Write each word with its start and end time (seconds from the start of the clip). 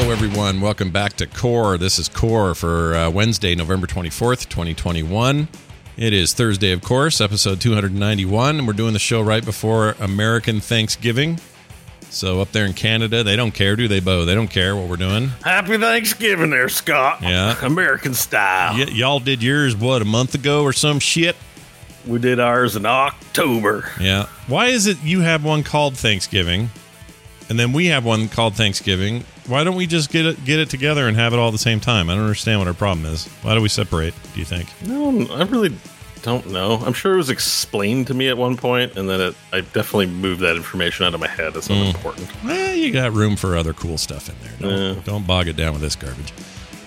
Hello, 0.00 0.12
everyone. 0.12 0.60
Welcome 0.60 0.92
back 0.92 1.14
to 1.14 1.26
Core. 1.26 1.76
This 1.76 1.98
is 1.98 2.08
Core 2.08 2.54
for 2.54 2.94
uh, 2.94 3.10
Wednesday, 3.10 3.56
November 3.56 3.88
24th, 3.88 4.48
2021. 4.48 5.48
It 5.96 6.12
is 6.12 6.32
Thursday, 6.32 6.70
of 6.70 6.82
course, 6.82 7.20
episode 7.20 7.60
291, 7.60 8.58
and 8.58 8.66
we're 8.68 8.74
doing 8.74 8.92
the 8.92 9.00
show 9.00 9.20
right 9.20 9.44
before 9.44 9.96
American 9.98 10.60
Thanksgiving. 10.60 11.40
So, 12.10 12.40
up 12.40 12.52
there 12.52 12.64
in 12.64 12.74
Canada, 12.74 13.24
they 13.24 13.34
don't 13.34 13.50
care, 13.50 13.74
do 13.74 13.88
they, 13.88 13.98
Bo? 13.98 14.24
They 14.24 14.36
don't 14.36 14.46
care 14.46 14.76
what 14.76 14.88
we're 14.88 14.96
doing. 14.96 15.30
Happy 15.42 15.76
Thanksgiving 15.76 16.50
there, 16.50 16.68
Scott. 16.68 17.20
Yeah. 17.20 17.56
American 17.66 18.14
style. 18.14 18.74
Y- 18.74 18.92
y'all 18.92 19.18
did 19.18 19.42
yours, 19.42 19.74
what, 19.74 20.00
a 20.00 20.04
month 20.04 20.32
ago 20.32 20.62
or 20.62 20.72
some 20.72 21.00
shit? 21.00 21.34
We 22.06 22.20
did 22.20 22.38
ours 22.38 22.76
in 22.76 22.86
October. 22.86 23.90
Yeah. 24.00 24.26
Why 24.46 24.66
is 24.66 24.86
it 24.86 25.02
you 25.02 25.22
have 25.22 25.44
one 25.44 25.64
called 25.64 25.96
Thanksgiving, 25.96 26.70
and 27.48 27.58
then 27.58 27.72
we 27.72 27.86
have 27.86 28.04
one 28.04 28.28
called 28.28 28.54
Thanksgiving? 28.54 29.24
Why 29.48 29.64
don't 29.64 29.76
we 29.76 29.86
just 29.86 30.10
get 30.10 30.26
it 30.26 30.44
get 30.44 30.58
it 30.60 30.70
together 30.70 31.08
and 31.08 31.16
have 31.16 31.32
it 31.32 31.38
all 31.38 31.48
at 31.48 31.52
the 31.52 31.58
same 31.58 31.80
time? 31.80 32.10
I 32.10 32.14
don't 32.14 32.22
understand 32.24 32.60
what 32.60 32.68
our 32.68 32.74
problem 32.74 33.06
is. 33.06 33.26
Why 33.42 33.54
do 33.54 33.60
we 33.62 33.68
separate? 33.68 34.14
Do 34.34 34.38
you 34.38 34.44
think? 34.44 34.68
No, 34.86 35.26
I 35.34 35.42
really 35.44 35.74
don't 36.22 36.46
know. 36.50 36.74
I'm 36.84 36.92
sure 36.92 37.14
it 37.14 37.16
was 37.18 37.30
explained 37.30 38.08
to 38.08 38.14
me 38.14 38.28
at 38.28 38.36
one 38.36 38.56
point, 38.56 38.96
and 38.96 39.08
then 39.08 39.20
it, 39.20 39.34
I 39.52 39.60
definitely 39.62 40.06
moved 40.06 40.40
that 40.40 40.56
information 40.56 41.06
out 41.06 41.14
of 41.14 41.20
my 41.20 41.28
head 41.28 41.56
as 41.56 41.70
unimportant. 41.70 42.28
Eh, 42.46 42.74
you 42.74 42.92
got 42.92 43.12
room 43.12 43.36
for 43.36 43.56
other 43.56 43.72
cool 43.72 43.96
stuff 43.98 44.28
in 44.28 44.34
there. 44.42 44.70
Don't, 44.70 44.96
Yeah. 44.96 45.02
don't 45.04 45.26
bog 45.26 45.48
it 45.48 45.56
down 45.56 45.72
with 45.72 45.80
this 45.82 45.96
garbage. 45.96 46.32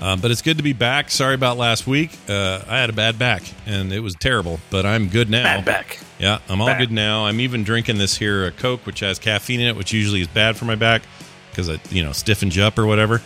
Um, 0.02 0.20
but 0.20 0.32
it's 0.32 0.42
good 0.42 0.58
to 0.58 0.64
be 0.64 0.74
back. 0.74 1.12
Sorry 1.12 1.36
about 1.36 1.58
last 1.58 1.86
week. 1.88 2.12
Uh, 2.28 2.62
I 2.68 2.78
had 2.80 2.90
a 2.90 2.94
bad 2.94 3.18
back, 3.20 3.44
and 3.68 3.94
it 3.94 4.00
was 4.02 4.16
terrible. 4.16 4.60
But 4.72 4.84
I'm 4.86 5.08
good 5.10 5.30
now. 5.30 5.44
Bad 5.44 5.66
back. 5.66 6.00
Yeah, 6.20 6.40
I'm 6.50 6.60
all 6.62 6.68
Back. 6.68 6.80
good 6.80 6.92
now. 6.92 7.26
I'm 7.26 7.40
even 7.40 7.64
drinking 7.64 7.98
this 8.00 8.18
here 8.18 8.46
uh, 8.46 8.52
Coke, 8.62 8.86
which 8.86 9.00
has 9.00 9.18
caffeine 9.18 9.60
in 9.60 9.68
it, 9.68 9.76
which 9.76 9.92
usually 9.94 10.22
is 10.22 10.28
bad 10.28 10.56
for 10.58 10.66
my 10.66 10.76
back 10.76 11.02
because 11.52 11.68
it 11.68 11.80
you 11.92 12.04
know 12.04 12.12
stiffens 12.12 12.56
you 12.56 12.64
up 12.64 12.80
or 12.80 12.86
whatever. 12.88 13.22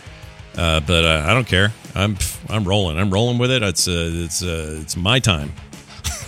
Uh, 0.56 0.80
but 0.80 1.04
uh, 1.04 1.24
I 1.26 1.34
don't 1.34 1.46
care. 1.46 1.72
I'm 1.94 2.16
I'm 2.48 2.64
rolling. 2.64 2.98
I'm 2.98 3.10
rolling 3.10 3.38
with 3.38 3.50
it. 3.50 3.62
It's 3.62 3.86
uh, 3.86 4.10
it's 4.12 4.42
uh, 4.42 4.78
it's 4.80 4.96
my 4.96 5.18
time. 5.18 5.52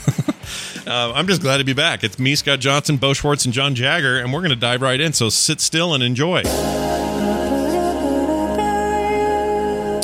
uh, 0.87 1.13
I'm 1.15 1.27
just 1.27 1.41
glad 1.41 1.59
to 1.59 1.65
be 1.65 1.73
back. 1.73 2.05
It's 2.05 2.19
me, 2.19 2.35
Scott 2.35 2.61
Johnson, 2.61 2.99
Bo 2.99 3.15
Schwartz, 3.15 3.45
and 3.47 3.55
John 3.55 3.75
Jagger, 3.75 4.19
and 4.19 4.33
we're 4.33 4.41
going 4.41 4.51
to 4.51 4.57
dive 4.57 4.83
right 4.83 5.01
in. 5.01 5.13
So 5.13 5.29
sit 5.31 5.61
still 5.61 5.95
and 5.95 6.03
enjoy. 6.03 6.43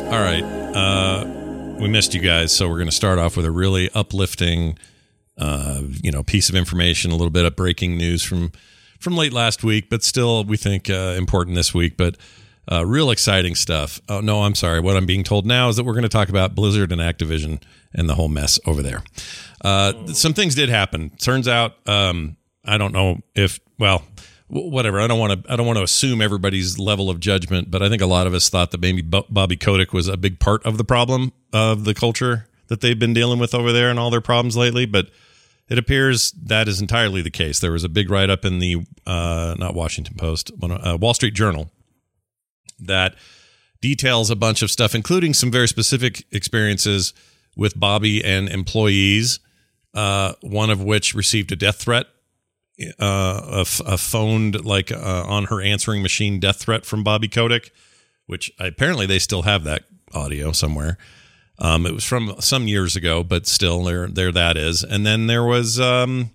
All 0.06 0.20
right. 0.20 0.44
Uh, 0.74 1.24
we 1.78 1.88
missed 1.88 2.14
you 2.14 2.20
guys, 2.20 2.52
so 2.52 2.68
we're 2.68 2.76
going 2.76 2.88
to 2.88 2.92
start 2.92 3.18
off 3.18 3.36
with 3.36 3.44
a 3.44 3.50
really 3.50 3.90
uplifting, 3.94 4.78
you 5.38 6.10
know, 6.12 6.22
piece 6.22 6.48
of 6.48 6.54
information, 6.54 7.10
a 7.10 7.14
little 7.14 7.30
bit 7.30 7.44
of 7.44 7.56
breaking 7.56 7.96
news 7.98 8.22
from 8.22 8.52
from 9.04 9.16
late 9.16 9.32
last 9.32 9.62
week, 9.62 9.88
but 9.88 10.02
still 10.02 10.42
we 10.44 10.56
think 10.56 10.90
uh, 10.90 11.14
important 11.16 11.54
this 11.54 11.72
week. 11.72 11.96
But 11.96 12.16
uh, 12.70 12.84
real 12.84 13.10
exciting 13.10 13.54
stuff. 13.54 14.00
Oh 14.08 14.20
no, 14.20 14.42
I'm 14.42 14.54
sorry. 14.54 14.80
What 14.80 14.96
I'm 14.96 15.06
being 15.06 15.22
told 15.22 15.46
now 15.46 15.68
is 15.68 15.76
that 15.76 15.84
we're 15.84 15.92
going 15.92 16.02
to 16.02 16.08
talk 16.08 16.28
about 16.28 16.54
Blizzard 16.54 16.90
and 16.90 17.00
Activision 17.00 17.62
and 17.94 18.08
the 18.08 18.14
whole 18.14 18.28
mess 18.28 18.58
over 18.66 18.82
there. 18.82 19.02
Uh, 19.62 20.06
some 20.08 20.34
things 20.34 20.54
did 20.54 20.68
happen. 20.68 21.10
Turns 21.10 21.46
out, 21.46 21.74
um, 21.86 22.36
I 22.64 22.78
don't 22.78 22.92
know 22.92 23.20
if 23.34 23.60
well, 23.78 24.02
w- 24.50 24.70
whatever. 24.70 25.00
I 25.00 25.06
don't 25.06 25.18
want 25.18 25.44
to. 25.44 25.52
I 25.52 25.56
don't 25.56 25.66
want 25.66 25.76
to 25.78 25.84
assume 25.84 26.22
everybody's 26.22 26.78
level 26.78 27.10
of 27.10 27.20
judgment, 27.20 27.70
but 27.70 27.82
I 27.82 27.88
think 27.88 28.00
a 28.02 28.06
lot 28.06 28.26
of 28.26 28.34
us 28.34 28.48
thought 28.48 28.70
that 28.70 28.80
maybe 28.80 29.02
Bo- 29.02 29.26
Bobby 29.28 29.56
Kotick 29.56 29.92
was 29.92 30.08
a 30.08 30.16
big 30.16 30.40
part 30.40 30.64
of 30.64 30.78
the 30.78 30.84
problem 30.84 31.32
of 31.52 31.84
the 31.84 31.94
culture 31.94 32.48
that 32.68 32.80
they've 32.80 32.98
been 32.98 33.12
dealing 33.14 33.38
with 33.38 33.54
over 33.54 33.72
there 33.72 33.90
and 33.90 33.98
all 33.98 34.10
their 34.10 34.22
problems 34.22 34.56
lately. 34.56 34.86
But 34.86 35.10
it 35.68 35.78
appears 35.78 36.32
that 36.32 36.68
is 36.68 36.80
entirely 36.80 37.22
the 37.22 37.30
case. 37.30 37.60
There 37.60 37.72
was 37.72 37.84
a 37.84 37.88
big 37.88 38.10
write 38.10 38.30
up 38.30 38.44
in 38.44 38.58
the 38.58 38.86
uh, 39.06 39.54
not 39.58 39.74
Washington 39.74 40.14
Post, 40.16 40.50
uh, 40.62 40.98
Wall 41.00 41.14
Street 41.14 41.34
Journal 41.34 41.70
that 42.78 43.14
details 43.80 44.30
a 44.30 44.36
bunch 44.36 44.62
of 44.62 44.70
stuff, 44.70 44.94
including 44.94 45.34
some 45.34 45.50
very 45.50 45.68
specific 45.68 46.24
experiences 46.32 47.14
with 47.56 47.78
Bobby 47.78 48.24
and 48.24 48.48
employees. 48.48 49.40
Uh, 49.94 50.32
one 50.40 50.70
of 50.70 50.82
which 50.82 51.14
received 51.14 51.52
a 51.52 51.56
death 51.56 51.76
threat, 51.76 52.06
uh, 52.98 53.64
a, 53.64 53.66
a 53.86 53.96
phoned 53.96 54.64
like 54.64 54.90
uh, 54.90 55.24
on 55.26 55.44
her 55.44 55.60
answering 55.60 56.02
machine 56.02 56.40
death 56.40 56.56
threat 56.56 56.84
from 56.84 57.04
Bobby 57.04 57.28
Kotick, 57.28 57.70
which 58.26 58.50
apparently 58.58 59.06
they 59.06 59.20
still 59.20 59.42
have 59.42 59.62
that 59.64 59.84
audio 60.12 60.50
somewhere. 60.50 60.98
Um, 61.58 61.86
it 61.86 61.94
was 61.94 62.04
from 62.04 62.34
some 62.40 62.66
years 62.66 62.96
ago, 62.96 63.22
but 63.22 63.46
still 63.46 63.84
there 63.84 64.08
there 64.08 64.32
that 64.32 64.56
is. 64.56 64.82
And 64.82 65.06
then 65.06 65.26
there 65.28 65.44
was 65.44 65.78
um, 65.78 66.30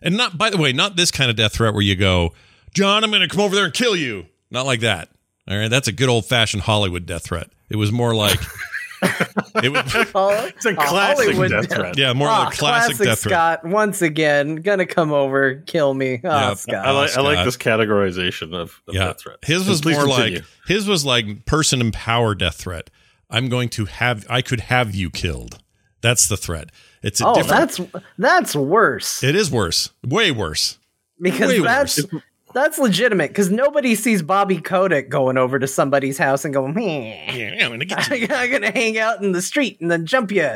and 0.00 0.16
not 0.16 0.38
by 0.38 0.50
the 0.50 0.56
way, 0.56 0.72
not 0.72 0.96
this 0.96 1.10
kind 1.10 1.30
of 1.30 1.36
death 1.36 1.54
threat 1.54 1.74
where 1.74 1.82
you 1.82 1.96
go, 1.96 2.32
John, 2.74 3.04
I'm 3.04 3.10
going 3.10 3.20
to 3.22 3.28
come 3.28 3.40
over 3.40 3.54
there 3.54 3.66
and 3.66 3.74
kill 3.74 3.94
you. 3.96 4.26
Not 4.50 4.64
like 4.66 4.80
that. 4.80 5.08
All 5.48 5.56
right, 5.56 5.68
that's 5.68 5.88
a 5.88 5.92
good 5.92 6.08
old 6.08 6.24
fashioned 6.26 6.62
Hollywood 6.62 7.04
death 7.06 7.24
threat. 7.24 7.50
It 7.68 7.76
was 7.76 7.92
more 7.92 8.14
like 8.14 8.38
it 9.02 9.70
was 9.72 9.94
It's 10.54 10.64
a 10.64 10.74
classic 10.74 10.78
Hollywood 10.78 11.50
death 11.50 11.68
death. 11.68 11.78
threat. 11.78 11.98
yeah, 11.98 12.12
more 12.14 12.28
Ah, 12.28 12.44
like 12.44 12.56
classic, 12.58 12.96
death 12.98 13.20
threat. 13.20 13.60
Scott. 13.60 13.64
Once 13.64 14.02
again, 14.02 14.56
gonna 14.56 14.86
come 14.86 15.12
over, 15.12 15.56
kill 15.66 15.92
me. 15.94 16.20
Oh, 16.24 16.48
Yep. 16.48 16.58
Scott. 16.58 16.86
I 16.86 16.90
like 16.92 17.16
I 17.16 17.20
like 17.20 17.44
this 17.44 17.56
categorization 17.56 18.54
of, 18.54 18.80
of 18.88 18.94
Yeah, 18.94 19.06
death 19.08 19.20
threat. 19.20 19.36
his 19.42 19.68
was 19.68 19.80
Please 19.82 19.96
more 19.96 20.06
continue. 20.06 20.38
like 20.38 20.44
his 20.66 20.88
was 20.88 21.04
like 21.04 21.44
person 21.46 21.80
in 21.80 21.92
power 21.92 22.34
death 22.34 22.56
threat. 22.56 22.90
I'm 23.30 23.48
going 23.48 23.68
to 23.70 23.86
have 23.86 24.26
I 24.28 24.42
could 24.42 24.60
have 24.60 24.94
you 24.94 25.10
killed. 25.10 25.58
That's 26.00 26.28
the 26.28 26.36
threat. 26.36 26.70
It's 27.02 27.20
a 27.20 27.26
oh, 27.26 27.34
different. 27.34 27.72
that's 27.72 28.04
that's 28.18 28.56
worse 28.56 29.22
it 29.22 29.34
is 29.34 29.50
worse, 29.50 29.90
way 30.04 30.30
worse. 30.30 30.78
because 31.20 31.50
way 31.50 31.60
that's 31.60 32.12
worse. 32.12 32.22
that's 32.54 32.78
legitimate. 32.78 33.30
Because 33.30 33.50
nobody 33.50 33.94
sees 33.94 34.22
Bobby 34.22 34.60
Kotick 34.60 35.08
going 35.08 35.38
over 35.38 35.58
to 35.58 35.66
somebody's 35.66 36.18
house 36.18 36.44
and 36.44 36.54
going, 36.54 36.74
"Meh, 36.74 37.32
Yeah, 37.32 37.64
I'm 37.64 37.72
gonna 37.72 37.84
get 37.84 38.08
you. 38.18 38.28
I'm 38.30 38.50
gonna 38.50 38.70
hang 38.70 38.98
out 38.98 39.22
in 39.22 39.32
the 39.32 39.42
street 39.42 39.80
and 39.80 39.90
then 39.90 40.06
jump 40.06 40.30
you." 40.32 40.50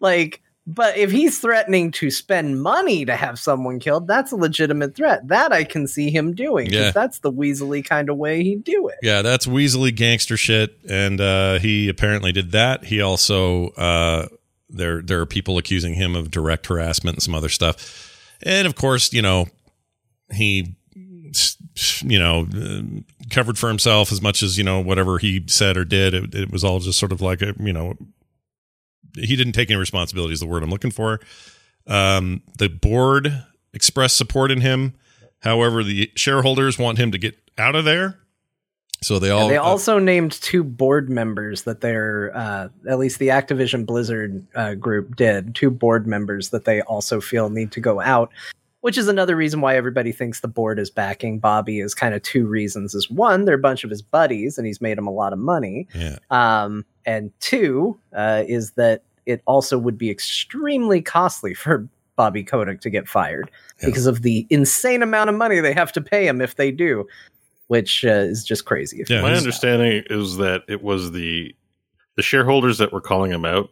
Like, 0.00 0.42
but 0.66 0.96
if 0.96 1.12
he's 1.12 1.38
threatening 1.38 1.92
to 1.92 2.10
spend 2.10 2.60
money 2.60 3.04
to 3.04 3.14
have 3.14 3.38
someone 3.38 3.78
killed, 3.78 4.08
that's 4.08 4.32
a 4.32 4.36
legitimate 4.36 4.96
threat. 4.96 5.28
That 5.28 5.52
I 5.52 5.62
can 5.62 5.86
see 5.86 6.10
him 6.10 6.34
doing. 6.34 6.72
Yeah. 6.72 6.90
that's 6.90 7.20
the 7.20 7.32
weaselly 7.32 7.84
kind 7.84 8.10
of 8.10 8.16
way 8.16 8.42
he'd 8.42 8.64
do 8.64 8.88
it. 8.88 8.96
Yeah, 9.00 9.22
that's 9.22 9.46
Weasley 9.46 9.94
gangster 9.94 10.36
shit, 10.36 10.76
and 10.88 11.20
uh, 11.20 11.60
he 11.60 11.88
apparently 11.88 12.32
did 12.32 12.50
that. 12.50 12.84
He 12.84 13.00
also 13.00 13.68
uh, 13.70 14.26
there 14.68 15.02
there 15.02 15.20
are 15.20 15.26
people 15.26 15.56
accusing 15.56 15.94
him 15.94 16.16
of 16.16 16.32
direct 16.32 16.66
harassment 16.66 17.16
and 17.16 17.22
some 17.22 17.34
other 17.34 17.48
stuff, 17.48 18.36
and 18.42 18.66
of 18.66 18.74
course, 18.74 19.12
you 19.12 19.22
know, 19.22 19.46
he 20.32 20.74
you 22.02 22.18
know 22.18 22.46
uh, 22.56 22.82
covered 23.30 23.58
for 23.58 23.68
himself 23.68 24.10
as 24.10 24.20
much 24.20 24.42
as 24.42 24.58
you 24.58 24.64
know 24.64 24.80
whatever 24.80 25.18
he 25.18 25.44
said 25.46 25.76
or 25.76 25.84
did. 25.84 26.12
It, 26.12 26.34
it 26.34 26.50
was 26.50 26.64
all 26.64 26.80
just 26.80 26.98
sort 26.98 27.12
of 27.12 27.20
like 27.20 27.40
a 27.42 27.54
you 27.60 27.72
know 27.72 27.94
he 29.16 29.36
didn't 29.36 29.52
take 29.52 29.70
any 29.70 29.78
responsibility. 29.78 30.32
Is 30.32 30.40
the 30.40 30.46
word 30.46 30.62
I'm 30.62 30.70
looking 30.70 30.90
for. 30.90 31.20
Um, 31.86 32.42
the 32.58 32.68
board 32.68 33.44
expressed 33.72 34.16
support 34.16 34.50
in 34.50 34.60
him. 34.60 34.94
However, 35.40 35.84
the 35.84 36.10
shareholders 36.16 36.78
want 36.78 36.98
him 36.98 37.12
to 37.12 37.18
get 37.18 37.38
out 37.58 37.76
of 37.76 37.84
there. 37.84 38.18
So 39.02 39.18
they 39.18 39.30
all 39.30 39.42
And 39.42 39.50
they 39.50 39.58
uh, 39.58 39.62
also 39.62 39.98
named 39.98 40.32
two 40.32 40.64
board 40.64 41.10
members 41.10 41.62
that 41.62 41.80
they're, 41.80 42.34
uh, 42.34 42.68
at 42.88 42.98
least 42.98 43.18
the 43.18 43.28
Activision 43.28 43.84
Blizzard 43.84 44.44
uh, 44.54 44.74
group 44.74 45.16
did, 45.16 45.54
two 45.54 45.70
board 45.70 46.06
members 46.06 46.50
that 46.50 46.64
they 46.64 46.80
also 46.82 47.20
feel 47.20 47.50
need 47.50 47.72
to 47.72 47.80
go 47.80 48.00
out, 48.00 48.32
which 48.80 48.96
is 48.96 49.06
another 49.06 49.36
reason 49.36 49.60
why 49.60 49.76
everybody 49.76 50.12
thinks 50.12 50.40
the 50.40 50.48
board 50.48 50.78
is 50.78 50.90
backing 50.90 51.38
Bobby 51.38 51.80
is 51.80 51.94
kind 51.94 52.14
of 52.14 52.22
two 52.22 52.46
reasons. 52.46 52.94
Is 52.94 53.10
one, 53.10 53.44
they're 53.44 53.56
a 53.56 53.58
bunch 53.58 53.84
of 53.84 53.90
his 53.90 54.02
buddies 54.02 54.56
and 54.56 54.66
he's 54.66 54.80
made 54.80 54.96
them 54.96 55.06
a 55.06 55.12
lot 55.12 55.34
of 55.34 55.38
money. 55.38 55.86
yeah. 55.94 56.16
Um, 56.30 56.86
and 57.06 57.30
two, 57.40 57.98
uh, 58.14 58.42
is 58.46 58.72
that 58.72 59.02
it 59.24 59.40
also 59.46 59.78
would 59.78 59.96
be 59.96 60.10
extremely 60.10 61.00
costly 61.00 61.54
for 61.54 61.88
Bobby 62.16 62.42
Kotick 62.44 62.80
to 62.82 62.90
get 62.90 63.08
fired 63.08 63.50
Yeah. 63.80 63.86
because 63.88 64.06
of 64.06 64.22
the 64.22 64.46
insane 64.50 65.02
amount 65.02 65.30
of 65.30 65.36
money 65.36 65.60
they 65.60 65.72
have 65.74 65.92
to 65.92 66.00
pay 66.00 66.26
him 66.26 66.40
if 66.40 66.56
they 66.56 66.70
do, 66.70 67.06
which 67.68 68.04
uh, 68.04 68.08
is 68.10 68.44
just 68.44 68.64
crazy. 68.64 69.00
If 69.00 69.10
Yeah, 69.10 69.22
My 69.22 69.30
his- 69.30 69.38
understanding 69.40 70.02
is 70.10 70.36
that 70.36 70.62
it 70.68 70.82
was 70.82 71.12
the 71.12 71.54
the 72.16 72.22
shareholders 72.22 72.78
that 72.78 72.92
were 72.92 73.00
calling 73.02 73.30
him 73.30 73.44
out 73.44 73.70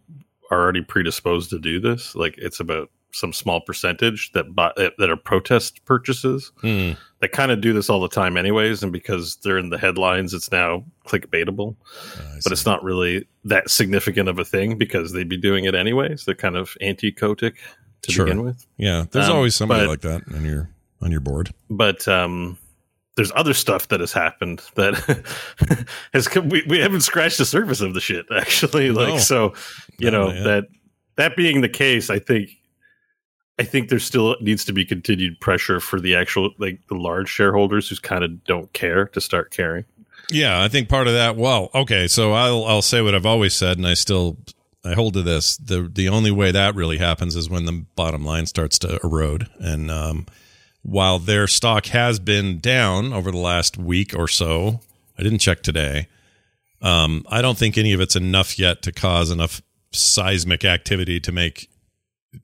are 0.51 0.61
already 0.63 0.83
predisposed 0.83 1.49
to 1.51 1.59
do 1.59 1.81
this. 1.81 2.15
Like 2.15 2.35
it's 2.37 2.61
about 2.61 2.91
some 3.15 3.33
small 3.33 3.61
percentage 3.61 4.33
that 4.33 4.55
buy, 4.55 4.73
that 4.77 4.95
that 4.99 5.09
are 5.11 5.17
protest 5.17 5.85
purchases. 5.85 6.53
Hmm. 6.61 6.93
They 7.21 7.29
kind 7.29 7.51
of 7.51 7.61
do 7.61 7.73
this 7.73 7.89
all 7.89 8.01
the 8.01 8.09
time, 8.09 8.37
anyways, 8.37 8.83
and 8.83 8.93
because 8.93 9.37
they're 9.37 9.57
in 9.59 9.71
the 9.71 9.79
headlines, 9.79 10.35
it's 10.35 10.53
now 10.53 10.85
clickbaitable. 11.07 11.77
I 12.19 12.41
But 12.43 12.53
it's 12.53 12.67
not 12.67 12.83
really 12.85 13.27
that 13.45 13.71
significant 13.71 14.29
of 14.29 14.39
a 14.39 14.45
thing 14.45 14.77
because 14.77 15.13
they'd 15.13 15.29
be 15.29 15.37
doing 15.39 15.65
it 15.65 15.75
anyways. 15.75 16.25
They're 16.25 16.35
kind 16.35 16.57
of 16.57 16.77
anti-Kotick 16.81 17.57
to 18.03 18.13
Sure. 18.13 18.27
begin 18.27 18.43
with. 18.45 18.67
yeah. 18.77 19.05
There's 19.11 19.29
um, 19.31 19.37
always 19.37 19.55
somebody 19.55 19.87
but- 19.87 19.89
like 19.91 20.01
that 20.03 20.35
on 20.35 20.45
your 20.45 20.69
on 21.01 21.11
your 21.11 21.21
board. 21.21 21.53
but 21.71 22.07
um 22.09 22.59
there's 23.17 23.31
other 23.37 23.55
stuff 23.55 23.89
that 23.89 24.01
has 24.01 24.13
happened 24.13 24.61
that 24.75 24.95
has 26.15 26.27
come, 26.27 26.49
we, 26.49 26.65
we 26.69 26.79
haven't 26.81 27.03
scratched 27.03 27.39
the 27.39 27.45
surface 27.45 27.81
of 27.81 27.95
the 27.95 28.01
shit 28.01 28.27
actually 28.37 28.91
like 28.91 29.09
No. 29.09 29.19
so 29.19 29.55
you 29.99 30.11
No, 30.11 30.27
know 30.29 30.33
yeah. 30.35 30.43
that 30.43 30.65
that 31.17 31.37
being 31.37 31.61
the 31.61 31.69
case 31.69 32.11
i 32.11 32.19
think 32.19 32.51
i 33.59 33.63
think 33.63 33.89
there 33.89 33.99
still 33.99 34.37
needs 34.41 34.65
to 34.65 34.73
be 34.73 34.85
continued 34.85 35.39
pressure 35.41 35.81
for 35.81 36.01
the 36.01 36.15
actual 36.15 36.51
like 36.59 36.81
the 36.89 36.95
large 36.95 37.29
shareholders 37.29 37.89
who 37.89 37.97
kind 37.97 38.25
of 38.25 38.45
don't 38.45 38.73
care 38.73 39.07
to 39.07 39.21
start 39.21 39.51
caring 39.51 39.85
Yeah, 40.31 40.63
I 40.63 40.69
think 40.69 40.89
part 40.89 41.07
of 41.07 41.13
that. 41.13 41.37
Well, 41.37 41.69
okay, 41.75 42.09
so 42.09 42.33
I'll 42.33 42.65
I'll 42.65 42.83
say 42.83 43.03
what 43.03 43.15
I've 43.15 43.27
always 43.27 43.53
said, 43.55 43.77
and 43.77 43.87
I 43.87 43.93
still 43.93 44.39
I 44.85 44.95
hold 44.95 45.15
to 45.15 45.23
this. 45.23 45.57
the 45.57 45.89
The 45.93 46.09
only 46.09 46.31
way 46.31 46.51
that 46.51 46.75
really 46.75 46.99
happens 46.99 47.37
is 47.37 47.49
when 47.49 47.65
the 47.65 47.85
bottom 47.97 48.25
line 48.25 48.47
starts 48.47 48.79
to 48.81 48.99
erode. 49.03 49.49
And 49.59 49.91
um, 49.91 50.27
while 50.83 51.19
their 51.19 51.47
stock 51.47 51.87
has 51.87 52.19
been 52.19 52.59
down 52.59 53.13
over 53.13 53.31
the 53.31 53.39
last 53.39 53.79
week 53.79 54.15
or 54.15 54.29
so, 54.29 54.81
I 55.19 55.23
didn't 55.23 55.39
check 55.39 55.63
today. 55.63 56.09
Um, 56.83 57.25
I 57.29 57.41
don't 57.41 57.57
think 57.57 57.79
any 57.79 57.95
of 57.95 58.01
it's 58.01 58.17
enough 58.17 58.59
yet 58.59 58.83
to 58.83 58.93
cause 58.93 59.31
enough 59.31 59.63
seismic 59.93 60.65
activity 60.65 61.19
to 61.21 61.33
make 61.33 61.71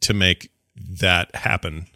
to 0.01 0.15
make 0.15 0.51
that 0.99 1.35
happen. 1.35 1.87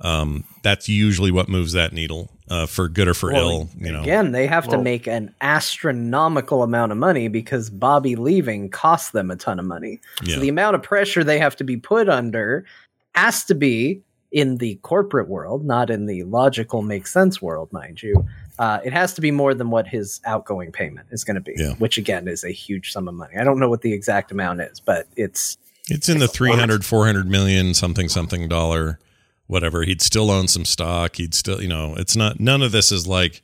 Um, 0.00 0.44
that's 0.62 0.88
usually 0.88 1.30
what 1.30 1.48
moves 1.48 1.72
that 1.72 1.92
needle 1.92 2.30
uh, 2.50 2.66
for 2.66 2.88
good 2.88 3.08
or 3.08 3.14
for 3.14 3.32
Well, 3.32 3.48
ill. 3.50 3.68
You 3.78 3.92
know, 3.92 4.02
Again, 4.02 4.32
they 4.32 4.46
have 4.46 4.68
to 4.68 4.78
make 4.78 5.06
an 5.06 5.34
astronomical 5.40 6.62
amount 6.62 6.92
of 6.92 6.98
money 6.98 7.28
because 7.28 7.70
Bobby 7.70 8.14
leaving 8.14 8.68
costs 8.68 9.10
them 9.10 9.30
a 9.30 9.36
ton 9.36 9.58
of 9.58 9.64
money. 9.64 10.00
Yeah. 10.22 10.34
So 10.34 10.40
the 10.40 10.48
amount 10.50 10.76
of 10.76 10.82
pressure 10.82 11.24
they 11.24 11.38
have 11.38 11.56
to 11.56 11.64
be 11.64 11.76
put 11.76 12.08
under 12.08 12.66
has 13.14 13.44
to 13.44 13.54
be 13.54 14.02
in 14.32 14.58
the 14.58 14.74
corporate 14.82 15.28
world, 15.28 15.64
not 15.64 15.88
in 15.88 16.04
the 16.06 16.24
logical 16.24 16.82
make 16.82 17.06
sense 17.06 17.40
world, 17.40 17.72
mind 17.72 18.02
you. 18.02 18.26
Uh, 18.58 18.80
it 18.84 18.92
has 18.92 19.14
to 19.14 19.20
be 19.22 19.30
more 19.30 19.54
than 19.54 19.70
what 19.70 19.86
his 19.86 20.20
outgoing 20.26 20.72
payment 20.72 21.06
is 21.10 21.24
going 21.24 21.36
to 21.36 21.40
be, 21.40 21.54
Yeah. 21.56 21.72
which 21.74 21.96
again 21.96 22.28
is 22.28 22.44
a 22.44 22.50
huge 22.50 22.92
sum 22.92 23.08
of 23.08 23.14
money. 23.14 23.36
I 23.38 23.44
don't 23.44 23.58
know 23.58 23.68
what 23.70 23.80
the 23.82 23.92
exact 23.94 24.30
amount 24.30 24.60
is, 24.60 24.78
but 24.80 25.06
it's 25.16 25.56
It's 25.88 26.08
in 26.08 26.18
the 26.18 26.28
300, 26.28 26.84
400 26.84 27.28
million 27.28 27.74
something 27.74 28.08
something 28.08 28.48
dollar, 28.48 28.98
whatever. 29.46 29.82
He'd 29.84 30.02
still 30.02 30.30
own 30.30 30.48
some 30.48 30.64
stock. 30.64 31.16
He'd 31.16 31.34
still, 31.34 31.62
you 31.62 31.68
know, 31.68 31.94
it's 31.96 32.16
not, 32.16 32.40
none 32.40 32.62
of 32.62 32.72
this 32.72 32.90
is 32.90 33.06
like, 33.06 33.42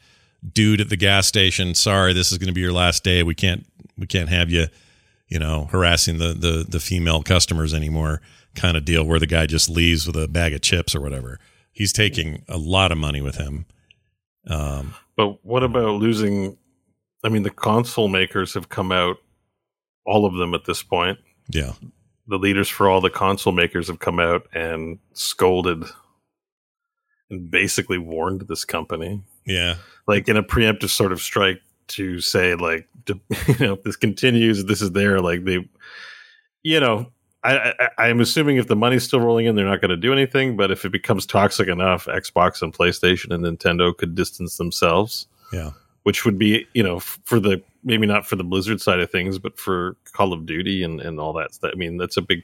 dude 0.53 0.81
at 0.81 0.89
the 0.89 0.97
gas 0.97 1.29
station, 1.29 1.75
sorry, 1.75 2.13
this 2.13 2.33
is 2.33 2.39
going 2.39 2.49
to 2.49 2.53
be 2.53 2.61
your 2.61 2.73
last 2.73 3.05
day. 3.05 3.23
We 3.23 3.35
can't, 3.35 3.65
we 3.97 4.07
can't 4.09 4.29
have 4.29 4.51
you, 4.51 4.67
you 5.29 5.39
know, 5.39 5.67
harassing 5.71 6.19
the, 6.19 6.33
the, 6.35 6.67
the 6.69 6.81
female 6.81 7.23
customers 7.23 7.73
anymore 7.73 8.21
kind 8.57 8.77
of 8.77 8.85
deal 8.85 9.05
where 9.05 9.21
the 9.21 9.27
guy 9.27 9.47
just 9.47 9.71
leaves 9.71 10.07
with 10.07 10.17
a 10.17 10.27
bag 10.29 10.53
of 10.53 10.61
chips 10.61 10.95
or 10.97 11.01
whatever. 11.01 11.39
He's 11.71 11.93
taking 11.93 12.45
a 12.49 12.59
lot 12.59 12.91
of 12.93 12.99
money 12.99 13.21
with 13.21 13.37
him. 13.37 13.67
Um, 14.49 14.95
But 15.17 15.45
what 15.45 15.63
about 15.63 16.01
losing? 16.01 16.59
I 17.25 17.29
mean, 17.29 17.45
the 17.45 17.51
console 17.51 18.09
makers 18.09 18.53
have 18.55 18.69
come 18.69 18.91
out, 18.91 19.17
all 20.05 20.27
of 20.27 20.35
them 20.35 20.55
at 20.55 20.65
this 20.65 20.83
point. 20.83 21.19
yeah. 21.49 21.73
The 22.33 22.39
leaders 22.39 22.67
for 22.71 22.89
all 22.89 23.03
the 23.03 23.11
console 23.11 23.53
makers 23.53 23.89
have 23.89 23.99
come 23.99 24.19
out 24.19 24.47
and 24.55 24.99
scolded 25.13 25.85
and 27.29 27.51
basically 27.51 27.99
warned 27.99 28.43
this 28.49 28.65
company, 28.65 29.21
Yeah. 29.47 29.75
like 30.07 30.31
in 30.31 30.39
a 30.39 30.43
preemptive 30.43 30.89
sort 30.89 31.13
of 31.13 31.21
strike, 31.21 31.61
to 31.89 32.21
say 32.21 32.55
like, 32.55 32.89
to, 33.05 33.21
you 33.49 33.67
know, 33.67 33.73
if 33.75 33.83
this 33.83 33.97
continues, 33.97 34.65
this 34.65 34.81
is 34.81 34.93
there. 34.93 35.21
Like 35.21 35.45
they, 35.45 35.69
you 36.63 36.81
know, 36.81 37.13
I, 37.45 37.75
I, 37.99 38.07
I'm 38.09 38.21
assuming 38.21 38.57
if 38.57 38.67
the 38.67 38.77
money's 38.77 39.05
still 39.05 39.21
rolling 39.21 39.45
in, 39.45 39.55
they're 39.55 39.67
not 39.67 39.83
going 39.83 39.91
to 39.91 39.97
do 39.99 40.11
anything. 40.13 40.57
But 40.57 40.71
if 40.71 40.87
it 40.87 40.93
becomes 40.93 41.27
toxic 41.27 41.69
enough, 41.69 42.07
Xbox 42.07 42.63
and 42.63 42.73
PlayStation 42.73 43.35
and 43.35 43.45
Nintendo 43.45 43.95
could 43.95 44.15
distance 44.15 44.57
themselves 44.57 45.27
Yeah. 45.53 45.73
which 46.05 46.25
would 46.25 46.39
be 46.39 46.67
you 46.73 46.83
know 46.83 46.97
f- 46.97 47.19
for 47.25 47.39
the 47.39 47.63
maybe 47.85 48.07
not 48.07 48.27
for 48.27 48.37
the 48.37 48.45
Blizzard 48.45 48.81
side 48.81 49.01
of 49.01 49.11
things, 49.11 49.39
but 49.39 49.59
for 49.59 49.97
Call 50.13 50.33
of 50.33 50.47
Duty 50.47 50.83
and 50.83 51.01
and 51.01 51.19
all 51.21 51.33
that. 51.35 51.55
stuff. 51.55 51.71
I 51.73 51.77
mean, 51.77 51.97
that's 51.97 52.17
a 52.17 52.23
big 52.23 52.43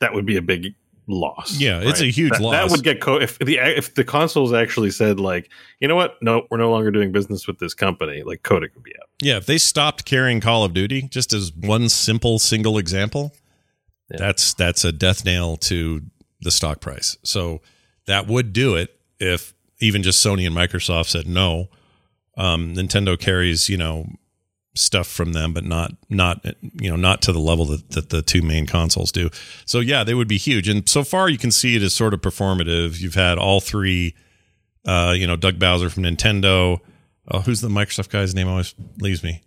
that 0.00 0.14
would 0.14 0.26
be 0.26 0.36
a 0.36 0.42
big 0.42 0.74
loss. 1.06 1.58
Yeah, 1.58 1.80
it's 1.82 2.00
a 2.00 2.06
huge 2.10 2.32
that, 2.32 2.40
loss. 2.40 2.52
That 2.52 2.70
would 2.70 2.84
get 2.84 3.00
co- 3.00 3.20
if 3.20 3.38
the 3.38 3.58
if 3.58 3.94
the 3.94 4.04
consoles 4.04 4.52
actually 4.52 4.90
said 4.90 5.18
like, 5.20 5.50
you 5.80 5.88
know 5.88 5.96
what, 5.96 6.22
no, 6.22 6.46
we're 6.50 6.58
no 6.58 6.70
longer 6.70 6.90
doing 6.90 7.12
business 7.12 7.46
with 7.46 7.58
this 7.58 7.74
company. 7.74 8.22
Like 8.22 8.42
Kotick 8.42 8.74
would 8.74 8.84
be 8.84 8.92
out. 9.00 9.08
Yeah, 9.20 9.36
if 9.36 9.46
they 9.46 9.58
stopped 9.58 10.04
carrying 10.04 10.40
Call 10.40 10.64
of 10.64 10.72
Duty, 10.72 11.02
just 11.02 11.32
as 11.32 11.52
one 11.52 11.88
simple 11.88 12.38
single 12.38 12.78
example, 12.78 13.32
Yeah. 14.10 14.18
that's 14.18 14.54
that's 14.54 14.84
a 14.84 14.92
death 14.92 15.24
nail 15.24 15.56
to 15.58 16.02
the 16.40 16.50
stock 16.50 16.80
price. 16.80 17.18
So 17.24 17.60
that 18.06 18.26
would 18.26 18.52
do 18.52 18.74
it 18.76 18.96
if 19.18 19.52
even 19.80 20.02
just 20.02 20.24
Sony 20.24 20.46
and 20.46 20.56
Microsoft 20.56 21.08
said 21.08 21.26
no. 21.26 21.68
Um, 22.36 22.74
Nintendo 22.74 23.18
carries, 23.18 23.68
you 23.68 23.76
know, 23.76 24.06
stuff 24.74 25.06
from 25.08 25.32
them, 25.32 25.52
but 25.52 25.64
not 25.64 25.92
not 26.08 26.44
you 26.80 26.88
know 26.90 26.96
not 26.96 27.22
to 27.22 27.32
the 27.32 27.38
level 27.40 27.64
that, 27.66 27.90
that 27.90 28.10
the 28.10 28.22
two 28.22 28.42
main 28.42 28.66
consoles 28.66 29.10
do. 29.12 29.28
So 29.66 29.80
yeah, 29.80 30.04
they 30.04 30.14
would 30.14 30.28
be 30.28 30.38
huge. 30.38 30.68
And 30.68 30.88
so 30.88 31.02
far, 31.04 31.28
you 31.28 31.38
can 31.38 31.50
see 31.50 31.76
it 31.76 31.82
as 31.82 31.94
sort 31.94 32.14
of 32.14 32.20
performative. 32.20 33.00
You've 33.00 33.14
had 33.14 33.36
all 33.38 33.60
three, 33.60 34.14
uh, 34.86 35.14
you 35.16 35.26
know, 35.26 35.36
Doug 35.36 35.58
Bowser 35.58 35.90
from 35.90 36.04
Nintendo. 36.04 36.78
Oh, 37.30 37.40
who's 37.40 37.60
the 37.60 37.68
Microsoft 37.68 38.10
guy's 38.10 38.34
name? 38.34 38.48
Always 38.48 38.74
leaves 39.00 39.22
me. 39.22 39.42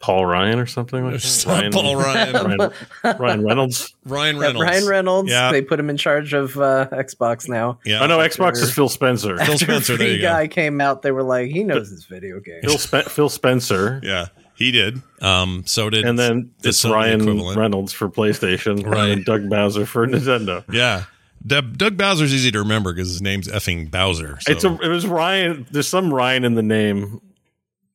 Paul 0.00 0.26
Ryan 0.26 0.60
or 0.60 0.66
something 0.66 1.02
like 1.02 1.14
that. 1.14 1.20
Stop 1.22 1.72
Paul 1.72 1.96
Ryan. 1.96 2.32
Ryan, 2.32 2.72
Ryan 3.18 3.44
Reynolds. 3.44 3.96
Ryan 4.04 4.36
Yeah, 4.36 4.42
Reynolds. 4.42 4.64
Ryan 4.64 4.86
Reynolds. 4.86 5.30
Yeah. 5.32 5.50
They 5.50 5.60
put 5.60 5.80
him 5.80 5.90
in 5.90 5.96
charge 5.96 6.34
of 6.34 6.56
uh, 6.56 6.86
Xbox 6.92 7.48
now. 7.48 7.80
Yeah. 7.84 8.04
Oh 8.04 8.06
no, 8.06 8.18
Xbox 8.18 8.58
is 8.62 8.72
Phil 8.72 8.88
Spencer. 8.88 9.36
Phil 9.38 9.58
Spencer. 9.58 9.96
There 9.96 10.06
Free 10.06 10.14
you 10.16 10.22
go. 10.22 10.28
guy 10.28 10.46
came 10.46 10.80
out, 10.80 11.02
they 11.02 11.10
were 11.10 11.24
like, 11.24 11.50
he 11.50 11.64
knows 11.64 11.90
his 11.90 12.04
video 12.04 12.38
game. 12.38 12.60
Phil, 12.62 12.78
Spe- 12.78 13.08
Phil 13.08 13.28
Spencer, 13.28 14.00
Yeah, 14.04 14.26
he 14.58 14.70
did. 14.72 15.00
Um, 15.22 15.62
so 15.66 15.88
did 15.88 16.04
and 16.04 16.18
then 16.18 16.50
the 16.62 16.68
it's 16.70 16.84
Sony 16.84 16.92
Ryan 16.92 17.20
equivalent. 17.22 17.58
Reynolds 17.58 17.92
for 17.92 18.10
PlayStation, 18.10 18.84
Right. 18.84 19.10
and 19.12 19.24
Doug 19.24 19.48
Bowser 19.48 19.86
for 19.86 20.06
Nintendo. 20.06 20.64
Yeah. 20.72 21.04
Doug, 21.46 21.78
Doug 21.78 21.96
Bowser's 21.96 22.34
easy 22.34 22.50
to 22.50 22.58
remember 22.58 22.92
because 22.92 23.08
his 23.08 23.22
name's 23.22 23.46
effing 23.48 23.90
Bowser. 23.90 24.38
So 24.40 24.52
It's 24.52 24.64
a, 24.64 24.76
it 24.80 24.88
was 24.88 25.06
Ryan. 25.06 25.66
There's 25.70 25.86
some 25.88 26.12
Ryan 26.12 26.44
in 26.44 26.54
the 26.54 26.62
name. 26.62 27.20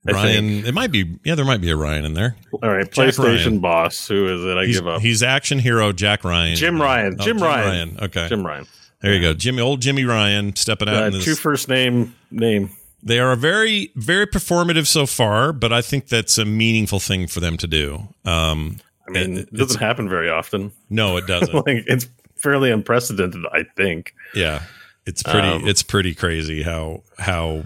I 0.08 0.12
Ryan. 0.14 0.66
It 0.66 0.74
might 0.74 0.92
be. 0.92 1.18
Yeah, 1.24 1.36
there 1.36 1.46
might 1.46 1.62
be 1.62 1.70
a 1.70 1.76
Ryan 1.78 2.06
in 2.06 2.14
there. 2.14 2.36
All 2.54 2.70
right, 2.70 2.90
Jack 2.92 3.08
PlayStation 3.10 3.46
Ryan. 3.46 3.60
boss. 3.60 4.08
Who 4.08 4.28
is 4.34 4.44
it? 4.46 4.58
I 4.58 4.66
He's, 4.66 4.80
give 4.80 4.88
up. 4.88 5.02
he's 5.02 5.24
action 5.24 5.60
hero 5.60 5.92
Jack 5.94 6.24
Ryan. 6.24 6.56
Jim 6.56 6.82
Ryan. 6.82 7.18
Oh, 7.20 7.24
Jim 7.24 7.38
Ryan. 7.38 7.98
Okay. 8.02 8.28
Jim 8.28 8.46
Ryan. 8.46 8.66
There 9.02 9.14
you 9.14 9.22
go. 9.22 9.34
Jimmy, 9.34 9.62
old 9.62 9.82
Jimmy 9.82 10.06
Ryan 10.06 10.56
stepping 10.56 10.88
out. 10.90 11.04
Uh, 11.04 11.06
in 11.08 11.14
this. 11.14 11.26
two 11.26 11.36
first 11.36 11.68
name 11.70 12.16
name. 12.32 12.70
They 13.04 13.20
are 13.20 13.36
very, 13.36 13.92
very 13.96 14.26
performative 14.26 14.88
so 14.88 15.06
far, 15.06 15.52
but 15.54 15.74
I 15.74 15.82
think 15.82 16.08
that's 16.08 16.38
a 16.38 16.46
meaningful 16.46 17.00
thing 17.00 17.28
for 17.28 17.40
them 17.40 17.58
to 17.58 17.68
do. 17.68 18.08
Um, 18.26 18.78
I 19.08 19.12
mean, 19.12 19.38
It- 19.38 19.50
it 19.52 19.54
doesn't 19.54 19.80
happen 19.82 20.08
very 20.10 20.30
often. 20.30 20.72
no, 20.90 21.18
it 21.18 21.28
doesn't. 21.28 21.54
like 21.68 21.84
it's 21.88 22.08
fairly 22.38 22.72
unprecedented, 22.72 23.44
I 23.52 23.64
think. 23.76 24.14
Yeah, 24.34 24.64
it's 25.06 25.22
pretty. 25.24 25.48
Um, 25.48 25.68
it's 25.68 25.84
pretty 25.84 26.16
crazy 26.16 26.64
how 26.64 27.04
how. 27.20 27.64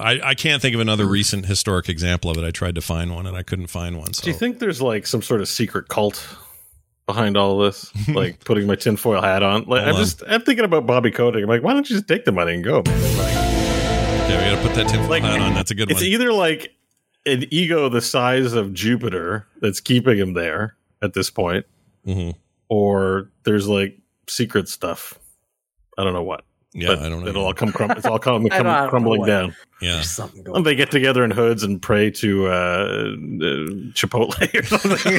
I, 0.00 0.20
I 0.24 0.34
can't 0.34 0.62
think 0.62 0.74
of 0.74 0.80
another 0.80 1.04
recent 1.04 1.44
historic 1.44 1.90
example 1.90 2.30
of 2.30 2.38
it. 2.38 2.44
I 2.44 2.50
tried 2.50 2.76
to 2.76 2.80
find 2.80 3.14
one 3.14 3.26
and 3.26 3.36
I 3.36 3.42
couldn't 3.42 3.66
find 3.66 3.98
one. 3.98 4.14
So 4.14 4.24
Do 4.24 4.30
you 4.30 4.36
think 4.36 4.58
there's 4.58 4.80
like 4.80 5.06
some 5.06 5.20
sort 5.20 5.42
of 5.42 5.48
secret 5.48 5.88
cult 5.88 6.26
behind 7.04 7.36
all 7.36 7.58
this? 7.58 7.92
like 8.08 8.42
putting 8.42 8.66
my 8.66 8.74
tinfoil 8.74 9.20
hat 9.20 9.42
on. 9.42 9.64
Like 9.64 9.82
Hold 9.82 9.88
I'm 9.90 9.94
on. 9.96 10.00
just 10.00 10.22
I'm 10.26 10.40
thinking 10.40 10.64
about 10.64 10.86
Bobby 10.86 11.10
Kotick. 11.10 11.42
I'm 11.42 11.48
like, 11.50 11.62
why 11.62 11.74
don't 11.74 11.88
you 11.90 11.96
just 11.96 12.08
take 12.08 12.24
the 12.24 12.32
money 12.32 12.54
and 12.54 12.64
go? 12.64 12.82
Yeah, 14.28 14.38
we 14.38 14.50
got 14.56 14.62
to 14.62 14.68
put 14.68 14.74
that 14.76 14.88
tinfoil 14.88 15.08
Like, 15.08 15.22
hat 15.22 15.40
on. 15.40 15.54
That's 15.54 15.70
a 15.70 15.74
good 15.74 15.90
It's 15.90 16.00
one. 16.00 16.08
either 16.10 16.32
like 16.32 16.74
an 17.26 17.44
ego 17.50 17.88
the 17.88 18.00
size 18.00 18.52
of 18.52 18.72
Jupiter 18.72 19.46
that's 19.60 19.80
keeping 19.80 20.18
him 20.18 20.34
there 20.34 20.76
at 21.02 21.14
this 21.14 21.30
point, 21.30 21.66
hmm 22.04 22.30
or 22.68 23.30
there's 23.44 23.68
like 23.68 23.96
secret 24.26 24.68
stuff. 24.68 25.20
I 25.96 26.02
don't 26.02 26.12
know 26.12 26.22
what. 26.24 26.44
Yeah, 26.78 26.88
but 26.88 26.98
I 26.98 27.08
don't 27.08 27.22
know. 27.22 27.28
It'll 27.28 27.44
all 27.46 27.54
come. 27.54 27.72
Crum- 27.72 27.92
it's 27.92 28.04
all 28.04 28.18
come, 28.18 28.46
I 28.52 28.58
don't- 28.58 28.64
come 28.66 28.88
crumbling 28.90 29.24
down. 29.24 29.56
yeah, 29.80 29.94
There's 29.94 30.10
something 30.10 30.42
going 30.42 30.62
they 30.62 30.74
get 30.74 30.90
together 30.90 31.24
in 31.24 31.30
hoods 31.30 31.62
and 31.62 31.80
pray 31.80 32.10
to 32.10 32.46
uh, 32.48 32.50
uh, 32.50 33.14
Chipotle 33.96 34.54
or 34.54 34.62
something. 34.64 35.12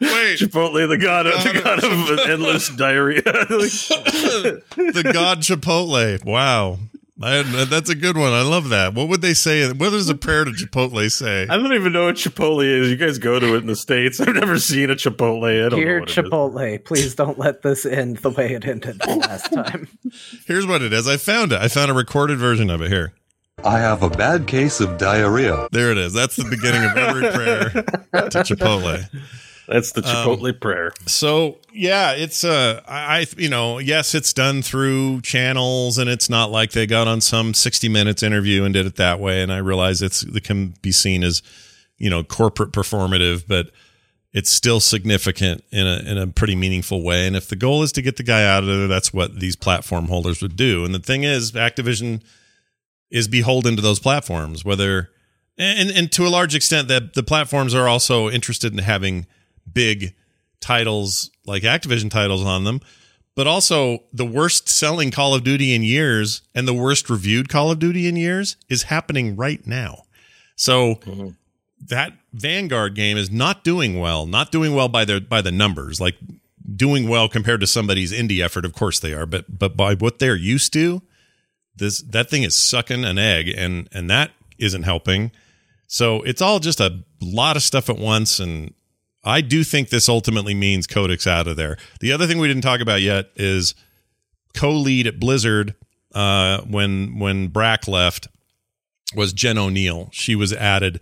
Wait. 0.00 0.38
Chipotle, 0.38 0.86
the 0.88 0.98
god 0.98 1.26
of 1.26 1.42
the 1.42 1.60
god 1.64 1.82
of 1.82 2.18
endless 2.28 2.68
diarrhea. 2.68 3.22
the 3.22 5.10
God 5.12 5.38
Chipotle. 5.40 6.22
Wow, 6.24 6.78
I, 7.22 7.42
that's 7.64 7.90
a 7.90 7.94
good 7.94 8.16
one. 8.16 8.32
I 8.32 8.42
love 8.42 8.70
that. 8.70 8.94
What 8.94 9.08
would 9.08 9.20
they 9.20 9.34
say? 9.34 9.68
What 9.68 9.90
does 9.90 10.08
a 10.08 10.14
prayer 10.16 10.44
to 10.44 10.50
Chipotle 10.52 11.10
say? 11.10 11.46
I 11.48 11.56
don't 11.56 11.74
even 11.74 11.92
know 11.92 12.06
what 12.06 12.14
Chipotle 12.14 12.64
is. 12.64 12.90
You 12.90 12.96
guys 12.96 13.18
go 13.18 13.38
to 13.38 13.54
it 13.54 13.58
in 13.58 13.66
the 13.66 13.76
states. 13.76 14.20
I've 14.20 14.34
never 14.34 14.58
seen 14.58 14.90
a 14.90 14.94
Chipotle. 14.94 15.44
I 15.44 15.68
don't 15.68 15.72
know 15.72 15.76
Here, 15.76 16.00
what. 16.00 16.08
Chipotle, 16.08 16.84
please 16.84 17.14
don't 17.14 17.38
let 17.38 17.62
this 17.62 17.84
end 17.84 18.18
the 18.18 18.30
way 18.30 18.54
it 18.54 18.64
ended 18.64 19.04
last 19.06 19.52
time. 19.52 19.88
Here's 20.46 20.66
what 20.66 20.82
it 20.82 20.92
is. 20.92 21.06
I 21.06 21.18
found 21.18 21.52
it. 21.52 21.60
I 21.60 21.68
found 21.68 21.90
a 21.90 21.94
recorded 21.94 22.38
version 22.38 22.70
of 22.70 22.80
it 22.80 22.88
here. 22.88 23.12
I 23.62 23.78
have 23.78 24.02
a 24.02 24.08
bad 24.08 24.46
case 24.46 24.80
of 24.80 24.96
diarrhea. 24.96 25.68
There 25.72 25.90
it 25.92 25.98
is. 25.98 26.14
That's 26.14 26.36
the 26.36 26.48
beginning 26.48 26.82
of 26.90 26.96
every 26.96 27.30
prayer 27.30 27.68
to 28.30 28.38
Chipotle. 28.38 29.06
That's 29.70 29.92
the 29.92 30.00
Um, 30.00 30.26
Chipotle 30.26 30.60
prayer. 30.60 30.92
So 31.06 31.58
yeah, 31.72 32.12
it's 32.12 32.42
uh, 32.44 32.82
I 32.88 33.20
I- 33.20 33.26
you 33.38 33.48
know 33.48 33.78
yes, 33.78 34.14
it's 34.14 34.32
done 34.32 34.62
through 34.62 35.20
channels, 35.22 35.96
and 35.96 36.10
it's 36.10 36.28
not 36.28 36.50
like 36.50 36.72
they 36.72 36.86
got 36.86 37.06
on 37.06 37.20
some 37.20 37.54
sixty 37.54 37.88
minutes 37.88 38.22
interview 38.22 38.64
and 38.64 38.74
did 38.74 38.84
it 38.86 38.96
that 38.96 39.20
way. 39.20 39.42
And 39.42 39.52
I 39.52 39.58
realize 39.58 40.02
it's 40.02 40.24
it 40.24 40.42
can 40.44 40.74
be 40.82 40.90
seen 40.92 41.22
as 41.22 41.40
you 41.98 42.10
know 42.10 42.24
corporate 42.24 42.72
performative, 42.72 43.44
but 43.46 43.70
it's 44.32 44.50
still 44.50 44.80
significant 44.80 45.62
in 45.70 45.86
a 45.86 45.98
in 46.00 46.18
a 46.18 46.26
pretty 46.26 46.56
meaningful 46.56 47.02
way. 47.02 47.26
And 47.26 47.36
if 47.36 47.48
the 47.48 47.56
goal 47.56 47.82
is 47.84 47.92
to 47.92 48.02
get 48.02 48.16
the 48.16 48.22
guy 48.24 48.44
out 48.44 48.64
of 48.64 48.68
there, 48.68 48.88
that's 48.88 49.12
what 49.12 49.38
these 49.38 49.54
platform 49.56 50.06
holders 50.08 50.42
would 50.42 50.56
do. 50.56 50.84
And 50.84 50.92
the 50.94 50.98
thing 51.00 51.22
is, 51.24 51.52
Activision 51.52 52.22
is 53.10 53.28
beholden 53.28 53.76
to 53.76 53.82
those 53.82 54.00
platforms. 54.00 54.64
Whether 54.64 55.10
and 55.58 55.90
and 55.90 56.10
to 56.12 56.26
a 56.26 56.28
large 56.28 56.54
extent 56.56 56.88
that 56.88 57.14
the 57.14 57.22
platforms 57.22 57.72
are 57.74 57.86
also 57.88 58.28
interested 58.28 58.72
in 58.72 58.78
having 58.78 59.26
big 59.72 60.14
titles 60.60 61.30
like 61.46 61.62
Activision 61.62 62.10
titles 62.10 62.44
on 62.44 62.64
them, 62.64 62.80
but 63.34 63.46
also 63.46 64.00
the 64.12 64.26
worst 64.26 64.68
selling 64.68 65.10
Call 65.10 65.34
of 65.34 65.44
Duty 65.44 65.74
in 65.74 65.82
years 65.82 66.42
and 66.54 66.68
the 66.68 66.74
worst 66.74 67.08
reviewed 67.08 67.48
Call 67.48 67.70
of 67.70 67.78
Duty 67.78 68.06
in 68.06 68.16
years 68.16 68.56
is 68.68 68.84
happening 68.84 69.36
right 69.36 69.66
now. 69.66 70.02
So 70.56 70.96
Mhm. 71.06 71.36
that 71.88 72.12
Vanguard 72.34 72.94
game 72.94 73.16
is 73.16 73.30
not 73.30 73.64
doing 73.64 73.98
well, 73.98 74.26
not 74.26 74.52
doing 74.52 74.74
well 74.74 74.88
by 74.88 75.04
the 75.04 75.20
by 75.20 75.40
the 75.40 75.50
numbers, 75.52 76.00
like 76.00 76.16
doing 76.76 77.08
well 77.08 77.28
compared 77.28 77.60
to 77.60 77.66
somebody's 77.66 78.12
indie 78.12 78.44
effort. 78.44 78.64
Of 78.64 78.74
course 78.74 79.00
they 79.00 79.14
are, 79.14 79.26
but 79.26 79.58
but 79.58 79.76
by 79.76 79.94
what 79.94 80.18
they're 80.18 80.36
used 80.36 80.72
to, 80.74 81.02
this 81.74 82.02
that 82.02 82.28
thing 82.28 82.42
is 82.42 82.54
sucking 82.54 83.04
an 83.04 83.18
egg, 83.18 83.48
and 83.48 83.88
and 83.92 84.10
that 84.10 84.32
isn't 84.58 84.82
helping. 84.82 85.32
So 85.86 86.22
it's 86.22 86.42
all 86.42 86.60
just 86.60 86.78
a 86.80 87.00
lot 87.22 87.56
of 87.56 87.62
stuff 87.62 87.88
at 87.88 87.98
once, 87.98 88.38
and 88.38 88.74
I 89.22 89.40
do 89.40 89.64
think 89.64 89.90
this 89.90 90.08
ultimately 90.08 90.54
means 90.54 90.86
Kotick's 90.86 91.26
out 91.26 91.46
of 91.46 91.56
there. 91.56 91.76
The 92.00 92.12
other 92.12 92.26
thing 92.26 92.38
we 92.38 92.48
didn't 92.48 92.62
talk 92.62 92.80
about 92.80 93.02
yet 93.02 93.30
is 93.36 93.74
co-lead 94.54 95.06
at 95.06 95.20
Blizzard 95.20 95.74
uh, 96.14 96.62
when 96.62 97.18
when 97.18 97.48
Brack 97.48 97.86
left 97.86 98.28
was 99.14 99.32
Jen 99.32 99.56
Oneal. 99.56 100.08
She 100.12 100.34
was 100.34 100.52
added 100.52 101.00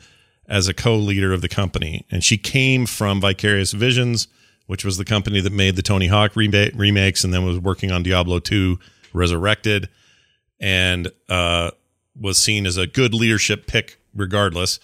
as 0.48 0.66
a 0.66 0.74
co-leader 0.74 1.32
of 1.32 1.42
the 1.42 1.48
company, 1.48 2.06
and 2.10 2.24
she 2.24 2.38
came 2.38 2.86
from 2.86 3.20
Vicarious 3.20 3.72
Visions, 3.72 4.28
which 4.66 4.84
was 4.84 4.96
the 4.96 5.04
company 5.04 5.40
that 5.40 5.52
made 5.52 5.76
the 5.76 5.82
Tony 5.82 6.08
Hawk 6.08 6.34
remakes, 6.34 7.22
and 7.22 7.32
then 7.32 7.44
was 7.44 7.58
working 7.58 7.90
on 7.92 8.02
Diablo 8.02 8.38
2 8.38 8.78
Resurrected, 9.12 9.88
and 10.58 11.10
uh, 11.28 11.70
was 12.18 12.38
seen 12.38 12.66
as 12.66 12.76
a 12.76 12.86
good 12.86 13.14
leadership 13.14 13.66
pick 13.66 13.98
regardless. 14.14 14.80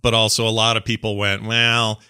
But 0.00 0.14
also, 0.14 0.46
a 0.46 0.50
lot 0.50 0.76
of 0.76 0.84
people 0.84 1.16
went, 1.16 1.42
well. 1.44 2.00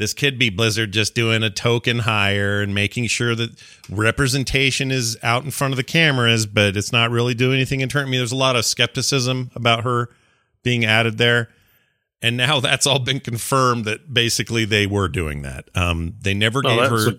This 0.00 0.14
could 0.14 0.38
be 0.38 0.48
Blizzard 0.48 0.92
just 0.92 1.14
doing 1.14 1.42
a 1.42 1.50
token 1.50 1.98
hire 1.98 2.62
and 2.62 2.74
making 2.74 3.08
sure 3.08 3.34
that 3.34 3.50
representation 3.90 4.90
is 4.90 5.18
out 5.22 5.44
in 5.44 5.50
front 5.50 5.74
of 5.74 5.76
the 5.76 5.84
cameras, 5.84 6.46
but 6.46 6.74
it's 6.74 6.90
not 6.90 7.10
really 7.10 7.34
doing 7.34 7.56
anything 7.56 7.80
in 7.82 7.90
turn. 7.90 8.06
I 8.06 8.10
mean, 8.10 8.18
there's 8.18 8.32
a 8.32 8.36
lot 8.36 8.56
of 8.56 8.64
skepticism 8.64 9.50
about 9.54 9.84
her 9.84 10.08
being 10.62 10.86
added 10.86 11.18
there. 11.18 11.50
And 12.22 12.38
now 12.38 12.60
that's 12.60 12.86
all 12.86 12.98
been 12.98 13.20
confirmed 13.20 13.84
that 13.84 14.12
basically 14.14 14.64
they 14.64 14.86
were 14.86 15.06
doing 15.06 15.42
that. 15.42 15.68
Um, 15.74 16.14
they 16.18 16.32
never 16.32 16.62
No, 16.62 16.70
gave 16.78 16.90
her, 16.90 17.08
a- 17.10 17.18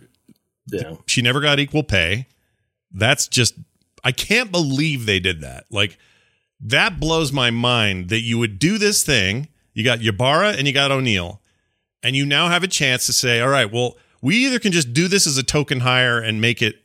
yeah. 0.72 0.96
she 1.06 1.22
never 1.22 1.40
got 1.40 1.60
equal 1.60 1.84
pay. 1.84 2.26
That's 2.92 3.28
just, 3.28 3.54
I 4.04 4.12
can't 4.12 4.52
believe 4.52 5.06
they 5.06 5.20
did 5.20 5.42
that. 5.42 5.66
Like, 5.70 6.00
that 6.62 7.00
blows 7.00 7.32
my 7.32 7.52
mind 7.52 8.10
that 8.10 8.22
you 8.22 8.40
would 8.40 8.58
do 8.58 8.80
this 8.80 9.04
thing. 9.04 9.50
You 9.76 9.84
got 9.84 10.04
Ybarra 10.04 10.54
and 10.54 10.66
you 10.66 10.74
got 10.74 10.90
Oneal, 10.92 11.38
and 12.04 12.16
you 12.16 12.26
now 12.26 12.50
have 12.50 12.64
a 12.64 12.68
chance 12.68 13.06
to 13.06 13.14
say, 13.14 13.42
all 13.42 13.50
right, 13.50 13.72
well, 13.72 13.98
we 14.22 14.36
either 14.46 14.60
can 14.60 14.72
just 14.72 14.94
do 14.94 15.08
this 15.08 15.26
as 15.28 15.38
a 15.38 15.44
token 15.44 15.82
hire 15.82 16.20
and 16.20 16.42
make 16.42 16.62
it 16.62 16.76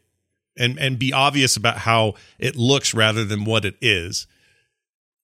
and 0.59 0.79
and 0.79 0.99
be 0.99 1.13
obvious 1.13 1.57
about 1.57 1.79
how 1.79 2.15
it 2.39 2.57
looks 2.57 2.95
rather 2.95 3.25
than 3.25 3.45
what 3.45 3.65
it 3.65 3.77
is 3.81 4.27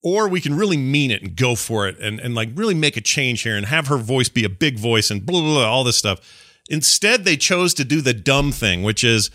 or 0.03 0.27
we 0.27 0.41
can 0.41 0.55
really 0.55 0.77
mean 0.77 1.09
it 1.09 1.21
and 1.21 1.35
go 1.35 1.55
for 1.55 1.87
it 1.87 1.97
and, 1.99 2.19
and 2.19 2.35
like 2.35 2.49
really 2.55 2.75
make 2.75 2.97
a 2.97 3.01
change 3.01 3.41
here 3.41 3.55
and 3.55 3.65
have 3.65 3.87
her 3.87 3.97
voice 3.97 4.29
be 4.29 4.43
a 4.43 4.49
big 4.49 4.77
voice 4.77 5.09
and 5.09 5.25
blah, 5.25 5.39
blah, 5.39 5.53
blah, 5.53 5.65
all 5.65 5.85
this 5.85 5.97
stuff. 5.97 6.19
Instead, 6.69 7.23
they 7.23 7.37
chose 7.37 7.73
to 7.73 7.85
do 7.85 8.01
the 8.01 8.13
dumb 8.13 8.51
thing, 8.51 8.83
which 8.83 9.03
is 9.03 9.31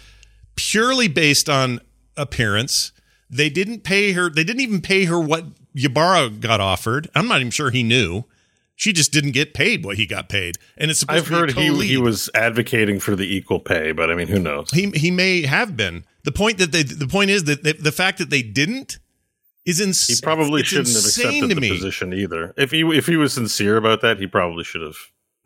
purely 0.57 1.09
based 1.09 1.49
on 1.49 1.81
appearance. 2.17 2.93
They 3.31 3.49
didn't 3.49 3.83
pay 3.83 4.13
her, 4.13 4.29
they 4.29 4.45
didn't 4.45 4.61
even 4.61 4.83
pay 4.83 5.07
her 5.07 5.19
what 5.19 5.47
Ybarra 5.75 6.31
got 6.31 6.61
offered. 6.61 7.09
I'm 7.15 7.29
not 7.29 7.41
even 7.41 7.51
sure 7.51 7.71
he 7.71 7.83
knew. 7.83 8.25
She 8.79 8.93
just 8.93 9.13
didn't 9.13 9.33
get 9.33 9.55
paid 9.55 9.85
what 9.85 9.97
he 9.97 10.07
got 10.07 10.29
paid. 10.29 10.57
And 10.77 10.89
it's 10.89 11.01
supposed 11.01 11.19
I've 11.19 11.25
to 11.25 11.31
be 11.57 11.63
a 11.67 11.67
heard 11.73 11.83
he 11.83 11.89
he 11.89 11.97
was 11.99 12.31
advocating 12.33 13.01
for 13.01 13.17
the 13.17 13.25
equal 13.25 13.59
pay, 13.59 13.91
but 13.91 14.09
I 14.09 14.15
mean, 14.15 14.29
who 14.29 14.39
knows? 14.39 14.71
he 14.71 14.91
he 14.91 15.11
may 15.11 15.43
have 15.43 15.77
been. 15.77 16.05
The 16.23 16.31
point 16.31 16.59
that 16.59 16.71
they 16.71 16.85
the 16.85 17.09
point 17.09 17.31
is 17.31 17.43
that 17.45 17.65
they, 17.65 17.73
the 17.73 17.91
fact 17.91 18.19
that 18.19 18.31
they 18.31 18.41
didn't 18.41 19.01
is 19.67 19.81
ins- 19.81 20.07
He 20.07 20.15
probably 20.23 20.63
shouldn't 20.63 20.95
have 20.95 21.05
accepted 21.05 21.51
the 21.51 21.69
position 21.69 22.13
either. 22.13 22.55
If 22.57 22.71
he 22.71 22.83
if 22.97 23.09
he 23.09 23.17
was 23.17 23.33
sincere 23.33 23.77
about 23.77 24.01
that, 24.03 24.21
he 24.21 24.29
probably 24.29 24.63
should 24.63 24.83
have. 24.83 24.97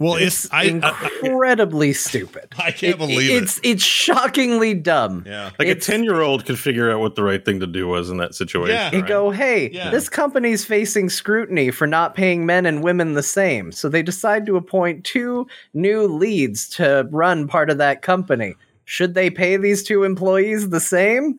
Well, 0.03 0.17
it's 0.17 0.45
if 0.47 0.53
I, 0.53 0.63
I 0.83 1.11
incredibly 1.23 1.93
stupid. 1.93 2.49
I 2.59 2.71
can't 2.73 2.99
believe 2.99 3.31
it. 3.31 3.43
It's 3.43 3.61
it's 3.63 3.83
shockingly 3.85 4.75
dumb. 4.75 5.25
yeah, 5.27 5.51
Like 5.59 5.69
It's- 5.69 5.89
a 5.89 5.91
ten 5.93 6.05
year 6.05 6.21
old 6.21 6.45
could 6.45 6.59
figure 6.59 6.91
out 6.91 7.01
what 7.01 7.15
the 7.15 7.23
right 7.23 7.45
thing 7.45 7.61
to 7.61 7.67
do 7.67 7.87
was 7.89 8.11
in 8.11 8.17
that 8.19 8.35
situation. 8.35 8.75
Yeah. 8.75 8.93
You 8.93 9.01
right? 9.01 9.09
go, 9.09 9.31
hey, 9.31 9.71
Yeah. 9.71 9.91
this 9.91 10.09
company's 10.09 10.65
facing 10.65 11.09
scrutiny 11.09 11.71
for 11.71 11.87
not 11.87 12.15
paying 12.15 12.45
men 12.47 12.67
and 12.67 12.83
women 12.83 13.15
the 13.15 13.23
same. 13.23 13.73
So 13.73 13.89
they 13.89 14.03
decide 14.03 14.47
to 14.47 14.57
appoint 14.57 15.05
two 15.05 15.47
new 15.75 16.03
leads 16.07 16.69
to 16.71 17.07
run 17.11 17.47
part 17.49 17.71
of 17.71 17.79
that 17.79 18.03
company. 18.03 18.55
Should 18.85 19.15
they 19.15 19.31
pay 19.31 19.57
these 19.57 19.83
two 19.83 20.03
employees 20.05 20.69
the 20.71 20.81
same? 20.81 21.39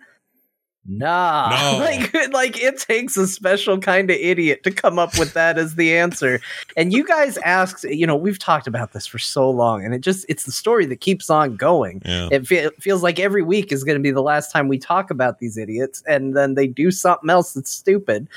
Nah. 0.85 1.49
No. 1.49 1.79
like 1.83 2.33
like 2.33 2.61
it 2.61 2.79
takes 2.79 3.15
a 3.15 3.27
special 3.27 3.79
kind 3.79 4.09
of 4.09 4.17
idiot 4.17 4.63
to 4.63 4.71
come 4.71 4.99
up 4.99 5.17
with 5.17 5.33
that 5.33 5.57
as 5.57 5.75
the 5.75 5.95
answer. 5.95 6.41
And 6.75 6.91
you 6.91 7.05
guys 7.05 7.37
asked, 7.37 7.85
you 7.85 8.05
know, 8.05 8.15
we've 8.15 8.39
talked 8.39 8.67
about 8.67 8.91
this 8.91 9.07
for 9.07 9.19
so 9.19 9.49
long 9.49 9.83
and 9.85 9.93
it 9.93 10.01
just 10.01 10.25
it's 10.29 10.43
the 10.43 10.51
story 10.51 10.85
that 10.85 10.99
keeps 10.99 11.29
on 11.29 11.55
going 11.55 12.01
yeah. 12.05 12.29
it 12.31 12.47
fe- 12.47 12.65
it 12.65 12.81
feels 12.81 13.03
like 13.03 13.19
every 13.19 13.41
week 13.41 13.71
is 13.71 13.83
going 13.83 13.97
to 13.97 14.01
be 14.01 14.11
the 14.11 14.21
last 14.21 14.51
time 14.51 14.67
we 14.67 14.77
talk 14.77 15.09
about 15.09 15.39
these 15.39 15.57
idiots 15.57 16.03
and 16.07 16.35
then 16.35 16.55
they 16.55 16.67
do 16.67 16.91
something 16.91 17.29
else 17.29 17.53
that's 17.53 17.71
stupid 17.71 18.27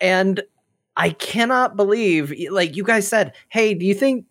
and 0.00 0.42
i 0.96 1.10
cannot 1.10 1.76
believe 1.76 2.32
like 2.50 2.76
you 2.76 2.84
guys 2.84 3.06
said 3.06 3.32
hey 3.48 3.74
do 3.74 3.86
you 3.86 3.94
think 3.94 4.24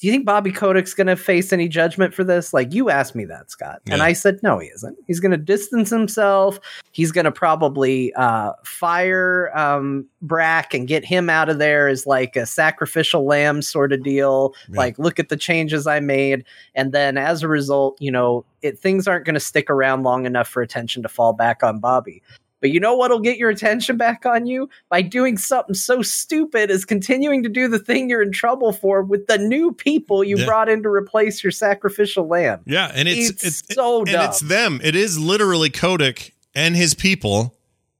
do 0.00 0.06
you 0.06 0.12
think 0.12 0.24
bobby 0.24 0.52
kotick's 0.52 0.94
going 0.94 1.08
to 1.08 1.16
face 1.16 1.52
any 1.52 1.68
judgment 1.68 2.14
for 2.14 2.24
this? 2.24 2.54
Like 2.54 2.72
you 2.72 2.90
asked 2.90 3.14
me 3.14 3.24
that 3.26 3.50
scott 3.50 3.80
and 3.90 4.02
i 4.02 4.12
said 4.12 4.40
no 4.42 4.58
he 4.58 4.68
isn't. 4.68 4.96
He's 5.06 5.20
going 5.20 5.32
to 5.32 5.36
distance 5.36 5.90
himself. 5.90 6.60
He's 6.92 7.12
going 7.12 7.24
to 7.24 7.32
probably 7.32 8.12
uh, 8.14 8.52
fire 8.64 9.56
um, 9.56 10.06
brack 10.22 10.74
and 10.74 10.86
get 10.86 11.04
him 11.04 11.28
out 11.28 11.48
of 11.48 11.58
there 11.58 11.88
as 11.88 12.06
like 12.06 12.36
a 12.36 12.46
sacrificial 12.46 13.24
lamb 13.24 13.62
sort 13.62 13.92
of 13.92 14.02
deal. 14.02 14.54
Yeah. 14.68 14.78
like 14.78 14.98
look 14.98 15.18
at 15.18 15.28
the 15.28 15.36
changes 15.36 15.86
i 15.86 16.00
made. 16.00 16.44
And 16.74 16.92
then 16.92 17.16
as 17.16 17.42
a 17.42 17.48
result 17.48 18.00
you 18.00 18.10
know 18.10 18.44
it, 18.62 18.78
things 18.78 19.08
aren't 19.08 19.24
going 19.24 19.34
to 19.34 19.40
stick 19.40 19.70
around 19.70 20.02
long 20.02 20.26
enough 20.26 20.48
for 20.48 20.62
attention 20.62 21.02
to 21.02 21.08
fall 21.08 21.32
back 21.32 21.62
on 21.62 21.80
bobby 21.80 22.22
but 22.60 22.70
you 22.70 22.80
know 22.80 22.94
what'll 22.94 23.20
get 23.20 23.38
your 23.38 23.50
attention 23.50 23.96
back 23.96 24.26
on 24.26 24.46
you 24.46 24.68
by 24.88 25.02
doing 25.02 25.36
something 25.36 25.74
so 25.74 26.02
stupid 26.02 26.70
as 26.70 26.84
continuing 26.84 27.42
to 27.42 27.48
do 27.48 27.68
the 27.68 27.78
thing 27.78 28.08
you're 28.10 28.22
in 28.22 28.32
trouble 28.32 28.72
for 28.72 29.02
with 29.02 29.26
the 29.26 29.38
new 29.38 29.72
people 29.72 30.22
you 30.24 30.36
Yeah. 30.38 30.44
brought 30.46 30.68
in 30.68 30.82
to 30.82 30.88
replace 30.88 31.42
your 31.42 31.50
sacrificial 31.52 32.26
lamb 32.26 32.60
Yeah, 32.66 32.90
and 32.94 33.08
it's 33.08 33.30
It's 33.30 33.44
it's, 33.44 33.74
so 33.74 33.98
and 34.00 34.08
dumb. 34.08 34.24
it's 34.30 34.40
them. 34.40 34.80
It 34.82 34.96
is 34.96 35.18
literally 35.18 35.70
Kotick 35.70 36.34
and 36.54 36.74
his 36.76 36.94
people 36.94 37.54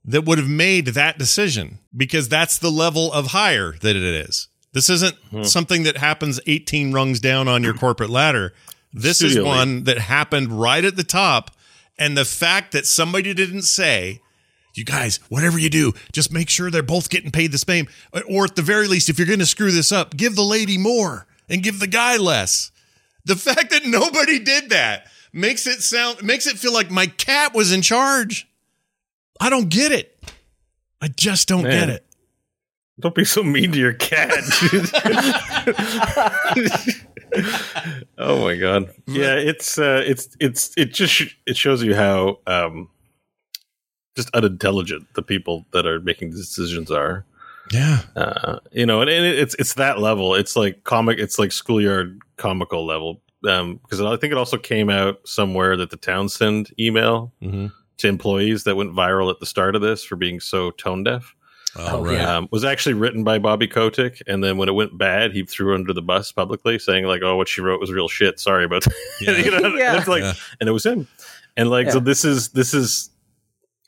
that 0.04 0.24
would 0.24 0.38
have 0.38 0.48
made 0.48 0.86
that 0.88 1.18
decision 1.18 1.78
because 1.96 2.28
that's 2.28 2.58
the 2.58 2.70
level 2.70 3.12
of 3.12 3.28
hire 3.28 3.74
that 3.82 3.94
it 3.96 4.02
is. 4.02 4.48
This 4.72 4.88
isn't 4.90 5.16
Hmm. 5.30 5.42
something 5.44 5.82
that 5.84 5.96
happens 5.98 6.40
18 6.46 6.92
rungs 6.92 7.20
down 7.20 7.48
on 7.48 7.62
your 7.62 7.74
corporate 7.74 8.10
ladder. 8.10 8.52
This 8.92 9.20
is 9.22 9.32
Studio 9.32 9.50
lead. 9.50 9.56
one 9.58 9.84
that 9.84 9.98
happened 9.98 10.60
right 10.60 10.84
at 10.84 10.96
the 10.96 11.04
top 11.04 11.50
and 11.98 12.16
the 12.16 12.24
fact 12.24 12.72
that 12.72 12.86
somebody 12.86 13.34
didn't 13.34 13.62
say 13.62 14.20
you 14.78 14.84
guys, 14.84 15.18
whatever 15.28 15.58
you 15.58 15.68
do, 15.68 15.92
just 16.12 16.32
make 16.32 16.48
sure 16.48 16.70
they're 16.70 16.82
both 16.82 17.10
getting 17.10 17.30
paid 17.30 17.52
the 17.52 17.58
same. 17.58 17.88
Or 18.28 18.44
at 18.44 18.56
the 18.56 18.62
very 18.62 18.88
least, 18.88 19.08
if 19.08 19.18
you're 19.18 19.26
going 19.26 19.38
to 19.40 19.46
screw 19.46 19.72
this 19.72 19.92
up, 19.92 20.16
give 20.16 20.36
the 20.36 20.44
lady 20.44 20.78
more 20.78 21.26
and 21.48 21.62
give 21.62 21.80
the 21.80 21.86
guy 21.86 22.16
less. 22.16 22.70
The 23.24 23.36
fact 23.36 23.70
that 23.70 23.84
nobody 23.84 24.38
did 24.38 24.70
that 24.70 25.08
makes 25.32 25.66
it 25.66 25.82
sound 25.82 26.22
makes 26.22 26.46
it 26.46 26.58
feel 26.58 26.72
like 26.72 26.90
my 26.90 27.06
cat 27.06 27.54
was 27.54 27.72
in 27.72 27.82
charge. 27.82 28.48
I 29.40 29.50
don't 29.50 29.68
get 29.68 29.92
it. 29.92 30.18
I 31.00 31.08
just 31.08 31.48
don't 31.48 31.64
Man. 31.64 31.72
get 31.72 31.88
it. 31.90 32.04
Don't 33.00 33.14
be 33.14 33.24
so 33.24 33.44
mean 33.44 33.70
to 33.70 33.78
your 33.78 33.92
cat. 33.92 34.32
oh 38.18 38.44
my 38.44 38.56
god. 38.56 38.92
Yeah, 39.06 39.34
it's 39.34 39.78
uh 39.78 40.02
it's 40.04 40.36
it's 40.40 40.72
it 40.76 40.92
just 40.92 41.12
sh- 41.12 41.36
it 41.46 41.56
shows 41.56 41.84
you 41.84 41.94
how 41.94 42.40
um 42.48 42.88
just 44.18 44.34
unintelligent 44.34 45.06
the 45.14 45.22
people 45.22 45.64
that 45.72 45.86
are 45.86 46.00
making 46.00 46.30
these 46.30 46.46
decisions 46.46 46.90
are. 46.90 47.24
Yeah. 47.72 48.00
Uh 48.16 48.58
you 48.72 48.84
know, 48.86 49.00
and, 49.00 49.08
and 49.10 49.24
it's 49.26 49.54
it's 49.58 49.74
that 49.74 49.98
level. 49.98 50.34
It's 50.34 50.56
like 50.56 50.84
comic 50.84 51.18
it's 51.18 51.38
like 51.38 51.52
schoolyard 51.52 52.20
comical 52.36 52.84
level. 52.86 53.20
Um 53.48 53.76
because 53.82 54.00
I 54.00 54.16
think 54.16 54.32
it 54.32 54.38
also 54.38 54.58
came 54.58 54.90
out 54.90 55.20
somewhere 55.26 55.76
that 55.76 55.90
the 55.90 55.96
Townsend 55.96 56.72
email 56.78 57.32
Mm-hmm. 57.42 57.66
to 57.98 58.08
employees 58.08 58.64
that 58.64 58.76
went 58.76 58.92
viral 58.94 59.30
at 59.30 59.38
the 59.40 59.46
start 59.46 59.74
of 59.76 59.82
this 59.82 60.02
for 60.04 60.16
being 60.16 60.40
so 60.40 60.70
tone 60.72 61.04
deaf 61.04 61.34
Oh, 61.76 62.02
right. 62.02 62.18
um, 62.20 62.48
was 62.50 62.64
actually 62.64 62.94
written 62.94 63.22
by 63.24 63.38
Bobby 63.38 63.68
Kotick, 63.68 64.22
and 64.26 64.42
then 64.42 64.56
when 64.56 64.68
it 64.70 64.72
went 64.72 64.96
bad, 64.98 65.32
he 65.32 65.44
threw 65.44 65.68
her 65.68 65.74
under 65.74 65.92
the 65.92 66.02
bus 66.02 66.32
publicly, 66.32 66.78
saying 66.78 67.04
like, 67.04 67.22
"Oh, 67.22 67.36
what 67.36 67.46
she 67.46 67.60
wrote 67.60 67.78
was 67.78 67.92
real 67.92 68.08
shit. 68.08 68.40
Sorry 68.40 68.64
about 68.64 68.82
that." 68.84 68.94
Yeah. 69.20 69.36
you 69.36 69.50
know, 69.50 69.76
Yeah. 69.76 69.98
it's 69.98 70.08
like, 70.08 70.22
Yeah. 70.22 70.32
and 70.60 70.68
it 70.68 70.72
was 70.72 70.86
him, 70.86 71.06
and 71.58 71.68
like, 71.70 71.90
so 71.92 72.00
this 72.00 72.24
is 72.24 72.48
this 72.48 72.72
is 72.72 73.10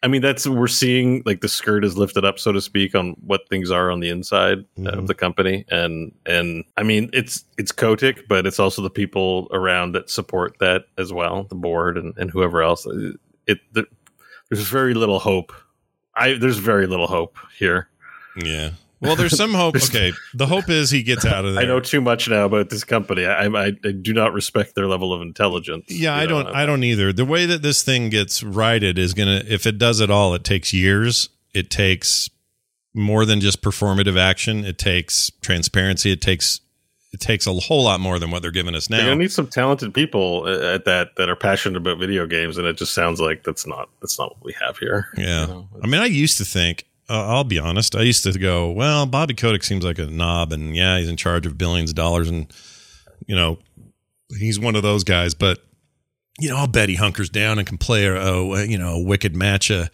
I 0.03 0.09
mean, 0.09 0.23
that's 0.23 0.47
we're 0.47 0.67
seeing 0.67 1.23
like 1.27 1.43
the 1.43 1.49
skirt 1.49 1.85
is 1.85 1.97
lifted 1.99 2.25
up, 2.25 2.39
so 2.39 2.53
to 2.53 2.61
speak, 2.61 2.95
on 2.95 3.11
what 3.27 3.47
things 3.51 3.71
are 3.71 3.91
on 3.91 4.01
the 4.01 4.09
inside 4.09 4.65
Mhm. 4.79 4.97
of 4.97 5.07
the 5.09 5.15
company, 5.15 5.65
and 5.69 6.13
and 6.25 6.65
I 6.79 6.83
mean, 6.85 7.11
it's 7.13 7.45
it's 7.59 7.71
Kotick, 7.73 8.27
but 8.27 8.47
it's 8.47 8.59
also 8.59 8.81
the 8.81 8.89
people 8.91 9.49
around 9.53 9.93
that 9.93 10.09
support 10.09 10.57
that 10.61 10.87
as 10.97 11.13
well, 11.13 11.45
the 11.45 11.55
board 11.55 11.99
and, 11.99 12.15
and 12.17 12.31
whoever 12.31 12.63
else. 12.63 12.87
It, 13.47 13.59
there, 13.73 13.85
there's 14.49 14.67
very 14.69 14.95
little 14.95 15.19
hope. 15.19 15.53
I 16.17 16.33
there's 16.35 16.59
very 16.59 16.87
little 16.87 17.07
hope 17.07 17.37
here. 17.59 17.89
Yeah. 18.37 18.71
Well, 19.01 19.17
there's 19.17 19.37
some 19.37 19.55
hope. 19.55 19.77
Okay, 19.77 20.13
the 20.35 20.47
hope 20.47 20.69
is 20.69 20.91
he 20.91 21.03
gets 21.03 21.25
out 21.25 21.47
of 21.47 21.55
there. 21.55 21.63
I 21.65 21.67
know 21.67 21.81
too 21.81 22.03
much 22.03 22.29
now 22.29 22.45
about 22.45 22.69
this 22.69 22.85
company. 22.85 23.25
I, 23.25 23.47
I, 23.47 23.67
I 23.67 23.93
do 23.93 24.13
not 24.13 24.35
respect 24.35 24.75
their 24.75 24.87
level 24.87 25.13
of 25.15 25.23
intelligence. 25.23 25.87
Yeah, 25.89 26.15
I 26.15 26.27
know, 26.27 26.43
don't. 26.43 26.55
I 26.55 26.67
don't 26.67 26.85
either. 26.85 27.13
The 27.13 27.25
way 27.25 27.47
that 27.47 27.63
this 27.63 27.83
thing 27.83 28.11
gets 28.11 28.43
righted 28.43 28.99
is 28.99 29.15
gonna. 29.15 29.43
If 29.49 29.67
it 29.67 29.79
does 29.79 30.03
at 30.03 30.11
all, 30.11 30.35
it 30.35 30.45
takes 30.45 30.75
years. 30.75 31.31
It 31.55 31.71
takes 31.71 32.29
more 32.93 33.25
than 33.25 33.41
just 33.41 33.63
performative 33.63 34.19
action. 34.19 34.65
It 34.65 34.77
takes 34.77 35.31
transparency. 35.41 36.13
It 36.13 36.21
takes. 36.21 36.61
It 37.13 37.19
takes 37.19 37.47
a 37.47 37.53
whole 37.55 37.83
lot 37.83 37.99
more 37.99 38.21
than 38.21 38.31
what 38.31 38.41
they're 38.41 38.53
giving 38.53 38.77
us 38.77 38.87
They're 38.87 39.01
now. 39.01 39.07
gonna 39.07 39.17
need 39.17 39.33
some 39.33 39.49
talented 39.49 39.93
people 39.95 40.45
uh, 40.47 40.75
at 40.75 40.85
that 40.85 41.17
that 41.17 41.29
are 41.29 41.35
passionate 41.35 41.79
about 41.79 41.99
video 41.99 42.27
games, 42.27 42.57
and 42.59 42.67
it 42.67 42.77
just 42.77 42.93
sounds 42.93 43.19
like 43.19 43.45
that's 43.45 43.67
not 43.67 43.89
that's 44.01 44.19
not 44.19 44.37
what 44.37 44.45
we 44.45 44.55
have 44.61 44.77
here. 44.77 45.09
Yeah. 45.17 45.41
You 45.41 45.47
know? 45.47 45.69
I 45.83 45.87
mean, 45.87 46.01
I 46.03 46.07
used 46.07 46.37
to 46.39 46.45
think. 46.45 46.85
Uh, 47.11 47.27
I'll 47.27 47.45
be 47.45 47.59
honest. 47.59 47.97
I 47.97 48.03
used 48.03 48.23
to 48.23 48.39
go, 48.39 48.71
well, 48.71 49.05
Bobby 49.05 49.35
Kotick 49.35 49.65
seems 49.65 49.85
like 49.85 49.99
a 49.99 50.07
knob, 50.07 50.53
and 50.53 50.77
yeah, 50.77 50.99
he's 50.99 51.09
in 51.09 51.17
charge 51.17 51.45
of 51.45 51.59
billions 51.59 51.91
of 51.91 51.97
dollars, 51.97 52.29
and 52.29 52.47
you 53.27 53.35
know, 53.35 53.59
he's 54.39 54.61
one 54.61 54.77
of 54.77 54.83
those 54.83 55.03
guys. 55.03 55.35
But 55.35 55.59
you 56.39 56.49
know, 56.49 56.57
I'll 56.57 56.69
bet 56.69 56.89
he 56.89 56.95
hunkers 56.95 57.29
down 57.29 57.59
and 57.59 57.67
can 57.67 57.79
play 57.79 58.07
a, 58.07 58.17
a 58.17 58.65
you 58.65 58.79
know 58.79 58.95
a 58.95 59.03
wicked 59.03 59.35
match, 59.35 59.71
uh, 59.73 59.87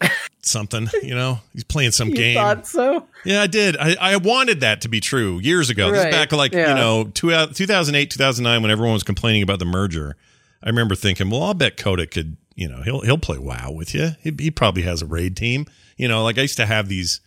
something. 0.42 0.88
You 1.02 1.14
know, 1.14 1.40
he's 1.52 1.64
playing 1.64 1.90
some 1.92 2.08
You 2.08 2.16
game. 2.16 2.36
thought 2.36 2.66
so? 2.66 3.06
Yeah, 3.24 3.42
I 3.42 3.46
did. 3.46 3.76
I, 3.76 3.96
I 4.00 4.16
wanted 4.16 4.60
that 4.60 4.80
to 4.82 4.88
be 4.88 5.00
true 5.00 5.38
years 5.40 5.70
ago. 5.70 5.90
This 5.90 6.04
is 6.04 6.10
back 6.10 6.32
like, 6.32 6.52
yeah. 6.52 6.70
you 6.70 6.74
know, 6.74 7.04
two, 7.04 7.30
2008, 7.30 8.10
2009, 8.10 8.62
when 8.62 8.70
everyone 8.70 8.94
was 8.94 9.02
complaining 9.02 9.42
about 9.42 9.58
the 9.58 9.64
merger. 9.64 10.16
I 10.62 10.68
remember 10.68 10.94
thinking, 10.94 11.28
well, 11.28 11.42
I'll 11.42 11.54
bet 11.54 11.76
Kotick 11.76 12.10
could, 12.10 12.36
you 12.54 12.68
know, 12.68 12.82
he'll 12.82 13.00
he'll 13.00 13.18
play 13.18 13.38
WoW 13.38 13.70
with 13.70 13.94
you. 13.94 14.10
He, 14.20 14.32
he 14.38 14.50
probably 14.50 14.82
has 14.82 15.02
a 15.02 15.06
raid 15.06 15.36
team. 15.36 15.66
You 15.96 16.08
know, 16.08 16.22
like 16.22 16.38
I 16.38 16.42
used 16.42 16.56
to 16.56 16.66
have 16.66 16.88
these 16.88 17.20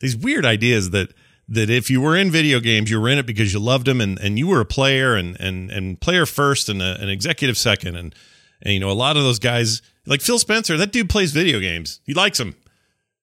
these 0.00 0.16
weird 0.16 0.44
ideas 0.44 0.90
that 0.90 1.12
that 1.48 1.70
if 1.70 1.90
you 1.90 2.00
were 2.00 2.16
in 2.16 2.30
video 2.30 2.60
games, 2.60 2.90
you 2.90 3.00
were 3.00 3.08
in 3.08 3.18
it 3.18 3.26
because 3.26 3.52
you 3.52 3.58
loved 3.58 3.86
them 3.86 4.00
and, 4.00 4.18
and 4.20 4.38
you 4.38 4.46
were 4.46 4.60
a 4.60 4.66
player 4.66 5.14
and 5.16 5.38
and 5.40 5.70
and 5.70 6.00
player 6.00 6.26
first 6.26 6.68
and 6.68 6.82
a, 6.82 7.00
an 7.00 7.08
executive 7.08 7.56
second 7.56 7.96
and 7.96 8.14
and 8.62 8.74
you 8.74 8.80
know 8.80 8.90
a 8.90 8.92
lot 8.92 9.16
of 9.16 9.22
those 9.22 9.38
guys 9.38 9.82
like 10.06 10.20
Phil 10.20 10.38
Spencer, 10.38 10.76
that 10.76 10.92
dude 10.92 11.08
plays 11.08 11.32
video 11.32 11.60
games. 11.60 12.00
He 12.04 12.14
likes 12.14 12.38
them. 12.38 12.54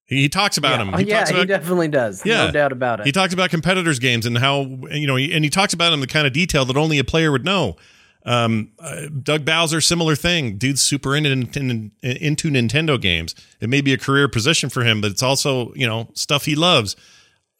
He, 0.06 0.22
he 0.22 0.30
talks 0.30 0.58
about 0.58 0.74
yeah, 0.74 0.78
them. 0.78 0.94
Oh, 0.94 0.98
He 0.98 1.06
yeah 1.06 1.18
talks 1.20 1.30
he 1.32 1.36
about 1.36 1.48
definitely 1.48 1.88
does. 1.88 2.26
Yeah. 2.26 2.46
No 2.46 2.52
doubt 2.52 2.72
about 2.72 3.00
it. 3.00 3.06
he 3.08 3.12
talks 3.12 3.34
about 3.34 3.50
competitors' 3.50 4.00
games 4.00 4.26
and 4.26 4.38
how 4.38 4.62
you 4.92 5.08
know, 5.08 5.18
and 5.18 5.44
he 5.44 5.50
talks 5.50 5.74
about 5.74 5.90
them 5.90 5.96
in 5.96 6.02
the 6.02 6.08
kind 6.08 6.28
of 6.28 6.34
detail 6.34 6.66
that 6.66 6.78
only 6.78 7.00
a 7.00 7.04
player 7.04 7.32
would 7.32 7.46
know. 7.46 7.76
Um, 8.26 8.72
uh, 8.80 9.08
Doug 9.22 9.46
Bowser, 9.46 9.80
similar 9.82 10.16
thing. 10.16 10.58
Dude's 10.58 10.82
super 10.82 11.16
into 11.16 11.30
into 11.30 12.50
Nintendo 12.50 13.00
games. 13.00 13.36
It 13.62 13.70
may 13.70 13.82
be 13.82 13.94
a 13.94 13.98
career 13.98 14.28
position 14.28 14.70
for 14.70 14.84
him, 14.84 15.00
but 15.00 15.12
it's 15.12 15.24
also 15.24 15.74
you 15.76 15.86
know 15.86 16.10
stuff 16.14 16.46
he 16.46 16.56
loves. 16.56 16.96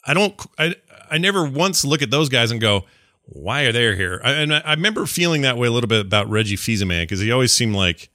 I 0.06 0.14
don't. 0.14 0.34
I 0.58 0.76
I 1.10 1.20
never 1.20 1.46
once 1.46 1.86
look 1.86 2.02
at 2.02 2.10
those 2.10 2.30
guys 2.30 2.50
and 2.52 2.60
go, 2.60 2.86
why 3.26 3.64
are 3.64 3.72
they 3.72 3.96
here? 3.96 4.22
I, 4.24 4.32
and 4.34 4.54
I, 4.54 4.60
I 4.60 4.74
remember 4.74 5.06
feeling 5.06 5.42
that 5.44 5.58
way 5.58 5.68
a 5.68 5.72
little 5.72 5.88
bit 5.88 6.02
about 6.02 6.30
Reggie 6.30 6.56
Fils-Aimé 6.56 7.04
because 7.04 7.20
he 7.20 7.32
always 7.32 7.52
seemed 7.52 7.76
like 7.76 8.10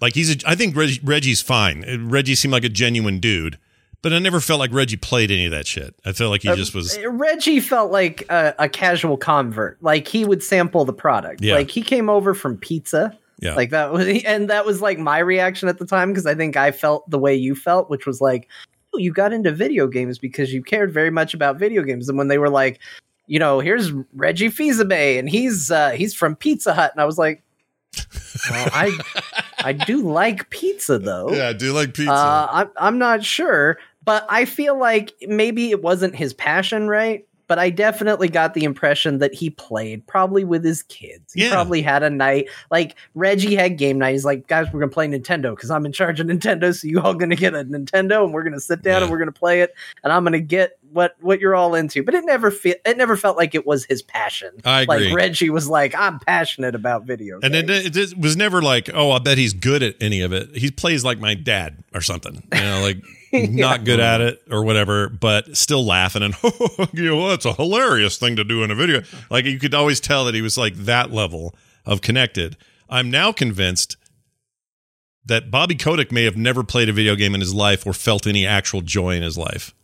like 0.00 0.14
he's. 0.14 0.34
A, 0.34 0.48
I 0.48 0.54
think 0.54 0.76
Reg, 0.76 1.00
Reggie's 1.02 1.40
fine. 1.40 2.08
Reggie 2.08 2.34
seemed 2.34 2.52
like 2.52 2.64
a 2.64 2.68
genuine 2.68 3.20
dude. 3.20 3.58
But 4.02 4.12
I 4.12 4.18
never 4.18 4.40
felt 4.40 4.60
like 4.60 4.72
Reggie 4.72 4.96
played 4.96 5.30
any 5.30 5.46
of 5.46 5.50
that 5.50 5.66
shit. 5.66 5.94
I 6.04 6.12
felt 6.12 6.30
like 6.30 6.42
he 6.42 6.54
just 6.54 6.74
was. 6.74 6.98
Reggie 7.06 7.60
felt 7.60 7.90
like 7.90 8.24
a, 8.30 8.54
a 8.58 8.68
casual 8.68 9.16
convert. 9.16 9.82
Like 9.82 10.06
he 10.06 10.24
would 10.24 10.42
sample 10.42 10.84
the 10.84 10.92
product. 10.92 11.42
Yeah. 11.42 11.54
Like 11.54 11.70
he 11.70 11.82
came 11.82 12.08
over 12.08 12.34
from 12.34 12.56
pizza. 12.56 13.18
Yeah. 13.40 13.54
Like 13.54 13.70
that 13.70 13.92
was, 13.92 14.06
and 14.24 14.48
that 14.50 14.64
was 14.64 14.80
like 14.80 14.98
my 14.98 15.18
reaction 15.18 15.68
at 15.68 15.78
the 15.78 15.86
time 15.86 16.10
because 16.10 16.26
I 16.26 16.34
think 16.34 16.56
I 16.56 16.70
felt 16.70 17.08
the 17.10 17.18
way 17.18 17.34
you 17.34 17.54
felt, 17.54 17.90
which 17.90 18.06
was 18.06 18.20
like, 18.20 18.48
oh, 18.94 18.98
you 18.98 19.12
got 19.12 19.32
into 19.32 19.50
video 19.52 19.86
games 19.86 20.18
because 20.18 20.52
you 20.52 20.62
cared 20.62 20.92
very 20.92 21.10
much 21.10 21.34
about 21.34 21.58
video 21.58 21.82
games. 21.82 22.08
And 22.08 22.16
when 22.16 22.28
they 22.28 22.38
were 22.38 22.50
like, 22.50 22.80
you 23.26 23.38
know, 23.38 23.60
here's 23.60 23.92
Reggie 24.14 24.48
Fils-Aimé 24.48 25.18
and 25.18 25.28
he's 25.28 25.70
uh, 25.70 25.90
he's 25.90 26.14
from 26.14 26.36
Pizza 26.36 26.72
Hut, 26.72 26.92
and 26.92 27.00
I 27.00 27.04
was 27.04 27.18
like, 27.18 27.42
well, 28.50 28.68
I 28.72 28.98
I 29.58 29.72
do 29.72 30.02
like 30.02 30.50
pizza 30.50 30.98
though. 30.98 31.30
yeah, 31.30 31.48
I 31.48 31.52
do 31.52 31.72
like 31.72 31.94
pizza. 31.94 32.12
Uh, 32.12 32.48
I'm 32.50 32.70
I'm 32.76 32.98
not 32.98 33.24
sure, 33.24 33.78
but 34.04 34.26
I 34.28 34.44
feel 34.44 34.78
like 34.78 35.12
maybe 35.22 35.70
it 35.70 35.82
wasn't 35.82 36.14
his 36.14 36.32
passion, 36.32 36.88
right? 36.88 37.26
But 37.48 37.58
I 37.58 37.70
definitely 37.70 38.28
got 38.28 38.54
the 38.54 38.64
impression 38.64 39.18
that 39.18 39.32
he 39.34 39.50
played 39.50 40.06
probably 40.06 40.44
with 40.44 40.64
his 40.64 40.82
kids. 40.82 41.32
He 41.32 41.44
Yeah. 41.44 41.50
probably 41.52 41.80
had 41.82 42.02
a 42.02 42.10
night 42.10 42.48
like 42.70 42.96
Reggie 43.14 43.54
had 43.54 43.78
game 43.78 43.98
night. 43.98 44.12
He's 44.12 44.24
like, 44.24 44.46
guys, 44.48 44.66
we're 44.72 44.80
gonna 44.80 44.90
play 44.92 45.06
Nintendo 45.06 45.54
because 45.54 45.70
I'm 45.70 45.86
in 45.86 45.92
charge 45.92 46.18
of 46.20 46.26
Nintendo. 46.26 46.74
So 46.74 46.88
you 46.88 47.00
all 47.00 47.14
gonna 47.14 47.36
get 47.36 47.54
a 47.54 47.64
Nintendo 47.64 48.24
and 48.24 48.32
we're 48.34 48.42
gonna 48.42 48.60
sit 48.60 48.82
down 48.82 48.96
Yeah. 48.96 49.02
and 49.04 49.10
we're 49.10 49.18
gonna 49.18 49.32
play 49.32 49.60
it, 49.62 49.74
and 50.02 50.12
I'm 50.12 50.24
gonna 50.24 50.40
get 50.40 50.78
what 50.92 51.14
what 51.20 51.40
you're 51.40 51.54
all 51.54 51.74
into. 51.74 52.02
But 52.02 52.14
it 52.14 52.24
never 52.24 52.50
fe- 52.50 52.80
it 52.84 52.96
never 52.96 53.16
felt 53.16 53.36
like 53.36 53.54
it 53.54 53.66
was 53.66 53.84
his 53.84 54.02
passion. 54.02 54.50
I 54.64 54.82
agree. 54.82 55.06
Like 55.08 55.14
Reggie 55.14 55.50
was 55.50 55.68
like, 55.68 55.94
I'm 55.94 56.18
passionate 56.20 56.74
about 56.74 57.04
video 57.04 57.38
and 57.42 57.52
games. 57.52 57.70
it, 57.70 57.96
it, 57.96 58.12
it 58.12 58.18
was 58.18 58.36
never 58.36 58.60
like, 58.62 58.90
oh, 58.94 59.10
I 59.12 59.18
bet 59.18 59.38
he's 59.38 59.52
good 59.52 59.82
at 59.82 59.94
any 60.00 60.20
of 60.22 60.32
it. 60.32 60.56
He 60.56 60.70
plays 60.70 61.04
like 61.04 61.18
my 61.20 61.34
dad 61.34 61.84
or 61.94 62.00
something. 62.00 62.42
You 62.54 62.60
know, 62.60 62.80
like 62.82 62.98
not 63.32 63.84
good 63.84 64.00
at 64.00 64.20
it 64.20 64.42
or 64.50 64.64
whatever, 64.64 65.08
but 65.08 65.56
still 65.56 65.84
laughing 65.84 66.22
and 66.22 66.34
you 66.92 67.04
know, 67.14 67.28
that's 67.28 67.44
a 67.44 67.52
hilarious 67.52 68.18
thing 68.18 68.36
to 68.36 68.44
do 68.44 68.62
in 68.62 68.70
a 68.70 68.74
video. 68.74 69.02
Like 69.30 69.44
you 69.44 69.58
could 69.58 69.74
always 69.74 70.00
tell 70.00 70.24
that 70.26 70.34
he 70.34 70.42
was 70.42 70.56
like 70.58 70.74
that 70.76 71.10
level 71.12 71.54
of 71.84 72.00
connected. 72.02 72.56
I'm 72.88 73.10
now 73.10 73.32
convinced 73.32 73.96
that 75.24 75.50
Bobby 75.50 75.74
Kotick 75.74 76.12
may 76.12 76.24
have 76.24 76.36
never 76.36 76.62
played 76.62 76.88
a 76.88 76.92
video 76.92 77.16
game 77.16 77.34
in 77.34 77.40
his 77.40 77.52
life 77.54 77.84
or 77.86 77.92
felt 77.92 78.26
any 78.26 78.46
actual 78.46 78.80
joy 78.80 79.16
in 79.16 79.22
his 79.22 79.36
life. 79.36 79.74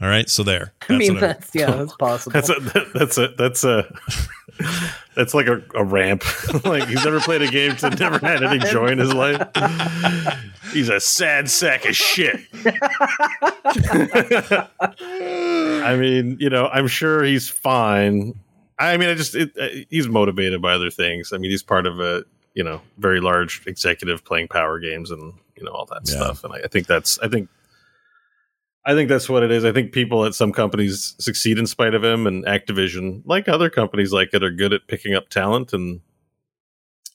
All 0.00 0.08
right, 0.08 0.28
so 0.28 0.42
there. 0.42 0.72
I 0.88 0.96
mean, 0.96 1.14
what 1.14 1.22
I- 1.22 1.26
that's 1.28 1.54
yeah, 1.54 1.70
that's 1.70 1.94
possible. 1.96 2.32
That's 2.32 2.48
a 2.50 2.88
that's 2.94 3.18
a 3.18 3.28
that's 3.38 3.64
a 3.64 3.92
that's 5.14 5.34
like 5.34 5.46
a, 5.46 5.62
a 5.74 5.84
ramp. 5.84 6.24
like 6.64 6.88
he's 6.88 7.04
never 7.04 7.20
played 7.20 7.42
a 7.42 7.50
game 7.50 7.76
to 7.76 7.90
never 7.90 8.18
had 8.18 8.42
any 8.42 8.58
joy 8.70 8.88
in 8.88 8.98
his 8.98 9.12
life. 9.12 9.40
He's 10.72 10.88
a 10.88 11.00
sad 11.00 11.50
sack 11.50 11.84
of 11.84 11.94
shit. 11.96 12.40
I 15.02 15.96
mean, 15.98 16.36
you 16.40 16.50
know, 16.50 16.68
I'm 16.68 16.86
sure 16.86 17.22
he's 17.22 17.48
fine. 17.48 18.34
I 18.78 18.96
mean, 18.96 19.08
I 19.08 19.14
just 19.14 19.34
it, 19.34 19.52
uh, 19.60 19.68
he's 19.90 20.08
motivated 20.08 20.60
by 20.62 20.72
other 20.72 20.90
things. 20.90 21.32
I 21.32 21.38
mean, 21.38 21.50
he's 21.50 21.62
part 21.62 21.86
of 21.86 22.00
a 22.00 22.24
you 22.54 22.62
know 22.64 22.80
very 22.98 23.20
large 23.20 23.62
executive 23.66 24.24
playing 24.24 24.48
power 24.48 24.78
games 24.78 25.10
and 25.10 25.32
you 25.56 25.64
know 25.64 25.72
all 25.72 25.86
that 25.86 26.02
Yeah. 26.06 26.14
stuff. 26.16 26.44
And 26.44 26.54
I, 26.54 26.58
I 26.58 26.68
think 26.68 26.86
that's 26.86 27.18
I 27.20 27.28
think 27.28 27.48
I 28.84 28.94
think 28.94 29.08
that's 29.08 29.28
what 29.28 29.42
it 29.42 29.50
is. 29.52 29.64
I 29.64 29.72
think 29.72 29.92
people 29.92 30.24
at 30.24 30.34
some 30.34 30.52
companies 30.52 31.14
succeed 31.18 31.58
in 31.58 31.66
spite 31.66 31.94
of 31.94 32.02
him, 32.02 32.26
and 32.26 32.44
Activision, 32.44 33.22
like 33.24 33.48
other 33.48 33.70
companies 33.70 34.12
like 34.12 34.30
it, 34.34 34.42
are 34.42 34.50
good 34.50 34.72
at 34.72 34.88
picking 34.88 35.14
up 35.14 35.28
talent 35.28 35.72
and 35.72 36.00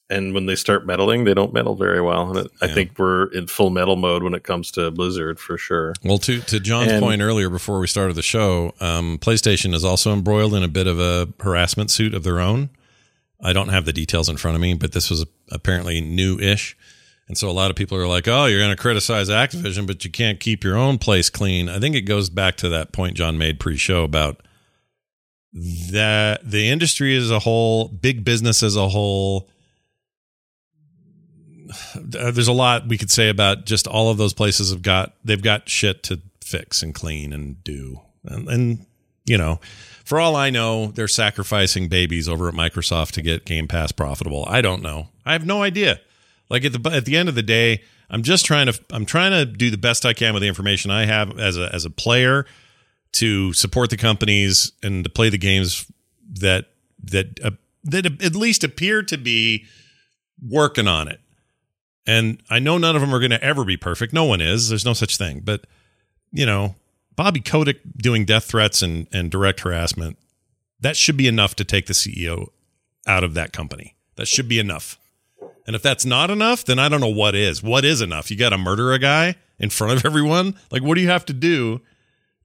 and 0.10 0.34
when 0.34 0.46
they 0.46 0.56
start 0.56 0.86
meddling, 0.86 1.26
they 1.26 1.34
don't 1.34 1.52
meddle 1.54 1.76
very 1.76 2.00
well. 2.02 2.30
And 2.30 2.46
it, 2.46 2.52
I 2.62 2.68
think 2.68 2.98
we're 2.98 3.26
in 3.34 3.48
full 3.48 3.70
metal 3.70 3.98
mode 3.98 4.24
when 4.24 4.34
it 4.34 4.44
comes 4.44 4.72
to 4.72 4.90
Blizzard 4.90 5.38
for 5.38 5.58
sure. 5.58 5.94
Well, 6.04 6.18
to 6.20 6.40
to 6.40 6.60
John's 6.62 6.94
And- 6.94 7.04
point 7.04 7.22
earlier, 7.22 7.50
before 7.50 7.80
we 7.80 7.88
started 7.88 8.16
the 8.16 8.22
show, 8.22 8.74
um, 8.80 9.18
PlayStation 9.18 9.74
is 9.74 9.84
also 9.84 10.14
embroiled 10.14 10.54
in 10.54 10.64
a 10.64 10.70
bit 10.70 10.88
of 10.88 11.00
a 11.00 11.28
harassment 11.42 11.92
suit 11.92 12.14
of 12.14 12.24
their 12.24 12.40
own. 12.40 12.70
I 13.42 13.52
don't 13.54 13.68
have 13.70 13.84
the 13.86 13.94
details 13.94 14.30
in 14.30 14.38
front 14.38 14.56
of 14.56 14.62
me, 14.62 14.74
but 14.74 14.94
this 14.94 15.10
was 15.10 15.26
apparently 15.52 16.00
new-ish, 16.02 16.76
and 17.28 17.38
so 17.38 17.50
a 17.50 17.52
lot 17.52 17.70
of 17.70 17.76
people 17.76 17.98
are 17.98 18.08
like, 18.08 18.28
"Oh, 18.28 18.46
you're 18.46 18.60
going 18.60 18.76
to 18.76 18.82
criticize 18.82 19.30
Activision, 19.30 19.86
but 19.88 20.06
you 20.06 20.12
can't 20.12 20.40
keep 20.40 20.64
your 20.64 20.78
own 20.78 20.98
place 20.98 21.30
clean." 21.30 21.70
I 21.70 21.80
think 21.80 21.96
it 21.96 22.02
goes 22.02 22.30
back 22.30 22.56
to 22.58 22.70
that 22.70 22.92
point 22.92 23.18
John 23.18 23.38
made 23.38 23.60
pre-show 23.60 24.04
about 24.04 24.42
that 25.54 26.42
the 26.50 26.70
industry 26.70 27.16
as 27.16 27.32
a 27.32 27.40
whole, 27.40 27.88
big 27.88 28.24
business 28.24 28.64
as 28.64 28.76
a 28.76 28.90
whole. 28.90 29.50
uh, 31.96 32.32
There's 32.32 32.48
a 32.48 32.54
lot 32.54 32.88
we 32.88 32.98
could 32.98 33.12
say 33.12 33.30
about 33.30 33.66
just 33.66 33.88
all 33.88 34.10
of 34.10 34.18
those 34.18 34.34
places 34.34 34.72
have 34.72 34.82
got 34.82 35.14
they've 35.24 35.42
got 35.42 35.70
shit 35.70 36.04
to 36.04 36.22
fix 36.42 36.82
and 36.82 36.94
clean 36.96 37.34
and 37.34 37.62
do 37.66 38.00
and, 38.24 38.48
and 38.48 38.86
you 39.26 39.38
know 39.38 39.60
for 40.06 40.18
all 40.18 40.38
I 40.38 40.50
know 40.50 40.88
they're 40.88 41.10
sacrificing 41.10 41.90
babies 41.90 42.30
over 42.30 42.48
at 42.48 42.54
Microsoft 42.54 43.12
to 43.14 43.22
get 43.22 43.44
Game 43.44 43.68
Pass 43.68 43.92
profitable. 43.92 44.46
I 44.48 44.62
don't 44.62 44.82
know. 44.82 45.10
I 45.26 45.34
have 45.34 45.46
no 45.46 45.62
idea. 45.64 46.00
Like 46.50 46.66
at 46.66 46.74
the 46.74 46.90
at 46.92 47.06
the 47.06 47.18
end 47.18 47.30
of 47.30 47.36
the 47.36 47.44
day, 47.44 47.82
I'm 48.10 48.24
just 48.24 48.46
trying 48.46 48.68
to 48.68 48.80
I'm 48.92 49.06
trying 49.06 49.32
to 49.32 49.46
do 49.46 49.70
the 49.70 49.78
best 49.78 50.06
I 50.06 50.14
can 50.14 50.34
with 50.34 50.42
the 50.42 50.48
information 50.48 50.92
I 50.92 51.06
have 51.06 51.38
as 51.40 51.58
a 51.58 51.74
as 51.74 51.86
a 51.86 51.90
player 51.90 52.46
to 53.14 53.54
support 53.54 53.90
the 53.90 53.98
companies 53.98 54.72
and 54.84 55.04
to 55.04 55.10
play 55.10 55.30
the 55.30 55.38
games 55.38 55.92
that 56.40 56.66
that 57.04 57.40
uh, 57.44 57.52
that 57.84 58.06
at 58.06 58.36
least 58.36 58.64
appear 58.64 59.04
to 59.04 59.18
be 59.18 59.66
working 60.42 60.88
on 60.88 61.08
it. 61.08 61.20
And 62.06 62.42
I 62.50 62.60
know 62.60 62.78
none 62.78 62.96
of 62.96 63.02
them 63.02 63.14
are 63.14 63.20
going 63.20 63.32
to 63.32 63.44
ever 63.44 63.66
be 63.66 63.78
perfect. 63.78 64.14
No 64.14 64.26
one 64.26 64.40
is. 64.40 64.70
There's 64.70 64.86
no 64.86 64.94
such 64.94 65.18
thing. 65.18 65.42
But, 65.44 65.66
you 66.32 66.46
know, 66.46 66.76
Bobby 67.16 67.42
Kotick 67.42 67.82
doing 67.98 68.24
death 68.24 68.46
threats 68.46 68.82
and, 68.82 69.08
and 69.12 69.30
direct 69.30 69.62
harassment, 69.62 70.18
that 70.80 70.96
should 70.96 71.18
be 71.18 71.28
enough 71.28 71.56
to 71.56 71.66
take 71.66 71.88
the 71.88 71.94
CEO 71.94 72.48
out 73.06 73.24
of 73.24 73.34
that 73.34 73.52
company. 73.52 73.96
That 74.16 74.28
should 74.28 74.48
be 74.48 74.60
enough. 74.60 74.98
And 75.68 75.76
if 75.76 75.82
that's 75.82 76.06
not 76.06 76.32
enough, 76.32 76.64
then 76.64 76.80
I 76.80 76.88
don't 76.90 77.02
know 77.02 77.08
what 77.10 77.36
is. 77.36 77.62
What 77.62 77.84
is 77.86 78.02
enough? 78.02 78.32
You 78.32 78.38
got 78.38 78.50
to 78.50 78.58
murder 78.58 78.94
a 78.94 79.00
guy 79.00 79.36
in 79.60 79.70
front 79.70 79.94
of 80.00 80.06
everyone? 80.10 80.56
Like, 80.72 80.82
what 80.82 80.96
do 80.96 81.02
you 81.02 81.10
have 81.10 81.26
to 81.26 81.34
do 81.34 81.82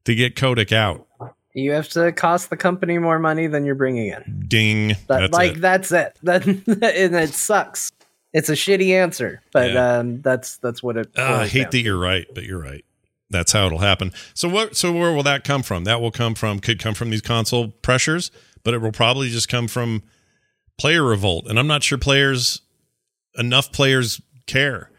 to 0.04 0.14
get 0.14 0.35
Kotick 0.37 0.72
out? 0.72 1.06
You 1.54 1.72
have 1.72 1.88
to 1.90 2.11
cost 2.12 2.50
the 2.50 2.56
company 2.56 2.98
more 2.98 3.18
money 3.18 3.46
than 3.46 3.64
you're 3.64 3.74
bringing 3.76 4.08
in. 4.08 4.44
Ding. 4.48 4.88
That, 4.88 4.98
That's 5.08 5.32
like 5.32 5.52
it. 5.52 5.61
that's 5.61 5.92
it. 5.92 6.16
That 6.22 6.46
and 6.46 7.14
it 7.14 7.35
sucks. 7.35 7.92
It's 8.32 8.48
a 8.48 8.54
shitty 8.54 8.88
answer, 8.94 9.42
but 9.52 9.70
Yeah. 9.72 9.98
um, 9.98 10.22
that's 10.22 10.56
that's 10.56 10.82
what 10.82 10.96
it. 10.96 11.11
Ah, 11.18 11.40
I 11.42 11.46
hate 11.46 11.64
down 11.64 11.70
that 11.72 11.80
you're 11.82 11.98
right, 11.98 12.26
but 12.35 12.44
you're 12.44 12.58
right. 12.61 12.82
That's 13.28 13.52
how 13.52 13.66
it'll 13.66 13.78
happen. 13.80 14.12
So 14.32 14.48
what? 14.48 14.76
So 14.76 14.92
where 14.92 15.12
will 15.12 15.22
that 15.24 15.44
come 15.44 15.62
from? 15.62 15.85
That 15.85 16.00
will 16.00 16.11
come 16.11 16.35
from 16.35 16.58
could 16.58 16.78
come 16.78 16.94
from 16.94 17.11
these 17.11 17.20
console 17.20 17.68
pressures, 17.68 18.30
but 18.64 18.72
it 18.72 18.78
will 18.80 18.90
probably 18.92 19.28
just 19.28 19.50
come 19.50 19.68
from 19.68 20.02
player 20.78 21.02
revolt. 21.04 21.46
And 21.48 21.58
I'm 21.58 21.66
not 21.66 21.82
sure 21.82 21.98
players 21.98 22.62
enough 23.37 23.73
players 23.73 24.21
care. 24.47 24.90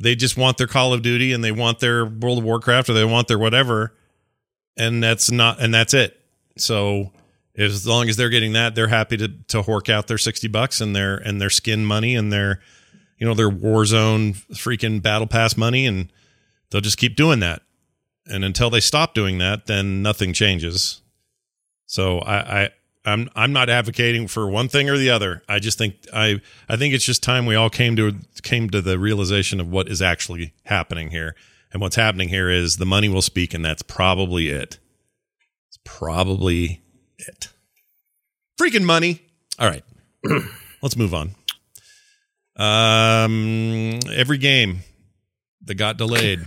They 0.00 0.14
just 0.14 0.36
want 0.36 0.58
their 0.58 0.66
Call 0.66 0.92
of 0.92 1.02
Duty 1.02 1.32
and 1.32 1.44
they 1.44 1.52
want 1.52 1.80
their 1.80 2.04
World 2.04 2.38
of 2.38 2.44
Warcraft 2.44 2.90
or 2.90 2.94
they 2.94 3.04
want 3.04 3.28
their 3.28 3.38
whatever, 3.38 3.94
and 4.76 5.02
that's 5.02 5.30
not 5.30 5.60
and 5.60 5.72
that's 5.72 5.94
it. 5.94 6.18
So 6.56 7.12
as 7.56 7.86
long 7.86 8.08
as 8.08 8.16
they're 8.16 8.30
getting 8.30 8.54
that, 8.54 8.74
they're 8.74 8.88
happy 8.88 9.16
to 9.18 9.28
to 9.28 9.62
hork 9.62 9.90
out 9.90 10.06
their 10.06 10.18
sixty 10.18 10.48
bucks 10.48 10.80
and 10.80 10.96
their 10.96 11.16
and 11.16 11.40
their 11.40 11.50
skin 11.50 11.84
money 11.84 12.14
and 12.16 12.32
their 12.32 12.60
you 13.18 13.26
know 13.26 13.34
their 13.34 13.50
Warzone 13.50 14.34
freaking 14.52 15.02
battle 15.02 15.26
pass 15.26 15.56
money, 15.56 15.86
and 15.86 16.10
they'll 16.70 16.80
just 16.80 16.98
keep 16.98 17.14
doing 17.14 17.40
that. 17.40 17.62
And 18.26 18.44
until 18.44 18.70
they 18.70 18.80
stop 18.80 19.14
doing 19.14 19.38
that, 19.38 19.66
then 19.66 20.02
nothing 20.02 20.32
changes. 20.32 21.02
So 21.86 22.20
I, 22.20 22.62
I 22.62 22.70
I'm 23.04 23.28
I'm 23.34 23.52
not 23.52 23.68
advocating 23.68 24.28
for 24.28 24.48
one 24.48 24.68
thing 24.68 24.88
or 24.88 24.96
the 24.96 25.10
other. 25.10 25.42
I 25.48 25.58
just 25.58 25.78
think 25.78 25.96
I 26.12 26.40
I 26.68 26.76
think 26.76 26.94
it's 26.94 27.04
just 27.04 27.22
time 27.22 27.46
we 27.46 27.54
all 27.54 27.70
came 27.70 27.96
to 27.96 28.14
came 28.42 28.70
to 28.70 28.80
the 28.80 28.98
realization 28.98 29.60
of 29.60 29.68
what 29.68 29.88
is 29.88 30.00
actually 30.00 30.52
happening 30.64 31.10
here. 31.10 31.34
And 31.72 31.80
what's 31.80 31.96
happening 31.96 32.28
here 32.28 32.50
is 32.50 32.76
the 32.76 32.86
money 32.86 33.08
will 33.08 33.22
speak, 33.22 33.54
and 33.54 33.64
that's 33.64 33.82
probably 33.82 34.48
it. 34.48 34.78
It's 35.68 35.78
probably 35.84 36.82
it. 37.18 37.48
Freaking 38.60 38.84
money. 38.84 39.22
All 39.58 39.68
right. 39.68 39.84
Let's 40.82 40.96
move 40.96 41.14
on. 41.14 41.34
Um 42.56 43.98
every 44.12 44.38
game 44.38 44.80
that 45.62 45.74
got 45.76 45.96
delayed 45.96 46.44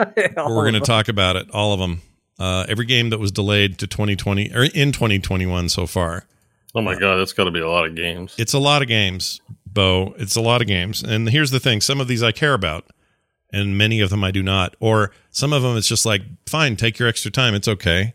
we're 0.16 0.62
going 0.62 0.74
to 0.74 0.80
talk 0.80 1.08
about 1.08 1.36
it, 1.36 1.50
all 1.50 1.72
of 1.72 1.80
them. 1.80 2.00
Uh, 2.40 2.64
every 2.70 2.86
game 2.86 3.10
that 3.10 3.20
was 3.20 3.30
delayed 3.30 3.78
to 3.78 3.86
2020 3.86 4.52
or 4.54 4.64
in 4.64 4.92
2021 4.92 5.68
so 5.68 5.86
far. 5.86 6.24
Oh 6.74 6.80
my 6.80 6.98
god, 6.98 7.16
that's 7.16 7.34
got 7.34 7.44
to 7.44 7.50
be 7.50 7.60
a 7.60 7.68
lot 7.68 7.84
of 7.84 7.94
games. 7.94 8.34
It's 8.38 8.54
a 8.54 8.58
lot 8.58 8.80
of 8.80 8.88
games, 8.88 9.42
Bo. 9.66 10.14
It's 10.18 10.36
a 10.36 10.40
lot 10.40 10.62
of 10.62 10.66
games. 10.66 11.02
And 11.02 11.28
here's 11.28 11.50
the 11.50 11.60
thing 11.60 11.82
some 11.82 12.00
of 12.00 12.08
these 12.08 12.22
I 12.22 12.32
care 12.32 12.54
about, 12.54 12.86
and 13.52 13.76
many 13.76 14.00
of 14.00 14.08
them 14.08 14.24
I 14.24 14.30
do 14.30 14.42
not. 14.42 14.74
Or 14.80 15.12
some 15.30 15.52
of 15.52 15.62
them 15.62 15.76
it's 15.76 15.86
just 15.86 16.06
like, 16.06 16.22
fine, 16.46 16.76
take 16.76 16.98
your 16.98 17.08
extra 17.08 17.30
time. 17.30 17.54
It's 17.54 17.68
okay. 17.68 18.14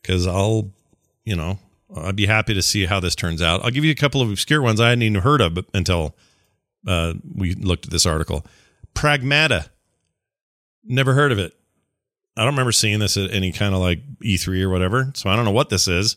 Because 0.00 0.28
I'll, 0.28 0.70
you 1.24 1.34
know, 1.34 1.58
I'd 1.96 2.14
be 2.14 2.26
happy 2.26 2.54
to 2.54 2.62
see 2.62 2.86
how 2.86 3.00
this 3.00 3.16
turns 3.16 3.42
out. 3.42 3.64
I'll 3.64 3.72
give 3.72 3.84
you 3.84 3.90
a 3.90 3.96
couple 3.96 4.22
of 4.22 4.30
obscure 4.30 4.62
ones 4.62 4.80
I 4.80 4.90
hadn't 4.90 5.02
even 5.02 5.22
heard 5.22 5.40
of 5.40 5.58
until 5.74 6.14
uh, 6.86 7.14
we 7.34 7.54
looked 7.54 7.86
at 7.86 7.90
this 7.90 8.06
article. 8.06 8.46
Pragmata. 8.94 9.70
Never 10.84 11.14
heard 11.14 11.32
of 11.32 11.40
it. 11.40 11.52
I 12.36 12.44
don't 12.44 12.52
remember 12.52 12.72
seeing 12.72 12.98
this 12.98 13.16
at 13.16 13.30
any 13.32 13.52
kind 13.52 13.74
of 13.74 13.80
like 13.80 14.00
E3 14.20 14.62
or 14.62 14.68
whatever. 14.70 15.10
So 15.14 15.30
I 15.30 15.36
don't 15.36 15.44
know 15.44 15.52
what 15.52 15.70
this 15.70 15.88
is. 15.88 16.16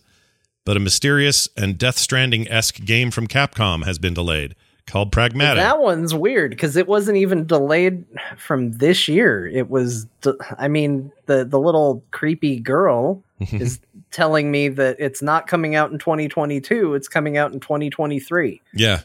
But 0.66 0.78
a 0.78 0.80
mysterious 0.80 1.48
and 1.58 1.78
Death 1.78 1.98
Stranding 1.98 2.48
esque 2.50 2.84
game 2.84 3.10
from 3.12 3.28
Capcom 3.28 3.86
has 3.86 3.98
been 3.98 4.14
delayed 4.14 4.56
called 4.86 5.12
Pragmata. 5.12 5.56
That 5.56 5.80
one's 5.80 6.14
weird 6.14 6.52
because 6.52 6.76
it 6.76 6.88
wasn't 6.88 7.18
even 7.18 7.46
delayed 7.48 8.06
from 8.38 8.74
this 8.74 9.08
year. 9.08 9.48
It 9.48 9.70
was, 9.70 10.06
de- 10.22 10.36
I 10.58 10.68
mean, 10.68 11.12
the 11.28 11.46
the 11.46 11.60
little 11.60 12.04
creepy 12.12 12.60
girl 12.60 13.24
is 13.40 13.80
telling 14.12 14.52
me 14.52 14.68
that 14.68 14.98
it's 15.00 15.22
not 15.22 15.48
coming 15.48 15.76
out 15.76 15.92
in 15.92 15.98
2022. 15.98 16.94
It's 16.96 17.08
coming 17.08 17.38
out 17.38 17.54
in 17.54 17.60
2023. 17.60 18.62
yeah. 18.74 19.02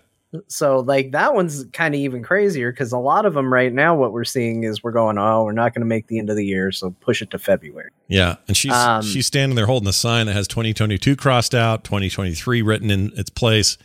So 0.49 0.81
like 0.81 1.13
that 1.13 1.35
one's 1.35 1.65
kind 1.73 1.95
of 1.95 2.01
even 2.01 2.23
crazier 2.23 2.73
because 2.73 2.93
a 2.93 2.99
lot 2.99 3.25
of 3.27 3.35
them 3.35 3.53
right 3.53 3.73
now, 3.73 3.95
what 3.95 4.13
we're 4.13 4.25
seeing 4.25 4.65
is 4.65 4.83
we're 4.83 4.93
going, 4.93 5.17
oh, 5.19 5.45
we're 5.45 5.53
not 5.53 5.73
going 5.75 5.83
to 5.83 5.87
make 5.87 6.07
the 6.09 6.19
end 6.19 6.29
of 6.31 6.37
the 6.37 6.45
year, 6.45 6.73
so 6.73 6.91
push 7.01 7.23
it 7.23 7.31
to 7.31 7.39
February. 7.39 7.91
Yeah. 8.09 8.37
And 8.49 8.57
she's 8.57 8.73
Um, 8.73 9.03
she's 9.03 9.27
standing 9.27 9.55
there 9.57 9.67
holding 9.67 9.89
a 9.89 9.93
sign 9.93 10.27
that 10.27 10.33
has 10.33 10.49
2022 10.49 11.17
crossed 11.17 11.55
out, 11.55 11.85
2023 11.85 12.63
written 12.63 12.91
in 12.91 13.13
its 13.17 13.31
place, 13.31 13.79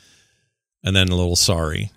and 0.83 0.95
then 0.95 1.09
a 1.09 1.15
little 1.15 1.35
sorry. 1.35 1.91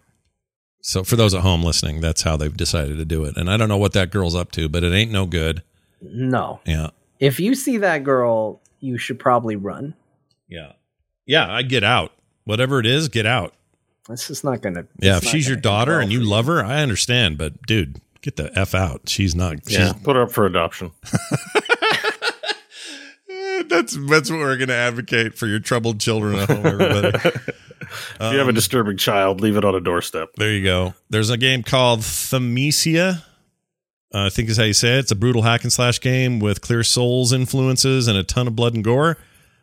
So 0.82 1.04
for 1.04 1.16
those 1.16 1.32
at 1.32 1.42
home 1.42 1.62
listening, 1.62 2.00
that's 2.00 2.22
how 2.22 2.36
they've 2.36 2.56
decided 2.56 2.96
to 2.98 3.04
do 3.04 3.24
it. 3.24 3.36
And 3.36 3.48
I 3.48 3.56
don't 3.56 3.68
know 3.68 3.78
what 3.78 3.92
that 3.92 4.10
girl's 4.10 4.34
up 4.34 4.50
to, 4.52 4.68
but 4.68 4.82
it 4.82 4.92
ain't 4.92 5.12
no 5.12 5.26
good. 5.26 5.62
No, 6.00 6.60
Yeah. 6.66 6.90
if 7.20 7.38
you 7.38 7.54
see 7.54 7.76
that 7.78 8.02
girl, 8.02 8.60
you 8.80 8.98
should 8.98 9.20
probably 9.20 9.54
run. 9.54 9.94
Yeah. 10.48 10.72
Yeah, 11.24 11.48
I 11.50 11.62
get 11.62 11.84
out. 11.84 12.10
Whatever 12.44 12.80
it 12.80 12.86
is, 12.86 13.08
get 13.08 13.24
out. 13.26 13.54
It's 14.08 14.30
is 14.30 14.42
not 14.42 14.62
going 14.62 14.74
to. 14.74 14.86
Yeah, 14.98 15.18
if 15.18 15.24
she's 15.24 15.46
your 15.46 15.56
daughter 15.56 16.00
and 16.00 16.12
you 16.12 16.20
love 16.20 16.46
her, 16.46 16.64
I 16.64 16.82
understand, 16.82 17.38
but 17.38 17.62
dude, 17.62 18.00
get 18.20 18.36
the 18.36 18.56
F 18.58 18.74
out. 18.74 19.08
She's 19.08 19.34
not 19.34 19.58
she's 19.66 19.78
Yeah, 19.78 19.92
put 20.02 20.16
her 20.16 20.22
up 20.22 20.32
for 20.32 20.46
adoption. 20.46 20.90
Eh, 23.30 23.62
that's 23.66 23.96
that's 24.08 24.30
what 24.30 24.40
we're 24.40 24.56
going 24.56 24.68
to 24.68 24.74
advocate 24.74 25.34
for 25.34 25.46
your 25.46 25.58
troubled 25.58 26.00
children 26.00 26.38
at 26.38 26.50
home, 26.50 26.66
everybody. 26.66 27.08
if 27.18 28.18
you 28.20 28.38
have 28.38 28.48
a 28.48 28.52
disturbing 28.52 28.96
child, 28.96 29.40
leave 29.40 29.56
it 29.56 29.64
on 29.64 29.74
a 29.74 29.80
doorstep. 29.80 30.30
there 30.36 30.50
you 30.50 30.62
go. 30.62 30.94
There's 31.08 31.30
a 31.30 31.36
game 31.36 31.62
called 31.62 32.00
Thymesia. 32.00 33.22
Uh, 34.14 34.26
I 34.26 34.28
think 34.28 34.50
is 34.50 34.58
how 34.58 34.64
you 34.64 34.74
say 34.74 34.96
it. 34.96 35.00
It's 35.00 35.12
a 35.12 35.16
brutal 35.16 35.42
hack 35.42 35.62
and 35.62 35.72
slash 35.72 36.00
game 36.00 36.40
with 36.40 36.60
clear 36.60 36.82
souls 36.82 37.32
influences 37.32 38.08
and 38.08 38.18
a 38.18 38.22
ton 38.22 38.46
of 38.46 38.54
blood 38.54 38.74
and 38.74 38.84
gore. 38.84 39.16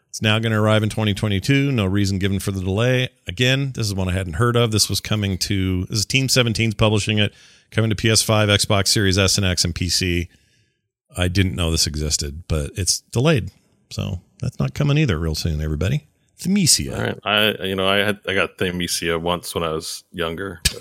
It's 0.09 0.21
now 0.21 0.39
going 0.39 0.51
to 0.51 0.57
arrive 0.59 0.81
in 0.83 0.89
2022. 0.89 1.71
No 1.71 1.85
reason 1.85 2.17
given 2.17 2.39
for 2.39 2.51
the 2.51 2.61
delay. 2.61 3.09
Again, 3.27 3.71
this 3.75 3.85
is 3.85 3.93
one 3.93 4.09
I 4.09 4.13
hadn't 4.13 4.33
heard 4.33 4.55
of. 4.55 4.71
This 4.71 4.89
was 4.89 4.99
coming 4.99 5.37
to 5.39 5.85
this 5.85 5.99
is 5.99 6.05
Team 6.05 6.27
17's 6.27 6.73
publishing 6.75 7.19
it, 7.19 7.33
coming 7.69 7.89
to 7.91 7.95
PS5, 7.95 8.47
Xbox 8.47 8.87
Series 8.87 9.17
S 9.19 9.37
and 9.37 9.45
X, 9.45 9.63
and 9.63 9.73
PC. 9.75 10.27
I 11.15 11.27
didn't 11.27 11.55
know 11.55 11.69
this 11.71 11.85
existed, 11.87 12.43
but 12.47 12.71
it's 12.75 13.01
delayed, 13.01 13.51
so 13.91 14.21
that's 14.41 14.59
not 14.59 14.73
coming 14.73 14.97
either 14.97 15.17
real 15.19 15.35
soon. 15.35 15.61
Everybody, 15.61 16.07
Thymesia. 16.39 16.95
All 16.95 17.03
right, 17.03 17.19
I 17.61 17.65
you 17.65 17.75
know 17.75 17.87
I 17.87 17.97
had 17.97 18.19
I 18.27 18.33
got 18.33 18.57
thymesia 18.57 19.19
once 19.21 19.53
when 19.53 19.63
I 19.63 19.69
was 19.71 20.03
younger. 20.11 20.61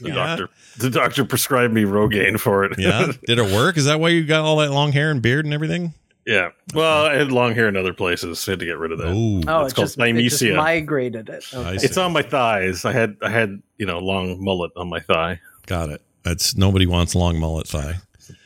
The 0.00 0.10
Yeah. 0.10 0.14
doctor 0.14 0.48
the 0.78 0.90
doctor 0.90 1.24
prescribed 1.24 1.74
me 1.74 1.82
Rogaine 1.82 2.38
for 2.38 2.62
it. 2.64 2.78
Yeah, 2.78 3.10
did 3.26 3.40
it 3.40 3.52
work? 3.52 3.76
Is 3.76 3.86
that 3.86 3.98
why 3.98 4.10
you 4.10 4.24
got 4.24 4.44
all 4.44 4.58
that 4.58 4.70
long 4.70 4.92
hair 4.92 5.10
and 5.10 5.20
beard 5.20 5.44
and 5.44 5.52
everything? 5.52 5.92
Yeah. 6.28 6.50
Well, 6.74 7.06
I 7.06 7.14
had 7.14 7.32
long 7.32 7.54
hair 7.54 7.68
in 7.68 7.76
other 7.76 7.94
places. 7.94 8.38
So 8.40 8.50
I 8.50 8.52
had 8.52 8.60
to 8.60 8.66
get 8.66 8.76
rid 8.78 8.92
of 8.92 8.98
that. 8.98 9.08
Oh, 9.08 9.40
Oh, 9.48 9.64
It's 9.64 9.72
it 9.72 9.76
called 9.76 9.88
just, 9.88 9.98
it 9.98 10.28
just 10.28 10.44
migrated 10.56 11.28
it. 11.30 11.44
Okay. 11.52 11.76
It's 11.82 11.96
on 11.96 12.12
my 12.12 12.22
thighs. 12.22 12.84
I 12.84 12.92
had 12.92 13.16
I 13.22 13.30
had 13.30 13.62
you 13.78 13.86
know 13.86 13.98
long 13.98 14.42
mullet 14.44 14.70
on 14.76 14.88
my 14.88 15.00
thigh. 15.00 15.40
got 15.66 15.88
it. 15.88 16.02
That's 16.22 16.54
nobody 16.56 16.86
wants 16.86 17.14
long 17.14 17.38
mullet 17.40 17.66
thigh. 17.66 17.94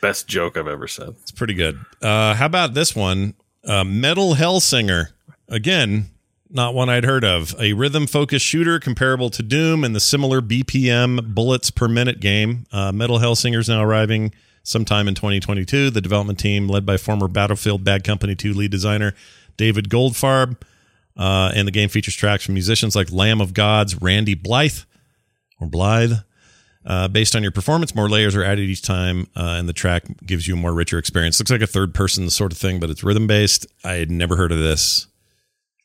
Best 0.01 0.29
joke 0.29 0.57
I've 0.57 0.69
ever 0.69 0.87
said. 0.87 1.09
It's 1.23 1.33
pretty 1.33 1.55
good. 1.55 1.79
Uh, 2.01 2.35
how 2.35 2.47
about 2.47 2.75
this 2.75 2.95
one? 2.95 3.35
Uh, 3.65 3.83
Metal 3.83 4.35
Hellsinger. 4.35 5.09
Again, 5.49 6.07
not 6.51 6.75
one 6.75 6.89
I'd 6.89 7.05
heard 7.05 7.25
of. 7.25 7.55
A 7.61 7.73
rhythm 7.73 8.07
focused 8.07 8.45
shooter 8.47 8.79
comparable 8.79 9.29
to 9.31 9.43
Doom 9.43 9.83
and 9.83 9.95
the 9.95 10.01
similar 10.01 10.41
BPM 10.41 11.35
bullets 11.35 11.71
per 11.73 11.89
minute 11.89 12.21
game. 12.21 12.65
Uh, 12.71 12.93
Metal 12.93 13.19
Hellsinger 13.19 13.59
is 13.59 13.69
now 13.69 13.83
arriving 13.83 14.33
sometime 14.63 15.09
in 15.09 15.15
2022. 15.15 15.91
The 15.91 16.01
development 16.01 16.39
team, 16.39 16.69
led 16.69 16.85
by 16.87 16.97
former 16.97 17.29
Battlefield 17.29 17.85
Bad 17.85 18.05
Company 18.05 18.35
2 18.35 18.53
lead 18.55 18.71
designer 18.71 19.15
David 19.57 19.89
Goldfarb. 19.89 20.57
Uh, 21.17 21.53
and 21.55 21.69
the 21.69 21.73
game 21.73 21.89
features 21.91 22.15
tracks 22.17 22.45
from 22.47 22.55
musicians 22.55 22.97
like 22.97 23.13
Lamb 23.13 23.41
of 23.41 23.53
God's 23.53 24.01
Randy 24.01 24.35
Blythe 24.35 24.79
or 25.61 25.67
Blythe. 25.67 26.13
Uh, 26.85 27.07
based 27.07 27.37
on 27.37 27.43
your 27.43 27.53
performance, 27.53 27.95
more 27.95 28.09
layers 28.09 28.35
are 28.35 28.43
added 28.43 28.69
each 28.69 28.83
time, 28.83 29.29
uh, 29.37 29.55
and 29.59 29.69
the 29.69 29.73
track 29.73 30.05
gives 30.27 30.49
you 30.49 30.55
a 30.55 30.57
more 30.57 30.73
richer 30.75 30.99
experience. 30.99 31.39
Looks 31.39 31.51
like 31.53 31.61
a 31.61 31.67
third 31.67 31.95
person 31.95 32.29
sort 32.29 32.51
of 32.51 32.59
thing, 32.59 32.81
but 32.81 32.91
it's 32.91 33.05
rhythm 33.05 33.29
based. 33.29 33.67
I 33.85 33.93
had 33.93 34.11
never 34.11 34.35
heard 34.37 34.51
of 34.53 34.59
this. 34.59 35.07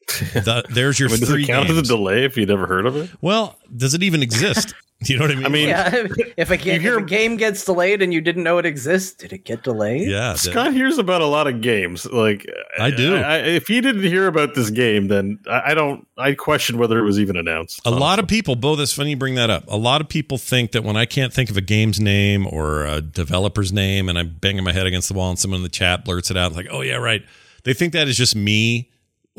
The- 0.34 0.64
there's 0.70 1.00
your 1.00 1.10
I 1.10 1.12
mean, 1.12 1.20
does 1.20 1.30
three 1.30 1.44
it 1.44 1.48
count 1.48 1.70
as 1.70 1.78
a 1.78 1.82
delay 1.84 2.24
if 2.24 2.38
you'd 2.38 2.48
never 2.50 2.66
heard 2.66 2.86
of 2.86 2.96
it? 2.96 3.10
well, 3.22 3.60
does 3.76 3.94
it 3.94 4.02
even 4.02 4.24
exist? 4.24 4.74
You 5.06 5.18
know 5.20 5.26
what 5.26 5.32
I 5.32 5.36
mean? 5.36 5.46
I 5.46 5.50
mean, 5.50 5.68
Yeah, 5.70 6.08
if 6.38 6.50
a, 6.50 6.58
game, 6.58 6.82
hear- 6.82 6.98
if 6.98 7.04
a 7.04 7.06
game 7.06 7.38
gets 7.38 7.64
delayed 7.64 8.02
and 8.02 8.12
you 8.12 8.20
didn't 8.20 8.42
know 8.42 8.58
it 8.58 8.66
exists, 8.66 9.14
did 9.14 9.32
it 9.32 9.44
get 9.46 9.62
delayed? 9.64 10.10
yeah. 10.10 10.32
the- 10.34 10.40
Scott 10.40 10.74
hears 10.74 10.98
about 10.98 11.22
a 11.22 11.28
lot 11.28 11.46
of 11.46 11.62
games. 11.62 12.08
Like 12.08 12.48
I 12.80 12.90
do. 12.90 13.16
I, 13.16 13.38
if 13.38 13.68
he 13.68 13.80
didn't 13.80 14.02
hear 14.02 14.26
about 14.26 14.56
this 14.56 14.72
game, 14.72 15.08
then 15.08 15.38
I, 15.48 15.62
I 15.68 15.74
don't. 15.76 16.08
I 16.18 16.34
question 16.34 16.80
whether 16.80 16.98
it 16.98 17.04
was 17.04 17.20
even 17.20 17.38
announced. 17.38 17.80
A 17.86 17.92
lot 17.92 18.18
of 18.18 18.28
people, 18.28 18.56
Bo, 18.56 18.76
that's 18.76 18.92
funny 18.92 19.12
you 19.12 19.18
bring 19.18 19.36
that 19.36 19.52
up. 19.52 19.66
A 19.68 19.78
lot 19.78 20.02
of 20.02 20.10
people 20.10 20.40
think 20.40 20.72
that 20.72 20.84
when 20.84 20.98
I 20.98 21.06
can't 21.06 21.32
think 21.32 21.52
of 21.52 21.58
a 21.58 21.62
game's 21.62 22.00
name 22.00 22.48
or 22.48 22.86
a 22.86 23.00
developer's 23.00 23.72
name 23.72 24.10
and 24.10 24.18
I'm 24.18 24.36
banging 24.42 24.64
my 24.64 24.74
head 24.74 24.88
against 24.88 25.10
the 25.10 25.14
wall 25.14 25.30
and 25.30 25.38
someone 25.38 25.60
in 25.60 25.64
the 25.64 25.70
chat 25.70 26.06
blurts 26.06 26.32
it 26.32 26.38
out, 26.38 26.54
like, 26.54 26.68
oh, 26.72 26.82
yeah, 26.82 26.96
right. 26.96 27.24
They 27.66 27.74
think 27.76 27.94
that 27.94 28.08
is 28.08 28.18
just 28.18 28.36
me 28.36 28.90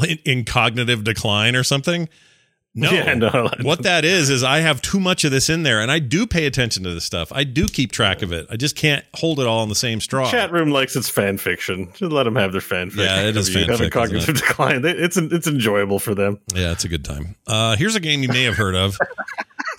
in, 0.07 0.19
in 0.25 0.45
cognitive 0.45 1.03
decline 1.03 1.57
or 1.57 1.65
something. 1.65 2.09
No. 2.75 2.91
Yeah, 2.93 3.15
no. 3.15 3.51
what 3.63 3.83
that 3.83 4.05
is, 4.05 4.31
is 4.31 4.45
I 4.45 4.61
have 4.61 4.81
too 4.83 5.01
much 5.01 5.25
of 5.25 5.31
this 5.33 5.49
in 5.51 5.63
there 5.65 5.81
and 5.81 5.91
I 5.91 5.99
do 5.99 6.27
pay 6.27 6.47
attention 6.47 6.85
to 6.85 6.95
this 6.95 7.05
stuff. 7.05 7.33
I 7.33 7.43
do 7.43 7.67
keep 7.67 7.91
track 7.91 8.23
of 8.23 8.31
it. 8.33 8.47
I 8.51 8.57
just 8.57 8.77
can't 8.77 9.05
hold 9.15 9.41
it 9.41 9.47
all 9.47 9.63
in 9.65 9.69
the 9.69 9.75
same 9.75 10.01
straw. 10.01 10.31
Chat 10.31 10.53
room 10.53 10.71
likes 10.71 10.95
its 10.95 11.09
fan 11.09 11.39
fiction. 11.39 11.91
Just 11.95 12.13
let 12.13 12.23
them 12.25 12.37
have 12.37 12.53
their 12.53 12.61
fan 12.61 12.91
fiction. 12.91 13.05
Yeah, 13.07 13.23
it 13.29 13.37
is 13.37 13.49
If 13.49 13.55
you 13.57 13.65
have 13.73 13.81
fanfic, 13.81 13.87
a 13.87 13.91
cognitive 13.91 14.37
decline. 14.37 14.83
They- 14.83 14.93
It's 14.93 15.17
it's 15.17 15.47
enjoyable 15.49 15.99
for 15.99 16.15
them. 16.15 16.39
Yeah, 16.55 16.71
it's 16.73 16.85
a 16.85 16.89
good 16.89 17.05
time. 17.05 17.35
Uh, 17.47 17.75
here's 17.77 17.97
a 17.97 18.01
game 18.01 18.23
you 18.23 18.29
may 18.29 18.45
have 18.45 18.57
heard 18.57 18.77
of 18.77 18.97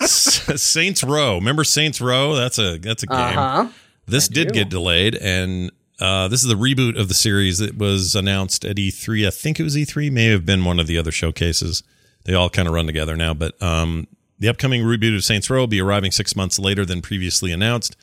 Saints 0.06 1.02
Row. 1.04 1.36
Remember 1.36 1.64
Saints 1.64 2.00
Row? 2.00 2.34
That's 2.34 2.58
a 2.58 2.78
that's 2.78 3.02
a 3.02 3.06
game. 3.06 3.16
Uh 3.18 3.32
huh. 3.64 3.68
This 4.06 4.28
did 4.28 4.48
do. 4.48 4.54
get 4.54 4.68
delayed, 4.68 5.14
and 5.14 5.70
uh, 6.00 6.28
this 6.28 6.42
is 6.42 6.48
the 6.48 6.54
reboot 6.56 6.98
of 6.98 7.08
the 7.08 7.14
series 7.14 7.58
that 7.58 7.78
was 7.78 8.14
announced 8.16 8.64
at 8.64 8.76
E3. 8.76 9.26
I 9.26 9.30
think 9.30 9.60
it 9.60 9.62
was 9.62 9.76
E3, 9.76 10.10
may 10.10 10.26
have 10.26 10.44
been 10.44 10.64
one 10.64 10.80
of 10.80 10.86
the 10.86 10.98
other 10.98 11.12
showcases. 11.12 11.82
They 12.24 12.34
all 12.34 12.50
kind 12.50 12.68
of 12.68 12.74
run 12.74 12.86
together 12.86 13.16
now, 13.16 13.34
but 13.34 13.60
um, 13.62 14.06
the 14.38 14.48
upcoming 14.48 14.82
reboot 14.82 15.16
of 15.16 15.24
Saints 15.24 15.48
Row 15.48 15.60
will 15.60 15.66
be 15.66 15.80
arriving 15.80 16.10
six 16.10 16.36
months 16.36 16.58
later 16.58 16.84
than 16.84 17.02
previously 17.02 17.52
announced. 17.52 17.96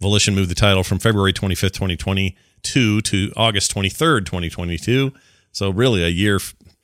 Volition 0.00 0.34
moved 0.34 0.50
the 0.50 0.54
title 0.54 0.82
from 0.82 0.98
February 0.98 1.32
25th, 1.32 1.72
2022 1.72 3.00
to 3.00 3.32
August 3.36 3.74
23rd, 3.74 4.26
2022. 4.26 5.12
So, 5.52 5.70
really, 5.70 6.02
a 6.02 6.08
year, 6.08 6.40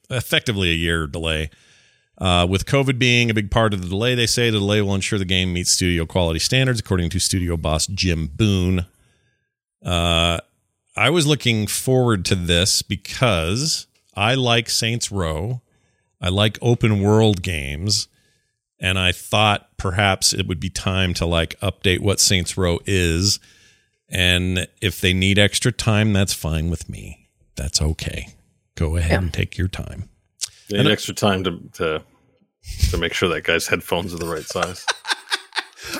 effectively 0.08 0.70
a 0.70 0.74
year 0.74 1.06
delay. 1.06 1.50
Uh, 2.18 2.46
with 2.48 2.66
COVID 2.66 2.98
being 2.98 3.30
a 3.30 3.34
big 3.34 3.50
part 3.50 3.72
of 3.72 3.80
the 3.80 3.88
delay, 3.88 4.14
they 4.14 4.26
say 4.26 4.50
the 4.50 4.58
delay 4.58 4.82
will 4.82 4.94
ensure 4.94 5.18
the 5.18 5.24
game 5.24 5.52
meets 5.52 5.72
studio 5.72 6.04
quality 6.04 6.38
standards, 6.38 6.78
according 6.78 7.08
to 7.10 7.18
studio 7.18 7.56
boss 7.56 7.86
Jim 7.86 8.26
Boone. 8.26 8.86
Uh, 9.82 10.38
I 10.94 11.08
was 11.08 11.26
looking 11.26 11.66
forward 11.66 12.26
to 12.26 12.34
this 12.34 12.82
because 12.82 13.86
I 14.14 14.34
like 14.34 14.68
Saints 14.68 15.10
Row. 15.10 15.62
I 16.20 16.28
like 16.28 16.58
open 16.60 17.00
world 17.00 17.42
games. 17.42 18.08
And 18.78 18.98
I 18.98 19.12
thought 19.12 19.76
perhaps 19.76 20.32
it 20.32 20.46
would 20.46 20.60
be 20.60 20.70
time 20.70 21.12
to 21.14 21.26
like 21.26 21.58
update 21.60 22.00
what 22.00 22.18
Saints 22.18 22.56
Row 22.56 22.78
is. 22.86 23.38
And 24.08 24.66
if 24.80 25.00
they 25.00 25.12
need 25.12 25.38
extra 25.38 25.70
time, 25.70 26.12
that's 26.12 26.32
fine 26.32 26.70
with 26.70 26.88
me. 26.88 27.28
That's 27.56 27.82
okay. 27.82 28.28
Go 28.76 28.96
ahead 28.96 29.22
and 29.22 29.32
take 29.32 29.58
your 29.58 29.68
time. 29.68 30.08
They 30.70 30.82
need 30.82 30.90
extra 30.90 31.14
time 31.14 31.44
to 31.44 31.58
to 31.74 32.02
to 32.90 32.96
make 32.96 33.12
sure 33.12 33.28
that 33.28 33.44
guy's 33.44 33.66
headphones 33.66 34.14
are 34.14 34.18
the 34.18 34.26
right 34.26 34.44
size. 34.44 34.86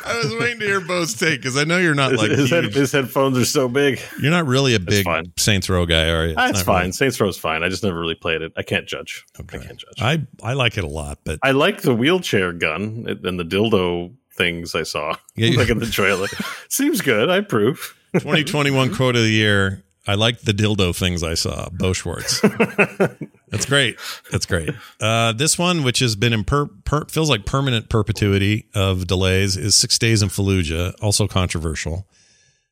I 0.05 0.17
was 0.23 0.35
waiting 0.37 0.61
to 0.61 0.67
hear 0.67 0.81
Bo's 0.81 1.15
take 1.15 1.41
because 1.41 1.57
I 1.57 1.65
know 1.65 1.79
you're 1.79 1.95
not 1.95 2.13
like 2.15 2.31
his, 2.31 2.51
head, 2.51 2.65
his 2.73 2.93
headphones 2.93 3.39
are 3.39 3.45
so 3.45 3.69
big. 3.69 4.01
you're 4.21 4.31
not 4.31 4.47
really 4.47 4.75
a 4.75 4.81
big. 4.81 5.07
Saints 5.39 5.69
Row 5.69 5.87
guy, 5.87 6.09
are 6.11 6.25
you? 6.27 6.31
It's 6.31 6.37
That's 6.37 6.63
fine. 6.63 6.81
really- 6.81 6.93
Saints 6.93 7.21
Row's 7.21 7.39
fine. 7.39 7.63
I 7.63 7.69
just 7.69 7.83
never 7.83 7.99
really 7.99 8.15
played 8.15 8.43
it. 8.43 8.53
I 8.57 8.63
can't 8.63 8.87
judge. 8.87 9.25
Okay. 9.41 9.59
I 9.59 9.63
can't 9.63 9.79
judge. 9.79 10.01
I 10.01 10.27
I 10.43 10.53
like 10.55 10.77
it 10.79 10.85
a 10.85 10.89
lot, 10.89 11.19
but 11.25 11.39
I 11.43 11.51
like 11.53 11.83
the 11.83 11.95
wheelchair 11.95 12.53
gun 12.53 13.07
and 13.25 13.39
the 13.39 13.45
dildo 13.45 14.15
things 14.35 14.75
I 14.75 14.83
saw, 14.85 15.17
Yeah, 15.37 15.49
you- 15.49 15.57
like 15.59 15.69
in 15.71 15.79
the 15.79 15.87
trailer. 15.87 16.29
Seems 16.69 17.01
good. 17.01 17.29
I 17.31 17.37
approve. 17.37 17.97
2021 18.15 18.95
quote 18.97 19.17
of 19.17 19.23
the 19.23 19.29
year. 19.31 19.83
I 20.07 20.15
like 20.15 20.41
the 20.41 20.53
dildo 20.53 20.97
things 20.97 21.23
I 21.23 21.35
saw. 21.35 21.69
Bo 21.71 21.93
Schwartz. 21.93 22.41
That's 23.49 23.67
great. 23.67 23.99
That's 24.31 24.47
great. 24.47 24.71
Uh, 24.99 25.33
this 25.33 25.59
one, 25.59 25.83
which 25.83 25.99
has 25.99 26.17
been 26.17 26.33
in 26.33 26.45
per, 26.45 26.67
per, 26.67 27.05
feels 27.07 27.29
like 27.29 27.45
permanent 27.45 27.89
perpetuity 27.89 28.67
of 28.75 29.07
delays, 29.07 29.57
is 29.57 29.75
Six 29.75 29.99
Days 29.99 30.23
in 30.23 30.29
Fallujah. 30.29 30.95
Also 31.03 31.29
controversial. 31.29 32.07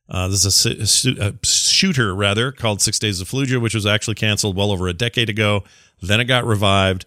Uh, 0.08 0.28
this 0.28 0.44
is 0.44 0.66
a, 0.66 0.86
si- 0.86 1.18
a 1.20 1.34
shooter 1.44 2.14
rather 2.14 2.50
called 2.50 2.80
Six 2.80 2.98
Days 2.98 3.20
of 3.20 3.28
Fallujah, 3.28 3.60
which 3.60 3.74
was 3.74 3.84
actually 3.84 4.14
canceled 4.14 4.56
well 4.56 4.70
over 4.70 4.88
a 4.88 4.94
decade 4.94 5.28
ago. 5.28 5.64
Then 6.00 6.20
it 6.20 6.24
got 6.24 6.44
revived. 6.44 7.04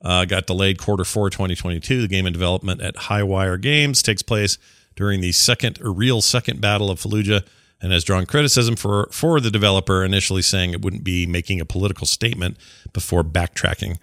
Uh, 0.00 0.26
got 0.26 0.46
delayed 0.46 0.78
quarter 0.78 1.04
four 1.04 1.30
2022. 1.30 2.02
The 2.02 2.08
game 2.08 2.26
in 2.26 2.32
development 2.32 2.82
at 2.82 2.94
Highwire 2.94 3.58
Games 3.60 4.02
takes 4.02 4.22
place 4.22 4.58
during 4.96 5.20
the 5.22 5.32
second 5.32 5.80
or 5.80 5.90
real 5.90 6.20
second 6.20 6.60
battle 6.60 6.90
of 6.90 7.00
Fallujah 7.00 7.44
and 7.80 7.92
has 7.92 8.04
drawn 8.04 8.26
criticism 8.26 8.76
for 8.76 9.08
for 9.10 9.40
the 9.40 9.50
developer 9.50 10.04
initially 10.04 10.42
saying 10.42 10.72
it 10.72 10.82
wouldn't 10.82 11.04
be 11.04 11.26
making 11.26 11.60
a 11.60 11.64
political 11.64 12.06
statement 12.06 12.56
before 12.92 13.22
backtracking. 13.22 13.98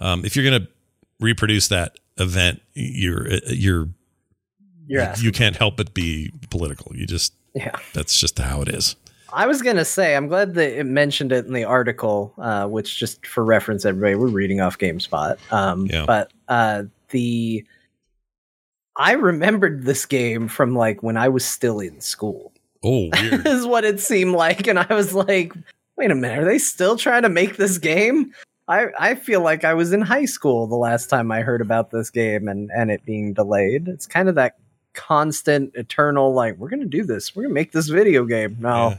Um, 0.00 0.24
if 0.24 0.34
you're 0.34 0.44
going 0.44 0.62
to 0.62 0.68
reproduce 1.20 1.68
that 1.68 1.98
event, 2.16 2.60
you're 2.74 3.28
you're 3.48 3.88
You're 4.86 5.02
asking. 5.02 5.24
you 5.24 5.32
can't 5.32 5.56
help 5.56 5.76
but 5.76 5.94
be 5.94 6.32
political. 6.50 6.94
You 6.96 7.06
just 7.06 7.34
yeah. 7.54 7.76
that's 7.94 8.18
just 8.18 8.38
how 8.38 8.62
it 8.62 8.68
is. 8.68 8.96
I 9.32 9.46
was 9.46 9.62
gonna 9.62 9.84
say, 9.84 10.16
I'm 10.16 10.26
glad 10.26 10.54
that 10.54 10.78
it 10.78 10.84
mentioned 10.84 11.30
it 11.30 11.46
in 11.46 11.52
the 11.52 11.64
article, 11.64 12.34
uh, 12.38 12.66
which 12.66 12.98
just 12.98 13.24
for 13.26 13.44
reference, 13.44 13.84
everybody, 13.84 14.16
we're 14.16 14.26
reading 14.26 14.60
off 14.60 14.78
GameSpot. 14.78 15.38
Um, 15.52 15.86
Yeah. 15.86 16.04
But 16.04 16.32
uh, 16.48 16.84
the 17.10 17.64
I 18.96 19.12
remembered 19.12 19.84
this 19.84 20.04
game 20.04 20.48
from 20.48 20.74
like 20.74 21.02
when 21.02 21.16
I 21.16 21.28
was 21.28 21.44
still 21.44 21.80
in 21.80 22.00
school. 22.00 22.52
Oh, 22.82 23.10
weird. 23.20 23.46
is 23.46 23.66
what 23.66 23.84
it 23.84 24.00
seemed 24.00 24.34
like, 24.34 24.66
and 24.66 24.78
I 24.78 24.94
was 24.94 25.14
like, 25.14 25.52
wait 25.96 26.10
a 26.10 26.14
minute, 26.14 26.38
are 26.38 26.44
they 26.44 26.58
still 26.58 26.96
trying 26.96 27.22
to 27.22 27.28
make 27.28 27.56
this 27.56 27.78
game? 27.78 28.32
I, 28.68 28.86
I 28.98 29.14
feel 29.16 29.42
like 29.42 29.64
I 29.64 29.74
was 29.74 29.92
in 29.92 30.00
high 30.00 30.26
school 30.26 30.66
the 30.66 30.76
last 30.76 31.10
time 31.10 31.32
I 31.32 31.40
heard 31.42 31.60
about 31.60 31.90
this 31.90 32.08
game 32.08 32.46
and, 32.46 32.70
and 32.74 32.90
it 32.90 33.04
being 33.04 33.32
delayed. 33.34 33.88
It's 33.88 34.06
kind 34.06 34.28
of 34.28 34.36
that 34.36 34.58
constant, 34.94 35.74
eternal, 35.74 36.32
like, 36.32 36.56
we're 36.56 36.68
going 36.68 36.80
to 36.80 36.86
do 36.86 37.04
this. 37.04 37.34
We're 37.34 37.42
going 37.42 37.50
to 37.50 37.54
make 37.54 37.72
this 37.72 37.88
video 37.88 38.24
game. 38.24 38.56
No, 38.60 38.90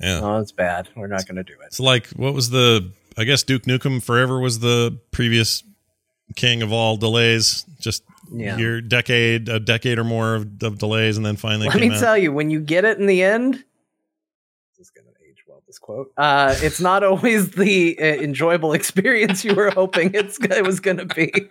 yeah. 0.00 0.14
yeah. 0.14 0.20
no, 0.20 0.38
it's 0.38 0.52
bad. 0.52 0.88
We're 0.96 1.06
not 1.06 1.26
going 1.26 1.36
to 1.36 1.44
do 1.44 1.52
it. 1.52 1.66
It's 1.66 1.80
like 1.80 2.08
what 2.08 2.34
was 2.34 2.50
the? 2.50 2.90
I 3.16 3.24
guess 3.24 3.42
Duke 3.42 3.62
Nukem 3.62 4.02
Forever 4.02 4.40
was 4.40 4.58
the 4.60 4.98
previous 5.12 5.62
king 6.34 6.62
of 6.62 6.72
all 6.72 6.96
delays. 6.96 7.64
Just 7.78 8.02
Yeah. 8.32 8.56
your 8.58 8.80
decade, 8.80 9.48
a 9.48 9.58
decade 9.58 9.98
or 9.98 10.04
more 10.04 10.36
of, 10.36 10.62
of 10.62 10.78
delays, 10.78 11.16
and 11.16 11.26
then 11.26 11.36
finally 11.36 11.66
Let 11.68 11.78
came 11.78 11.88
me 11.88 11.96
out. 11.96 12.00
tell 12.00 12.16
you, 12.18 12.32
when 12.32 12.50
you 12.50 12.60
get 12.60 12.84
it 12.84 12.98
in 12.98 13.06
the 13.06 13.22
end, 13.22 13.54
this 13.54 14.86
is 14.86 14.90
going 14.90 15.06
to 15.06 15.12
age 15.28 15.42
well. 15.48 15.62
This 15.66 15.78
quote, 15.78 16.12
uh, 16.16 16.54
it's 16.58 16.80
not 16.80 17.02
always 17.10 17.50
the 17.50 17.98
uh, 17.98 18.04
enjoyable 18.04 18.72
experience 18.72 19.44
you 19.44 19.54
were 19.54 19.70
hoping 19.70 20.12
it's 20.14 20.38
it 20.40 20.64
was 20.64 20.80
going 20.80 20.98
to 20.98 21.06
be. 21.06 21.32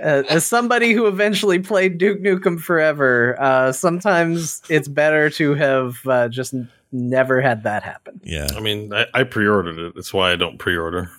Uh, 0.00 0.22
as 0.30 0.46
somebody 0.46 0.92
who 0.92 1.06
eventually 1.08 1.58
played 1.58 1.98
Duke 1.98 2.20
Nukem 2.20 2.58
Forever, 2.60 3.36
uh, 3.38 3.72
sometimes 3.72 4.62
it's 4.70 4.88
better 4.88 5.28
to 5.30 5.54
have 5.54 5.98
uh, 6.06 6.28
just 6.28 6.54
never 6.92 7.40
had 7.42 7.64
that 7.64 7.82
happen. 7.82 8.18
yeah. 8.24 8.46
I 8.56 8.60
mean, 8.60 8.94
I, 8.94 9.06
I 9.12 9.24
pre-ordered 9.24 9.78
it. 9.78 9.94
That's 9.94 10.14
why 10.14 10.32
I 10.32 10.36
don't 10.36 10.58
pre-order. 10.58 11.10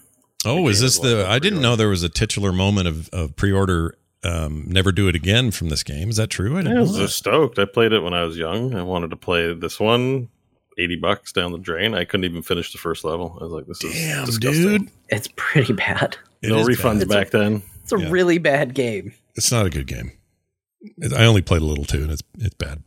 Oh, 0.46 0.68
is 0.68 0.80
this 0.80 0.98
the? 0.98 1.28
I 1.28 1.36
I 1.36 1.40
didn't 1.40 1.62
know 1.62 1.76
there 1.76 1.90
was 1.90 2.02
a 2.02 2.10
titular 2.10 2.52
moment 2.52 2.88
of 2.88 3.10
of 3.10 3.36
pre-order. 3.36 3.96
Um, 4.24 4.66
never 4.68 4.92
do 4.92 5.08
it 5.08 5.16
again 5.16 5.50
from 5.52 5.70
this 5.70 5.82
game. 5.84 6.10
Is 6.10 6.18
that 6.18 6.30
true? 6.30 6.56
I 6.56 6.60
I 6.60 6.64
didn't 6.64 6.80
was 6.82 6.92
know 6.92 6.96
so 6.98 7.02
that. 7.04 7.08
stoked. 7.10 7.60
I 7.60 7.66
played 7.66 7.92
it 7.92 8.02
when 8.04 8.14
I 8.14 8.24
was 8.24 8.38
young. 8.38 8.76
I 8.76 8.84
wanted 8.84 9.10
to 9.10 9.16
play 9.16 9.54
this 9.54 9.80
one. 9.80 10.30
80 10.78 10.96
bucks 10.98 11.32
down 11.34 11.52
the 11.52 11.58
drain. 11.58 11.94
I 11.96 12.06
couldn't 12.06 12.24
even 12.26 12.42
finish 12.44 12.72
the 12.72 12.78
first 12.78 13.04
level. 13.04 13.38
I 13.42 13.44
was 13.44 13.52
like, 13.52 13.66
this 13.68 13.84
is 13.84 13.94
Damn, 13.94 14.26
disgusting. 14.26 14.64
dude. 14.68 14.90
It's 15.10 15.28
pretty 15.36 15.74
bad. 15.74 16.18
It 16.42 16.50
no 16.50 16.60
is 16.60 16.68
refunds 16.68 17.00
bad. 17.00 17.10
back 17.10 17.30
then. 17.32 17.62
It's 17.84 17.92
a 17.92 18.00
Yeah. 18.00 18.10
really 18.10 18.38
bad 18.38 18.74
game. 18.74 19.14
It's 19.36 19.52
not 19.52 19.66
a 19.66 19.70
good 19.70 19.88
game. 19.88 20.12
I 21.16 21.26
only 21.26 21.42
played 21.42 21.62
a 21.62 21.66
little 21.66 21.86
too, 21.86 22.04
and 22.04 22.12
it's 22.12 22.24
it's 22.40 22.56
bad. 22.56 22.82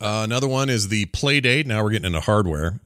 Uh, 0.00 0.22
another 0.24 0.48
one 0.48 0.68
is 0.68 0.88
the 0.88 1.06
Playdate. 1.06 1.66
Now 1.66 1.82
we're 1.82 1.90
getting 1.90 2.06
into 2.06 2.20
hardware. 2.20 2.80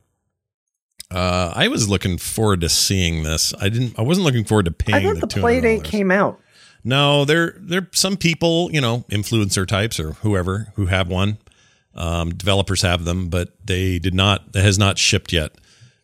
Uh, 1.10 1.52
I 1.54 1.68
was 1.68 1.88
looking 1.88 2.18
forward 2.18 2.60
to 2.62 2.68
seeing 2.68 3.22
this. 3.22 3.54
I 3.60 3.68
didn't. 3.68 3.98
I 3.98 4.02
wasn't 4.02 4.24
looking 4.26 4.44
forward 4.44 4.64
to 4.66 4.70
paying. 4.72 5.06
I 5.06 5.12
thought 5.12 5.20
the 5.20 5.26
$200. 5.38 5.40
play 5.40 5.60
date 5.60 5.84
came 5.84 6.10
out. 6.10 6.40
No, 6.86 7.24
there 7.24 7.56
there 7.58 7.88
some 7.92 8.16
people, 8.16 8.70
you 8.70 8.80
know, 8.80 9.04
influencer 9.10 9.66
types 9.66 9.98
or 9.98 10.12
whoever 10.12 10.72
who 10.76 10.86
have 10.86 11.08
one. 11.08 11.38
Um, 11.96 12.30
developers 12.30 12.82
have 12.82 13.04
them, 13.04 13.28
but 13.28 13.54
they 13.64 13.98
did 13.98 14.14
not. 14.14 14.44
It 14.54 14.62
has 14.62 14.78
not 14.78 14.96
shipped 14.96 15.32
yet 15.32 15.56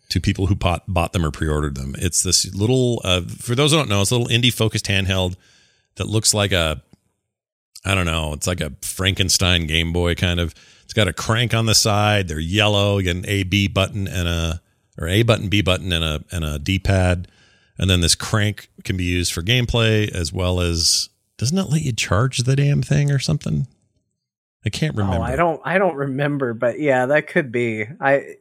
to 0.08 0.20
people 0.20 0.48
who 0.48 0.56
bought 0.56 0.82
bought 0.88 1.12
them 1.12 1.24
or 1.24 1.30
pre-ordered 1.30 1.76
them. 1.76 1.94
It's 1.98 2.24
this 2.24 2.52
little. 2.52 3.00
Uh, 3.04 3.20
for 3.20 3.54
those 3.54 3.70
who 3.70 3.78
don't 3.78 3.88
know, 3.88 4.02
it's 4.02 4.10
a 4.10 4.16
little 4.16 4.36
indie 4.36 4.52
focused 4.52 4.86
handheld 4.86 5.36
that 5.94 6.08
looks 6.08 6.34
like 6.34 6.50
a. 6.50 6.82
I 7.84 7.94
don't 7.94 8.06
know. 8.06 8.32
It's 8.32 8.48
like 8.48 8.60
a 8.60 8.72
Frankenstein 8.82 9.68
Game 9.68 9.92
Boy 9.92 10.16
kind 10.16 10.40
of. 10.40 10.52
It's 10.82 10.94
got 10.94 11.06
a 11.06 11.12
crank 11.12 11.54
on 11.54 11.66
the 11.66 11.76
side. 11.76 12.26
They're 12.26 12.40
yellow. 12.40 12.98
You 12.98 13.04
get 13.04 13.16
an 13.18 13.26
A 13.28 13.44
B 13.44 13.68
button 13.68 14.08
and 14.08 14.26
a 14.26 14.60
or 14.98 15.06
A 15.06 15.22
button 15.22 15.48
B 15.48 15.62
button 15.62 15.92
and 15.92 16.02
a 16.02 16.24
and 16.32 16.44
a 16.44 16.58
D 16.58 16.80
pad. 16.80 17.28
And 17.78 17.88
then 17.88 18.00
this 18.00 18.14
crank 18.14 18.68
can 18.84 18.96
be 18.96 19.04
used 19.04 19.32
for 19.32 19.42
gameplay 19.42 20.08
as 20.14 20.32
well 20.32 20.60
as 20.60 21.08
doesn't 21.38 21.56
it 21.58 21.70
let 21.70 21.82
you 21.82 21.92
charge 21.92 22.38
the 22.38 22.54
damn 22.56 22.82
thing 22.82 23.10
or 23.10 23.18
something? 23.18 23.66
I 24.64 24.70
can't 24.70 24.94
remember. 24.96 25.18
Oh, 25.18 25.22
I 25.22 25.34
don't 25.36 25.60
I 25.64 25.78
don't 25.78 25.96
remember, 25.96 26.54
but 26.54 26.78
yeah, 26.78 27.06
that 27.06 27.26
could 27.26 27.50
be. 27.50 27.86
I 28.00 28.36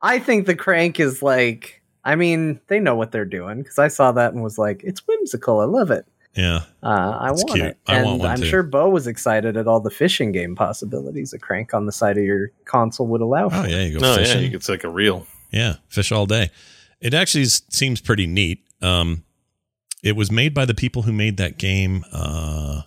I 0.00 0.18
think 0.18 0.46
the 0.46 0.54
crank 0.54 1.00
is 1.00 1.22
like 1.22 1.82
I 2.04 2.14
mean, 2.14 2.60
they 2.68 2.78
know 2.78 2.94
what 2.94 3.10
they're 3.10 3.24
doing 3.24 3.62
because 3.62 3.78
I 3.80 3.88
saw 3.88 4.12
that 4.12 4.32
and 4.32 4.40
was 4.42 4.58
like, 4.58 4.82
it's 4.84 5.04
whimsical. 5.08 5.58
I 5.60 5.64
love 5.64 5.90
it. 5.90 6.06
Yeah. 6.36 6.60
Uh, 6.82 7.18
I 7.20 7.30
It's 7.32 7.42
want 7.42 7.54
cute. 7.56 7.66
it. 7.70 7.78
I 7.88 7.96
and 7.96 8.04
want 8.06 8.18
one 8.20 8.30
I'm 8.30 8.36
too. 8.36 8.44
sure 8.44 8.62
Bo 8.62 8.90
was 8.90 9.06
excited 9.08 9.56
at 9.56 9.66
all 9.66 9.80
the 9.80 9.90
fishing 9.90 10.30
game 10.32 10.54
possibilities 10.54 11.32
a 11.32 11.38
crank 11.38 11.72
on 11.74 11.86
the 11.86 11.92
side 11.92 12.16
of 12.18 12.22
your 12.24 12.52
console 12.66 13.06
would 13.08 13.22
allow. 13.22 13.46
Oh 13.46 13.62
for. 13.62 13.68
yeah, 13.68 13.80
you 13.82 13.98
go 13.98 14.14
No, 14.14 14.22
yeah, 14.22 14.36
you 14.36 14.50
could 14.50 14.62
take 14.62 14.84
a 14.84 14.88
reel. 14.88 15.26
Yeah, 15.50 15.76
fish 15.88 16.12
all 16.12 16.26
day. 16.26 16.50
It 17.00 17.12
actually 17.14 17.46
seems 17.46 18.00
pretty 18.00 18.26
neat. 18.26 18.62
Um, 18.82 19.24
it 20.02 20.16
was 20.16 20.30
made 20.30 20.54
by 20.54 20.64
the 20.64 20.74
people 20.74 21.02
who 21.02 21.12
made 21.12 21.36
that 21.38 21.58
game, 21.58 22.04
uh, 22.12 22.82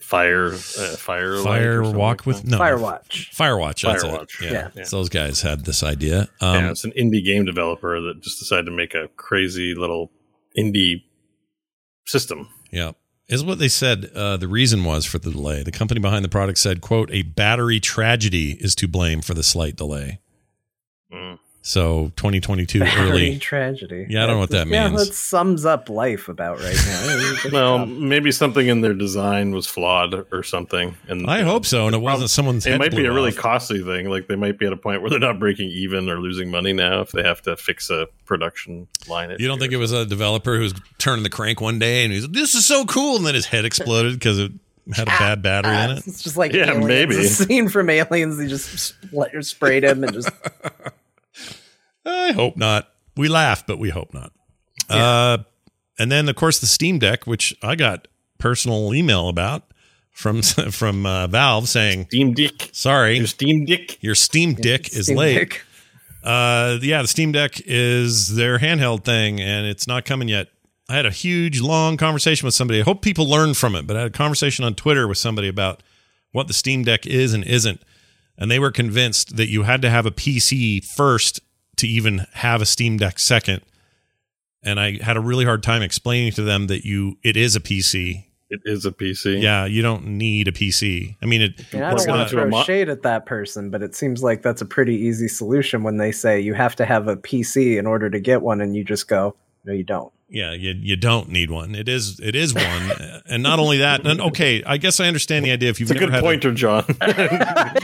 Fire, 0.00 0.46
uh, 0.52 0.58
fire, 0.96 1.38
Fire 1.38 1.82
Walk 1.82 2.20
like 2.20 2.26
with 2.26 2.44
no 2.44 2.58
Firewatch. 2.58 3.32
Firewatch. 3.34 3.82
That's 3.82 4.02
Firewatch. 4.02 4.42
it. 4.42 4.50
Yeah. 4.50 4.68
Yeah. 4.74 4.84
So 4.84 4.96
those 4.96 5.08
guys 5.08 5.42
had 5.42 5.64
this 5.66 5.82
idea. 5.82 6.28
Um, 6.40 6.64
yeah, 6.64 6.70
it's 6.70 6.84
an 6.84 6.92
indie 6.92 7.24
game 7.24 7.44
developer 7.44 8.00
that 8.00 8.20
just 8.20 8.38
decided 8.38 8.64
to 8.66 8.72
make 8.72 8.94
a 8.94 9.08
crazy 9.16 9.74
little 9.74 10.10
indie 10.58 11.02
system. 12.06 12.48
Yeah. 12.70 12.92
Is 13.28 13.44
what 13.44 13.58
they 13.58 13.68
said 13.68 14.10
uh, 14.14 14.36
the 14.36 14.48
reason 14.48 14.84
was 14.84 15.06
for 15.06 15.18
the 15.18 15.30
delay. 15.30 15.62
The 15.62 15.72
company 15.72 16.00
behind 16.00 16.24
the 16.24 16.28
product 16.28 16.58
said, 16.58 16.80
quote, 16.80 17.10
a 17.12 17.22
battery 17.22 17.80
tragedy 17.80 18.52
is 18.60 18.74
to 18.76 18.88
blame 18.88 19.22
for 19.22 19.34
the 19.34 19.42
slight 19.42 19.76
delay. 19.76 20.20
Mm. 21.12 21.38
So 21.66 22.12
2022 22.16 22.80
Battery 22.80 23.10
early. 23.10 23.38
tragedy. 23.38 24.06
Yeah, 24.10 24.24
I 24.24 24.26
don't 24.26 24.36
know 24.36 24.40
what 24.40 24.50
that 24.50 24.66
Yeah, 24.66 24.88
means. 24.90 25.08
that 25.08 25.14
sums 25.14 25.64
up 25.64 25.88
life 25.88 26.28
about 26.28 26.60
right 26.60 26.76
now. 26.86 27.34
Well, 27.52 27.78
job. 27.78 27.88
maybe 27.88 28.32
something 28.32 28.66
in 28.68 28.82
their 28.82 28.92
design 28.92 29.52
was 29.52 29.66
flawed 29.66 30.26
or 30.30 30.42
something. 30.42 30.94
And 31.08 31.26
I 31.26 31.40
hope 31.40 31.64
so. 31.64 31.86
And 31.86 31.96
it 31.96 32.00
wasn't 32.02 32.24
um, 32.24 32.28
someone's 32.28 32.66
it 32.66 32.72
head 32.72 32.80
might 32.80 32.90
be 32.90 32.98
blew 32.98 33.10
a 33.10 33.14
really 33.14 33.32
costly 33.32 33.82
thing. 33.82 34.10
Like 34.10 34.28
they 34.28 34.36
might 34.36 34.58
be 34.58 34.66
at 34.66 34.74
a 34.74 34.76
point 34.76 35.00
where 35.00 35.08
they're 35.08 35.18
not 35.18 35.38
breaking 35.38 35.70
even 35.70 36.10
or 36.10 36.20
losing 36.20 36.50
money 36.50 36.74
now 36.74 37.00
if 37.00 37.12
they 37.12 37.22
have 37.22 37.40
to 37.42 37.56
fix 37.56 37.88
a 37.88 38.08
production 38.26 38.86
line. 39.08 39.34
You 39.38 39.48
don't 39.48 39.58
think 39.58 39.72
it 39.72 39.78
was 39.78 39.92
a 39.92 40.04
developer 40.04 40.56
who 40.56 40.62
was 40.64 40.74
turning 40.98 41.22
the 41.22 41.30
crank 41.30 41.62
one 41.62 41.78
day 41.78 42.04
and 42.04 42.12
he's 42.12 42.24
like, 42.24 42.32
this 42.32 42.54
is 42.54 42.66
so 42.66 42.84
cool 42.84 43.16
and 43.16 43.24
then 43.24 43.34
his 43.34 43.46
head 43.46 43.64
exploded 43.64 44.12
because 44.12 44.38
it 44.38 44.52
had 44.92 45.08
a 45.08 45.12
ah, 45.12 45.18
bad 45.18 45.40
battery 45.42 45.72
in 45.72 45.90
ah, 45.90 45.92
it? 45.94 46.06
It's 46.06 46.22
just 46.22 46.36
like 46.36 46.52
Yeah, 46.52 46.72
aliens. 46.72 46.86
maybe. 46.86 47.16
A 47.16 47.24
scene 47.28 47.70
from 47.70 47.88
Aliens. 47.88 48.36
They 48.36 48.48
just 48.48 48.94
spl- 49.10 49.42
sprayed 49.42 49.82
him 49.82 50.04
and 50.04 50.12
just 50.12 50.28
I 52.04 52.32
hope 52.32 52.56
not. 52.56 52.88
We 53.16 53.28
laugh, 53.28 53.66
but 53.66 53.78
we 53.78 53.90
hope 53.90 54.12
not. 54.12 54.32
Uh, 54.88 55.38
and 55.98 56.10
then, 56.10 56.28
of 56.28 56.36
course, 56.36 56.58
the 56.58 56.66
Steam 56.66 56.98
Deck, 56.98 57.26
which 57.26 57.54
I 57.62 57.76
got 57.76 58.08
personal 58.38 58.94
email 58.94 59.28
about 59.28 59.64
from 60.10 60.42
from 60.70 61.06
uh, 61.06 61.26
Valve 61.26 61.68
saying, 61.68 62.06
Steam 62.06 62.32
Dick. 62.34 62.70
"Sorry, 62.72 63.18
Your 63.18 63.26
Steam 63.26 63.64
Dick. 63.64 64.02
your 64.02 64.14
Steam 64.14 64.54
Dick 64.54 64.92
is 64.94 65.06
Steam 65.06 65.16
late." 65.16 65.50
Deck. 65.50 65.64
Uh, 66.22 66.78
yeah, 66.80 67.02
the 67.02 67.08
Steam 67.08 67.32
Deck 67.32 67.60
is 67.66 68.34
their 68.34 68.58
handheld 68.58 69.04
thing, 69.04 69.40
and 69.40 69.66
it's 69.66 69.86
not 69.86 70.04
coming 70.06 70.28
yet. 70.28 70.48
I 70.88 70.94
had 70.96 71.06
a 71.06 71.10
huge, 71.10 71.60
long 71.60 71.96
conversation 71.96 72.46
with 72.46 72.54
somebody. 72.54 72.80
I 72.80 72.84
hope 72.84 73.02
people 73.02 73.28
learn 73.28 73.54
from 73.54 73.74
it, 73.74 73.86
but 73.86 73.96
I 73.96 74.00
had 74.00 74.08
a 74.08 74.12
conversation 74.16 74.64
on 74.64 74.74
Twitter 74.74 75.06
with 75.06 75.18
somebody 75.18 75.48
about 75.48 75.82
what 76.32 76.46
the 76.46 76.54
Steam 76.54 76.82
Deck 76.82 77.06
is 77.06 77.34
and 77.34 77.44
isn't, 77.44 77.82
and 78.38 78.50
they 78.50 78.58
were 78.58 78.70
convinced 78.70 79.36
that 79.36 79.48
you 79.48 79.62
had 79.62 79.82
to 79.82 79.90
have 79.90 80.06
a 80.06 80.10
PC 80.10 80.84
first 80.84 81.40
to 81.76 81.88
even 81.88 82.26
have 82.32 82.62
a 82.62 82.66
Steam 82.66 82.96
Deck 82.96 83.18
second. 83.18 83.62
And 84.62 84.80
I 84.80 85.02
had 85.02 85.16
a 85.16 85.20
really 85.20 85.44
hard 85.44 85.62
time 85.62 85.82
explaining 85.82 86.32
to 86.32 86.42
them 86.42 86.68
that 86.68 86.84
you 86.84 87.18
it 87.22 87.36
is 87.36 87.54
a 87.54 87.60
PC. 87.60 88.24
It 88.50 88.60
is 88.64 88.86
a 88.86 88.92
PC. 88.92 89.42
Yeah, 89.42 89.64
you 89.64 89.82
don't 89.82 90.06
need 90.06 90.48
a 90.48 90.52
PC. 90.52 91.16
I 91.20 91.26
mean, 91.26 91.42
it. 91.42 91.52
And 91.72 91.84
I 91.84 91.94
don't 91.94 92.08
want 92.08 92.28
to 92.28 92.38
a 92.38 92.40
throw 92.42 92.48
mo- 92.48 92.62
shade 92.62 92.88
at 92.88 93.02
that 93.02 93.26
person, 93.26 93.70
but 93.70 93.82
it 93.82 93.94
seems 93.94 94.22
like 94.22 94.42
that's 94.42 94.62
a 94.62 94.66
pretty 94.66 94.94
easy 94.94 95.28
solution 95.28 95.82
when 95.82 95.96
they 95.96 96.12
say 96.12 96.40
you 96.40 96.54
have 96.54 96.76
to 96.76 96.84
have 96.84 97.08
a 97.08 97.16
PC 97.16 97.78
in 97.78 97.86
order 97.86 98.08
to 98.08 98.20
get 98.20 98.42
one, 98.42 98.60
and 98.60 98.76
you 98.76 98.84
just 98.84 99.08
go, 99.08 99.34
no, 99.64 99.72
you 99.72 99.82
don't. 99.82 100.12
Yeah, 100.34 100.52
you 100.52 100.72
you 100.72 100.96
don't 100.96 101.28
need 101.28 101.52
one. 101.52 101.76
It 101.76 101.88
is 101.88 102.18
it 102.18 102.34
is 102.34 102.52
one, 102.52 102.90
and 103.28 103.40
not 103.40 103.60
only 103.60 103.78
that. 103.78 104.04
And 104.04 104.20
okay, 104.20 104.64
I 104.64 104.78
guess 104.78 104.98
I 104.98 105.06
understand 105.06 105.44
the 105.44 105.52
idea. 105.52 105.70
If 105.70 105.78
you've 105.78 105.88
It's 105.92 105.96
a 105.96 106.00
never 106.00 106.06
good 106.06 106.14
had 106.14 106.24
pointer, 106.24 106.52
John. 106.52 106.84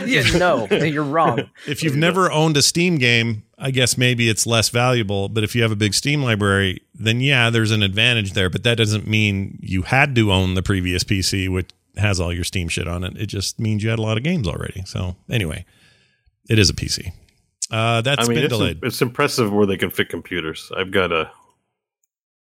yeah, 0.04 0.24
no, 0.36 0.66
you're 0.66 1.04
wrong. 1.04 1.48
if 1.68 1.84
you've 1.84 1.94
never 1.94 2.28
owned 2.32 2.56
a 2.56 2.62
Steam 2.62 2.98
game, 2.98 3.44
I 3.56 3.70
guess 3.70 3.96
maybe 3.96 4.28
it's 4.28 4.48
less 4.48 4.68
valuable. 4.68 5.28
But 5.28 5.44
if 5.44 5.54
you 5.54 5.62
have 5.62 5.70
a 5.70 5.76
big 5.76 5.94
Steam 5.94 6.24
library, 6.24 6.80
then 6.92 7.20
yeah, 7.20 7.50
there's 7.50 7.70
an 7.70 7.84
advantage 7.84 8.32
there. 8.32 8.50
But 8.50 8.64
that 8.64 8.76
doesn't 8.78 9.06
mean 9.06 9.56
you 9.62 9.82
had 9.82 10.16
to 10.16 10.32
own 10.32 10.54
the 10.54 10.62
previous 10.62 11.04
PC, 11.04 11.48
which 11.48 11.70
has 11.98 12.18
all 12.18 12.32
your 12.32 12.42
Steam 12.44 12.66
shit 12.66 12.88
on 12.88 13.04
it. 13.04 13.16
It 13.16 13.26
just 13.26 13.60
means 13.60 13.84
you 13.84 13.90
had 13.90 14.00
a 14.00 14.02
lot 14.02 14.16
of 14.16 14.24
games 14.24 14.48
already. 14.48 14.82
So 14.86 15.14
anyway, 15.30 15.64
it 16.48 16.58
is 16.58 16.68
a 16.68 16.74
PC. 16.74 17.12
Uh, 17.70 18.00
that's 18.00 18.24
I 18.24 18.28
mean, 18.28 18.38
been 18.38 18.44
it's, 18.46 18.52
delayed. 18.52 18.80
it's 18.82 19.00
impressive 19.00 19.52
where 19.52 19.66
they 19.66 19.76
can 19.76 19.90
fit 19.90 20.08
computers. 20.08 20.72
I've 20.76 20.90
got 20.90 21.12
a 21.12 21.30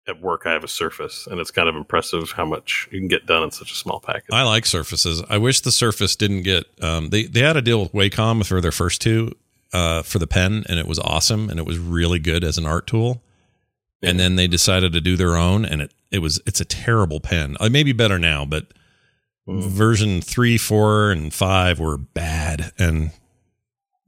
at 0.08 0.20
work. 0.20 0.42
I 0.46 0.52
have 0.52 0.64
a 0.64 0.68
Surface, 0.68 1.26
and 1.30 1.40
it's 1.40 1.50
kind 1.50 1.68
of 1.68 1.74
impressive 1.76 2.32
how 2.32 2.44
much 2.44 2.88
you 2.90 2.98
can 2.98 3.08
get 3.08 3.26
done 3.26 3.42
in 3.42 3.50
such 3.50 3.72
a 3.72 3.74
small 3.74 4.00
package. 4.00 4.30
I 4.32 4.42
like 4.42 4.66
Surfaces. 4.66 5.22
I 5.28 5.38
wish 5.38 5.60
the 5.60 5.72
Surface 5.72 6.16
didn't 6.16 6.42
get. 6.42 6.64
Um, 6.82 7.10
they 7.10 7.24
they 7.24 7.40
had 7.40 7.56
a 7.56 7.62
deal 7.62 7.80
with 7.82 7.92
Wacom 7.92 8.44
for 8.46 8.60
their 8.60 8.72
first 8.72 9.00
two 9.00 9.32
uh, 9.72 10.02
for 10.02 10.18
the 10.18 10.26
pen, 10.26 10.64
and 10.68 10.78
it 10.78 10.86
was 10.86 10.98
awesome, 10.98 11.50
and 11.50 11.58
it 11.58 11.66
was 11.66 11.78
really 11.78 12.18
good 12.18 12.44
as 12.44 12.58
an 12.58 12.66
art 12.66 12.86
tool. 12.86 13.22
And 14.02 14.20
then 14.20 14.36
they 14.36 14.46
decided 14.46 14.92
to 14.92 15.00
do 15.00 15.16
their 15.16 15.36
own, 15.36 15.64
and 15.64 15.82
it 15.82 15.92
it 16.12 16.18
was 16.20 16.40
it's 16.46 16.60
a 16.60 16.64
terrible 16.64 17.18
pen. 17.18 17.56
It 17.60 17.72
may 17.72 17.82
be 17.82 17.92
better 17.92 18.18
now, 18.18 18.44
but 18.44 18.66
Mm. 19.48 19.62
version 19.68 20.20
three, 20.20 20.58
four, 20.58 21.12
and 21.12 21.32
five 21.32 21.78
were 21.78 21.96
bad, 21.96 22.72
and 22.80 23.12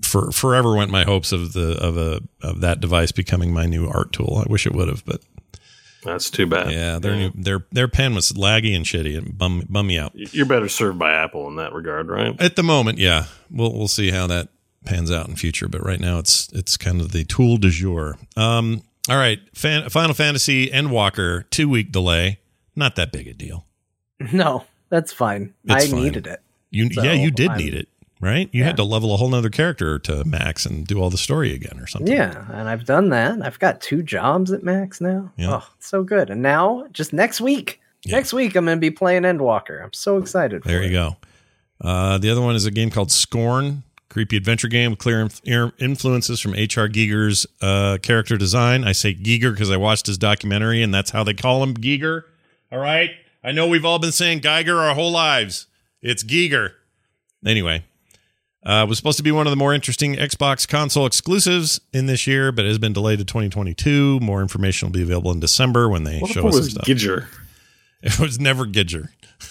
for 0.02 0.32
forever 0.32 0.74
went 0.74 0.90
my 0.90 1.04
hopes 1.04 1.30
of 1.30 1.52
the 1.52 1.78
of 1.80 1.96
a 1.96 2.20
of 2.42 2.60
that 2.60 2.80
device 2.80 3.12
becoming 3.12 3.52
my 3.52 3.64
new 3.64 3.86
art 3.88 4.12
tool. 4.12 4.42
I 4.44 4.50
wish 4.50 4.66
it 4.66 4.74
would 4.74 4.88
have, 4.88 5.04
but 5.04 5.22
That's 6.04 6.30
too 6.30 6.46
bad. 6.46 6.70
yeah, 6.70 6.98
their 6.98 7.16
new 7.16 7.32
their 7.34 7.64
their 7.72 7.88
pen 7.88 8.14
was 8.14 8.32
laggy 8.32 8.74
and 8.76 8.84
shitty 8.84 9.16
and 9.18 9.36
bum 9.36 9.64
bum 9.68 9.86
me 9.88 9.98
out. 9.98 10.12
You're 10.14 10.46
better 10.46 10.68
served 10.68 10.98
by 10.98 11.12
Apple 11.12 11.48
in 11.48 11.56
that 11.56 11.72
regard, 11.72 12.08
right? 12.08 12.40
At 12.40 12.56
the 12.56 12.62
moment, 12.62 12.98
yeah, 12.98 13.24
we'll 13.50 13.72
we'll 13.76 13.88
see 13.88 14.10
how 14.10 14.26
that 14.28 14.48
pans 14.84 15.10
out 15.10 15.28
in 15.28 15.34
future. 15.36 15.68
But 15.68 15.84
right 15.84 15.98
now, 16.00 16.18
it's 16.18 16.48
it's 16.52 16.76
kind 16.76 17.00
of 17.00 17.12
the 17.12 17.24
tool 17.24 17.56
du 17.56 17.70
jour. 17.70 18.16
Um, 18.36 18.82
all 19.10 19.16
right, 19.16 19.40
Fan, 19.54 19.88
Final 19.90 20.14
Fantasy 20.14 20.68
Endwalker 20.68 21.48
two 21.50 21.68
week 21.68 21.90
delay, 21.90 22.38
not 22.76 22.94
that 22.96 23.10
big 23.10 23.26
a 23.26 23.34
deal. 23.34 23.66
No, 24.32 24.64
that's 24.90 25.12
fine. 25.12 25.54
It's 25.64 25.86
I 25.86 25.88
fine. 25.88 26.02
needed 26.02 26.26
it. 26.26 26.40
You 26.70 26.92
So, 26.92 27.02
yeah, 27.02 27.12
you 27.14 27.30
did 27.30 27.48
I'm- 27.50 27.58
need 27.58 27.74
it, 27.74 27.88
right? 28.20 28.48
You 28.52 28.60
Yeah. 28.60 28.66
had 28.66 28.76
to 28.76 28.84
level 28.84 29.12
a 29.14 29.16
whole 29.16 29.28
nother 29.30 29.50
character 29.50 29.98
to 30.00 30.24
max 30.24 30.64
and 30.66 30.86
do 30.86 31.00
all 31.00 31.10
the 31.10 31.18
story 31.18 31.52
again 31.54 31.78
or 31.80 31.86
something. 31.86 32.12
Yeah, 32.14 32.44
and 32.52 32.68
I've 32.68 32.84
done 32.84 33.08
that. 33.10 33.38
I've 33.44 33.58
got 33.58 33.80
two 33.80 34.02
jobs 34.02 34.50
at 34.52 34.62
max 34.62 35.00
now. 35.00 35.32
Yeah. 35.36 35.56
Oh, 35.62 35.68
so 35.78 36.02
good. 36.02 36.30
And 36.30 36.42
now, 36.42 36.86
just 36.92 37.12
next 37.12 37.40
week, 37.40 37.80
Yeah. 38.04 38.16
next 38.16 38.32
week, 38.32 38.54
I'm 38.56 38.64
going 38.64 38.76
to 38.76 38.80
be 38.80 38.90
playing 38.90 39.22
Endwalker. 39.22 39.82
I'm 39.82 39.92
so 39.92 40.18
excited. 40.18 40.62
For 40.62 40.68
There 40.68 40.82
you 40.82 40.88
it. 40.88 40.92
go. 40.92 41.16
Uh, 41.80 42.18
the 42.18 42.30
other 42.30 42.40
one 42.40 42.54
is 42.56 42.66
a 42.66 42.70
game 42.72 42.90
called 42.90 43.12
Scorn, 43.12 43.84
creepy 44.08 44.36
adventure 44.36 44.66
game 44.68 44.90
with 44.92 44.98
clear 44.98 45.20
inf- 45.20 45.40
influences 45.78 46.40
from 46.40 46.54
H.R. 46.56 46.88
Giger's 46.88 47.46
uh, 47.60 47.98
character 48.02 48.36
design. 48.36 48.82
I 48.84 48.92
say 48.92 49.14
Giger 49.14 49.52
because 49.52 49.70
I 49.70 49.76
watched 49.76 50.06
his 50.06 50.18
documentary, 50.18 50.82
and 50.82 50.92
that's 50.92 51.10
how 51.10 51.22
they 51.22 51.34
call 51.34 51.62
him 51.62 51.74
Giger. 51.74 52.22
All 52.72 52.78
right. 52.80 53.10
I 53.44 53.52
know 53.52 53.68
we've 53.68 53.84
all 53.84 53.98
been 54.00 54.10
saying 54.12 54.40
Geiger 54.40 54.76
our 54.80 54.94
whole 54.94 55.12
lives. 55.12 55.66
It's 56.02 56.24
Giger. 56.24 56.72
Anyway, 57.46 57.84
uh, 58.64 58.84
was 58.88 58.98
supposed 58.98 59.16
to 59.16 59.22
be 59.22 59.30
one 59.32 59.46
of 59.46 59.50
the 59.50 59.56
more 59.56 59.72
interesting 59.72 60.14
Xbox 60.16 60.66
console 60.66 61.06
exclusives 61.06 61.80
in 61.92 62.06
this 62.06 62.26
year, 62.26 62.50
but 62.52 62.64
it 62.64 62.68
has 62.68 62.78
been 62.78 62.92
delayed 62.92 63.18
to 63.20 63.24
2022. 63.24 64.20
More 64.20 64.42
information 64.42 64.88
will 64.88 64.92
be 64.94 65.02
available 65.02 65.30
in 65.30 65.40
December 65.40 65.88
when 65.88 66.04
they 66.04 66.18
What 66.18 66.30
if 66.30 66.34
show 66.34 66.40
it 66.40 66.46
us 66.48 66.52
some 66.54 66.60
was 66.62 66.70
stuff. 66.72 66.84
Gidger? 66.86 67.26
It 68.00 68.20
was 68.20 68.38
never 68.38 68.64
Gidger. 68.64 69.08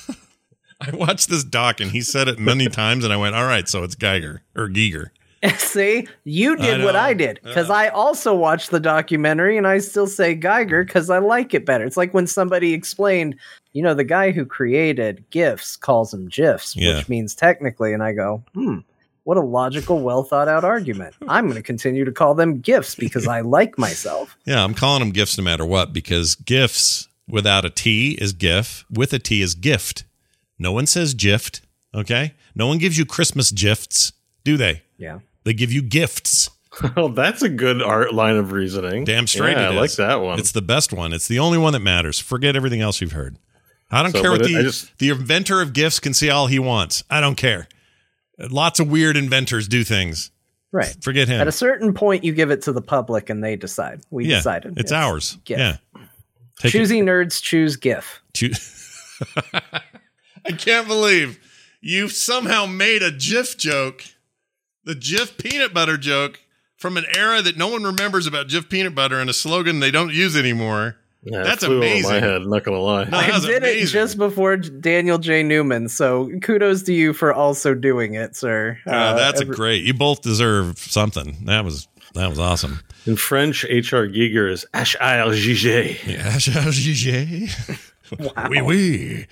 I 0.82 0.96
watched 0.96 1.30
this 1.30 1.44
doc 1.44 1.80
and 1.82 1.92
he 1.92 2.02
said 2.02 2.28
it 2.30 2.40
many 2.40 2.68
times, 2.70 3.04
and 3.04 3.12
I 3.12 3.18
went, 3.18 3.36
"All 3.36 3.44
right, 3.46 3.68
so 3.68 3.84
it's 3.84 3.96
Geiger 3.96 4.42
or 4.56 4.70
Giger." 4.70 5.08
See, 5.58 6.08
you 6.24 6.56
did 6.56 6.82
I 6.82 6.86
what. 6.86 6.96
I 6.96 7.14
did 7.14 7.40
because 7.44 7.70
I 7.70 7.90
also 7.90 8.34
watched 8.34 8.72
the 8.72 8.80
documentary 8.80 9.58
and 9.58 9.68
I 9.68 9.80
still 9.80 10.08
say 10.08 10.34
Geiger 10.34 10.84
because 10.86 11.10
I 11.10 11.18
like 11.20 11.54
it 11.54 11.66
better. 11.66 11.84
It's 11.86 11.98
like 11.98 12.14
when 12.14 12.26
somebody 12.26 12.74
explained, 12.74 13.36
you 13.74 13.84
know, 13.84 13.94
the 13.94 14.04
guy 14.04 14.32
who 14.32 14.46
created 14.46 15.24
GIFs 15.30 15.76
calls 15.76 16.12
them 16.12 16.28
GIFs, 16.30 16.76
Yeah. 16.76 16.98
which 16.98 17.10
means 17.10 17.36
technically, 17.36 17.92
and 17.94 18.02
I 18.02 18.14
go, 18.14 18.44
hmm, 18.54 18.78
what 19.28 19.36
a 19.36 19.42
logical, 19.42 20.00
well 20.00 20.24
thought 20.24 20.48
out 20.48 20.64
argument. 20.64 21.14
I'm 21.28 21.46
going 21.48 21.58
to 21.58 21.62
continue 21.62 22.06
to 22.06 22.14
call 22.14 22.34
them 22.34 22.62
gifts 22.62 22.96
because 22.96 23.28
I 23.28 23.42
like 23.42 23.78
myself. 23.78 24.38
Yeah, 24.46 24.64
I'm 24.64 24.74
calling 24.74 25.02
them 25.02 25.12
gifts 25.12 25.38
no 25.38 25.44
matter 25.44 25.66
what 25.66 25.92
because 25.92 26.36
gifts 26.36 27.10
without 27.28 27.66
a 27.66 27.70
T 27.70 28.12
is 28.22 28.32
GIF, 28.32 28.86
with 28.90 29.12
a 29.12 29.20
T 29.20 29.42
is 29.42 29.54
gift. 29.54 30.06
No 30.58 30.72
one 30.72 30.88
says 30.88 31.14
gift. 31.14 31.62
Okay, 31.94 32.36
no 32.56 32.68
one 32.68 32.78
gives 32.78 32.98
you 32.98 33.06
Christmas 33.06 33.52
gifts, 33.52 34.14
do 34.46 34.56
they? 34.56 34.84
Yeah. 34.98 35.20
They 35.44 35.54
give 35.54 35.72
you 35.74 35.82
gifts. 35.82 36.50
Well, 36.96 37.10
that's 37.10 37.42
a 37.42 37.50
good 37.50 37.82
art 37.82 38.14
line 38.14 38.36
of 38.36 38.52
reasoning. 38.52 39.04
Damn 39.04 39.26
straight 39.26 39.58
Yeah, 39.58 39.70
it 39.72 39.74
I 39.74 39.76
like 39.80 39.94
that 39.94 40.22
one. 40.22 40.38
It's 40.38 40.52
the 40.52 40.62
best 40.62 40.94
one. 40.94 41.12
It's 41.12 41.28
the 41.28 41.40
only 41.40 41.58
one 41.58 41.74
that 41.74 41.80
matters. 41.80 42.20
Forget 42.20 42.56
everything 42.56 42.82
else 42.82 43.02
you've 43.02 43.14
heard. 43.14 43.38
I 43.90 44.04
don't 44.04 44.12
So, 44.12 44.22
care 44.22 44.30
what 44.32 44.44
the 44.44 44.56
I 44.58 44.62
just- 44.62 44.96
the 45.00 45.10
inventor 45.10 45.60
of 45.62 45.74
gifts 45.74 46.00
can 46.00 46.14
see 46.14 46.30
all 46.30 46.46
he 46.46 46.60
wants. 46.60 47.04
I 47.10 47.20
don't 47.20 47.34
care. 47.36 47.68
Lots 48.40 48.80
of 48.80 48.90
weird 48.90 49.18
inventors 49.18 49.68
do 49.68 49.84
things. 49.84 50.32
Right. 50.72 50.96
Forget 51.02 51.28
him. 51.28 51.40
At 51.40 51.48
a 51.48 51.52
certain 51.52 51.94
point, 51.94 52.24
you 52.24 52.34
give 52.34 52.52
it 52.52 52.62
to 52.64 52.72
the 52.72 52.82
public 52.82 53.30
and 53.30 53.44
they 53.44 53.56
decide. 53.56 54.02
We 54.12 54.26
yeah, 54.26 54.38
decided. 54.38 54.78
it's 54.78 54.92
ours. 54.92 55.38
GIF. 55.46 55.58
Yeah. 55.58 55.78
Take 56.60 56.76
it. 56.76 56.78
Choosy 56.78 57.02
nerds 57.02 57.42
choose 57.42 57.78
GIF. 57.78 58.22
I 60.46 60.52
can't 60.52 60.88
believe 60.88 61.40
you 61.82 62.10
somehow 62.10 62.66
made 62.66 63.02
a 63.02 63.12
Jif 63.12 63.58
joke, 63.58 64.04
the 64.84 64.94
Jif 64.94 65.38
peanut 65.38 65.74
butter 65.74 65.98
joke 65.98 66.42
from 66.76 66.98
an 66.98 67.06
era 67.16 67.42
that 67.42 67.58
no 67.58 67.70
one 67.70 67.84
remembers 67.84 68.28
about 68.28 68.48
Jif 68.48 68.70
peanut 68.70 68.94
butter 68.94 69.20
and 69.20 69.30
a 69.30 69.34
slogan 69.34 69.80
they 69.80 69.92
don't 69.92 70.14
use 70.14 70.36
anymore. 70.38 70.98
Yeah, 71.24 71.42
it 71.42 71.44
That's 71.44 71.66
flew 71.66 71.78
over 71.78 71.86
amazing. 71.86 72.10
my 72.12 72.20
head. 72.20 72.42
Not 72.46 72.64
gonna 72.64 72.80
lie. 72.80 73.04
No, 73.06 73.18
I 73.18 73.32
was 73.32 73.46
did 73.46 73.58
amazing. 73.58 73.84
it 73.84 73.92
just 73.92 74.18
before 74.18 74.56
Daniel 74.58 75.18
J. 75.18 75.44
Newman, 75.44 75.90
so 75.90 76.30
kudos 76.42 76.84
to 76.84 76.94
you 76.94 77.12
for 77.14 77.34
also 77.34 77.74
doing 77.74 78.14
it, 78.14 78.36
sir. 78.36 78.78
Uh, 78.88 78.92
Uh, 78.92 79.14
that's 79.16 79.42
every- 79.42 79.54
a 79.54 79.58
great. 79.58 79.84
You 79.84 79.94
both 79.94 80.22
deserve 80.22 80.78
something. 80.78 81.38
That 81.46 81.66
was 81.66 81.88
that 82.14 82.30
was 82.30 82.40
awesome. 82.40 82.80
In 83.06 83.16
French, 83.18 83.66
H.R. 83.68 84.08
Giger 84.08 84.50
is 84.52 84.66
H-I-L-G-G. 84.74 86.00
Yeah, 86.08 86.40
wow. 88.20 88.48
oui, 88.50 88.62
oui. 88.62 89.28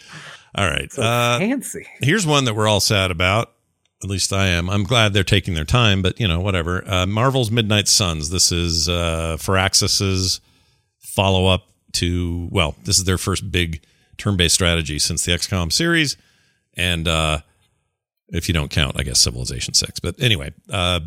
All 0.56 0.68
right. 0.70 0.92
So 0.92 1.02
Uh, 1.02 1.40
fancy. 1.40 1.88
here's 2.02 2.26
one 2.26 2.46
that 2.46 2.54
we're 2.56 2.68
all 2.68 2.80
sad 2.80 3.12
about. 3.12 3.52
At 4.04 4.10
least 4.10 4.32
I 4.34 4.48
am. 4.48 4.70
I'm 4.70 4.84
glad 4.84 5.14
they're 5.14 5.24
taking 5.24 5.54
their 5.54 5.64
time, 5.66 6.02
but 6.02 6.20
you 6.20 6.28
know, 6.28 6.40
whatever. 6.40 6.84
Uh, 6.90 7.06
Marvel's 7.06 7.50
Midnight 7.52 7.88
Suns. 7.88 8.30
This 8.30 8.52
is 8.52 8.88
uh, 8.90 9.38
Firaxis's 9.40 10.42
follow 11.00 11.48
up 11.48 11.68
to. 11.96 12.48
Well, 12.52 12.76
this 12.84 12.98
is 12.98 13.04
their 13.06 13.18
first 13.18 13.52
big 13.52 13.82
turn 14.18 14.38
based 14.38 14.56
strategy 14.56 15.00
since 15.00 15.26
the 15.26 15.32
XCOM 15.34 15.72
series, 15.72 16.18
and 16.76 17.08
uh, 17.08 17.40
if 18.30 18.48
you 18.48 18.54
don't 18.54 18.70
count, 18.72 19.00
I 19.00 19.04
guess 19.04 19.20
Civilization 19.20 19.74
Six. 19.74 20.00
But 20.00 20.16
anyway, 20.22 20.54
uh, 20.72 21.02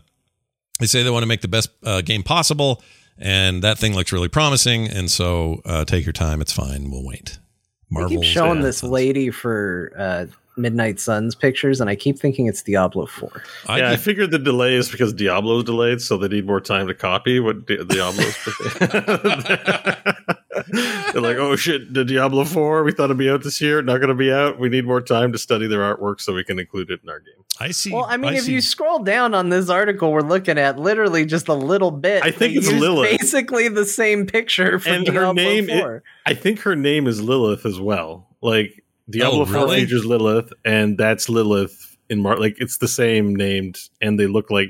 they 0.80 0.86
say 0.86 1.02
they 1.02 1.10
want 1.10 1.22
to 1.22 1.28
make 1.28 1.40
the 1.40 1.48
best 1.48 1.70
uh, 1.84 2.00
game 2.02 2.22
possible, 2.22 2.82
and 3.18 3.62
that 3.62 3.78
thing 3.78 3.94
looks 3.94 4.12
really 4.12 4.28
promising. 4.28 4.88
And 4.88 5.10
so, 5.10 5.60
uh, 5.64 5.84
take 5.84 6.04
your 6.04 6.12
time. 6.12 6.40
It's 6.40 6.52
fine. 6.52 6.90
We'll 6.90 7.04
wait. 7.04 7.38
I 7.40 7.94
keep 7.94 7.98
Marvel's 8.00 8.26
showing 8.26 8.60
this 8.60 8.78
Suns. 8.78 8.92
lady 8.92 9.30
for 9.30 9.92
uh, 9.96 10.26
Midnight 10.58 11.00
Suns 11.00 11.34
pictures, 11.34 11.80
and 11.80 11.88
I 11.88 11.96
keep 11.96 12.18
thinking 12.18 12.46
it's 12.46 12.62
Diablo 12.62 13.06
4. 13.06 13.42
I 13.66 13.78
yeah, 13.78 13.88
I 13.90 13.94
keep- 13.94 14.04
figured 14.04 14.30
the 14.30 14.38
delay 14.38 14.74
is 14.74 14.90
because 14.90 15.14
Diablo's 15.14 15.64
delayed, 15.64 16.02
so 16.02 16.18
they 16.18 16.28
need 16.28 16.46
more 16.46 16.60
time 16.60 16.86
to 16.88 16.94
copy 16.94 17.40
what 17.40 17.66
Di- 17.66 17.82
Diablo's. 17.84 18.36
They're 20.72 21.20
like, 21.22 21.36
oh 21.36 21.56
shit, 21.56 21.92
the 21.94 22.04
Diablo 22.04 22.44
4, 22.44 22.82
we 22.84 22.92
thought 22.92 23.04
it'd 23.06 23.16
be 23.18 23.30
out 23.30 23.42
this 23.42 23.60
year, 23.60 23.80
not 23.82 23.98
going 23.98 24.08
to 24.08 24.14
be 24.14 24.32
out. 24.32 24.58
We 24.58 24.68
need 24.68 24.84
more 24.86 25.00
time 25.00 25.32
to 25.32 25.38
study 25.38 25.66
their 25.66 25.80
artwork 25.80 26.20
so 26.20 26.34
we 26.34 26.44
can 26.44 26.58
include 26.58 26.90
it 26.90 27.00
in 27.02 27.08
our 27.08 27.20
game. 27.20 27.34
I 27.60 27.70
see. 27.72 27.92
Well, 27.92 28.06
I 28.08 28.16
mean, 28.16 28.34
if 28.34 28.44
see- 28.44 28.52
you 28.52 28.60
scroll 28.60 29.00
down 29.00 29.34
on 29.34 29.48
this 29.48 29.68
article 29.68 30.12
we're 30.12 30.20
looking 30.20 30.58
at, 30.58 30.78
literally 30.78 31.24
just 31.26 31.48
a 31.48 31.54
little 31.54 31.90
bit, 31.90 32.22
I 32.22 32.30
think 32.30 32.56
it's 32.56 32.68
used 32.68 32.80
Lilith. 32.80 33.18
basically 33.18 33.68
the 33.68 33.84
same 33.84 34.26
picture 34.26 34.78
from 34.78 34.92
And 34.92 35.06
her 35.08 35.12
Diablo 35.14 35.32
name 35.34 35.68
i- 35.70 35.80
4. 35.80 36.02
I 36.26 36.34
think 36.34 36.60
her 36.60 36.76
name 36.76 37.06
is 37.06 37.20
Lilith 37.22 37.66
as 37.66 37.80
well. 37.80 38.28
Like 38.42 38.84
Diablo 39.10 39.40
Oh, 39.42 39.46
4 39.46 39.54
really? 39.54 39.80
features 39.80 40.04
Lilith, 40.04 40.52
and 40.64 40.96
that's 40.98 41.28
Lilith 41.28 41.96
in 42.10 42.20
Mar. 42.20 42.36
Like 42.38 42.56
it's 42.60 42.76
the 42.78 42.88
same 42.88 43.34
named, 43.34 43.78
and 44.00 44.20
they 44.20 44.26
look 44.26 44.50
like, 44.50 44.68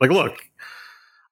like 0.00 0.10
look. 0.10 0.38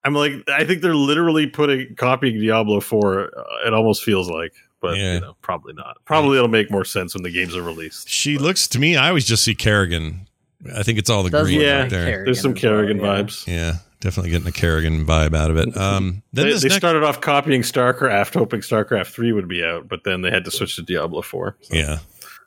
I'm 0.05 0.14
like, 0.14 0.32
I 0.48 0.64
think 0.64 0.82
they're 0.82 0.94
literally 0.96 1.46
putting 1.46 1.94
copying 1.94 2.40
Diablo 2.40 2.80
4. 2.80 3.20
Uh, 3.36 3.42
it 3.66 3.72
almost 3.74 4.03
feels 4.03 4.28
like, 4.28 4.53
but 4.80 4.96
Yeah. 4.96 5.14
you 5.14 5.20
know, 5.20 5.36
probably 5.42 5.74
not. 5.74 5.98
Probably 6.05 6.36
it'll 6.38 6.48
make 6.48 6.70
more 6.70 6.84
sense 6.84 7.14
when 7.14 7.22
the 7.22 7.30
games 7.30 7.55
are 7.57 7.62
released. 7.62 8.09
She 8.09 8.36
looks 8.38 8.66
to 8.68 8.78
me. 8.78 8.96
I 8.96 9.09
always 9.09 9.24
just 9.24 9.44
see 9.44 9.55
Kerrigan. 9.55 10.26
I 10.76 10.82
think 10.82 10.98
it's 10.98 11.11
all 11.11 11.22
the 11.22 11.30
Does 11.30 11.46
green 11.48 11.61
Yeah, 11.61 11.80
right 11.82 11.90
there. 11.90 12.05
Kerrigan 12.07 12.24
There's 12.24 12.40
some 12.40 12.53
as 12.57 12.62
well, 12.62 12.72
Kerrigan 12.72 12.98
yeah. 12.98 13.05
vibes. 13.07 13.46
Yeah, 13.46 13.72
definitely 14.00 14.30
getting 14.30 14.46
a 14.48 14.53
Kerrigan 14.53 15.05
vibe 15.07 15.34
out 15.36 15.50
of 15.50 15.57
it. 15.57 15.76
Um, 15.76 16.22
then 16.32 16.46
They, 16.46 16.53
this 16.53 16.62
they 16.62 16.68
next, 16.68 16.78
started 16.78 17.05
off 17.05 17.20
copying 17.20 17.62
StarCraft, 17.62 18.34
hoping 18.34 18.61
StarCraft 18.61 19.09
3 19.12 19.32
would 19.32 19.48
be 19.48 19.64
out, 19.64 19.88
but 19.88 20.05
then 20.05 20.22
they 20.22 20.30
had 20.30 20.44
to 20.44 20.50
switch 20.50 20.76
to 20.76 20.82
Diablo 20.82 21.22
4. 21.22 21.57
So. 21.61 21.74
yeah. 21.76 21.98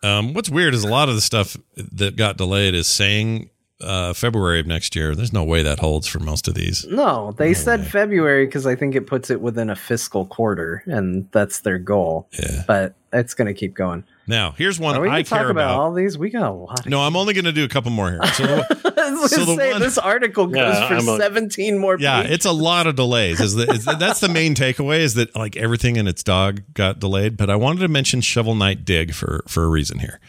Um, 0.04 0.34
what's 0.34 0.50
weird 0.50 0.74
is 0.74 0.84
a 0.84 0.88
lot 0.90 1.10
of 1.10 1.16
the 1.16 1.22
stuff 1.22 1.58
that 1.76 2.16
got 2.16 2.38
delayed 2.38 2.74
is 2.76 2.88
saying 2.88 3.50
uh, 3.82 4.14
February 4.14 4.60
of 4.60 4.68
next 4.68 4.96
year. 4.96 5.16
There's 5.16 5.34
no 5.34 5.44
way 5.44 5.62
that 5.64 5.80
holds 5.80 6.08
for 6.08 6.20
most 6.20 6.48
of 6.48 6.54
these. 6.56 6.86
No, 6.88 7.34
they 7.38 7.48
No 7.50 7.54
said 7.54 7.80
way. 7.82 7.86
February 7.88 8.46
because 8.46 8.66
I 8.66 8.76
think 8.76 8.96
it 8.96 9.06
puts 9.08 9.30
it 9.30 9.42
within 9.42 9.70
a 9.70 9.76
fiscal 9.76 10.26
quarter, 10.26 10.82
and 10.86 11.28
that's 11.32 11.60
their 11.60 11.78
goal. 11.78 12.28
Yeah. 12.40 12.64
But 12.68 12.96
it's 13.12 13.34
going 13.34 13.48
to 13.48 13.54
keep 13.54 13.74
going. 13.74 14.04
Now 14.28 14.52
here's 14.58 14.80
one 14.80 14.96
Are 14.96 15.02
we 15.02 15.08
I 15.08 15.12
going 15.12 15.26
talk 15.26 15.40
care 15.40 15.50
about, 15.52 15.70
about. 15.72 15.80
all 15.80 15.94
these? 15.94 16.18
We 16.18 16.30
got 16.32 16.50
a 16.50 16.54
lot. 16.54 16.86
No, 16.88 17.02
I'm 17.02 17.16
only 17.16 17.34
going 17.34 17.46
to 17.46 17.52
do 17.52 17.64
a 17.64 17.68
couple 17.70 17.92
more 17.92 18.10
here. 18.12 18.26
So 18.34 18.44
I 18.98 19.12
was 19.12 19.32
So 19.32 19.46
the 19.46 19.56
say, 19.56 19.72
one- 19.74 19.82
this 19.82 19.98
article 19.98 20.48
goes 20.48 20.56
Yeah, 20.76 20.88
for 20.88 20.96
a- 20.96 21.18
17 21.18 21.78
more 21.78 21.98
yeah, 22.00 22.22
pages. 22.24 22.36
it's 22.36 22.46
a 22.46 22.52
lot 22.52 22.88
of 22.88 22.96
delays. 22.96 23.40
Is 23.40 23.54
the, 23.56 23.70
is 23.72 23.86
the- 23.86 23.94
that's 23.96 24.20
the 24.22 24.30
main 24.30 24.56
takeaway? 24.56 25.00
Is 25.00 25.14
that 25.14 25.36
like 25.36 25.56
everything 25.58 25.96
in 25.98 26.08
its 26.08 26.24
dog 26.24 26.62
got 26.74 27.00
delayed? 27.00 27.38
But 27.38 27.50
I 27.52 27.56
wanted 27.56 27.82
to 27.82 27.88
mention 27.88 28.22
Shovel 28.22 28.56
Knight 28.56 28.84
Dig 28.84 29.14
for 29.14 29.44
for 29.48 29.64
a 29.64 29.68
reason 29.68 30.00
here. 30.00 30.20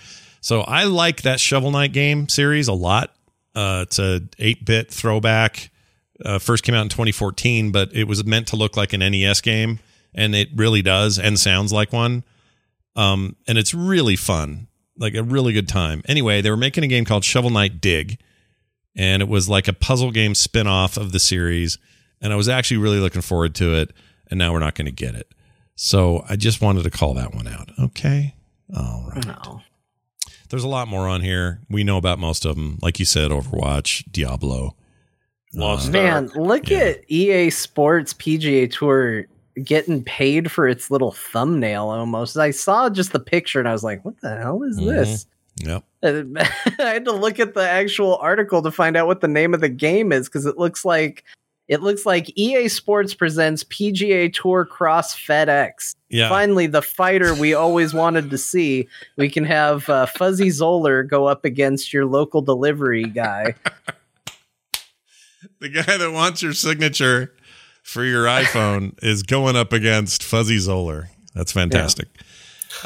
So 0.43 0.61
I 0.61 0.85
like 0.85 1.23
that 1.23 1.41
Shovel 1.41 1.71
Knight 1.73 1.93
game 1.93 2.29
series 2.29 2.69
a 2.69 2.73
lot. 2.75 3.16
Uh, 3.57 3.81
it's 3.83 3.99
a 3.99 4.21
eight 4.39 4.65
bit 4.65 4.91
throwback. 4.91 5.71
Uh, 6.25 6.39
first 6.39 6.63
came 6.63 6.75
out 6.75 6.83
in 6.83 6.89
2014, 6.89 7.73
but 7.73 7.93
it 7.93 8.05
was 8.05 8.25
meant 8.25 8.47
to 8.49 8.57
look 8.57 8.77
like 8.77 8.93
an 8.93 9.01
NES 9.01 9.41
game, 9.41 9.81
and 10.15 10.35
it 10.35 10.49
really 10.55 10.83
does 10.83 11.19
and 11.19 11.39
sounds 11.39 11.73
like 11.73 11.93
one. 11.93 12.23
Um, 12.95 13.37
and 13.49 13.59
it's 13.59 13.75
really 13.75 14.17
fun, 14.17 14.69
like 14.97 15.15
a 15.15 15.23
really 15.23 15.53
good 15.53 15.69
time. 15.69 16.03
Anyway, 16.07 16.41
they 16.41 16.51
were 16.51 16.57
making 16.57 16.85
a 16.85 16.87
game 16.87 17.05
called 17.05 17.25
Shovel 17.25 17.51
Knight 17.51 17.81
Dig, 17.81 18.19
and 18.97 19.21
it 19.21 19.29
was 19.29 19.49
like 19.49 19.69
a 19.69 19.73
puzzle 19.73 20.11
game 20.11 20.35
spin 20.35 20.67
off 20.67 20.97
of 20.97 21.13
the 21.13 21.19
series. 21.19 21.79
And 22.21 22.33
I 22.33 22.37
was 22.37 22.49
actually 22.49 22.79
really 22.79 22.99
looking 22.99 23.21
forward 23.23 23.55
to 23.57 23.75
it. 23.75 23.93
And 24.31 24.39
now 24.39 24.53
we're 24.53 24.59
not 24.59 24.75
going 24.75 24.87
to 24.87 24.93
get 24.93 25.15
it. 25.15 25.31
So 25.77 26.25
I 26.29 26.37
just 26.37 26.61
wanted 26.61 26.85
to 26.85 26.91
call 26.91 27.15
that 27.15 27.35
one 27.35 27.47
out. 27.47 27.71
Okay. 27.79 28.35
All 28.75 29.11
right. 29.15 29.27
No. 29.27 29.61
There's 30.49 30.65
a 30.65 30.69
lot 30.69 30.89
more 30.89 31.09
on 31.09 31.21
here. 31.23 31.61
We 31.69 31.85
know 31.85 31.97
about 31.97 32.19
most 32.19 32.45
of 32.45 32.57
them. 32.57 32.79
Like 32.83 32.99
you 32.99 33.05
said, 33.05 33.31
Overwatch, 33.31 34.05
Diablo. 34.11 34.77
Lost 35.55 35.89
Uh, 35.89 35.93
Man, 35.93 36.27
look 36.35 36.69
Yeah. 36.69 36.79
at 36.79 37.05
EA 37.11 37.51
Sports 37.51 38.13
PGA 38.15 38.67
Tour 38.71 39.27
getting 39.65 40.05
paid 40.05 40.51
for 40.53 40.69
its 40.69 40.91
little 40.91 41.13
thumbnail 41.13 41.85
almost. 41.89 42.37
I 42.37 42.51
saw 42.51 42.91
just 42.91 43.13
the 43.13 43.21
picture 43.21 43.59
and 43.59 43.69
I 43.69 43.73
was 43.73 43.83
like, 43.83 44.05
what 44.05 44.21
the 44.21 44.37
hell 44.37 44.63
is 44.63 44.79
Mhm. 44.79 44.87
this? 44.87 45.27
Yep. 45.65 45.85
I 46.05 46.83
had 46.93 47.07
to 47.07 47.13
look 47.13 47.41
at 47.41 47.55
the 47.55 47.67
actual 47.67 48.17
article 48.17 48.61
to 48.63 48.71
find 48.71 48.97
out 48.97 49.07
what 49.07 49.23
the 49.23 49.29
name 49.29 49.55
of 49.55 49.61
the 49.63 49.71
game 49.71 50.13
is 50.13 50.29
because 50.29 50.45
it 50.45 50.59
looks 50.59 50.85
like 50.85 51.25
it 51.69 51.83
looks 51.83 52.07
like 52.07 52.31
EA 52.37 52.69
Sports 52.69 53.15
presents 53.15 53.65
PGA 53.65 54.33
Tour 54.33 54.65
Cross 54.65 55.17
FedEx. 55.17 55.97
Yeah. 56.09 56.29
Finally, 56.29 56.69
the 56.69 56.83
fighter 56.83 57.35
we 57.35 57.55
always 57.55 57.93
wanted 57.93 58.31
to 58.31 58.39
see. 58.39 58.89
We 59.17 59.29
can 59.29 59.45
have 59.45 59.89
uh, 59.89 60.07
Fuzzy 60.07 60.51
Zoeller 60.51 61.03
go 61.03 61.27
up 61.27 61.45
against 61.45 61.93
your 61.93 62.07
local 62.07 62.43
delivery 62.43 63.05
guy. 63.05 63.55
The 65.59 65.69
guy 65.71 65.97
that 65.97 66.13
wants 66.13 66.43
your 66.43 66.53
signature 66.53 67.33
for 67.83 68.05
your 68.05 68.27
iPhone 68.27 69.03
is 69.03 69.23
going 69.23 69.57
up 69.57 69.73
against 69.73 70.23
Fuzzy 70.23 70.59
Zoeller. 70.59 71.09
That's 71.35 71.51
fantastic. 71.51 72.09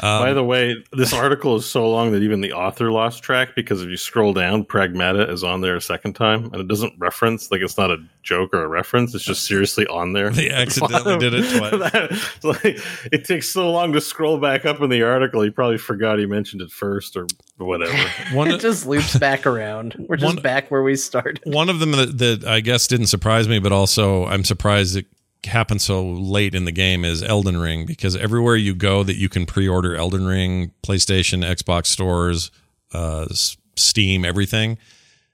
Um, 0.01 0.23
By 0.23 0.33
the 0.33 0.43
way, 0.43 0.75
this 0.93 1.13
article 1.13 1.55
is 1.57 1.65
so 1.65 1.89
long 1.89 2.11
that 2.11 2.21
even 2.23 2.41
the 2.41 2.53
author 2.53 2.91
lost 2.91 3.23
track 3.23 3.55
because 3.55 3.81
if 3.81 3.89
you 3.89 3.97
scroll 3.97 4.33
down, 4.33 4.63
Pragmata 4.63 5.29
is 5.29 5.43
on 5.43 5.61
there 5.61 5.75
a 5.75 5.81
second 5.81 6.13
time 6.13 6.45
and 6.45 6.55
it 6.55 6.67
doesn't 6.67 6.93
reference, 6.97 7.51
like 7.51 7.61
it's 7.61 7.77
not 7.77 7.91
a 7.91 7.97
joke 8.23 8.53
or 8.53 8.63
a 8.63 8.67
reference, 8.67 9.13
it's 9.15 9.23
just 9.23 9.45
seriously 9.45 9.85
on 9.87 10.13
there. 10.13 10.29
They 10.29 10.49
accidentally 10.49 11.17
did 11.17 11.33
it 11.33 11.57
twice. 11.57 11.71
That- 11.91 12.43
like, 12.43 12.79
it 13.11 13.25
takes 13.25 13.49
so 13.49 13.71
long 13.71 13.93
to 13.93 14.01
scroll 14.01 14.37
back 14.37 14.65
up 14.65 14.81
in 14.81 14.89
the 14.89 15.03
article, 15.03 15.41
he 15.41 15.49
probably 15.49 15.77
forgot 15.77 16.19
he 16.19 16.25
mentioned 16.25 16.61
it 16.61 16.71
first 16.71 17.17
or 17.17 17.27
whatever. 17.57 17.97
one, 18.33 18.49
it 18.49 18.59
just 18.61 18.85
loops 18.85 19.17
back 19.19 19.45
around. 19.45 19.95
We're 20.07 20.15
just 20.17 20.35
One- 20.35 20.41
back 20.43 20.71
where 20.71 20.83
we 20.83 20.95
started. 20.95 21.41
one 21.45 21.69
of 21.69 21.79
them 21.79 21.91
that, 21.91 22.17
that 22.19 22.45
I 22.45 22.59
guess 22.61 22.87
didn't 22.87 23.07
surprise 23.07 23.47
me, 23.47 23.59
but 23.59 23.71
also 23.71 24.25
I'm 24.25 24.43
surprised 24.43 24.95
it 24.95 25.05
happened 25.45 25.81
so 25.81 26.03
late 26.03 26.53
in 26.53 26.65
the 26.65 26.71
game 26.71 27.03
is 27.03 27.23
Elden 27.23 27.57
Ring 27.57 27.85
because 27.85 28.15
everywhere 28.15 28.55
you 28.55 28.75
go 28.75 29.03
that 29.03 29.15
you 29.15 29.29
can 29.29 29.45
pre-order 29.45 29.95
Elden 29.95 30.25
Ring, 30.25 30.71
PlayStation, 30.83 31.43
Xbox 31.43 31.87
stores, 31.87 32.51
uh, 32.93 33.27
Steam, 33.75 34.25
everything, 34.25 34.77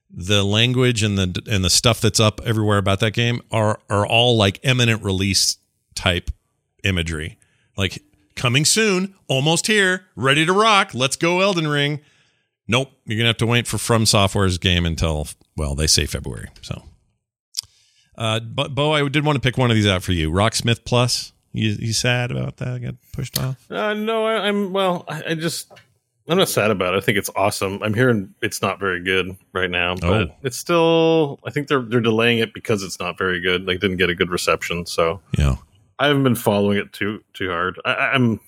the 0.10 0.44
language 0.44 1.04
and 1.04 1.18
the 1.18 1.42
and 1.52 1.64
the 1.64 1.70
stuff 1.70 2.00
that's 2.00 2.20
up 2.20 2.40
everywhere 2.46 2.78
about 2.78 3.00
that 3.02 3.12
game 3.12 3.42
are 3.52 3.80
are 3.90 4.06
all 4.06 4.38
like 4.38 4.60
eminent 4.64 5.04
release 5.04 5.58
type 5.96 6.32
imagery, 6.84 7.38
like 7.76 8.02
coming 8.36 8.64
soon, 8.64 9.16
almost 9.28 9.68
here, 9.68 10.06
ready 10.16 10.46
to 10.46 10.54
rock. 10.54 10.94
Let's 10.94 11.16
go 11.16 11.42
Elden 11.42 11.68
Ring. 11.68 12.00
Nope, 12.68 12.92
you're 13.06 13.18
gonna 13.18 13.28
have 13.28 13.38
to 13.38 13.46
wait 13.46 13.68
for 13.68 13.78
From 13.78 14.06
Software's 14.06 14.58
game 14.58 14.86
until 14.86 15.28
well, 15.58 15.76
they 15.76 15.88
say 15.88 16.06
February. 16.06 16.50
So, 16.62 16.84
Uh, 18.18 18.40
but 18.40 18.74
Bo, 18.74 18.94
I 18.94 19.08
did 19.10 19.26
want 19.26 19.36
to 19.36 19.42
pick 19.42 19.58
one 19.58 19.70
of 19.70 19.76
these 19.76 19.88
out 19.88 20.04
for 20.04 20.12
you. 20.12 20.32
Rocksmith 20.32 20.84
Plus. 20.86 21.34
You 21.54 21.76
you 21.80 21.94
sad 21.94 22.32
about 22.32 22.58
that? 22.58 22.68
I 22.70 22.80
Got 22.80 22.96
pushed 23.14 23.40
off? 23.40 23.70
Uh, 23.72 23.94
no, 23.94 24.26
I, 24.26 24.48
I'm 24.48 24.74
well. 24.74 25.06
I, 25.08 25.24
I 25.30 25.34
just 25.36 25.72
I'm 26.30 26.38
not 26.38 26.50
sad 26.50 26.72
about 26.72 26.94
it. 26.94 26.98
I 26.98 27.00
think 27.02 27.18
it's 27.18 27.30
awesome. 27.36 27.82
I'm 27.82 27.94
hearing 27.94 28.34
it's 28.42 28.62
not 28.62 28.80
very 28.80 29.02
good 29.04 29.36
right 29.54 29.70
now, 29.70 29.96
but 29.96 30.30
Oh. 30.30 30.36
it's 30.44 30.58
still. 30.58 31.40
I 31.46 31.52
think 31.52 31.68
they're 31.68 31.82
they're 31.82 32.02
delaying 32.02 32.40
it 32.40 32.54
because 32.54 32.84
it's 32.84 33.00
not 33.00 33.18
very 33.18 33.40
good. 33.40 33.66
Like 33.66 33.80
didn't 33.80 33.98
get 33.98 34.10
a 34.10 34.16
good 34.16 34.30
reception, 34.30 34.86
so 34.86 35.22
Yeah. 35.38 35.56
I 36.00 36.08
haven't 36.08 36.24
been 36.24 36.36
following 36.36 36.78
it 36.78 36.94
too 36.94 37.24
too 37.34 37.50
hard. 37.50 37.80
I- 37.86 38.12
I'm 38.14 38.40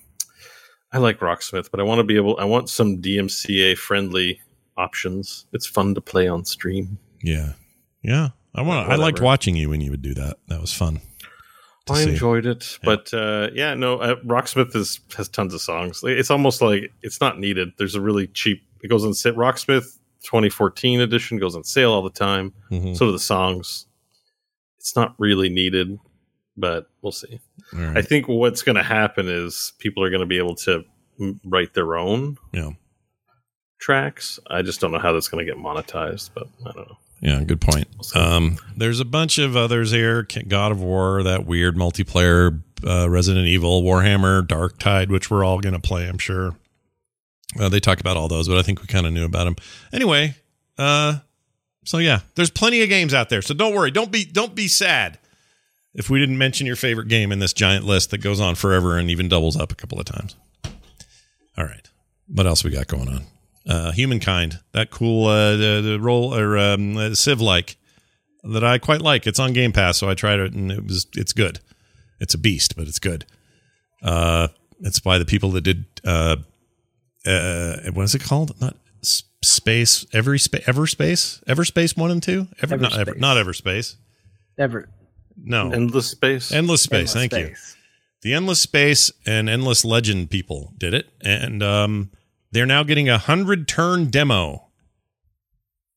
I 0.92 0.98
like 0.98 1.20
Rocksmith, 1.20 1.70
but 1.70 1.78
I 1.80 1.84
want 1.84 2.00
to 2.00 2.04
be 2.04 2.16
able. 2.16 2.36
I 2.38 2.44
want 2.44 2.68
some 2.68 3.00
DMCA 3.00 3.76
friendly 3.78 4.40
options. 4.76 5.46
It's 5.52 5.66
fun 5.66 5.94
to 5.94 6.00
play 6.00 6.26
on 6.28 6.44
stream. 6.44 6.98
Yeah. 7.22 7.52
Yeah. 8.02 8.30
I 8.54 8.62
want. 8.62 8.90
I 8.90 8.96
liked 8.96 9.20
watching 9.20 9.56
you 9.56 9.68
when 9.70 9.80
you 9.80 9.90
would 9.90 10.02
do 10.02 10.14
that. 10.14 10.38
That 10.48 10.60
was 10.60 10.72
fun. 10.72 11.00
I 11.88 12.04
see. 12.04 12.10
enjoyed 12.10 12.46
it, 12.46 12.78
but 12.84 13.12
uh, 13.12 13.48
yeah, 13.52 13.74
no. 13.74 13.98
Uh, 13.98 14.16
Rocksmith 14.24 14.76
is 14.76 15.00
has 15.16 15.28
tons 15.28 15.54
of 15.54 15.60
songs. 15.60 16.00
It's 16.04 16.30
almost 16.30 16.62
like 16.62 16.92
it's 17.02 17.20
not 17.20 17.38
needed. 17.40 17.70
There's 17.78 17.94
a 17.96 18.00
really 18.00 18.28
cheap. 18.28 18.62
It 18.82 18.88
goes 18.88 19.04
on 19.04 19.14
sale. 19.14 19.34
Rocksmith 19.34 19.98
2014 20.24 21.00
edition 21.00 21.38
goes 21.38 21.56
on 21.56 21.64
sale 21.64 21.92
all 21.92 22.02
the 22.02 22.10
time. 22.10 22.52
Mhm. 22.70 22.96
So 22.96 23.06
do 23.06 23.12
the 23.12 23.18
songs. 23.18 23.86
It's 24.78 24.94
not 24.94 25.14
really 25.18 25.48
needed, 25.48 25.98
but 26.56 26.86
we'll 27.02 27.12
see. 27.12 27.40
Right. 27.72 27.96
I 27.98 28.02
think 28.02 28.28
what's 28.28 28.62
going 28.62 28.76
to 28.76 28.82
happen 28.82 29.28
is 29.28 29.72
people 29.78 30.04
are 30.04 30.10
going 30.10 30.20
to 30.20 30.26
be 30.26 30.38
able 30.38 30.54
to 30.56 30.84
m- 31.20 31.40
write 31.44 31.74
their 31.74 31.96
own 31.96 32.36
yeah. 32.52 32.70
tracks. 33.78 34.38
I 34.48 34.62
just 34.62 34.80
don't 34.80 34.92
know 34.92 34.98
how 34.98 35.12
that's 35.12 35.28
going 35.28 35.44
to 35.44 35.50
get 35.52 35.60
monetized, 35.62 36.30
but 36.34 36.46
I 36.66 36.72
don't 36.72 36.88
know. 36.88 36.98
Yeah, 37.20 37.42
good 37.44 37.60
point. 37.60 37.86
Um, 38.14 38.56
there's 38.76 39.00
a 39.00 39.04
bunch 39.04 39.38
of 39.38 39.56
others 39.56 39.90
here: 39.90 40.26
God 40.48 40.72
of 40.72 40.82
War, 40.82 41.22
that 41.22 41.44
weird 41.44 41.76
multiplayer, 41.76 42.62
uh, 42.86 43.10
Resident 43.10 43.46
Evil, 43.46 43.82
Warhammer, 43.82 44.46
Darktide, 44.46 45.08
which 45.10 45.30
we're 45.30 45.44
all 45.44 45.60
going 45.60 45.74
to 45.74 45.80
play, 45.80 46.08
I'm 46.08 46.18
sure. 46.18 46.56
Uh, 47.58 47.68
they 47.68 47.80
talk 47.80 48.00
about 48.00 48.16
all 48.16 48.28
those, 48.28 48.48
but 48.48 48.58
I 48.58 48.62
think 48.62 48.80
we 48.80 48.86
kind 48.86 49.06
of 49.06 49.12
knew 49.12 49.24
about 49.24 49.44
them. 49.44 49.56
Anyway, 49.92 50.34
uh, 50.78 51.18
so 51.84 51.98
yeah, 51.98 52.20
there's 52.36 52.50
plenty 52.50 52.82
of 52.82 52.88
games 52.88 53.12
out 53.12 53.28
there. 53.28 53.42
So 53.42 53.54
don't 53.54 53.74
worry, 53.74 53.90
don't 53.90 54.10
be 54.10 54.24
don't 54.24 54.54
be 54.54 54.68
sad 54.68 55.18
if 55.92 56.08
we 56.08 56.20
didn't 56.20 56.38
mention 56.38 56.66
your 56.66 56.76
favorite 56.76 57.08
game 57.08 57.32
in 57.32 57.38
this 57.38 57.52
giant 57.52 57.84
list 57.84 58.10
that 58.12 58.18
goes 58.18 58.40
on 58.40 58.54
forever 58.54 58.96
and 58.96 59.10
even 59.10 59.28
doubles 59.28 59.56
up 59.56 59.72
a 59.72 59.74
couple 59.74 59.98
of 59.98 60.06
times. 60.06 60.36
All 61.58 61.64
right, 61.64 61.86
what 62.28 62.46
else 62.46 62.64
we 62.64 62.70
got 62.70 62.86
going 62.86 63.08
on? 63.08 63.24
Uh, 63.66 63.92
humankind 63.92 64.58
that 64.72 64.90
cool 64.90 65.26
uh, 65.26 65.56
the, 65.56 65.80
the 65.82 66.00
role 66.00 66.34
or 66.34 66.56
um, 66.58 66.96
uh, 66.96 67.14
civ 67.14 67.40
like 67.40 67.76
that 68.42 68.64
i 68.64 68.78
quite 68.78 69.02
like. 69.02 69.26
It's 69.26 69.38
on 69.38 69.52
game 69.52 69.72
pass 69.72 69.98
so 69.98 70.08
i 70.08 70.14
tried 70.14 70.38
it 70.40 70.54
and 70.54 70.72
it 70.72 70.84
was 70.84 71.06
it's 71.14 71.32
good. 71.32 71.60
It's 72.20 72.34
a 72.34 72.38
beast 72.38 72.74
but 72.76 72.88
it's 72.88 72.98
good. 72.98 73.26
Uh 74.02 74.48
it's 74.80 74.98
by 75.00 75.18
the 75.18 75.26
people 75.26 75.50
that 75.52 75.60
did 75.62 75.84
uh 76.04 76.36
uh 77.26 77.76
what 77.92 78.04
is 78.04 78.14
it 78.14 78.22
called? 78.22 78.58
Not 78.60 78.76
space 79.42 80.06
every 80.12 80.38
spa- 80.38 80.58
ever 80.66 80.86
space 80.86 81.40
everspace? 81.46 81.54
Everspace 81.56 81.96
one 81.96 82.10
and 82.10 82.22
two? 82.22 82.48
Ever 82.62 82.76
not 82.78 82.98
ever 82.98 83.12
Everspace. 83.12 83.18
not 83.20 83.36
everspace. 83.36 83.96
Ever. 84.58 84.88
No. 85.36 85.70
Endless 85.70 86.08
space. 86.10 86.52
endless 86.52 86.82
space 86.82 87.14
endless 87.14 87.30
thank 87.30 87.48
you. 87.50 87.54
The 88.22 88.34
endless 88.34 88.60
space 88.60 89.10
and 89.26 89.48
endless 89.48 89.84
legend 89.84 90.30
people 90.30 90.72
did 90.78 90.94
it 90.94 91.08
and 91.22 91.62
um 91.62 92.10
they're 92.52 92.66
now 92.66 92.82
getting 92.82 93.08
a 93.08 93.18
hundred 93.18 93.66
turn 93.66 94.06
demo 94.06 94.68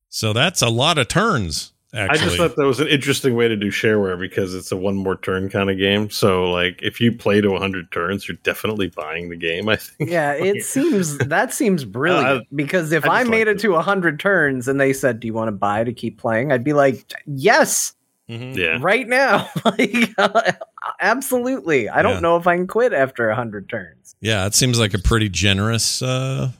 so 0.09 0.33
that's 0.33 0.61
a 0.61 0.69
lot 0.69 0.97
of 0.97 1.07
turns 1.07 1.73
Actually. 1.95 2.19
I 2.19 2.23
just 2.23 2.37
thought 2.37 2.55
that 2.55 2.65
was 2.65 2.79
an 2.79 2.87
interesting 2.87 3.35
way 3.35 3.47
to 3.47 3.55
do 3.55 3.67
shareware 3.67 4.19
because 4.19 4.55
it's 4.55 4.71
a 4.71 4.77
one 4.77 4.95
more 4.95 5.15
turn 5.15 5.47
kind 5.49 5.69
of 5.69 5.77
game. 5.77 6.09
So, 6.09 6.49
like, 6.49 6.79
if 6.81 6.99
you 6.99 7.15
play 7.15 7.39
to 7.39 7.51
100 7.51 7.91
turns, 7.91 8.27
you're 8.27 8.37
definitely 8.41 8.87
buying 8.87 9.29
the 9.29 9.37
game. 9.37 9.69
I 9.69 9.75
think. 9.75 10.09
Yeah, 10.09 10.31
it 10.33 10.63
seems 10.63 11.19
that 11.19 11.53
seems 11.53 11.85
brilliant 11.85 12.47
because 12.55 12.91
if 12.91 13.05
I 13.05 13.21
I, 13.21 13.23
made 13.25 13.47
liked 13.47 13.59
it 13.59 13.61
to 13.61 13.73
100 13.73 14.19
turns 14.19 14.67
and 14.67 14.81
they 14.81 14.91
said, 14.91 15.19
"Do 15.19 15.27
you 15.27 15.33
want 15.33 15.49
to 15.49 15.53
buy 15.53 15.83
to 15.83 15.93
keep 15.93 16.17
playing?" 16.17 16.51
I'd 16.51 16.63
be 16.63 16.73
like, 16.73 17.13
"Yes, 17.27 17.93
Mhm. 18.29 18.55
yeah. 18.55 18.77
right 18.81 19.07
now." 19.07 19.49
like 19.65 20.13
absolutely. 21.01 21.89
I 21.89 22.01
don't 22.01 22.21
know 22.21 22.37
if 22.37 22.47
I 22.47 22.55
can 22.55 22.67
quit 22.67 22.93
after 22.93 23.27
100 23.27 23.69
turns. 23.69 24.15
yeah 24.21 24.45
it 24.45 24.53
seems 24.55 24.79
like 24.79 24.93
a 24.93 24.99
pretty 24.99 25.29
generous 25.29 26.01
uh 26.01 26.51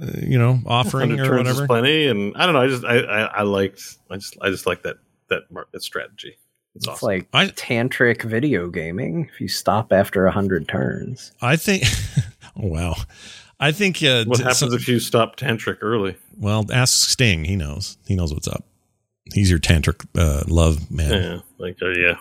uh, 0.00 0.06
you 0.22 0.38
know 0.38 0.60
offering 0.66 1.12
or 1.20 1.24
turns 1.26 1.38
whatever 1.48 1.66
plenty, 1.66 2.06
and 2.08 2.34
I 2.36 2.46
don't 2.46 2.54
know. 2.54 2.62
I 2.62 2.68
just 2.68 2.84
I, 2.84 2.98
I 3.00 3.20
I 3.24 3.42
liked 3.42 3.82
I 4.10 4.16
just 4.16 4.36
I 4.40 4.48
just 4.50 4.66
like 4.66 4.82
that 4.84 4.96
that 5.28 5.42
mar- 5.50 5.68
that 5.72 5.82
strategy. 5.82 6.38
It's, 6.74 6.86
It's 6.86 6.88
awesome. 6.88 7.06
like 7.06 7.28
I- 7.34 7.48
tantric 7.48 8.22
video 8.22 8.70
gaming 8.70 9.28
if 9.32 9.40
you 9.40 9.48
stop 9.48 9.92
after 9.92 10.24
100 10.24 10.66
turns. 10.68 11.32
i 11.42 11.54
think 11.56 11.82
oh 12.56 12.66
wow 12.68 12.94
i 13.60 13.70
think 13.72 14.02
uh 14.02 14.24
what 14.24 14.38
happens 14.38 14.58
so- 14.58 14.72
if 14.72 14.88
you 14.88 14.98
stop 14.98 15.36
tantric 15.36 15.76
early? 15.82 16.16
well 16.38 16.64
ask 16.72 17.10
sting 17.10 17.44
he 17.44 17.56
knows 17.56 17.98
he 18.06 18.14
knows 18.16 18.32
what's 18.32 18.48
up 18.48 18.64
he's 19.32 19.50
your 19.50 19.58
tantric 19.58 20.04
uh 20.16 20.42
love 20.48 20.90
man 20.90 21.10
Yeah, 21.12 21.38
like 21.58 21.76
uh, 21.82 21.88
yeah. 21.90 22.18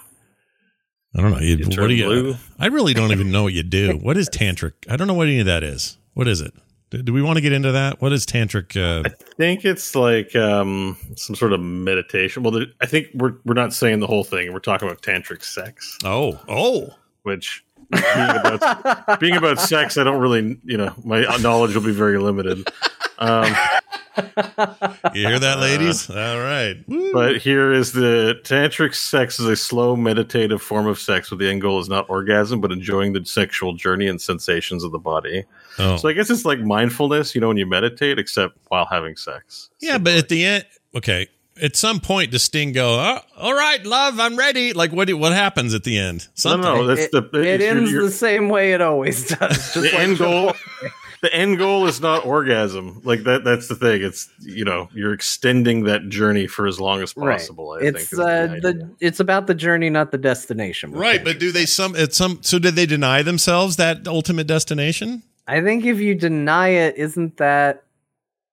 I 1.15 1.21
don't 1.21 1.31
know. 1.31 1.39
You, 1.39 1.57
You 1.57 1.65
what 1.81 1.87
do 1.87 1.93
you? 1.93 2.05
blue? 2.05 2.35
I 2.57 2.67
really 2.67 2.93
don't 2.93 3.11
even 3.11 3.31
know 3.31 3.43
what 3.43 3.51
you 3.53 3.63
do. 3.63 3.97
What 4.01 4.15
is 4.15 4.29
tantric? 4.29 4.73
I 4.89 4.95
don't 4.95 5.07
know 5.07 5.13
what 5.13 5.27
any 5.27 5.41
of 5.41 5.45
that 5.45 5.61
is. 5.61 5.97
What 6.13 6.27
is 6.27 6.39
it? 6.39 6.53
Do, 6.89 7.01
do 7.01 7.11
we 7.11 7.21
want 7.21 7.35
to 7.35 7.41
get 7.41 7.51
into 7.51 7.73
that? 7.73 8.01
What 8.01 8.13
is 8.13 8.25
tantric? 8.25 8.77
Uh, 8.77 9.03
I 9.05 9.09
think 9.37 9.65
it's 9.65 9.93
like 9.93 10.35
um, 10.37 10.95
some 11.17 11.35
sort 11.35 11.51
of 11.51 11.59
meditation. 11.59 12.43
Well, 12.43 12.51
there, 12.51 12.65
I 12.79 12.85
think 12.85 13.07
we're 13.13 13.33
we're 13.43 13.55
not 13.55 13.73
saying 13.73 13.99
the 13.99 14.07
whole 14.07 14.23
thing. 14.23 14.53
We're 14.53 14.59
talking 14.59 14.87
about 14.87 15.01
tantric 15.01 15.43
sex, 15.43 15.97
oh, 16.05 16.39
oh, 16.47 16.95
which 17.23 17.63
being 17.91 18.29
about 18.29 19.19
being 19.19 19.35
about 19.35 19.59
sex, 19.59 19.97
I 19.97 20.05
don't 20.05 20.21
really, 20.21 20.57
you 20.63 20.77
know, 20.77 20.93
my 21.03 21.21
knowledge 21.39 21.75
will 21.75 21.83
be 21.83 21.91
very 21.91 22.19
limited. 22.19 22.69
Um, 23.19 23.53
you 25.13 25.27
hear 25.27 25.39
that, 25.39 25.59
ladies? 25.59 26.09
Uh, 26.09 26.19
all 26.19 26.39
right. 26.39 26.75
Woo. 26.87 27.13
but 27.13 27.37
here 27.37 27.71
is 27.71 27.93
the 27.93 28.39
tantric 28.43 28.93
sex 28.95 29.39
is 29.39 29.45
a 29.45 29.55
slow 29.55 29.95
meditative 29.95 30.61
form 30.61 30.87
of 30.87 30.99
sex 30.99 31.31
where 31.31 31.37
the 31.37 31.49
end 31.49 31.61
goal 31.61 31.79
is 31.79 31.87
not 31.89 32.09
orgasm, 32.09 32.59
but 32.61 32.71
enjoying 32.71 33.13
the 33.13 33.23
sexual 33.25 33.73
journey 33.73 34.07
and 34.07 34.21
sensations 34.21 34.83
of 34.83 34.91
the 34.91 34.99
body. 34.99 35.45
Oh. 35.79 35.97
So 35.97 36.09
I 36.09 36.13
guess 36.13 36.29
it's 36.29 36.43
like 36.45 36.59
mindfulness, 36.59 37.33
you 37.35 37.41
know, 37.41 37.47
when 37.47 37.57
you 37.57 37.65
meditate, 37.65 38.19
except 38.19 38.57
while 38.67 38.85
having 38.85 39.15
sex. 39.15 39.69
yeah, 39.79 39.97
but 39.97 40.13
at 40.17 40.29
the 40.29 40.43
end, 40.45 40.65
okay. 40.95 41.27
At 41.61 41.75
some 41.75 41.99
point, 41.99 42.31
does 42.31 42.43
Sting 42.43 42.71
go? 42.71 42.97
Oh, 42.99 43.19
all 43.37 43.53
right, 43.53 43.85
love, 43.85 44.19
I'm 44.19 44.35
ready. 44.37 44.73
Like, 44.73 44.91
what? 44.93 45.07
do- 45.07 45.17
What 45.17 45.33
happens 45.33 45.73
at 45.75 45.83
the 45.83 45.97
end? 45.97 46.27
Something. 46.33 46.61
no, 46.61 46.87
that's 46.87 47.01
it, 47.01 47.11
the 47.11 47.19
it 47.19 47.35
it's- 47.45 47.59
you're- 47.59 47.77
ends 47.79 47.91
you're- 47.91 48.05
the 48.05 48.11
same 48.11 48.49
way 48.49 48.71
it 48.73 48.81
always 48.81 49.27
does. 49.27 49.37
Just 49.57 49.73
the 49.75 49.81
like 49.81 49.93
end 49.93 50.17
goal 50.17 50.53
Chipotle. 50.53 50.91
the 51.21 51.31
end 51.33 51.57
goal 51.59 51.85
is 51.87 52.01
not 52.01 52.25
orgasm 52.25 52.99
like 53.03 53.23
that 53.23 53.43
that's 53.43 53.67
the 53.67 53.75
thing 53.75 54.01
it's 54.01 54.27
you 54.39 54.65
know 54.65 54.89
you're 54.93 55.13
extending 55.13 55.83
that 55.83 56.09
journey 56.09 56.47
for 56.47 56.65
as 56.67 56.79
long 56.79 57.01
as 57.01 57.15
Right. 57.15 57.37
possible 57.37 57.77
I 57.79 57.85
It's 57.85 58.09
think 58.09 58.19
uh, 58.21 58.25
idea. 58.25 58.61
the 58.61 58.95
it's 58.99 59.19
about 59.19 59.45
the 59.47 59.53
journey, 59.53 59.89
not 59.89 60.11
the 60.11 60.17
destination. 60.17 60.91
Right, 60.91 61.23
but 61.23 61.39
do 61.39 61.51
they 61.51 61.65
some 61.67 61.95
at 61.95 62.13
some? 62.13 62.39
So 62.41 62.57
did 62.59 62.75
they 62.75 62.85
deny 62.87 63.21
themselves 63.21 63.75
that 63.77 64.07
ultimate 64.07 64.47
destination? 64.47 65.21
I 65.47 65.61
think 65.61 65.85
if 65.85 65.99
you 65.99 66.15
deny 66.15 66.69
it, 66.69 66.95
isn't 66.97 67.37
that 67.37 67.83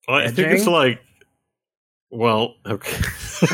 Well, 0.09 0.19
i 0.19 0.29
think 0.29 0.49
it's 0.49 0.67
like 0.67 1.01
well 2.11 2.55
okay 2.67 2.97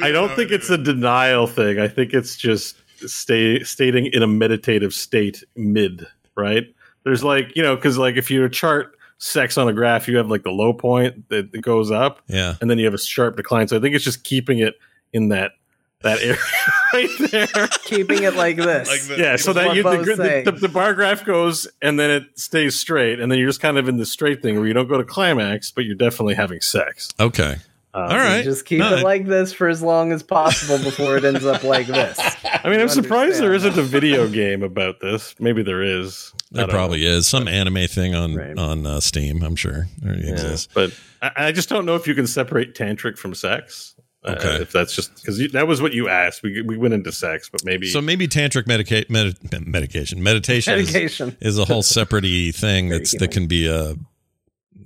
i 0.00 0.10
don't 0.12 0.30
think 0.36 0.50
it's 0.52 0.70
a 0.70 0.78
denial 0.78 1.46
thing 1.48 1.78
i 1.80 1.88
think 1.88 2.14
it's 2.14 2.36
just 2.36 2.76
stay 3.08 3.62
stating 3.62 4.06
in 4.06 4.22
a 4.22 4.26
meditative 4.26 4.92
state 4.94 5.42
mid 5.56 6.06
right 6.36 6.74
there's 7.04 7.22
like 7.24 7.54
you 7.56 7.62
know 7.62 7.74
because 7.76 7.98
like 7.98 8.16
if 8.16 8.30
you 8.30 8.48
chart 8.48 8.96
sex 9.18 9.56
on 9.56 9.68
a 9.68 9.72
graph 9.72 10.08
you 10.08 10.16
have 10.16 10.28
like 10.28 10.42
the 10.42 10.50
low 10.50 10.72
point 10.72 11.28
that, 11.28 11.52
that 11.52 11.60
goes 11.60 11.90
up 11.90 12.20
Yeah. 12.26 12.54
and 12.60 12.68
then 12.70 12.78
you 12.78 12.84
have 12.86 12.94
a 12.94 12.98
sharp 12.98 13.36
decline. 13.36 13.68
So 13.68 13.76
I 13.76 13.80
think 13.80 13.94
it's 13.94 14.04
just 14.04 14.24
keeping 14.24 14.58
it 14.58 14.74
in 15.12 15.28
that 15.28 15.52
that 16.00 16.20
area 16.20 16.36
right 16.92 17.08
there. 17.30 17.68
keeping 17.84 18.24
it 18.24 18.34
like 18.34 18.56
this? 18.56 18.88
Like 18.88 19.02
the- 19.02 19.22
Yeah, 19.22 19.36
so 19.36 19.52
that 19.52 19.76
you, 19.76 19.84
the, 19.84 19.98
the, 19.98 20.50
the, 20.50 20.58
the 20.62 20.68
bar 20.68 20.94
graph 20.94 21.24
goes 21.24 21.68
and 21.80 22.00
then 22.00 22.10
it 22.10 22.36
stays 22.36 22.74
straight, 22.76 23.20
and 23.20 23.30
then 23.30 23.38
you're 23.38 23.48
just 23.48 23.60
kind 23.60 23.78
of 23.78 23.88
in 23.88 23.98
the 23.98 24.04
straight 24.06 24.42
thing 24.42 24.56
where 24.56 24.66
you 24.66 24.74
don't 24.74 24.88
go 24.88 24.98
to 24.98 25.04
climax, 25.04 25.70
but 25.70 25.84
you're 25.84 25.94
definitely 25.94 26.34
having 26.34 26.60
sex. 26.60 27.08
Okay. 27.20 27.58
Um, 27.94 28.04
All 28.04 28.16
right. 28.16 28.42
Just 28.42 28.64
keep 28.64 28.78
No, 28.78 28.94
it 28.96 29.04
like 29.04 29.26
this 29.26 29.52
for 29.52 29.68
as 29.68 29.82
long 29.82 30.12
as 30.12 30.22
possible 30.22 30.82
before 30.82 31.18
it 31.18 31.24
ends 31.26 31.44
up 31.44 31.62
like 31.74 31.86
this. 31.86 32.18
I 32.44 32.70
mean, 32.70 32.80
I'm 32.80 32.88
surprised 32.88 33.38
there 33.40 33.52
understand 33.52 33.76
isn't 33.76 33.78
a 33.78 33.82
video 33.82 34.28
game 34.28 34.62
about 34.62 35.00
this. 35.00 35.34
Maybe 35.38 35.62
there 35.62 35.82
is. 35.82 36.32
There 36.52 36.62
don't 36.62 36.70
probably 36.70 37.04
is 37.04 37.26
some 37.28 37.48
anime 37.48 37.86
thing 37.88 38.14
on 38.14 38.34
Right. 38.34 38.56
on 38.58 38.86
uh, 38.86 39.00
Steam. 39.00 39.42
I'm 39.42 39.56
sure 39.56 39.88
there. 39.98 40.14
Yeah, 40.16 40.30
exists. 40.32 40.68
but 40.72 40.92
I, 41.20 41.32
I 41.48 41.52
just 41.52 41.68
don't 41.68 41.84
know 41.84 41.94
if 41.96 42.06
you 42.06 42.14
can 42.14 42.26
separate 42.26 42.74
tantric 42.74 43.18
from 43.18 43.34
sex. 43.34 43.94
Uh, 44.24 44.36
Okay. 44.38 44.62
if 44.62 44.70
that's 44.70 44.94
just 44.94 45.14
because 45.16 45.50
that 45.52 45.66
was 45.66 45.82
what 45.82 45.92
you 45.92 46.08
asked, 46.08 46.42
we 46.44 46.62
we 46.62 46.76
went 46.78 46.94
into 46.94 47.10
sex, 47.12 47.48
but 47.50 47.62
maybe 47.64 47.88
So 47.88 48.00
maybe 48.00 48.26
tantric 48.28 48.66
medica- 48.68 49.04
med- 49.10 49.36
medication 49.66 50.22
meditation 50.22 50.74
is, 50.78 50.92
Medication. 50.92 51.36
is 51.40 51.58
a 51.58 51.64
whole 51.64 51.82
separate 51.98 52.54
thing 52.54 52.88
that's 52.88 53.10
human. 53.12 53.20
that 53.28 53.32
can 53.34 53.46
be 53.48 53.66
a 53.66 53.96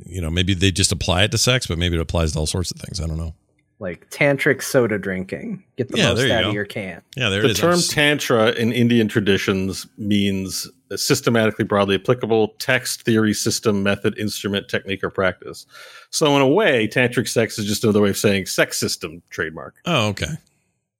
you 0.06 0.20
know 0.20 0.30
maybe 0.30 0.54
they 0.54 0.70
just 0.70 0.92
apply 0.92 1.24
it 1.24 1.30
to 1.32 1.38
sex, 1.38 1.66
but 1.66 1.78
maybe 1.78 1.96
it 1.96 2.00
applies 2.00 2.32
to 2.32 2.38
all 2.38 2.46
sorts 2.46 2.70
of 2.70 2.78
things. 2.80 3.00
I 3.00 3.06
don't 3.06 3.18
know. 3.18 3.34
like 3.78 4.08
tantric 4.08 4.62
soda 4.62 4.98
drinking. 4.98 5.62
Get 5.76 5.88
the 5.88 5.98
Yeah, 5.98 6.14
most 6.14 6.30
out 6.30 6.42
go. 6.44 6.48
of 6.48 6.54
your 6.54 6.64
can. 6.64 7.02
Yeah, 7.14 7.28
there 7.28 7.42
the 7.42 7.48
it 7.48 7.50
is. 7.50 7.58
term 7.58 7.74
I'm 7.74 7.80
tantra 7.82 8.52
in 8.52 8.72
Indian 8.72 9.06
traditions 9.06 9.86
means 9.98 10.66
systematically 10.94 11.64
broadly 11.66 11.96
applicable 11.96 12.54
text, 12.58 13.02
theory, 13.02 13.34
system, 13.34 13.82
method, 13.82 14.16
instrument, 14.18 14.68
technique, 14.70 15.04
or 15.04 15.10
practice. 15.10 15.66
So, 16.08 16.34
in 16.36 16.40
a 16.42 16.48
way, 16.48 16.88
tantric 16.88 17.28
sex 17.28 17.58
is 17.58 17.66
just 17.66 17.84
another 17.84 18.00
way 18.00 18.08
of 18.08 18.16
saying 18.16 18.46
sex 18.46 18.78
system 18.78 19.20
trademark. 19.28 19.74
oh, 19.84 20.08
okay. 20.08 20.32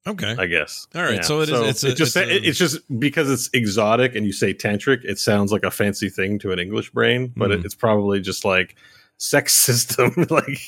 Okay. 0.05 0.35
I 0.37 0.45
guess. 0.45 0.87
All 0.95 1.01
right, 1.01 1.25
so 1.25 1.41
it 1.41 1.49
is- 1.49 1.59
it's 1.59 1.83
a- 1.83 1.87
it 1.89 1.97
just 1.97 2.15
it's 2.15 2.29
a- 2.31 2.47
it's 2.47 2.57
just 2.59 2.99
because 2.99 3.29
it's 3.29 3.49
exotic 3.53 4.15
and 4.15 4.25
you 4.25 4.31
say 4.31 4.53
tantric, 4.53 5.03
it 5.03 5.17
sounds 5.19 5.51
like 5.51 5.63
a 5.63 5.71
fancy 5.71 6.09
thing 6.09 6.37
to 6.39 6.51
an 6.51 6.59
English 6.59 6.91
brain, 6.91 7.33
but 7.35 7.51
it, 7.51 7.59
Mhm. 7.61 7.65
it's 7.65 7.75
probably 7.75 8.21
just 8.21 8.45
like 8.45 8.75
sex 9.17 9.53
system. 9.65 10.13
like, 10.29 10.59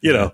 you 0.00 0.12
know, 0.12 0.32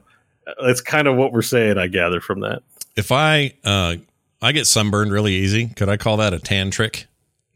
that's 0.64 0.80
kind 0.80 1.08
of 1.08 1.16
what 1.16 1.32
we're 1.32 1.42
saying. 1.42 1.78
I 1.78 1.86
gather 1.86 2.20
from 2.20 2.40
that. 2.40 2.62
if 2.96 3.10
I 3.12 3.54
uh 3.64 3.96
I 4.42 4.52
get 4.52 4.66
sunburned 4.66 5.10
really 5.12 5.32
easy, 5.32 5.68
could 5.68 5.88
I 5.88 5.96
call 5.96 6.18
that 6.18 6.34
a 6.34 6.38
tan 6.38 6.70
trick? 6.70 7.06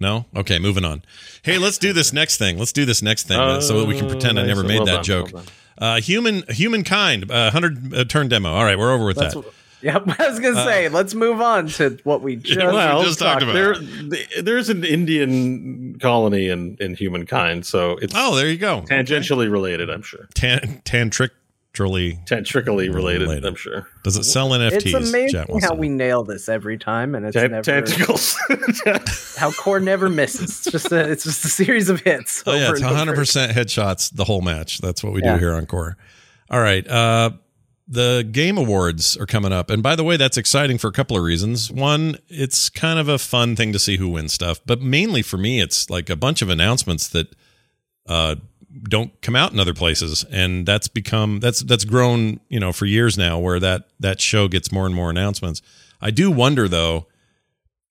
No? 0.01 0.27
Okay, 0.35 0.59
moving 0.59 0.85
on. 0.85 1.03
Hey, 1.43 1.59
let's 1.59 1.77
do 1.77 1.93
this 1.93 2.13
next 2.13 2.37
thing. 2.39 2.57
Let's 2.57 2.73
do 2.73 2.85
this 2.85 3.03
next 3.03 3.27
thing 3.27 3.39
uh, 3.39 3.61
so 3.61 3.79
that 3.81 3.87
we 3.87 3.99
can 3.99 4.09
pretend 4.09 4.39
I 4.39 4.43
Oh, 4.43 4.47
never 4.47 4.63
made 4.63 4.77
Well 4.77 4.87
that 4.87 4.95
done, 4.97 5.05
joke. 5.05 5.31
well. 5.33 5.45
Uh 5.77 6.01
human 6.01 6.43
humankind, 6.49 7.31
uh, 7.31 7.51
100 7.53 7.95
uh, 7.95 8.05
turn 8.05 8.29
demo. 8.29 8.53
All 8.53 8.65
right, 8.65 8.79
we're 8.79 8.93
over 8.93 9.05
with 9.07 9.17
That's 9.17 9.35
that. 9.35 9.45
what, 9.45 9.55
yep. 9.83 10.03
I 10.21 10.29
was 10.29 10.41
gonna 10.41 10.65
say, 10.65 10.89
let's 10.89 11.15
move 11.15 11.41
on 11.41 11.69
to 11.69 11.99
what 12.05 12.23
we 12.23 12.37
just. 12.37 12.59
Well, 12.59 12.75
well, 12.75 13.03
just 13.03 13.19
talked 13.19 13.43
about. 13.43 13.55
there, 13.55 13.75
there's 14.43 14.69
an 14.69 14.85
Indian 14.85 15.99
colony 16.01 16.49
in, 16.49 16.77
in 16.81 16.95
humankind, 16.95 17.67
so 17.67 17.93
it's 18.03 18.15
Oh, 18.17 18.35
there 18.37 18.49
you 18.49 18.59
go. 18.59 18.83
tangentially 18.83 19.51
related. 19.51 19.91
I'm 19.91 20.03
sure. 20.03 20.29
Tan 20.35 20.83
tantrically. 20.85 21.35
Tantrically 22.27 22.89
related, 22.89 23.23
Related. 23.23 23.45
I'm 23.45 23.55
sure. 23.55 23.87
Does 24.03 24.17
it 24.17 24.25
sell 24.25 24.51
NFTs? 24.51 24.73
it's 24.87 24.95
amazing 24.95 25.29
Chat 25.29 25.49
how 25.63 25.69
to 25.71 25.75
we 25.77 25.89
nail 25.89 26.25
this 26.25 26.49
every 26.49 26.77
time, 26.77 27.15
and 27.15 27.25
it's 27.25 27.35
Tan- 27.37 27.53
never 27.53 27.63
tentacles. 27.63 28.37
how 29.37 29.53
core 29.53 29.79
never 29.79 30.09
misses. 30.09 30.43
It's 30.43 30.65
just 30.65 30.91
a, 30.91 31.09
it's 31.09 31.23
just 31.23 31.45
a 31.45 31.49
series 31.49 31.89
of 31.89 32.01
hits. 32.01 32.43
Oh 32.47 32.55
yeah, 32.55 32.71
it's 32.73 32.81
100 32.83 33.15
percent 33.15 33.53
headshots 33.53 34.13
the 34.13 34.25
whole 34.25 34.41
match. 34.41 34.79
That's 34.79 35.05
what 35.05 35.13
we 35.13 35.21
do 35.21 35.37
here 35.37 35.53
on 35.55 35.67
Core. 35.67 35.97
All 36.51 36.61
right, 36.61 36.85
uh, 36.89 37.31
the 37.89 38.29
Game 38.31 38.59
Awards 38.59 39.17
are 39.17 39.27
coming 39.27 39.53
up, 39.53 39.71
and 39.71 39.83
by 39.83 39.97
the 39.97 40.05
way, 40.05 40.19
that's 40.19 40.37
exciting 40.37 40.77
for 40.77 40.89
a 40.89 40.93
couple 40.93 41.17
of 41.17 41.23
reasons. 41.23 41.71
One, 41.71 42.19
it's 42.29 42.69
kind 42.69 42.99
of 42.99 43.09
a 43.09 43.19
fun 43.19 43.57
thing 43.57 43.73
to 43.73 43.79
see 43.79 43.97
who 43.97 44.11
wins 44.11 44.35
stuff, 44.35 44.61
but 44.67 44.83
mainly 44.83 45.23
for 45.23 45.39
me, 45.39 45.61
it's 45.61 45.89
like 45.89 46.11
a 46.11 46.17
bunch 46.17 46.43
of 46.43 46.51
announcements 46.51 47.09
that 47.09 47.35
uh, 48.07 48.37
don't 48.89 49.19
come 49.23 49.35
out 49.35 49.53
in 49.53 49.59
other 49.59 49.73
places, 49.73 50.25
and 50.31 50.67
that's 50.67 50.87
become 50.87 51.41
that's 51.41 51.61
that's 51.61 51.87
grown 51.87 52.41
you 52.51 52.61
know 52.61 52.73
for 52.73 52.85
years 52.85 53.17
now, 53.17 53.39
where 53.39 53.59
that 53.59 53.89
that 53.99 54.21
show 54.21 54.49
gets 54.49 54.71
more 54.71 54.85
and 54.85 54.95
more 54.95 55.09
announcements. 55.09 55.63
I 56.01 56.11
do 56.11 56.31
wonder 56.31 56.69
though 56.69 57.07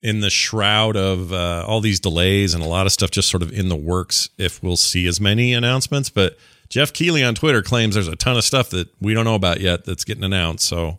in 0.04 0.20
the 0.20 0.30
shroud 0.30 0.96
of 0.96 1.34
uh, 1.34 1.66
all 1.68 1.82
these 1.82 2.00
delays 2.00 2.54
and 2.54 2.64
a 2.64 2.68
lot 2.68 2.86
of 2.86 2.92
stuff 2.92 3.10
just 3.10 3.30
sort 3.30 3.42
of 3.42 3.52
in 3.52 3.68
the 3.68 3.76
works 3.76 4.30
if 4.38 4.62
we'll 4.62 4.78
see 4.78 5.08
as 5.08 5.20
many 5.20 5.54
announcements 5.54 6.10
but 6.10 6.38
Geoff 6.70 6.94
Keighley 6.94 7.24
on 7.24 7.36
twitter 7.36 7.62
claims 7.62 7.96
there's 7.96 8.08
a 8.08 8.16
ton 8.16 8.38
of 8.38 8.44
stuff 8.44 8.70
that 8.72 8.88
we 9.02 9.14
don't 9.14 9.26
know 9.26 9.36
about 9.36 9.60
yet 9.62 9.86
that's 9.86 10.04
getting 10.04 10.24
announced 10.24 10.68
so 10.68 10.98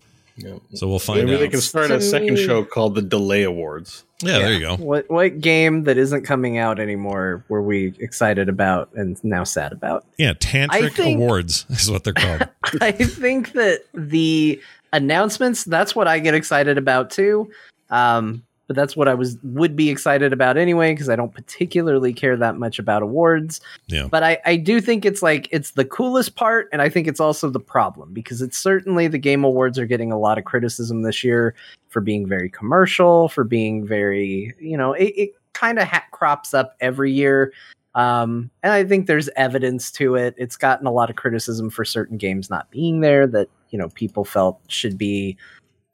so 0.73 0.87
we'll 0.87 1.01
find 1.01 1.25
Maybe 1.25 1.35
out 1.35 1.41
they 1.41 1.49
can 1.49 1.61
start 1.61 1.91
a 1.91 2.01
second 2.01 2.37
show 2.39 2.64
called 2.64 2.95
the 2.95 3.03
Delay 3.03 3.43
Awards. 3.43 4.05
yeah, 4.23 4.39
there 4.39 4.53
you 4.53 4.61
go 4.61 4.77
What 4.77 5.11
what 5.11 5.41
game 5.41 5.83
that 5.85 5.99
isn't 5.99 6.23
coming 6.23 6.59
out 6.59 6.79
anymore 6.79 7.45
were 7.49 7.61
we 7.62 7.93
excited 7.99 8.49
about 8.49 8.89
and 8.95 9.23
now 9.25 9.43
sad 9.43 9.73
about? 9.73 10.05
yeah 10.16 10.35
tantric 10.35 10.93
think- 10.93 11.16
awards 11.16 11.66
is 11.71 11.91
what 11.91 12.05
they're 12.05 12.12
called 12.12 12.49
I 12.81 12.93
think 12.93 13.53
that 13.55 13.81
the 13.95 14.61
announcements 14.93 15.64
that's 15.64 15.97
what 15.97 16.07
I 16.07 16.19
get 16.21 16.35
excited 16.35 16.79
about 16.79 17.11
too. 17.11 17.51
Um, 17.91 18.45
but 18.69 18.77
that's 18.77 18.95
what 18.95 19.09
I 19.09 19.14
was 19.14 19.39
would 19.43 19.75
be 19.75 19.91
excited 19.91 20.33
about 20.33 20.57
anyway 20.57 20.93
because 20.93 21.09
I 21.09 21.16
don't 21.16 21.35
particularly 21.35 22.12
care 22.12 22.37
that 22.37 22.57
much 22.57 22.79
about 22.79 23.03
awards. 23.03 23.61
Yeah. 23.89 24.07
But 24.09 24.23
I 24.23 24.39
I 24.45 24.57
do 24.57 24.81
think 24.81 25.05
it's 25.05 25.23
like 25.23 25.49
it's 25.51 25.73
the 25.73 25.87
coolest 25.87 26.37
part, 26.37 26.69
and 26.71 26.81
I 26.81 26.89
think 26.89 27.09
it's 27.09 27.19
also 27.19 27.51
the 27.51 27.59
problem 27.59 28.12
because 28.12 28.43
it's 28.43 28.59
certainly 28.59 29.09
the 29.09 29.19
game 29.19 29.43
awards 29.43 29.79
are 29.79 29.87
getting 29.87 30.12
a 30.12 30.19
lot 30.19 30.39
of 30.39 30.45
criticism 30.45 31.03
this 31.03 31.25
year 31.25 31.55
for 31.89 32.01
being 32.01 32.29
very 32.29 32.51
commercial, 32.51 33.29
for 33.29 33.43
being 33.43 33.87
very 33.87 34.55
you 34.61 34.77
know 34.77 34.93
it, 34.93 35.14
it 35.16 35.31
kind 35.55 35.79
of 35.79 35.89
ha- 35.89 36.05
crops 36.12 36.55
up 36.55 36.77
every 36.81 37.11
year. 37.11 37.53
Um, 37.95 38.51
and 38.62 38.73
I 38.73 38.85
think 38.85 39.07
there's 39.07 39.31
evidence 39.35 39.91
to 39.93 40.14
it. 40.14 40.35
It's 40.37 40.57
gotten 40.57 40.87
a 40.87 40.93
lot 40.93 41.11
of 41.11 41.16
criticism 41.16 41.71
for 41.71 41.85
certain 41.85 42.16
games 42.19 42.49
not 42.51 42.71
being 42.71 43.01
there 43.01 43.27
that 43.29 43.49
you 43.71 43.79
know 43.79 43.89
people 43.89 44.27
felt 44.27 44.61
should 44.69 44.99
be 44.99 45.39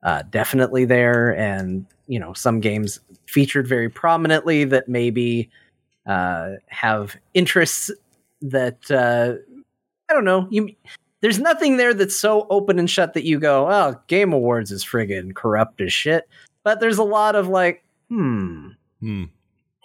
uh, 0.02 0.22
definitely 0.28 0.84
there, 0.84 1.36
and 1.38 1.86
you 2.06 2.18
know 2.18 2.32
some 2.32 2.60
games 2.60 3.00
featured 3.26 3.66
very 3.66 3.88
prominently 3.88 4.64
that 4.64 4.88
maybe 4.88 5.50
uh, 6.06 6.52
have 6.68 7.16
interests 7.34 7.90
that 8.42 8.90
uh, 8.90 9.34
I 10.10 10.12
don't 10.14 10.24
know. 10.24 10.46
You 10.50 10.70
there's 11.20 11.38
nothing 11.38 11.78
there 11.78 11.94
that's 11.94 12.16
so 12.16 12.46
open 12.50 12.78
and 12.78 12.90
shut 12.90 13.14
that 13.14 13.24
you 13.24 13.38
go, 13.38 13.66
oh, 13.70 13.98
Game 14.08 14.32
Awards 14.34 14.70
is 14.70 14.84
friggin' 14.84 15.34
corrupt 15.34 15.80
as 15.80 15.92
shit. 15.92 16.28
But 16.64 16.80
there's 16.80 16.98
a 16.98 17.02
lot 17.04 17.34
of 17.34 17.48
like, 17.48 17.82
hmm, 18.08 18.68
hmm. 19.00 19.24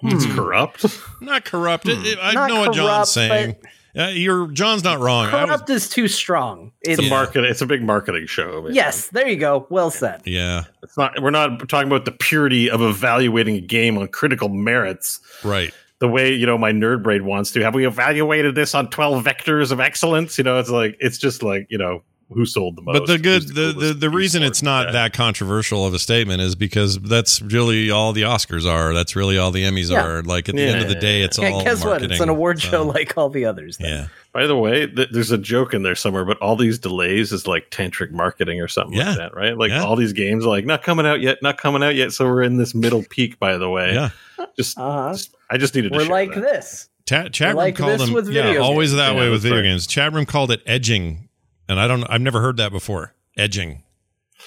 It's 0.04 0.26
Hmm. 0.26 0.36
corrupt. 0.36 0.86
not 1.22 1.44
corrupt 1.46 1.88
It- 1.88 2.06
it- 2.06 2.20
i 2.22 2.34
Not 2.34 2.50
know 2.50 2.60
what 2.62 2.74
john's 2.74 2.86
corrupt, 2.88 3.08
saying 3.10 3.56
uh, 3.98 4.08
you're 4.08 4.48
john's 4.48 4.84
not 4.84 5.00
wrong 5.00 5.28
I 5.28 5.42
was, 5.44 5.50
corrupt 5.50 5.70
is 5.70 5.90
too 5.90 6.08
strong. 6.08 6.72
It's 6.82 7.00
It's, 7.00 7.08
a 7.08 7.10
market. 7.10 7.44
It's 7.44 7.62
a 7.62 7.66
big 7.66 7.82
marketing 7.84 8.28
show. 8.28 8.62
man. 8.62 8.74
yes, 8.74 9.08
there 9.08 9.28
you 9.28 9.36
go. 9.38 9.68
Well 9.70 9.92
said. 9.92 10.22
yeah 10.26 10.66
it's 10.84 10.98
not. 10.98 11.22
We're 11.22 11.30
not 11.32 11.68
talking 11.70 11.88
about 11.88 12.06
the 12.06 12.12
purity 12.12 12.70
of 12.70 12.82
evaluating 12.82 13.56
a 13.56 13.62
game 13.62 13.98
on 13.98 14.08
critical 14.08 14.50
merits. 14.50 15.20
right 15.44 15.74
The 16.00 16.08
way 16.08 16.34
you 16.34 16.46
know 16.46 16.58
my 16.58 16.72
nerd 16.72 17.04
brain 17.04 17.26
wants 17.26 17.52
to. 17.52 17.62
Have 17.62 17.76
we 17.76 17.86
evaluated 17.86 18.56
this 18.56 18.74
on 18.74 18.90
twelve 18.90 19.24
vectors 19.24 19.72
of 19.72 19.80
excellence? 19.80 20.38
You 20.38 20.44
know, 20.46 20.60
it's 20.60 20.70
like 20.70 20.96
it's 21.00 21.18
just 21.18 21.44
like 21.44 21.68
you 21.70 21.78
know 21.78 22.04
who 22.32 22.46
sold 22.46 22.76
the 22.76 22.82
most. 22.82 23.00
But 23.00 23.08
the 23.08 23.18
good, 23.18 23.44
who's 23.44 23.54
the, 23.54 23.74
the, 23.74 23.94
the 23.94 24.10
reason 24.10 24.44
it's 24.44 24.62
not 24.62 24.86
best. 24.88 24.94
that 24.94 25.14
controversial 25.14 25.86
of 25.86 25.94
a 25.94 26.00
statement 26.00 26.42
is 26.42 26.56
because 26.56 27.00
that's 27.00 27.42
really 27.42 27.90
all 27.90 28.14
the 28.14 28.22
Oscars 28.22 28.70
are. 28.70 28.94
That's 28.94 29.16
really 29.16 29.38
all 29.38 29.52
the 29.52 29.64
Emmys 29.64 29.90
Yeah. 29.92 30.04
are. 30.06 30.22
Like 30.24 30.48
at 30.50 30.56
the 30.56 30.62
end 30.62 30.82
of 30.82 30.88
the 30.90 30.96
day, 30.96 31.22
it's 31.24 31.38
Yeah, 31.40 31.50
all 31.52 31.64
guess 31.64 31.84
what? 31.84 32.04
It's 32.04 32.20
an 32.20 32.30
award 32.30 32.60
So, 32.62 32.70
show 32.70 32.84
like 32.84 33.18
all 33.18 33.30
the 33.30 33.46
others. 33.46 33.78
then. 33.78 33.88
yeah, 33.90 34.08
By 34.32 34.46
the 34.48 34.56
way, 34.56 34.86
th- 34.88 35.10
there's 35.12 35.32
a 35.32 35.38
joke 35.38 35.74
in 35.74 35.82
there 35.84 35.96
somewhere, 35.96 36.24
but 36.26 36.38
all 36.38 36.56
these 36.56 36.78
delays 36.78 37.32
is 37.32 37.48
like 37.48 37.72
tantric 37.72 38.12
marketing 38.12 38.62
or 38.62 38.68
something 38.68 38.98
Yeah. 38.98 39.10
like 39.10 39.18
that, 39.18 39.36
right? 39.36 39.58
Like 39.58 39.72
Yeah. 39.72 39.84
all 39.84 39.96
these 39.96 40.14
games 40.14 40.46
are 40.46 40.50
like 40.50 40.66
not 40.66 40.84
coming 40.84 41.06
out 41.08 41.22
yet, 41.22 41.40
not 41.42 41.58
coming 41.58 41.82
out 41.84 41.96
yet. 41.96 42.14
So 42.14 42.26
we're 42.26 42.44
in 42.44 42.58
this 42.58 42.76
middle 42.76 43.04
peak, 43.10 43.40
by 43.40 43.58
the 43.58 43.70
way. 43.70 43.94
yeah. 43.94 44.10
Just, 44.56 44.78
Uh-huh. 44.78 45.14
just- 45.14 45.36
I 45.50 45.58
just 45.58 45.74
needed 45.74 45.94
to 45.94 45.98
We're 45.98 46.04
share 46.06 46.12
like 46.14 46.34
that. 46.36 46.42
this. 46.42 46.90
Chat, 47.08 47.34
chat 47.34 47.48
room 47.50 47.58
like 47.58 47.76
called 47.76 47.94
this 47.94 48.02
them. 48.06 48.14
with 48.14 48.30
yeah, 48.30 48.44
video 48.44 48.62
always 48.62 48.94
that 48.94 49.16
Yeah, 49.16 49.20
way 49.20 49.30
with 49.30 49.42
video 49.42 49.58
right. 49.58 49.64
games. 49.64 49.88
Chat 49.88 50.14
room 50.14 50.28
called 50.28 50.52
it 50.52 50.62
edging, 50.68 51.29
and 51.70 51.80
I 51.80 51.88
don't. 51.88 52.04
I've 52.10 52.20
never 52.22 52.42
heard 52.42 52.58
that 52.58 52.72
before. 52.74 53.14
Edging. 53.38 53.84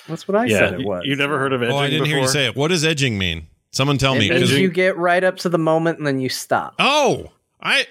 That's 0.08 0.26
what 0.28 0.36
I 0.36 0.44
Yeah, 0.46 0.58
said 0.58 0.74
it 0.74 0.80
you, 0.80 0.86
was. 0.86 1.02
you 1.06 1.16
never 1.16 1.38
heard 1.38 1.52
of 1.54 1.62
edging 1.62 1.74
oh, 1.74 1.78
I 1.78 1.88
didn't 1.88 2.06
hear 2.06 2.18
you 2.18 2.28
say 2.28 2.46
it. 2.46 2.56
What 2.56 2.68
does 2.68 2.84
edging 2.84 3.16
mean? 3.18 3.46
Someone 3.70 3.96
tell 3.96 4.14
It 4.14 4.18
me. 4.20 4.28
means 4.30 4.42
'cause- 4.42 4.50
Edging- 4.50 4.62
you 4.62 4.70
get 4.70 4.96
right 4.98 5.22
up 5.24 5.36
to 5.38 5.48
the 5.48 5.58
moment 5.58 5.96
and 5.98 6.06
then 6.06 6.18
you 6.20 6.28
stop. 6.28 6.74
oh, 6.78 7.30
I 7.62 7.86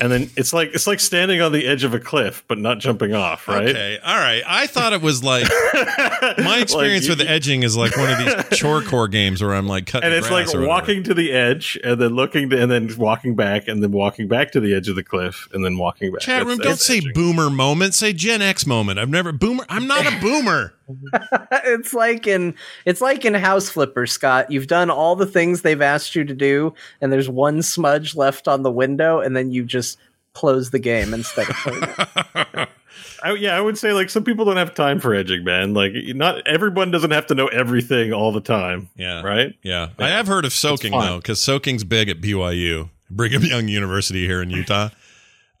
And 0.00 0.12
then 0.12 0.28
it's 0.36 0.52
like 0.52 0.74
it's 0.74 0.86
like 0.86 1.00
standing 1.00 1.40
on 1.40 1.50
the 1.50 1.66
edge 1.66 1.82
of 1.82 1.94
a 1.94 1.98
cliff, 1.98 2.44
but 2.46 2.58
not 2.58 2.78
jumping 2.78 3.14
off, 3.14 3.48
right? 3.48 3.70
okay. 3.70 3.98
All 4.04 4.16
right. 4.18 4.42
I 4.46 4.66
thought 4.66 4.92
it 4.92 5.00
was 5.00 5.24
like 5.24 5.44
my 6.38 6.58
experience 6.60 7.08
Like, 7.08 7.18
with 7.18 7.26
edging 7.26 7.62
is 7.62 7.74
like 7.74 7.96
one 7.96 8.10
of 8.10 8.18
these 8.18 8.44
chore 8.58 8.82
core 8.82 9.08
games 9.08 9.42
where 9.42 9.54
I'm 9.54 9.66
like 9.66 9.86
cutting 9.86 10.06
and 10.06 10.14
it's 10.14 10.30
like 10.30 10.46
walking 10.54 11.04
to 11.04 11.14
the 11.14 11.32
edge 11.32 11.78
and 11.82 11.98
then 11.98 12.14
looking 12.14 12.50
to, 12.50 12.60
and 12.60 12.70
then 12.70 12.90
walking 12.98 13.34
back 13.34 13.66
and 13.66 13.82
then 13.82 13.90
walking 13.92 14.28
back 14.28 14.52
to 14.52 14.60
the 14.60 14.74
edge 14.74 14.88
of 14.88 14.96
the 14.96 15.02
cliff 15.02 15.48
and 15.54 15.64
then 15.64 15.78
walking 15.78 16.12
back. 16.12 16.20
Chat 16.20 16.40
That's- 16.40 16.46
room, 16.46 16.58
don't 16.58 16.72
that's 16.72 16.84
say 16.84 17.00
boomer 17.14 17.48
moment. 17.48 17.94
Say 17.94 18.12
Gen 18.12 18.42
X 18.42 18.66
moment. 18.66 18.98
I've 18.98 19.08
never 19.08 19.32
boomer. 19.32 19.64
I'm 19.70 19.86
not 19.86 20.06
a 20.06 20.20
boomer. 20.20 20.74
it's 21.52 21.94
like 21.94 22.26
in 22.26 22.54
it's 22.84 23.00
like 23.00 23.24
in 23.24 23.34
House 23.34 23.68
Flipper, 23.68 24.06
Scott. 24.06 24.50
You've 24.50 24.66
done 24.66 24.90
all 24.90 25.16
the 25.16 25.26
things 25.26 25.62
they've 25.62 25.82
asked 25.82 26.14
you 26.14 26.24
to 26.24 26.34
do, 26.34 26.74
and 27.00 27.12
there's 27.12 27.28
one 27.28 27.62
smudge 27.62 28.16
left 28.16 28.48
on 28.48 28.62
the 28.62 28.70
window, 28.70 29.20
and 29.20 29.36
then 29.36 29.50
you 29.50 29.64
just 29.64 29.98
close 30.32 30.70
the 30.70 30.78
game 30.78 31.14
instead 31.14 31.48
of 31.48 31.56
playing 31.56 31.82
it. 31.82 32.68
I, 33.22 33.32
yeah, 33.32 33.56
I 33.56 33.60
would 33.60 33.76
say 33.76 33.92
like 33.92 34.10
some 34.10 34.22
people 34.24 34.44
don't 34.44 34.56
have 34.56 34.74
time 34.74 35.00
for 35.00 35.14
edging, 35.14 35.44
man. 35.44 35.74
Like 35.74 35.92
not 36.08 36.46
everyone 36.46 36.90
doesn't 36.90 37.10
have 37.10 37.26
to 37.26 37.34
know 37.34 37.48
everything 37.48 38.12
all 38.12 38.32
the 38.32 38.40
time, 38.40 38.88
yeah. 38.96 39.22
right? 39.22 39.54
Yeah. 39.62 39.88
I 39.98 40.08
have 40.08 40.26
heard 40.28 40.44
of 40.44 40.52
soaking 40.52 40.92
though, 40.92 41.16
because 41.18 41.40
soaking's 41.40 41.84
big 41.84 42.08
at 42.08 42.20
BYU, 42.20 42.90
Brigham 43.10 43.42
Young 43.42 43.68
University 43.68 44.26
here 44.26 44.40
in 44.42 44.50
Utah. 44.50 44.90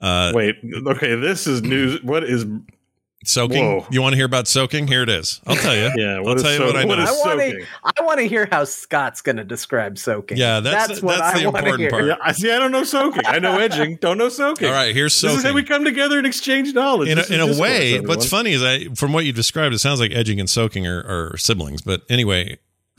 Uh, 0.00 0.30
Wait, 0.34 0.56
okay, 0.86 1.16
this 1.16 1.46
is 1.48 1.62
news. 1.62 2.02
What 2.04 2.22
is 2.22 2.46
Soaking. 3.24 3.64
Whoa. 3.80 3.86
You 3.90 4.00
want 4.00 4.12
to 4.12 4.16
hear 4.16 4.26
about 4.26 4.46
soaking? 4.46 4.86
Here 4.86 5.02
it 5.02 5.08
is. 5.08 5.40
I'll 5.44 5.56
tell 5.56 5.74
you. 5.74 5.90
Yeah, 5.96 6.22
I'll 6.24 6.36
tell 6.36 6.52
you 6.52 6.58
so- 6.58 6.66
what 6.66 6.76
I 6.76 6.82
know. 6.82 6.88
what 6.88 6.98
is 7.00 7.08
I 7.08 7.12
want 7.12 7.40
soaking? 7.40 7.60
to. 7.60 7.66
I 7.84 8.02
want 8.04 8.18
to 8.20 8.28
hear 8.28 8.46
how 8.50 8.62
Scott's 8.62 9.20
going 9.22 9.36
to 9.36 9.44
describe 9.44 9.98
soaking. 9.98 10.38
Yeah, 10.38 10.60
that's- 10.60 11.02
what 11.02 11.18
that's 11.18 11.36
I 11.36 11.40
the 11.42 11.46
wanna 11.46 11.58
important 11.58 11.80
hear. 11.80 11.90
part. 11.90 12.04
Yeah, 12.06 12.14
I 12.22 12.30
see. 12.32 12.52
I 12.52 12.58
don't 12.60 12.70
know 12.70 12.84
soaking. 12.84 13.22
I 13.26 13.40
know 13.40 13.58
edging. 13.58 13.96
Don't 13.96 14.18
know 14.18 14.28
soaking. 14.28 14.68
All 14.68 14.72
right, 14.74 14.94
here's 14.94 15.12
This 15.14 15.20
soaking. 15.32 15.38
is 15.38 15.42
how 15.44 15.52
we 15.52 15.64
come 15.64 15.84
together 15.84 16.16
and 16.18 16.26
exchange 16.28 16.72
knowledge. 16.74 17.08
in 17.08 17.18
a, 17.18 17.22
is 17.22 17.30
in 17.32 17.40
a 17.40 17.46
discourse, 17.46 17.60
way, 17.60 17.94
everyone. 17.96 18.08
what's 18.08 18.28
funny 18.28 18.52
is 18.52 18.62
I, 18.62 18.84
from 18.94 19.12
what 19.12 19.24
you 19.24 19.32
described, 19.32 19.74
it 19.74 19.78
sounds 19.80 19.98
like 19.98 20.12
edging 20.12 20.38
and 20.38 20.48
soaking 20.48 20.86
are, 20.86 21.00
are 21.32 21.36
siblings. 21.36 21.82
But 21.82 22.02
anyway, 22.08 22.58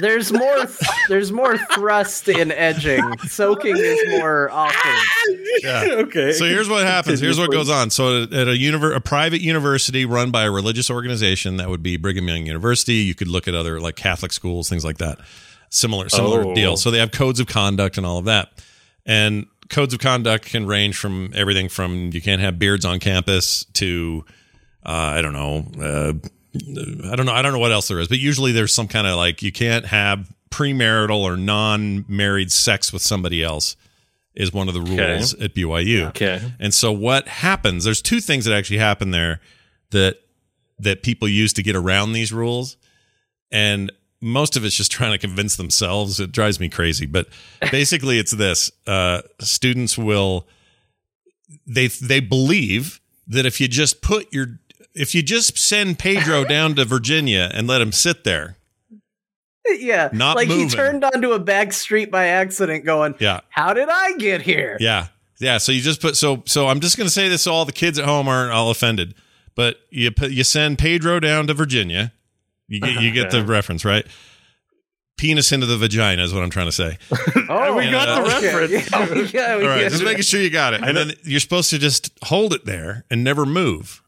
There's 0.00 0.32
more. 0.32 0.64
There's 1.08 1.30
more 1.32 1.58
thrust 1.58 2.28
in 2.28 2.50
edging. 2.52 3.02
Soaking 3.28 3.76
is 3.76 4.18
more 4.18 4.50
awkward. 4.50 4.96
Yeah. 5.62 5.84
okay. 5.90 6.32
so 6.32 6.44
here's 6.46 6.68
what 6.68 6.84
happens. 6.86 7.20
Here's 7.20 7.38
what 7.38 7.50
goes 7.50 7.68
on. 7.70 7.90
So 7.90 8.22
at 8.24 8.32
a 8.32 8.56
univer- 8.58 8.94
a 8.94 9.00
private 9.00 9.40
university 9.40 10.04
run 10.04 10.30
by 10.30 10.44
a 10.44 10.50
religious 10.50 10.90
organization, 10.90 11.56
that 11.58 11.68
would 11.68 11.82
be 11.82 11.96
Brigham 11.96 12.28
Young 12.28 12.46
University. 12.46 12.94
You 12.94 13.14
could 13.14 13.28
look 13.28 13.46
at 13.48 13.54
other 13.54 13.80
like 13.80 13.96
Catholic 13.96 14.32
schools, 14.32 14.68
things 14.68 14.84
like 14.84 14.98
that. 14.98 15.18
Similar, 15.70 16.08
similar 16.08 16.44
Oh. 16.46 16.54
deal. 16.54 16.76
So 16.76 16.90
they 16.90 16.98
have 16.98 17.12
codes 17.12 17.38
of 17.40 17.46
conduct 17.46 17.96
and 17.96 18.04
all 18.06 18.18
of 18.18 18.24
that. 18.24 18.50
And 19.06 19.46
codes 19.68 19.94
of 19.94 20.00
conduct 20.00 20.46
can 20.46 20.66
range 20.66 20.96
from 20.96 21.30
everything 21.34 21.68
from 21.68 22.10
you 22.12 22.20
can't 22.20 22.40
have 22.40 22.58
beards 22.58 22.84
on 22.84 22.98
campus 23.00 23.64
to 23.74 24.24
uh, 24.84 24.90
I 24.90 25.22
don't 25.22 25.32
know. 25.32 25.66
Uh, 25.80 26.28
I 26.54 27.16
don't 27.16 27.26
know. 27.26 27.32
I 27.32 27.42
don't 27.42 27.52
know 27.52 27.58
what 27.58 27.72
else 27.72 27.88
there 27.88 28.00
is, 28.00 28.08
but 28.08 28.18
usually 28.18 28.52
there's 28.52 28.74
some 28.74 28.88
kind 28.88 29.06
of 29.06 29.16
like 29.16 29.42
you 29.42 29.52
can't 29.52 29.86
have 29.86 30.32
premarital 30.50 31.20
or 31.20 31.36
non-married 31.36 32.50
sex 32.50 32.92
with 32.92 33.02
somebody 33.02 33.42
else 33.42 33.76
is 34.34 34.52
one 34.52 34.68
of 34.68 34.74
the 34.74 34.80
rules 34.80 35.34
at 35.34 35.54
BYU. 35.54 36.08
Okay. 36.08 36.40
And 36.58 36.72
so 36.72 36.92
what 36.92 37.28
happens? 37.28 37.84
There's 37.84 38.02
two 38.02 38.20
things 38.20 38.44
that 38.44 38.54
actually 38.54 38.78
happen 38.78 39.10
there 39.10 39.40
that 39.90 40.18
that 40.78 41.02
people 41.02 41.28
use 41.28 41.52
to 41.52 41.62
get 41.62 41.76
around 41.76 42.12
these 42.12 42.32
rules, 42.32 42.76
and 43.50 43.92
most 44.20 44.56
of 44.56 44.64
it's 44.64 44.74
just 44.74 44.90
trying 44.90 45.12
to 45.12 45.18
convince 45.18 45.56
themselves. 45.56 46.20
It 46.20 46.32
drives 46.32 46.58
me 46.58 46.68
crazy, 46.68 47.06
but 47.06 47.28
basically 47.70 48.18
it's 48.18 48.32
this: 48.32 48.70
uh, 48.86 49.22
students 49.40 49.98
will 49.98 50.46
they 51.66 51.88
they 51.88 52.20
believe 52.20 53.00
that 53.26 53.46
if 53.46 53.60
you 53.60 53.68
just 53.68 54.02
put 54.02 54.32
your 54.32 54.58
if 54.94 55.14
you 55.14 55.22
just 55.22 55.56
send 55.58 55.98
Pedro 55.98 56.44
down 56.48 56.74
to 56.76 56.84
Virginia 56.84 57.50
and 57.54 57.66
let 57.66 57.80
him 57.80 57.92
sit 57.92 58.24
there, 58.24 58.56
Yeah, 59.68 60.08
Not 60.12 60.36
like 60.36 60.48
moving. 60.48 60.68
he 60.68 60.74
turned 60.74 61.04
onto 61.04 61.32
a 61.32 61.38
back 61.38 61.72
street 61.72 62.10
by 62.10 62.26
accident, 62.26 62.84
going, 62.84 63.14
yeah, 63.20 63.40
"How 63.50 63.72
did 63.72 63.88
I 63.88 64.14
get 64.18 64.42
here?" 64.42 64.76
Yeah. 64.80 65.08
Yeah. 65.38 65.58
So 65.58 65.72
you 65.72 65.80
just 65.80 66.00
put 66.00 66.16
so 66.16 66.42
so 66.46 66.66
I'm 66.68 66.80
just 66.80 66.96
gonna 66.98 67.08
say 67.10 67.28
this 67.28 67.42
so 67.42 67.52
all 67.52 67.64
the 67.64 67.72
kids 67.72 67.98
at 67.98 68.04
home 68.04 68.26
aren't 68.28 68.52
all 68.52 68.70
offended. 68.70 69.14
But 69.54 69.76
you 69.90 70.10
put 70.10 70.30
you 70.32 70.44
send 70.44 70.78
Pedro 70.78 71.20
down 71.20 71.46
to 71.48 71.54
Virginia. 71.54 72.12
You 72.68 72.80
get 72.80 73.00
you 73.02 73.10
get 73.10 73.30
the 73.30 73.44
reference, 73.44 73.84
right? 73.84 74.06
Penis 75.16 75.52
into 75.52 75.66
the 75.66 75.76
vagina 75.76 76.22
is 76.24 76.32
what 76.32 76.42
I'm 76.42 76.50
trying 76.50 76.66
to 76.68 76.72
say. 76.72 76.98
Oh, 77.52 77.74
we 77.76 77.90
got 77.90 78.06
the 78.24 78.36
okay. 78.36 78.54
reference. 78.54 79.32
Yeah, 79.34 79.56
yeah, 79.56 79.62
All 79.64 79.68
right, 79.68 79.82
yeah. 79.82 79.88
just 79.88 80.04
making 80.04 80.22
sure 80.22 80.40
you 80.40 80.50
got 80.50 80.72
it. 80.72 80.82
And 80.84 80.96
then 80.96 81.12
you're 81.24 81.40
supposed 81.40 81.68
to 81.70 81.78
just 81.80 82.10
hold 82.22 82.52
it 82.54 82.64
there 82.64 83.04
and 83.10 83.24
never 83.24 83.44
move. 83.44 84.02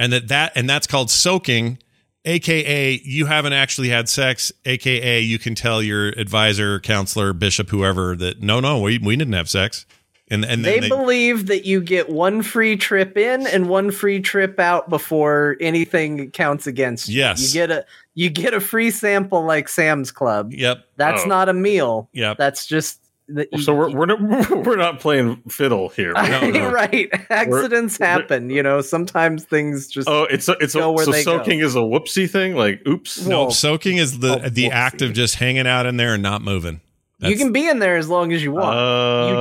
And 0.00 0.12
that 0.12 0.28
that 0.28 0.52
and 0.56 0.68
that's 0.68 0.86
called 0.86 1.10
soaking, 1.10 1.78
aka 2.24 3.00
you 3.04 3.26
haven't 3.26 3.52
actually 3.52 3.90
had 3.90 4.08
sex, 4.08 4.50
aka 4.64 5.20
you 5.20 5.38
can 5.38 5.54
tell 5.54 5.82
your 5.82 6.08
advisor, 6.08 6.80
counselor, 6.80 7.32
bishop, 7.32 7.68
whoever 7.68 8.16
that 8.16 8.42
no, 8.42 8.60
no, 8.60 8.80
we 8.80 8.98
we 8.98 9.14
didn't 9.14 9.34
have 9.34 9.48
sex. 9.48 9.86
And 10.32 10.44
and 10.44 10.64
They, 10.64 10.78
they, 10.80 10.88
believe 10.88 11.46
that 11.48 11.66
you 11.66 11.80
get 11.80 12.08
one 12.08 12.42
free 12.42 12.76
trip 12.76 13.16
in 13.18 13.46
and 13.48 13.68
one 13.68 13.90
free 13.90 14.20
trip 14.20 14.60
out 14.60 14.88
before 14.88 15.56
anything 15.60 16.30
counts 16.30 16.66
against 16.68 17.08
you. 17.08 17.18
Yes. 17.18 17.42
You 17.52 17.60
get 17.60 17.70
a 17.70 17.84
you 18.14 18.30
get 18.30 18.54
a 18.54 18.60
free 18.60 18.90
sample 18.92 19.44
like 19.44 19.68
Sam's 19.68 20.12
Club. 20.12 20.52
Yep. 20.52 20.84
That's 20.96 21.24
Oh. 21.24 21.28
not 21.28 21.48
a 21.48 21.52
meal. 21.52 22.08
Yep. 22.12 22.38
That's 22.38 22.64
just 22.66 23.00
that 23.34 23.48
you- 23.52 23.62
So 23.62 23.74
we're 23.74 23.90
we're 23.94 24.06
not, 24.06 24.20
we're 24.66 24.76
not 24.76 25.00
playing 25.00 25.42
fiddle 25.48 25.88
here. 25.90 26.12
No, 26.12 26.50
no. 26.50 26.70
right. 26.70 27.08
Accidents 27.30 27.98
we're- 27.98 28.08
happen. 28.10 28.50
You 28.50 28.62
know, 28.62 28.80
sometimes 28.80 29.44
things 29.44 29.88
just. 29.88 30.08
Oh, 30.08 30.24
it's 30.24 30.48
a, 30.48 30.52
it's 30.60 30.74
Go 30.74 30.90
a, 30.90 30.92
where 30.92 31.04
so 31.04 31.12
they 31.12 31.24
go. 31.24 31.38
soaking 31.38 31.60
is 31.60 31.74
a 31.76 31.80
whoopsie 31.80 32.28
thing. 32.30 32.54
Like, 32.56 32.86
oops. 32.86 33.24
No, 33.26 33.44
Nope. 33.44 33.52
Soaking 33.52 33.96
is 33.98 34.18
the 34.20 34.42
oh, 34.44 34.48
the 34.48 34.66
whoopsie. 34.68 34.70
act 34.70 35.02
of 35.02 35.12
just 35.12 35.36
hanging 35.36 35.66
out 35.66 35.86
in 35.86 35.96
there 35.96 36.14
and 36.14 36.22
not 36.22 36.42
moving. 36.42 36.80
you 37.18 37.36
can 37.36 37.52
be 37.52 37.68
in 37.68 37.80
there 37.80 37.96
as 37.96 38.08
long 38.08 38.32
as 38.32 38.42
you 38.42 38.50
want. 38.52 38.74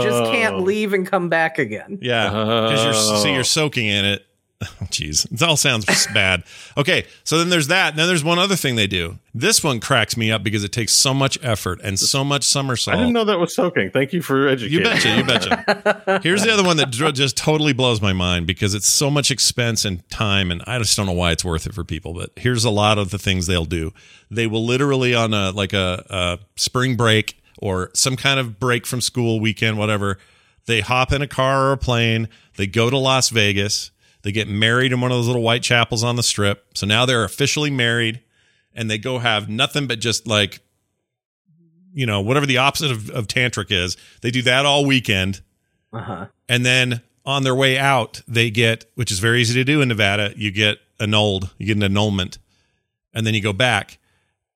you 0.03 0.09
just 0.09 0.31
can't 0.33 0.55
Oh. 0.55 0.59
leave 0.59 0.93
and 0.93 1.07
come 1.07 1.29
back 1.29 1.57
again. 1.59 1.97
Yeah, 2.01 2.29
because 2.29 2.83
you're 2.83 2.93
so 2.93 3.27
you're 3.33 3.43
soaking 3.43 3.87
in 3.87 4.03
it. 4.05 4.25
Oh, 4.81 4.85
Jeez, 4.85 5.31
it 5.31 5.41
all 5.41 5.55
sounds 5.55 5.85
bad. 6.13 6.43
Okay, 6.75 7.05
so 7.23 7.37
then 7.37 7.49
there's 7.49 7.67
that. 7.67 7.95
Then 7.95 8.07
there's 8.07 8.25
one 8.25 8.39
other 8.39 8.57
thing 8.57 8.75
they 8.75 8.87
do. 8.87 9.17
This 9.33 9.63
one 9.63 9.79
cracks 9.79 10.17
me 10.17 10.31
up 10.33 10.43
because 10.43 10.65
it 10.65 10.73
takes 10.73 10.91
so 10.91 11.13
much 11.13 11.37
effort 11.41 11.79
and 11.81 11.97
so 11.97 12.25
much 12.25 12.43
somersault. 12.43 12.97
I 12.97 12.99
didn't 12.99 13.13
know 13.13 13.23
that 13.23 13.39
was 13.39 13.55
soaking. 13.55 13.91
Thank 13.91 14.11
you 14.11 14.21
for 14.21 14.49
educating. 14.49 14.79
You 14.79 14.83
betcha, 14.83 15.15
you 15.15 15.23
betcha. 15.23 16.19
Here's 16.23 16.43
the 16.43 16.51
other 16.51 16.63
one 16.63 16.75
that 16.75 16.89
just 16.89 17.37
totally 17.37 17.71
blows 17.71 18.01
my 18.01 18.11
mind 18.11 18.47
because 18.47 18.73
it's 18.73 18.87
so 18.87 19.09
much 19.09 19.31
expense 19.31 19.85
and 19.85 20.07
time, 20.09 20.51
and 20.51 20.61
I 20.67 20.77
just 20.79 20.97
don't 20.97 21.05
know 21.05 21.13
why 21.13 21.31
it's 21.31 21.45
worth 21.45 21.65
it 21.65 21.73
for 21.73 21.85
people. 21.85 22.13
But 22.13 22.31
here's 22.35 22.65
a 22.65 22.69
lot 22.69 22.97
of 22.97 23.11
the 23.11 23.19
things 23.19 23.47
they'll 23.47 23.63
do. 23.63 23.93
They 24.29 24.45
will 24.45 24.65
literally 24.65 25.15
on 25.15 25.33
a 25.33 25.51
like 25.51 25.71
a, 25.71 26.05
a 26.09 26.39
spring 26.57 26.97
break 26.97 27.41
or 27.59 27.91
some 27.93 28.17
kind 28.17 28.41
of 28.41 28.59
break 28.59 28.85
from 28.85 28.99
school 28.99 29.39
weekend, 29.39 29.77
whatever. 29.77 30.17
They 30.65 30.81
hop 30.81 31.13
in 31.13 31.21
a 31.21 31.27
car 31.27 31.67
or 31.67 31.71
a 31.71 31.77
plane. 31.77 32.27
They 32.57 32.67
go 32.67 32.89
to 32.89 32.97
Las 32.97 33.29
Vegas. 33.29 33.91
They 34.21 34.31
get 34.31 34.47
married 34.47 34.91
in 34.91 35.01
one 35.01 35.11
of 35.11 35.17
those 35.17 35.27
little 35.27 35.41
white 35.41 35.63
chapels 35.63 36.03
on 36.03 36.15
the 36.15 36.23
strip. 36.23 36.65
So 36.75 36.85
now 36.85 37.05
they're 37.05 37.23
officially 37.23 37.69
married, 37.69 38.21
and 38.73 38.89
they 38.89 38.97
go 38.97 39.19
have 39.19 39.49
nothing 39.49 39.87
but 39.87 39.99
just 39.99 40.27
like 40.27 40.61
you 41.93 42.05
know, 42.05 42.21
whatever 42.21 42.45
the 42.45 42.57
opposite 42.57 42.91
of, 42.91 43.09
of 43.09 43.27
tantric 43.27 43.71
is. 43.71 43.97
They 44.21 44.31
do 44.31 44.41
that 44.43 44.65
all 44.65 44.85
weekend. 44.85 45.41
Uh 45.91 46.01
huh. 46.01 46.25
And 46.47 46.65
then 46.65 47.01
on 47.25 47.43
their 47.43 47.55
way 47.55 47.77
out, 47.77 48.21
they 48.27 48.49
get, 48.49 48.85
which 48.95 49.11
is 49.11 49.19
very 49.19 49.41
easy 49.41 49.53
to 49.55 49.63
do 49.63 49.81
in 49.81 49.87
Nevada, 49.87 50.33
you 50.35 50.51
get 50.51 50.77
annulled, 50.99 51.53
you 51.57 51.67
get 51.67 51.77
an 51.77 51.83
annulment, 51.83 52.37
and 53.13 53.25
then 53.25 53.33
you 53.33 53.41
go 53.41 53.53
back. 53.53 53.97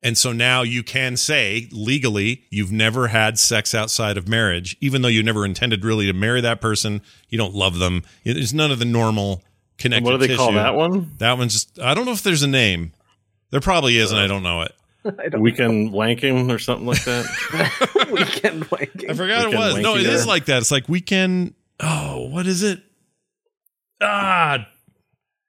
And 0.02 0.18
so 0.18 0.34
now 0.34 0.64
you 0.64 0.84
can 0.84 1.16
say 1.16 1.70
legally 1.72 2.44
you've 2.50 2.74
never 2.74 3.08
had 3.08 3.40
sex 3.40 3.74
outside 3.74 4.18
of 4.18 4.28
marriage, 4.28 4.76
even 4.82 5.02
though 5.02 5.08
you 5.08 5.24
never 5.24 5.46
intended 5.46 5.86
really 5.86 6.08
to 6.08 6.14
marry 6.14 6.42
that 6.42 6.60
person. 6.60 7.02
You 7.30 7.38
don't 7.38 7.54
love 7.54 7.80
them. 7.80 8.04
There's 8.26 8.54
none 8.54 8.72
of 8.72 8.80
the 8.80 8.86
normal 8.86 9.44
And 9.74 9.80
connective 9.80 10.06
what 10.06 10.12
do 10.12 10.18
they 10.20 10.28
tissue. 10.28 10.38
call 10.38 10.54
that 10.54 10.76
one? 10.76 11.12
That 11.18 11.38
one's 11.38 11.54
just, 11.54 11.80
I 11.80 11.94
don't 11.94 12.06
know 12.06 12.12
if 12.12 12.24
there's 12.24 12.44
a 12.44 12.48
name. 12.48 12.94
There 13.50 13.60
probably 13.60 13.98
is, 13.98 14.12
and 14.12 14.20
I 14.20 14.28
don't 14.28 14.44
know 14.44 14.62
it. 14.62 14.76
I 15.06 15.30
don't 15.30 15.42
Weekend 15.42 15.92
wanking 15.92 16.52
or 16.52 16.60
something 16.60 16.88
like 16.88 17.04
that. 17.04 18.08
weekend 18.12 18.66
wanking. 18.66 19.10
I 19.10 19.14
forgot 19.14 19.52
it 19.52 19.58
was. 19.58 19.78
No, 19.78 19.96
wanky 19.96 20.02
it 20.02 20.08
is 20.08 20.26
like 20.26 20.46
that. 20.46 20.60
It's 20.60 20.72
like 20.72 20.88
weekend. 20.88 21.54
Oh, 21.80 22.30
what 22.30 22.48
is 22.48 22.64
it? 22.64 22.82
Ah, 24.02 24.68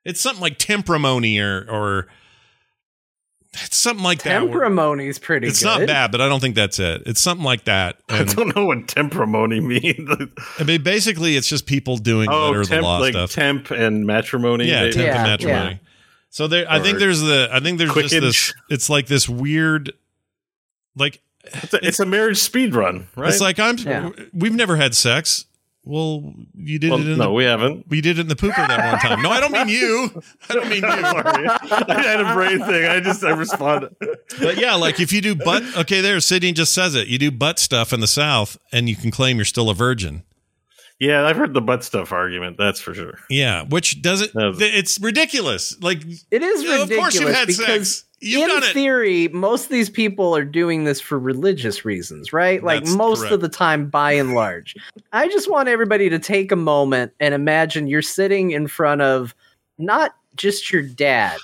it's 0.04 0.20
something 0.20 0.42
like 0.42 0.58
temprimony 0.58 1.38
or 1.38 1.66
or 1.70 2.08
it's 3.64 3.76
something 3.76 4.02
like 4.04 4.22
that. 4.22 4.42
where- 4.42 4.50
Temprimony's 4.50 5.18
pretty 5.18 5.48
It's 5.48 5.62
good. 5.62 5.80
not 5.80 5.86
bad, 5.86 6.12
but 6.12 6.20
I 6.20 6.28
don't 6.28 6.40
think 6.40 6.54
that's 6.54 6.78
it. 6.78 7.02
It's 7.06 7.20
something 7.20 7.44
like 7.44 7.64
that. 7.64 7.98
I 8.08 8.24
don't 8.24 8.54
know 8.56 8.66
what 8.66 8.88
temprimony 8.88 9.60
means. 9.60 10.08
I 10.58 10.64
mean, 10.64 10.82
basically, 10.82 11.36
it's 11.36 11.48
just 11.48 11.66
people 11.66 11.96
doing 11.96 12.28
oh, 12.28 12.46
letter 12.48 12.60
of 12.62 12.68
the 12.68 12.74
temp, 12.76 12.84
law 12.84 12.98
like 12.98 13.12
stuff. 13.12 13.32
temp 13.32 13.70
and 13.70 14.06
matrimony. 14.06 14.66
yeah, 14.68 14.80
maybe? 14.82 14.92
temp 14.94 15.06
Yeah, 15.06 15.14
and 15.14 15.22
matrimony. 15.30 15.70
yeah. 15.72 15.78
So 16.30 16.48
there, 16.48 16.66
I 16.68 16.80
think 16.80 16.98
there's 16.98 17.20
the. 17.20 17.48
I 17.52 17.60
think 17.60 17.78
there's 17.78 17.94
just 17.94 18.14
quickage. 18.14 18.20
this. 18.20 18.54
It's 18.68 18.90
like 18.90 19.06
this 19.06 19.28
weird, 19.28 19.92
like 20.96 21.20
It's 21.44 21.72
a, 21.74 21.86
it's 21.86 22.00
a 22.00 22.06
marriage 22.06 22.38
speed 22.38 22.74
run, 22.74 23.06
right? 23.16 23.28
it's 23.30 23.40
like 23.40 23.60
I'm. 23.60 23.78
Yeah. 23.78 24.10
We've 24.32 24.54
never 24.54 24.76
had 24.76 24.94
sex. 24.96 25.44
Well, 25.86 26.32
you 26.54 26.78
did 26.78 26.90
well, 26.90 27.00
it 27.00 27.06
in 27.06 27.18
no, 27.18 27.24
the 27.24 27.32
we 27.32 27.44
haven't. 27.44 27.86
We 27.88 28.00
did 28.00 28.18
it 28.18 28.22
in 28.22 28.28
the 28.28 28.36
pooper 28.36 28.56
that 28.56 28.92
one 28.92 29.00
time. 29.00 29.20
No, 29.22 29.30
I 29.30 29.40
don't 29.40 29.52
mean 29.52 29.68
you. 29.68 30.22
I 30.48 30.54
don't 30.54 30.68
mean 30.68 30.76
you. 30.76 30.80
Sorry, 31.02 31.48
I 31.48 32.02
had 32.02 32.20
a 32.22 32.32
brain 32.32 32.58
thing. 32.60 32.86
I 32.86 33.00
just 33.00 33.22
I 33.22 33.30
responded. 33.30 33.94
But 34.40 34.56
yeah, 34.56 34.76
like 34.76 34.98
if 34.98 35.12
you 35.12 35.20
do 35.20 35.34
butt, 35.34 35.62
okay, 35.76 36.00
there, 36.00 36.18
Sydney 36.20 36.52
just 36.52 36.72
says 36.72 36.94
it. 36.94 37.08
You 37.08 37.18
do 37.18 37.30
butt 37.30 37.58
stuff 37.58 37.92
in 37.92 38.00
the 38.00 38.06
South, 38.06 38.56
and 38.72 38.88
you 38.88 38.96
can 38.96 39.10
claim 39.10 39.36
you're 39.36 39.44
still 39.44 39.68
a 39.68 39.74
virgin. 39.74 40.22
Yeah, 41.00 41.26
I've 41.26 41.36
heard 41.36 41.52
the 41.52 41.60
butt 41.60 41.84
stuff 41.84 42.12
argument. 42.12 42.56
That's 42.56 42.80
for 42.80 42.94
sure. 42.94 43.18
Yeah, 43.28 43.64
which 43.64 44.00
doesn't. 44.00 44.30
It's 44.34 44.98
ridiculous. 45.00 45.78
Like, 45.82 46.02
It 46.30 46.42
is 46.42 46.62
Yeah, 46.62 46.82
of 46.82 46.88
course 46.88 47.14
you've 47.18 47.34
had 47.34 47.48
because 47.48 47.96
sex. 47.96 48.04
You've 48.24 48.42
in 48.42 48.48
done 48.48 48.62
it. 48.64 48.72
theory, 48.72 49.28
most 49.28 49.64
of 49.64 49.70
these 49.70 49.90
people 49.90 50.34
are 50.36 50.44
doing 50.44 50.84
this 50.84 51.00
for 51.00 51.18
religious 51.18 51.84
reasons, 51.84 52.32
right? 52.32 52.62
Like 52.62 52.84
That's 52.84 52.96
most 52.96 53.18
correct. 53.20 53.34
of 53.34 53.40
the 53.40 53.48
time, 53.48 53.88
by 53.88 54.12
and 54.12 54.34
large. 54.34 54.74
I 55.12 55.28
just 55.28 55.50
want 55.50 55.68
everybody 55.68 56.08
to 56.10 56.18
take 56.18 56.50
a 56.52 56.56
moment 56.56 57.12
and 57.20 57.34
imagine 57.34 57.86
you're 57.86 58.02
sitting 58.02 58.50
in 58.52 58.66
front 58.66 59.00
of 59.02 59.34
not 59.78 60.14
just 60.36 60.72
your 60.72 60.82
dad, 60.82 61.36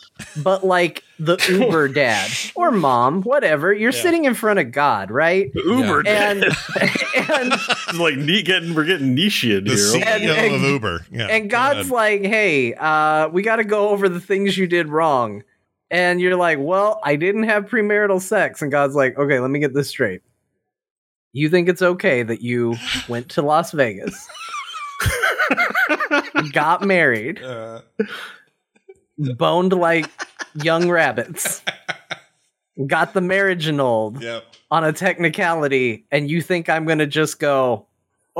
but 0.42 0.64
like 0.66 1.04
the 1.20 1.36
Uber 1.48 1.86
dad 1.88 2.28
or 2.56 2.72
mom, 2.72 3.22
whatever. 3.22 3.72
You're 3.72 3.92
Yeah. 3.92 4.02
sitting 4.02 4.24
in 4.24 4.34
front 4.34 4.58
of 4.58 4.72
God, 4.72 5.12
right? 5.12 5.52
Uber 5.54 6.02
And 6.08 6.44
and 7.14 7.52
It's 7.54 7.98
like 7.98 8.16
neat 8.16 8.46
getting 8.46 8.74
we're 8.74 8.84
getting 8.84 9.14
niche 9.14 9.44
in 9.44 9.62
The 9.64 9.74
here. 9.76 10.02
And- 10.04 10.22
CEO 10.24 10.34
and- 10.34 10.54
of 10.56 10.60
Uber. 10.62 11.06
Yeah. 11.12 11.26
and 11.28 11.48
God's 11.48 11.80
ahead. 11.80 11.90
like, 11.92 12.22
"Hey, 12.24 12.74
uh, 12.74 13.28
we 13.28 13.42
got 13.42 13.56
to 13.56 13.64
go 13.64 13.90
over 13.90 14.08
the 14.08 14.20
things 14.20 14.58
you 14.58 14.66
did 14.66 14.88
wrong." 14.88 15.44
And 15.90 16.20
you're 16.20 16.36
like, 16.36 16.58
"Well, 16.60 17.00
I 17.02 17.16
didn't 17.16 17.44
have 17.44 17.66
premarital 17.66 18.20
sex." 18.20 18.62
And 18.62 18.70
God's 18.70 18.94
like, 18.94 19.18
"Okay, 19.18 19.40
let 19.40 19.50
me 19.50 19.58
get 19.58 19.74
this 19.74 19.88
straight. 19.88 20.22
You 21.32 21.48
think 21.48 21.68
it's 21.68 21.82
okay 21.82 22.22
that 22.22 22.42
you 22.42 22.76
went 23.08 23.28
to 23.30 23.42
Las 23.42 23.70
Vegas, 23.72 24.28
got 26.52 26.82
married, 26.82 27.40
Uh, 27.42 27.82
boned 29.36 29.72
like 29.72 30.10
young 30.54 30.90
rabbits, 30.90 31.62
got 32.86 33.14
the 33.14 33.20
marriage 33.20 33.68
annulled 33.68 34.20
yep. 34.22 34.44
on 34.72 34.82
a 34.84 34.92
technicality, 34.92 36.04
and 36.10 36.28
you 36.28 36.42
think 36.42 36.68
I'm 36.68 36.84
going 36.84 36.98
to 36.98 37.06
just 37.06 37.38
go, 37.38 37.86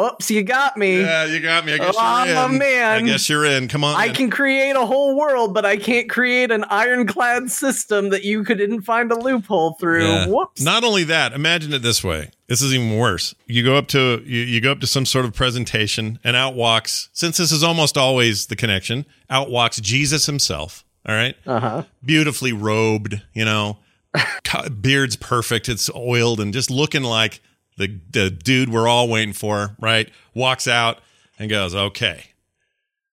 "Oops, 0.07 0.30
you 0.30 0.42
got 0.42 0.76
me." 0.76 1.01
Yeah, 1.01 1.24
you 1.26 1.40
got 1.40 1.64
me. 1.64 1.74
I 1.74 1.78
guess 1.78 1.94
Oh, 1.98 2.24
you're 2.24 2.36
I'm 2.36 2.51
in. 2.51 2.57
a 2.57 2.59
man. 2.59 3.05
I 3.05 3.07
guess 3.07 3.28
you're 3.28 3.44
in. 3.44 3.68
Come 3.68 3.84
on. 3.84 3.96
I 3.96 4.09
can 4.11 4.30
create 4.30 4.76
a 4.76 4.86
whole 4.86 5.16
world, 5.16 5.53
but 5.55 5.64
I 5.64 5.76
can't 5.76 6.09
create 6.09 6.51
an 6.51 6.64
ironclad 6.70 7.51
system 7.51 8.11
that 8.11 8.24
you 8.24 8.44
couldn't 8.44 8.82
find 8.82 9.11
a 9.12 9.18
loophole 9.18 9.74
through. 9.80 10.07
Yeah. 10.07 10.26
Whoops. 10.28 10.61
Not 10.62 10.84
only 10.84 11.05
that, 11.05 11.32
imagine 11.32 11.72
it 11.72 11.82
this 11.82 12.03
way. 12.05 12.30
This 12.48 12.62
is 12.62 12.74
even 12.74 12.96
worse. 12.98 13.34
You 13.46 13.62
go 13.64 13.76
up 13.76 13.86
to 13.88 14.22
you, 14.26 14.40
you 14.40 14.61
go 14.61 14.72
up 14.72 14.80
to 14.80 14.86
some 14.86 15.07
sort 15.07 15.24
of 15.24 15.32
presentation, 15.34 16.18
and 16.24 16.34
out 16.36 16.55
walks. 16.55 17.09
Since 17.12 17.36
this 17.36 17.53
is 17.53 17.62
almost 17.62 17.96
always 17.96 18.46
the 18.46 18.57
connection, 18.57 19.07
out 19.28 19.51
walks 19.51 19.80
Jesus 19.80 20.26
himself. 20.26 20.84
All 21.09 21.14
right, 21.14 21.34
Uh 21.46 21.61
huh. 21.61 21.82
beautifully 22.05 22.53
robed. 22.53 23.22
You 23.32 23.44
know, 23.44 23.78
beard's 24.80 25.16
perfect. 25.16 25.68
It's 25.68 25.90
oiled 25.94 26.40
and 26.40 26.53
just 26.53 26.70
looking 26.70 27.03
like 27.03 27.40
the 27.81 27.99
the 28.11 28.31
dude 28.31 28.68
we're 28.68 28.87
all 28.89 29.09
waiting 29.09 29.35
for. 29.35 29.76
Right, 29.81 30.09
walks 30.35 30.68
out 30.68 30.99
and 31.39 31.51
goes, 31.51 31.74
"Okay, 31.74 32.26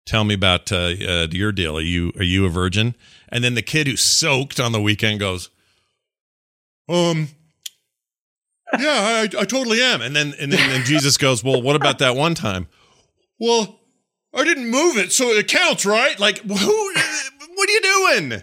tell 0.06 0.24
me 0.24 0.34
about 0.34 0.72
uh, 0.72 0.94
uh, 1.08 1.28
your 1.32 1.52
deal. 1.52 1.78
Are 1.78 1.82
you 1.82 2.12
are 2.16 2.24
you 2.24 2.46
a 2.46 2.50
virgin?" 2.50 2.96
And 3.30 3.44
then 3.44 3.56
the 3.56 3.62
kid 3.62 3.88
who 3.88 3.96
soaked 3.98 4.60
on 4.60 4.72
the 4.72 4.82
weekend 4.82 5.20
goes, 5.20 5.50
"Um, 6.90 7.30
yeah, 8.80 8.90
I, 8.90 9.24
I 9.24 9.46
totally 9.46 9.82
am." 9.82 10.02
And 10.02 10.16
then 10.16 10.34
and 10.40 10.52
then 10.52 10.70
and 10.76 10.86
Jesus 10.86 11.18
goes, 11.18 11.44
"Well, 11.44 11.62
what 11.62 11.76
about 11.76 12.00
that 12.00 12.16
one 12.16 12.36
time?" 12.36 12.68
Well, 13.40 13.80
I 14.34 14.44
didn't 14.44 14.70
move 14.70 14.98
it, 14.98 15.12
so 15.12 15.30
it 15.30 15.48
counts, 15.48 15.86
right? 15.86 16.20
Like, 16.20 16.38
who? 16.40 16.94
What 17.56 17.70
are 17.70 17.74
you 17.74 17.82
doing? 17.82 18.42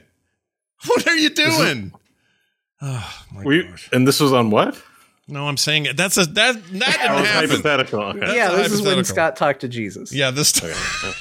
What 0.87 1.07
are 1.07 1.17
you 1.17 1.31
doing? 1.31 1.93
Oh 2.81 3.25
my 3.35 3.43
We, 3.43 3.65
gosh! 3.65 3.89
and 3.93 4.07
this 4.07 4.21
was 4.21 4.33
on 4.33 4.51
what? 4.51 4.81
No, 5.31 5.47
I'm 5.47 5.59
saying 5.59 5.85
it. 5.87 5.97
That's 5.97 6.17
a 6.17 6.25
that 6.25 6.55
that 6.55 6.63
didn't 6.63 6.83
Oh, 6.83 7.23
happen. 7.23 7.51
hypothetical. 7.51 8.01
Okay. 8.03 8.35
Yeah, 8.37 8.51
a 8.53 8.57
this 8.57 8.73
is 8.73 8.81
when. 8.83 9.05
Scott 9.05 9.37
talked 9.37 9.61
to 9.61 9.69
Jesus. 9.69 10.13
Yeah, 10.13 10.31
this 10.31 10.53
time. 10.53 10.73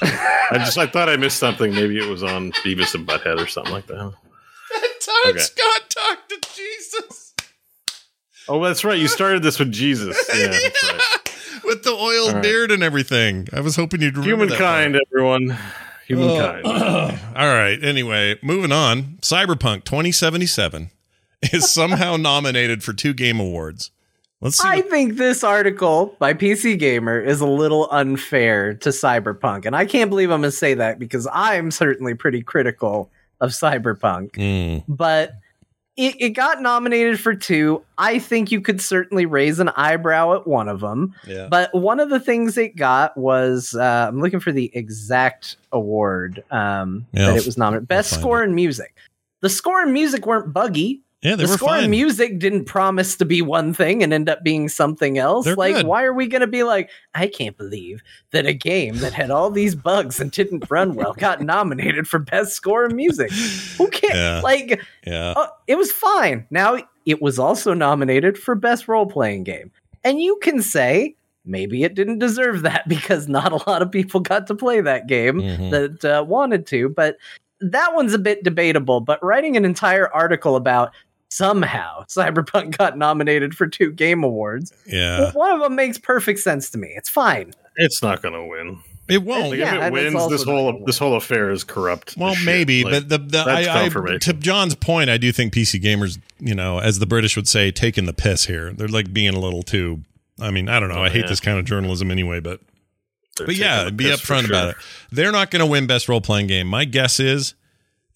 I 0.02 0.58
just 0.60 0.78
I 0.78 0.88
thought 0.88 1.10
I 1.10 1.18
missed 1.18 1.38
something. 1.40 1.74
Maybe 1.76 1.98
it 1.98 2.08
was 2.10 2.24
on 2.24 2.52
Beavis 2.64 2.96
and 2.96 3.06
Butthead 3.06 3.38
or 3.44 3.48
something 3.48 3.74
like 3.74 3.88
that. 3.88 3.96
time 3.98 4.14
Okay. 5.30 5.40
Scott 5.40 5.90
talked 5.90 6.30
to 6.30 6.50
Jesus. 6.56 7.34
Oh, 8.50 8.64
that's 8.64 8.86
right. 8.86 8.98
You 8.98 9.08
started 9.10 9.44
this 9.44 9.60
with 9.60 9.72
Jesus. 9.74 10.18
Yeah, 10.38 10.48
that's 10.48 10.84
right. 10.84 11.64
With 11.66 11.84
the 11.84 11.90
oiled 11.92 12.30
All 12.30 12.34
right. 12.36 12.44
beard 12.44 12.72
and 12.72 12.82
everything. 12.84 13.48
I 13.52 13.60
was 13.60 13.76
hoping 13.76 14.02
you'd 14.02 14.16
remember 14.18 14.46
that 14.46 14.56
Humankind, 14.58 15.02
everyone. 15.12 15.52
Oh. 15.52 15.74
Humankind. 16.08 16.64
part. 16.64 17.14
All 17.36 17.48
right. 17.54 17.78
Anyway, 17.84 18.40
moving 18.42 18.72
on. 18.72 19.18
Cyberpunk 19.22 19.84
2077 19.84 20.92
is 21.52 21.70
somehow 21.70 22.16
nominated 22.18 22.84
for 22.84 22.94
two 22.94 23.14
game 23.14 23.42
awards. 23.42 23.92
Let's. 24.42 24.64
I 24.64 24.78
what- 24.78 24.90
think 24.90 25.18
this 25.18 25.44
article 25.44 26.16
by 26.20 26.34
PC 26.34 26.78
Gamer 26.78 27.20
is 27.20 27.42
a 27.42 27.48
little 27.48 27.88
unfair 27.92 28.74
to 28.76 28.90
Cyberpunk. 28.90 29.66
And 29.66 29.76
I 29.76 29.86
can't 29.86 30.10
believe 30.10 30.30
I'm 30.30 30.42
going 30.42 30.52
to 30.52 30.58
say 30.58 30.74
that 30.76 31.00
because 31.00 31.28
I'm 31.34 31.72
certainly 31.72 32.14
pretty 32.14 32.44
critical 32.44 33.10
of 33.42 33.52
Cyberpunk. 33.52 34.32
Mm, 34.34 34.84
But 34.88 35.34
it, 35.96 36.16
it 36.20 36.30
got 36.32 36.62
nominated 36.62 37.20
for 37.20 37.34
two. 37.34 37.84
I 37.98 38.20
think 38.20 38.52
you 38.52 38.62
could 38.62 38.80
certainly 38.80 39.26
raise 39.26 39.60
an 39.60 39.70
eyebrow 39.70 40.36
at 40.36 40.46
one 40.46 40.68
of 40.70 40.80
them. 40.82 41.16
yeah. 41.26 41.48
But 41.50 41.74
one 41.74 42.00
of 42.00 42.12
the 42.12 42.20
things 42.20 42.56
it 42.60 42.76
got 42.76 43.18
was 43.18 43.74
uh, 43.74 44.06
I'm 44.10 44.22
looking 44.22 44.40
for 44.40 44.52
the 44.52 44.70
exact 44.76 45.58
award 45.72 46.44
um, 46.52 47.08
Yeah, 47.14 47.28
that 47.32 47.38
it 47.38 47.46
was 47.48 47.58
nominated. 47.58 47.88
Best 47.88 48.12
score 48.14 48.44
and 48.44 48.54
music. 48.54 48.96
The 49.42 49.50
score 49.50 49.82
and 49.82 49.92
music 49.94 50.28
weren't 50.28 50.54
buggy. 50.54 51.02
Yeah, 51.24 51.36
they 51.36 51.46
the 51.46 51.52
were 51.52 51.58
score 51.58 51.70
fine. 51.70 51.90
music 51.90 52.38
didn't 52.38 52.66
promise 52.66 53.16
to 53.18 53.26
be 53.26 53.42
one 53.42 53.74
thing 53.74 54.04
and 54.04 54.14
end 54.14 54.30
up 54.30 54.44
being 54.44 54.70
something 54.70 55.18
else. 55.18 55.46
They're 55.46 55.56
like, 55.56 55.76
good. 55.78 55.88
why 55.88 56.04
are 56.04 56.14
we 56.14 56.28
going 56.28 56.42
to 56.42 56.48
be 56.48 56.62
like, 56.64 56.92
I 57.16 57.26
can't 57.26 57.58
believe 57.58 58.02
that 58.32 58.46
a 58.46 58.54
game 58.54 58.98
that 58.98 59.14
had 59.14 59.32
all 59.32 59.50
these 59.50 59.74
bugs 59.74 60.20
and 60.20 60.30
didn't 60.32 60.70
run 60.70 60.94
well 60.94 61.14
got 61.18 61.42
nominated 61.42 62.08
for 62.08 62.20
best 62.20 62.54
score 62.54 62.86
and 62.86 62.96
music? 62.96 63.32
Who 63.78 63.90
cares? 63.90 64.14
Yeah. 64.16 64.42
Like, 64.44 64.80
yeah. 65.08 65.32
uh, 65.36 65.48
it 65.66 65.76
was 65.78 65.92
fine. 65.92 66.46
Now 66.52 66.78
it 67.08 67.20
was 67.22 67.40
also 67.40 67.74
nominated 67.74 68.38
for 68.38 68.54
best 68.54 68.88
role 68.88 69.08
playing 69.08 69.44
game, 69.44 69.72
and 70.04 70.22
you 70.22 70.38
can 70.44 70.62
say 70.62 71.16
maybe 71.46 71.84
it 71.84 71.96
didn't 71.96 72.20
deserve 72.20 72.62
that 72.62 72.88
because 72.90 73.28
not 73.28 73.52
a 73.52 73.68
lot 73.70 73.82
of 73.82 73.92
people 73.92 74.20
got 74.20 74.46
to 74.48 74.54
play 74.56 74.82
that 74.82 75.08
game 75.08 75.42
Mhm. 75.42 75.72
that 75.72 76.06
uh, 76.20 76.24
wanted 76.24 76.68
to. 76.68 76.90
But 76.90 77.18
that 77.60 77.96
one's 77.96 78.14
a 78.14 78.20
bit 78.20 78.44
debatable. 78.44 79.00
But 79.00 79.24
writing 79.24 79.58
an 79.58 79.66
entire 79.66 80.14
article 80.14 80.56
about 80.56 80.92
somehow 81.30 82.04
Cyberpunk 82.06 82.78
got 82.78 82.98
nominated 82.98 83.56
for 83.56 83.68
two 83.68 83.92
game 83.92 84.24
awards, 84.24 84.74
Yeah. 84.86 85.32
one 85.32 85.52
of 85.52 85.60
them 85.60 85.76
makes 85.76 85.98
perfect 85.98 86.40
sense 86.40 86.70
to 86.72 86.78
me. 86.78 86.94
It's 86.96 87.10
fine. 87.10 87.54
It's 87.76 88.02
not 88.02 88.22
going 88.22 88.34
to 88.34 88.46
win. 88.46 88.80
It 89.08 89.24
won't. 89.24 89.46
Uh, 89.46 89.50
like, 89.50 89.60
Yeah, 89.60 89.76
if 89.76 89.84
it 89.84 89.94
wins, 89.94 90.30
this 90.30 90.44
whole 90.44 90.84
this 90.86 90.98
whole 90.98 91.16
affair 91.16 91.50
is 91.50 91.64
corrupt. 91.64 92.16
Well, 92.18 92.36
maybe, 92.44 92.84
Like, 92.84 92.94
but 92.94 93.10
the, 93.10 93.18
the 93.18 93.44
that's 93.44 93.68
I, 93.68 93.74
I, 93.74 93.84
confirmation. 93.84 94.20
to 94.20 94.34
John's 94.34 94.76
point, 94.76 95.10
I 95.10 95.18
do 95.18 95.32
think 95.32 95.54
PC 95.54 95.82
gamers, 95.82 96.20
you 96.40 96.56
know, 96.56 96.80
as 96.80 97.00
the 97.00 97.06
British 97.06 97.36
would 97.36 97.48
say, 97.48 97.72
taking 97.72 98.06
the 98.06 98.14
piss 98.14 98.46
here. 98.46 98.74
They're 98.74 98.88
like 98.88 99.14
being 99.14 99.34
a 99.34 99.40
little 99.40 99.64
too. 99.64 100.02
I 100.40 100.52
mean, 100.52 100.68
I 100.70 100.80
don't 100.80 100.90
know. 100.90 101.02
I 101.02 101.08
oh, 101.08 101.10
hate 101.10 101.22
yeah. 101.22 101.28
this 101.28 101.40
kind 101.40 101.58
of 101.58 101.66
journalism 101.66 102.12
anyway, 102.12 102.42
but 102.42 102.60
they're 103.38 103.48
but 103.48 103.56
yeah, 103.56 103.90
be 103.90 104.06
upfront 104.06 104.42
sure. 104.42 104.50
about 104.50 104.70
it. 104.70 104.76
They're 105.12 105.32
not 105.32 105.52
going 105.52 105.62
to 105.62 105.66
win 105.66 105.88
best 105.88 106.10
role 106.10 106.22
playing 106.22 106.48
game. 106.48 106.68
My 106.68 106.86
guess 106.86 107.20
is 107.20 107.54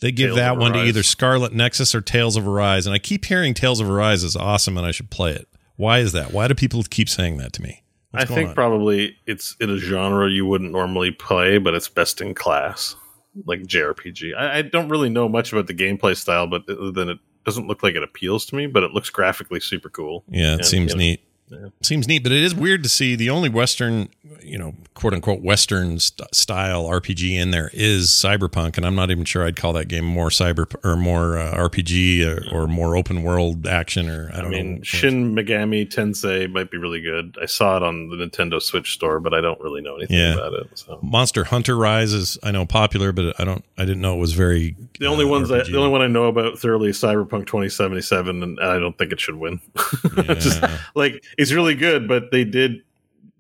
they 0.02 0.12
give 0.12 0.30
Tales 0.30 0.38
that 0.38 0.58
one 0.58 0.74
to 0.74 0.80
either 0.84 1.04
Scarlet 1.04 1.54
Nexus 1.54 1.96
or 1.96 2.02
Tales 2.02 2.36
of 2.36 2.48
Arise, 2.48 2.86
and 2.86 2.94
I 2.94 3.00
keep 3.00 3.26
hearing 3.26 3.54
Tales 3.54 3.80
of 3.80 3.90
Arise 3.90 4.24
is 4.24 4.36
awesome 4.36 4.78
and 4.78 4.86
I 4.86 4.92
should 4.92 5.10
play 5.10 5.32
it. 5.32 5.48
Why 5.78 6.00
is 6.00 6.12
that? 6.12 6.34
Why 6.34 6.48
do 6.48 6.54
people 6.56 6.84
keep 6.84 7.08
saying 7.10 7.38
that 7.38 7.54
to 7.54 7.62
me? 7.62 7.84
What's 8.12 8.30
I 8.30 8.36
think 8.36 8.50
on? 8.50 8.56
probably 8.56 9.18
it's 9.26 9.56
in 9.62 9.70
a 9.70 9.78
genre 9.78 10.30
you 10.30 10.46
wouldn't 10.46 10.72
normally 10.72 11.12
play, 11.12 11.58
but 11.58 11.74
it's 11.74 11.88
best 11.88 12.20
in 12.20 12.36
class, 12.36 12.96
like 13.46 13.62
JRPG. 13.62 14.36
I, 14.36 14.58
I 14.58 14.62
don't 14.64 14.90
really 14.90 15.10
know 15.10 15.30
much 15.30 15.54
about 15.54 15.68
the 15.68 15.74
gameplay 15.74 16.16
style, 16.18 16.46
but 16.48 16.64
then 16.68 17.08
it 17.10 17.20
doesn't 17.46 17.68
look 17.68 17.82
like 17.84 17.96
it 17.96 18.04
appeals 18.04 18.46
to 18.48 18.56
me, 18.56 18.68
but 18.68 18.84
it 18.84 18.92
looks 18.92 19.10
graphically 19.10 19.60
super 19.60 19.90
cool. 19.90 20.24
Yeah, 20.28 20.52
it 20.54 20.60
And, 20.60 20.66
seems 20.66 20.92
you 20.92 20.98
know, 20.98 21.04
neat. 21.04 21.24
Yeah. 21.52 21.68
Seems 21.84 22.08
neat, 22.08 22.24
but 22.24 22.32
it 22.32 22.42
is 22.44 22.56
weird 22.56 22.84
to 22.84 22.90
see 22.90 23.16
the 23.16 23.30
only 23.30 23.50
Western, 23.50 24.10
you 24.42 24.58
know, 24.58 24.74
quote 24.94 25.14
unquote 25.14 25.42
Western 25.42 26.00
st- 26.00 26.34
style 26.34 26.86
RPG 26.86 27.32
in 27.40 27.52
there 27.52 27.70
is 27.74 28.08
Cyberpunk, 28.10 28.78
and 28.78 28.86
I'm 28.86 28.96
not 28.96 29.12
even 29.12 29.26
sure 29.26 29.46
I'd 29.46 29.56
call 29.56 29.74
that 29.74 29.88
game 29.88 30.06
more 30.06 30.30
cyber 30.30 30.74
or 30.84 30.96
more 30.96 31.38
uh, 31.38 31.54
RPG 31.56 32.26
or, 32.26 32.56
or 32.56 32.68
more 32.68 32.96
open 32.96 33.24
world 33.24 33.68
action 33.68 34.10
or 34.10 34.32
I 34.34 34.40
I 34.42 34.48
mean, 34.48 34.76
know. 34.76 34.84
Shin 34.84 35.36
Megami 35.36 35.86
Tensei 35.92 36.50
might 36.52 36.72
be 36.72 36.78
really 36.78 37.02
good. 37.02 37.38
I 37.42 37.46
saw 37.46 37.78
it 37.78 37.84
on 37.84 38.10
the 38.10 38.16
Nintendo 38.16 38.62
Switch 38.62 38.94
store, 38.94 39.20
but 39.20 39.34
I 39.34 39.42
don't 39.42 39.60
really 39.60 39.82
know 39.82 39.98
anything 39.98 40.18
Yeah. 40.18 40.34
about 40.36 40.54
it. 40.54 40.68
So 40.78 41.00
Monster 41.02 41.44
Hunter 41.46 41.76
Rise 41.78 42.14
is 42.14 42.38
I 42.44 42.52
know 42.52 42.66
popular, 42.66 43.12
but 43.12 43.40
I 43.40 43.44
don't 43.44 43.64
I 43.78 43.86
didn't 43.86 44.02
know 44.02 44.16
it 44.16 44.20
was 44.20 44.34
very. 44.34 44.76
the 45.00 45.08
only 45.08 45.26
uh, 45.26 45.30
ones, 45.30 45.52
I, 45.52 45.64
the 45.64 45.78
only 45.78 45.90
one 45.90 46.02
I 46.02 46.08
know 46.08 46.26
about 46.26 46.60
thoroughly 46.60 46.90
is 46.92 46.98
Cyberpunk 47.00 47.48
2077, 47.48 48.44
and 48.44 48.60
I 48.60 48.80
don't 48.80 48.98
think 48.98 49.12
it 49.12 49.20
should 49.20 49.36
win. 49.36 49.60
Just 50.40 50.62
like 50.96 51.24
it's 51.42 51.52
really 51.52 51.76
good, 51.76 52.08
but 52.08 52.32
they 52.32 52.44
did 52.44 52.82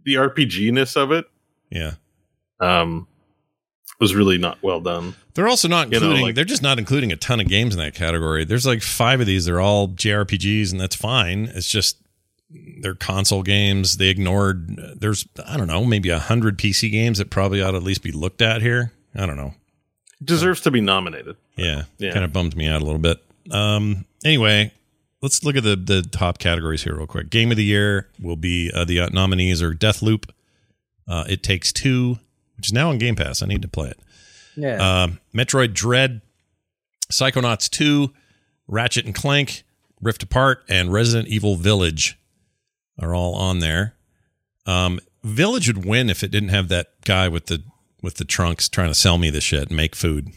the 0.04 0.16
RPG 0.16 0.72
ness 0.74 0.96
of 0.96 1.12
it 1.12 1.26
yeah. 1.70 1.92
um, 2.60 3.08
was 4.00 4.16
really 4.16 4.38
not 4.38 4.58
well 4.64 4.80
done. 4.82 5.16
They're 5.36 5.48
also 5.48 5.68
not 5.68 5.92
You 5.92 6.00
know, 6.00 6.06
including. 6.08 6.26
like- 6.26 6.36
they're 6.36 6.44
just 6.46 6.64
not 6.64 6.80
including 6.80 7.12
a 7.12 7.16
ton 7.16 7.40
of 7.40 7.48
games 7.48 7.76
in 7.76 7.80
that 7.80 7.94
category. 7.94 8.44
There's 8.44 8.66
like 8.66 8.82
five 8.82 9.20
of 9.22 9.28
these. 9.28 9.46
They're 9.46 9.62
all 9.62 9.88
JRPGs, 9.90 10.72
and 10.72 10.82
that's 10.82 10.96
fine. 10.96 11.52
It's 11.54 11.70
just 11.70 11.98
they're 12.82 12.96
console 12.96 13.44
games. 13.44 13.98
They 13.98 14.08
ignored. 14.10 14.76
There's 15.00 15.26
I 15.48 15.56
don't 15.56 15.68
know 15.68 15.86
maybe 15.86 16.10
a 16.10 16.20
hundred 16.20 16.58
PC 16.58 16.92
games 16.92 17.18
that 17.20 17.30
probably 17.30 17.62
ought 17.62 17.72
to 17.72 17.78
at 17.78 17.84
least 17.84 18.04
be 18.04 18.12
looked 18.12 18.42
at 18.42 18.62
here. 18.62 18.92
I 19.16 19.26
don't 19.26 19.38
know. 19.38 19.54
Deserves 20.24 20.62
to 20.62 20.72
be 20.72 20.82
nominated. 20.82 21.36
Yeah, 21.56 21.84
Yeah. 21.98 22.12
kind 22.12 22.26
of 22.26 22.34
bummed 22.34 22.56
me 22.58 22.68
out 22.68 22.82
a 22.82 22.86
little 22.86 23.00
bit. 23.00 23.24
Um. 23.52 24.06
Anyway, 24.26 24.74
let's 25.22 25.44
look 25.44 25.56
at 25.56 25.64
the 25.64 25.76
the 25.76 26.02
top 26.02 26.38
categories 26.38 26.84
here 26.84 26.96
real 26.96 27.08
quick. 27.08 27.30
Game 27.30 27.52
of 27.52 27.58
the 27.58 27.64
year 27.64 28.10
will 28.20 28.36
be 28.36 28.72
uh, 28.74 28.86
the 28.86 29.00
uh, 29.00 29.10
nominees 29.12 29.62
are 29.62 29.74
Deathloop, 29.74 30.30
uh, 31.08 31.26
It 31.28 31.44
Takes 31.44 31.72
Two, 31.72 32.20
which 32.58 32.68
is 32.68 32.74
now 32.74 32.90
on 32.90 32.98
Game 32.98 33.16
Pass. 33.16 33.42
I 33.42 33.46
need 33.48 33.62
to 33.62 33.68
play 33.68 33.90
it. 33.90 34.00
Yeah. 34.56 35.04
Um, 35.04 35.20
Metroid 35.34 35.74
Dread, 35.74 36.22
Psychonauts 37.10 37.70
2, 37.70 38.12
Ratchet 38.68 39.06
and 39.06 39.16
Clank, 39.16 39.64
Rift 40.02 40.24
Apart, 40.24 40.64
and 40.68 40.92
Resident 40.92 41.30
Evil 41.30 41.56
Village 41.56 42.18
are 43.00 43.16
all 43.16 43.34
on 43.36 43.60
there. 43.60 43.96
Um, 44.66 45.00
Village 45.24 45.68
would 45.68 45.86
win 45.86 46.10
if 46.10 46.24
it 46.24 46.32
didn't 46.32 46.50
have 46.50 46.68
that 46.70 46.88
guy 47.06 47.28
with 47.28 47.46
the 47.48 47.64
with 48.02 48.16
the 48.16 48.26
trunks 48.26 48.68
trying 48.68 48.88
to 48.88 48.96
sell 48.96 49.20
me 49.20 49.30
the 49.30 49.42
shit 49.42 49.68
and 49.68 49.78
make 49.78 49.96
food. 49.96 50.32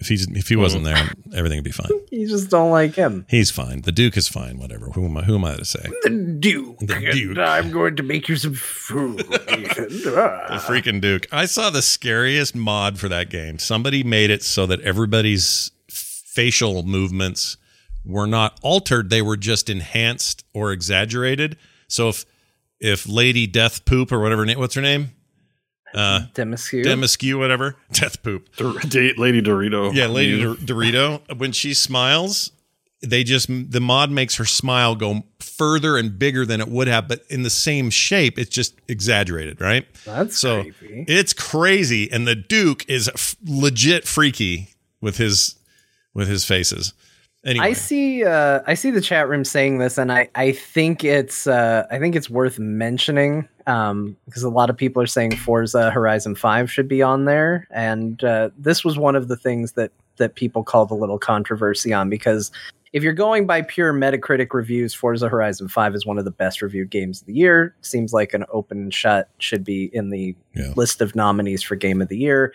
If 0.00 0.06
he's 0.06 0.28
if 0.28 0.48
he 0.48 0.54
wasn't 0.54 0.84
there, 0.84 0.94
mm-hmm. 0.94 1.34
everything 1.34 1.58
would 1.58 1.64
be 1.64 1.72
fine. 1.72 1.90
you 2.10 2.28
just 2.28 2.50
don't 2.50 2.70
like 2.70 2.94
him. 2.94 3.26
He's 3.28 3.50
fine. 3.50 3.82
The 3.82 3.90
Duke 3.90 4.16
is 4.16 4.28
fine. 4.28 4.58
Whatever. 4.58 4.86
Who 4.90 5.04
am 5.04 5.16
I? 5.16 5.24
Who 5.24 5.34
am 5.34 5.44
I 5.44 5.56
to 5.56 5.64
say? 5.64 5.84
The 6.04 6.10
Duke. 6.38 6.78
The 6.78 7.10
Duke. 7.12 7.38
I'm 7.38 7.72
going 7.72 7.96
to 7.96 8.04
make 8.04 8.28
you 8.28 8.36
some 8.36 8.54
food. 8.54 9.18
The 9.28 10.64
freaking 10.66 11.00
Duke. 11.00 11.26
I 11.32 11.46
saw 11.46 11.70
the 11.70 11.82
scariest 11.82 12.54
mod 12.54 12.98
for 12.98 13.08
that 13.08 13.30
game. 13.30 13.58
Somebody 13.58 14.02
made 14.02 14.30
it 14.30 14.42
so 14.42 14.66
that 14.66 14.80
everybody's 14.80 15.70
facial 15.88 16.82
movements 16.82 17.56
were 18.04 18.26
not 18.26 18.58
altered; 18.62 19.10
they 19.10 19.22
were 19.22 19.36
just 19.36 19.68
enhanced 19.68 20.44
or 20.54 20.72
exaggerated. 20.72 21.56
So 21.88 22.08
if 22.08 22.24
if 22.80 23.08
Lady 23.08 23.46
Death 23.46 23.84
Poop 23.84 24.12
or 24.12 24.20
whatever 24.20 24.46
name, 24.46 24.58
what's 24.58 24.74
her 24.74 24.82
name? 24.82 25.12
Uh, 25.94 26.20
Demascue. 26.34 26.84
Demascue, 26.84 27.38
whatever. 27.38 27.76
Death 27.92 28.22
Poop. 28.22 28.54
Dor- 28.56 28.78
date 28.80 29.18
Lady 29.18 29.40
Dorito. 29.42 29.94
Yeah, 29.94 30.06
Lady 30.06 30.42
Dor- 30.42 30.54
Dorito. 30.56 31.36
When 31.38 31.52
she 31.52 31.72
smiles, 31.74 32.52
they 33.02 33.24
just 33.24 33.48
the 33.48 33.80
mod 33.80 34.10
makes 34.10 34.36
her 34.36 34.44
smile 34.44 34.94
go 34.94 35.22
further 35.40 35.96
and 35.96 36.18
bigger 36.18 36.44
than 36.44 36.60
it 36.60 36.68
would 36.68 36.88
have, 36.88 37.08
but 37.08 37.22
in 37.30 37.42
the 37.42 37.50
same 37.50 37.90
shape. 37.90 38.38
It's 38.38 38.50
just 38.50 38.74
exaggerated, 38.88 39.60
right? 39.60 39.86
That's 40.04 40.38
So 40.38 40.62
creepy. 40.62 41.04
it's 41.08 41.32
crazy, 41.32 42.10
and 42.12 42.26
the 42.28 42.34
Duke 42.36 42.84
is 42.88 43.08
f- 43.08 43.36
legit 43.44 44.06
freaky 44.06 44.74
with 45.00 45.16
his 45.16 45.54
with 46.14 46.28
his 46.28 46.44
faces. 46.44 46.92
Anyway, 47.44 47.66
I 47.66 47.72
see. 47.72 48.24
Uh, 48.24 48.60
I 48.66 48.74
see 48.74 48.90
the 48.90 49.00
chat 49.00 49.28
room 49.28 49.44
saying 49.44 49.78
this, 49.78 49.96
and 49.96 50.12
I, 50.12 50.28
I 50.34 50.52
think 50.52 51.04
it's. 51.04 51.46
Uh, 51.46 51.86
I 51.90 51.98
think 51.98 52.16
it's 52.16 52.28
worth 52.28 52.58
mentioning 52.58 53.48
um, 53.66 54.16
because 54.24 54.42
a 54.42 54.48
lot 54.50 54.70
of 54.70 54.76
people 54.76 55.00
are 55.00 55.06
saying 55.06 55.36
Forza 55.36 55.90
Horizon 55.90 56.34
Five 56.34 56.70
should 56.70 56.88
be 56.88 57.00
on 57.00 57.26
there, 57.26 57.68
and 57.70 58.22
uh, 58.24 58.50
this 58.58 58.84
was 58.84 58.98
one 58.98 59.14
of 59.14 59.28
the 59.28 59.36
things 59.36 59.72
that 59.72 59.92
that 60.16 60.34
people 60.34 60.64
called 60.64 60.90
a 60.90 60.94
little 60.94 61.18
controversy 61.18 61.92
on 61.92 62.10
because 62.10 62.50
if 62.92 63.04
you're 63.04 63.12
going 63.12 63.46
by 63.46 63.62
pure 63.62 63.92
Metacritic 63.92 64.52
reviews, 64.52 64.92
Forza 64.92 65.28
Horizon 65.28 65.68
Five 65.68 65.94
is 65.94 66.04
one 66.04 66.18
of 66.18 66.24
the 66.24 66.32
best 66.32 66.60
reviewed 66.60 66.90
games 66.90 67.20
of 67.20 67.26
the 67.28 67.34
year. 67.34 67.74
Seems 67.82 68.12
like 68.12 68.34
an 68.34 68.44
open 68.50 68.78
and 68.78 68.94
shut 68.94 69.28
should 69.38 69.62
be 69.62 69.90
in 69.94 70.10
the 70.10 70.34
Yeah. 70.56 70.72
list 70.74 71.00
of 71.00 71.14
nominees 71.14 71.62
for 71.62 71.76
Game 71.76 72.02
of 72.02 72.08
the 72.08 72.16
Year. 72.18 72.52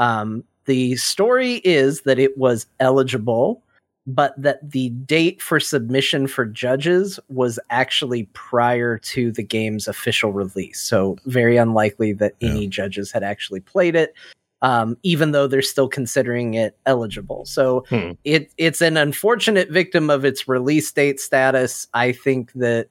Um, 0.00 0.42
the 0.64 0.96
story 0.96 1.56
is 1.64 2.00
that 2.00 2.18
it 2.18 2.36
was 2.36 2.66
eligible 2.80 3.62
but 4.06 4.34
that 4.36 4.70
the 4.70 4.90
date 4.90 5.40
for 5.40 5.58
submission 5.58 6.26
for 6.26 6.44
judges 6.44 7.18
was 7.28 7.58
actually 7.70 8.24
prior 8.34 8.98
to 8.98 9.32
the 9.32 9.42
game's 9.42 9.88
official 9.88 10.32
release. 10.32 10.80
So, 10.80 11.16
very 11.26 11.56
unlikely 11.56 12.12
that 12.14 12.34
Yeah. 12.40 12.50
any 12.50 12.66
judges 12.68 13.10
had 13.10 13.22
actually 13.22 13.60
played 13.60 13.96
it, 13.96 14.12
um, 14.60 14.98
even 15.02 15.32
though 15.32 15.46
they're 15.46 15.62
still 15.62 15.88
considering 15.88 16.52
it 16.54 16.76
eligible. 16.84 17.46
So, 17.46 17.84
Hmm. 17.88 18.10
it, 18.24 18.50
it's 18.58 18.82
an 18.82 18.96
unfortunate 18.98 19.70
victim 19.70 20.10
of 20.10 20.24
its 20.24 20.46
release 20.46 20.92
date 20.92 21.18
status. 21.18 21.88
I 21.94 22.12
think 22.12 22.52
that, 22.56 22.88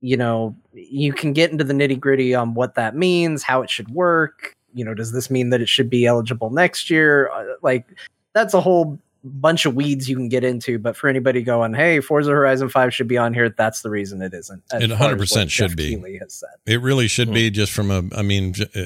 you 0.00 0.16
know, 0.16 0.56
you 0.72 1.12
can 1.12 1.34
get 1.34 1.52
into 1.52 1.62
the 1.64 1.74
nitty 1.74 2.00
gritty 2.00 2.34
on 2.34 2.54
what 2.54 2.74
that 2.76 2.96
means, 2.96 3.42
how 3.42 3.60
it 3.60 3.68
should 3.70 3.90
work. 3.90 4.54
You 4.74 4.84
know, 4.86 4.94
does 4.94 5.12
this 5.12 5.30
mean 5.30 5.50
that 5.50 5.60
it 5.60 5.68
should 5.68 5.90
be 5.90 6.06
eligible 6.06 6.48
next 6.48 6.88
year? 6.88 7.28
Uh, 7.28 7.44
like, 7.62 7.84
that's 8.32 8.54
a 8.54 8.60
whole 8.62 8.98
bunch 9.24 9.66
of 9.66 9.74
weeds 9.74 10.08
you 10.08 10.16
can 10.16 10.28
get 10.28 10.44
into. 10.44 10.78
But 10.78 10.96
for 10.96 11.08
anybody 11.08 11.42
going, 11.42 11.74
hey, 11.74 12.00
Forza 12.00 12.30
Horizon 12.30 12.68
5 12.68 12.92
should 12.94 13.08
be 13.08 13.18
on 13.18 13.34
here, 13.34 13.48
that's 13.50 13.82
the 13.82 13.90
reason 13.90 14.20
it 14.22 14.34
isn't. 14.34 14.62
It 14.72 14.90
100% 14.90 15.50
should 15.50 15.68
Geoff 15.68 15.76
be. 15.76 15.90
Keighley 15.96 16.18
has 16.18 16.34
said. 16.34 16.50
it 16.66 16.80
really 16.80 17.08
should 17.08 17.28
Hmm. 17.28 17.34
be 17.34 17.50
just 17.50 17.72
from 17.72 17.90
a. 17.90 18.02
I 18.16 18.22
mean, 18.22 18.54
uh, 18.74 18.84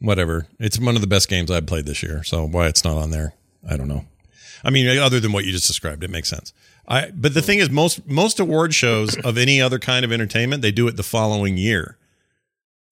whatever. 0.00 0.46
It's 0.58 0.78
one 0.78 0.94
of 0.96 1.00
the 1.00 1.06
best 1.06 1.28
games 1.28 1.50
I've 1.50 1.66
played 1.66 1.86
this 1.86 2.02
year. 2.02 2.22
So 2.24 2.46
why 2.46 2.66
it's 2.68 2.84
not 2.84 2.96
on 2.96 3.10
there, 3.10 3.34
I 3.68 3.76
don't 3.76 3.88
know. 3.88 4.04
I 4.64 4.70
mean, 4.70 4.86
other 4.98 5.20
than 5.20 5.32
what 5.32 5.44
you 5.44 5.52
just 5.52 5.66
described, 5.66 6.02
it 6.04 6.10
makes 6.10 6.28
sense. 6.28 6.52
I 6.88 7.10
but 7.14 7.32
the 7.34 7.42
thing 7.42 7.58
is, 7.60 7.70
most 7.70 8.06
most 8.08 8.40
award 8.40 8.74
shows 8.74 9.16
of 9.18 9.38
any 9.38 9.60
other 9.60 9.78
kind 9.78 10.04
of 10.04 10.12
entertainment, 10.12 10.62
they 10.62 10.72
do 10.72 10.86
it 10.88 10.96
the 10.96 11.02
following 11.02 11.56
year, 11.56 11.96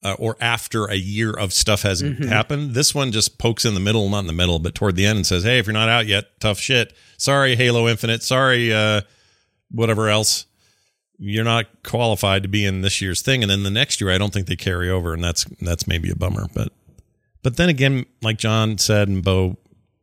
uh, 0.03 0.15
or 0.19 0.37
after 0.41 0.87
a 0.87 0.97
year 0.97 1.31
of 1.33 1.53
stuff 1.53 1.83
has 1.83 2.03
Mhm. 2.03 2.27
happened. 2.29 2.75
This 2.75 2.95
one 2.95 3.13
just 3.13 3.39
pokes 3.39 3.65
in 3.65 3.75
the 3.75 3.81
middle, 3.81 4.09
not 4.09 4.21
in 4.21 4.27
the 4.27 4.33
middle, 4.33 4.59
but 4.59 4.75
toward 4.75 4.97
the 4.97 5.07
end, 5.07 5.17
and 5.19 5.27
says, 5.27 5.45
"Hey, 5.45 5.59
if 5.59 5.67
you're 5.67 5.73
not 5.73 5.89
out 5.89 6.07
yet, 6.07 6.41
tough 6.41 6.59
shit. 6.59 6.93
Sorry, 7.17 7.55
Halo 7.57 7.89
Infinite. 7.89 8.23
Sorry, 8.23 8.73
uh, 8.73 9.03
whatever 9.71 10.09
else." 10.09 10.47
You're 11.19 11.45
not 11.45 11.67
qualified 11.85 12.43
to 12.43 12.49
be 12.49 12.65
in 12.65 12.81
this 12.81 13.01
year's 13.01 13.23
thing, 13.23 13.43
and 13.43 13.51
then 13.51 13.63
the 13.63 13.71
next 13.71 14.01
year, 14.01 14.11
I 14.11 14.19
don't 14.19 14.33
think 14.33 14.49
they 14.49 14.57
carry 14.57 14.91
over, 14.91 15.15
and 15.15 15.23
that's 15.23 15.45
that's 15.61 15.87
maybe 15.87 16.11
a 16.11 16.17
bummer. 16.17 16.49
But 16.53 16.73
but 17.45 17.57
then 17.57 17.69
again, 17.69 18.07
like 18.23 18.39
John 18.39 18.77
said 18.79 19.07
and 19.09 19.23
Bo 19.23 19.57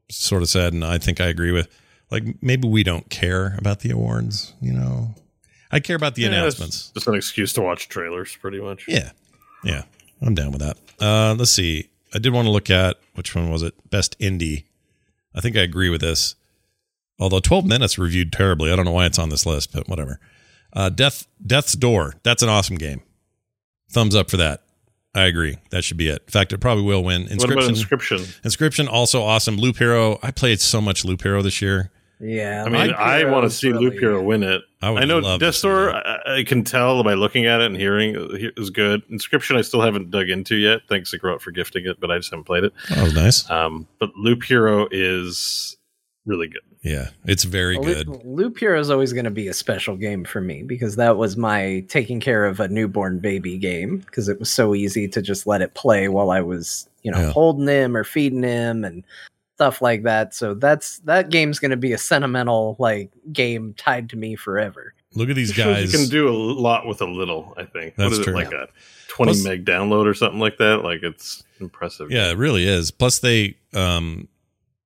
sort 0.09 0.41
of 0.43 0.49
said, 0.49 0.71
and 0.71 0.85
I 0.85 0.97
think 0.97 1.19
I 1.19 1.25
agree 1.27 1.51
with, 1.51 1.67
like 2.09 2.23
maybe 2.41 2.69
we 2.69 2.83
don't 2.83 3.09
care 3.09 3.55
about 3.57 3.81
the 3.81 3.89
awards. 3.91 4.53
You 4.61 4.71
know, 4.71 5.13
I 5.71 5.81
care 5.81 5.97
about 5.97 6.15
the 6.15 6.21
Yeah, 6.21 6.29
it's 6.29 6.37
announcements. 6.37 6.91
Just 6.93 7.07
an 7.07 7.15
excuse 7.15 7.51
to 7.53 7.61
watch 7.61 7.89
trailers, 7.89 8.37
pretty 8.37 8.61
much. 8.61 8.85
Yeah, 8.87 9.11
yeah, 9.63 9.83
I'm 10.21 10.35
down 10.35 10.51
with 10.51 10.61
that. 10.61 10.77
Uh, 10.99 11.35
let's 11.37 11.51
see. 11.51 11.89
I 12.13 12.19
did 12.19 12.33
want 12.33 12.45
to 12.45 12.51
look 12.51 12.69
at 12.69 12.97
which 13.13 13.35
one 13.35 13.49
was 13.51 13.63
it? 13.63 13.73
Best 13.89 14.17
indie. 14.19 14.65
I 15.35 15.41
think 15.41 15.55
I 15.55 15.61
agree 15.61 15.89
with 15.89 16.01
this. 16.01 16.35
Although 17.19 17.39
12 17.39 17.65
minutes 17.65 17.97
reviewed 17.97 18.31
terribly, 18.31 18.71
I 18.71 18.75
don't 18.75 18.85
know 18.85 18.91
why 18.91 19.05
it's 19.05 19.19
on 19.19 19.29
this 19.29 19.45
list, 19.45 19.73
but 19.73 19.87
whatever. 19.87 20.19
Uh, 20.71 20.89
Death 20.89 21.27
Death's 21.45 21.73
Door. 21.73 22.15
That's 22.23 22.41
an 22.43 22.49
awesome 22.49 22.77
game. 22.77 23.01
Thumbs 23.91 24.15
up 24.15 24.29
for 24.29 24.37
that. 24.37 24.63
I 25.15 25.23
agree. 25.23 25.57
That 25.71 25.83
should 25.83 25.97
be 25.97 26.07
it. 26.07 26.21
In 26.27 26.31
fact, 26.31 26.53
it 26.53 26.59
probably 26.59 26.83
will 26.83 27.03
win. 27.03 27.23
What 27.23 27.51
about 27.51 27.63
Inscryption. 27.63 28.19
Inscryption? 28.19 28.41
Inscryption 28.41 28.87
also 28.87 29.23
awesome. 29.23 29.57
Loop 29.57 29.77
Hero. 29.77 30.19
I 30.21 30.31
played 30.31 30.61
so 30.61 30.79
much 30.79 31.03
Loop 31.03 31.23
Hero 31.23 31.41
this 31.41 31.61
year. 31.61 31.91
Yeah. 32.21 32.63
I 32.65 32.69
mean, 32.69 32.93
I, 32.93 33.23
want 33.23 33.33
to 33.33 33.39
Hero's 33.39 33.57
see 33.57 33.71
Loop 33.71 33.81
really- 33.93 33.97
Hero 33.99 34.21
win 34.21 34.43
it. 34.43 34.61
I 34.81 34.89
would 34.91 35.03
I 35.03 35.05
know 35.05 35.19
love 35.19 35.39
to 35.39 35.45
Death's 35.45 35.61
Door. 35.61 35.91
I, 35.95 36.39
I 36.39 36.43
can 36.43 36.63
tell 36.63 37.03
by 37.03 37.13
looking 37.13 37.45
at 37.45 37.61
it 37.61 37.67
and 37.67 37.75
hearing 37.77 38.15
it 38.15 38.53
is 38.57 38.69
good. 38.69 39.01
Inscryption, 39.09 39.57
I 39.57 39.61
still 39.61 39.81
haven't 39.81 40.09
dug 40.11 40.29
into 40.29 40.55
yet. 40.55 40.81
Thanks 40.89 41.11
to 41.11 41.17
Grout 41.17 41.41
for 41.41 41.51
gifting 41.51 41.85
it, 41.85 41.99
but 41.99 42.11
I 42.11 42.17
just 42.17 42.31
haven't 42.31 42.45
played 42.45 42.63
it. 42.65 42.73
That 42.89 43.03
was 43.03 43.13
nice. 43.13 43.49
Um, 43.49 43.87
but 43.99 44.09
Loop 44.15 44.43
Hero 44.43 44.87
is 44.91 45.77
really 46.25 46.47
good. 46.47 46.61
Yeah, 46.81 47.09
it's 47.25 47.43
very 47.43 47.77
Well, 47.77 47.93
good. 47.93 48.07
Loop, 48.07 48.21
Loop 48.23 48.57
Hero 48.59 48.79
is 48.79 48.89
always 48.89 49.11
going 49.11 49.25
to 49.25 49.31
be 49.31 49.49
a 49.49 49.53
special 49.53 49.97
game 49.97 50.23
for 50.23 50.39
me 50.39 50.63
because 50.63 50.95
that 50.95 51.17
was 51.17 51.35
my 51.35 51.83
taking 51.89 52.21
care 52.21 52.45
of 52.45 52.61
a 52.61 52.69
newborn 52.69 53.19
baby 53.19 53.57
game 53.57 53.97
because 53.97 54.29
it 54.29 54.39
was 54.39 54.49
so 54.49 54.73
easy 54.73 55.05
to 55.09 55.21
just 55.21 55.45
let 55.45 55.61
it 55.61 55.73
play 55.73 56.07
while 56.07 56.31
I 56.31 56.39
was, 56.39 56.87
you 57.03 57.11
know, 57.11 57.19
Yeah. 57.19 57.31
holding 57.31 57.67
him 57.67 57.97
or 57.97 58.05
feeding 58.05 58.43
him 58.43 58.85
and 58.85 59.03
stuff 59.59 59.81
like 59.81 60.03
that. 60.03 60.33
So 60.33 60.53
that's 60.53 60.99
that 60.99 61.29
game's 61.29 61.59
going 61.59 61.71
to 61.71 61.77
be 61.77 61.91
a 61.91 61.97
sentimental 61.97 62.77
like 62.79 63.11
game 63.33 63.73
tied 63.75 64.09
to 64.11 64.15
me 64.15 64.37
forever. 64.37 64.93
Look 65.15 65.29
at 65.29 65.35
these 65.35 65.51
guys. 65.51 65.91
You 65.91 65.99
can 65.99 66.07
do 66.07 66.29
a 66.29 66.31
lot 66.31 66.87
with 66.87 67.01
a 67.01 67.05
little, 67.05 67.53
I 67.57 67.65
think. 67.65 67.95
That's 67.95 68.11
what 68.11 68.19
is 68.19 68.25
true. 68.25 68.39
it, 68.39 68.45
like 68.45 68.53
a 68.53 68.69
20 69.09 69.31
Plus- 69.33 69.43
meg 69.43 69.65
download 69.65 70.05
or 70.05 70.13
something 70.13 70.39
like 70.39 70.59
that? 70.59 70.77
Like, 70.81 71.03
it's 71.03 71.43
impressive. 71.59 72.09
Yeah, 72.09 72.31
it 72.31 72.37
really 72.37 72.65
is. 72.65 72.89
Plus, 72.89 73.19
they 73.19 73.57
um, 73.73 74.29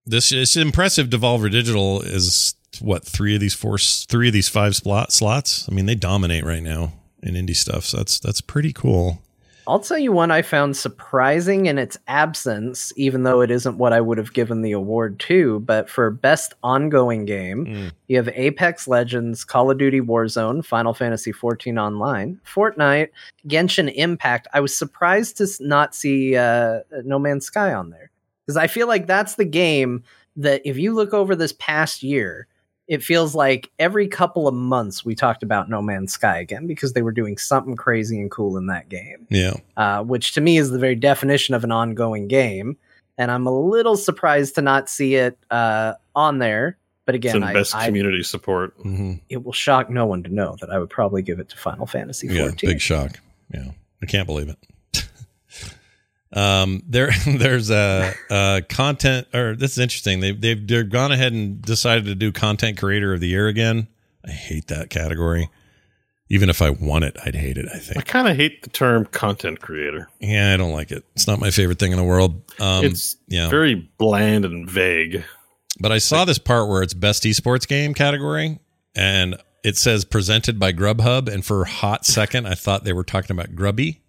this 0.08 0.32
it's 0.32 0.56
impressive. 0.56 1.08
Devolver 1.08 1.52
Digital 1.52 2.02
is 2.02 2.56
what 2.82 3.06
three 3.06 3.36
of 3.36 3.42
these 3.42 3.54
four, 3.54 3.78
three 3.78 4.30
of 4.30 4.34
these 4.34 4.50
five 4.50 4.76
slot 4.76 5.12
slots. 5.12 5.70
I 5.70 5.74
mean, 5.76 5.86
they 5.86 5.94
dominate 5.96 6.46
right 6.46 6.64
now 6.64 6.94
in 7.22 7.36
indie 7.36 7.56
stuff. 7.56 7.86
So 7.86 7.98
that's 7.98 8.20
that's 8.20 8.42
pretty 8.42 8.74
cool. 8.74 9.22
I'll 9.68 9.80
tell 9.80 9.98
you 9.98 10.12
one 10.12 10.30
I 10.32 10.42
found 10.42 10.76
surprising 10.76 11.68
in 11.68 11.78
its 11.78 11.98
absence, 12.08 12.92
even 12.98 13.24
though 13.24 13.42
it 13.42 13.50
isn't 13.50 13.78
what 13.78 13.94
I 13.94 14.02
would 14.02 14.18
have 14.18 14.34
given 14.34 14.62
the 14.62 14.74
award 14.74 15.20
to. 15.22 15.60
But 15.62 15.90
for 15.90 16.10
best 16.10 16.54
ongoing 16.64 17.26
game, 17.26 17.66
Mm. 17.66 17.92
you 18.08 18.18
have 18.18 18.30
Apex 18.34 18.88
Legends, 18.88 19.46
Call 19.46 19.72
of 19.72 19.78
Duty 19.78 20.02
Warzone, 20.02 20.66
Final 20.66 20.94
Fantasy 20.94 21.32
XIV 21.32 21.78
Online, 21.78 22.40
Fortnite, 22.46 23.10
Genshin 23.48 23.94
Impact. 23.96 24.48
I 24.54 24.60
was 24.60 24.76
surprised 24.76 25.38
to 25.38 25.48
not 25.62 25.96
see 25.96 26.36
uh, 26.36 26.80
No 27.06 27.18
Man's 27.18 27.46
Sky 27.46 27.74
on 27.74 27.90
there 27.90 28.12
because 28.46 28.58
I 28.58 28.68
feel 28.68 28.88
like 28.88 29.08
that's 29.08 29.36
the 29.36 29.46
game 29.46 30.04
that 30.36 30.62
if 30.66 30.78
you 30.78 30.94
look 30.94 31.14
over 31.14 31.36
this 31.36 31.54
past 31.54 32.04
year, 32.04 32.48
it 32.88 33.02
feels 33.04 33.34
like 33.34 33.72
every 33.80 34.08
couple 34.08 34.48
of 34.48 34.54
months 34.54 35.06
we 35.06 35.16
talked 35.16 35.42
about 35.44 35.70
No 35.70 35.82
Man's 35.82 36.14
Sky 36.14 36.40
again 36.40 36.68
because 36.68 36.94
they 36.94 37.02
were 37.02 37.12
doing 37.14 37.38
something 37.38 37.76
crazy 37.76 38.20
and 38.20 38.30
cool 38.30 38.58
in 38.58 38.68
that 38.68 38.90
game 38.90 39.26
Yeah, 39.30 39.54
uh, 39.78 40.04
which 40.04 40.34
to 40.34 40.42
me 40.42 40.58
is 40.58 40.70
the 40.72 40.80
very 40.80 40.96
definition 40.96 41.56
of 41.56 41.64
an 41.64 41.72
ongoing 41.72 42.28
game. 42.28 42.78
And 43.18 43.30
I'm 43.30 43.46
a 43.46 43.56
little 43.56 43.96
surprised 43.96 44.56
to 44.56 44.62
not 44.64 44.90
see 44.90 45.16
it 45.16 45.38
uh, 45.52 45.94
on 46.16 46.40
there. 46.40 46.78
But 47.06 47.16
It's 47.16 47.26
again, 47.26 47.36
in 47.38 47.44
I, 47.44 47.54
best 47.54 47.76
I- 47.76 47.86
community 47.86 48.24
support. 48.24 48.74
hmm 48.82 49.14
it 49.30 49.44
will 49.44 49.52
shock 49.54 49.90
no 49.90 50.06
one 50.06 50.24
to 50.24 50.30
know 50.34 50.56
that 50.62 50.70
I 50.72 50.80
would 50.80 50.90
probably 50.90 51.22
give 51.22 51.40
it 51.40 51.50
to 51.50 51.58
Final 51.58 51.86
Fantasy 51.86 52.28
yeah, 52.28 52.50
big 52.62 52.80
shock. 52.82 53.20
Yeah, 53.54 53.72
I 54.02 54.06
can't 54.06 54.26
believe 54.26 54.48
it. 54.50 54.58
Um, 56.34 56.82
there, 56.88 57.12
there's 57.28 57.70
a, 57.70 58.14
a 58.30 58.62
content, 58.68 59.28
or 59.34 59.56
this 59.56 59.74
is 59.74 59.80
interesting. 59.80 60.20
They've 60.20 60.40
they've 60.40 60.68
they're 60.68 60.84
gone 60.84 61.12
ahead 61.12 61.34
and 61.34 61.62
decided 61.62 62.06
to 62.06 62.16
do 62.16 62.32
content 62.32 62.78
creator 62.78 63.14
of 63.14 63.20
the 63.20 63.28
year 63.28 63.48
again. 63.48 63.88
I 64.26 64.32
hate 64.32 64.68
that 64.68 64.90
category. 64.90 65.50
Even 66.30 66.50
if 66.50 66.62
I 66.62 66.72
won 66.72 67.04
it, 67.04 67.16
I'd 67.24 67.36
hate 67.36 67.58
it. 67.58 67.68
I 67.72 67.78
think 67.78 67.98
I 67.98 68.02
kind 68.02 68.28
of 68.28 68.36
hate 68.36 68.64
the 68.64 68.70
term 68.70 69.06
content 69.06 69.62
creator. 69.62 70.10
Yeah, 70.20 70.54
I 70.54 70.58
don't 70.58 70.72
like 70.72 70.92
it. 70.92 71.04
It's 71.16 71.28
not 71.28 71.40
my 71.40 71.52
favorite 71.52 71.78
thing 71.78 71.92
in 71.92 71.98
the 71.98 72.04
world. 72.04 72.42
Um, 72.60 72.86
it's 72.86 73.18
yeah, 73.28 73.50
very 73.50 73.76
bland 73.98 74.46
and 74.46 74.68
vague. 74.68 75.24
but 75.80 75.92
I 75.92 76.00
saw 76.00 76.26
this 76.26 76.40
part 76.40 76.70
where 76.70 76.82
it's 76.82 76.94
best 76.94 77.24
esports 77.24 77.68
game 77.68 77.94
category, 77.94 78.60
and 78.96 79.36
it 79.64 79.78
says 79.78 80.06
presented 80.06 80.58
by 80.58 80.74
Grubhub, 80.74 81.32
and 81.32 81.46
for 81.46 81.64
a 81.64 81.70
hot 81.70 82.06
second, 82.06 82.48
I 82.48 82.56
thought 82.56 82.84
they 82.84 82.94
were 82.94 83.04
talking 83.04 83.32
about 83.36 83.54
Grubby, 83.56 84.02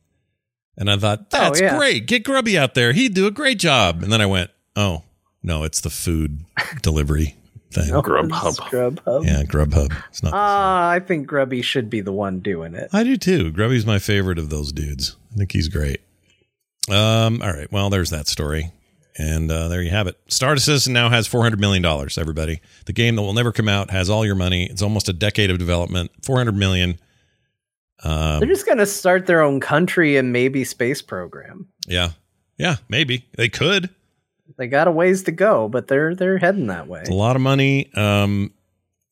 and 0.77 0.91
I 0.91 0.97
thought 0.97 1.31
that's 1.31 1.61
yeah. 1.61 1.77
great. 1.77 2.07
Get 2.07 2.25
Grubby 2.25 2.59
out 2.59 2.75
there; 2.75 2.93
he'd 2.93 3.15
do 3.15 3.27
a 3.27 3.31
great 3.31 3.59
job. 3.59 4.03
And 4.03 4.13
then 4.13 4.21
I 4.21 4.27
went, 4.27 4.51
oh 4.77 5.03
no, 5.43 5.65
it's 5.65 5.81
the 5.81 5.91
food 5.91 6.45
delivery 6.83 7.37
thing. 7.71 7.91
No, 7.91 8.03
Grubhub. 8.03 8.49
it's 8.49 8.61
Grubhub. 8.61 9.27
Yeah, 9.27 9.43
Grubhub. 9.43 9.95
It's 10.09 10.23
not. 10.23 10.33
Ah, 10.35 10.91
I 10.91 11.01
think 11.01 11.27
Grubby 11.27 11.63
should 11.63 11.91
be 11.91 12.01
the 12.01 12.13
one 12.13 12.41
doing 12.41 12.75
it. 12.75 12.89
I 12.93 13.05
do 13.05 13.17
too. 13.17 13.53
Grubby's 13.53 13.87
my 13.87 13.99
favorite 13.99 14.39
of 14.39 14.51
those 14.51 14.73
dudes. 14.73 15.17
I 15.33 15.37
think 15.37 15.53
he's 15.53 15.69
great. 15.69 16.01
Um. 16.91 17.41
All 17.43 17.53
right. 17.53 17.71
Well, 17.71 17.91
there's 17.91 18.11
that 18.11 18.29
story, 18.29 18.71
and 19.17 19.51
uh, 19.51 19.69
there 19.69 19.83
you 19.83 19.91
have 19.91 20.07
it. 20.07 20.19
Star 20.29 20.57
Citizen 20.57 20.93
now 20.93 21.09
has 21.09 21.27
400 21.27 21.59
million 21.61 21.83
dollars. 21.83 22.19
Everybody, 22.19 22.61
the 22.87 22.93
game 22.93 23.17
that 23.17 23.23
will 23.23 23.33
never 23.33 23.53
come 23.53 23.69
out 23.69 23.91
has 23.91 24.11
all 24.11 24.27
your 24.27 24.35
money. 24.35 24.67
It's 24.67 24.83
almost 24.83 25.09
a 25.09 25.13
decade 25.13 25.51
of 25.51 25.59
development. 25.59 26.11
400 26.23 26.55
million. 26.57 26.99
Um, 28.05 28.39
They're 28.41 28.49
just 28.49 28.67
gonna 28.67 28.87
start 28.87 29.27
their 29.27 29.41
own 29.41 29.61
country 29.61 30.17
and 30.17 30.33
maybe 30.33 30.63
space 30.65 31.03
program. 31.03 31.69
yeah, 31.89 32.11
yeah, 32.59 32.77
maybe 32.89 33.27
they 33.37 33.49
could. 33.49 33.91
They 34.57 34.67
got 34.69 34.87
a 34.87 34.93
ways 34.93 35.23
to 35.25 35.33
go, 35.33 35.69
but 35.69 35.89
they're 35.89 36.15
they're 36.15 36.39
heading 36.39 36.67
that 36.69 36.87
way. 36.87 37.01
It's 37.01 37.11
a 37.11 37.15
lot 37.15 37.35
of 37.35 37.43
money. 37.43 37.93
Um, 37.95 38.53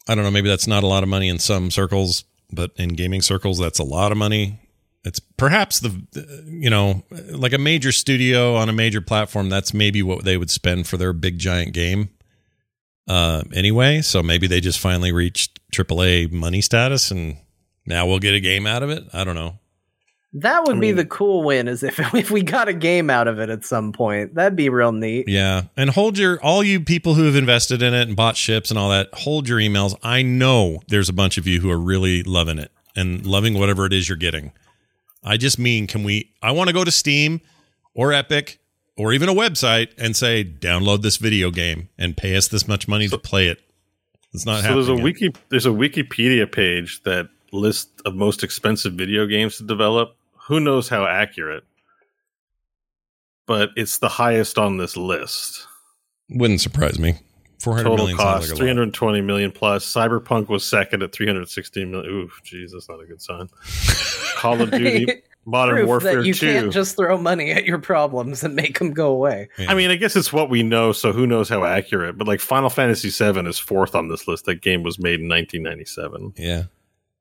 I 0.06 0.14
don't 0.14 0.24
know. 0.24 0.30
Maybe 0.30 0.48
that's 0.48 0.66
not 0.66 0.82
a 0.82 0.86
lot 0.86 1.02
of 1.02 1.08
money 1.08 1.28
in 1.28 1.38
some 1.38 1.70
circles, 1.70 2.24
but 2.52 2.70
in 2.76 2.90
gaming 2.90 3.22
circles, 3.22 3.58
that's 3.58 3.78
a 3.78 3.84
lot 3.84 4.12
of 4.12 4.18
money. 4.18 4.60
It's 5.04 5.18
perhaps 5.18 5.80
the, 5.80 6.44
you 6.46 6.70
know, 6.70 7.02
like 7.30 7.52
a 7.52 7.58
major 7.58 7.90
studio 7.90 8.54
on 8.54 8.68
a 8.68 8.72
major 8.72 9.00
platform. 9.00 9.48
That's 9.48 9.74
maybe 9.74 10.00
what 10.02 10.24
they 10.24 10.36
would 10.36 10.50
spend 10.50 10.86
for 10.86 10.96
their 10.96 11.12
big 11.12 11.38
giant 11.38 11.72
game. 11.72 12.10
Uh, 13.08 13.42
anyway, 13.52 14.00
so 14.00 14.22
maybe 14.22 14.46
they 14.46 14.60
just 14.60 14.78
finally 14.78 15.10
reached 15.10 15.58
AAA 15.72 16.30
money 16.30 16.60
status, 16.60 17.10
and 17.10 17.36
now 17.86 18.06
we'll 18.06 18.18
get 18.18 18.34
a 18.34 18.40
game 18.40 18.66
out 18.66 18.82
of 18.82 18.90
it. 18.90 19.04
I 19.12 19.24
don't 19.24 19.34
know. 19.34 19.58
That 20.34 20.64
would 20.66 20.78
I 20.78 20.80
be 20.80 20.92
the 20.92 21.04
cool 21.04 21.42
win, 21.42 21.68
is 21.68 21.82
if 21.82 21.98
if 22.14 22.30
we 22.30 22.42
got 22.42 22.68
a 22.68 22.72
game 22.72 23.10
out 23.10 23.28
of 23.28 23.38
it 23.38 23.50
at 23.50 23.64
some 23.64 23.92
point. 23.92 24.34
That'd 24.34 24.56
be 24.56 24.68
real 24.68 24.92
neat. 24.92 25.28
Yeah. 25.28 25.64
And 25.76 25.90
hold 25.90 26.16
your 26.16 26.40
all 26.42 26.62
you 26.62 26.80
people 26.80 27.14
who 27.14 27.24
have 27.24 27.36
invested 27.36 27.82
in 27.82 27.92
it 27.92 28.08
and 28.08 28.16
bought 28.16 28.36
ships 28.36 28.70
and 28.70 28.78
all 28.78 28.90
that, 28.90 29.08
hold 29.12 29.48
your 29.48 29.58
emails. 29.58 29.94
I 30.02 30.22
know 30.22 30.80
there's 30.88 31.08
a 31.08 31.12
bunch 31.12 31.36
of 31.36 31.46
you 31.46 31.60
who 31.60 31.70
are 31.70 31.78
really 31.78 32.22
loving 32.22 32.58
it 32.58 32.72
and 32.96 33.26
loving 33.26 33.58
whatever 33.58 33.84
it 33.84 33.92
is 33.92 34.08
you're 34.08 34.16
getting. 34.16 34.52
I 35.22 35.36
just 35.36 35.58
mean 35.58 35.86
can 35.86 36.02
we 36.02 36.32
I 36.42 36.52
want 36.52 36.68
to 36.68 36.74
go 36.74 36.84
to 36.84 36.90
Steam 36.90 37.40
or 37.94 38.12
Epic 38.12 38.58
or 38.96 39.12
even 39.12 39.28
a 39.28 39.34
website 39.34 39.90
and 39.98 40.16
say 40.16 40.44
download 40.44 41.02
this 41.02 41.18
video 41.18 41.50
game 41.50 41.90
and 41.98 42.16
pay 42.16 42.36
us 42.36 42.48
this 42.48 42.66
much 42.66 42.88
money 42.88 43.08
to 43.08 43.18
play 43.18 43.48
it. 43.48 43.60
It's 44.32 44.46
not 44.46 44.62
happening. 44.62 44.62
so 44.62 44.68
happening. 44.68 44.76
there's 44.76 44.88
a 44.88 44.96
yet. 44.96 45.04
wiki 45.04 45.34
there's 45.50 45.66
a 45.66 45.68
Wikipedia 45.68 46.50
page 46.50 47.02
that 47.02 47.28
lists 47.52 48.00
of 48.04 48.14
most 48.14 48.42
expensive 48.42 48.94
video 48.94 49.26
games 49.26 49.58
to 49.58 49.64
develop. 49.64 50.16
Who 50.48 50.58
knows 50.58 50.88
how 50.88 51.06
accurate? 51.06 51.64
But 53.46 53.70
it's 53.76 53.98
the 53.98 54.08
highest 54.08 54.58
on 54.58 54.76
this 54.78 54.96
list. 54.96 55.66
Wouldn't 56.30 56.60
surprise 56.60 56.98
me. 56.98 57.14
400 57.60 57.88
Total 57.88 58.16
cost 58.16 58.48
like 58.50 58.58
320 58.58 59.20
million 59.20 59.52
plus. 59.52 59.86
Cyberpunk 59.86 60.48
was 60.48 60.64
second 60.64 61.02
at 61.02 61.12
316 61.12 61.90
million. 61.90 62.10
Ooh, 62.10 62.30
geez, 62.42 62.72
that's 62.72 62.88
not 62.88 63.00
a 63.00 63.06
good 63.06 63.22
sign. 63.22 63.48
Call 64.36 64.60
of 64.60 64.70
Duty 64.72 65.22
Modern 65.44 65.76
Proof 65.76 65.86
Warfare 65.86 66.16
that 66.16 66.26
you 66.26 66.34
2. 66.34 66.46
can't 66.46 66.72
just 66.72 66.96
throw 66.96 67.18
money 67.18 67.52
at 67.52 67.64
your 67.64 67.78
problems 67.78 68.42
and 68.42 68.56
make 68.56 68.78
them 68.78 68.92
go 68.92 69.12
away. 69.12 69.48
Yeah. 69.58 69.70
I 69.70 69.74
mean, 69.74 69.90
I 69.90 69.96
guess 69.96 70.16
it's 70.16 70.32
what 70.32 70.50
we 70.50 70.62
know, 70.64 70.90
so 70.92 71.12
who 71.12 71.26
knows 71.26 71.48
how 71.48 71.64
accurate. 71.64 72.18
But 72.18 72.26
like 72.26 72.40
Final 72.40 72.70
Fantasy 72.70 73.10
VII 73.10 73.48
is 73.48 73.58
fourth 73.58 73.94
on 73.94 74.08
this 74.08 74.26
list. 74.26 74.46
That 74.46 74.60
game 74.60 74.82
was 74.82 74.98
made 74.98 75.20
in 75.20 75.28
1997. 75.28 76.34
yeah. 76.36 76.64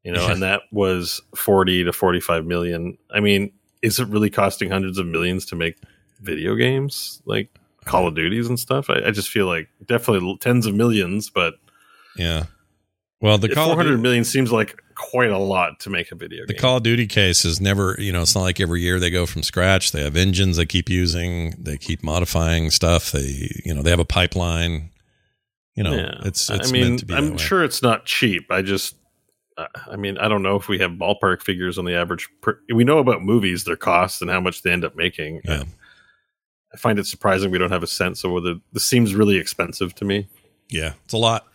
You 0.04 0.12
know, 0.12 0.28
and 0.32 0.41
that 0.41 0.62
was 0.72 1.22
40 1.36 1.86
to 1.86 1.93
45 1.93 2.45
million. 2.45 2.97
I 3.14 3.20
mean, 3.20 3.52
is 3.82 3.99
it 3.99 4.08
really 4.08 4.30
costing 4.30 4.70
hundreds 4.70 4.97
of 4.97 5.06
millions 5.06 5.45
to 5.47 5.56
make 5.56 5.78
video 6.22 6.56
games 6.56 7.22
like 7.26 7.49
Call 7.86 8.08
of 8.08 8.16
Duties 8.16 8.47
and 8.47 8.60
stuff? 8.60 8.89
I, 8.89 9.08
I 9.08 9.12
just 9.12 9.30
feel 9.30 9.47
like 9.47 9.70
definitely 9.86 10.38
tens 10.39 10.66
of 10.66 10.76
millions, 10.76 11.30
but 11.30 11.56
Yeah. 12.16 12.45
Well, 13.22 13.38
the 13.38 13.49
Call 13.49 13.66
of 13.72 13.76
400 13.76 13.89
Duty- 13.91 14.02
million 14.02 14.24
seems 14.24 14.52
like 14.52 14.82
quite 14.95 15.30
a 15.32 15.38
lot 15.38 15.80
to 15.80 15.89
make 15.89 16.12
a 16.12 16.16
video 16.16 16.45
The 16.45 16.54
game. 16.54 16.62
Call 16.62 16.78
of 16.78 16.84
Duty 16.84 17.08
case 17.08 17.43
is 17.45 17.60
never, 17.60 17.95
you 17.97 18.12
know, 18.12 18.22
it's 18.22 18.36
not 18.36 18.41
like 18.41 18.60
every 18.60 18.82
year 18.82 18.99
they 18.99 19.10
go 19.10 19.26
from 19.26 19.41
scratch. 19.43 19.91
They 19.91 20.04
have 20.04 20.16
engines 20.16 20.58
they 20.58 20.66
keep 20.66 20.89
using, 20.89 21.52
they 21.58 21.78
keep 21.78 22.04
modifying 22.04 22.70
stuff. 22.72 23.12
They, 23.12 23.49
you 23.64 23.74
know, 23.74 23.82
they 23.82 23.89
have 23.89 23.99
a 23.99 24.06
pipeline. 24.06 24.89
You 25.76 25.84
know, 25.84 25.93
yeah. 25.93 26.16
it's 26.26 26.49
it's 26.49 26.70
I 26.70 26.72
mean, 26.72 26.84
meant 26.84 26.99
to 26.99 27.06
be. 27.06 27.14
I'm 27.14 27.32
way. 27.32 27.38
sure 27.38 27.64
it's 27.64 27.82
not 27.82 28.06
cheap. 28.06 28.52
I 28.52 28.62
just, 28.62 28.95
I 29.89 29.95
mean, 29.95 30.18
I 30.18 30.28
don't 30.28 30.43
know 30.43 30.55
if 30.55 30.68
we 30.68 30.80
have 30.80 30.91
ballpark 30.91 31.41
figures 31.41 31.78
on 31.78 31.86
the 31.86 31.95
average. 31.95 32.30
Per, 32.41 32.59
we 32.74 32.84
know 32.84 32.99
about 32.99 33.22
movies, 33.24 33.64
their 33.64 33.76
costs, 33.76 34.22
and 34.22 34.30
how 34.30 34.39
much 34.41 34.62
they 34.62 34.72
end 34.72 34.84
up 34.86 34.95
making. 34.95 35.41
Yeah. 35.45 35.64
I 36.74 36.78
find 36.78 36.97
it 36.99 37.05
surprising 37.05 37.51
we 37.51 37.57
don't 37.57 37.72
have 37.72 37.84
a 37.84 37.88
sense 37.88 38.24
of 38.24 38.32
whether 38.32 38.55
this 38.72 38.86
seems 38.86 39.14
really 39.14 39.38
expensive 39.38 39.93
to 39.95 40.05
me. 40.05 40.28
Yeah, 40.70 40.93
it's 41.03 41.14
a 41.14 41.18
lot. 41.18 41.45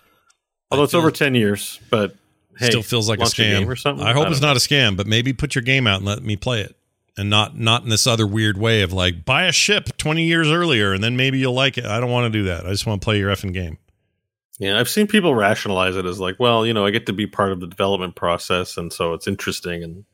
Although 0.70 0.82
I 0.82 0.84
it's 0.84 0.94
over 0.94 1.10
10 1.10 1.34
years, 1.34 1.80
but 1.90 2.14
hey, 2.58 2.66
Still 2.68 2.82
feels 2.82 3.08
like 3.08 3.20
a 3.20 3.24
scam. 3.24 3.66
or 3.66 3.76
something. 3.76 4.06
I 4.06 4.12
hope 4.12 4.24
don't 4.24 4.32
it's 4.32 4.42
know. 4.42 4.48
not 4.48 4.56
a 4.56 4.60
scam, 4.60 4.96
but 4.96 5.06
maybe 5.06 5.32
put 5.32 5.54
your 5.54 5.62
game 5.62 5.86
out 5.86 5.98
and 5.98 6.04
let 6.06 6.22
me 6.22 6.36
play 6.36 6.60
it, 6.60 6.76
and 7.16 7.30
not 7.30 7.56
not 7.58 7.82
in 7.82 7.88
this 7.88 8.06
other 8.06 8.26
weird 8.26 8.58
way 8.58 8.82
of 8.82 8.92
like 8.92 9.24
buy 9.24 9.44
a 9.44 9.52
ship 9.52 9.96
twenty 9.96 10.24
years 10.24 10.50
earlier 10.50 10.92
and 10.92 11.02
then 11.02 11.16
maybe 11.16 11.38
you'll 11.38 11.54
like 11.54 11.78
it. 11.78 11.86
I 11.86 11.98
don't 11.98 12.10
want 12.10 12.30
to 12.30 12.38
do 12.38 12.44
that. 12.44 12.66
I 12.66 12.70
just 12.70 12.86
want 12.86 13.00
to 13.00 13.04
play 13.04 13.18
your 13.18 13.30
effing 13.30 13.54
game. 13.54 13.78
Yeah, 14.58 14.78
I've 14.80 14.88
seen 14.88 15.06
people 15.06 15.34
rationalize 15.34 15.96
it 15.96 16.06
as 16.06 16.18
like, 16.18 16.36
well, 16.40 16.64
you 16.66 16.72
know, 16.72 16.86
I 16.86 16.90
get 16.90 17.06
to 17.06 17.12
be 17.12 17.26
part 17.26 17.52
of 17.52 17.60
the 17.60 17.66
development 17.66 18.14
process, 18.16 18.76
and 18.76 18.92
so 18.92 19.12
it's 19.12 19.26
interesting, 19.26 19.82
and 19.82 20.04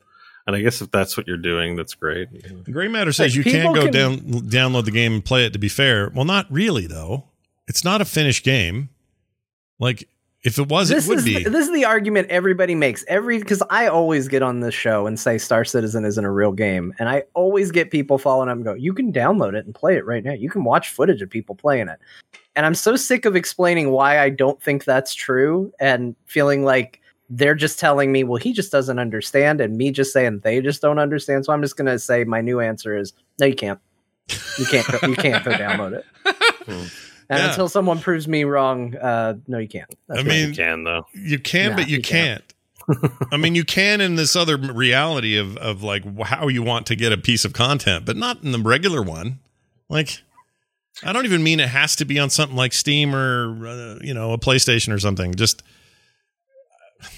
and 0.45 0.55
I 0.57 0.61
guess 0.61 0.81
if 0.81 0.91
that's 0.91 1.15
what 1.15 1.25
you're 1.27 1.37
doing, 1.37 1.77
that's 1.77 1.93
great. 1.93 2.27
The 2.65 2.71
Gray 2.71 2.89
Matter 2.89 3.13
says 3.13 3.31
Like, 3.31 3.37
you 3.37 3.43
can 3.49 3.61
people 3.61 3.73
go 3.73 3.83
can- 3.83 3.91
down 3.93 4.17
download 4.49 4.83
the 4.85 4.91
game 4.91 5.13
and 5.13 5.23
play 5.23 5.45
it. 5.45 5.53
To 5.53 5.59
be 5.59 5.69
fair, 5.69 6.11
well, 6.13 6.25
not 6.25 6.47
really 6.51 6.87
though. 6.87 7.23
It's 7.67 7.85
not 7.85 8.01
a 8.01 8.05
finished 8.05 8.43
game. 8.43 8.89
Like 9.79 10.09
if 10.43 10.59
it 10.59 10.67
was, 10.67 10.89
this 10.89 11.05
it 11.05 11.09
would 11.09 11.19
is 11.19 11.23
be. 11.23 11.43
The, 11.45 11.49
this 11.49 11.65
is 11.65 11.73
the 11.73 11.85
argument 11.85 12.27
everybody 12.29 12.75
makes 12.75 13.05
every 13.07 13.39
because 13.39 13.63
I 13.69 13.87
always 13.87 14.27
get 14.27 14.43
on 14.43 14.59
this 14.59 14.73
show 14.75 15.07
and 15.07 15.17
say 15.17 15.37
Star 15.37 15.63
Citizen 15.63 16.03
isn't 16.03 16.25
a 16.25 16.31
real 16.31 16.51
game, 16.51 16.93
and 16.99 17.07
I 17.07 17.23
always 17.33 17.71
get 17.71 17.89
people 17.91 18.17
following 18.17 18.49
up 18.49 18.55
and 18.57 18.65
go, 18.65 18.73
"You 18.73 18.93
can 18.93 19.13
download 19.13 19.53
it 19.53 19.65
and 19.65 19.73
play 19.73 19.95
it 19.95 20.05
right 20.05 20.21
now. 20.25 20.33
You 20.33 20.49
can 20.49 20.65
watch 20.65 20.89
footage 20.89 21.21
of 21.21 21.29
people 21.29 21.55
playing 21.55 21.87
it." 21.87 21.99
And 22.55 22.65
I'm 22.65 22.75
so 22.75 22.95
sick 22.95 23.25
of 23.25 23.35
explaining 23.35 23.89
why 23.91 24.19
I 24.19 24.29
don't 24.29 24.61
think 24.61 24.83
that's 24.85 25.13
true 25.15 25.71
and 25.79 26.15
feeling 26.27 26.63
like 26.63 26.99
they're 27.29 27.55
just 27.55 27.79
telling 27.79 28.11
me, 28.11 28.23
"Well, 28.23 28.37
he 28.37 28.53
just 28.53 28.71
doesn't 28.71 28.99
understand," 28.99 29.59
and 29.59 29.75
me 29.77 29.89
just 29.91 30.13
saying 30.13 30.41
they 30.43 30.61
just 30.61 30.81
don't 30.81 30.99
understand. 30.99 31.45
So 31.45 31.53
I'm 31.53 31.61
just 31.63 31.77
gonna 31.77 31.97
say 31.97 32.23
my 32.25 32.41
new 32.41 32.59
answer 32.59 32.95
is 32.95 33.13
no, 33.39 33.47
you 33.47 33.55
can't. 33.55 33.79
You 34.59 34.65
can't. 34.65 34.87
Go, 34.87 35.07
you 35.07 35.15
can't 35.15 35.43
go 35.43 35.51
download 35.53 35.93
it. 35.93 36.05
Hmm. 36.65 36.71
And 37.29 37.39
Yeah. 37.39 37.49
until 37.49 37.67
someone 37.69 37.99
proves 37.99 38.27
me 38.27 38.43
wrong, 38.43 38.95
uh, 38.97 39.35
no, 39.47 39.57
you 39.57 39.67
can't. 39.67 39.89
That's 40.07 40.19
I 40.19 40.23
right. 40.23 40.29
mean, 40.29 40.49
You 40.49 40.55
can 40.55 40.83
though. 40.83 41.05
You 41.13 41.39
can, 41.39 41.71
Nah, 41.71 41.75
but 41.77 41.87
you, 41.89 41.97
you 41.97 42.01
can't. 42.03 42.43
can't. 42.87 43.11
I 43.31 43.37
mean, 43.37 43.55
you 43.55 43.63
can 43.63 44.01
in 44.01 44.15
this 44.15 44.35
other 44.35 44.57
reality 44.57 45.37
of 45.37 45.55
of 45.57 45.81
like 45.83 46.03
how 46.21 46.49
you 46.49 46.61
want 46.61 46.85
to 46.87 46.95
get 46.95 47.11
a 47.13 47.17
piece 47.17 47.45
of 47.45 47.53
content, 47.53 48.05
but 48.05 48.17
not 48.17 48.43
in 48.43 48.51
the 48.51 48.59
regular 48.59 49.01
one. 49.01 49.39
Like, 49.89 50.21
I 51.01 51.11
don't 51.13 51.25
even 51.25 51.41
mean 51.43 51.59
it 51.59 51.69
has 51.69 51.95
to 51.97 52.05
be 52.05 52.19
on 52.19 52.29
something 52.29 52.55
like 52.55 52.73
Steam 52.73 53.15
or 53.15 53.67
uh, 53.67 53.99
you 54.01 54.13
know 54.13 54.33
a 54.33 54.37
PlayStation 54.37 54.93
or 54.93 54.99
something. 54.99 55.33
Just 55.33 55.63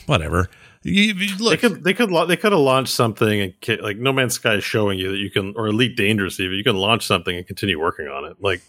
whatever. 0.06 0.50
You, 0.84 1.14
you- 1.14 1.50
They 1.50 1.58
could 1.58 1.84
they 1.84 1.94
could 1.94 2.10
they 2.28 2.38
could 2.38 2.52
have 2.52 2.62
launched 2.62 2.94
something 2.94 3.42
and 3.42 3.82
like 3.82 3.98
No 3.98 4.14
Man's 4.14 4.36
Sky 4.36 4.56
is 4.56 4.64
showing 4.64 5.00
you 5.00 5.12
that 5.12 5.18
you 5.18 5.30
can 5.32 5.54
or 5.56 5.68
Elite 5.68 5.98
Dangerous 5.98 6.40
even 6.40 6.56
you 6.58 6.64
can 6.64 6.76
launch 6.76 7.06
something 7.06 7.36
and 7.36 7.46
continue 7.46 7.80
working 7.80 8.08
on 8.08 8.26
it. 8.26 8.38
Like 8.40 8.62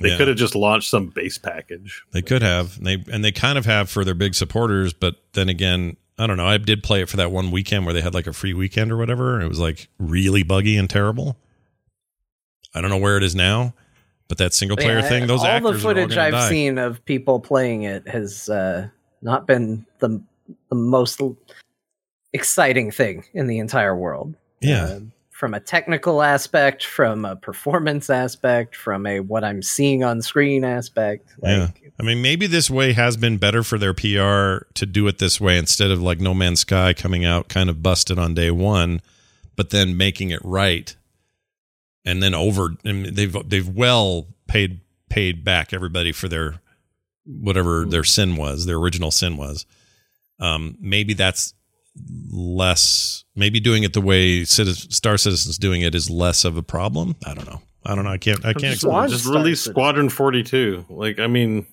they 0.00 0.10
Yeah. 0.10 0.16
could 0.16 0.28
have 0.28 0.36
just 0.36 0.54
launched 0.54 0.88
some 0.88 1.08
base 1.08 1.38
package. 1.38 2.02
They 2.12 2.22
could 2.22 2.42
have. 2.42 2.82
They 2.82 3.04
and 3.12 3.24
they 3.24 3.32
kind 3.32 3.58
of 3.58 3.66
have 3.66 3.90
for 3.90 4.04
their 4.04 4.14
big 4.14 4.34
supporters, 4.34 4.92
but 4.92 5.16
then 5.32 5.48
again, 5.48 5.96
I 6.18 6.26
don't 6.26 6.36
know. 6.36 6.46
I 6.46 6.56
did 6.58 6.82
play 6.82 7.02
it 7.02 7.08
for 7.08 7.16
that 7.18 7.30
one 7.32 7.50
weekend 7.50 7.84
where 7.84 7.92
they 7.94 8.00
had 8.00 8.14
like 8.14 8.26
a 8.26 8.32
free 8.32 8.54
weekend 8.54 8.92
or 8.92 8.96
whatever, 8.96 9.34
and 9.34 9.42
it 9.42 9.48
was 9.48 9.58
like 9.58 9.88
really 9.98 10.42
buggy 10.44 10.76
and 10.76 10.88
terrible. 10.88 11.36
I 12.74 12.80
don't 12.80 12.90
know 12.90 12.96
where 12.98 13.16
it 13.16 13.22
is 13.22 13.34
now, 13.34 13.74
but 14.28 14.38
that 14.38 14.54
single 14.54 14.76
player 14.76 14.98
Yeah, 14.98 15.08
thing, 15.08 15.26
those 15.26 15.42
all 15.44 15.60
the 15.60 15.78
footage 15.78 16.16
all 16.16 16.24
I've 16.24 16.32
die. 16.32 16.48
seen 16.48 16.78
of 16.78 17.04
people 17.04 17.40
playing 17.40 17.82
it 17.82 18.06
has 18.08 18.48
uh, 18.48 18.88
not 19.22 19.46
been 19.46 19.86
the 19.98 20.20
the 20.68 20.76
most 20.76 21.20
exciting 22.32 22.90
thing 22.90 23.24
in 23.34 23.46
the 23.46 23.58
entire 23.58 23.96
world. 23.96 24.34
Yeah. 24.60 24.84
Uh, 24.84 25.00
from 25.30 25.52
a 25.52 25.60
technical 25.60 26.22
aspect, 26.22 26.82
from 26.82 27.26
a 27.26 27.36
performance 27.36 28.08
aspect, 28.08 28.74
from 28.74 29.06
a 29.06 29.20
what 29.20 29.44
I'm 29.44 29.62
seeing 29.62 30.02
on 30.02 30.22
screen 30.22 30.64
aspect. 30.64 31.28
Yeah. 31.42 31.68
I 32.00 32.02
mean, 32.02 32.22
maybe 32.22 32.46
this 32.46 32.70
way 32.70 32.94
has 32.94 33.18
been 33.18 33.36
better 33.36 33.62
for 33.62 33.76
their 33.76 33.92
PR 33.92 34.64
to 34.74 34.86
do 34.86 35.06
it 35.08 35.18
this 35.18 35.38
way 35.38 35.58
instead 35.58 35.90
of 35.90 36.00
like 36.00 36.20
No 36.20 36.32
Man's 36.32 36.60
Sky 36.60 36.94
coming 36.94 37.26
out 37.26 37.48
kind 37.48 37.68
of 37.68 37.82
busted 37.82 38.18
on 38.18 38.32
day 38.32 38.50
one, 38.50 39.02
but 39.56 39.68
then 39.70 39.96
making 39.98 40.30
it 40.30 40.40
right, 40.42 40.96
and 42.06 42.22
then 42.22 42.32
over. 42.34 42.70
And 42.84 43.04
they've 43.06 43.36
they've 43.46 43.68
well 43.68 44.28
paid 44.46 44.80
paid 45.10 45.44
back 45.44 45.74
everybody 45.74 46.12
for 46.12 46.28
their 46.28 46.60
whatever 47.26 47.84
their 47.84 48.04
sin 48.04 48.36
was, 48.36 48.64
their 48.64 48.76
original 48.76 49.10
sin 49.10 49.36
was. 49.36 49.66
Um, 50.40 50.78
maybe 50.80 51.12
that's 51.12 51.52
less. 52.30 53.24
Maybe 53.34 53.60
doing 53.60 53.82
it 53.82 53.92
the 53.92 54.00
way 54.00 54.42
Citi- 54.42 54.92
Star 54.92 55.18
Citizen's 55.18 55.58
doing 55.58 55.82
it 55.82 55.94
is 55.94 56.08
less 56.08 56.44
of 56.44 56.56
a 56.56 56.62
problem. 56.62 57.16
I 57.26 57.34
don't 57.34 57.46
know. 57.46 57.60
I 57.84 57.94
don't 57.94 58.04
know. 58.04 58.10
I 58.10 58.18
can't. 58.18 58.40
I 58.44 58.52
can't. 58.52 58.72
Just, 58.72 58.80
Squad 58.82 59.08
just 59.08 59.26
release 59.26 59.60
Citizen. 59.60 59.72
Squadron 59.74 60.08
42. 60.08 60.86
Like, 60.88 61.18
I 61.18 61.26
mean, 61.26 61.66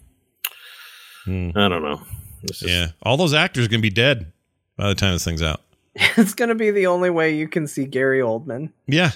Hmm. 1.26 1.52
I 1.56 1.70
don't 1.70 1.82
know. 1.84 2.02
Just- 2.48 2.64
Yeah, 2.64 2.88
all 3.02 3.16
those 3.18 3.34
actors 3.34 3.66
are 3.66 3.70
gonna 3.70 3.82
be 3.82 3.90
dead 3.90 4.32
by 4.78 4.90
the 4.90 4.96
time 4.96 5.14
this 5.14 5.24
thing's 5.24 5.42
out. 5.42 5.62
it's 6.18 6.34
going 6.34 6.50
to 6.50 6.56
be 6.56 6.72
the 6.72 6.88
only 6.88 7.10
way 7.12 7.36
you 7.36 7.48
can 7.48 7.68
see 7.68 7.86
Gary 7.86 8.20
Oldman. 8.20 8.72
Yeah, 8.88 9.12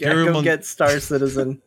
Gotta 0.00 0.24
go 0.24 0.32
Oldman- 0.34 0.44
get 0.44 0.64
Star 0.64 0.98
Citizen. 1.00 1.60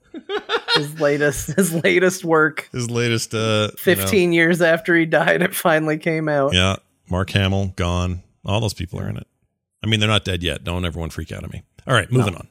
his 0.75 0.99
latest 0.99 1.47
his 1.55 1.71
latest 1.83 2.25
work. 2.25 2.67
his 2.71 2.89
latest. 2.89 3.33
Uh, 3.33 3.37
you 3.37 3.67
know, 3.67 3.71
15 3.77 4.33
years 4.33 4.61
after 4.61 4.95
he 4.95 5.05
died, 5.05 5.41
it 5.41 5.53
finally 5.55 5.97
came 5.97 6.27
out. 6.27 6.53
yeah, 6.53 6.77
Mark 7.09 7.29
Hamill 7.31 7.73
gone. 7.75 8.23
All 8.45 8.59
those 8.59 8.73
people 8.73 8.99
are 8.99 9.07
in 9.07 9.17
it. 9.17 9.27
I 9.83 9.87
mean, 9.87 9.99
they're 9.99 10.09
not 10.09 10.25
dead 10.25 10.41
yet. 10.43 10.63
Don't 10.63 10.83
everyone 10.83 11.09
freak 11.11 11.31
out 11.31 11.43
on 11.43 11.49
me. 11.53 11.63
All 11.87 11.93
right, 11.93 12.11
moving 12.11 12.35
on. 12.35 12.47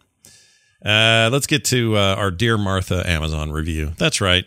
Uh, 0.85 1.29
let's 1.33 1.47
get 1.47 1.65
to 1.67 1.97
uh, 1.97 2.15
our 2.17 2.31
dear 2.31 2.57
Martha 2.57 3.03
Amazon 3.09 3.51
review. 3.51 3.93
That's 3.99 4.21
right. 4.21 4.45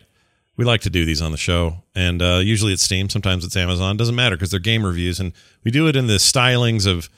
We 0.57 0.65
like 0.65 0.81
to 0.81 0.89
do 0.89 1.05
these 1.05 1.21
on 1.21 1.31
the 1.31 1.37
show, 1.37 1.83
and 1.95 2.21
uh, 2.21 2.39
usually 2.41 2.71
it's 2.73 2.83
Steam. 2.83 3.09
Sometimes 3.09 3.43
it's 3.43 3.55
Amazon. 3.57 3.97
Doesn't 3.97 4.15
matter 4.15 4.35
because 4.35 4.51
they're 4.51 4.59
game 4.59 4.85
reviews, 4.85 5.19
and 5.19 5.33
we 5.63 5.71
do 5.71 5.87
it 5.87 5.95
in 5.95 6.07
the 6.07 6.15
stylings 6.15 6.87
of 6.87 7.09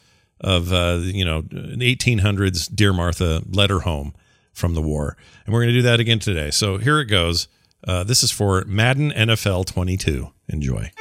of 0.44 0.74
uh, 0.74 1.00
you 1.02 1.26
know 1.26 1.44
1800s 1.44 2.74
Dear 2.74 2.94
Martha 2.94 3.42
letter 3.50 3.80
home 3.80 4.14
from 4.52 4.74
the 4.74 4.82
war, 4.82 5.18
and 5.46 5.54
we're 5.54 5.62
going 5.62 5.74
to 5.74 5.80
do 5.80 5.84
that 5.84 6.00
again 6.00 6.20
today. 6.20 6.52
So 6.52 6.78
here 6.78 7.00
it 7.00 7.06
goes. 7.06 7.48
Uh, 7.86 8.04
this 8.04 8.24
is 8.24 8.32
for 8.32 8.64
Madden 8.66 9.12
NFL 9.12 9.66
22. 9.66 10.30
Enjoy. 10.50 10.92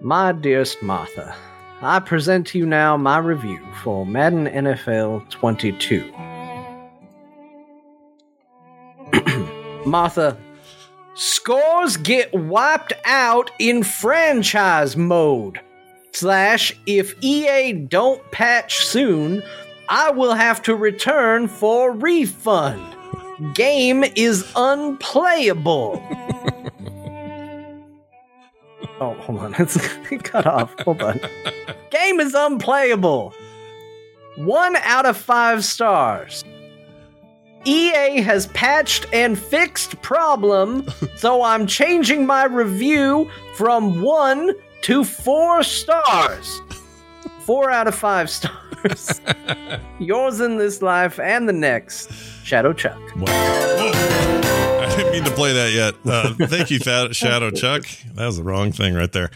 My 0.00 0.32
dearest 0.32 0.82
Martha, 0.82 1.34
I 1.80 2.00
present 2.00 2.46
to 2.48 2.58
you 2.58 2.66
now 2.66 2.96
my 2.96 3.18
review 3.18 3.60
for 3.82 4.06
Madden 4.06 4.46
NFL 4.46 5.28
22. 5.30 6.12
Martha, 9.86 10.36
scores 11.14 11.96
get 11.96 12.32
wiped 12.32 12.92
out 13.04 13.50
in 13.58 13.82
franchise 13.82 14.96
mode. 14.96 15.60
Slash, 16.12 16.76
if 16.86 17.14
EA 17.22 17.72
don't 17.72 18.22
patch 18.30 18.84
soon, 18.84 19.42
I 19.88 20.10
will 20.10 20.34
have 20.34 20.62
to 20.62 20.74
return 20.74 21.48
for 21.48 21.92
refund. 21.92 22.82
Game 23.54 24.04
is 24.04 24.50
unplayable. 24.56 26.02
Oh, 29.02 29.14
hold 29.14 29.40
on. 29.40 29.54
It's 29.58 29.76
cut 30.22 30.46
off. 30.46 30.78
Hold 30.82 31.02
on. 31.02 31.18
Game 31.90 32.20
is 32.20 32.34
unplayable. 32.34 33.34
One 34.36 34.76
out 34.76 35.06
of 35.06 35.16
five 35.16 35.64
stars. 35.64 36.44
EA 37.64 38.20
has 38.20 38.46
patched 38.48 39.06
and 39.12 39.36
fixed 39.36 40.00
problem, 40.02 40.86
so 41.16 41.42
I'm 41.42 41.66
changing 41.66 42.26
my 42.26 42.44
review 42.44 43.28
from 43.56 44.02
one 44.02 44.52
to 44.82 45.04
four 45.04 45.62
stars. 45.62 46.60
Four 47.40 47.70
out 47.70 47.88
of 47.88 47.94
five 47.94 48.30
stars. 48.30 49.20
Yours 49.98 50.40
in 50.40 50.58
this 50.58 50.82
life 50.82 51.18
and 51.18 51.48
the 51.48 51.52
next. 51.52 52.12
Shadow 52.44 52.72
Chuck. 52.72 52.98
I 53.26 54.94
didn't 54.96 55.12
mean 55.12 55.24
to 55.24 55.30
play 55.30 55.52
that 55.52 55.72
yet. 55.72 55.94
Uh, 56.04 56.34
thank 56.46 56.70
you, 56.70 56.78
Shadow 57.12 57.50
Chuck. 57.50 57.84
That 58.14 58.26
was 58.26 58.36
the 58.36 58.42
wrong 58.42 58.72
thing 58.72 58.94
right 58.94 59.10
there. 59.10 59.30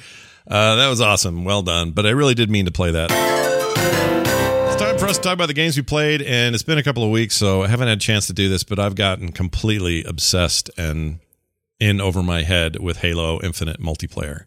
Uh, 0.48 0.77
that 0.77 0.89
was 0.89 1.01
awesome. 1.01 1.44
Well 1.44 1.62
done. 1.62 1.93
But 1.93 2.06
I 2.06 2.10
really 2.10 2.35
did 2.35 2.51
mean 2.51 2.66
to 2.66 2.73
play 2.73 2.90
that. 2.90 3.10
It's 3.10 4.77
time 4.82 4.98
for 4.98 5.06
us 5.06 5.16
to 5.16 5.23
talk 5.23 5.35
about 5.35 5.47
the 5.47 5.55
games 5.55 5.77
we 5.77 5.82
played, 5.82 6.23
and 6.23 6.55
it's 6.55 6.64
been 6.64 6.78
a 6.78 6.82
couple 6.82 7.02
of 7.02 7.10
weeks, 7.10 7.35
so 7.35 7.62
I 7.62 7.68
haven't 7.68 7.89
had 7.89 7.98
a 7.98 8.01
chance 8.01 8.27
to 8.27 8.32
do 8.32 8.48
this, 8.48 8.62
but 8.62 8.78
I've 8.78 8.94
gotten 8.94 9.32
completely 9.32 10.05
obsessed 10.05 10.70
and 10.77 11.20
in 11.81 12.01
over 12.01 12.23
my 12.23 12.43
head 12.43 12.81
with 12.81 12.98
Halo 12.98 13.40
Infinite 13.43 13.81
multiplayer. 13.81 14.44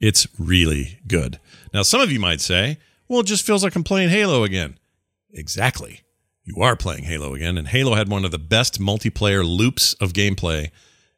It's 0.00 0.26
really 0.38 1.00
good. 1.06 1.40
Now, 1.72 1.82
some 1.82 2.00
of 2.00 2.12
you 2.12 2.20
might 2.20 2.40
say, 2.40 2.78
well, 3.08 3.20
it 3.20 3.26
just 3.26 3.46
feels 3.46 3.64
like 3.64 3.76
I'm 3.76 3.84
playing 3.84 4.10
Halo 4.10 4.44
again. 4.44 4.78
Exactly 5.32 6.02
you 6.46 6.62
are 6.62 6.76
playing 6.76 7.04
Halo 7.04 7.34
again, 7.34 7.58
and 7.58 7.66
Halo 7.66 7.96
had 7.96 8.08
one 8.08 8.24
of 8.24 8.30
the 8.30 8.38
best 8.38 8.80
multiplayer 8.80 9.44
loops 9.44 9.94
of 9.94 10.12
gameplay 10.12 10.70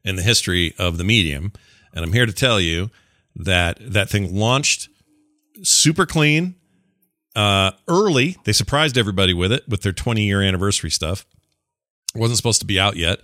in 0.02 0.16
the 0.16 0.22
history 0.22 0.74
of 0.78 0.96
the 0.96 1.04
medium. 1.04 1.52
And 1.92 2.04
I'm 2.04 2.14
here 2.14 2.24
to 2.24 2.32
tell 2.32 2.58
you 2.58 2.90
that 3.36 3.76
that 3.80 4.08
thing 4.08 4.34
launched 4.34 4.88
super 5.62 6.06
clean, 6.06 6.54
uh, 7.36 7.72
early. 7.86 8.38
They 8.44 8.52
surprised 8.52 8.96
everybody 8.96 9.34
with 9.34 9.52
it 9.52 9.68
with 9.68 9.82
their 9.82 9.92
20 9.92 10.22
year 10.22 10.40
anniversary 10.40 10.90
stuff. 10.90 11.26
It 12.14 12.18
wasn't 12.18 12.38
supposed 12.38 12.60
to 12.60 12.66
be 12.66 12.80
out 12.80 12.96
yet. 12.96 13.20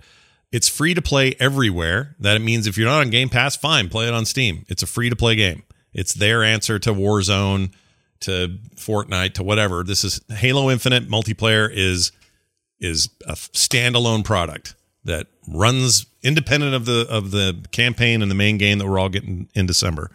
It's 0.51 0.69
free 0.69 0.93
to 0.93 1.01
play 1.01 1.35
everywhere. 1.39 2.15
That 2.19 2.41
means 2.41 2.67
if 2.67 2.77
you're 2.77 2.87
not 2.87 3.01
on 3.01 3.09
Game 3.09 3.29
Pass, 3.29 3.55
fine, 3.55 3.89
play 3.89 4.07
it 4.07 4.13
on 4.13 4.25
Steam. 4.25 4.65
It's 4.69 4.83
a 4.83 4.87
free 4.87 5.09
to 5.09 5.15
play 5.15 5.35
game. 5.35 5.63
It's 5.93 6.13
their 6.13 6.43
answer 6.43 6.77
to 6.79 6.93
Warzone 6.93 7.71
to 8.21 8.57
Fortnite 8.75 9.33
to 9.33 9.43
whatever. 9.43 9.83
This 9.83 10.03
is 10.03 10.21
Halo 10.29 10.69
Infinite 10.69 11.09
multiplayer 11.09 11.69
is 11.71 12.11
is 12.79 13.09
a 13.25 13.33
standalone 13.33 14.23
product 14.23 14.75
that 15.05 15.27
runs 15.47 16.05
independent 16.21 16.73
of 16.73 16.85
the 16.85 17.07
of 17.09 17.31
the 17.31 17.65
campaign 17.71 18.21
and 18.21 18.29
the 18.29 18.35
main 18.35 18.57
game 18.57 18.79
that 18.79 18.87
we're 18.87 18.99
all 18.99 19.09
getting 19.09 19.49
in 19.53 19.65
December. 19.65 20.11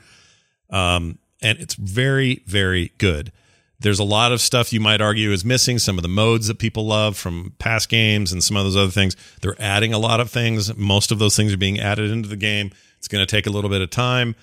Um, 0.71 1.19
and 1.43 1.59
it's 1.59 1.75
very 1.75 2.43
very 2.47 2.93
good. 2.99 3.33
There's 3.81 3.99
a 3.99 4.05
lot 4.05 4.33
of 4.33 4.41
stuff 4.41 4.73
you 4.73 4.81
might 4.81 5.01
argue 5.01 5.33
is 5.33 5.45
missing. 5.45 5.79
Some 5.79 5.99
of 5.99 6.03
the 6.03 6.09
modes 6.09 6.49
that 6.49 6.59
people 6.59 6.87
love 6.87 7.17
from 7.17 7.55
past 7.59 7.89
games 7.89 8.31
and 8.31 8.45
some 8.45 8.57
of 8.57 8.65
those 8.65 8.77
other 8.77 8.91
things. 8.91 9.17
They're 9.41 9.61
adding 9.61 9.95
a 9.95 9.99
lot 9.99 10.21
of 10.21 10.31
things. 10.31 10.77
Most 10.77 11.11
of 11.11 11.19
those 11.19 11.35
things 11.35 11.53
are 11.53 11.59
being 11.59 11.81
added 11.81 12.11
into 12.11 12.29
the 12.29 12.37
game. 12.37 12.73
It's 12.99 13.09
going 13.09 13.25
to 13.25 13.31
take 13.31 13.47
a 13.47 13.51
little 13.51 13.71
bit 13.71 13.81
of 13.81 13.89
time, 13.89 14.37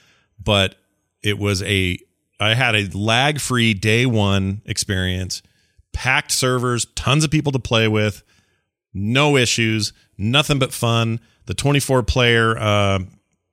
but 0.43 0.75
it 1.21 1.37
was 1.37 1.61
a 1.63 1.99
I 2.39 2.53
had 2.53 2.75
a 2.75 2.87
lag 2.97 3.39
free 3.39 3.73
day 3.73 4.05
one 4.05 4.61
experience, 4.65 5.41
packed 5.93 6.31
servers, 6.31 6.85
tons 6.95 7.23
of 7.23 7.31
people 7.31 7.51
to 7.51 7.59
play 7.59 7.87
with, 7.87 8.23
no 8.93 9.37
issues, 9.37 9.93
nothing 10.17 10.59
but 10.59 10.73
fun. 10.73 11.19
The 11.45 11.53
24 11.53 12.03
player, 12.03 12.57
uh, 12.57 12.99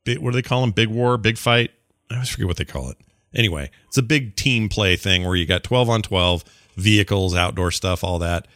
what 0.06 0.30
do 0.30 0.30
they 0.32 0.42
call 0.42 0.62
them? 0.62 0.72
Big 0.72 0.88
war, 0.88 1.16
big 1.16 1.38
fight. 1.38 1.70
I 2.10 2.14
always 2.14 2.28
forget 2.28 2.46
what 2.46 2.56
they 2.56 2.64
call 2.64 2.90
it. 2.90 2.98
Anyway, 3.34 3.70
it's 3.88 3.98
a 3.98 4.02
big 4.02 4.36
team 4.36 4.68
play 4.68 4.96
thing 4.96 5.24
where 5.24 5.36
you 5.36 5.46
got 5.46 5.64
12 5.64 5.90
on 5.90 6.02
12, 6.02 6.44
vehicles, 6.76 7.34
outdoor 7.34 7.70
stuff, 7.70 8.04
all 8.04 8.18
that. 8.18 8.46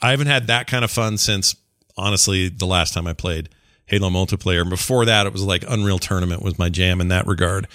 I 0.00 0.10
haven't 0.10 0.28
had 0.28 0.46
that 0.46 0.66
kind 0.66 0.84
of 0.84 0.90
fun 0.90 1.18
since 1.18 1.54
honestly 1.96 2.48
the 2.48 2.66
last 2.66 2.94
time 2.94 3.06
I 3.06 3.12
played 3.12 3.48
Halo 3.86 4.08
multiplayer. 4.08 4.68
Before 4.68 5.04
that, 5.04 5.26
it 5.26 5.32
was 5.32 5.42
like 5.44 5.64
Unreal 5.68 5.98
Tournament 5.98 6.42
was 6.42 6.58
my 6.58 6.68
jam 6.68 7.00
in 7.00 7.08
that 7.08 7.26
regard 7.26 7.68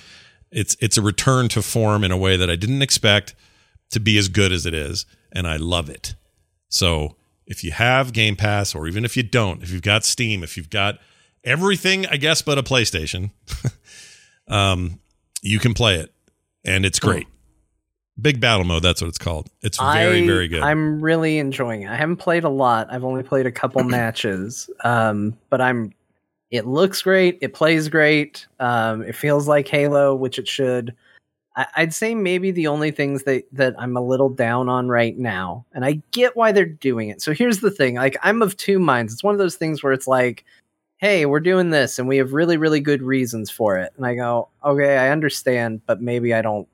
it's 0.53 0.77
it's 0.80 0.97
a 0.97 1.01
return 1.01 1.49
to 1.49 1.61
form 1.61 2.03
in 2.03 2.11
a 2.11 2.17
way 2.17 2.38
that 2.38 2.49
I 2.49 2.55
didn't 2.55 2.81
expect 2.81 3.35
to 3.91 3.99
be 3.99 4.17
as 4.17 4.30
good 4.30 4.51
as 4.51 4.65
it 4.65 4.73
is, 4.73 5.05
and 5.31 5.47
I 5.47 5.57
love 5.57 5.89
it. 5.89 6.15
So 6.69 7.15
if 7.45 7.63
you 7.63 7.71
have 7.71 8.13
Game 8.13 8.35
Pass, 8.35 8.73
or 8.73 8.88
even 8.88 9.03
if 9.03 9.17
you 9.17 9.23
don't, 9.23 9.61
if 9.61 9.71
you've 9.71 9.81
got 9.81 10.05
Steam, 10.05 10.43
if 10.43 10.55
you've 10.55 10.69
got 10.69 10.99
everything, 11.43 12.05
I 12.07 12.17
guess, 12.17 12.41
but 12.41 12.57
a 12.57 12.63
PlayStation, 12.63 13.31
um, 14.47 14.99
you 15.43 15.59
can 15.59 15.73
play 15.73 15.95
it, 15.95 16.11
and 16.65 16.85
it's 16.85 16.99
great. 16.99 17.27
Big 18.19 18.39
battle 18.39 18.63
mode, 18.63 18.83
that's 18.83 19.01
what 19.01 19.07
it's 19.07 19.17
called. 19.17 19.49
It's 19.61 19.79
very, 19.79 20.23
I- 20.23 20.25
very 20.25 20.47
good. 20.47 20.61
I'm 20.61 21.01
really 21.01 21.37
enjoying 21.39 21.83
it. 21.83 21.89
I 21.89 21.95
haven't 21.95 22.17
played 22.17 22.43
a 22.43 22.49
lot. 22.49 22.87
I've 22.91 23.03
only 23.03 23.23
played 23.23 23.45
a 23.45 23.51
couple 23.51 23.83
matches. 23.85 24.69
Um, 24.83 25.37
but 25.49 25.61
I'm 25.61 25.93
it 26.49 26.67
looks 26.67 27.01
great, 27.01 27.39
it 27.41 27.53
plays 27.55 27.89
great. 27.89 28.45
Um, 28.59 29.01
it 29.01 29.15
feels 29.15 29.47
like 29.47 29.67
Halo, 29.67 30.13
which 30.13 30.37
it 30.37 30.47
should. 30.47 30.95
I, 31.55 31.65
I'd 31.77 31.93
say 31.95 32.13
maybe 32.13 32.51
the 32.51 32.67
only 32.67 32.91
things 32.91 33.23
that 33.23 33.45
that 33.51 33.73
I'm 33.79 33.97
a 33.97 34.01
little 34.01 34.29
down 34.29 34.69
on 34.69 34.87
right 34.87 35.17
now, 35.17 35.65
and 35.73 35.83
I 35.83 35.99
get 36.11 36.35
why 36.35 36.51
they're 36.51 36.65
doing 36.65 37.09
it. 37.09 37.21
So 37.23 37.33
here's 37.33 37.59
the 37.61 37.71
thing: 37.71 37.95
like 37.95 38.17
I'm 38.21 38.43
of 38.43 38.55
two 38.55 38.77
minds. 38.77 39.13
It's 39.13 39.23
one 39.23 39.33
of 39.33 39.39
those 39.39 39.55
things 39.55 39.81
where 39.81 39.93
it's 39.93 40.07
like, 40.07 40.45
hey, 41.03 41.25
we're 41.25 41.41
doing 41.41 41.69
this, 41.69 41.99
and 41.99 42.07
we 42.07 42.15
have 42.15 42.31
really, 42.31 42.55
really 42.55 42.80
good 42.80 43.01
reasons 43.03 43.51
for 43.51 43.77
it. 43.77 43.91
And 43.97 44.05
I 44.05 44.15
go, 44.15 44.47
okay, 44.63 44.95
I 44.97 45.09
understand, 45.09 45.81
but 45.85 46.01
maybe 46.01 46.34
I 46.34 46.41
don't 46.41 46.65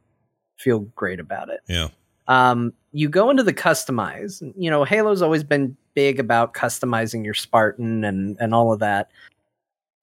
feel 0.56 0.82
great 0.96 1.20
about 1.20 1.50
it. 1.50 1.62
yeah. 1.68 1.88
Um, 2.28 2.74
you 2.92 3.10
go 3.10 3.32
into 3.32 3.42
the 3.42 3.56
customize. 3.56 4.40
You 4.56 4.70
know, 4.70 4.84
Halo's 4.84 5.24
always 5.24 5.44
been 5.44 5.76
big 5.96 6.20
about 6.20 6.54
customizing 6.54 7.26
your 7.26 7.34
Spartan 7.34 8.04
and 8.04 8.38
and 8.40 8.54
all 8.54 8.72
of 8.72 8.80
that. 8.82 9.10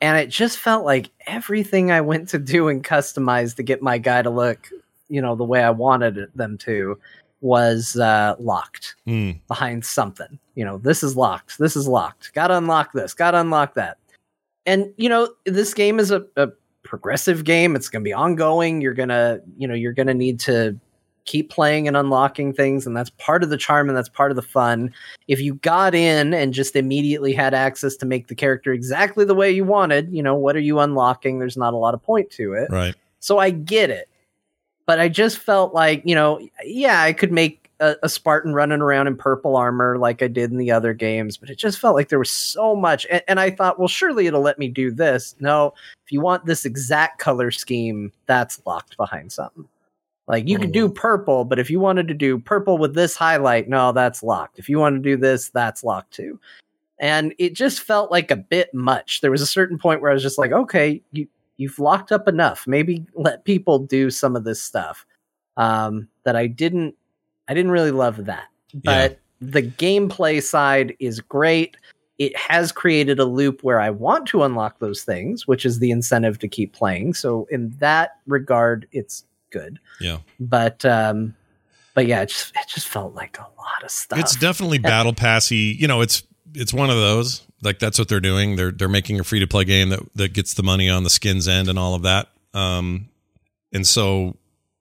And 0.01 0.19
it 0.19 0.28
just 0.28 0.59
felt 0.59 0.85
like 0.85 1.11
everything 1.28 1.93
I 1.93 2.01
went 2.01 2.28
to 2.31 2.40
do 2.40 2.66
and 2.66 2.82
customize 2.82 3.55
to 3.57 3.62
get 3.62 3.81
my 3.81 3.98
guy 3.98 4.23
to 4.23 4.31
look, 4.31 4.69
you 5.09 5.23
know, 5.23 5.36
the 5.36 5.44
way 5.44 5.62
I 5.62 5.70
wanted 5.70 6.28
them 6.35 6.59
to 6.59 6.98
was 7.43 7.97
uh, 7.97 8.35
locked 8.40 8.97
Mm, 9.07 9.39
behind 9.47 9.85
something. 9.85 10.39
You 10.57 10.65
know, 10.65 10.78
this 10.78 11.05
is 11.05 11.16
locked. 11.16 11.59
This 11.59 11.77
is 11.77 11.86
locked. 11.86 12.35
Got 12.35 12.48
to 12.48 12.57
unlock 12.59 12.93
this. 12.93 13.15
Got 13.15 13.31
to 13.32 13.40
unlock 13.40 13.74
that. 13.74 13.98
And 14.66 14.93
you 14.97 15.09
know, 15.09 15.28
this 15.44 15.72
game 15.72 15.98
is 15.98 16.10
a, 16.10 16.24
a 16.36 16.48
progressive 16.82 17.44
game. 17.44 17.76
It's 17.76 17.88
going 17.88 18.02
to 18.02 18.09
be 18.09 18.12
ongoing. 18.12 18.80
You're 18.80 18.94
gonna, 18.94 19.40
you 19.56 19.66
know, 19.66 19.74
you're 19.74 19.93
gonna 19.93 20.14
need 20.14 20.40
to 20.40 20.78
keep 21.24 21.51
playing 21.51 21.88
and 21.88 21.97
unlocking 21.97 22.52
things, 22.52 22.86
and 22.86 22.97
that's 22.97 23.10
part 23.10 23.43
of 23.43 23.51
the 23.51 23.56
charm 23.56 23.88
and 23.88 23.97
that's 23.97 24.09
part 24.09 24.30
of 24.30 24.36
the 24.36 24.43
fun. 24.43 24.93
If 25.28 25.40
you 25.40 25.55
got 25.55 25.94
in 25.94 26.34
and 26.34 26.52
just 26.52 26.76
immediately 26.76 27.32
had 27.32 27.55
access 27.55 27.97
to 27.97 28.06
make 28.06 28.28
the 28.28 28.34
character 28.34 28.72
exactly 28.72 29.24
the 29.24 29.34
way 29.34 29.51
you 29.51 29.64
wanted, 29.64 30.12
you 30.12 30.22
know, 30.22 30.34
what 30.34 30.56
are 30.56 30.60
you 30.60 30.80
unlocking? 30.80 31.38
There's 31.38 31.56
not 31.56 31.74
a 31.74 31.76
lot 31.78 31.94
of 31.94 32.02
point 32.02 32.30
to 32.32 32.55
it. 32.55 32.68
right. 32.70 32.94
So 33.18 33.38
I 33.38 33.51
get 33.51 33.90
it. 33.90 34.09
But 34.86 35.01
I 35.01 35.09
just 35.09 35.38
felt 35.38 35.74
like, 35.74 36.02
you 36.05 36.14
know, 36.14 36.38
yeah, 36.64 37.02
I 37.02 37.12
could 37.12 37.32
make 37.32 37.65
a, 37.81 37.97
a 38.03 38.09
Spartan 38.09 38.55
running 38.55 38.81
around 38.81 39.07
in 39.07 39.16
purple 39.16 39.57
armor 39.57 39.98
like 39.98 40.23
I 40.23 40.28
did 40.28 40.51
in 40.51 40.59
the 40.59 40.70
other 40.70 40.94
games, 40.94 41.36
but 41.36 41.51
it 41.51 41.57
just 41.59 41.78
felt 41.78 41.94
like 41.94 42.09
there 42.09 42.19
was 42.19 42.31
so 42.31 42.74
much. 42.74 43.07
And, 43.11 43.23
and 43.28 43.40
I 43.40 43.51
thought, 43.51 43.78
well, 43.78 43.89
surely 43.89 44.27
it'll 44.27 44.43
let 44.43 44.59
me 44.59 44.69
do 44.69 44.90
this. 44.90 45.35
No, 45.40 45.74
if 46.05 46.12
you 46.12 46.20
want 46.20 46.47
this 46.47 46.65
exact 46.65 47.19
color 47.19 47.51
scheme, 47.51 48.12
that's 48.27 48.61
locked 48.66 48.97
behind 48.97 49.32
something. 49.32 49.69
Like 50.28 50.48
you 50.48 50.59
could 50.59 50.73
do 50.73 50.89
purple, 50.89 51.44
but 51.44 51.61
if 51.61 51.70
you 51.70 51.78
wanted 51.78 52.09
to 52.09 52.15
do 52.15 52.39
purple 52.39 52.78
with 52.78 52.94
this 52.94 53.15
highlight, 53.15 53.69
no, 53.69 53.93
that's 53.93 54.24
locked. 54.24 54.59
If 54.59 54.69
you 54.69 54.78
want 54.78 54.97
to 54.97 55.01
do 55.01 55.16
this, 55.16 55.51
that's 55.51 55.85
locked 55.85 56.12
too. 56.12 56.40
And 56.98 57.32
it 57.39 57.55
just 57.55 57.81
felt 57.81 58.11
like 58.11 58.31
a 58.31 58.36
bit 58.36 58.74
much. 58.74 59.20
There 59.20 59.31
was 59.31 59.43
a 59.43 59.47
certain 59.47 59.78
point 59.78 60.01
where 60.01 60.11
I 60.11 60.15
was 60.15 60.23
just 60.23 60.39
like, 60.39 60.51
okay, 60.51 61.01
you 61.12 61.28
you've 61.59 61.78
locked 61.78 62.11
up 62.11 62.27
enough. 62.27 62.66
Maybe 62.66 63.07
let 63.15 63.44
people 63.44 63.78
do 63.78 64.11
some 64.11 64.35
of 64.35 64.44
this 64.44 64.61
stuff. 64.61 65.07
Um, 65.57 66.09
that 66.24 66.36
I 66.36 66.48
didn't 66.48 66.94
I 67.48 67.55
didn't 67.55 67.70
really 67.70 67.90
love 67.90 68.27
that. 68.27 68.48
But 68.74 69.20
the 69.40 69.62
gameplay 69.62 70.43
side 70.43 70.94
is 70.98 71.20
great. 71.20 71.77
It 72.18 72.36
has 72.36 72.73
created 72.73 73.18
a 73.18 73.24
loop 73.24 73.62
where 73.62 73.81
I 73.81 73.90
want 73.90 74.27
to 74.28 74.43
unlock 74.43 74.78
those 74.78 75.02
things, 75.02 75.47
which 75.47 75.66
is 75.66 75.78
the 75.78 75.90
incentive 75.90 76.39
to 76.40 76.48
keep 76.48 76.73
playing. 76.73 77.14
So 77.14 77.47
in 77.51 77.70
that 77.78 78.18
regard, 78.27 78.89
it's 78.93 79.24
good. 79.51 79.78
Yeah. 80.01 80.18
But 80.40 80.85
um 80.85 81.35
but 81.94 82.06
yeah, 82.06 82.23
it 82.23 82.28
just 82.28 82.55
it 82.56 82.68
just 82.68 82.89
felt 82.89 83.14
like 83.14 83.39
a 83.39 83.43
lot 83.43 83.82
of 83.82 83.90
stuff. 83.90 84.18
It's 84.18 84.36
definitely 84.36 84.78
battle 84.78 85.12
passy. 85.12 85.77
You 85.78 85.89
know, 85.89 86.01
it's 86.01 86.23
it's 86.55 86.73
one 86.73 86.90
of 86.90 86.97
those. 86.97 87.43
Like 87.62 87.78
that's 87.78 87.98
what 87.98 88.09
they're 88.09 88.20
doing. 88.20 88.56
They're 88.56 88.70
they're 88.70 88.89
making 88.89 89.18
a 89.20 89.24
free 89.24 89.40
to 89.40 89.47
play 89.47 89.64
game 89.64 89.90
that 89.90 90.01
that 90.14 90.32
gets 90.32 90.55
the 90.55 90.62
money 90.62 90.89
on 90.89 91.05
the 91.05 91.10
skins 91.10 91.48
end 91.48 91.68
and 91.68 91.78
all 91.78 91.94
of 91.94 92.02
that. 92.02 92.28
Um, 92.55 93.09
and 93.73 93.86
so 93.86 94.36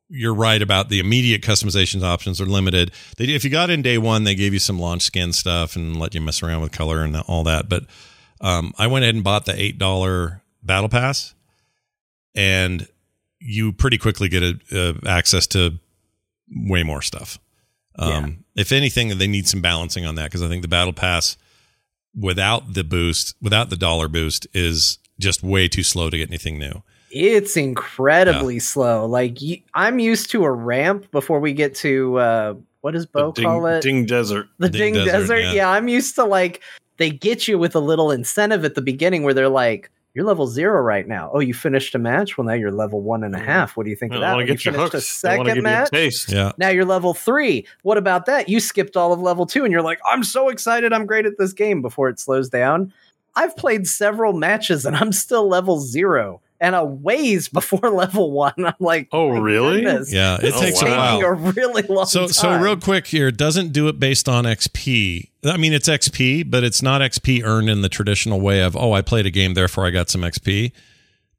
you're 0.09 0.33
right 0.33 0.61
about 0.61 0.89
the 0.89 0.99
immediate 0.99 1.41
customizations 1.41 2.03
options 2.03 2.39
are 2.39 2.45
limited. 2.45 2.91
They 3.17 3.25
if 3.25 3.43
you 3.43 3.49
got 3.49 3.69
in 3.69 3.81
day 3.81 3.97
one, 3.97 4.23
they 4.23 4.35
gave 4.35 4.53
you 4.53 4.59
some 4.59 4.79
launch 4.79 5.01
skin 5.01 5.33
stuff 5.33 5.75
and 5.75 5.97
let 5.97 6.13
you 6.13 6.21
mess 6.21 6.43
around 6.43 6.61
with 6.61 6.71
color 6.71 7.03
and 7.03 7.15
all 7.17 7.43
that. 7.45 7.69
But 7.69 7.85
um, 8.41 8.73
I 8.77 8.87
went 8.87 9.03
ahead 9.03 9.15
and 9.15 9.23
bought 9.23 9.45
the 9.45 9.59
eight 9.59 9.77
dollar 9.77 10.41
battle 10.61 10.89
pass, 10.89 11.33
and 12.35 12.87
you 13.39 13.71
pretty 13.73 13.97
quickly 13.97 14.29
get 14.29 14.43
a, 14.43 14.59
a 14.71 15.07
access 15.07 15.47
to 15.47 15.79
way 16.51 16.83
more 16.83 17.01
stuff. 17.01 17.39
Um, 17.97 18.09
If 18.55 18.71
anything, 18.71 19.17
they 19.17 19.27
need 19.27 19.47
some 19.47 19.61
balancing 19.61 20.05
on 20.05 20.15
that 20.15 20.25
because 20.25 20.43
I 20.43 20.47
think 20.47 20.61
the 20.61 20.67
battle 20.67 20.93
pass 20.93 21.37
without 22.15 22.73
the 22.73 22.83
boost, 22.83 23.35
without 23.41 23.69
the 23.69 23.77
dollar 23.77 24.07
boost, 24.07 24.47
is 24.53 24.99
just 25.19 25.43
way 25.43 25.67
too 25.67 25.83
slow 25.83 26.09
to 26.09 26.17
get 26.17 26.29
anything 26.29 26.59
new. 26.59 26.83
It's 27.15 27.55
incredibly 27.55 28.59
slow. 28.59 29.05
Like 29.05 29.41
you, 29.41 29.57
I'm 29.73 29.99
used 29.99 30.29
to 30.31 30.43
a 30.43 30.51
ramp 30.51 31.09
before 31.11 31.39
we 31.39 31.53
get 31.53 31.73
to 31.75 32.17
uh 32.19 32.53
what 32.81 32.91
does 32.91 33.05
Bo 33.07 33.31
The 33.31 33.41
call 33.43 33.65
it? 33.67 33.81
Ding 33.81 34.05
Desert. 34.05 34.47
the 34.59 34.69
Ding 34.69 34.93
Ding, 34.93 35.05
Desert, 35.05 35.11
Desert. 35.19 35.39
yeah. 35.39 35.53
Yeah. 35.53 35.69
I'm 35.69 35.87
used 35.87 36.13
to 36.15 36.25
like 36.25 36.61
they 36.97 37.09
get 37.09 37.47
you 37.47 37.57
with 37.57 37.73
a 37.75 37.79
little 37.79 38.11
incentive 38.11 38.63
at 38.65 38.75
the 38.75 38.81
beginning 38.81 39.23
where 39.23 39.33
they're 39.33 39.49
like, 39.49 39.89
"You're 40.13 40.25
level 40.25 40.45
zero 40.47 40.81
right 40.81 41.07
now. 41.07 41.31
Oh, 41.33 41.39
you 41.39 41.53
finished 41.53 41.95
a 41.95 41.99
match. 41.99 42.37
Well, 42.37 42.45
now 42.45 42.53
you're 42.53 42.71
level 42.71 43.01
one 43.01 43.23
and 43.23 43.33
a 43.35 43.39
half. 43.39 43.75
What 43.77 43.85
do 43.85 43.89
you 43.89 43.95
think 43.95 44.11
I 44.11 44.15
of 44.15 44.21
that? 44.21 44.33
want 44.35 44.47
to 44.47 44.53
get 44.53 44.65
you 44.65 44.71
finished 44.73 44.93
hooked. 44.93 44.93
a 44.93 44.97
I 44.97 44.99
want 44.99 45.03
to 45.05 45.11
second 45.11 45.45
give 45.47 45.55
you 45.55 45.61
a 45.61 45.63
match. 45.63 45.89
taste. 45.91 46.31
Yeah. 46.31 46.51
Now 46.57 46.69
you're 46.69 46.85
level 46.85 47.13
three. 47.13 47.65
What 47.83 47.97
about 47.97 48.25
that? 48.27 48.49
You 48.49 48.59
skipped 48.59 48.95
all 48.97 49.13
of 49.13 49.19
level 49.21 49.45
two, 49.45 49.63
and 49.63 49.71
you're 49.71 49.81
like, 49.81 49.99
"I'm 50.05 50.23
so 50.23 50.49
excited. 50.49 50.91
I'm 50.93 51.05
great 51.05 51.25
at 51.25 51.37
this 51.39 51.53
game." 51.53 51.81
Before 51.81 52.07
it 52.09 52.19
slows 52.19 52.49
down, 52.49 52.93
I've 53.35 53.55
played 53.57 53.87
several 53.87 54.33
matches, 54.33 54.85
and 54.85 54.95
I'm 54.97 55.11
still 55.11 55.47
level 55.47 55.79
zero. 55.79 56.39
And 56.61 56.73
a 56.75 56.83
ways 56.85 57.47
before 57.59 57.89
level 57.89 58.31
one, 58.31 58.53
I'm 58.57 58.73
like, 58.79 59.09
Oh, 59.11 59.29
really? 59.29 59.81
goodness, 59.81 60.11
Yeah, 60.13 60.37
it 60.41 60.53
takes 60.55 60.81
a 60.81 60.85
while. 60.85 61.19
a 61.21 61.33
really 61.33 61.81
long 61.83 62.05
So, 62.05 62.21
time. 62.21 62.29
so 62.29 62.57
real 62.59 62.77
quick 62.77 63.07
here, 63.07 63.29
doesn't 63.31 63.73
do 63.73 63.87
it 63.89 63.99
based 63.99 64.29
on 64.29 64.45
XP. 64.45 65.29
I 65.45 65.57
mean, 65.57 65.73
it's 65.73 65.89
XP, 65.89 66.49
but 66.49 66.63
it's 66.63 66.81
not 66.81 67.01
XP 67.01 67.43
earned 67.43 67.69
in 67.69 67.81
the 67.81 67.89
traditional 67.89 68.39
way 68.39 68.61
of, 68.61 68.75
oh, 68.75 68.93
I 68.93 69.01
played 69.01 69.25
a 69.25 69.31
game, 69.31 69.53
therefore 69.53 69.85
I 69.85 69.89
got 69.91 70.09
some 70.09 70.21
XP. 70.21 70.71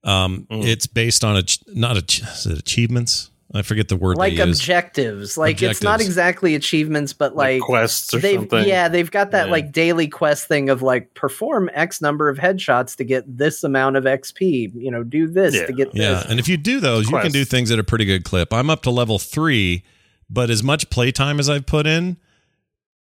Um, 0.04 0.46
Mm. 0.50 0.64
It's 0.64 0.86
based 0.86 1.24
on 1.24 1.36
a 1.36 1.42
not 1.74 1.96
a 1.96 2.22
is 2.22 2.46
it 2.46 2.58
achievements. 2.58 3.30
I 3.54 3.62
forget 3.62 3.86
the 3.88 3.96
word 3.96 4.16
like 4.16 4.36
they 4.36 4.44
use. 4.44 4.58
objectives. 4.58 5.38
Like 5.38 5.62
it's 5.62 5.82
not 5.82 6.00
exactly 6.00 6.54
achievements, 6.56 7.12
but 7.12 7.36
Like, 7.36 7.60
like, 7.60 7.62
quests 7.62 8.12
or 8.12 8.18
they've 8.18 8.40
something. 8.40 8.66
yeah, 8.66 8.88
they've 8.88 9.10
got 9.10 9.30
that 9.30 9.46
Yeah. 9.46 9.52
like 9.52 9.70
daily 9.72 10.08
quest 10.08 10.48
thing 10.48 10.68
of 10.68 10.82
like 10.82 11.14
perform 11.14 11.70
X 11.72 12.00
number 12.02 12.28
of 12.28 12.38
headshots 12.38 12.96
to 12.96 13.04
get 13.04 13.24
this 13.38 13.62
amount 13.62 13.96
of 13.96 14.04
XP. 14.04 14.72
You 14.74 14.90
know, 14.90 15.04
do 15.04 15.28
this 15.28 15.54
Yeah. 15.54 15.66
to 15.66 15.72
get 15.72 15.94
Yeah, 15.94 16.14
this. 16.14 16.24
and 16.30 16.40
if 16.40 16.48
you 16.48 16.56
do 16.56 16.80
those, 16.80 17.08
you 17.10 17.18
can 17.18 17.30
do 17.30 17.44
things 17.44 17.70
at 17.70 17.78
a 17.78 17.84
pretty 17.84 18.04
good 18.04 18.24
clip. 18.24 18.52
I'm 18.52 18.68
up 18.68 18.82
to 18.82 18.90
level 18.90 19.18
three, 19.20 19.84
but 20.28 20.50
as 20.50 20.62
much 20.64 20.90
playtime 20.90 21.38
as 21.38 21.48
I've 21.48 21.66
put 21.66 21.86
in 21.86 22.16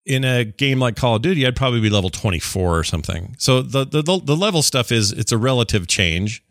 in 0.07 0.23
a 0.23 0.43
game 0.43 0.79
like 0.79 0.95
Call 0.95 1.17
of 1.17 1.21
Duty, 1.21 1.45
I'd 1.45 1.55
probably 1.55 1.79
be 1.81 1.89
level 1.91 2.09
24 2.09 2.79
or 2.79 2.83
something. 2.83 3.35
So 3.37 3.61
the 3.61 3.85
the 3.85 4.01
the, 4.01 4.19
the 4.23 4.35
level 4.35 4.63
stuff 4.63 4.91
is 4.91 5.11
it's 5.11 5.31
a 5.31 5.37
relative 5.37 5.85
change. 5.87 6.43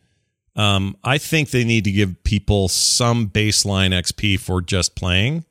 Um, 0.61 0.95
I 1.03 1.17
think 1.17 1.51
they 1.51 1.65
need 1.65 1.85
to 1.85 1.91
give 1.91 2.23
people 2.23 2.69
some 2.69 3.31
baseline 3.31 3.99
XP 3.99 4.39
for 4.39 4.61
just 4.61 4.95
playing. 4.95 5.47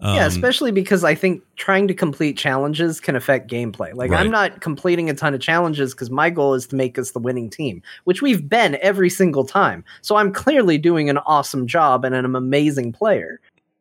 Um, 0.00 0.14
yeah, 0.14 0.26
especially 0.26 0.70
because 0.70 1.02
I 1.02 1.16
think 1.16 1.42
trying 1.56 1.88
to 1.88 1.94
complete 1.94 2.38
challenges 2.38 3.00
can 3.00 3.16
affect 3.16 3.50
gameplay. 3.50 3.92
Like 3.94 4.12
Right. 4.12 4.20
I'm 4.20 4.30
not 4.30 4.60
completing 4.60 5.10
a 5.10 5.14
ton 5.14 5.34
of 5.34 5.40
challenges 5.40 5.92
because 5.92 6.08
my 6.08 6.30
goal 6.30 6.54
is 6.54 6.68
to 6.68 6.76
make 6.76 7.00
us 7.00 7.10
the 7.10 7.18
winning 7.18 7.50
team, 7.50 7.82
which 8.04 8.22
we've 8.22 8.48
been 8.48 8.78
every 8.80 9.10
single 9.10 9.44
time. 9.44 9.84
So 10.02 10.14
I'm 10.14 10.32
clearly 10.32 10.78
doing 10.78 11.10
an 11.10 11.18
awesome 11.18 11.66
job 11.66 12.04
and 12.04 12.14
I'm 12.14 12.24
an 12.24 12.36
amazing 12.36 12.92
player. 12.92 13.40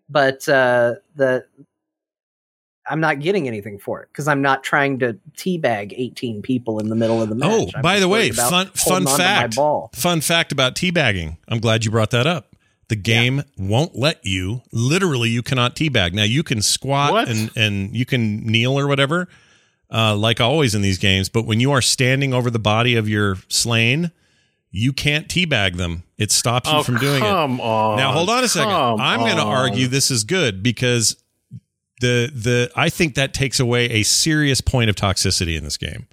But 0.10 0.50
uh, 0.50 0.96
the 1.16 1.46
I'm 2.90 3.00
not 3.00 3.20
getting 3.20 3.48
anything 3.48 3.80
for 3.80 4.02
it 4.02 4.10
because 4.12 4.28
I'm 4.28 4.42
not 4.42 4.64
trying 4.64 5.00
to 5.00 5.18
teabag 5.36 5.94
18 5.96 6.42
people 6.42 6.80
in 6.80 6.90
the 6.90 6.96
middle 6.96 7.22
of 7.22 7.30
the 7.30 7.36
match. 7.36 7.50
Oh, 7.52 7.70
I'm 7.76 7.82
by 7.82 8.00
the 8.00 8.08
way, 8.08 8.32
fun 8.32 8.68
fun 8.68 9.04
holding 9.04 9.08
onto 9.08 9.12
my 9.12 9.18
fact. 9.18 9.56
ball. 9.56 9.90
Fun 9.94 10.22
fact 10.22 10.52
about 10.52 10.76
teabagging. 10.76 11.38
I'm 11.48 11.60
glad 11.60 11.84
you 11.86 11.92
brought 11.92 12.12
that 12.12 12.26
up. 12.28 12.56
The 12.90 12.96
game 12.96 13.44
won't 13.58 13.98
let 13.98 14.26
you. 14.26 14.62
Literally, 14.72 15.30
you 15.30 15.44
cannot 15.44 15.76
teabag. 15.76 16.14
Now 16.14 16.24
you 16.24 16.42
can 16.44 16.62
squat 16.62 17.12
What? 17.12 17.28
and 17.28 17.52
and 17.58 17.96
you 17.96 18.06
can 18.06 18.46
kneel 18.46 18.80
or 18.80 18.88
whatever, 18.88 19.28
uh, 19.92 20.16
like 20.16 20.40
always 20.40 20.74
in 20.74 20.82
these 20.82 20.98
games. 20.98 21.28
But 21.28 21.46
when 21.46 21.60
you 21.60 21.72
are 21.74 21.82
standing 21.82 22.34
over 22.34 22.50
the 22.50 22.60
body 22.60 22.96
of 22.96 23.10
your 23.10 23.36
slain, 23.50 24.12
you 24.72 24.94
can't 24.94 25.28
teabag 25.28 25.76
them. 25.76 26.04
It 26.18 26.32
stops 26.32 26.72
you 26.72 26.78
Oh, 26.78 26.84
from 26.84 26.98
doing 26.98 27.18
it. 27.18 27.20
come 27.28 27.60
on. 27.60 27.98
Now 27.98 28.14
hold 28.14 28.30
on 28.30 28.44
a 28.44 28.48
second. 28.48 28.70
Come 28.72 29.02
I'm 29.02 29.20
going 29.20 29.36
to 29.38 29.44
argue 29.44 29.88
this 29.88 30.10
is 30.10 30.24
good 30.24 30.64
because 30.64 31.18
the 32.02 32.32
the 32.34 32.72
I 32.76 32.90
think 32.90 33.16
that 33.16 33.34
takes 33.34 33.60
away 33.60 33.86
a 33.90 34.04
serious 34.04 34.62
point 34.62 34.90
of 34.90 34.96
toxicity 34.96 35.58
in 35.58 35.64
this 35.64 35.78
game, 35.78 36.08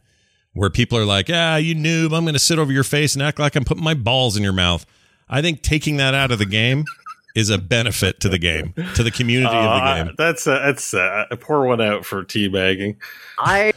where 0.53 0.71
people 0.71 0.97
are 0.99 1.05
like, 1.05 1.29
"Ah, 1.33 1.57
you 1.57 1.75
noob! 1.75 2.17
I'm 2.17 2.25
going 2.25 2.33
to 2.35 2.39
sit 2.39 2.59
over 2.59 2.73
your 2.73 2.85
face 2.85 3.15
and 3.15 3.23
act 3.23 3.39
like 3.39 3.55
I'm 3.57 3.65
putting 3.65 3.85
my 3.85 3.95
balls 3.95 4.37
in 4.37 4.43
your 4.43 4.53
mouth." 4.53 4.87
I 5.29 5.41
think 5.43 5.63
taking 5.63 5.97
that 5.99 6.15
out 6.15 6.31
of 6.31 6.39
the 6.39 6.47
game 6.47 6.85
is 7.35 7.51
a 7.51 7.59
benefit 7.59 8.21
to 8.21 8.29
the 8.29 8.39
game, 8.39 8.73
to 8.95 9.03
the 9.03 9.11
community 9.11 9.55
Uh, 9.55 9.59
of 9.59 9.65
the 9.65 9.85
I- 9.87 10.03
game. 10.05 10.15
that's 10.17 10.47
uh, 10.47 10.59
that's 10.65 10.95
uh, 10.95 11.25
I 11.31 11.35
pour 11.37 11.67
one 11.67 11.81
out 11.81 12.05
for 12.07 12.25
teabagging. 12.25 12.97
I 13.39 13.73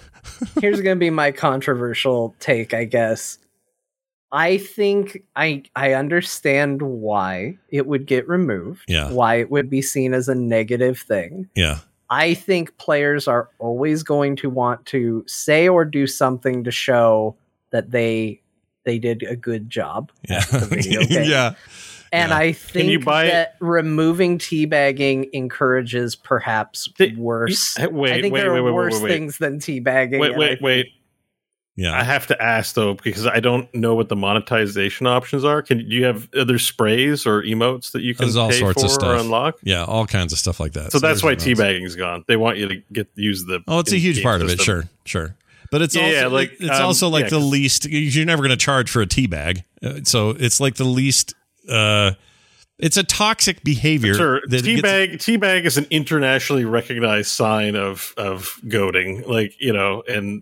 here's 0.62 0.82
going 0.82 0.96
to 0.96 1.00
be 1.00 1.10
my 1.10 1.32
controversial 1.32 2.36
take, 2.40 2.74
I 2.74 2.84
guess. 2.86 3.40
I 4.32 4.58
think 4.58 5.24
I 5.38 5.64
I 5.76 5.94
understand 5.94 6.82
why 6.82 7.58
it 7.70 7.88
would 7.88 8.06
get 8.06 8.28
removed. 8.28 8.84
Yeah. 8.88 9.10
Why 9.10 9.36
it 9.36 9.50
would 9.50 9.70
be 9.70 9.82
seen 9.82 10.14
as 10.14 10.28
a 10.28 10.36
negative 10.36 11.00
thing. 11.00 11.50
Yeah, 11.56 11.80
I 12.10 12.34
think 12.34 12.78
players 12.78 13.28
are 13.28 13.50
always 13.60 14.04
going 14.04 14.36
to 14.38 14.50
want 14.50 14.86
to 14.88 15.24
say 15.28 15.68
or 15.68 15.84
do 15.86 16.08
something 16.08 16.64
to 16.64 16.72
show 16.72 17.36
that 17.72 17.92
they 17.92 18.42
they 18.86 18.98
did 19.00 19.24
a 19.24 19.36
good 19.36 19.70
job 19.70 20.12
yeah, 20.30 20.38
at 20.38 20.48
the 20.50 20.60
video 20.68 21.02
game. 21.06 21.30
yeah. 21.30 21.56
And 22.14 22.30
Yeah. 22.30 22.38
I 22.38 22.54
think 22.54 22.90
you 22.90 23.00
buy- 23.02 23.26
that 23.28 23.56
removing 23.60 24.38
teabagging 24.38 25.30
encourages 25.34 26.16
perhaps 26.16 26.88
Th- 26.98 27.14
worse. 27.18 27.78
y- 27.78 27.88
wait, 27.92 28.14
I 28.14 28.22
think 28.22 28.34
wait, 28.34 28.40
there 28.42 28.54
wait, 28.54 28.60
are 28.60 28.64
wait, 28.64 28.70
wait, 28.72 28.76
worse 28.76 28.94
wait, 28.94 29.04
wait. 29.04 29.10
things 29.12 29.38
than 29.40 29.60
teabagging. 29.60 30.20
Wait, 30.22 30.32
and 30.32 30.40
wait, 30.62 30.88
I- 31.78 31.82
wait. 31.84 31.94
I 31.94 32.04
have 32.04 32.28
to 32.28 32.42
ask 32.42 32.76
though 32.76 32.96
because 32.96 33.28
I 33.28 33.40
don't 33.40 33.74
know 33.74 33.94
what 33.96 34.10
the 34.10 34.16
monetization 34.16 35.06
options 35.08 35.44
are. 35.44 35.62
Can 35.62 35.78
do 35.80 35.96
you 35.96 36.06
have 36.06 36.28
other 36.36 36.58
sprays 36.60 37.26
or 37.26 37.44
emotes 37.44 37.92
that 37.92 38.02
you 38.02 38.16
can 38.16 38.26
There's 38.26 38.36
all 38.36 38.50
pay 38.50 38.60
sorts 38.60 38.82
for 38.82 39.06
of 39.06 39.12
or 39.12 39.16
unlock? 39.16 39.60
Yeah. 39.64 39.84
All 39.86 40.08
kinds 40.08 40.34
of 40.34 40.40
stuff 40.40 40.60
like 40.60 40.74
that. 40.74 40.92
So 40.92 41.00
that's 41.00 41.24
why 41.24 41.36
teabagging's 41.36 41.96
gone. 41.96 42.24
They 42.28 42.36
want 42.38 42.58
you 42.58 42.68
to 42.68 42.76
get 42.92 43.08
use 43.16 43.46
the. 43.46 43.62
Oh, 43.68 43.80
it's 43.80 43.92
a 43.94 43.98
huge 44.00 44.24
part 44.24 44.42
of 44.42 44.50
it. 44.50 44.60
Sure, 44.62 44.84
sure. 45.06 45.36
But 45.70 45.82
it's 45.82 45.96
Yeah, 45.96 46.24
also 46.24 46.30
like, 46.30 46.54
it's 46.60 46.80
um, 46.80 46.86
also 46.86 47.10
like 47.10 47.26
yeah, 47.26 47.30
the 47.32 47.40
least. 47.40 47.86
You're 47.86 48.26
never 48.26 48.42
going 48.42 48.58
to 48.58 48.64
charge 48.64 48.90
for 48.90 49.02
a 49.02 49.06
tea 49.06 49.28
bag, 49.28 49.64
uh, 49.84 50.00
so 50.04 50.30
it's 50.32 50.60
like 50.60 50.76
the 50.76 50.86
least. 50.86 51.34
Uh, 51.70 52.12
it's 52.80 52.96
a 52.96 53.04
toxic 53.04 53.64
behavior. 53.64 54.14
Sure, 54.14 54.42
that 54.48 54.64
gets- 54.64 54.82
teabag 54.82 55.14
teabag 55.16 55.66
is 55.66 55.78
an 55.78 55.86
internationally 55.90 56.64
recognized 56.64 57.30
sign 57.32 57.76
of 57.76 58.14
of 58.18 58.60
goading. 58.68 59.24
Like 59.28 59.56
you 59.60 59.74
know, 59.74 60.04
and 60.08 60.42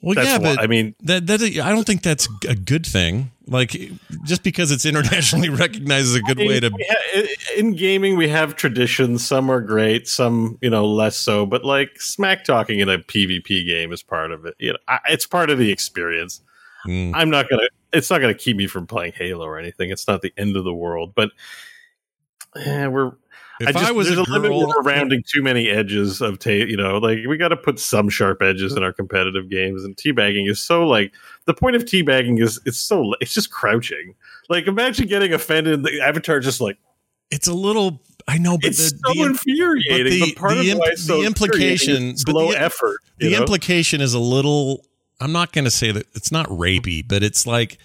Well, 0.00 0.14
that's 0.14 0.28
yeah, 0.28 0.38
why, 0.38 0.56
but 0.56 0.64
I 0.64 0.66
mean, 0.66 0.94
that 1.02 1.26
that 1.26 1.42
I 1.42 1.70
don't 1.70 1.84
think 1.84 2.02
that's 2.02 2.26
a 2.48 2.54
good 2.54 2.86
thing. 2.86 3.30
Like 3.46 3.76
just 4.24 4.42
because 4.42 4.70
it's 4.70 4.86
internationally 4.86 5.48
recognized 5.50 6.06
is 6.06 6.14
a 6.14 6.22
good 6.22 6.38
way 6.38 6.60
to. 6.60 6.70
we 6.70 6.86
ha- 6.88 7.26
in 7.56 7.76
gaming 7.76 8.16
we 8.16 8.28
have 8.28 8.56
traditions. 8.56 9.26
Some 9.26 9.50
are 9.50 9.60
great, 9.60 10.08
some 10.08 10.58
you 10.62 10.70
know 10.70 10.86
less 10.86 11.16
so. 11.16 11.44
But 11.44 11.64
like 11.64 12.00
smack 12.00 12.44
talking 12.44 12.78
in 12.78 12.88
a 12.88 12.98
PvP 12.98 13.66
game 13.66 13.92
is 13.92 14.02
part 14.02 14.32
of 14.32 14.46
it. 14.46 14.54
You 14.58 14.72
know, 14.72 14.78
I, 14.88 15.00
it's 15.10 15.26
part 15.26 15.50
of 15.50 15.58
the 15.58 15.70
experience. 15.70 16.40
Mm, 16.86 17.12
I'm 17.14 17.30
not 17.30 17.48
gonna. 17.50 17.68
It's 17.92 18.10
not 18.10 18.20
gonna 18.20 18.34
keep 18.34 18.56
me 18.56 18.66
from 18.66 18.86
playing 18.86 19.12
Halo 19.14 19.44
or 19.44 19.58
anything. 19.58 19.90
It's 19.90 20.08
not 20.08 20.22
the 20.22 20.32
end 20.36 20.56
of 20.56 20.64
the 20.64 20.74
world. 20.74 21.14
But 21.14 21.30
eh, 22.56 22.86
we're. 22.86 23.12
If 23.62 23.68
I, 23.68 23.72
just, 23.72 23.84
I, 23.84 23.92
was 23.92 24.06
there's 24.08 24.18
a 24.18 24.22
a, 24.22 24.32
limit 24.32 24.50
girl, 24.50 24.66
we're 24.68 24.82
rounding 24.82 25.22
too 25.26 25.42
many 25.42 25.68
edges 25.68 26.20
of 26.20 26.38
ta- 26.38 26.50
you 26.50 26.76
know 26.76 26.98
like 26.98 27.18
we 27.26 27.36
got 27.36 27.48
to 27.48 27.56
put 27.56 27.78
some 27.78 28.08
sharp 28.08 28.42
edges 28.42 28.74
in 28.74 28.82
our 28.82 28.92
competitive 28.92 29.48
games 29.48 29.84
and 29.84 29.96
teabagging 29.96 30.48
is 30.50 30.60
so 30.60 30.86
like 30.86 31.12
the 31.46 31.54
point 31.54 31.76
of 31.76 31.84
teabagging 31.84 32.40
is 32.42 32.60
it's 32.66 32.78
so 32.78 33.14
it's 33.20 33.34
just 33.34 33.50
crouching 33.50 34.14
like 34.48 34.66
imagine 34.66 35.06
getting 35.08 35.32
offended 35.32 35.82
the 35.82 36.00
avatar 36.00 36.40
just 36.40 36.60
like 36.60 36.78
it's 37.30 37.48
a 37.48 37.54
little. 37.54 38.02
I 38.28 38.36
know, 38.38 38.56
but 38.58 38.66
it's 38.68 38.92
the, 38.92 38.98
so 39.06 39.14
the, 39.14 39.22
infuriating 39.22 39.96
but 40.04 40.10
the- 40.10 40.20
but 40.34 40.36
part 40.36 40.52
the 40.54 40.70
of 40.70 40.78
imp- 40.80 40.98
so 40.98 41.20
the 41.20 41.26
implication- 41.26 41.94
infuriating 41.96 42.14
is 42.14 42.24
but 42.24 42.32
the- 42.50 42.60
effort 42.60 43.00
the 43.18 43.30
know? 43.30 43.38
implication 43.38 44.00
is 44.00 44.12
a 44.14 44.18
little. 44.18 44.84
I'm 45.18 45.32
not 45.32 45.52
going 45.52 45.64
to 45.64 45.70
say 45.70 45.92
that 45.92 46.06
it's 46.14 46.30
not 46.30 46.46
rapey, 46.48 47.02
but 47.06 47.22
it's 47.22 47.46
like, 47.46 47.78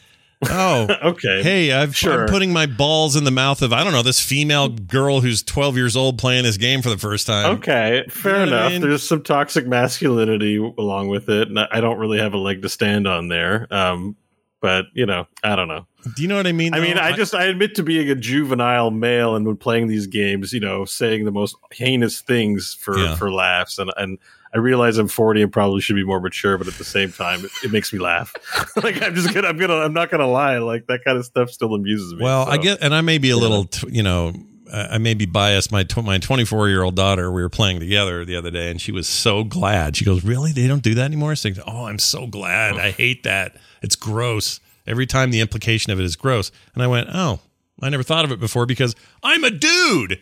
oh, 0.49 0.87
okay 1.11 1.41
hey, 1.43 1.71
I've, 1.71 1.95
Sure. 1.95 2.23
I'm 2.23 2.29
putting 2.29 2.53
my 2.53 2.65
balls 2.65 3.15
in 3.15 3.23
the 3.23 3.31
mouth 3.31 3.61
of 3.61 3.73
I 3.73 3.83
don't 3.83 3.93
know 3.93 4.03
this 4.03 4.19
female 4.19 4.69
girl 4.69 5.21
who's 5.21 5.41
12 5.43 5.75
years 5.77 5.95
old 5.95 6.17
playing 6.17 6.43
this 6.43 6.57
game 6.57 6.81
for 6.81 6.89
the 6.89 6.97
first 6.97 7.27
time. 7.27 7.57
Okay, 7.57 8.05
fair 8.09 8.45
You 8.45 8.51
know 8.51 8.51
what 8.51 8.53
I 8.53 8.57
enough. 8.67 8.71
mean? 8.73 8.81
There's 8.81 9.07
some 9.07 9.23
toxic 9.23 9.65
masculinity 9.67 10.57
along 10.57 11.09
with 11.09 11.29
it, 11.29 11.47
and 11.47 11.59
I 11.59 11.67
I 11.71 11.81
don't 11.81 11.97
really 11.97 12.19
have 12.19 12.33
a 12.33 12.37
leg 12.37 12.61
to 12.63 12.69
stand 12.69 13.07
on 13.07 13.27
there. 13.29 13.67
Um, 13.71 14.15
but 14.61 14.85
you 14.93 15.05
know, 15.05 15.27
I 15.43 15.55
don't 15.55 15.67
know. 15.67 15.85
Do 16.15 16.21
you 16.21 16.27
know 16.27 16.37
what 16.37 16.47
I 16.47 16.51
mean? 16.51 16.73
I 16.73 16.79
mean, 16.79 16.95
though? 16.95 17.01
I 17.01 17.11
just 17.11 17.35
I 17.35 17.45
admit 17.45 17.75
to 17.75 17.83
being 17.83 18.09
a 18.09 18.15
juvenile 18.15 18.91
male 18.91 19.35
and 19.35 19.45
when 19.45 19.57
playing 19.57 19.87
these 19.87 20.07
games, 20.07 20.53
you 20.53 20.59
know, 20.59 20.85
saying 20.85 21.25
the 21.25 21.31
most 21.31 21.55
heinous 21.71 22.21
things 22.21 22.73
for 22.79 22.97
Yeah. 22.97 23.15
for 23.15 23.31
laughs, 23.31 23.77
and 23.77 23.91
and 23.97 24.17
I 24.57 24.59
realize 24.59 24.97
I'm 24.97 25.07
40 25.07 25.43
and 25.43 25.51
probably 25.51 25.81
should 25.81 25.95
be 25.95 26.03
more 26.03 26.19
mature, 26.19 26.57
but 26.57 26.67
at 26.67 26.73
the 26.73 26.83
same 26.83 27.11
time, 27.11 27.45
it, 27.45 27.51
it 27.63 27.71
makes 27.71 27.93
me 27.93 27.99
laugh. 27.99 28.33
like 28.83 29.01
I'm 29.01 29.13
just 29.15 29.33
gonna 29.33 29.47
I'm 29.47 29.57
gonna 29.57 29.75
I'm 29.75 29.93
not 29.93 30.09
gonna 30.09 30.27
lie, 30.27 30.57
like 30.57 30.87
that 30.87 31.03
kind 31.03 31.17
of 31.17 31.25
stuff 31.25 31.51
still 31.51 31.73
amuses 31.73 32.13
me. 32.13 32.23
Well, 32.23 32.47
I 32.49 32.57
get, 32.57 32.81
and 32.81 32.93
I 32.95 33.01
may 33.01 33.17
be 33.19 33.29
a 33.29 33.35
Yeah. 33.35 33.41
little, 33.41 33.69
you 33.87 34.01
know, 34.03 34.33
I 34.73 34.95
I 34.95 34.97
may 34.97 35.13
be 35.13 35.25
biased. 35.25 35.71
My 35.71 35.85
my 36.03 36.17
24 36.17 36.69
year 36.69 36.81
old 36.83 36.95
daughter, 36.95 37.31
we 37.31 37.41
were 37.41 37.49
playing 37.49 37.79
together 37.79 38.25
the 38.25 38.35
other 38.35 38.51
day, 38.51 38.71
and 38.71 38.81
she 38.81 38.91
was 38.91 39.07
so 39.07 39.43
glad. 39.43 39.95
She 39.95 40.03
goes, 40.05 40.23
"Really? 40.23 40.51
They 40.51 40.67
don't 40.67 40.83
do 40.83 40.95
that 40.95 41.05
anymore?" 41.05 41.31
I 41.31 41.35
said, 41.35 41.59
"Oh, 41.67 41.85
I'm 41.85 41.99
so 41.99 42.25
glad. 42.27 42.77
I 42.77 42.91
hate 42.91 43.23
that. 43.23 43.55
It's 43.81 43.95
gross. 43.95 44.59
Every 44.85 45.05
time 45.05 45.31
the 45.31 45.39
implication 45.41 45.91
of 45.93 45.99
it 45.99 46.03
is 46.03 46.15
gross." 46.15 46.51
And 46.73 46.81
I 46.83 46.87
went, 46.87 47.09
"Oh, 47.13 47.39
I 47.81 47.89
never 47.89 48.03
thought 48.03 48.25
of 48.25 48.31
it 48.31 48.39
before 48.39 48.65
because 48.65 48.95
I'm 49.21 49.43
a 49.43 49.51
dude 49.51 50.19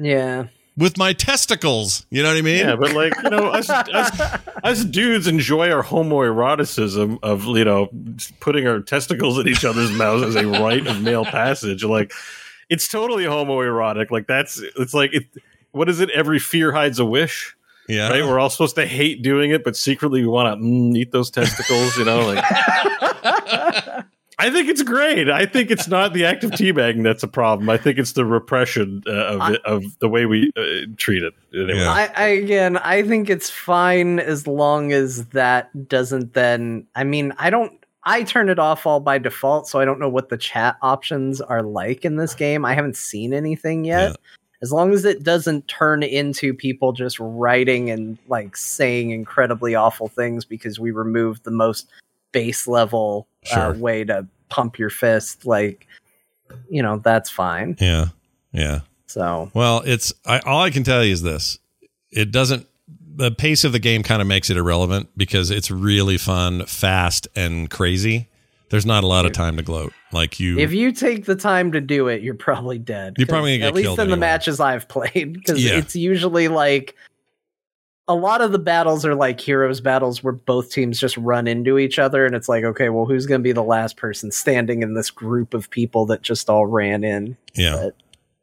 yeah. 0.00 0.44
With 0.78 0.96
my 0.96 1.12
testicles. 1.12 2.06
You 2.08 2.22
know 2.22 2.28
what 2.28 2.38
I 2.38 2.42
mean? 2.42 2.58
Yeah, 2.58 2.76
but 2.76 2.94
like 2.94 3.12
you 3.22 3.30
know, 3.30 3.48
us, 3.48 3.68
us, 3.68 4.40
us 4.62 4.84
dudes 4.84 5.26
enjoy 5.26 5.70
our 5.70 5.82
homoeroticism 5.82 7.18
of 7.22 7.44
you 7.44 7.64
know 7.64 7.88
putting 8.40 8.66
our 8.66 8.80
testicles 8.80 9.38
in 9.38 9.48
each 9.48 9.64
other's 9.64 9.90
mouths 9.90 10.22
as 10.22 10.36
a 10.36 10.46
rite 10.46 10.86
of 10.86 11.02
male 11.02 11.24
passage. 11.24 11.84
Like 11.84 12.12
it's 12.70 12.88
totally 12.88 13.24
homoerotic. 13.24 14.10
Like 14.10 14.26
that's 14.26 14.62
it's 14.78 14.94
like 14.94 15.12
it. 15.12 15.24
What 15.72 15.88
is 15.88 16.00
it? 16.00 16.10
Every 16.10 16.38
fear 16.38 16.72
hides 16.72 16.98
a 16.98 17.04
wish. 17.04 17.54
yeah. 17.88 18.08
Right? 18.08 18.24
We're 18.24 18.38
all 18.38 18.50
supposed 18.50 18.76
to 18.76 18.86
hate 18.86 19.22
doing 19.22 19.50
it, 19.50 19.64
but 19.64 19.76
secretly 19.76 20.22
we 20.22 20.28
want 20.28 20.58
to 20.58 20.64
mm, 20.64 20.96
eat 20.96 21.12
those 21.12 21.30
testicles. 21.30 21.96
You 21.96 22.04
know, 22.04 22.26
like 22.26 22.44
I 24.40 24.50
think 24.50 24.68
it's 24.68 24.82
great. 24.84 25.28
I 25.28 25.46
think 25.46 25.70
it's 25.72 25.88
not 25.88 26.12
the 26.12 26.24
act 26.24 26.44
of 26.44 26.52
teabagging 26.52 27.02
that's 27.02 27.24
a 27.24 27.28
problem. 27.28 27.68
I 27.68 27.76
think 27.76 27.98
it's 27.98 28.12
the 28.12 28.24
repression 28.24 29.02
uh, 29.06 29.10
of 29.10 29.54
it, 29.54 29.64
of 29.64 29.98
the 29.98 30.08
way 30.08 30.26
we 30.26 30.52
uh, 30.56 30.86
treat 30.96 31.24
it. 31.24 31.34
Anyway. 31.52 31.74
Yeah. 31.74 31.90
I, 31.90 32.10
I 32.14 32.26
again, 32.28 32.76
I 32.76 33.02
think 33.02 33.28
it's 33.28 33.50
fine 33.50 34.20
as 34.20 34.46
long 34.46 34.92
as 34.92 35.26
that 35.28 35.88
doesn't 35.88 36.34
then. 36.34 36.86
I 36.94 37.02
mean, 37.04 37.32
I 37.38 37.50
don't. 37.50 37.72
I 38.04 38.22
turn 38.22 38.48
it 38.48 38.60
off 38.60 38.86
all 38.86 39.00
by 39.00 39.18
default, 39.18 39.66
so 39.66 39.80
I 39.80 39.84
don't 39.84 39.98
know 39.98 40.08
what 40.08 40.28
the 40.28 40.38
chat 40.38 40.76
options 40.82 41.40
are 41.40 41.62
like 41.62 42.04
in 42.04 42.16
this 42.16 42.34
game. 42.34 42.64
I 42.64 42.74
haven't 42.74 42.96
seen 42.96 43.34
anything 43.34 43.84
yet. 43.84 44.10
Yeah. 44.10 44.16
As 44.62 44.72
long 44.72 44.92
as 44.92 45.04
it 45.04 45.22
doesn't 45.24 45.68
turn 45.68 46.02
into 46.02 46.54
people 46.54 46.92
just 46.92 47.18
writing 47.20 47.90
and 47.90 48.18
like 48.28 48.56
saying 48.56 49.10
incredibly 49.10 49.74
awful 49.74 50.08
things 50.08 50.44
because 50.44 50.80
we 50.80 50.90
removed 50.90 51.44
the 51.44 51.50
most 51.50 51.88
base 52.32 52.66
level 52.66 53.28
uh, 53.52 53.74
way 53.76 54.04
to 54.04 54.26
pump 54.48 54.78
your 54.78 54.90
fist, 54.90 55.46
like 55.46 55.86
you 56.70 56.82
know, 56.82 56.98
that's 56.98 57.28
fine. 57.30 57.76
yeah. 57.80 58.06
Yeah. 58.52 58.80
So 59.06 59.50
Well, 59.54 59.82
it's 59.84 60.12
I, 60.26 60.38
all 60.40 60.62
I 60.62 60.70
can 60.70 60.84
tell 60.84 61.04
you 61.04 61.12
is 61.12 61.22
this: 61.22 61.58
it 62.10 62.30
doesn't. 62.30 62.66
The 63.16 63.30
pace 63.30 63.64
of 63.64 63.72
the 63.72 63.78
game 63.80 64.02
kind 64.02 64.22
of 64.22 64.28
makes 64.28 64.48
it 64.48 64.56
irrelevant 64.56 65.08
because 65.16 65.50
it's 65.50 65.70
really 65.70 66.18
fun, 66.18 66.64
fast, 66.66 67.26
and 67.34 67.68
crazy. 67.68 68.28
There's 68.70 68.86
not 68.86 69.02
a 69.02 69.06
lot 69.06 69.24
of 69.26 69.32
time 69.32 69.56
to 69.56 69.62
gloat. 69.62 69.92
Like 70.12 70.38
you, 70.38 70.58
if 70.58 70.72
you 70.72 70.92
take 70.92 71.24
the 71.24 71.34
time 71.34 71.72
to 71.72 71.80
do 71.80 72.08
it, 72.08 72.22
you're 72.22 72.34
probably 72.34 72.78
dead. 72.78 73.14
You're 73.18 73.26
probably 73.26 73.58
gonna 73.58 73.72
get 73.72 73.78
at 73.86 73.88
least 73.88 73.98
in 73.98 74.10
the 74.10 74.16
matches 74.16 74.60
I've 74.60 74.86
played, 74.88 75.32
because 75.32 75.62
Yeah. 75.64 75.78
it's 75.78 75.96
usually 75.96 76.48
like 76.48 76.94
a 78.08 78.14
lot 78.14 78.40
of 78.40 78.52
the 78.52 78.58
battles 78.58 79.04
are 79.04 79.14
like 79.14 79.38
heroes 79.38 79.80
battles 79.80 80.24
where 80.24 80.32
both 80.32 80.72
teams 80.72 80.98
just 80.98 81.16
run 81.18 81.46
into 81.46 81.78
each 81.78 81.98
other, 81.98 82.24
and 82.24 82.34
it's 82.34 82.48
like, 82.48 82.64
okay, 82.64 82.88
well, 82.88 83.04
who's 83.04 83.26
going 83.26 83.40
to 83.40 83.42
be 83.42 83.52
the 83.52 83.62
last 83.62 83.96
person 83.96 84.30
standing 84.32 84.82
in 84.82 84.94
this 84.94 85.10
group 85.10 85.52
of 85.54 85.68
people 85.70 86.06
that 86.06 86.22
just 86.22 86.48
all 86.48 86.66
ran 86.66 87.04
in? 87.04 87.36
yeah, 87.54 87.76
but- 87.76 87.96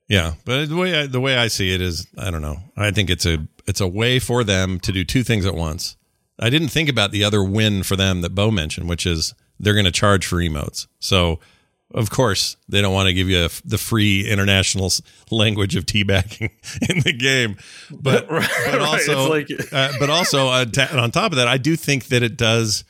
yeah. 0.07 0.33
But 0.45 0.69
the 0.69 0.75
way 0.75 0.99
I, 1.01 1.07
the 1.07 1.19
way 1.19 1.35
I 1.35 1.47
see 1.47 1.73
it 1.73 1.81
is, 1.81 2.07
I 2.17 2.29
don't 2.29 2.43
know. 2.43 2.57
I 2.77 2.91
think 2.91 3.09
it's 3.09 3.25
a 3.25 3.47
it's 3.65 3.81
a 3.81 3.87
way 3.87 4.19
for 4.19 4.43
them 4.43 4.79
to 4.81 4.91
do 4.91 5.03
two 5.03 5.23
things 5.23 5.45
at 5.45 5.55
once. 5.55 5.97
I 6.39 6.49
didn't 6.49 6.67
think 6.67 6.89
about 6.89 7.11
the 7.11 7.23
other 7.23 7.43
win 7.43 7.81
for 7.81 7.95
them 7.95 8.21
that 8.21 8.35
Bo 8.35 8.51
mentioned, 8.51 8.87
which 8.87 9.05
is 9.05 9.33
they're 9.59 9.73
going 9.73 9.85
to 9.85 9.91
charge 9.91 10.25
for 10.27 10.35
emotes. 10.37 10.85
So, 10.99 11.39
of 11.95 12.09
course, 12.11 12.57
they 12.69 12.81
don't 12.81 12.93
want 12.93 13.07
to 13.07 13.13
give 13.13 13.29
you 13.29 13.45
a, 13.45 13.49
the 13.65 13.77
free 13.79 14.29
international 14.29 14.91
language 15.31 15.75
of 15.75 15.85
teabagging 15.85 16.51
in 16.89 16.99
the 16.99 17.13
game. 17.13 17.57
But, 17.89 18.29
Right, 18.29 18.47
but 18.69 18.81
also, 18.81 19.33
It's 19.35 19.49
like- 19.49 19.73
uh, 19.73 19.93
but 19.99 20.09
also 20.09 20.47
uh, 20.49 20.65
ta- 20.65 20.89
on 20.99 21.09
top 21.11 21.31
of 21.31 21.37
that, 21.37 21.47
I 21.47 21.57
do 21.57 21.75
think 21.75 22.07
that 22.07 22.21
it 22.21 22.37
does 22.37 22.83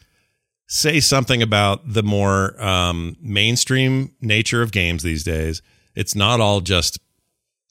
say 0.68 1.00
something 1.00 1.42
about 1.44 1.82
the 1.94 2.02
more 2.04 2.62
um, 2.62 3.16
mainstream 3.22 4.12
nature 4.22 4.62
of 4.64 4.72
games 4.72 5.04
these 5.04 5.24
days. 5.24 5.62
It's 5.96 6.16
not 6.16 6.42
all 6.42 6.60
just 6.62 7.00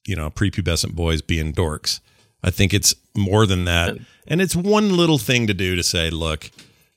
you 0.07 0.15
know 0.17 0.31
prepubescent 0.31 0.95
boys 0.95 1.21
being 1.21 1.53
dorks. 1.53 2.01
I 2.43 2.51
think 2.51 2.73
it's 2.73 2.95
more 3.17 3.47
than 3.47 3.65
that, 3.65 3.97
and 4.29 4.41
it's 4.41 4.55
one 4.55 4.97
little 4.97 5.19
thing 5.19 5.47
to 5.49 5.55
do 5.55 5.75
to 5.77 5.83
say, 5.83 6.11
look, 6.11 6.51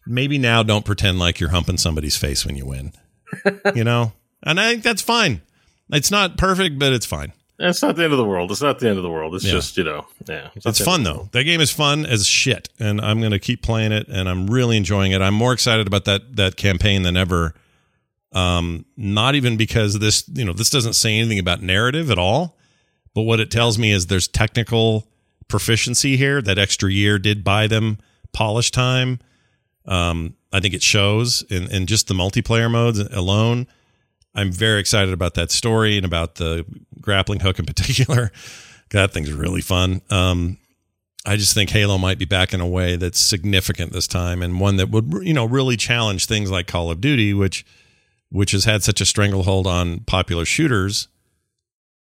maybe 0.05 0.37
now 0.37 0.61
don't 0.61 0.85
pretend 0.85 1.17
like 1.19 1.39
you're 1.39 1.49
humping 1.49 1.77
somebody's 1.77 2.15
face 2.17 2.45
when 2.45 2.55
you 2.57 2.65
win. 2.65 2.91
you 3.75 3.83
know, 3.83 4.11
and 4.43 4.59
I 4.59 4.71
think 4.71 4.83
that's 4.83 5.01
fine. 5.01 5.41
It's 5.89 6.11
not 6.11 6.37
perfect, 6.37 6.77
but 6.79 6.93
it's 6.93 7.05
fine. 7.05 7.33
It's 7.59 7.81
not 7.81 7.95
the 7.95 8.03
end 8.03 8.13
of 8.13 8.17
the 8.17 8.25
world. 8.25 8.51
It's 8.51 8.61
not 8.61 8.77
the 8.79 8.87
end 8.87 8.97
of 8.97 9.03
the 9.03 9.09
world. 9.09 9.33
It's 9.33 9.43
Yeah. 9.45 9.51
just 9.53 9.77
you 9.77 9.83
know, 9.83 10.05
yeah. 10.27 10.49
not 10.55 10.65
It's 10.67 10.83
fun 10.83 11.03
though. 11.03 11.29
That 11.31 11.43
game 11.45 11.59
is 11.61 11.71
fun 11.71 12.05
as 12.05 12.27
shit, 12.27 12.69
and 12.79 13.01
I'm 13.01 13.19
going 13.19 13.31
to 13.31 13.39
keep 13.39 13.61
playing 13.63 13.91
it, 13.91 14.07
and 14.07 14.29
I'm 14.29 14.47
really 14.47 14.77
enjoying 14.77 15.11
it. 15.11 15.21
I'm 15.21 15.33
more 15.33 15.53
excited 15.53 15.87
about 15.87 16.05
that 16.05 16.35
that 16.35 16.55
campaign 16.57 17.01
than 17.03 17.17
ever. 17.17 17.55
Um, 18.33 18.85
not 18.95 19.33
even 19.35 19.57
because 19.57 19.97
this, 19.99 20.23
you 20.31 20.45
know, 20.45 20.53
this 20.53 20.69
doesn't 20.69 20.93
say 20.93 21.17
anything 21.17 21.39
about 21.39 21.63
narrative 21.63 22.11
at 22.11 22.19
all, 22.19 22.57
but 23.15 23.21
what 23.23 23.39
it 23.39 23.49
tells 23.49 23.79
me 23.79 23.91
is 23.91 24.07
there's 24.07 24.27
technical 24.27 25.07
proficiency 25.47 26.17
here. 26.17 26.41
That 26.41 26.59
extra 26.59 26.91
year 26.91 27.17
did 27.17 27.43
buy 27.43 27.65
them 27.67 27.97
polish 28.33 28.69
time. 28.69 29.19
Um, 29.85 30.35
I 30.51 30.59
think 30.59 30.73
it 30.75 30.83
shows 30.83 31.41
in 31.49 31.71
in 31.71 31.87
just 31.87 32.07
the 32.07 32.13
multiplayer 32.13 32.69
modes 32.69 32.99
alone. 32.99 33.65
I'm 34.37 34.51
very 34.51 34.79
excited 34.79 35.13
about 35.13 35.33
that 35.33 35.49
story 35.49 35.97
and 35.97 36.05
about 36.05 36.35
the 36.35 36.63
grappling 37.01 37.39
hook 37.39 37.57
in 37.57 37.65
particular. 37.65 38.31
that 38.91 39.11
thing's 39.11 39.33
really 39.33 39.61
fun. 39.61 40.01
Um, 40.11 40.57
I 41.25 41.35
just 41.35 41.53
think 41.53 41.71
Halo 41.71 41.97
might 41.97 42.19
be 42.19 42.25
back 42.25 42.53
in 42.53 42.61
a 42.61 42.67
way 42.67 42.95
that's 42.95 43.19
significant 43.19 43.91
this 43.91 44.07
time 44.07 44.41
and 44.41 44.61
one 44.61 44.77
that 44.77 44.89
would 44.89 45.11
you 45.23 45.33
know 45.33 45.43
really 45.43 45.75
challenge 45.75 46.27
things 46.27 46.49
like 46.51 46.67
Call 46.67 46.89
of 46.91 47.01
Duty, 47.01 47.33
which 47.33 47.65
which 48.29 48.51
has 48.51 48.65
had 48.65 48.83
such 48.83 49.01
a 49.01 49.05
stranglehold 49.05 49.67
on 49.67 50.01
popular 50.01 50.45
shooters 50.45 51.07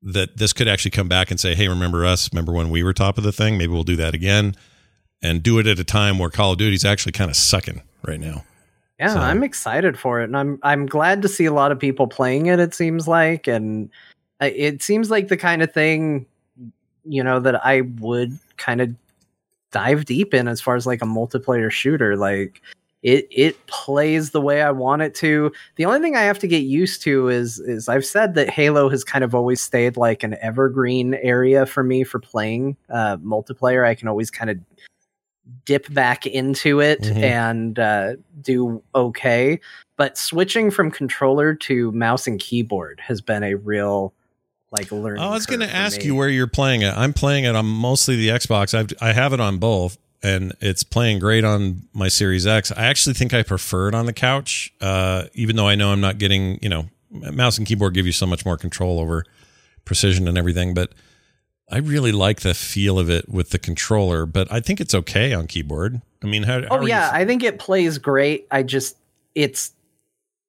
that 0.02 0.36
this 0.36 0.52
could 0.52 0.68
actually 0.68 0.90
come 0.90 1.08
back 1.08 1.30
and 1.30 1.38
say, 1.40 1.54
"Hey, 1.54 1.68
remember 1.68 2.04
us? 2.04 2.30
Remember 2.32 2.52
when 2.52 2.68
we 2.68 2.82
were 2.82 2.92
top 2.92 3.16
of 3.16 3.24
the 3.24 3.32
thing? 3.32 3.56
Maybe 3.56 3.72
we'll 3.72 3.84
do 3.84 3.96
that 3.96 4.12
again." 4.12 4.56
And 5.22 5.42
do 5.42 5.58
it 5.58 5.66
at 5.66 5.78
a 5.78 5.84
time 5.84 6.18
where 6.18 6.28
Call 6.28 6.52
of 6.52 6.58
Duty's 6.58 6.84
actually 6.84 7.12
kind 7.12 7.30
of 7.30 7.36
sucking 7.36 7.80
right 8.06 8.20
now. 8.20 8.44
Yeah, 9.00 9.14
So- 9.14 9.20
I'm 9.20 9.42
excited 9.42 9.98
for 9.98 10.20
it, 10.20 10.24
and 10.24 10.36
I'm 10.36 10.58
I'm 10.62 10.86
glad 10.86 11.22
to 11.22 11.28
see 11.28 11.44
a 11.46 11.52
lot 11.52 11.72
of 11.72 11.78
people 11.78 12.06
playing 12.06 12.46
it. 12.46 12.60
It 12.60 12.74
seems 12.74 13.08
like, 13.08 13.46
and 13.48 13.90
it 14.40 14.82
seems 14.82 15.10
like 15.10 15.28
the 15.28 15.36
kind 15.36 15.62
of 15.62 15.72
thing, 15.72 16.26
you 17.04 17.22
know, 17.22 17.40
that 17.40 17.64
I 17.66 17.82
would 18.00 18.38
kind 18.56 18.80
of 18.80 18.94
dive 19.72 20.04
deep 20.04 20.32
in 20.32 20.46
as 20.46 20.60
far 20.60 20.76
as 20.76 20.86
like 20.86 21.02
a 21.02 21.06
multiplayer 21.06 21.70
shooter. 21.70 22.16
Like 22.16 22.62
it 23.02 23.26
it 23.32 23.66
plays 23.66 24.30
the 24.30 24.40
way 24.40 24.62
I 24.62 24.70
want 24.70 25.02
it 25.02 25.14
to. 25.16 25.52
The 25.76 25.84
only 25.86 25.98
thing 26.00 26.14
I 26.16 26.22
have 26.22 26.38
to 26.40 26.46
get 26.46 26.62
used 26.62 27.02
to 27.02 27.28
is 27.28 27.58
is 27.58 27.88
I've 27.88 28.06
said 28.06 28.34
that 28.34 28.48
Halo 28.48 28.88
has 28.90 29.02
kind 29.02 29.24
of 29.24 29.34
always 29.34 29.60
stayed 29.60 29.96
like 29.96 30.22
an 30.22 30.36
evergreen 30.40 31.14
area 31.14 31.66
for 31.66 31.82
me 31.82 32.04
for 32.04 32.20
playing 32.20 32.76
uh, 32.90 33.16
multiplayer. 33.18 33.84
I 33.84 33.96
can 33.96 34.06
always 34.06 34.30
kind 34.30 34.50
of 34.50 34.58
dip 35.64 35.92
back 35.92 36.26
into 36.26 36.80
it 36.80 37.02
Mhm. 37.02 37.22
and 37.22 37.78
uh, 37.78 38.12
do 38.40 38.82
okay. 38.94 39.60
But 39.96 40.18
switching 40.18 40.70
from 40.70 40.90
controller 40.90 41.54
to 41.54 41.92
mouse 41.92 42.26
and 42.26 42.40
keyboard 42.40 43.00
has 43.06 43.20
been 43.20 43.42
a 43.44 43.54
real 43.54 44.12
like 44.72 44.90
learning. 44.90 45.22
Oh, 45.22 45.28
I 45.28 45.30
was 45.34 45.46
going 45.46 45.60
going 45.60 45.70
to 45.70 45.76
ask 45.76 46.02
you 46.04 46.14
where 46.16 46.28
you're 46.28 46.46
playing 46.48 46.82
it. 46.82 46.92
I'm 46.96 47.12
playing 47.12 47.44
it 47.44 47.54
on 47.54 47.64
mostly 47.66 48.16
the 48.16 48.28
Xbox. 48.28 48.76
I've 48.76 48.92
I 49.00 49.12
have 49.12 49.32
it 49.32 49.38
on 49.40 49.58
both, 49.58 49.96
and 50.22 50.52
it's 50.60 50.82
playing 50.82 51.20
great 51.20 51.44
on 51.44 51.82
my 51.92 52.08
Series 52.08 52.44
X. 52.46 52.72
I 52.72 52.86
actually 52.86 53.14
think 53.14 53.32
I 53.32 53.42
prefer 53.44 53.88
it 53.88 53.94
on 53.94 54.06
the 54.06 54.12
couch, 54.12 54.72
uh, 54.80 55.24
even 55.34 55.54
though 55.54 55.68
I 55.68 55.76
know 55.76 55.92
I'm 55.92 56.00
not 56.00 56.18
getting 56.18 56.58
you 56.60 56.68
know 56.68 56.88
mouse 57.10 57.56
and 57.56 57.66
keyboard 57.66 57.94
give 57.94 58.06
you 58.06 58.12
so 58.12 58.26
much 58.26 58.44
more 58.44 58.56
control 58.56 58.98
over 58.98 59.24
precision 59.84 60.26
and 60.28 60.36
everything, 60.38 60.74
but. 60.74 60.92
I 61.70 61.78
really 61.78 62.12
like 62.12 62.40
the 62.40 62.54
feel 62.54 62.98
of 62.98 63.08
it 63.08 63.28
with 63.28 63.50
the 63.50 63.58
controller, 63.58 64.26
but 64.26 64.52
I 64.52 64.60
think 64.60 64.80
it's 64.80 64.94
okay 64.94 65.32
on 65.32 65.46
keyboard. 65.46 66.02
I 66.22 66.26
mean, 66.26 66.42
how? 66.42 66.60
how 66.62 66.78
Oh 66.78 66.86
yeah, 66.86 67.08
f- 67.08 67.14
I 67.14 67.24
think 67.24 67.42
it 67.42 67.58
plays 67.58 67.98
great. 67.98 68.46
I 68.50 68.62
just 68.62 68.96
it's 69.34 69.72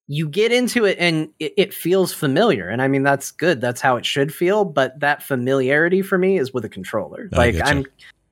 you 0.08 0.28
get 0.28 0.52
into 0.52 0.86
it 0.86 0.98
and 1.00 1.30
it, 1.40 1.54
it 1.58 1.74
feels 1.74 2.14
familiar, 2.14 2.68
and 2.70 2.82
I 2.82 2.88
mean 2.88 3.04
that's 3.04 3.32
good. 3.32 3.62
That's 3.62 3.82
how 3.82 3.96
it 3.96 4.06
should 4.06 4.34
feel. 4.34 4.66
But 4.66 5.00
that 5.00 5.24
familiarity 5.24 6.02
for 6.02 6.18
me 6.18 6.38
is 6.38 6.54
with 6.54 6.66
a 6.66 6.70
controller. 6.70 7.30
I 7.34 7.38
like. 7.38 7.56
I'm, 7.64 7.86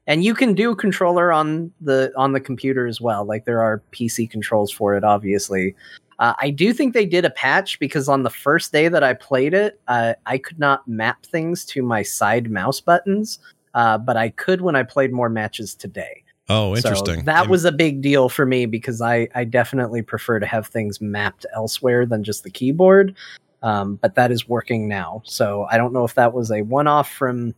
and 0.06 0.24
you 0.24 0.34
can 0.34 0.54
do 0.54 0.76
controller 0.76 1.32
on 1.32 1.72
the 1.80 2.12
on 2.18 2.34
the 2.34 2.42
computer 2.42 2.86
as 2.86 3.00
well. 3.00 3.24
Like 3.24 3.46
there 3.46 3.62
are 3.62 3.82
PC 3.94 4.30
controls 4.30 4.72
for 4.72 4.96
it, 4.96 5.04
obviously. 5.04 5.76
Uh, 6.20 6.34
I 6.40 6.50
do 6.50 6.74
think 6.74 6.94
they 6.94 7.06
did 7.06 7.26
a 7.26 7.30
patch 7.30 7.80
because 7.80 8.08
on 8.08 8.24
the 8.24 8.30
first 8.30 8.72
day 8.72 8.88
that 8.88 9.04
I 9.04 9.14
played 9.14 9.54
it, 9.54 9.80
uh, 9.88 10.14
I 10.26 10.38
could 10.38 10.60
not 10.60 10.88
map 10.88 11.26
things 11.26 11.66
to 11.66 11.82
my 11.82 12.04
side 12.04 12.50
mouse 12.50 12.80
buttons, 12.80 13.40
uh, 13.74 13.98
but 13.98 14.18
I 14.18 14.30
could 14.30 14.62
when 14.62 14.76
I 14.76 14.84
played 14.84 15.12
more 15.12 15.30
matches 15.30 15.76
today. 15.76 16.24
oh, 16.50 16.76
So 16.76 16.90
interesting. 16.90 17.26
that 17.26 17.50
was 17.50 17.66
a 17.66 17.72
big 17.72 18.02
deal 18.02 18.30
for 18.30 18.46
me 18.46 18.66
because 18.66 19.02
I, 19.02 19.28
I 19.36 19.44
definitely 19.44 20.02
prefer 20.02 20.40
to 20.40 20.46
have 20.46 20.68
things 20.68 21.02
mapped 21.02 21.46
elsewhere 21.56 22.06
than 22.06 22.24
just 22.24 22.44
the 22.44 22.52
keyboard. 22.52 23.16
Um, 23.62 23.96
but 23.96 24.16
that 24.16 24.30
is 24.30 24.48
working 24.50 24.90
now. 24.90 25.22
So 25.24 25.68
I 25.72 25.78
don't 25.78 25.94
know 25.94 26.04
if 26.04 26.16
that 26.16 26.34
was 26.34 26.52
a 26.52 26.64
one 26.64 26.86
off 26.86 27.10
from 27.10 27.56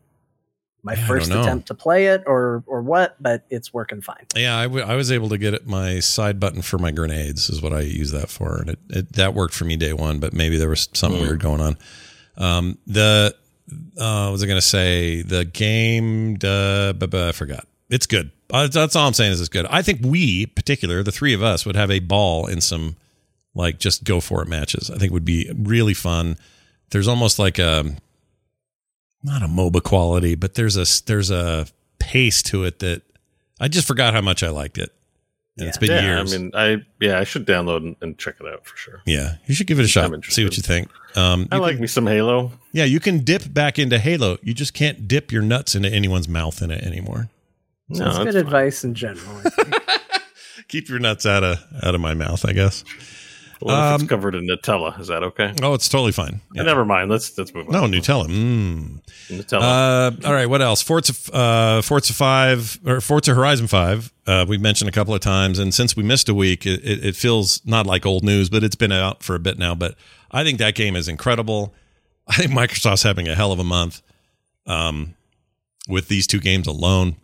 my 0.86 0.94
Yeah, 0.94 1.08
first 1.08 1.32
attempt 1.32 1.68
to 1.68 1.74
play 1.74 2.06
it 2.08 2.24
or 2.28 2.64
or 2.68 2.82
what, 2.82 3.22
but 3.22 3.44
it's 3.50 3.74
working 3.74 4.02
fine. 4.02 4.26
Yeah, 4.36 4.56
I, 4.58 4.64
w- 4.64 4.86
I 4.86 4.96
was 4.96 5.12
able 5.12 5.28
to 5.30 5.38
get 5.38 5.54
it 5.54 5.66
my 5.68 6.00
side 6.00 6.40
button 6.40 6.62
for 6.62 6.78
my 6.78 6.92
grenades 6.92 7.50
is 7.50 7.62
what 7.62 7.74
I 7.74 7.82
use 7.82 8.12
that 8.12 8.30
for, 8.30 8.60
and 8.62 8.70
it, 8.70 8.80
it 8.90 9.14
that 9.14 9.34
worked 9.34 9.54
for 9.56 9.66
me 9.66 9.76
day 9.76 9.92
one. 9.94 10.20
But 10.20 10.32
maybe 10.34 10.58
there 10.58 10.70
was 10.70 10.88
something 10.94 11.20
Hmm. 11.20 11.26
weird 11.28 11.42
going 11.42 11.60
on. 11.60 11.78
Um, 12.38 12.78
the 12.88 13.36
uh, 13.98 14.26
what 14.28 14.32
was 14.34 14.44
I 14.44 14.46
going 14.46 14.58
to 14.58 14.62
say? 14.62 15.24
The 15.24 15.44
game, 15.44 16.36
uh, 16.44 16.94
bu- 16.94 17.08
bu- 17.08 17.28
I 17.30 17.32
forgot. 17.32 17.68
It's 17.90 18.06
good. 18.06 18.32
Uh, 18.52 18.68
that's 18.68 18.96
all 18.96 19.08
I'm 19.08 19.14
saying 19.14 19.32
is 19.32 19.40
it's 19.40 19.50
good. 19.50 19.66
I 19.72 19.82
think 19.82 20.02
we, 20.04 20.46
particular, 20.46 21.02
the 21.02 21.12
three 21.12 21.34
of 21.34 21.42
us, 21.42 21.66
would 21.66 21.76
have 21.76 21.90
a 21.90 22.00
ball 22.00 22.46
in 22.46 22.62
some 22.62 22.96
like 23.56 23.80
just 23.80 24.04
go 24.04 24.20
for 24.22 24.42
it 24.44 24.48
matches. 24.48 24.92
I 24.92 24.98
think 24.98 25.12
would 25.14 25.26
be 25.26 25.52
really 25.58 25.94
fun. 25.96 26.38
There's 26.92 27.08
almost 27.08 27.40
like 27.40 27.58
a 27.58 27.96
not 29.26 29.42
a 29.42 29.48
MOBA 29.48 29.84
quality, 29.84 30.36
but 30.36 30.54
there's 30.54 30.78
a 30.78 30.86
there's 31.06 31.32
a 31.32 31.68
pace 32.00 32.42
to 32.44 32.64
it 32.64 32.80
that 32.80 33.02
I 33.60 33.68
just 33.68 33.88
forgot 33.88 34.14
how 34.14 34.22
much 34.22 34.44
I 34.44 34.50
liked 34.50 34.78
it. 34.78 34.92
And 35.58 35.70
it's 35.70 35.78
been 35.78 35.90
yeah, 35.90 36.02
years. 36.02 36.34
I 36.34 36.38
mean, 36.38 36.52
I 36.54 36.78
yeah, 37.00 37.18
I 37.18 37.24
should 37.24 37.46
download 37.48 37.78
and, 37.78 37.96
and 38.02 38.18
check 38.18 38.36
it 38.42 38.46
out 38.46 38.66
for 38.66 38.76
sure. 38.76 39.02
yeah, 39.06 39.36
you 39.46 39.56
should 39.56 39.68
give 39.68 39.80
it 39.80 39.84
a 39.86 39.88
shot. 39.88 40.14
I'm 40.14 40.22
See 40.24 40.44
what 40.44 40.58
you 40.58 40.64
think. 40.64 40.90
Um, 41.16 41.48
I 41.50 41.56
you 41.56 41.62
like 41.62 41.72
can- 41.76 41.82
me 41.82 41.88
some 41.88 42.08
Halo. 42.08 42.52
yeah, 42.74 42.84
you 42.84 43.00
can 43.00 43.20
dip 43.24 43.54
back 43.54 43.80
into 43.80 43.98
Halo. 43.98 44.38
You 44.44 44.54
just 44.54 44.74
can't 44.74 45.08
dip 45.08 45.32
your 45.32 45.42
nuts 45.42 45.74
into 45.74 45.90
anyone's 45.90 46.28
mouth 46.28 46.62
in 46.62 46.72
it 46.72 46.84
anymore. 46.84 47.30
No, 47.88 48.00
That's 48.00 48.18
that's 48.18 48.26
good 48.26 48.34
fine. 48.34 48.42
advice 48.46 48.84
in 48.84 48.96
general. 48.96 49.38
I 49.46 49.50
think. 49.50 49.76
Keep 50.68 50.90
your 50.90 51.00
nuts 51.00 51.26
out 51.26 51.44
of 51.46 51.64
out 51.84 51.96
of 51.96 52.02
my 52.02 52.14
mouth, 52.16 52.44
I 52.46 52.52
guess. 52.52 52.84
Well, 53.62 53.76
if 53.76 53.96
Um, 53.96 54.02
it's 54.02 54.10
covered 54.10 54.36
in 54.36 54.48
Nutella, 54.48 55.00
is 55.00 55.08
that 55.08 55.24
okay? 55.24 55.54
Oh, 55.64 55.74
it's 55.74 55.88
totally 55.88 56.12
fine. 56.12 56.42
Yeah. 56.54 56.64
Never 56.64 56.84
mind. 56.86 57.10
Let's 57.10 57.38
let's 57.38 57.54
move 57.54 57.68
on. 57.68 57.74
No, 57.74 57.82
Nutella. 58.00 58.28
Mm. 58.28 59.02
Nutella. 59.30 59.62
Uh, 60.24 60.28
all 60.28 60.34
right. 60.34 60.46
What 60.48 60.62
else? 60.62 60.82
Forza, 60.82 61.14
uh, 61.34 61.82
Forza 61.82 62.14
Five 62.14 62.80
or 62.86 63.00
Forza 63.02 63.34
Horizon 63.34 63.68
Five. 63.68 64.12
Uh, 64.28 64.46
we 64.48 64.58
mentioned 64.58 64.90
a 64.90 64.92
couple 64.92 65.14
of 65.14 65.22
times, 65.22 65.58
and 65.60 65.74
since 65.74 65.96
we 65.96 66.04
missed 66.04 66.28
a 66.30 66.34
week, 66.34 66.66
it, 66.66 66.84
it, 66.84 67.06
it 67.06 67.16
feels 67.16 67.62
not 67.66 67.86
like 67.88 68.06
old 68.06 68.24
news, 68.24 68.50
but 68.50 68.64
it's 68.64 68.76
been 68.76 68.92
out 68.92 69.24
for 69.24 69.36
a 69.36 69.40
bit 69.40 69.58
now. 69.58 69.74
But 69.76 69.96
I 70.32 70.44
think 70.44 70.60
that 70.60 70.76
game 70.76 70.96
is 70.96 71.08
incredible. 71.08 71.74
I 72.28 72.34
think 72.36 72.52
Microsoft's 72.52 73.04
having 73.04 73.28
a 73.28 73.36
hell 73.36 73.52
of 73.52 73.60
a 73.60 73.64
month 73.64 74.02
um, 74.66 75.14
with 75.88 76.08
these 76.08 76.28
two 76.28 76.40
games 76.40 76.68
alone. 76.68 77.16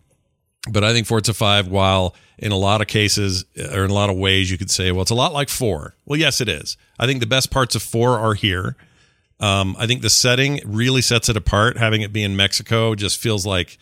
But 0.71 0.83
I 0.83 0.93
think 0.93 1.07
Forza 1.07 1.33
5, 1.33 1.69
while 1.69 2.13
in 2.41 2.51
a 2.51 2.57
lot 2.57 2.81
of 2.81 2.87
cases 2.87 3.45
or 3.55 3.85
in 3.85 3.91
a 3.91 3.93
lot 3.93 4.09
of 4.09 4.17
ways 4.17 4.49
you 4.49 4.57
could 4.57 4.71
say, 4.71 4.91
well, 4.91 5.03
it's 5.03 5.11
a 5.11 5.15
lot 5.15 5.31
like 5.31 5.47
4. 5.47 5.95
Well, 6.05 6.19
yes, 6.19 6.41
it 6.41 6.49
is. 6.49 6.75
I 6.99 7.05
think 7.05 7.19
the 7.19 7.27
best 7.27 7.51
parts 7.51 7.75
of 7.75 7.83
4 7.83 8.19
are 8.19 8.33
here. 8.33 8.75
Um, 9.39 9.75
I 9.79 9.87
think 9.87 10.01
the 10.01 10.09
setting 10.09 10.59
really 10.65 11.01
sets 11.01 11.29
it 11.29 11.37
apart. 11.37 11.77
Having 11.77 12.01
it 12.01 12.11
be 12.11 12.23
in 12.23 12.35
Mexico 12.35 12.95
just 12.95 13.19
feels 13.19 13.45
like 13.45 13.77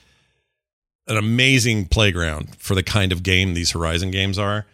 an 1.08 1.18
amazing 1.18 1.88
playground 1.88 2.56
for 2.58 2.76
the 2.76 2.84
kind 2.84 3.12
of 3.12 3.24
game 3.24 3.54
these 3.54 3.72
Horizon 3.72 4.12
games 4.12 4.38
are. 4.38 4.66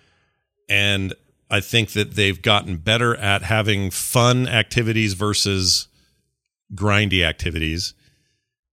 And 0.68 1.14
I 1.50 1.60
think 1.60 1.92
that 1.92 2.16
they've 2.16 2.42
gotten 2.42 2.78
better 2.78 3.16
at 3.16 3.44
having 3.44 3.92
fun 3.92 4.48
activities 4.48 5.14
versus 5.14 5.88
grindy 6.74 7.24
activities. 7.24 7.94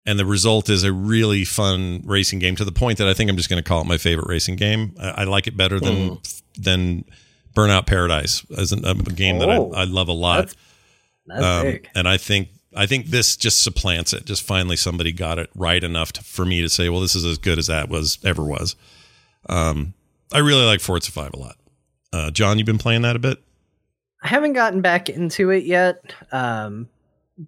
And 0.06 0.18
the 0.18 0.26
result 0.26 0.70
is 0.70 0.84
a 0.84 0.92
really 0.92 1.46
fun 1.46 2.02
racing 2.06 2.40
game 2.40 2.56
to 2.56 2.66
the 2.66 2.72
point 2.72 2.98
that 2.98 3.08
I 3.08 3.14
think 3.14 3.30
I'm 3.30 3.38
just 3.38 3.50
going 3.50 3.62
to 3.62 3.68
call 3.68 3.82
it 3.82 3.86
my 3.88 3.98
favorite 3.98 4.28
racing 4.28 4.56
game. 4.56 4.96
I, 5.00 5.10
I 5.10 5.24
like 5.26 5.46
it 5.48 5.56
better 5.56 5.80
than 5.80 6.18
than 6.58 7.06
Burnout 7.56 7.86
Paradise 7.86 8.44
as 8.58 8.72
an, 8.72 8.84
a 8.86 8.96
game 8.96 9.38
that 9.40 9.50
Oh, 9.50 9.72
I, 9.74 9.82
I 9.82 9.84
love 9.84 10.08
a 10.08 10.14
lot. 10.14 10.48
That's, 10.48 10.56
that's 11.28 11.44
Um, 11.44 11.64
big. 11.66 11.90
and 11.96 12.08
I 12.08 12.18
think 12.18 12.50
I 12.76 12.86
think 12.88 13.08
this 13.08 13.36
just 13.38 13.64
supplants 13.64 14.12
it. 14.14 14.26
Just 14.26 14.42
finally 14.44 14.76
somebody 14.76 15.12
got 15.12 15.38
it 15.38 15.50
right 15.56 15.84
enough 15.84 16.14
to, 16.14 16.24
for 16.24 16.46
me 16.46 16.62
to 16.62 16.70
say, 16.70 16.90
well, 16.90 17.02
this 17.02 17.16
is 17.16 17.26
as 17.26 17.38
good 17.38 17.60
as 17.60 17.68
that 17.68 17.90
was 17.90 18.18
ever 18.24 18.44
was. 18.44 18.76
Um, 19.50 19.94
I 20.34 20.40
really 20.40 20.64
like 20.66 20.80
Forza 20.80 21.12
Five 21.12 21.34
a 21.34 21.38
lot. 21.38 21.58
Uh, 22.14 22.32
John, 22.32 22.58
you've 22.58 22.66
been 22.66 22.78
playing 22.78 23.04
that 23.04 23.16
a 23.16 23.20
bit. 23.20 23.38
I 24.24 24.28
haven't 24.30 24.54
gotten 24.54 24.82
back 24.82 25.10
into 25.10 25.50
it 25.52 25.64
yet. 25.66 26.14
Um, 26.32 26.88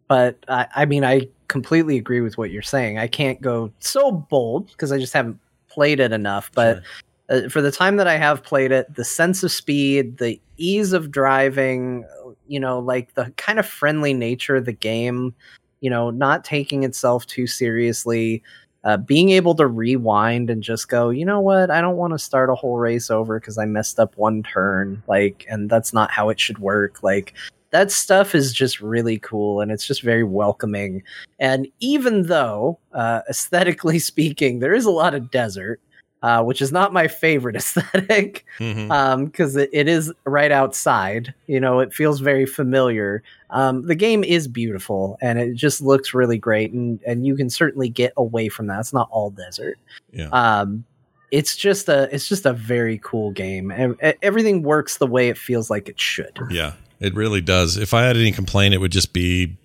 but 0.07 0.37
I, 0.47 0.67
I 0.75 0.85
mean, 0.85 1.03
I 1.05 1.27
completely 1.53 1.97
agree 1.97 2.19
with 2.19 2.35
what 2.35 2.49
you're 2.49 2.63
saying. 2.63 2.97
I 2.97 3.05
can't 3.05 3.39
go 3.39 3.71
so 3.77 4.11
bold 4.11 4.71
because 4.71 4.91
I 4.91 4.97
just 4.97 5.13
haven't 5.13 5.39
played 5.69 5.99
it 5.99 6.11
enough. 6.11 6.51
But 6.55 6.81
uh, 7.29 7.47
for 7.47 7.61
the 7.61 7.71
time 7.71 7.97
that 7.97 8.07
I 8.07 8.17
have 8.17 8.43
played 8.43 8.71
it, 8.71 8.91
the 8.95 9.05
sense 9.05 9.43
of 9.43 9.51
speed, 9.51 10.17
the 10.17 10.41
ease 10.57 10.93
of 10.93 11.11
driving, 11.11 12.05
you 12.47 12.59
know, 12.59 12.79
like 12.79 13.13
the 13.13 13.31
kind 13.37 13.59
of 13.59 13.67
friendly 13.67 14.15
nature 14.15 14.55
of 14.55 14.65
the 14.65 14.73
game, 14.73 15.35
you 15.79 15.91
know, 15.91 16.09
not 16.09 16.43
taking 16.43 16.83
itself 16.83 17.27
too 17.27 17.45
seriously, 17.45 18.41
uh, 18.83 18.97
being 18.97 19.29
able 19.29 19.53
to 19.53 19.67
rewind 19.67 20.49
and 20.49 20.63
just 20.63 20.89
go, 20.89 21.11
you 21.11 21.23
know 21.23 21.39
what, 21.39 21.69
I 21.69 21.81
don't 21.81 21.97
want 21.97 22.13
to 22.13 22.19
start 22.19 22.49
a 22.49 22.55
whole 22.55 22.79
race 22.79 23.11
over 23.11 23.39
because 23.39 23.59
I 23.59 23.65
messed 23.65 23.99
up 23.99 24.17
one 24.17 24.41
turn, 24.41 25.03
like, 25.07 25.45
and 25.47 25.69
that's 25.69 25.93
not 25.93 26.09
how 26.09 26.29
it 26.29 26.39
should 26.39 26.57
work. 26.57 27.03
Like, 27.03 27.35
that 27.73 27.91
stuff 27.91 28.35
is 28.35 28.53
just 28.53 28.79
really 28.79 29.17
cool 29.17 29.59
and 29.59 29.71
it's 29.71 29.85
just 29.85 30.03
very 30.03 30.23
welcoming. 30.23 31.01
And 31.39 31.67
even 31.79 32.27
though, 32.27 32.77
uh, 32.93 33.21
aesthetically 33.29 33.99
speaking, 33.99 34.59
there 34.59 34.75
is 34.75 34.85
a 34.85 34.91
lot 34.91 35.15
of 35.15 35.31
desert, 35.31 35.81
uh, 36.21 36.43
which 36.43 36.61
is 36.61 36.71
not 36.71 36.93
my 36.93 37.07
favorite 37.07 37.55
aesthetic 37.57 38.45
because 38.59 39.55
it, 39.55 39.71
it 39.73 39.87
is 39.87 40.13
right 40.25 40.51
outside. 40.51 41.33
You 41.47 41.59
know, 41.59 41.79
it 41.79 41.93
feels 41.93 42.19
very 42.19 42.45
familiar. 42.45 43.23
Um, 43.49 43.87
the 43.87 43.95
game 43.95 44.23
is 44.23 44.47
beautiful 44.47 45.17
and 45.19 45.39
it 45.39 45.55
just 45.55 45.81
looks 45.81 46.13
really 46.13 46.37
great, 46.37 46.71
and 46.71 47.01
and 47.07 47.25
you 47.25 47.35
can 47.35 47.49
certainly 47.49 47.89
get 47.89 48.13
away 48.17 48.49
from 48.49 48.67
that. 48.67 48.81
It's 48.81 48.93
not 48.93 49.09
all 49.11 49.31
desert. 49.31 49.79
yeah. 50.11 50.29
Um, 50.29 50.85
it's 51.31 51.57
just 51.57 51.89
a 51.89 52.07
it's 52.13 52.29
just 52.29 52.45
a 52.45 52.53
very 52.53 52.99
cool 52.99 53.31
game, 53.31 53.71
and 53.71 53.99
everything 54.21 54.61
works 54.61 54.99
the 54.99 55.07
way 55.07 55.29
it 55.29 55.37
feels 55.39 55.71
like 55.71 55.89
it 55.89 55.99
should. 55.99 56.37
Yeah, 56.51 56.73
it 57.03 57.13
really 57.15 57.41
does. 57.41 57.77
If 57.77 57.93
I 57.93 58.03
had 58.03 58.17
any 58.17 58.31
complaint, 58.31 58.73
it 58.73 58.79
would 58.79 58.91
just 58.91 59.13
be 59.13 59.57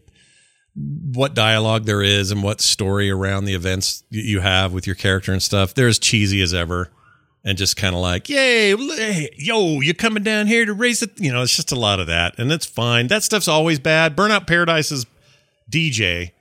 what 0.75 1.35
dialogue 1.35 1.85
there 1.85 2.03
is 2.03 2.31
and 2.31 2.43
what 2.43 2.61
story 2.61 3.11
around 3.11 3.45
the 3.45 3.55
events 3.55 4.05
you 4.11 4.41
have 4.41 4.73
with 4.73 4.87
your 4.87 4.97
character 4.97 5.33
and 5.33 5.43
stuff. 5.43 5.75
They're 5.75 5.89
as 5.89 5.99
cheesy 5.99 6.41
as 6.41 6.55
ever. 6.55 6.91
And 7.45 7.57
just 7.57 7.77
kind 7.77 7.95
of 7.95 8.03
like, 8.03 8.29
yay, 8.29 8.77
hey, 8.77 9.31
yo, 9.39 9.81
you're 9.81 9.95
coming 9.95 10.23
down 10.23 10.49
here 10.49 10.67
to 10.67 10.75
raise 10.75 11.03
it. 11.03 11.19
You 11.19 11.33
know, 11.33 11.43
it's 11.43 11.57
just 11.57 11.73
a 11.73 11.79
lot 11.79 12.01
of 12.01 12.09
that. 12.09 12.39
And 12.39 12.51
that's 12.51 12.67
fine. 12.67 13.07
That 13.07 13.23
stuff's 13.23 13.49
always 13.49 13.79
bad. 13.79 14.17
Burnout 14.17 14.47
Paradise 14.47 14.91
is 14.91 15.07
DJ. 15.71 16.33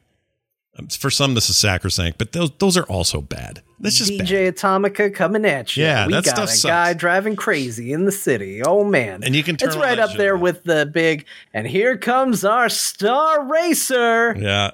For 1.00 1.10
some, 1.10 1.34
this 1.34 1.50
is 1.50 1.58
sacrosanct, 1.58 2.18
but 2.18 2.32
those 2.34 2.52
those 2.60 2.78
are 2.78 2.84
also 2.84 3.22
bad. 3.22 3.62
That's 3.80 3.98
just 3.98 4.18
bad. 4.18 4.28
DJ 4.28 4.52
Atomika 4.52 5.14
coming 5.14 5.46
at 5.46 5.76
you. 5.78 5.84
Yeah, 5.84 6.08
we 6.08 6.14
that 6.14 6.24
got 6.26 6.36
stuff 6.36 6.50
a 6.50 6.52
sucks. 6.54 6.70
guy 6.72 6.94
driving 6.94 7.36
crazy 7.36 7.94
in 7.94 8.06
the 8.06 8.12
city. 8.12 8.62
Oh 8.64 8.84
man, 8.84 9.24
And 9.24 9.36
you 9.36 9.44
can 9.44 9.56
turn 9.58 9.70
it's 9.70 9.78
right 9.78 10.00
up 10.00 10.14
there 10.18 10.36
with 10.38 10.64
the 10.64 10.86
big. 10.86 11.26
And 11.54 11.68
here 11.68 11.98
comes 11.98 12.44
our 12.46 12.70
star 12.70 13.46
racer, 13.52 14.36
Yeah. 14.38 14.72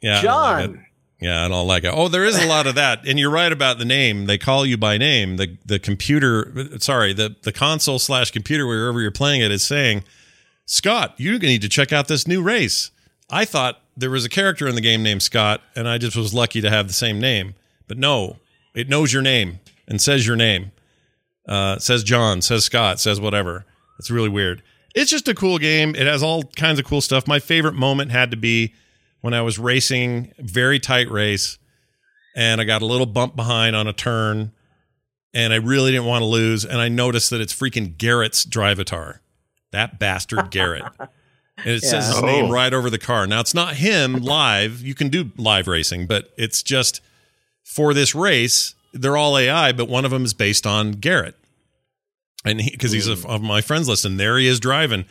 Yeah. 0.00 0.10
I 0.10 0.14
like. 0.14 0.22
John. 0.22 0.82
Yeah, 1.18 1.44
I 1.46 1.48
don't 1.48 1.66
like 1.66 1.84
it. 1.84 1.92
Oh, 1.94 2.08
there 2.08 2.26
is 2.26 2.36
a 2.38 2.46
lot 2.46 2.66
of 2.66 2.74
that, 2.74 3.06
and 3.08 3.18
you're 3.18 3.30
right 3.30 3.50
about 3.50 3.78
the 3.78 3.86
name. 3.86 4.26
They 4.26 4.36
call 4.36 4.66
you 4.66 4.76
by 4.76 4.98
name. 4.98 5.38
The 5.38 5.56
the 5.64 5.78
computer, 5.78 6.52
sorry, 6.78 7.14
the 7.14 7.34
the 7.42 7.52
console 7.52 7.98
slash 7.98 8.30
computer 8.30 8.66
wherever 8.66 9.00
you're 9.00 9.10
playing 9.10 9.40
it 9.40 9.50
is 9.50 9.62
saying, 9.64 10.04
Scott, 10.66 11.14
you 11.16 11.38
need 11.38 11.62
to 11.62 11.70
check 11.70 11.90
out 11.90 12.08
this 12.08 12.26
new 12.28 12.42
race. 12.42 12.90
I 13.30 13.46
thought 13.46 13.80
there 13.96 14.10
was 14.10 14.24
a 14.24 14.28
character 14.28 14.68
in 14.68 14.74
the 14.74 14.80
game 14.80 15.02
named 15.02 15.22
Scott, 15.22 15.62
and 15.74 15.88
I 15.88 15.98
just 15.98 16.16
was 16.16 16.34
lucky 16.34 16.60
to 16.60 16.70
have 16.70 16.86
the 16.86 16.92
same 16.92 17.18
name. 17.18 17.54
But 17.88 17.98
no, 17.98 18.36
it 18.74 18.88
knows 18.88 19.12
your 19.12 19.22
name 19.22 19.60
and 19.88 20.00
says 20.00 20.26
your 20.26 20.36
name. 20.36 20.72
Uh, 21.48 21.78
says 21.78 22.02
John, 22.02 22.42
says 22.42 22.64
Scott, 22.64 23.00
says 23.00 23.20
whatever. 23.20 23.64
It's 23.98 24.10
really 24.10 24.28
weird. 24.28 24.62
It's 24.94 25.10
just 25.10 25.28
a 25.28 25.34
cool 25.34 25.58
game. 25.58 25.94
It 25.94 26.06
has 26.06 26.22
all 26.22 26.42
kinds 26.42 26.78
of 26.78 26.84
cool 26.84 27.00
stuff. 27.00 27.26
My 27.26 27.38
favorite 27.38 27.74
moment 27.74 28.10
had 28.10 28.30
to 28.32 28.36
be 28.36 28.74
when 29.20 29.32
I 29.32 29.42
was 29.42 29.58
racing, 29.58 30.32
very 30.38 30.78
tight 30.78 31.10
race, 31.10 31.58
and 32.34 32.60
I 32.60 32.64
got 32.64 32.82
a 32.82 32.86
little 32.86 33.06
bump 33.06 33.36
behind 33.36 33.76
on 33.76 33.86
a 33.86 33.92
turn, 33.92 34.52
and 35.32 35.52
I 35.52 35.56
really 35.56 35.92
didn't 35.92 36.06
want 36.06 36.22
to 36.22 36.26
lose. 36.26 36.64
And 36.64 36.80
I 36.80 36.88
noticed 36.88 37.30
that 37.30 37.40
it's 37.40 37.54
freaking 37.54 37.96
Garrett's 37.96 38.44
drivatar, 38.44 39.20
that 39.72 39.98
bastard 39.98 40.50
Garrett. 40.50 40.84
And 41.58 41.68
it 41.74 41.82
says 41.82 42.06
his 42.06 42.16
Yeah. 42.16 42.20
name 42.26 42.44
Oh. 42.46 42.50
right 42.50 42.72
over 42.72 42.90
the 42.90 42.98
car. 42.98 43.26
Now 43.26 43.40
it's 43.40 43.54
not 43.54 43.76
him 43.76 44.14
live. 44.16 44.82
You 44.82 44.94
can 44.94 45.08
do 45.08 45.30
live 45.36 45.66
racing, 45.66 46.06
but 46.06 46.32
it's 46.36 46.62
just 46.62 47.00
for 47.64 47.94
this 47.94 48.14
race. 48.14 48.74
They're 48.92 49.16
all 49.16 49.36
AI, 49.38 49.72
but 49.72 49.88
one 49.88 50.04
of 50.04 50.10
them 50.10 50.24
is 50.24 50.34
based 50.34 50.66
on 50.66 50.92
Garrett, 50.92 51.34
and 52.44 52.58
because 52.70 52.92
he's 52.92 53.08
a, 53.08 53.14
hmm. 53.16 53.26
of 53.26 53.42
my 53.42 53.60
friends 53.60 53.88
list, 53.88 54.04
and 54.04 54.18
there 54.20 54.38
he 54.38 54.46
is 54.46 54.60
driving. 54.60 55.04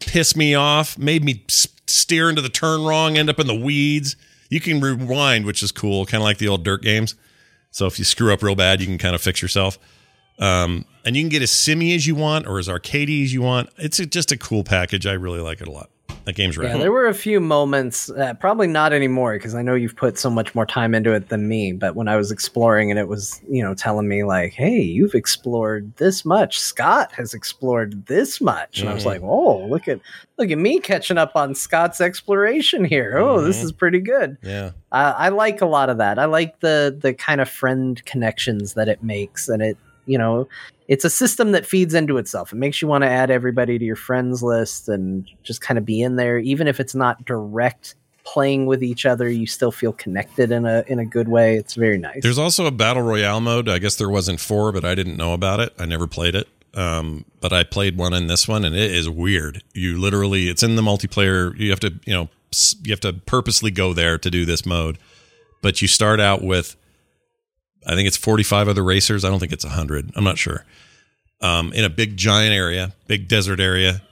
Pissed 0.00 0.36
me 0.36 0.54
off, 0.54 0.96
made 0.98 1.22
me 1.24 1.44
steer 1.86 2.28
into 2.30 2.40
the 2.42 2.48
turn 2.48 2.82
wrong, 2.82 3.16
end 3.18 3.28
up 3.30 3.38
in 3.38 3.46
the 3.46 3.54
weeds. 3.54 4.16
You 4.48 4.60
can 4.60 4.80
rewind, 4.80 5.44
which 5.46 5.62
is 5.62 5.70
cool, 5.72 6.06
kind 6.06 6.20
of 6.22 6.24
like 6.24 6.38
the 6.38 6.48
old 6.48 6.64
dirt 6.64 6.82
games. 6.82 7.14
So 7.70 7.86
if 7.86 7.98
you 7.98 8.04
screw 8.04 8.32
up 8.32 8.42
real 8.42 8.54
bad, 8.56 8.80
you 8.80 8.86
can 8.86 8.98
kind 8.98 9.14
of 9.14 9.20
fix 9.22 9.40
yourself. 9.42 9.78
Um, 10.40 10.84
and 11.04 11.16
you 11.16 11.22
can 11.22 11.28
get 11.28 11.42
as 11.42 11.50
simmy 11.50 11.94
as 11.94 12.06
you 12.06 12.14
want 12.14 12.46
or 12.46 12.58
as 12.58 12.68
arcadey 12.68 13.22
as 13.24 13.32
you 13.32 13.42
want. 13.42 13.70
It's 13.78 13.98
a, 14.00 14.06
just 14.06 14.32
a 14.32 14.36
cool 14.36 14.64
package. 14.64 15.06
I 15.06 15.12
really 15.12 15.40
like 15.40 15.60
it 15.60 15.68
a 15.68 15.70
lot. 15.70 15.90
That 16.24 16.34
game's 16.34 16.58
right. 16.58 16.68
Yeah, 16.68 16.76
there 16.76 16.92
were 16.92 17.06
a 17.06 17.14
few 17.14 17.40
moments, 17.40 18.10
uh, 18.10 18.34
probably 18.34 18.66
not 18.66 18.92
anymore 18.92 19.32
because 19.34 19.54
I 19.54 19.62
know 19.62 19.74
you've 19.74 19.96
put 19.96 20.18
so 20.18 20.28
much 20.28 20.54
more 20.54 20.66
time 20.66 20.94
into 20.94 21.12
it 21.14 21.30
than 21.30 21.48
me. 21.48 21.72
But 21.72 21.94
when 21.96 22.08
I 22.08 22.16
was 22.16 22.30
exploring 22.30 22.90
and 22.90 23.00
it 23.00 23.08
was, 23.08 23.40
you 23.48 23.62
know, 23.62 23.72
telling 23.72 24.06
me 24.06 24.22
like, 24.24 24.52
"Hey, 24.52 24.80
you've 24.82 25.14
explored 25.14 25.96
this 25.96 26.26
much. 26.26 26.60
Scott 26.60 27.10
has 27.12 27.32
explored 27.32 28.04
this 28.06 28.38
much," 28.38 28.80
and 28.80 28.90
I 28.90 28.94
was 28.94 29.04
Mhm. 29.04 29.06
like, 29.06 29.22
"Oh, 29.22 29.66
look 29.70 29.88
at 29.88 30.00
look 30.36 30.50
at 30.50 30.58
me 30.58 30.78
catching 30.78 31.16
up 31.16 31.32
on 31.36 31.54
Scott's 31.54 32.02
exploration 32.02 32.84
here. 32.84 33.16
Oh, 33.16 33.40
this 33.40 33.60
Mhm. 33.60 33.64
is 33.64 33.72
pretty 33.72 34.00
good." 34.00 34.36
yeah. 34.42 34.72
Uh, 34.92 35.14
I 35.16 35.30
like 35.30 35.62
a 35.62 35.66
lot 35.66 35.88
of 35.88 35.96
that. 35.98 36.18
I 36.18 36.26
like 36.26 36.60
the 36.60 36.94
the 37.00 37.14
kind 37.14 37.40
of 37.40 37.48
friend 37.48 38.04
connections 38.04 38.74
that 38.74 38.88
it 38.88 39.02
makes, 39.02 39.48
and 39.48 39.62
it 39.62 39.78
you 40.10 40.18
know 40.18 40.48
it's 40.88 41.04
a 41.04 41.10
system 41.10 41.52
that 41.52 41.64
feeds 41.64 41.94
into 41.94 42.18
itself. 42.18 42.52
It 42.52 42.56
makes 42.56 42.82
you 42.82 42.88
want 42.88 43.04
to 43.04 43.08
add 43.08 43.30
everybody 43.30 43.78
to 43.78 43.84
your 43.84 43.96
friends 43.96 44.42
list 44.42 44.88
and 44.88 45.28
just 45.44 45.60
kind 45.60 45.78
of 45.78 45.84
be 45.84 46.02
in 46.02 46.16
there, 46.16 46.38
even 46.38 46.66
if 46.66 46.80
it's 46.80 46.94
not 46.94 47.24
direct 47.24 47.94
playing 48.24 48.66
with 48.66 48.82
each 48.82 49.06
other. 49.06 49.30
You 49.30 49.46
still 49.46 49.72
feel 49.72 49.92
connected 49.92 50.50
in 50.50 50.66
a 50.66 50.84
in 50.88 50.98
a 50.98 51.06
good 51.06 51.28
way. 51.28 51.56
It's 51.56 51.74
very 51.74 51.98
nice. 51.98 52.22
There's 52.22 52.38
also 52.38 52.66
a 52.66 52.72
battle 52.72 53.02
royale 53.02 53.40
mode. 53.40 53.68
I 53.68 53.78
guess 53.78 53.96
there 53.96 54.10
wasn't 54.10 54.40
four, 54.40 54.72
but 54.72 54.84
I 54.84 54.94
didn't 54.94 55.16
know 55.16 55.32
about 55.32 55.60
it. 55.60 55.72
I 55.78 55.86
never 55.86 56.06
played 56.06 56.34
it. 56.34 56.48
Um, 56.74 57.24
but 57.40 57.52
I 57.52 57.64
played 57.64 57.96
one 57.96 58.12
in 58.12 58.26
this 58.26 58.46
one, 58.46 58.64
and 58.64 58.74
it 58.74 58.90
is 58.90 59.08
weird. 59.08 59.62
You 59.74 59.98
literally, 59.98 60.48
it's 60.48 60.62
in 60.62 60.76
the 60.76 60.82
multiplayer. 60.82 61.56
You 61.58 61.70
have 61.70 61.80
to, 61.80 61.94
you 62.04 62.12
know, 62.12 62.28
you 62.82 62.92
have 62.92 63.00
to 63.00 63.12
purposely 63.12 63.70
go 63.70 63.92
there 63.92 64.18
to 64.18 64.30
do 64.30 64.44
this 64.44 64.64
mode. 64.64 64.98
But 65.62 65.82
you 65.82 65.88
start 65.88 66.20
out 66.20 66.42
with, 66.42 66.76
I 67.86 67.94
think 67.94 68.06
it's 68.06 68.16
45 68.16 68.68
other 68.68 68.84
racers. 68.84 69.24
I 69.24 69.30
don't 69.30 69.40
think 69.40 69.52
it's 69.52 69.64
100. 69.64 70.12
I'm 70.14 70.24
not 70.24 70.38
sure. 70.38 70.64
Um, 71.40 71.72
in 71.72 71.84
a 71.84 71.90
big 71.90 72.16
giant 72.16 72.54
area, 72.54 72.92
big 73.06 73.28
desert 73.28 73.60
area. 73.60 74.02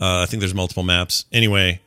Uh, 0.00 0.22
I 0.22 0.26
think 0.26 0.40
there's 0.40 0.54
multiple 0.54 0.82
maps. 0.82 1.24
Anyway, 1.32 1.80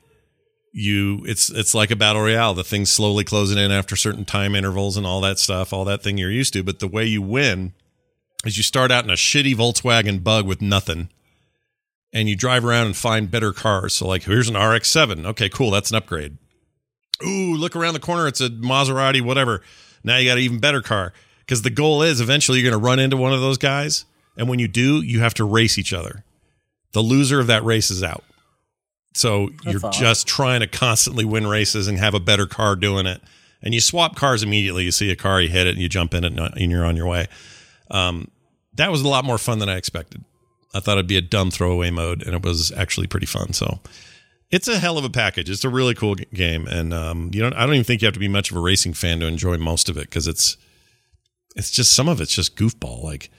you 0.72 1.24
it's 1.26 1.49
it's 1.49 1.74
like 1.74 1.91
a 1.91 1.95
battle 1.95 2.22
royale. 2.22 2.54
The 2.54 2.64
thing's 2.64 2.91
slowly 2.91 3.24
closing 3.24 3.58
in 3.58 3.72
after 3.72 3.95
certain 3.95 4.24
time 4.24 4.56
intervals 4.56 4.95
and 4.95 5.06
all 5.06 5.20
that 5.22 5.40
stuff, 5.40 5.74
all 5.74 5.84
that 5.86 6.04
thing 6.04 6.18
you're 6.18 6.32
used 6.32 6.54
to. 6.54 6.64
But 6.64 6.80
the 6.80 6.88
way 6.88 7.04
you 7.04 7.22
win 7.22 7.74
is 8.45 8.58
you 8.58 8.64
start 8.64 8.91
out 8.91 9.04
in 9.04 9.10
a 9.10 9.14
shitty 9.14 9.56
Volkswagen 9.56 10.24
Bug 10.24 10.45
with 10.45 10.62
nothing, 10.62 11.10
and 12.14 12.30
you 12.30 12.36
drive 12.36 12.64
around 12.64 12.86
and 12.86 12.95
find 12.95 13.30
better 13.30 13.52
cars. 13.52 13.94
So 13.94 14.08
like, 14.08 14.24
here's 14.24 14.49
an 14.49 14.56
RX-7. 14.56 15.26
Okay, 15.26 15.49
cool, 15.49 15.72
that's 15.72 15.90
an 15.90 15.98
upgrade. 15.98 16.38
Ooh, 17.26 17.56
look 17.56 17.76
around 17.76 17.95
the 17.95 17.99
corner, 17.99 18.28
it's 18.28 18.41
a 18.41 18.49
Maserati, 18.49 19.22
whatever. 19.22 19.62
Now 20.03 20.18
you 20.18 20.30
got 20.30 20.38
an 20.38 20.44
even 20.44 20.60
better 20.60 20.82
car 20.82 21.14
because 21.40 21.61
the 21.61 21.69
goal 21.69 22.02
is 22.02 22.22
eventually 22.22 22.60
you're 22.60 22.69
going 22.69 22.82
to 22.82 22.86
run 22.86 22.99
into 22.99 23.18
one 23.18 23.34
of 23.34 23.41
those 23.41 23.57
guys, 23.57 24.06
and 24.36 24.49
when 24.49 24.60
you 24.60 24.68
do, 24.68 25.02
you 25.02 25.19
have 25.19 25.34
to 25.36 25.44
race 25.44 25.78
each 25.78 25.94
other. 25.94 26.24
The 26.94 27.02
loser 27.02 27.40
of 27.40 27.48
that 27.48 27.64
race 27.64 27.91
is 27.91 28.03
out. 28.03 28.24
So 29.14 29.49
you're 29.64 29.84
awesome. 29.84 29.91
just 29.91 30.28
trying 30.28 30.60
to 30.60 30.68
constantly 30.68 31.26
win 31.26 31.48
races 31.48 31.88
and 31.88 31.98
have 31.98 32.14
a 32.14 32.19
better 32.19 32.45
car 32.45 32.76
doing 32.76 33.07
it. 33.07 33.22
And 33.64 33.74
you 33.74 33.82
swap 33.82 34.15
cars 34.15 34.44
immediately. 34.44 34.84
You 34.84 34.91
see 34.91 35.10
a 35.10 35.15
car, 35.15 35.41
you 35.41 35.49
hit 35.49 35.65
it, 35.65 35.72
and 35.72 35.80
you 35.80 35.90
jump 35.90 36.14
in 36.14 36.24
it, 36.24 36.38
and 36.38 36.72
you're 36.72 36.86
on 36.86 36.95
your 36.95 37.07
way. 37.07 37.28
Um, 37.90 38.30
that 38.76 38.91
was 38.91 39.02
a 39.02 39.07
lot 39.07 39.26
more 39.26 39.40
fun 39.40 39.57
than 39.57 39.69
I 39.69 39.78
expected. 39.78 40.24
I 40.76 40.80
thought 40.80 40.94
it'd 40.94 41.07
be 41.07 41.18
a 41.18 41.22
dumb 41.22 41.49
throwaway 41.49 41.90
mode, 41.90 42.22
and 42.22 42.36
it 42.36 42.44
was 42.44 42.72
actually 42.74 43.07
pretty 43.07 43.26
fun. 43.26 43.53
So 43.53 43.80
it's 44.49 44.68
a 44.68 44.80
hell 44.80 44.98
of 44.98 45.03
a 45.03 45.10
package. 45.10 45.49
It's 45.49 45.64
a 45.64 45.69
really 45.69 45.94
cool 45.94 46.15
g- 46.15 46.26
game, 46.34 46.68
and 46.68 46.94
um, 46.94 47.32
you 47.34 47.41
don't. 47.41 47.53
I 47.53 47.65
don't 47.65 47.76
even 47.76 47.84
think 47.84 48.02
you 48.02 48.06
have 48.06 48.14
to 48.14 48.19
be 48.19 48.28
much 48.28 48.52
of 48.52 48.57
a 48.57 48.60
racing 48.60 48.94
fan 48.94 49.19
to 49.19 49.26
enjoy 49.26 49.57
most 49.57 49.90
of 49.90 49.98
it 49.98 50.10
because 50.10 50.28
it's 50.28 50.57
it's 51.56 51.72
just 51.72 51.94
some 51.94 52.07
of 52.07 52.22
it's 52.22 52.34
just 52.34 52.56
goofball. 52.56 53.03
Like 53.03 53.30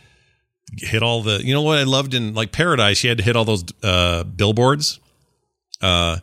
hit 0.77 1.03
all 1.03 1.23
the. 1.23 1.45
You 1.45 1.55
know 1.55 1.63
what 1.63 1.79
I 1.79 1.85
loved 1.85 2.15
in 2.15 2.35
like 2.35 2.53
Paradise, 2.53 3.03
you 3.03 3.09
had 3.09 3.19
to 3.19 3.25
hit 3.25 3.37
all 3.37 3.45
those 3.45 3.65
uh, 3.83 4.25
billboards, 4.25 5.01
uh, 5.81 6.19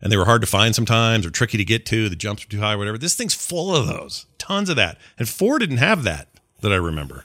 and 0.00 0.10
they 0.10 0.16
were 0.16 0.24
hard 0.24 0.40
to 0.42 0.46
find 0.46 0.74
sometimes 0.74 1.26
or 1.26 1.30
tricky 1.30 1.58
to 1.58 1.64
get 1.64 1.84
to. 1.86 2.08
The 2.08 2.16
jumps 2.16 2.46
were 2.46 2.50
too 2.50 2.60
high, 2.60 2.76
whatever. 2.76 2.98
This 2.98 3.14
thing's 3.14 3.34
full 3.34 3.74
of 3.74 3.86
those, 3.86 4.26
tons 4.38 4.68
of 4.68 4.76
that, 4.76 4.98
and 5.18 5.28
four 5.28 5.58
didn't 5.58 5.78
have 5.78 6.04
that 6.04 6.28
that 6.60 6.72
I 6.72 6.76
remember 6.76 7.24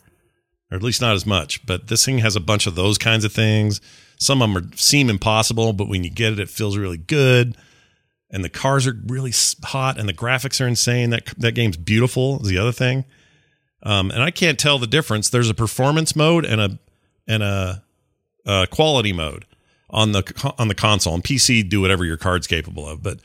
or 0.71 0.77
at 0.77 0.83
least 0.83 1.01
not 1.01 1.15
as 1.15 1.25
much. 1.25 1.65
But 1.65 1.87
this 1.87 2.05
thing 2.05 2.19
has 2.19 2.35
a 2.35 2.41
bunch 2.41 2.67
of 2.67 2.75
those 2.75 2.97
kinds 2.97 3.25
of 3.25 3.33
things. 3.33 3.81
Some 4.17 4.41
of 4.41 4.49
them 4.49 4.57
are, 4.57 4.75
seem 4.75 5.09
impossible, 5.09 5.73
but 5.73 5.87
when 5.87 6.03
you 6.03 6.09
get 6.09 6.33
it, 6.33 6.39
it 6.39 6.49
feels 6.49 6.77
really 6.77 6.97
good. 6.97 7.55
And 8.29 8.43
the 8.43 8.49
cars 8.49 8.85
are 8.87 8.95
really 9.05 9.33
hot, 9.63 9.97
and 9.97 10.09
the 10.09 10.13
graphics 10.13 10.63
are 10.63 10.67
insane. 10.67 11.11
That 11.11 11.25
that 11.37 11.53
game's 11.53 11.77
beautiful. 11.77 12.41
Is 12.41 12.49
the 12.49 12.57
other 12.57 12.73
thing, 12.73 13.05
um, 13.83 14.11
and 14.11 14.21
I 14.21 14.31
can't 14.31 14.59
tell 14.59 14.79
the 14.79 14.87
difference. 14.87 15.29
There's 15.29 15.49
a 15.49 15.53
performance 15.53 16.13
mode 16.13 16.43
and 16.43 16.59
a 16.59 16.79
and 17.25 17.41
a, 17.41 17.83
a 18.45 18.67
quality 18.67 19.13
mode 19.13 19.45
on 19.89 20.11
the 20.11 20.53
on 20.57 20.67
the 20.67 20.75
console. 20.75 21.13
And 21.13 21.23
PC 21.23 21.69
do 21.69 21.79
whatever 21.79 22.03
your 22.03 22.17
card's 22.17 22.47
capable 22.47 22.85
of, 22.85 23.01
but 23.01 23.19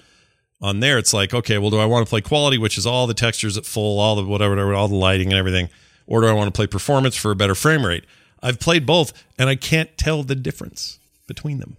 on 0.62 0.78
there 0.78 0.97
it's 0.97 1.12
like 1.12 1.35
okay 1.35 1.59
well 1.59 1.70
do 1.70 1.78
i 1.78 1.85
want 1.85 2.06
to 2.06 2.09
play 2.09 2.20
quality 2.20 2.56
which 2.56 2.78
is 2.78 2.86
all 2.86 3.06
the 3.06 3.14
textures 3.14 3.59
at 3.59 3.66
full 3.66 3.98
all 3.98 4.14
the 4.14 4.24
whatever, 4.24 4.55
whatever 4.55 4.74
all 4.74 4.89
the 4.89 4.94
lighting 4.94 5.31
and 5.31 5.39
everything 5.39 5.69
or 6.06 6.20
do 6.20 6.28
i 6.28 6.32
want 6.32 6.47
to 6.47 6.56
play 6.56 6.66
performance 6.66 7.16
for 7.16 7.32
a 7.32 7.36
better 7.36 7.55
frame 7.55 7.85
rate 7.85 8.05
i've 8.43 8.60
played 8.60 8.85
both 8.86 9.12
and 9.39 9.48
i 9.48 9.55
can't 9.55 9.97
tell 9.97 10.23
the 10.23 10.35
difference 10.35 10.98
between 11.27 11.59
them 11.59 11.77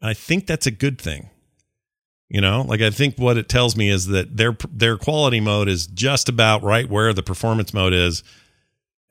and 0.00 0.10
i 0.10 0.14
think 0.14 0.46
that's 0.46 0.66
a 0.66 0.70
good 0.70 1.00
thing 1.00 1.30
you 2.28 2.40
know 2.40 2.62
like 2.62 2.80
i 2.80 2.90
think 2.90 3.16
what 3.18 3.36
it 3.36 3.48
tells 3.48 3.76
me 3.76 3.88
is 3.88 4.06
that 4.06 4.36
their 4.36 4.56
their 4.70 4.96
quality 4.96 5.40
mode 5.40 5.68
is 5.68 5.86
just 5.86 6.28
about 6.28 6.62
right 6.62 6.88
where 6.88 7.12
the 7.12 7.22
performance 7.22 7.72
mode 7.72 7.92
is 7.92 8.22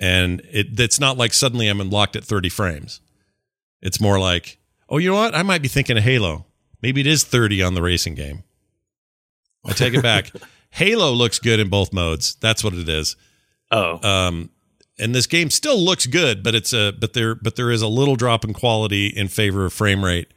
and 0.02 0.42
it 0.52 0.80
it's 0.80 1.00
not 1.00 1.16
like 1.16 1.32
suddenly 1.32 1.68
I'm 1.68 1.80
unlocked 1.80 2.16
at 2.16 2.24
30 2.24 2.50
frames. 2.50 3.02
It's 3.84 4.02
more 4.02 4.20
like, 4.20 4.58
oh, 4.90 4.98
you 4.98 5.10
know 5.12 5.16
what? 5.16 5.36
I 5.36 5.44
might 5.44 5.62
be 5.62 5.68
thinking 5.68 5.96
of 5.96 6.04
Halo. 6.04 6.46
Maybe 6.82 7.02
it 7.02 7.08
is 7.08 7.24
30 7.24 7.62
on 7.62 7.76
the 7.76 7.84
racing 7.84 8.16
game. 8.16 8.44
I 9.64 9.74
take 9.74 9.94
it 9.94 10.02
back. 10.02 10.32
Halo 10.72 11.12
looks 11.12 11.38
good 11.38 11.60
in 11.60 11.70
both 11.70 11.94
modes. 11.94 12.34
That's 12.42 12.64
what 12.64 12.74
it 12.74 12.90
is. 12.90 13.16
Oh, 13.70 14.00
Um, 14.02 14.50
and 15.00 15.16
this 15.16 15.28
game 15.28 15.50
still 15.50 15.80
looks 15.80 16.06
good, 16.06 16.44
but 16.44 16.54
it's 16.56 16.74
a 16.74 16.92
but 16.92 17.14
there 17.14 17.36
but 17.36 17.56
there 17.56 17.72
is 17.72 17.82
a 17.82 17.88
little 17.88 18.16
drop 18.16 18.44
in 18.46 18.54
quality 18.54 19.08
in 19.08 19.28
favor 19.28 19.66
of 19.66 19.74
frame 19.74 20.04
rate 20.04 20.34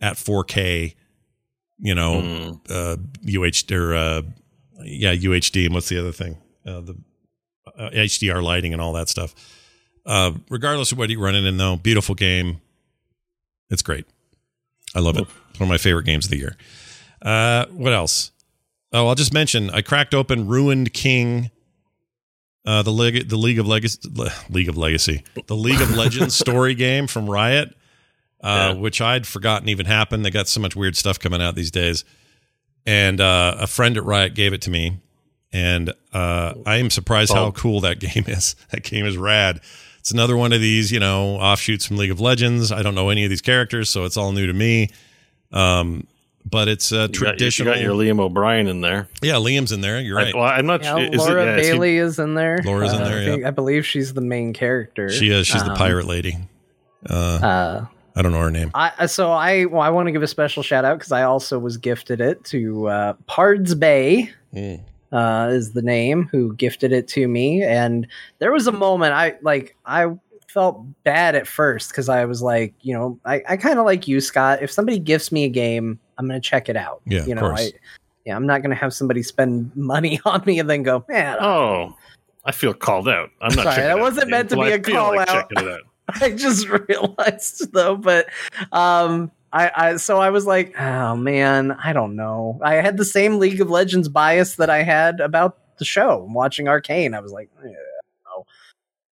at 0.00 0.16
4K. 0.16 0.94
You 1.78 1.94
know, 1.94 2.20
Mm. 2.22 2.70
uh, 2.70 2.96
UH 3.26 3.74
or 3.74 3.94
uh, 3.94 4.22
yeah 4.84 5.12
UHD 5.12 5.66
and 5.66 5.74
what's 5.74 5.88
the 5.88 5.98
other 5.98 6.12
thing? 6.12 6.36
Uh, 6.66 6.80
the 6.80 6.96
uh, 7.76 7.90
HDR 7.90 8.42
lighting 8.42 8.72
and 8.72 8.80
all 8.80 8.92
that 8.92 9.08
stuff. 9.08 9.34
Uh, 10.06 10.32
regardless 10.50 10.92
of 10.92 10.98
what 10.98 11.10
you're 11.10 11.20
running 11.20 11.44
in, 11.46 11.56
though, 11.56 11.76
beautiful 11.76 12.14
game. 12.14 12.60
It's 13.70 13.82
great. 13.82 14.04
I 14.94 15.00
love 15.00 15.16
it. 15.16 15.26
It's 15.50 15.58
one 15.58 15.66
of 15.66 15.70
my 15.70 15.78
favorite 15.78 16.04
games 16.04 16.26
of 16.26 16.30
the 16.30 16.36
year. 16.36 16.56
Uh, 17.22 17.64
what 17.72 17.92
else? 17.92 18.30
Oh, 18.92 19.08
I'll 19.08 19.14
just 19.16 19.32
mention 19.32 19.70
I 19.70 19.80
cracked 19.82 20.14
open 20.14 20.46
Ruined 20.46 20.92
King, 20.92 21.50
uh, 22.64 22.82
the 22.82 22.90
League, 22.92 23.28
the 23.28 23.36
League 23.36 23.58
of 23.58 23.66
Legacy, 23.66 24.00
League 24.50 24.68
of 24.68 24.76
Legacy, 24.76 25.22
the 25.46 25.56
League 25.56 25.80
of 25.80 25.94
Legends 25.96 26.34
story 26.34 26.74
game 26.86 27.06
from 27.06 27.28
Riot, 27.28 27.68
uh, 28.42 28.72
Yeah. 28.74 28.80
which 28.80 29.00
I'd 29.00 29.26
forgotten 29.26 29.68
even 29.68 29.86
happened. 29.86 30.24
They 30.24 30.30
got 30.30 30.48
so 30.48 30.60
much 30.60 30.74
weird 30.76 30.96
stuff 30.96 31.18
coming 31.18 31.42
out 31.42 31.54
these 31.54 31.70
days, 31.70 32.04
and 32.86 33.20
uh, 33.20 33.56
a 33.60 33.66
friend 33.66 33.96
at 33.96 34.04
Riot 34.04 34.34
gave 34.34 34.52
it 34.52 34.62
to 34.62 34.70
me, 34.70 34.98
and 35.52 35.92
uh, 36.12 36.54
I 36.66 36.76
am 36.76 36.90
surprised 36.90 37.32
how 37.32 37.46
Oh. 37.46 37.52
cool 37.52 37.80
that 37.82 38.00
game 38.00 38.24
is. 38.26 38.56
That 38.70 38.82
game 38.82 39.06
is 39.06 39.16
rad. 39.16 39.60
It's 40.00 40.10
another 40.10 40.36
one 40.36 40.52
of 40.52 40.60
these, 40.60 40.92
you 40.92 41.00
know, 41.00 41.36
offshoots 41.36 41.86
from 41.86 41.96
League 41.96 42.10
of 42.10 42.20
Legends. 42.20 42.70
I 42.70 42.82
don't 42.82 42.94
know 42.94 43.08
any 43.08 43.24
of 43.24 43.30
these 43.30 43.40
characters, 43.40 43.88
so 43.88 44.04
it's 44.04 44.16
all 44.18 44.32
new 44.32 44.46
to 44.46 44.52
me. 44.52 44.90
Um, 45.50 46.06
but 46.44 46.68
it's 46.68 46.92
a 46.92 47.08
you 47.12 47.20
got, 47.20 47.40
you 47.40 47.64
got 47.64 47.80
your 47.80 47.92
Liam 47.94 48.20
O'Brien 48.20 48.66
in 48.66 48.80
there. 48.80 49.08
yeah, 49.22 49.34
Liam's 49.34 49.72
in 49.72 49.80
there. 49.80 50.00
You're 50.00 50.18
I, 50.18 50.22
right. 50.24 50.34
well, 50.34 50.44
I'm 50.44 50.66
not 50.66 50.82
Yeah. 50.82 50.96
Is 50.98 51.18
Laura 51.18 51.42
it, 51.42 51.46
yeah, 51.46 51.56
is 51.56 51.66
he- 51.66 51.72
Bailey 51.72 51.96
is 51.98 52.18
in 52.18 52.34
there. 52.34 52.60
Laura's 52.64 52.92
in 52.92 53.00
Uh, 53.00 53.04
there, 53.08 53.32
I, 53.32 53.36
yeah. 53.36 53.48
I 53.48 53.50
believe 53.50 53.86
she's 53.86 54.12
the 54.14 54.20
main 54.20 54.52
character. 54.52 55.08
she 55.10 55.30
is. 55.30 55.46
She's 55.46 55.62
the 55.64 55.70
Um, 55.70 55.76
pirate 55.76 56.06
lady. 56.06 56.36
Uh, 57.08 57.14
Uh, 57.14 57.86
I 58.16 58.22
don't 58.22 58.32
know 58.32 58.40
her 58.40 58.50
name. 58.50 58.70
I 58.74 59.06
so 59.06 59.30
I 59.32 59.64
well, 59.64 59.80
I 59.82 59.90
want 59.90 60.06
to 60.06 60.12
give 60.12 60.22
a 60.22 60.26
special 60.28 60.62
shout 60.62 60.84
out 60.84 60.98
because 60.98 61.12
I 61.12 61.22
also 61.24 61.58
was 61.58 61.76
gifted 61.76 62.20
it 62.20 62.44
to 62.44 62.88
uh, 62.88 63.12
Pards 63.28 63.74
Bay 63.78 64.30
Mm. 64.54 64.80
uh, 65.10 65.48
is 65.50 65.72
the 65.72 65.82
name 65.82 66.28
who 66.30 66.54
gifted 66.54 66.92
it 66.92 67.08
to 67.08 67.26
me, 67.26 67.62
and 67.64 68.06
there 68.38 68.52
was 68.52 68.68
a 68.68 68.72
moment 68.72 69.14
I 69.14 69.34
like 69.42 69.76
I 69.84 70.06
felt 70.54 70.86
bad 71.02 71.34
at 71.34 71.48
first 71.48 71.90
because 71.90 72.08
I 72.08 72.24
was 72.24 72.40
like, 72.40 72.74
you 72.80 72.94
know, 72.94 73.18
I, 73.24 73.42
I 73.48 73.56
kind 73.56 73.80
of 73.80 73.84
like 73.84 74.06
you, 74.06 74.20
Scott. 74.20 74.62
If 74.62 74.70
somebody 74.70 75.00
gifts 75.00 75.32
me 75.32 75.44
a 75.44 75.48
game, 75.48 75.98
I'm 76.16 76.28
gonna 76.28 76.40
check 76.40 76.68
it 76.68 76.76
out. 76.76 77.02
Yeah, 77.04 77.24
you 77.24 77.32
of 77.32 77.36
know, 77.36 77.40
course. 77.40 77.60
I 77.60 77.72
yeah, 78.24 78.36
I'm 78.36 78.46
not 78.46 78.62
gonna 78.62 78.76
have 78.76 78.94
somebody 78.94 79.22
spend 79.24 79.72
money 79.76 80.20
on 80.24 80.42
me 80.46 80.60
and 80.60 80.70
then 80.70 80.84
go, 80.84 81.04
man, 81.08 81.36
Oh, 81.40 81.94
I 82.44 82.52
feel 82.52 82.72
called 82.72 83.08
out. 83.08 83.30
I'm 83.42 83.54
not. 83.56 83.64
Sorry, 83.64 83.82
that 83.82 83.98
wasn't 83.98 84.30
meant 84.30 84.48
to 84.50 84.56
be 84.56 84.70
a 84.70 84.78
call 84.78 85.16
like 85.16 85.28
out. 85.28 85.50
checking 85.50 85.66
it 85.68 85.72
out. 85.72 85.80
I 86.22 86.30
just 86.30 86.68
realized 86.88 87.72
though, 87.72 87.96
but 87.96 88.28
um 88.70 89.32
I, 89.52 89.70
I 89.74 89.96
so 89.96 90.20
I 90.20 90.30
was 90.30 90.46
like, 90.46 90.78
oh 90.80 91.16
man, 91.16 91.72
I 91.82 91.92
don't 91.92 92.14
know. 92.14 92.60
I 92.62 92.74
had 92.74 92.96
the 92.96 93.04
same 93.04 93.38
League 93.38 93.60
of 93.60 93.70
Legends 93.70 94.08
bias 94.08 94.56
that 94.56 94.70
I 94.70 94.82
had 94.82 95.20
about 95.20 95.58
the 95.78 95.84
show, 95.84 96.28
watching 96.30 96.68
Arcane. 96.68 97.14
I 97.14 97.20
was 97.20 97.32
like, 97.32 97.50
eh, 97.64 97.68
no. 97.68 97.93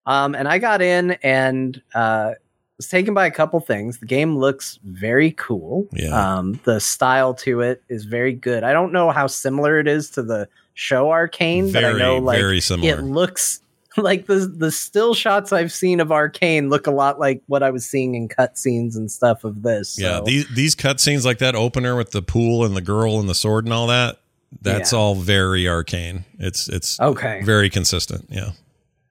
Um, 0.05 0.35
and 0.35 0.47
I 0.47 0.57
got 0.59 0.81
in 0.81 1.11
and 1.23 1.81
uh 1.93 2.33
was 2.77 2.87
taken 2.87 3.13
by 3.13 3.27
a 3.27 3.31
couple 3.31 3.59
things. 3.59 3.99
The 3.99 4.07
game 4.07 4.37
looks 4.37 4.79
very 4.83 5.31
cool. 5.31 5.87
Yeah. 5.93 6.09
Um, 6.37 6.59
the 6.63 6.79
style 6.79 7.35
to 7.35 7.61
it 7.61 7.83
is 7.87 8.05
very 8.05 8.33
good. 8.33 8.63
I 8.63 8.73
don't 8.73 8.91
know 8.91 9.11
how 9.11 9.27
similar 9.27 9.79
it 9.79 9.87
is 9.87 10.09
to 10.11 10.23
the 10.23 10.49
show 10.73 11.11
Arcane, 11.11 11.71
but 11.71 11.85
I 11.85 11.91
know 11.93 12.17
like 12.17 12.39
very 12.39 12.59
similar. 12.59 12.97
it 12.99 13.03
looks 13.03 13.61
like 13.97 14.25
the 14.25 14.37
the 14.47 14.71
still 14.71 15.13
shots 15.13 15.53
I've 15.53 15.71
seen 15.71 15.99
of 15.99 16.11
Arcane 16.11 16.69
look 16.69 16.87
a 16.87 16.91
lot 16.91 17.19
like 17.19 17.43
what 17.45 17.61
I 17.61 17.69
was 17.69 17.85
seeing 17.85 18.15
in 18.15 18.27
cutscenes 18.27 18.95
and 18.95 19.09
stuff 19.11 19.43
of 19.43 19.61
this. 19.61 19.99
yeah, 19.99 20.17
so- 20.17 20.23
these 20.25 20.47
these 20.55 20.75
cutscenes 20.75 21.23
like 21.25 21.37
that 21.37 21.53
opener 21.55 21.95
with 21.95 22.09
the 22.09 22.23
pool 22.23 22.65
and 22.65 22.75
the 22.75 22.81
girl 22.81 23.19
and 23.19 23.29
the 23.29 23.35
sword 23.35 23.65
and 23.65 23.73
all 23.73 23.87
that. 23.87 24.17
That's 24.61 24.93
Yeah. 24.93 24.99
all 24.99 25.13
very 25.15 25.67
arcane. 25.67 26.25
It's 26.39 26.67
it's 26.69 26.99
okay. 26.99 27.41
very 27.43 27.69
consistent. 27.69 28.25
Yeah. 28.29 28.51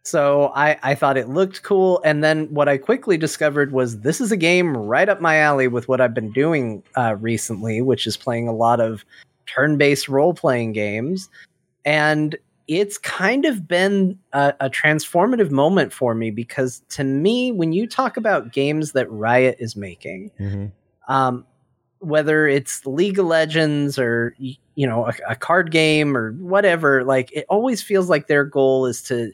So 0.04 0.50
I 0.54 0.78
I 0.82 0.94
thought 0.94 1.16
it 1.16 1.28
looked 1.28 1.62
cool, 1.62 2.00
and 2.04 2.24
then 2.24 2.46
what 2.52 2.68
I 2.68 2.76
quickly 2.76 3.16
discovered 3.16 3.72
was 3.72 4.00
this 4.00 4.20
is 4.20 4.32
a 4.32 4.36
game 4.36 4.76
right 4.76 5.08
up 5.08 5.20
my 5.20 5.36
alley 5.38 5.68
with 5.68 5.86
what 5.88 6.00
I've 6.00 6.14
been 6.14 6.32
doing 6.32 6.82
uh, 6.96 7.16
recently, 7.20 7.80
which 7.82 8.06
is 8.06 8.16
playing 8.16 8.48
a 8.48 8.52
lot 8.52 8.80
of 8.80 9.04
turn-based 9.46 10.08
role-playing 10.08 10.72
games, 10.72 11.28
and 11.84 12.36
it's 12.66 12.98
kind 12.98 13.44
of 13.44 13.68
been 13.68 14.18
a, 14.32 14.54
a 14.60 14.70
transformative 14.70 15.50
moment 15.50 15.92
for 15.92 16.14
me 16.14 16.30
because 16.30 16.82
to 16.90 17.04
me, 17.04 17.52
when 17.52 17.72
you 17.72 17.86
talk 17.86 18.16
about 18.16 18.52
games 18.52 18.92
that 18.92 19.10
Riot 19.10 19.56
is 19.60 19.76
making, 19.76 20.30
um, 21.06 21.44
whether 22.00 22.48
it's 22.48 22.84
League 22.86 23.18
of 23.20 23.26
Legends 23.26 23.98
or 23.98 24.34
you 24.38 24.86
know 24.86 25.06
a, 25.06 25.12
a 25.30 25.36
card 25.36 25.70
game 25.70 26.16
or 26.16 26.32
whatever, 26.32 27.04
like 27.04 27.30
it 27.32 27.46
always 27.48 27.82
feels 27.82 28.08
like 28.08 28.26
their 28.26 28.44
goal 28.44 28.86
is 28.86 29.00
to 29.02 29.32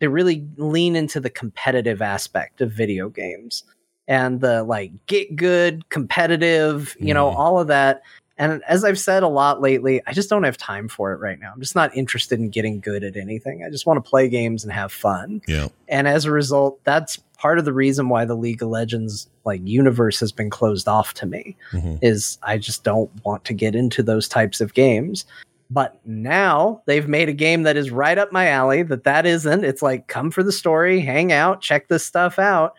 to 0.00 0.08
really 0.10 0.46
lean 0.56 0.96
into 0.96 1.20
the 1.20 1.30
competitive 1.30 2.00
aspect 2.02 2.60
of 2.60 2.70
video 2.72 3.08
games 3.08 3.64
and 4.06 4.40
the 4.40 4.62
like 4.64 4.92
get 5.06 5.36
good, 5.36 5.88
competitive, 5.90 6.96
you 7.00 7.12
know, 7.12 7.30
Mhm. 7.30 7.34
all 7.36 7.58
of 7.58 7.66
that. 7.68 8.02
And 8.40 8.62
as 8.68 8.84
I've 8.84 9.00
said 9.00 9.24
a 9.24 9.28
lot 9.28 9.60
lately, 9.60 10.00
I 10.06 10.12
just 10.12 10.30
don't 10.30 10.44
have 10.44 10.56
time 10.56 10.86
for 10.88 11.12
it 11.12 11.16
right 11.18 11.40
now. 11.40 11.50
I'm 11.52 11.60
just 11.60 11.74
not 11.74 11.94
interested 11.96 12.38
in 12.38 12.50
getting 12.50 12.78
good 12.78 13.02
at 13.02 13.16
anything. 13.16 13.64
I 13.66 13.70
just 13.70 13.84
want 13.84 14.02
to 14.02 14.08
play 14.08 14.28
games 14.28 14.62
and 14.62 14.72
have 14.72 14.92
fun 14.92 15.42
Yeah. 15.48 15.68
and 15.88 16.06
as 16.06 16.24
a 16.24 16.30
result 16.30 16.78
that's 16.84 17.18
part 17.36 17.58
of 17.58 17.64
the 17.64 17.72
reason 17.72 18.08
why 18.08 18.24
the 18.24 18.34
league 18.34 18.62
of 18.62 18.68
legends 18.68 19.28
like 19.44 19.60
universe 19.64 20.18
has 20.20 20.32
been 20.32 20.50
closed 20.50 20.88
off 20.88 21.14
to 21.14 21.24
me 21.26 21.56
Mhm. 21.72 21.98
is 22.02 22.36
i 22.42 22.58
just 22.58 22.82
don't 22.82 23.08
want 23.24 23.44
to 23.44 23.54
get 23.54 23.76
into 23.76 24.02
those 24.02 24.26
types 24.26 24.60
of 24.60 24.74
games 24.74 25.24
but 25.70 26.00
now 26.06 26.82
they've 26.86 27.08
made 27.08 27.28
a 27.28 27.34
game 27.34 27.62
that 27.62 27.76
is 27.76 27.90
right 27.90 28.18
up 28.18 28.32
my 28.32 28.48
alley 28.48 28.82
that 28.82 29.04
that 29.04 29.26
isn't 29.26 29.64
it's 29.64 29.82
like 29.82 30.08
come 30.08 30.30
for 30.30 30.42
the 30.42 30.52
story 30.52 31.00
hang 31.00 31.32
out 31.32 31.60
check 31.60 31.88
this 31.88 32.04
stuff 32.04 32.38
out 32.38 32.74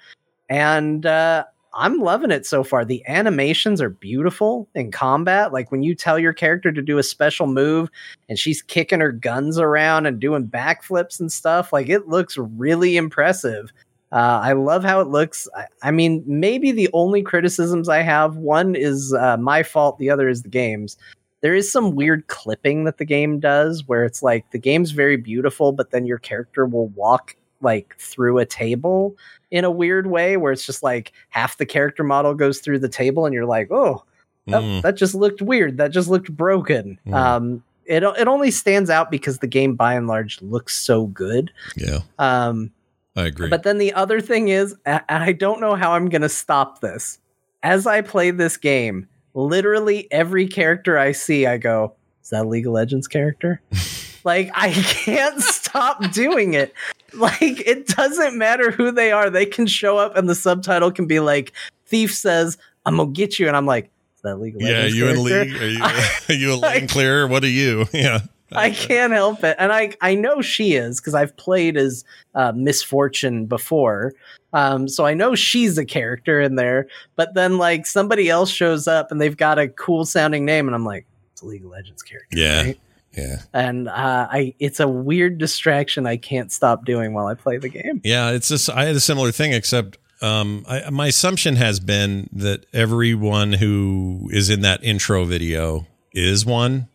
and 0.49 1.06
uh 1.06 1.44
I'm 1.74 1.99
loving 1.99 2.32
it 2.32 2.45
so 2.45 2.64
far. 2.64 2.84
The 2.84 3.03
animations 3.07 3.82
are 3.82 3.90
beautiful 3.90 4.68
in 4.74 4.91
combat. 4.91 5.53
Like 5.53 5.72
when 5.72 5.84
you 5.84 5.94
tell 5.94 6.18
your 6.18 6.34
character 6.34 6.72
to 6.72 6.82
do 6.82 6.98
a 6.98 7.03
special 7.03 7.48
move 7.48 7.90
and 8.28 8.40
she's 8.40 8.61
kicking 8.61 8.99
her 8.99 9.11
guns 9.11 9.60
around 9.60 10.06
and 10.06 10.20
doing 10.20 10.48
backflips 10.48 11.20
and 11.20 11.32
stuff, 11.32 11.72
like 11.72 11.88
it 11.88 12.07
looks 12.07 12.38
really 12.38 12.98
impressive. 12.98 13.72
Uh, 14.11 14.41
I 14.41 14.53
love 14.53 14.84
how 14.84 14.99
it 14.99 15.10
looks. 15.10 15.48
I, 15.56 15.66
I 15.84 15.91
mean, 15.91 16.24
maybe 16.26 16.72
the 16.72 16.90
only 16.94 17.22
criticisms 17.22 17.88
I 17.88 18.02
have 18.02 18.38
one 18.38 18.74
is 18.74 19.14
uh, 19.14 19.38
my 19.38 19.61
fault, 19.61 19.99
the 19.99 20.10
other 20.10 20.28
is 20.28 20.41
the 20.41 20.49
game's. 20.49 20.98
There 21.41 21.56
is 21.56 21.72
some 21.72 21.95
weird 21.95 22.28
clipping 22.28 22.84
that 22.84 22.98
the 22.98 23.06
game 23.06 23.40
does 23.40 23.88
where 23.88 24.03
it's 24.03 24.22
like 24.22 24.49
the 24.52 24.57
game's 24.60 24.91
very 24.91 25.16
beautiful, 25.18 25.72
but 25.72 25.91
then 25.91 26.06
your 26.06 26.18
character 26.18 26.66
will 26.66 26.88
walk 26.90 27.36
like 27.61 27.95
through 27.98 28.38
a 28.40 28.45
table 28.45 29.16
in 29.52 29.64
a 29.66 29.72
weird 29.72 30.07
way 30.07 30.38
where 30.38 30.52
it's 30.52 30.66
just 30.66 30.84
like 30.84 31.11
half 31.30 31.57
the 31.57 31.66
character 31.66 32.03
model 32.03 32.34
goes 32.34 32.60
through 32.60 32.80
the 32.80 32.90
table 32.90 33.26
and 33.26 33.34
you're 33.34 33.45
like, 33.45 33.70
oh, 33.72 34.03
that, 34.48 34.61
Mm. 34.61 34.82
that 34.82 34.95
just 34.95 35.14
looked 35.16 35.41
weird. 35.41 35.78
That 35.78 35.91
just 35.91 36.10
looked 36.10 36.32
broken. 36.36 36.99
Mm. 37.06 37.14
Um, 37.14 37.64
it 37.86 38.03
it 38.03 38.28
only 38.28 38.52
stands 38.52 38.90
out 38.90 39.10
because 39.11 39.40
the 39.40 39.48
game 39.48 39.76
by 39.76 39.94
and 39.95 40.07
large 40.07 40.41
looks 40.41 40.76
so 40.76 41.07
good. 41.07 41.52
Yeah. 41.76 41.99
Um, 42.20 42.72
I 43.16 43.24
agree. 43.26 43.49
but 43.49 43.64
then 43.64 43.78
the 43.80 43.94
other 43.94 44.22
thing 44.22 44.49
is, 44.49 44.76
and 44.86 45.02
I 45.10 45.34
don't 45.34 45.60
know 45.60 45.76
how 45.76 45.94
I'm 45.94 46.07
going 46.10 46.22
to 46.22 46.30
stop 46.30 46.82
this. 46.82 47.18
As 47.64 47.86
I 47.88 48.02
play 48.02 48.32
this 48.32 48.56
game, 48.57 49.07
literally 49.45 50.07
every 50.11 50.48
character 50.48 50.98
I 50.98 51.11
see, 51.11 51.45
I 51.45 51.57
go, 51.57 51.94
"Is 52.24 52.30
that 52.30 52.45
a 52.45 52.48
League 52.48 52.68
of 52.68 52.74
Legends 52.74 53.07
character?" 53.07 53.61
like 54.24 54.52
I 54.53 54.72
can't 54.72 55.41
stop 55.41 56.11
doing 56.11 56.53
it. 56.53 56.74
Like 57.14 57.41
it 57.41 57.88
doesn't 57.88 58.38
matter 58.38 58.72
who 58.72 58.91
they 58.91 59.11
are; 59.11 59.30
they 59.30 59.45
can 59.45 59.68
show 59.68 59.98
up, 59.98 60.16
and 60.16 60.30
the 60.30 60.36
subtitle 60.36 60.91
can 60.91 61.07
be 61.07 61.20
like, 61.20 61.53
"Thief 61.86 62.14
says 62.14 62.57
I'm 62.86 62.98
gonna 62.98 63.11
get 63.11 63.40
you," 63.40 63.48
and 63.48 63.57
I'm 63.57 63.66
like, 63.66 63.90
"Is 64.16 64.22
that 64.24 64.40
League 64.40 64.56
of 64.56 64.61
yeah, 64.61 64.84
Legends?" 64.84 64.95
you 64.95 65.07
and 65.10 65.28
character?" 65.28 65.57
Lee. 65.57 65.66
Are 65.66 65.70
you, 65.70 65.84
are 66.30 66.36
you 66.36 66.53
a 66.53 66.56
lane 66.56 66.88
clear? 66.88 67.28
What 67.28 67.44
are 67.44 67.48
you? 67.48 67.86
Yeah. 67.94 68.22
I 68.51 68.71
can't 68.71 69.13
help 69.13 69.43
it, 69.43 69.55
and 69.59 69.71
I 69.71 69.95
I 70.01 70.15
know 70.15 70.41
she 70.41 70.73
is 70.73 70.99
because 70.99 71.15
I've 71.15 71.35
played 71.38 71.77
as 71.77 72.03
uh, 72.35 72.51
Miss 72.55 72.81
Fortune 72.81 73.45
before, 73.45 74.13
um, 74.53 74.88
so 74.88 75.05
I 75.05 75.13
know 75.13 75.35
she's 75.35 75.77
a 75.77 75.85
character 75.85 76.41
in 76.41 76.55
there. 76.55 76.88
But 77.15 77.34
then 77.34 77.57
like 77.57 77.85
somebody 77.85 78.30
else 78.30 78.49
shows 78.49 78.88
up 78.88 79.11
and 79.11 79.21
they've 79.21 79.38
got 79.38 79.59
a 79.59 79.67
cool 79.67 80.05
sounding 80.05 80.45
name, 80.45 80.67
and 80.67 80.76
I'm 80.76 80.85
like, 80.85 81.05
it's 81.34 81.41
a 81.41 81.45
League 81.45 81.63
of 81.63 81.71
Legends 81.71 82.03
character. 82.03 82.38
Yeah. 82.38 82.61
right? 82.63 82.80
Yeah. 83.17 83.41
and 83.53 83.88
uh, 83.89 84.27
I 84.30 84.53
it's 84.59 84.80
a 84.80 84.88
weird 84.88 85.39
distraction 85.39 86.05
I 86.05 86.17
can't 86.17 86.51
stop 86.51 86.85
doing 86.85 87.13
while 87.13 87.26
I 87.26 87.34
play 87.34 87.57
the 87.57 87.69
game. 87.69 88.01
Yeah, 88.03 88.31
it's 88.31 88.49
just 88.49 88.69
I 88.69 88.85
had 88.85 88.95
a 88.95 88.99
similar 88.99 89.31
thing, 89.31 89.51
except 89.53 89.97
um, 90.21 90.65
I, 90.67 90.89
my 90.89 91.07
assumption 91.07 91.55
has 91.55 91.80
been 91.80 92.30
that 92.34 92.65
everyone 92.73 93.53
who 93.53 94.30
is 94.31 94.49
in 94.49 94.61
that 94.61 94.84
intro 94.84 95.26
video 95.26 95.88
is 96.13 96.45
one. 96.45 96.88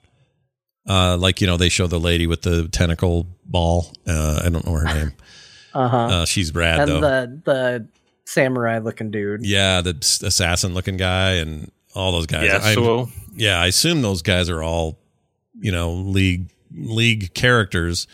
Uh, 0.88 1.16
like 1.16 1.40
you 1.40 1.46
know, 1.46 1.56
they 1.56 1.68
show 1.68 1.86
the 1.86 1.98
lady 2.00 2.26
with 2.26 2.42
the 2.42 2.68
tentacle 2.68 3.26
ball. 3.46 3.92
Uh, 4.06 4.42
I 4.44 4.48
don't 4.50 4.66
know 4.66 4.74
her 4.74 4.84
name. 4.84 5.12
Uh-huh. 5.76 5.96
Uh, 5.96 6.24
she's 6.24 6.54
rad 6.54 6.78
and 6.82 6.88
though. 6.88 7.00
the 7.00 7.40
the 7.44 7.88
samurai 8.26 8.78
looking 8.78 9.10
dude. 9.10 9.44
yeah, 9.44 9.80
the 9.80 9.96
assassin 10.22 10.72
looking 10.72 10.96
guy 10.96 11.32
and 11.32 11.68
all 11.96 12.12
those 12.12 12.26
guys. 12.26 12.48
I- 12.48 12.76
Yasuo. 12.76 13.10
yeah, 13.34 13.58
I 13.58 13.66
assume 13.66 14.00
those 14.00 14.22
guys 14.22 14.48
are 14.48 14.62
all, 14.62 15.00
you 15.58 15.72
know, 15.72 15.94
league 15.94 16.48
league 16.72 17.34
characters. 17.34 18.06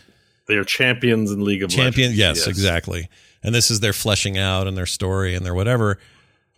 They 0.47 0.55
are 0.55 0.63
champions 0.63 1.29
in 1.29 1.43
League 1.45 1.61
of 1.61 1.69
champion 1.69 2.13
Legends. 2.17 2.39
yes, 2.39 2.47
exactly 2.47 3.09
and 3.43 3.53
this 3.53 3.71
is 3.71 3.79
their 3.79 3.93
fleshing 3.93 4.37
out 4.37 4.67
and 4.67 4.77
their 4.77 4.85
story 4.85 5.35
and 5.35 5.45
their 5.45 5.53
whatever 5.53 5.97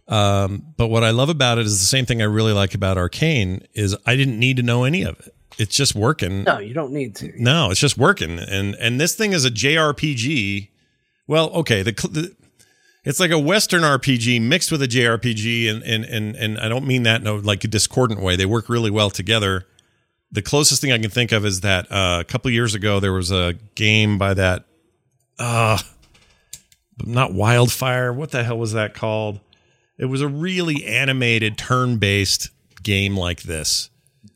um, 0.08 0.64
but 0.78 0.88
what 0.88 1.04
i 1.04 1.12
love 1.12 1.30
about 1.30 1.58
it 1.58 1.66
is 1.66 1.80
the 1.80 1.86
same 1.86 2.06
thing 2.06 2.22
i 2.22 2.26
really 2.26 2.54
like 2.54 2.74
about 2.74 2.98
arcane 2.98 3.66
is 3.74 3.96
i 4.06 4.16
didn't 4.16 4.38
need 4.40 4.58
to 4.58 4.64
know 4.64 4.84
any 4.84 5.04
of 5.04 5.20
it 5.20 5.34
it's 5.58 5.76
just 5.76 5.96
working 5.96 6.44
No, 6.44 6.60
you 6.60 6.74
don't 6.74 6.92
need 6.92 7.16
to. 7.18 7.32
no 7.38 7.72
it's 7.72 7.80
just 7.80 7.98
working 7.98 8.40
and 8.40 8.76
and 8.76 9.00
this 9.00 9.16
thing 9.16 9.34
is 9.34 9.46
a 9.46 9.52
jrpg 9.52 10.70
well 11.28 11.50
okay 11.52 11.82
the, 11.84 11.92
the 11.92 12.36
it's 13.04 13.20
like 13.20 13.32
a 13.32 13.40
western 13.40 13.82
rpg 13.82 14.42
mixed 14.42 14.72
with 14.72 14.82
a 14.82 14.88
jrpg 14.88 15.70
and 15.70 15.84
and 15.84 16.06
and, 16.06 16.36
and 16.36 16.60
i 16.60 16.68
don't 16.70 16.86
mean 16.88 17.04
that 17.04 17.22
in 17.22 17.28
a 17.28 17.34
like 17.36 17.64
a 17.64 17.68
discordant 17.68 18.22
way 18.22 18.36
they 18.36 18.46
work 18.46 18.70
really 18.70 18.92
well 18.92 19.10
together 19.10 19.66
the 20.32 20.42
closest 20.42 20.82
thing 20.82 20.92
I 20.92 20.98
can 20.98 21.12
think 21.12 21.32
of 21.32 21.46
is 21.46 21.62
that 21.62 21.92
uh, 21.92 22.18
a 22.20 22.24
couple 22.24 22.50
years 22.50 22.74
ago 22.74 23.00
there 23.00 23.14
was 23.14 23.30
a 23.32 23.54
game 23.76 24.18
by 24.18 24.34
that, 24.34 24.66
uh, 25.38 25.78
not 27.06 27.36
Wildfire. 27.36 28.12
What 28.12 28.32
the 28.32 28.44
hell 28.44 28.58
was 28.58 28.74
that 28.74 28.96
called? 28.96 29.42
It 29.96 30.06
was 30.06 30.22
a 30.22 30.28
really 30.28 30.86
animated 30.86 31.56
turn-based 31.56 32.50
game 32.82 33.16
like 33.16 33.44
this. 33.44 33.92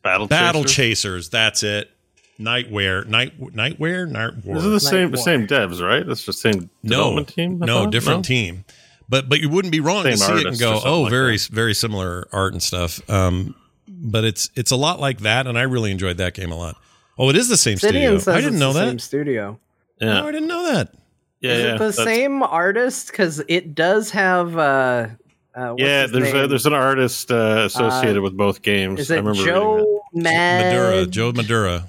Battle 0.07 0.27
Battle 0.27 0.63
Chasers. 0.63 0.75
Chasers. 0.75 1.29
That's 1.29 1.63
it. 1.63 1.91
Nightwar. 2.39 3.07
Night. 3.07 3.39
Nightwar. 3.39 4.07
Night 4.09 4.43
These 4.43 4.65
are 4.65 4.69
the 4.69 4.79
same 4.79 5.11
War. 5.11 5.17
same 5.17 5.47
devs, 5.47 5.81
right? 5.81 6.05
That's 6.05 6.25
the 6.25 6.33
same 6.33 6.69
no 6.83 6.89
development 6.97 7.27
team. 7.29 7.63
I 7.63 7.65
No, 7.65 7.83
thought? 7.83 7.91
different 7.91 8.19
No? 8.19 8.23
team. 8.23 8.65
But 9.09 9.29
but 9.29 9.39
you 9.39 9.49
wouldn't 9.49 9.71
be 9.71 9.79
wrong 9.79 10.03
to 10.03 10.17
see 10.17 10.33
it 10.33 10.45
and 10.47 10.59
go, 10.59 10.79
oh, 10.83 11.01
like 11.03 11.09
very 11.11 11.37
that. 11.37 11.49
very 11.51 11.73
similar 11.73 12.27
art 12.31 12.53
and 12.53 12.61
stuff. 12.61 12.99
Um, 13.09 13.55
but 13.87 14.23
it's 14.25 14.49
it's 14.55 14.71
a 14.71 14.75
lot 14.75 14.99
like 14.99 15.19
that, 15.21 15.47
and 15.47 15.57
I 15.57 15.61
really 15.63 15.91
enjoyed 15.91 16.17
that 16.17 16.33
game 16.33 16.51
a 16.51 16.55
lot. 16.57 16.75
Oh, 17.17 17.29
it 17.29 17.35
is 17.35 17.47
the 17.49 17.57
same 17.57 17.77
studio. 17.77 18.15
Obsidian 18.15 18.19
says 18.19 18.35
I 18.35 18.41
didn't 18.41 18.59
know 18.59 18.73
the 18.73 18.79
that. 18.81 18.87
Same 18.89 18.99
studio. 18.99 19.59
Yeah, 19.99 20.21
Oh, 20.21 20.27
I 20.27 20.31
didn't 20.31 20.49
know 20.49 20.71
that. 20.71 20.93
yeah, 21.41 21.51
Is 21.53 21.63
yeah. 21.63 21.75
it 21.75 21.77
the 21.79 21.91
same 21.93 22.43
artist? 22.43 23.07
Because 23.11 23.41
it 23.47 23.73
does 23.73 24.11
have. 24.11 24.55
Uh, 24.57 25.07
uh, 25.55 25.73
Yeah, 25.77 26.05
there's 26.05 26.33
a, 26.33 26.47
there's 26.47 26.65
an 26.67 26.73
artist 26.73 27.31
uh, 27.31 27.63
associated 27.65 28.21
with 28.21 28.37
both 28.37 28.61
games. 28.61 28.99
Is 28.99 29.09
I 29.09 29.15
it 29.15 29.17
remember 29.19 29.39
reading 29.39 29.53
Joe 29.55 29.96
Mad? 30.17 30.73
Madureira, 30.75 31.09
Joe 31.09 31.31
Madureira. 31.33 31.83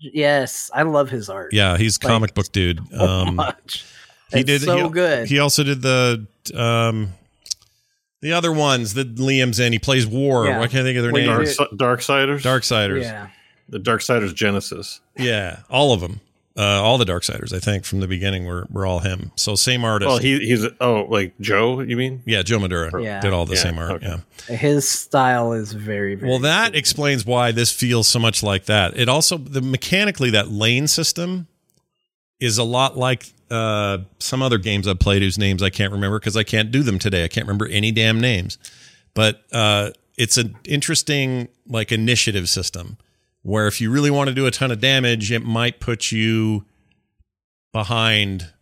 Yes, 0.00 0.70
I 0.74 0.82
love 0.82 1.10
his 1.10 1.28
art. 1.28 1.52
Yeah, 1.52 1.76
he's 1.76 2.02
Like, 2.02 2.10
comic 2.10 2.34
book 2.34 2.50
dude. 2.52 2.80
so 2.90 3.04
Um, 3.04 3.36
much. 3.36 3.84
he 4.32 4.40
It's 4.40 4.46
did 4.46 4.62
so 4.62 4.84
he, 4.88 4.90
good. 4.92 5.28
He 5.28 5.38
also 5.38 5.62
did 5.62 5.82
the 5.82 6.26
um, 6.54 7.12
the 8.20 8.32
other 8.32 8.52
ones 8.52 8.94
that 8.94 9.14
Liam's 9.16 9.58
in. 9.60 9.72
He 9.72 9.78
plays 9.78 10.06
War. 10.06 10.46
Yeah. 10.46 10.58
Why 10.58 10.66
can't 10.66 10.80
I 10.86 10.88
think 10.90 10.96
of 10.98 11.02
their 11.04 11.12
Well, 11.12 11.24
Dark, 11.26 11.38
names? 11.44 11.58
you- 11.58 11.66
Darksiders. 11.76 12.40
Darksiders. 12.42 13.02
yeah, 13.02 13.28
The 13.68 13.78
Darksiders 13.78 14.34
Genesis. 14.34 15.00
Yeah, 15.16 15.60
all 15.70 15.92
of 15.92 16.00
them. 16.00 16.20
Uh, 16.54 16.82
all 16.82 16.98
the 16.98 17.06
Darksiders, 17.06 17.54
I 17.54 17.60
think, 17.60 17.86
from 17.86 18.00
the 18.00 18.06
beginning 18.06 18.44
were 18.44 18.66
were 18.70 18.84
all 18.84 18.98
him. 18.98 19.32
So 19.36 19.54
same 19.54 19.84
artist. 19.84 20.08
Well, 20.08 20.18
he 20.18 20.38
he's 20.40 20.66
oh 20.82 21.06
like 21.08 21.32
Joe. 21.40 21.80
You 21.80 21.96
mean? 21.96 22.22
yeah, 22.26 22.42
Joe 22.42 22.58
Madureira 22.58 23.02
Yeah. 23.02 23.20
did 23.20 23.32
all 23.32 23.46
the 23.46 23.54
Yeah, 23.54 23.62
same 23.62 23.78
art. 23.78 23.90
okay. 24.02 24.16
Yeah. 24.50 24.56
his 24.56 24.86
style 24.88 25.52
is 25.54 25.72
very. 25.72 26.14
very 26.14 26.28
Well, 26.30 26.40
that 26.40 26.72
cool. 26.72 26.78
explains 26.78 27.24
why 27.24 27.52
this 27.52 27.72
feels 27.72 28.06
so 28.06 28.18
much 28.18 28.42
like 28.42 28.66
that. 28.66 28.98
It 28.98 29.08
also 29.08 29.38
the 29.38 29.62
mechanically 29.62 30.28
that 30.30 30.50
lane 30.50 30.88
system 30.88 31.46
is 32.38 32.58
a 32.58 32.64
lot 32.64 32.98
like 32.98 33.32
uh, 33.50 33.98
some 34.18 34.42
other 34.42 34.58
games 34.58 34.86
I've 34.88 34.98
played 34.98 35.22
whose 35.22 35.38
names 35.38 35.62
I 35.62 35.70
can't 35.70 35.92
remember 35.92 36.18
because 36.18 36.36
I 36.36 36.42
can't 36.42 36.70
do 36.70 36.82
them 36.82 36.98
today. 36.98 37.24
I 37.24 37.28
can't 37.28 37.46
remember 37.46 37.66
any 37.68 37.92
damn 37.92 38.20
names. 38.20 38.58
But 39.14 39.42
uh, 39.52 39.90
it's 40.18 40.36
an 40.36 40.56
interesting 40.64 41.48
like 41.66 41.92
initiative 41.92 42.48
system 42.50 42.98
where 43.42 43.66
if 43.66 43.80
you 43.80 43.90
really 43.90 44.10
want 44.10 44.28
to 44.28 44.34
do 44.34 44.46
a 44.46 44.50
ton 44.50 44.70
of 44.70 44.80
damage, 44.80 45.30
it 45.30 45.42
might 45.44 45.80
put 45.80 46.12
you 46.12 46.64
behind 47.72 48.52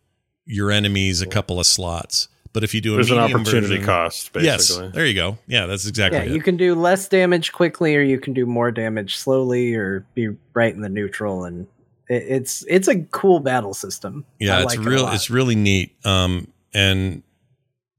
your 0.44 0.70
enemies 0.70 1.20
a 1.20 1.26
couple 1.26 1.60
of 1.60 1.66
slots. 1.66 2.28
But 2.52 2.64
if 2.64 2.74
you 2.74 2.80
do 2.80 2.94
a 2.94 2.96
There's 2.96 3.12
an 3.12 3.18
opportunity 3.18 3.76
version- 3.76 3.84
cost. 3.84 4.30
Yes, 4.40 4.76
there 4.76 5.06
you 5.06 5.14
go. 5.14 5.38
Yeah, 5.46 5.66
that's 5.66 5.86
exactly 5.86 6.18
yeah, 6.18 6.24
it. 6.24 6.32
you 6.32 6.42
can 6.42 6.56
do 6.56 6.74
less 6.74 7.08
damage 7.08 7.52
quickly, 7.52 7.94
or 7.94 8.02
you 8.02 8.18
can 8.18 8.32
do 8.32 8.44
more 8.44 8.72
damage 8.72 9.16
slowly, 9.16 9.74
or 9.76 10.04
be 10.14 10.30
right 10.52 10.74
in 10.74 10.80
the 10.80 10.88
neutral, 10.88 11.44
and 11.44 11.68
it, 12.08 12.24
it's 12.26 12.64
it's 12.68 12.88
a 12.88 13.02
cool 13.12 13.38
battle 13.38 13.72
system. 13.72 14.24
Yeah, 14.40 14.58
I 14.58 14.62
it's 14.62 14.76
like 14.76 14.84
real. 14.84 15.04
lot. 15.04 15.14
It's 15.14 15.30
really 15.30 15.54
neat. 15.54 15.94
Um, 16.04 16.48
and 16.74 17.22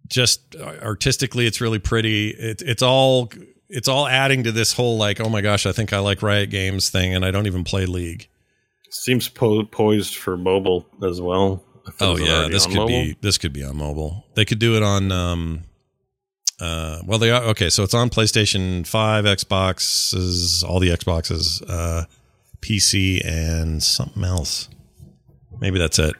just 0.07 0.53
artistically, 0.57 1.45
it's 1.47 1.61
really 1.61 1.79
pretty. 1.79 2.31
It, 2.31 2.61
it's 2.61 2.81
all 2.83 3.29
it's 3.71 3.87
all 3.87 4.05
adding 4.05 4.43
to 4.43 4.51
this 4.51 4.73
whole 4.73 4.97
like, 4.97 5.19
oh 5.19 5.29
my 5.29 5.41
gosh, 5.41 5.65
I 5.65 5.71
think 5.71 5.93
I 5.93 5.99
like 5.99 6.21
Riot 6.21 6.49
Games 6.49 6.89
thing, 6.89 7.15
and 7.15 7.25
I 7.25 7.31
don't 7.31 7.47
even 7.47 7.63
play 7.63 7.85
League. 7.85 8.27
Seems 8.89 9.29
po- 9.29 9.63
poised 9.63 10.17
for 10.17 10.35
mobile 10.35 10.85
as 11.01 11.21
well. 11.21 11.63
Oh 11.99 12.17
yeah, 12.17 12.47
this 12.49 12.65
could 12.65 12.75
mobile. 12.75 12.87
be 12.87 13.17
this 13.21 13.37
could 13.37 13.53
be 13.53 13.63
on 13.63 13.77
mobile. 13.77 14.25
They 14.35 14.45
could 14.45 14.59
do 14.59 14.75
it 14.75 14.83
on. 14.83 15.11
Um, 15.11 15.63
uh, 16.59 17.01
well, 17.05 17.17
they 17.17 17.31
are 17.31 17.41
okay. 17.45 17.69
So 17.69 17.83
it's 17.83 17.93
on 17.93 18.09
PlayStation 18.09 18.85
Five, 18.85 19.25
Xboxes, 19.25 20.63
all 20.63 20.79
the 20.79 20.89
Xboxes, 20.89 21.63
uh, 21.67 22.05
PC, 22.59 23.25
and 23.25 23.81
something 23.81 24.23
else. 24.23 24.67
Maybe 25.59 25.79
that's 25.79 25.97
it. 25.97 26.13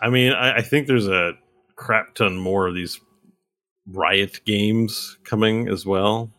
I 0.00 0.08
mean, 0.08 0.32
I, 0.32 0.58
I 0.58 0.62
think 0.62 0.86
there's 0.86 1.08
a 1.08 1.32
crap 1.74 2.14
ton 2.14 2.36
more 2.36 2.68
of 2.68 2.74
these 2.74 3.00
Riot 3.88 4.40
games 4.44 5.18
coming 5.24 5.68
as 5.68 5.84
well. 5.84 6.30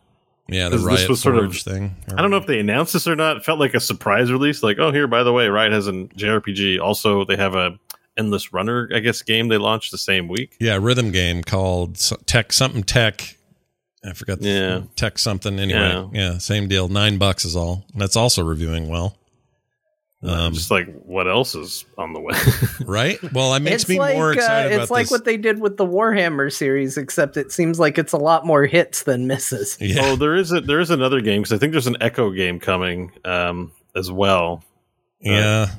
Yeah, 0.50 0.68
the 0.70 0.78
This- 0.78 1.00
this 1.00 1.08
was 1.08 1.20
sort 1.20 1.36
of- 1.38 1.54
thing. 1.56 1.94
I 2.16 2.22
don't 2.22 2.30
know 2.30 2.38
if 2.38 2.46
they 2.46 2.58
announced 2.58 2.94
this 2.94 3.06
or 3.06 3.14
not. 3.14 3.36
It 3.36 3.44
felt 3.44 3.60
like 3.60 3.74
a 3.74 3.80
surprise 3.80 4.32
release. 4.32 4.62
Like, 4.62 4.78
oh, 4.78 4.90
here, 4.92 5.06
by 5.06 5.22
the 5.22 5.32
way, 5.32 5.48
Riot 5.48 5.72
has 5.72 5.86
an 5.86 6.08
JRPG. 6.16 6.78
Also, 6.80 7.24
they 7.24 7.36
have 7.36 7.54
a 7.54 7.78
Endless 8.16 8.52
Runner, 8.52 8.88
I 8.94 8.98
guess, 9.00 9.22
game 9.22 9.48
they 9.48 9.58
launched 9.58 9.92
the 9.92 9.98
same 9.98 10.26
week. 10.26 10.56
Yeah, 10.58 10.78
rhythm 10.80 11.12
game 11.12 11.42
called 11.44 11.96
Tech 12.26 12.52
something 12.52 12.82
Tech. 12.82 13.36
I 14.04 14.12
forgot. 14.12 14.40
The 14.40 14.48
Yeah. 14.48 14.80
Tech 14.96 15.18
something. 15.18 15.58
Anyway, 15.60 16.08
yeah. 16.14 16.38
same 16.38 16.66
deal. 16.66 16.88
Nine 16.88 17.18
bucks 17.18 17.44
is 17.44 17.54
all. 17.54 17.84
That's 17.94 18.16
also 18.16 18.42
reviewing 18.42 18.88
well. 18.88 19.16
Um, 20.20 20.52
just 20.52 20.70
like 20.70 20.92
what 21.02 21.28
else 21.28 21.54
is 21.54 21.84
on 21.96 22.12
the 22.12 22.20
way? 22.20 22.34
right? 22.86 23.18
Well, 23.32 23.54
it 23.54 23.60
makes 23.60 23.82
it's 23.82 23.88
me 23.88 24.00
like, 24.00 24.16
more 24.16 24.30
uh, 24.30 24.34
excited 24.34 24.72
it's 24.72 24.76
about 24.86 24.90
like 24.90 25.04
this. 25.04 25.10
what 25.12 25.24
they 25.24 25.36
did 25.36 25.60
with 25.60 25.76
the 25.76 25.86
Warhammer 25.86 26.52
series, 26.52 26.96
except 26.96 27.36
it 27.36 27.52
seems 27.52 27.78
like 27.78 27.98
it's 27.98 28.12
a 28.12 28.18
lot 28.18 28.44
more 28.44 28.66
hits 28.66 29.04
than 29.04 29.28
misses. 29.28 29.76
yeah. 29.80 30.00
Oh, 30.02 30.16
there 30.16 30.34
is 30.34 30.50
a, 30.50 30.60
there 30.60 30.80
is 30.80 30.90
another 30.90 31.20
game 31.20 31.42
because 31.42 31.52
I 31.52 31.58
think 31.58 31.70
there's 31.70 31.86
an 31.86 31.96
Echo 32.00 32.30
game 32.32 32.58
coming 32.58 33.12
um, 33.24 33.70
as 33.94 34.10
well 34.10 34.64
yeah. 35.20 35.70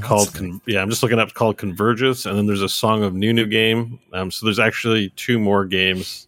called 0.00 0.34
Con- 0.34 0.60
yeah. 0.66 0.80
I'm 0.82 0.90
just 0.90 1.02
looking 1.02 1.20
up 1.20 1.34
called 1.34 1.58
Convergence, 1.58 2.26
and 2.26 2.36
then 2.36 2.46
there's 2.46 2.62
a 2.62 2.68
Song 2.68 3.04
of 3.04 3.14
Nunu 3.14 3.46
game. 3.46 4.00
Um, 4.12 4.30
so 4.32 4.44
there's 4.46 4.58
actually 4.58 5.10
two 5.10 5.38
more 5.38 5.64
games. 5.64 6.26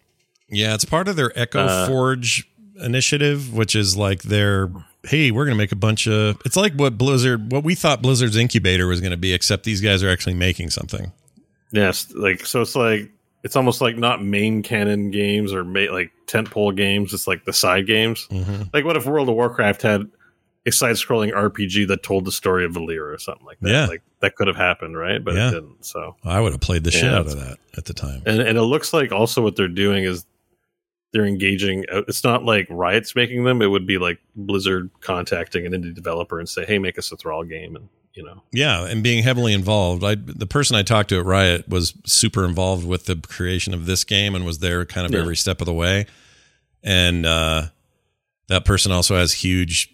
yeah, 0.49 0.73
it's 0.73 0.85
part 0.85 1.07
of 1.09 1.17
their 1.17 1.37
Echo 1.37 1.65
Uh, 1.65 1.87
Forge 1.87 2.49
initiative, 2.81 3.53
which 3.53 3.75
is 3.75 3.97
like 3.97 4.23
their 4.23 4.69
hey, 5.03 5.31
we're 5.31 5.45
gonna 5.45 5.55
make 5.55 5.71
a 5.71 5.75
bunch 5.77 6.07
of. 6.07 6.39
It's 6.45 6.55
like 6.55 6.73
what 6.73 6.97
Blizzard, 6.97 7.51
what 7.51 7.63
we 7.63 7.75
thought 7.75 8.01
Blizzard's 8.01 8.35
incubator 8.37 8.87
was 8.87 9.01
gonna 9.01 9.17
be, 9.17 9.33
except 9.33 9.63
these 9.63 9.81
guys 9.81 10.03
are 10.03 10.09
actually 10.09 10.35
making 10.35 10.69
something. 10.69 11.11
Yes, 11.71 12.11
like 12.15 12.45
so 12.45 12.61
it's 12.61 12.75
like 12.75 13.11
it's 13.43 13.55
almost 13.55 13.81
like 13.81 13.97
not 13.97 14.23
main 14.23 14.63
canon 14.63 15.11
games 15.11 15.53
or 15.53 15.63
ma- 15.63 15.91
like 15.91 16.11
tentpole 16.25 16.75
games. 16.75 17.13
It's 17.13 17.27
like 17.27 17.45
the 17.45 17.53
side 17.53 17.87
games. 17.87 18.27
hmm 18.31 18.63
Like 18.73 18.85
what 18.85 18.97
if 18.97 19.05
World 19.05 19.29
of 19.29 19.35
Warcraft 19.35 19.81
had 19.81 20.09
a 20.65 20.71
side-scrolling 20.71 21.31
RPG 21.31 21.87
that 21.87 22.03
told 22.03 22.25
the 22.25 22.31
story 22.31 22.65
of 22.65 22.73
Valyr 22.73 23.13
or 23.13 23.17
something 23.17 23.45
like 23.45 23.59
that? 23.61 23.69
Yeah. 23.69 23.85
Like 23.85 24.01
that 24.19 24.35
could 24.35 24.47
have 24.47 24.57
happened, 24.57 24.97
right? 24.97 25.23
But 25.23 25.35
Yeah. 25.35 25.49
it 25.49 25.51
didn't. 25.51 25.85
So 25.85 26.15
I 26.25 26.41
would 26.41 26.51
have 26.51 26.59
played 26.61 26.83
the 26.83 26.91
shit 26.91 27.05
out 27.13 27.27
of 27.27 27.37
that 27.39 27.57
at 27.77 27.85
the 27.85 27.93
time. 27.93 28.21
and 28.25 28.41
and 28.41 28.57
it 28.57 28.63
looks 28.63 28.91
like 28.93 29.11
also 29.13 29.41
what 29.41 29.55
they're 29.55 29.67
doing 29.69 30.03
is 30.03 30.25
they're 31.17 31.25
engaging. 31.25 31.83
uh, 31.91 32.01
It's 32.07 32.23
not 32.23 32.43
like 32.43 32.67
Riot's 32.69 33.15
making 33.15 33.43
them. 33.43 33.61
It 33.61 33.67
would 33.67 33.87
be 33.87 33.97
like 33.97 34.19
Blizzard 34.35 34.91
contacting 35.01 35.65
an 35.65 35.71
indie 35.73 35.93
developer 35.93 36.39
and 36.39 36.47
say, 36.47 36.63
"Hey, 36.65 36.77
make 36.77 36.97
us 36.99 37.11
a 37.11 37.17
Thrall 37.17 37.43
game," 37.43 37.75
and 37.75 37.89
you 38.13 38.23
know. 38.23 38.43
Yeah, 38.51 38.85
and 38.85 39.01
being 39.03 39.23
heavily 39.23 39.53
involved. 39.53 40.03
I 40.03 40.15
the 40.15 40.45
person 40.45 40.75
I 40.75 40.83
talked 40.83 41.09
to 41.09 41.17
at 41.19 41.25
Riot 41.25 41.67
was 41.67 41.93
super 42.05 42.45
involved 42.45 42.85
with 42.85 43.05
the 43.05 43.15
creation 43.15 43.73
of 43.73 43.87
this 43.87 44.03
game 44.03 44.35
and 44.35 44.45
was 44.45 44.59
there 44.59 44.85
kind 44.85 45.05
of 45.07 45.11
Yeah. 45.13 45.19
every 45.21 45.35
step 45.35 45.59
of 45.61 45.65
the 45.65 45.73
way. 45.73 46.05
And 46.83 47.25
uh, 47.25 47.67
that 48.47 48.63
person 48.63 48.91
also 48.91 49.15
has 49.17 49.33
huge 49.33 49.89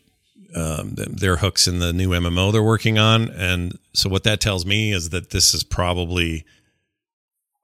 um, 0.56 0.96
th- 0.96 1.08
their 1.10 1.38
hooks 1.38 1.68
in 1.68 1.80
the 1.80 1.92
new 1.94 2.10
MMO 2.10 2.52
they're 2.52 2.62
working 2.62 2.98
on, 3.00 3.30
and 3.30 3.80
so 3.94 4.10
what 4.10 4.24
that 4.26 4.40
tells 4.42 4.66
me 4.66 4.92
is 4.94 5.10
that 5.12 5.30
this 5.32 5.54
is 5.54 5.64
probably 5.64 6.46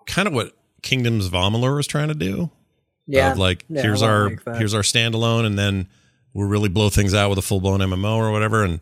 kind 0.07 0.27
of 0.27 0.33
what 0.33 0.55
Kingdoms 0.81 1.25
of 1.27 1.33
Amalur 1.33 1.79
is 1.79 1.85
trying 1.87 2.07
to 2.07 2.15
do. 2.15 2.49
Yeah. 3.09 3.31
of 3.31 3.37
like 3.37 3.65
Yeah, 3.69 3.81
here's 3.81 4.01
our 4.01 4.29
like 4.29 4.57
here's 4.57 4.73
our 4.73 4.81
standalone, 4.81 5.45
and 5.45 5.57
then 5.57 5.87
we'll 6.33 6.47
really 6.47 6.69
blow 6.69 6.89
things 6.89 7.13
out 7.13 7.29
with 7.29 7.39
a 7.39 7.41
full 7.41 7.59
blown 7.59 7.79
MMO 7.79 8.17
or 8.17 8.31
whatever. 8.31 8.63
And 8.63 8.79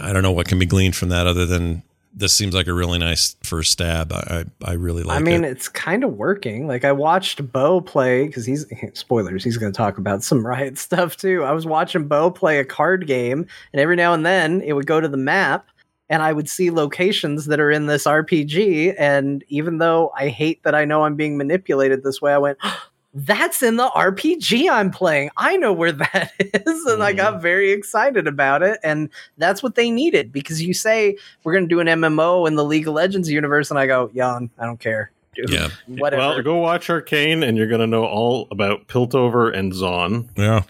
I 0.00 0.12
don't 0.12 0.22
know 0.22 0.32
what 0.32 0.46
can 0.46 0.58
be 0.58 0.66
gleaned 0.66 0.96
from 0.96 1.08
that 1.08 1.26
other 1.26 1.46
than 1.46 1.82
this 2.12 2.32
seems 2.32 2.54
like 2.54 2.66
a 2.66 2.72
really 2.72 2.98
nice 2.98 3.36
first 3.42 3.70
stab. 3.70 4.12
I 4.12 4.44
I, 4.62 4.70
I 4.70 4.72
really 4.74 5.02
like. 5.02 5.16
I 5.16 5.22
mean, 5.22 5.44
it. 5.44 5.50
it's 5.50 5.68
kind 5.68 6.04
of 6.04 6.16
working. 6.16 6.66
Like 6.66 6.84
I 6.84 6.92
watched 6.92 7.52
Bo 7.52 7.80
play 7.80 8.26
because 8.26 8.44
he's 8.44 8.66
spoilers. 8.94 9.44
He's 9.44 9.56
going 9.56 9.72
to 9.72 9.76
talk 9.76 9.98
about 9.98 10.22
some 10.22 10.46
riot 10.46 10.78
stuff 10.86 11.16
too. 11.16 11.44
I 11.44 11.52
was 11.52 11.66
watching 11.66 12.08
Bo 12.08 12.30
play 12.30 12.58
a 12.58 12.64
card 12.64 13.06
game, 13.06 13.46
and 13.72 13.80
every 13.80 13.96
now 13.96 14.12
and 14.12 14.26
then 14.26 14.60
it 14.62 14.72
would 14.72 14.86
go 14.86 15.00
to 15.00 15.08
the 15.08 15.16
map, 15.16 15.68
and 16.08 16.22
I 16.22 16.32
would 16.32 16.48
see 16.48 16.70
locations 16.70 17.46
that 17.46 17.60
are 17.60 17.70
in 17.70 17.86
this 17.86 18.04
RPG. 18.04 18.94
And 18.98 19.44
even 19.48 19.78
though 19.78 20.12
I 20.16 20.28
hate 20.28 20.62
that 20.64 20.74
I 20.74 20.84
know 20.84 21.04
I'm 21.04 21.16
being 21.16 21.36
manipulated 21.36 22.02
this 22.02 22.20
way, 22.20 22.32
I 22.32 22.38
went. 22.38 22.58
That's 23.12 23.62
in 23.62 23.76
the 23.76 23.88
RPG 23.88 24.70
I'm 24.70 24.90
playing. 24.90 25.30
I 25.36 25.56
know 25.56 25.72
where 25.72 25.92
that 25.92 26.32
is. 26.38 26.86
And 26.86 27.02
I 27.02 27.12
got 27.12 27.34
mm. 27.34 27.42
very 27.42 27.72
excited 27.72 28.28
about 28.28 28.62
it. 28.62 28.78
And 28.84 29.10
that's 29.36 29.62
what 29.62 29.74
they 29.74 29.90
needed 29.90 30.32
because 30.32 30.62
you 30.62 30.72
say 30.74 31.16
we're 31.42 31.52
going 31.52 31.68
to 31.68 31.74
do 31.74 31.80
an 31.80 31.88
MMO 31.88 32.46
in 32.46 32.54
the 32.54 32.64
League 32.64 32.86
of 32.86 32.94
Legends 32.94 33.28
universe, 33.30 33.70
and 33.70 33.80
I 33.80 33.86
go, 33.86 34.10
Jan, 34.14 34.50
I 34.58 34.66
don't 34.66 34.78
care. 34.80 35.10
Dude, 35.34 35.50
Yeah. 35.50 35.68
whatever. 35.86 36.22
Well, 36.22 36.42
go 36.42 36.56
watch 36.58 36.88
Arcane, 36.90 37.42
and 37.42 37.56
you're 37.56 37.68
going 37.68 37.80
to 37.80 37.86
know 37.86 38.04
all 38.04 38.48
about 38.50 38.88
Piltover 38.88 39.56
and 39.56 39.72
Zaun, 39.72 40.28
yeah. 40.36 40.62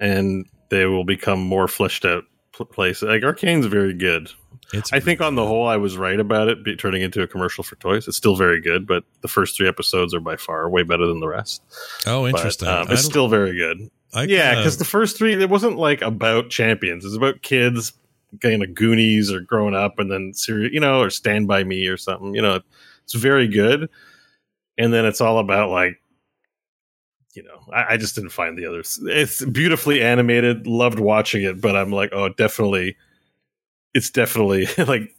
and 0.00 0.46
they 0.70 0.86
will 0.86 1.04
become 1.04 1.40
more 1.40 1.68
fleshed 1.68 2.04
out 2.04 2.24
pl- 2.52 2.66
place. 2.66 3.02
Like 3.02 3.22
Arcane's 3.22 3.66
very 3.66 3.94
good. 3.94 4.30
It's 4.72 4.92
I 4.92 5.00
think 5.00 5.20
on 5.20 5.34
the 5.34 5.46
whole, 5.46 5.66
I 5.66 5.76
was 5.76 5.96
right 5.96 6.18
about 6.18 6.48
it 6.48 6.64
be 6.64 6.76
turning 6.76 7.02
into 7.02 7.22
a 7.22 7.26
commercial 7.26 7.62
for 7.62 7.76
toys. 7.76 8.08
It's 8.08 8.16
still 8.16 8.36
very 8.36 8.60
good, 8.60 8.86
but 8.86 9.04
the 9.20 9.28
first 9.28 9.56
three 9.56 9.68
episodes 9.68 10.14
are 10.14 10.20
by 10.20 10.36
far 10.36 10.68
way 10.68 10.82
better 10.82 11.06
than 11.06 11.20
the 11.20 11.28
rest. 11.28 11.62
oh 12.06 12.22
But, 12.22 12.36
interesting. 12.36 12.68
um, 12.68 12.86
it's 12.90 13.04
still 13.04 13.28
very 13.28 13.56
good. 13.56 13.90
I 14.14 14.24
yeah, 14.24 14.54
because 14.54 14.78
the 14.78 14.84
first 14.84 15.18
three, 15.18 15.34
it 15.34 15.50
wasn't 15.50 15.76
like 15.76 16.00
about 16.00 16.48
champions. 16.48 17.04
It's 17.04 17.16
about 17.16 17.42
kids 17.42 17.92
kind 18.40 18.62
of 18.62 18.74
Goonies 18.74 19.32
or 19.32 19.40
growing 19.40 19.74
up, 19.74 19.98
and 19.98 20.10
then 20.10 20.32
serious, 20.34 20.72
you 20.72 20.80
know, 20.80 21.00
or 21.00 21.10
Stand 21.10 21.48
by 21.48 21.64
Me 21.64 21.86
or 21.88 21.96
something. 21.96 22.34
You 22.34 22.42
know, 22.42 22.60
it's 23.02 23.14
very 23.14 23.48
good. 23.48 23.88
And 24.78 24.92
then 24.92 25.04
it's 25.04 25.20
all 25.20 25.38
about 25.38 25.70
like, 25.70 26.00
you 27.34 27.42
know, 27.42 27.60
I, 27.72 27.94
I 27.94 27.96
just 27.96 28.14
didn't 28.14 28.30
find 28.30 28.56
the 28.56 28.66
others. 28.66 28.98
It's 29.02 29.44
beautifully 29.44 30.00
animated. 30.00 30.66
Loved 30.66 31.00
watching 31.00 31.42
it, 31.42 31.60
but 31.60 31.76
I'm 31.76 31.90
like, 31.90 32.10
oh, 32.12 32.28
definitely, 32.28 32.96
it's 33.94 34.10
definitely 34.10 34.66
like 34.78 35.14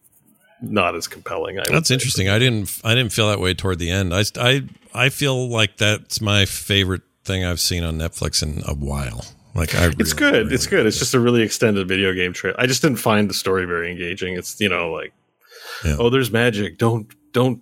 not 0.61 0.95
as 0.95 1.07
compelling. 1.07 1.60
I 1.60 1.64
That's 1.69 1.91
interesting. 1.91 2.30
I 2.30 2.39
didn't 2.39 2.80
I 2.84 2.93
didn't 2.95 3.11
feel 3.14 3.27
that 3.30 3.39
way 3.39 3.53
toward 3.53 3.80
the 3.80 3.89
end. 3.91 4.14
I 4.14 4.23
I 4.38 4.64
I 4.93 5.10
feel 5.10 5.49
like 5.49 5.77
that's 5.77 6.22
my 6.22 6.45
favorite 6.45 7.02
thing 7.23 7.43
I've 7.43 7.60
seen 7.60 7.84
on 7.84 7.97
Netflix 7.97 8.43
in 8.43 8.61
a 8.68 8.73
while. 8.76 9.26
Like 9.53 9.73
I 9.76 9.91
It's 9.99 10.14
good. 10.14 10.34
really 10.34 10.53
it's 10.53 10.68
good. 10.68 10.85
It's 10.85 10.99
just 10.99 11.14
a 11.14 11.19
really 11.19 11.41
extended 11.41 11.88
video 11.88 12.14
game 12.14 12.34
trailer. 12.34 12.60
I 12.60 12.68
just 12.68 12.81
didn't 12.81 12.97
find 12.97 13.30
the 13.30 13.34
story 13.34 13.65
very 13.65 13.91
engaging. 13.91 14.35
It's 14.35 14.60
you 14.60 14.69
know 14.69 14.91
like, 14.91 15.14
Yeah. 15.84 15.95
oh, 15.99 16.10
there's 16.10 16.31
magic. 16.31 16.77
Don't 16.77 17.07
don't 17.31 17.61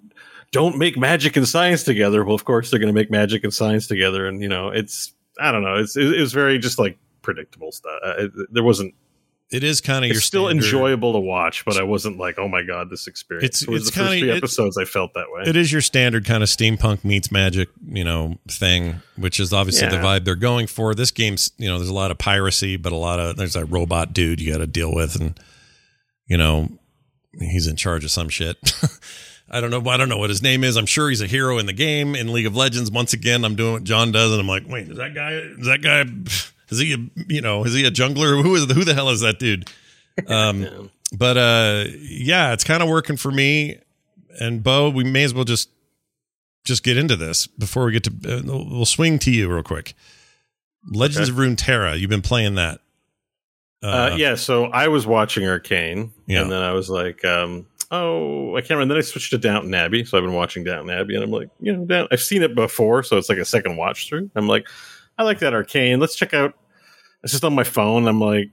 don't 0.52 0.77
make 0.77 0.98
magic 0.98 1.35
and 1.35 1.48
science 1.48 1.84
together. 1.84 2.23
Well, 2.23 2.35
of 2.35 2.45
course 2.45 2.69
they're 2.69 2.80
going 2.80 2.94
to 2.94 2.99
make 2.99 3.10
magic 3.10 3.44
and 3.44 3.52
science 3.53 3.88
together, 3.88 4.27
and 4.27 4.41
you 4.41 4.48
know 4.49 4.69
it's 4.69 5.14
I 5.40 5.52
don't 5.52 5.64
know. 5.64 5.76
It's 5.77 5.95
it, 5.98 6.14
it 6.14 6.19
was 6.22 6.31
very 6.34 6.60
just 6.60 6.77
like 6.77 6.98
predictable 7.23 7.72
stuff. 7.72 7.99
Uh, 8.06 8.14
it, 8.26 8.31
there 8.52 8.64
wasn't. 8.64 8.94
It 9.54 9.64
is 9.64 9.80
kind 9.82 10.04
of 10.04 10.12
your 10.12 10.20
still 10.22 10.48
standard- 10.48 10.66
enjoyable 10.66 11.14
to 11.14 11.20
watch, 11.20 11.64
but 11.66 11.78
I 11.78 11.84
wasn't 11.84 12.18
like, 12.18 12.40
oh 12.40 12.48
my 12.48 12.64
god, 12.64 12.90
this 12.90 13.08
experience. 13.08 13.44
It's- 13.46 13.62
it 13.64 13.70
was 13.70 13.88
it's 13.88 13.96
the 13.96 14.04
kinda- 14.04 14.20
three 14.20 14.30
it- 14.32 14.38
episodes. 14.38 14.78
I 14.78 14.86
felt 14.86 15.14
that 15.14 15.26
way. 15.32 15.44
It 15.46 15.56
is 15.56 15.72
your 15.72 15.82
standard 15.82 16.26
kind 16.26 16.42
of 16.44 16.50
steampunk 16.50 17.04
meets 17.04 17.32
magic, 17.32 17.70
you 17.88 18.04
know, 18.04 18.38
thing, 18.50 19.02
which 19.16 19.40
is 19.40 19.54
obviously 19.54 19.88
the 19.90 19.98
vibe 19.98 20.26
they're 20.26 20.36
going 20.36 20.68
for. 20.68 20.94
This 20.96 21.12
game's, 21.12 21.52
you 21.58 21.68
know, 21.70 21.78
there's 21.78 21.90
a 21.90 21.94
lot 21.94 22.12
of 22.12 22.18
piracy, 22.18 22.78
but 22.78 22.92
a 22.92 22.98
lot 22.98 23.20
of 23.20 23.36
there's 23.38 23.54
that 23.54 23.66
robot 23.66 24.14
dude 24.14 24.42
you 24.42 24.52
got 24.52 24.60
to 24.60 24.68
deal 24.68 24.94
with, 24.94 25.16
and 25.20 25.40
you 26.28 26.38
know, 26.38 26.70
he's 27.40 27.68
in 27.68 27.76
charge 27.76 28.04
of 28.04 28.12
some 28.12 28.30
shit. 28.30 28.58
I 29.50 29.62
don't 29.62 29.70
know. 29.70 29.88
I 29.88 29.98
don't 29.98 30.10
know 30.10 30.18
what 30.18 30.30
his 30.32 30.42
name 30.42 30.64
is. 30.64 30.78
I'm 30.78 30.86
sure 30.88 31.10
he's 31.10 31.22
a 31.22 31.28
hero 31.28 31.60
in 31.60 31.68
the 31.68 31.74
game 31.74 32.16
in 32.16 32.32
League 32.34 32.48
of 32.48 32.56
Legends. 32.56 32.90
Once 32.90 33.14
again, 33.14 33.46
I'm 33.46 33.56
doing 33.56 33.74
what 33.74 33.84
John 33.84 34.12
does, 34.12 34.32
and 34.32 34.40
I'm 34.42 34.48
like, 34.48 34.64
wait, 34.68 34.88
is 34.90 34.98
that 34.98 35.14
guy? 35.14 35.34
Is 35.34 35.68
that 35.68 35.82
guy? 35.84 36.06
Is 36.74 36.80
he? 36.80 36.94
A, 36.94 36.98
you 37.28 37.41
know, 37.41 37.64
is 37.64 37.74
he 37.74 37.86
a 37.86 37.91
jungler? 37.91 38.41
Who 38.41 38.56
is? 38.56 38.72
Who 38.72 38.84
the 38.84 38.94
hell 38.94 39.10
is 39.10 39.22
that 39.22 39.40
dude? 39.40 39.70
Um, 40.28 40.90
but 41.18 41.38
uh, 41.38 41.86
yeah, 42.02 42.54
it's 42.54 42.64
kind 42.64 42.84
of 42.84 42.90
working 42.90 43.18
for 43.18 43.32
me. 43.32 43.80
And 44.40 44.64
Bo, 44.64 44.90
we 44.90 45.04
may 45.04 45.24
as 45.24 45.34
well 45.34 45.44
just 45.44 45.70
just 46.66 46.84
get 46.84 46.98
into 46.98 47.16
this 47.16 47.45
before 47.48 47.86
we 47.86 47.91
get 47.94 48.04
to. 48.06 48.12
Uh, 48.38 48.41
we'll 48.45 48.86
swing 48.86 49.20
to 49.20 49.32
you 49.32 49.52
real 49.52 49.64
quick. 49.64 49.94
Legends 50.91 51.30
of 51.30 51.36
Runeterra. 51.36 51.98
You've 52.00 52.10
been 52.10 52.22
playing 52.22 52.56
that. 52.56 52.80
Uh, 53.82 54.16
yeah, 54.18 54.36
so 54.36 54.66
I 54.66 54.88
was 54.88 55.06
watching 55.06 55.45
Arcane, 55.45 56.14
Yeah. 56.26 56.41
and 56.41 56.52
then 56.52 56.62
I 56.62 56.72
was 56.72 56.90
like, 56.90 57.24
um, 57.26 57.66
"Oh, 57.91 58.56
I 58.56 58.62
can't 58.62 58.72
remember." 58.72 58.94
Then 58.94 59.00
I 59.00 59.02
switched 59.06 59.32
to 59.32 59.38
Downton 59.38 59.74
Abbey, 59.74 60.06
so 60.06 60.18
I've 60.18 60.24
been 60.24 60.34
watching 60.34 60.64
Downton 60.64 60.90
Abbey, 60.90 61.16
and 61.16 61.24
I'm 61.24 61.32
like, 61.32 61.50
you 61.60 61.76
know, 61.76 61.84
Down- 61.86 62.08
I've 62.10 62.22
seen 62.22 62.44
it 62.44 62.56
before, 62.56 63.04
so 63.04 63.18
it's 63.18 63.28
like 63.28 63.40
a 63.40 63.45
second 63.45 63.76
watch 63.76 64.08
through. 64.08 64.30
I'm 64.36 64.48
like, 64.48 64.68
I 65.18 65.24
like 65.24 65.40
that 65.40 65.54
Arcane. 65.54 66.00
Let's 66.00 66.16
check 66.16 66.34
out. 66.34 66.54
It's 67.24 67.32
just 67.32 67.44
on 67.44 67.56
my 67.56 67.64
phone. 67.64 68.08
I'm 68.08 68.20
like 68.20 68.50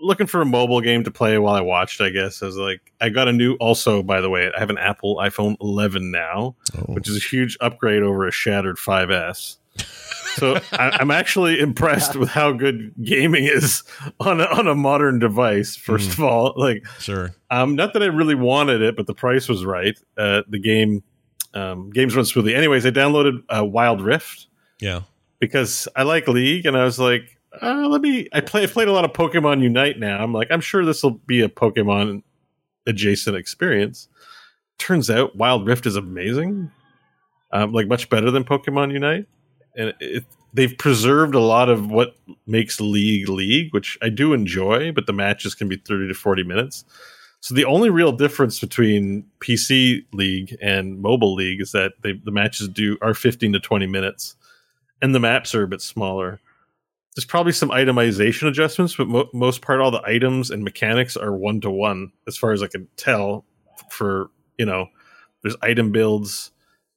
looking 0.00 0.26
for 0.26 0.40
a 0.40 0.46
mobile 0.46 0.80
game 0.80 1.04
to 1.04 1.10
play 1.10 1.36
while 1.38 1.54
I 1.54 1.60
watched. 1.60 2.00
I 2.00 2.08
guess 2.10 2.42
I 2.42 2.46
was 2.46 2.56
like, 2.56 2.80
I 3.00 3.10
got 3.10 3.28
a 3.28 3.32
new. 3.32 3.54
Also, 3.56 4.02
by 4.02 4.20
the 4.20 4.30
way, 4.30 4.50
I 4.54 4.58
have 4.58 4.70
an 4.70 4.78
Apple 4.78 5.16
iPhone 5.16 5.56
11 5.60 6.10
now, 6.10 6.56
Oh. 6.76 6.94
which 6.94 7.08
is 7.08 7.16
a 7.16 7.20
huge 7.20 7.56
upgrade 7.60 8.02
over 8.02 8.26
a 8.26 8.30
shattered 8.30 8.76
5S. 8.76 9.56
So 10.36 10.56
I, 10.72 10.90
I'm 11.00 11.10
actually 11.10 11.58
impressed 11.58 12.14
with 12.16 12.28
how 12.30 12.52
good 12.52 12.94
gaming 13.02 13.44
is 13.44 13.82
on 14.20 14.40
a, 14.40 14.44
on 14.44 14.68
a 14.68 14.74
modern 14.74 15.18
device. 15.18 15.76
First 15.76 16.12
of 16.12 16.20
all, 16.20 16.54
like 16.56 16.86
sure. 16.98 17.34
um, 17.50 17.74
not 17.76 17.92
that 17.94 18.02
I 18.02 18.06
really 18.06 18.34
wanted 18.36 18.80
it, 18.80 18.96
but 18.96 19.06
the 19.06 19.14
price 19.14 19.48
was 19.48 19.64
right. 19.64 19.98
Uh, 20.16 20.42
the 20.48 20.58
game 20.60 21.02
um, 21.52 21.90
games 21.90 22.14
run 22.14 22.24
smoothly. 22.24 22.54
Anyways, 22.54 22.86
I 22.86 22.90
downloaded 22.90 23.42
uh, 23.54 23.64
Wild 23.64 24.00
Rift 24.00 24.46
Yeah. 24.80 25.00
because 25.40 25.88
I 25.96 26.04
like 26.04 26.28
League, 26.28 26.64
and 26.64 26.76
I 26.76 26.84
was 26.84 26.98
like, 26.98 27.36
uh, 27.60 27.88
let 27.88 28.00
me. 28.00 28.28
I 28.32 28.40
play. 28.40 28.62
I've 28.62 28.72
played 28.72 28.88
a 28.88 28.92
lot 28.92 29.04
of 29.04 29.12
Pokemon 29.12 29.62
Unite 29.62 29.98
now. 29.98 30.22
I'm 30.22 30.32
like, 30.32 30.48
I'm 30.50 30.60
sure 30.60 30.84
this 30.84 31.02
will 31.02 31.12
be 31.26 31.40
a 31.42 31.48
Pokemon 31.48 32.22
adjacent 32.86 33.36
experience. 33.36 34.08
Turns 34.78 35.10
out, 35.10 35.36
Wild 35.36 35.66
Rift 35.66 35.84
is 35.84 35.96
amazing, 35.96 36.70
um, 37.52 37.72
like 37.72 37.88
much 37.88 38.08
better 38.08 38.30
than 38.30 38.44
Pokemon 38.44 38.92
Unite, 38.92 39.26
and 39.76 39.92
it, 40.00 40.24
they've 40.54 40.76
preserved 40.78 41.34
a 41.34 41.40
lot 41.40 41.68
of 41.68 41.90
what 41.90 42.16
makes 42.46 42.80
League 42.80 43.28
League, 43.28 43.74
which 43.74 43.98
I 44.00 44.10
do 44.10 44.32
enjoy. 44.32 44.92
But 44.92 45.06
the 45.06 45.12
matches 45.12 45.54
can 45.54 45.68
be 45.68 45.76
thirty 45.76 46.06
to 46.06 46.14
forty 46.14 46.44
minutes. 46.44 46.84
So 47.40 47.54
the 47.54 47.64
only 47.64 47.90
real 47.90 48.12
difference 48.12 48.60
between 48.60 49.24
PC 49.40 50.04
League 50.12 50.56
and 50.60 51.00
mobile 51.00 51.34
League 51.34 51.62
is 51.62 51.72
that 51.72 51.94
they, 52.02 52.12
the 52.12 52.30
matches 52.30 52.68
do 52.68 52.96
are 53.02 53.12
fifteen 53.12 53.52
to 53.54 53.60
twenty 53.60 53.88
minutes, 53.88 54.36
and 55.02 55.14
the 55.14 55.20
maps 55.20 55.52
are 55.52 55.64
a 55.64 55.68
bit 55.68 55.82
smaller 55.82 56.40
there's 57.16 57.24
probably 57.24 57.52
some 57.52 57.70
itemization 57.70 58.46
adjustments, 58.48 58.94
but 58.96 59.08
mo- 59.08 59.28
most 59.34 59.62
part, 59.62 59.80
all 59.80 59.90
the 59.90 60.02
items 60.06 60.50
and 60.50 60.62
mechanics 60.62 61.16
are 61.16 61.34
one 61.34 61.60
to 61.62 61.70
one, 61.70 62.12
as 62.28 62.36
far 62.36 62.52
as 62.52 62.62
I 62.62 62.66
can 62.68 62.86
tell. 62.96 63.44
For 63.90 64.30
you 64.58 64.66
know, 64.66 64.86
there's 65.42 65.56
item 65.62 65.90
builds, 65.90 66.50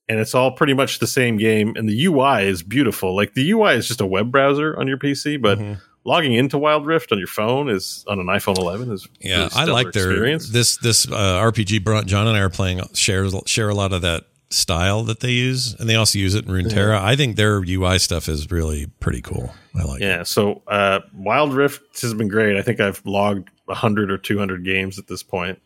and 0.10 0.20
it's 0.20 0.36
all 0.36 0.52
pretty 0.52 0.74
much 0.74 1.00
the 1.00 1.08
same 1.08 1.38
game. 1.38 1.74
And 1.76 1.88
the 1.90 2.06
UI 2.06 2.44
is 2.48 2.62
beautiful. 2.62 3.16
Like 3.16 3.34
the 3.34 3.50
UI 3.52 3.74
is 3.76 3.88
just 3.88 4.02
a 4.02 4.06
web 4.06 4.32
browser 4.32 4.78
on 4.78 4.88
your 4.88 4.98
PC, 4.98 5.38
but 5.42 5.58
Mhm. 5.60 5.80
logging 6.06 6.34
into 6.34 6.58
Wild 6.58 6.86
Rift 6.86 7.12
on 7.12 7.18
your 7.18 7.28
phone 7.28 7.70
is 7.70 8.04
on 8.08 8.20
an 8.20 8.28
iPhone 8.28 8.58
11 8.60 8.92
is 8.92 9.08
Yeah, 9.22 9.38
really 9.46 9.50
I 9.56 9.64
like 9.66 9.92
their 9.94 10.12
experience. 10.12 10.50
this 10.50 10.78
this 10.78 11.10
uh, 11.10 11.40
RPG. 11.42 12.06
John 12.06 12.28
and 12.28 12.36
I 12.38 12.42
are 12.42 12.50
playing 12.50 12.82
shares 12.94 13.34
share 13.48 13.70
a 13.70 13.74
lot 13.76 13.94
of 13.94 14.02
that 14.04 14.26
style 14.54 15.04
that 15.04 15.20
they 15.20 15.32
use, 15.32 15.74
and 15.80 15.90
they 15.90 15.96
also 15.96 16.20
use 16.20 16.36
it 16.36 16.46
in 16.46 16.52
Runeterra. 16.52 17.00
I 17.00 17.16
think 17.16 17.36
their 17.36 17.62
UI 17.68 18.00
stuff 18.00 18.30
is 18.30 18.50
really 18.52 18.88
pretty 19.00 19.22
cool. 19.22 19.54
I 19.78 19.84
like 19.84 20.02
it. 20.02 20.06
Yeah, 20.06 20.24
so 20.24 20.62
uh, 20.68 21.02
Wild 21.14 21.54
Rift 21.54 22.02
has 22.02 22.14
been 22.14 22.28
great. 22.28 22.56
I 22.56 22.62
think 22.62 22.80
I've 22.80 23.02
logged 23.06 23.50
100 23.66 24.12
or 24.12 24.18
200 24.18 24.64
games 24.64 25.00
at 25.00 25.08
this 25.08 25.24
point. 25.24 25.60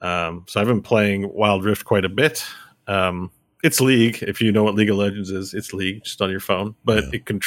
Um, 0.00 0.44
so 0.48 0.60
I've 0.60 0.66
been 0.66 0.82
playing 0.82 1.32
Wild 1.32 1.64
Rift 1.64 1.84
quite 1.84 2.04
a 2.04 2.08
bit. 2.08 2.44
Um, 2.86 3.30
it's 3.62 3.80
League, 3.80 4.22
if 4.22 4.40
you 4.40 4.50
know 4.50 4.64
what 4.64 4.74
League 4.74 4.90
of 4.90 4.96
Legends 4.96 5.30
is. 5.30 5.54
It's 5.54 5.72
League, 5.72 6.02
just 6.04 6.20
on 6.20 6.30
your 6.30 6.40
phone, 6.40 6.74
but 6.84 7.04
Yeah. 7.04 7.10
it 7.14 7.26
con- 7.26 7.40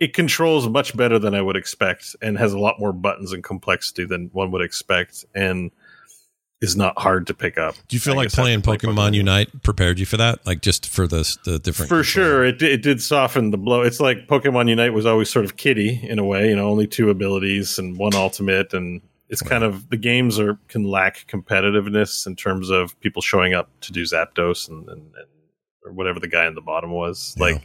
it 0.00 0.12
controls 0.12 0.68
much 0.68 0.96
better 0.96 1.20
than 1.20 1.34
I 1.36 1.40
would 1.40 1.54
expect, 1.56 2.16
and 2.20 2.36
has 2.36 2.52
a 2.52 2.58
lot 2.58 2.80
more 2.80 2.92
buttons 2.92 3.32
and 3.32 3.44
complexity 3.44 4.04
than 4.04 4.28
one 4.32 4.50
would 4.50 4.62
expect. 4.62 5.24
And 5.36 5.70
is 6.64 6.76
not 6.76 6.98
hard 6.98 7.26
to 7.28 7.34
pick 7.34 7.58
up. 7.58 7.74
Do 7.88 7.94
you 7.96 8.00
feel 8.00 8.14
I 8.14 8.16
like 8.16 8.32
playing 8.32 8.62
playing 8.62 8.80
Pokemon 8.80 9.14
Unite 9.14 9.62
prepared 9.62 9.98
you 9.98 10.06
for 10.06 10.16
that? 10.16 10.44
Like 10.46 10.60
just 10.62 10.86
for 10.88 11.06
the 11.06 11.18
the 11.44 11.58
different 11.58 11.88
For 11.88 12.02
control? 12.02 12.02
sure, 12.02 12.44
it, 12.44 12.60
it 12.62 12.82
did 12.82 13.00
soften 13.02 13.50
the 13.50 13.58
blow. 13.58 13.82
It's 13.82 14.00
like 14.00 14.26
Pokemon 14.26 14.68
Unite 14.68 14.92
was 14.92 15.06
always 15.06 15.30
sort 15.30 15.44
of 15.44 15.56
kiddie 15.56 16.00
in 16.08 16.18
a 16.18 16.24
way, 16.24 16.48
you 16.48 16.56
know, 16.56 16.68
only 16.68 16.86
two 16.86 17.10
abilities 17.10 17.78
and 17.78 17.96
one 17.96 18.14
ultimate, 18.14 18.72
and 18.74 19.00
it's 19.28 19.42
kind 19.42 19.64
of 19.64 19.88
the 19.90 19.96
games 19.96 20.38
are 20.38 20.58
can 20.68 20.84
lack 20.84 21.26
competitiveness 21.28 22.26
in 22.26 22.36
terms 22.36 22.70
of 22.70 22.98
people 23.00 23.22
showing 23.22 23.54
up 23.54 23.68
to 23.80 23.92
do 23.92 24.02
Zapdos 24.02 24.68
and, 24.68 24.88
and, 24.88 25.00
and 25.00 25.26
or 25.84 25.92
whatever 25.92 26.18
the 26.20 26.28
guy 26.28 26.46
in 26.46 26.54
the 26.54 26.60
bottom 26.60 26.90
was 26.90 27.34
Yeah. 27.36 27.44
like, 27.44 27.62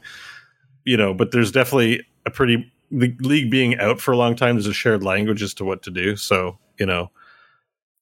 you 0.86 0.98
know. 0.98 1.14
But 1.14 1.32
there's 1.32 1.52
definitely 1.52 2.02
a 2.26 2.32
pretty 2.32 2.72
the 2.92 3.16
league 3.20 3.52
being 3.52 3.78
out 3.78 4.02
for 4.02 4.12
a 4.12 4.18
long 4.18 4.36
time. 4.36 4.56
There's 4.56 4.66
a 4.68 4.74
shared 4.74 5.04
language 5.04 5.44
as 5.44 5.54
to 5.56 5.66
what 5.66 5.84
to 5.84 5.92
do, 5.92 6.16
so 6.16 6.58
you 6.80 6.86
know. 6.86 7.12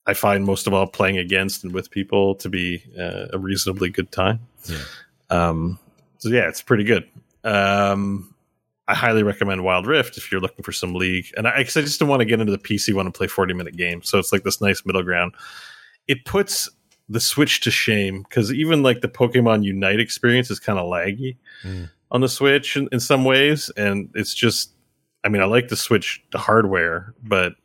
I 0.08 0.14
find 0.14 0.46
most 0.46 0.66
of 0.68 0.74
all 0.74 0.88
playing 0.88 1.18
against 1.18 1.64
and 1.64 1.74
with 1.74 1.92
people 1.92 2.34
to 2.36 2.50
be 2.50 2.82
uh, 2.98 3.28
a 3.34 3.38
reasonably 3.38 3.90
good 3.90 4.12
time. 4.12 4.40
Yeah. 4.66 4.78
Um, 5.30 5.78
so 6.18 6.30
yeah, 6.30 6.48
it's 6.48 6.62
pretty 6.62 6.86
good. 6.86 7.08
Um, 7.44 8.34
I 8.88 8.96
highly 8.96 9.22
recommend 9.24 9.64
Wild 9.66 9.86
Rift 9.86 10.18
if 10.18 10.32
you're 10.32 10.40
looking 10.42 10.64
for 10.64 10.72
some 10.72 10.94
league. 10.96 11.26
And 11.36 11.46
I, 11.48 11.62
'cause 11.64 11.76
I 11.76 11.82
just 11.82 12.00
don't 12.00 12.08
want 12.08 12.22
to 12.22 12.26
get 12.26 12.40
into 12.40 12.52
the 12.54 12.58
PC 12.58 12.94
one 12.94 13.06
and 13.06 13.14
play 13.14 13.28
40 13.28 13.54
minute 13.54 13.76
games. 13.76 14.10
So 14.10 14.18
it's 14.18 14.32
like 14.32 14.44
this 14.44 14.62
nice 14.62 14.86
middle 14.86 15.04
ground. 15.04 15.34
It 16.08 16.24
puts 16.24 16.70
the 17.10 17.20
Switch 17.20 17.60
to 17.62 17.72
shame 17.72 18.24
because 18.24 18.52
even 18.54 18.84
like 18.84 19.02
the 19.02 19.08
Pokemon 19.10 19.64
Unite 19.66 20.00
experience 20.00 20.50
is 20.50 20.60
kind 20.60 20.80
of 20.80 20.86
laggy 20.90 21.36
Mm. 21.64 21.90
on 22.12 22.22
the 22.22 22.30
Switch 22.30 22.78
in, 22.78 22.88
in 22.94 23.00
some 23.02 23.26
ways. 23.26 23.70
And 23.76 24.10
it's 24.16 24.34
just, 24.34 24.72
I 25.26 25.30
mean, 25.30 25.42
I 25.42 25.46
like 25.46 25.68
the 25.68 25.76
Switch, 25.76 26.24
the 26.32 26.38
hardware, 26.38 27.14
but 27.24 27.56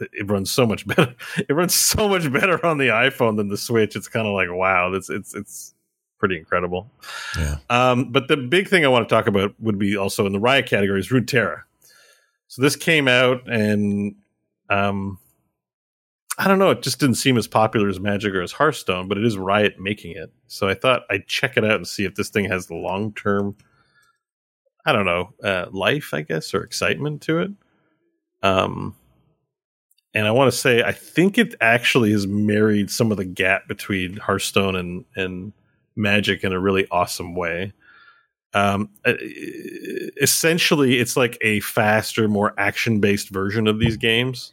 it 0.00 0.30
runs 0.30 0.50
so 0.50 0.66
much 0.66 0.86
better. 0.86 1.14
It 1.36 1.52
runs 1.52 1.74
so 1.74 2.08
much 2.08 2.30
better 2.32 2.64
on 2.64 2.78
the 2.78 2.88
iPhone 2.88 3.36
than 3.36 3.48
the 3.48 3.56
Switch. 3.56 3.96
It's 3.96 4.08
kind 4.08 4.26
of 4.26 4.34
like, 4.34 4.48
wow, 4.50 4.92
it's, 4.92 5.10
it's, 5.10 5.34
it's 5.34 5.74
pretty 6.18 6.36
incredible. 6.36 6.90
Yeah. 7.36 7.56
Um, 7.68 8.12
but 8.12 8.28
the 8.28 8.36
big 8.36 8.68
thing 8.68 8.84
I 8.84 8.88
want 8.88 9.08
to 9.08 9.14
talk 9.14 9.26
about 9.26 9.54
would 9.60 9.78
be 9.78 9.96
also 9.96 10.26
in 10.26 10.32
the 10.32 10.38
Riot 10.38 10.66
category 10.66 11.00
is 11.00 11.08
Runeterra. 11.08 11.62
So 12.48 12.62
this 12.62 12.76
came 12.76 13.08
out 13.08 13.48
and 13.48 14.16
um, 14.68 15.18
I 16.38 16.48
don't 16.48 16.58
know, 16.58 16.70
it 16.70 16.82
just 16.82 17.00
didn't 17.00 17.16
seem 17.16 17.36
as 17.36 17.46
popular 17.46 17.88
as 17.88 18.00
Magic 18.00 18.34
or 18.34 18.42
as 18.42 18.52
Hearthstone, 18.52 19.08
but 19.08 19.18
it 19.18 19.24
is 19.24 19.36
Riot 19.36 19.78
making 19.78 20.16
it. 20.16 20.32
So 20.46 20.68
I 20.68 20.74
thought 20.74 21.02
I'd 21.10 21.26
check 21.26 21.56
it 21.56 21.64
out 21.64 21.76
and 21.76 21.86
see 21.86 22.04
if 22.04 22.14
this 22.14 22.30
thing 22.30 22.46
has 22.46 22.66
the 22.66 22.76
long 22.76 23.12
term, 23.12 23.56
I 24.86 24.92
don't 24.92 25.04
know, 25.04 25.34
uh, 25.44 25.66
life, 25.70 26.14
I 26.14 26.22
guess, 26.22 26.54
or 26.54 26.62
excitement 26.62 27.22
to 27.22 27.40
it. 27.40 27.50
Um, 28.42 28.96
and 30.14 30.26
I 30.26 30.30
want 30.32 30.52
to 30.52 30.58
say 30.58 30.82
I 30.82 30.92
think 30.92 31.38
it 31.38 31.54
actually 31.60 32.12
has 32.12 32.26
married 32.26 32.90
some 32.90 33.10
of 33.10 33.16
the 33.16 33.24
gap 33.24 33.68
between 33.68 34.16
Hearthstone 34.16 34.76
and 34.76 35.04
and 35.16 35.52
Magic 35.96 36.44
in 36.44 36.52
a 36.52 36.60
really 36.60 36.86
awesome 36.90 37.34
way. 37.34 37.72
Um, 38.52 38.90
uh, 39.04 39.14
essentially, 40.20 40.98
it's 40.98 41.16
like 41.16 41.38
a 41.40 41.60
faster, 41.60 42.28
more 42.28 42.54
action 42.58 43.00
based 43.00 43.28
version 43.28 43.66
of 43.66 43.78
these 43.78 43.96
games, 43.96 44.52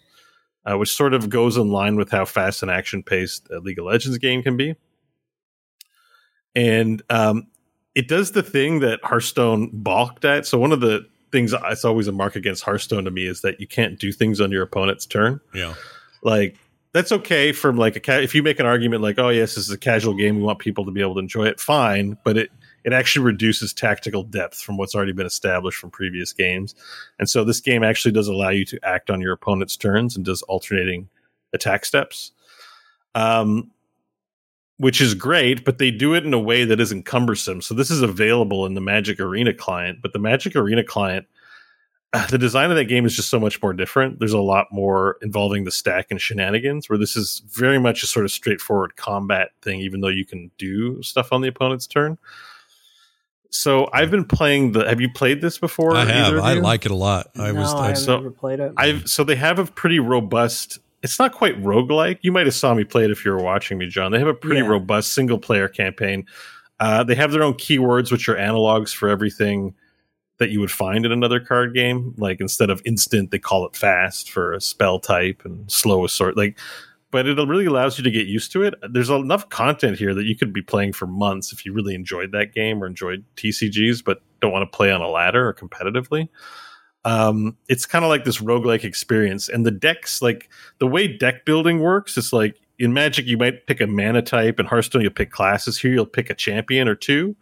uh, 0.66 0.78
which 0.78 0.94
sort 0.94 1.14
of 1.14 1.30
goes 1.30 1.58
in 1.58 1.70
line 1.70 1.96
with 1.96 2.12
how 2.12 2.26
fast 2.26 2.62
and 2.62 2.70
action 2.70 3.02
paced 3.02 3.50
a 3.50 3.60
League 3.60 3.80
of 3.80 3.86
Legends 3.86 4.18
game 4.18 4.44
can 4.44 4.58
be. 4.58 4.76
And 6.54 7.02
um, 7.10 7.48
it 7.96 8.08
does 8.08 8.32
the 8.32 8.44
thing 8.44 8.82
that 8.82 9.00
Hearthstone 9.04 9.70
balked 9.74 10.26
at. 10.26 10.46
So, 10.46 10.60
one 10.60 10.72
of 10.72 10.82
the 10.82 11.08
things 11.38 11.54
it's 11.66 11.86
always 11.86 12.08
a 12.08 12.12
mark 12.12 12.36
against 12.36 12.64
Hearthstone 12.64 13.06
to 13.06 13.12
me 13.12 13.28
is 13.28 13.42
that 13.42 13.60
you 13.60 13.68
can't 13.68 14.00
do 14.00 14.12
things 14.12 14.42
on 14.42 14.52
your 14.52 14.64
opponent's 14.64 15.06
turn. 15.06 15.40
Yeah. 15.54 15.76
like 16.24 16.58
that's 16.94 17.12
okay 17.12 17.52
from 17.52 17.78
like 17.78 17.96
a 17.96 18.00
ca- 18.00 18.24
if 18.24 18.34
you 18.34 18.42
make 18.42 18.60
an 18.60 18.66
argument 18.66 19.04
like 19.04 19.20
oh 19.20 19.30
yes 19.30 19.54
this 19.56 19.66
is 19.68 19.72
a 19.72 19.78
casual 19.78 20.16
game 20.16 20.38
we 20.38 20.42
want 20.42 20.58
people 20.60 20.84
to 20.86 20.92
be 20.92 21.02
able 21.02 21.14
to 21.14 21.20
enjoy 21.20 21.46
it 21.46 21.60
fine 21.60 22.18
but 22.24 22.38
it 22.38 22.50
it 22.84 22.94
actually 22.94 23.26
reduces 23.26 23.74
tactical 23.74 24.24
depth 24.24 24.62
from 24.62 24.78
what's 24.78 24.96
already 24.96 25.12
been 25.12 25.26
established 25.26 25.78
from 25.78 25.92
previous 25.92 26.32
games. 26.32 26.74
And 27.20 27.30
so 27.30 27.44
this 27.44 27.60
game 27.60 27.84
actually 27.84 28.14
does 28.14 28.30
allow 28.30 28.48
you 28.50 28.64
to 28.64 28.80
act 28.82 29.10
on 29.10 29.20
your 29.20 29.34
opponent's 29.34 29.76
turns 29.76 30.16
and 30.16 30.24
does 30.24 30.42
alternating 30.44 31.10
attack 31.52 31.84
steps. 31.84 32.32
Um 33.14 33.72
which 34.78 35.02
is 35.02 35.14
great 35.14 35.66
but 35.66 35.78
they 35.78 35.92
do 35.92 36.14
it 36.14 36.26
in 36.26 36.34
a 36.34 36.40
way 36.40 36.64
that 36.64 36.80
isn't 36.80 37.04
cumbersome 37.04 37.62
so 37.62 37.74
this 37.74 37.92
is 37.92 38.02
available 38.02 38.66
in 38.66 38.74
the 38.74 38.82
magic 38.82 39.20
arena 39.20 39.54
client 39.54 40.00
but 40.02 40.14
the 40.14 40.20
magic 40.20 40.56
arena 40.56 40.84
client 40.84 41.26
uh, 42.14 42.28
the 42.32 42.38
design 42.38 42.70
of 42.70 42.78
that 42.78 42.86
game 42.86 43.06
is 43.06 43.16
just 43.16 43.30
so 43.30 43.40
much 43.40 43.62
more 43.62 43.74
different. 43.74 44.20
There's 44.20 44.34
a 44.34 44.40
lot 44.40 44.68
more 44.72 45.18
involving 45.22 45.64
the 45.64 45.72
stack 45.72 46.08
and 46.10 46.20
shenanigans, 46.20 46.90
where 46.90 46.98
this 46.98 47.16
is 47.16 47.42
very 47.48 47.80
much 47.80 48.04
a 48.04 48.08
sort 48.08 48.26
of 48.26 48.32
straightforward 48.32 48.96
combat 48.96 49.52
thing, 49.62 49.80
even 49.82 50.02
though 50.02 50.08
you 50.08 50.26
can 50.26 50.52
do 50.58 51.02
stuff 51.04 51.32
on 51.32 51.42
the 51.42 51.48
opponent's 51.48 51.88
turn. 51.88 52.18
So 53.50 53.90
I've 53.94 54.12
been 54.12 54.26
playing 54.26 54.74
the. 54.74 54.88
Have 54.88 55.00
you 55.00 55.10
played 55.10 55.42
this 55.42 55.58
before? 55.58 55.96
I 55.96 56.06
have. 56.06 56.36
I 56.36 56.54
like 56.54 56.86
it 56.86 56.92
a 56.92 56.96
lot. 56.96 57.32
I 57.38 57.52
no, 57.52 57.62
was 57.62 57.74
I 57.74 57.78
I, 57.78 57.82
haven't 57.88 57.96
so- 58.04 58.18
ever 58.18 58.32
played 58.32 58.60
it. 58.60 58.74
I've 58.78 59.10
so 59.10 59.24
they 59.24 59.36
have 59.36 59.58
a 59.60 59.66
pretty 59.66 60.00
robust. 60.00 60.80
It's 61.08 61.20
not 61.20 61.32
quite 61.32 61.62
roguelike. 61.64 62.20
You 62.22 62.34
might 62.34 62.46
have 62.48 62.54
saw 62.54 62.74
me 62.74 62.84
play 62.84 63.06
it 63.06 63.12
if 63.12 63.24
you 63.24 63.32
were 63.32 63.42
watching 63.42 63.78
me, 63.78 63.88
John. 63.88 64.12
They 64.12 64.20
have 64.20 64.28
a 64.28 64.34
pretty 64.34 64.60
Yeah. 64.62 64.68
robust 64.68 65.14
single 65.14 65.40
player 65.40 65.70
campaign. 65.70 66.26
Uh, 66.82 67.04
they 67.04 67.16
have 67.16 67.32
their 67.32 67.44
own 67.44 67.54
keywords, 67.54 68.12
which 68.12 68.28
are 68.28 68.36
analogs 68.36 68.94
for 68.94 69.08
everything 69.08 69.74
that 70.40 70.50
you 70.50 70.60
would 70.60 70.70
find 70.70 71.06
in 71.06 71.12
another 71.14 71.40
card 71.40 71.74
game. 71.74 72.14
Like 72.18 72.42
instead 72.42 72.70
of 72.70 72.82
instant, 72.86 73.32
they 73.32 73.40
call 73.40 73.66
it 73.66 73.74
fast 73.76 74.30
for 74.30 74.52
a 74.52 74.60
spell 74.60 75.00
type 75.00 75.44
and 75.46 75.72
slow 75.72 76.04
a 76.04 76.10
sort. 76.10 76.36
Like, 76.36 76.60
but 77.10 77.26
it 77.26 77.38
really 77.38 77.66
allows 77.66 77.98
you 77.98 78.04
to 78.04 78.12
get 78.12 78.28
used 78.28 78.52
to 78.52 78.64
it. 78.64 78.76
There's 78.92 79.10
enough 79.10 79.48
content 79.48 79.98
here 79.98 80.14
that 80.14 80.26
you 80.26 80.36
could 80.36 80.52
be 80.52 80.62
playing 80.62 80.92
for 80.92 81.08
months 81.08 81.54
if 81.54 81.66
you 81.66 81.72
really 81.72 81.96
enjoyed 81.96 82.34
that 82.34 82.54
game 82.54 82.84
or 82.84 82.86
enjoyed 82.86 83.24
TCGs, 83.38 84.04
but 84.04 84.22
don't 84.42 84.52
want 84.52 84.70
to 84.70 84.76
play 84.76 84.92
on 84.92 85.02
a 85.02 85.08
ladder 85.08 85.48
or 85.48 85.54
competitively 85.54 86.28
um, 87.08 87.56
it's 87.70 87.86
kind 87.86 88.04
of 88.04 88.10
like 88.10 88.26
this 88.26 88.40
roguelike 88.42 88.84
experience. 88.84 89.48
And 89.48 89.66
the 89.66 89.72
decks, 89.72 90.22
like 90.22 90.50
the 90.80 90.88
way 90.88 91.08
deck 91.08 91.46
building 91.46 91.80
works, 91.80 92.18
it's 92.18 92.34
like 92.34 92.60
in 92.80 92.92
Magic, 92.92 93.26
you 93.26 93.38
might 93.38 93.66
pick 93.66 93.80
a 93.80 93.88
mana 93.88 94.22
type, 94.22 94.60
and 94.60 94.68
Hearthstone, 94.68 95.04
you'll 95.04 95.12
pick 95.12 95.32
classes. 95.32 95.80
Here, 95.80 95.94
you'll 95.94 96.06
pick 96.06 96.30
a 96.30 96.34
champion 96.34 96.90
or 96.90 96.96
two, 96.96 97.34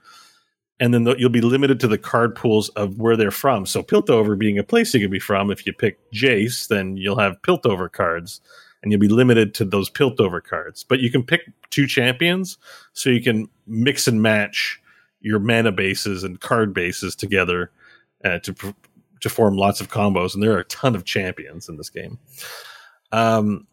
and 0.79 0.93
then 0.93 1.03
th- 1.03 1.17
you'll 1.17 1.31
be 1.31 1.41
limited 1.41 1.79
to 1.79 1.87
the 1.87 1.97
card 1.97 2.35
pools 2.35 2.69
of 2.69 2.99
where 2.99 3.17
they're 3.17 3.31
from. 3.31 3.65
So, 3.65 3.81
Piltover 3.81 4.37
being 4.37 4.59
a 4.59 4.63
place 4.63 4.93
you 4.93 4.99
could 4.99 5.09
be 5.09 5.19
from, 5.19 5.49
if 5.49 5.65
you 5.65 5.73
pick 5.73 5.97
Jace, 6.11 6.67
then 6.67 6.95
you'll 6.95 7.17
have 7.17 7.41
Piltover 7.41 7.91
cards. 7.91 8.41
And 8.83 8.91
you'll 8.91 9.01
be 9.01 9.07
limited 9.07 9.55
to 9.55 9.65
those 9.65 9.89
Piltover 9.89 10.43
cards. 10.43 10.83
But 10.83 10.99
you 10.99 11.09
can 11.09 11.23
pick 11.23 11.41
two 11.71 11.87
champions, 11.87 12.59
so 12.93 13.09
you 13.09 13.23
can 13.23 13.49
mix 13.65 14.07
and 14.07 14.21
match 14.21 14.79
your 15.21 15.39
mana 15.39 15.71
bases 15.71 16.23
and 16.23 16.39
card 16.39 16.71
bases 16.71 17.15
together 17.15 17.71
uh, 18.23 18.37
to 18.39 18.53
pr- 18.53 18.69
to 19.25 19.29
form 19.29 19.57
lots 19.57 19.81
of 19.81 19.89
combos, 19.89 20.33
and 20.35 20.41
there 20.43 20.53
are 20.53 20.59
a 20.59 20.63
ton 20.65 20.95
of 20.95 21.03
champions 21.03 21.67
in 21.67 21.77
this 21.77 21.89
game. 21.89 22.19
Um, 23.11 23.67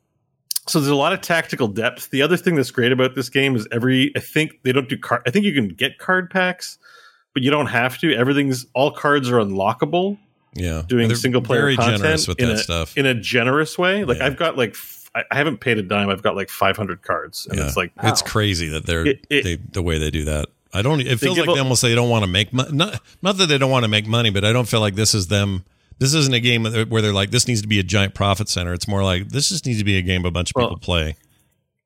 so 0.67 0.81
there's 0.81 0.91
a 0.91 0.97
lot 0.97 1.13
of 1.13 1.21
tactical 1.21 1.69
depth. 1.69 2.11
The 2.11 2.23
other 2.23 2.37
thing 2.37 2.55
that's 2.55 2.71
great 2.71 2.93
about 2.93 3.15
this 3.15 3.29
game 3.29 3.55
is 3.57 3.67
every 3.71 4.13
I 4.17 4.21
think 4.21 4.63
they 4.63 4.73
don't 4.73 4.89
do 4.89 4.97
card. 4.97 5.23
I 5.27 5.31
think 5.31 5.45
you 5.45 5.53
can 5.53 5.69
get 5.69 5.99
card 5.99 6.31
packs, 6.31 6.79
but 7.35 7.43
you 7.43 7.51
don't 7.51 7.67
have 7.67 7.99
to. 7.99 8.15
Everything's 8.15 8.67
all 8.75 8.91
cards 8.93 9.29
are 9.31 9.37
unlockable 9.39 10.19
yeah. 10.55 10.83
doing 10.87 11.13
single 11.15 11.43
player 11.43 11.75
content 11.75 12.29
with 12.29 12.39
in 12.41 12.49
that 12.49 12.55
a, 12.55 12.59
stuff. 12.59 12.97
in 12.97 13.07
a 13.07 13.15
generous 13.15 13.77
way. 13.77 14.05
Like 14.05 14.19
Yeah. 14.19 14.27
I've 14.27 14.37
got 14.37 14.57
like 14.57 14.77
I 15.15 15.25
haven't 15.33 15.59
paid 15.59 15.77
a 15.79 15.83
dime. 15.83 16.09
I've 16.09 16.23
got 16.23 16.37
like 16.37 16.49
500 16.49 17.03
cards, 17.03 17.47
and 17.51 17.59
Yeah. 17.59 17.67
it's 17.67 17.77
like 17.77 17.93
It's 18.03 18.23
crazy 18.23 18.69
that 18.69 18.87
they're 18.87 19.07
It- 19.07 19.27
it- 19.29 19.45
they, 19.45 19.57
the 19.57 19.83
way 19.83 19.99
they 19.99 20.11
do 20.11 20.25
that. 20.27 20.49
I 20.73 20.83
don't. 20.83 21.01
It 21.01 21.19
feels 21.21 21.39
like 21.39 21.49
a- 21.49 21.53
they 21.53 21.59
almost 21.61 21.81
say 21.81 21.89
they 21.91 21.95
don't 21.95 22.09
want 22.11 22.25
to 22.25 22.31
make 22.31 22.53
money. 22.53 22.71
Not 22.73 23.01
not 23.21 23.37
that 23.39 23.47
they 23.47 23.59
don't 23.59 23.71
want 23.71 23.85
to 23.85 23.89
make 23.89 24.07
money, 24.07 24.31
but 24.31 24.45
I 24.45 24.53
don't 24.53 24.67
feel 24.69 24.81
like 24.81 24.95
this 24.95 25.15
is 25.15 25.27
them. 25.29 25.65
This 25.99 26.15
isn't 26.15 26.35
a 26.35 26.41
game 26.41 26.65
where 26.65 27.03
they're- 27.03 27.13
like 27.13 27.31
this 27.31 27.47
needs 27.47 27.63
to 27.63 27.69
be 27.69 27.79
a 27.79 27.83
giant 27.83 28.15
profit 28.15 28.49
center. 28.49 28.73
It's 28.73 28.89
more 28.89 29.05
like 29.05 29.29
this 29.29 29.51
just 29.51 29.67
needs 29.67 29.79
to 29.79 29.85
be 29.85 29.99
a 29.99 30.03
game 30.03 30.25
a 30.25 30.31
bunch 30.31 30.51
of 30.51 30.57
Well, 30.57 30.67
people 30.69 30.79
play. 30.81 31.17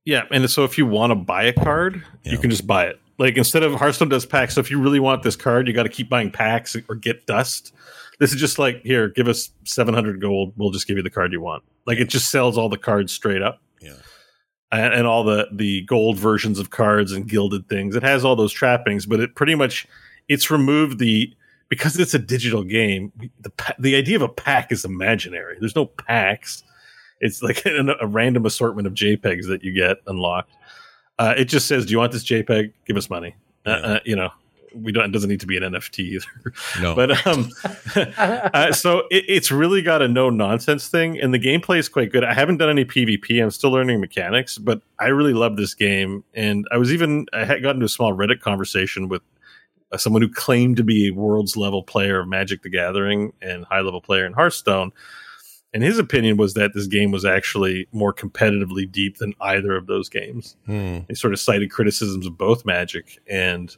Yeah, 0.04 0.22
and 0.30 0.48
so 0.48 0.62
if 0.64 0.78
you 0.78 0.86
want 0.86 1.10
to 1.10 1.14
buy 1.16 1.42
a 1.44 1.52
card, 1.52 2.02
Yeah. 2.24 2.32
you 2.32 2.38
can 2.38 2.48
just 2.50 2.66
buy 2.66 2.84
it. 2.86 3.00
Like 3.18 3.36
instead 3.36 3.62
of 3.64 3.74
Hearthstone 3.74 4.08
does 4.08 4.24
packs, 4.24 4.54
so 4.54 4.60
if 4.60 4.70
you 4.70 4.80
really 4.80 5.00
want 5.00 5.22
this 5.24 5.34
card, 5.36 5.66
you 5.66 5.72
got 5.74 5.82
to 5.82 5.88
keep 5.88 6.08
buying 6.08 6.30
packs 6.30 6.76
or 6.88 6.94
get 6.94 7.26
dust. 7.26 7.72
This 8.20 8.32
is 8.32 8.40
just 8.40 8.58
like 8.58 8.82
here, 8.82 9.08
give 9.08 9.26
us 9.26 9.50
seven 9.64 9.94
hundred 9.94 10.20
gold. 10.20 10.52
We'll 10.56 10.70
just 10.70 10.86
give 10.86 10.96
you 10.96 11.02
the 11.02 11.10
card 11.10 11.32
you 11.32 11.40
want. 11.40 11.64
Like 11.86 11.98
it 11.98 12.08
just 12.08 12.30
sells 12.30 12.56
all 12.56 12.68
the 12.68 12.78
cards 12.78 13.12
straight 13.12 13.42
up. 13.42 13.60
Yeah. 14.72 14.86
and, 14.86 14.94
and 14.94 15.06
all 15.06 15.24
the 15.24 15.48
the 15.52 15.82
gold 15.82 16.18
versions 16.18 16.58
of 16.58 16.70
cards 16.70 17.12
and 17.12 17.28
gilded 17.28 17.68
things. 17.68 17.96
It 17.96 18.02
has 18.02 18.24
all 18.24 18.36
those 18.36 18.52
trappings, 18.52 19.06
but 19.06 19.20
it 19.20 19.34
pretty 19.34 19.54
much 19.54 19.86
it's 20.28 20.50
removed 20.50 20.98
the 20.98 21.32
because 21.68 21.98
it's 21.98 22.14
a 22.14 22.18
digital 22.18 22.62
game. 22.64 23.12
The 23.40 23.52
the 23.78 23.96
idea 23.96 24.16
of 24.16 24.22
a 24.22 24.28
pack 24.28 24.72
is 24.72 24.84
imaginary. 24.84 25.56
There's 25.60 25.76
no 25.76 25.86
packs. 25.86 26.62
It's 27.20 27.42
like 27.42 27.64
a, 27.66 27.96
a 28.00 28.06
random 28.06 28.46
assortment 28.46 28.86
of 28.86 28.94
JPEGs 28.94 29.48
that 29.48 29.62
you 29.64 29.72
get 29.72 29.98
unlocked. 30.06 30.52
Uh, 31.18 31.34
it 31.36 31.46
just 31.46 31.66
says, 31.66 31.86
"Do 31.86 31.92
you 31.92 31.98
want 31.98 32.12
this 32.12 32.24
JPEG? 32.24 32.72
Give 32.86 32.96
us 32.96 33.08
money." 33.08 33.34
Uh, 33.64 33.70
uh, 33.70 34.00
you 34.04 34.14
know, 34.14 34.30
we 34.82 34.92
don't. 34.92 35.06
It 35.06 35.12
doesn't 35.12 35.28
need 35.28 35.40
to 35.40 35.46
be 35.46 35.56
an 35.56 35.62
NFT 35.62 35.98
either. 36.00 36.52
No. 36.80 36.94
But 36.94 37.26
um, 37.26 37.50
uh, 37.96 38.72
so 38.72 39.00
it, 39.10 39.24
it's 39.28 39.50
really 39.50 39.82
got 39.82 40.02
a 40.02 40.08
no 40.08 40.30
nonsense 40.30 40.88
thing, 40.88 41.20
and 41.20 41.32
the 41.32 41.38
gameplay 41.38 41.78
is 41.78 41.88
quite 41.88 42.12
good. 42.12 42.24
I 42.24 42.34
haven't 42.34 42.58
done 42.58 42.70
any 42.70 42.84
PvP. 42.84 43.42
I'm 43.42 43.50
still 43.50 43.70
learning 43.70 44.00
mechanics, 44.00 44.58
but 44.58 44.82
I 44.98 45.06
really 45.06 45.32
love 45.32 45.56
this 45.56 45.74
game. 45.74 46.24
And 46.34 46.66
I 46.70 46.76
was 46.76 46.92
even 46.92 47.26
I 47.32 47.44
had 47.44 47.62
gotten 47.62 47.80
to 47.80 47.86
a 47.86 47.88
small 47.88 48.12
Reddit 48.12 48.40
conversation 48.40 49.08
with 49.08 49.22
uh, 49.92 49.96
someone 49.96 50.22
who 50.22 50.28
claimed 50.28 50.76
to 50.76 50.84
be 50.84 51.08
a 51.08 51.14
world's 51.14 51.56
level 51.56 51.82
player 51.82 52.20
of 52.20 52.28
Magic 52.28 52.62
the 52.62 52.70
Gathering 52.70 53.32
and 53.40 53.64
high 53.64 53.80
level 53.80 54.00
player 54.00 54.26
in 54.26 54.32
Hearthstone. 54.32 54.92
And 55.72 55.82
his 55.82 55.98
opinion 55.98 56.38
was 56.38 56.54
that 56.54 56.72
this 56.74 56.86
game 56.86 57.10
was 57.10 57.24
actually 57.24 57.86
more 57.92 58.14
competitively 58.14 58.90
deep 58.90 59.18
than 59.18 59.34
either 59.40 59.76
of 59.76 59.86
those 59.86 60.08
games. 60.08 60.56
Hmm. 60.64 61.00
He 61.08 61.14
sort 61.14 61.34
of 61.34 61.38
cited 61.38 61.70
criticisms 61.70 62.26
of 62.26 62.38
both 62.38 62.64
Magic 62.64 63.18
and 63.28 63.76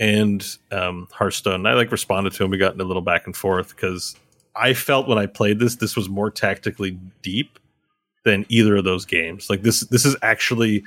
and 0.00 0.44
um, 0.72 1.08
Hearthstone. 1.12 1.66
I 1.66 1.74
like 1.74 1.90
responded 1.92 2.32
to 2.34 2.44
him. 2.44 2.50
We 2.50 2.58
got 2.58 2.74
in 2.74 2.80
a 2.80 2.84
little 2.84 3.02
back 3.02 3.26
and 3.26 3.36
forth 3.36 3.74
because 3.74 4.16
I 4.56 4.74
felt 4.74 5.08
when 5.08 5.18
I 5.18 5.26
played 5.26 5.58
this, 5.58 5.76
this 5.76 5.96
was 5.96 6.08
more 6.08 6.30
tactically 6.30 6.98
deep 7.22 7.58
than 8.24 8.46
either 8.48 8.76
of 8.76 8.84
those 8.84 9.04
games. 9.04 9.48
Like 9.50 9.62
this, 9.62 9.80
this 9.80 10.04
is 10.04 10.16
actually, 10.22 10.82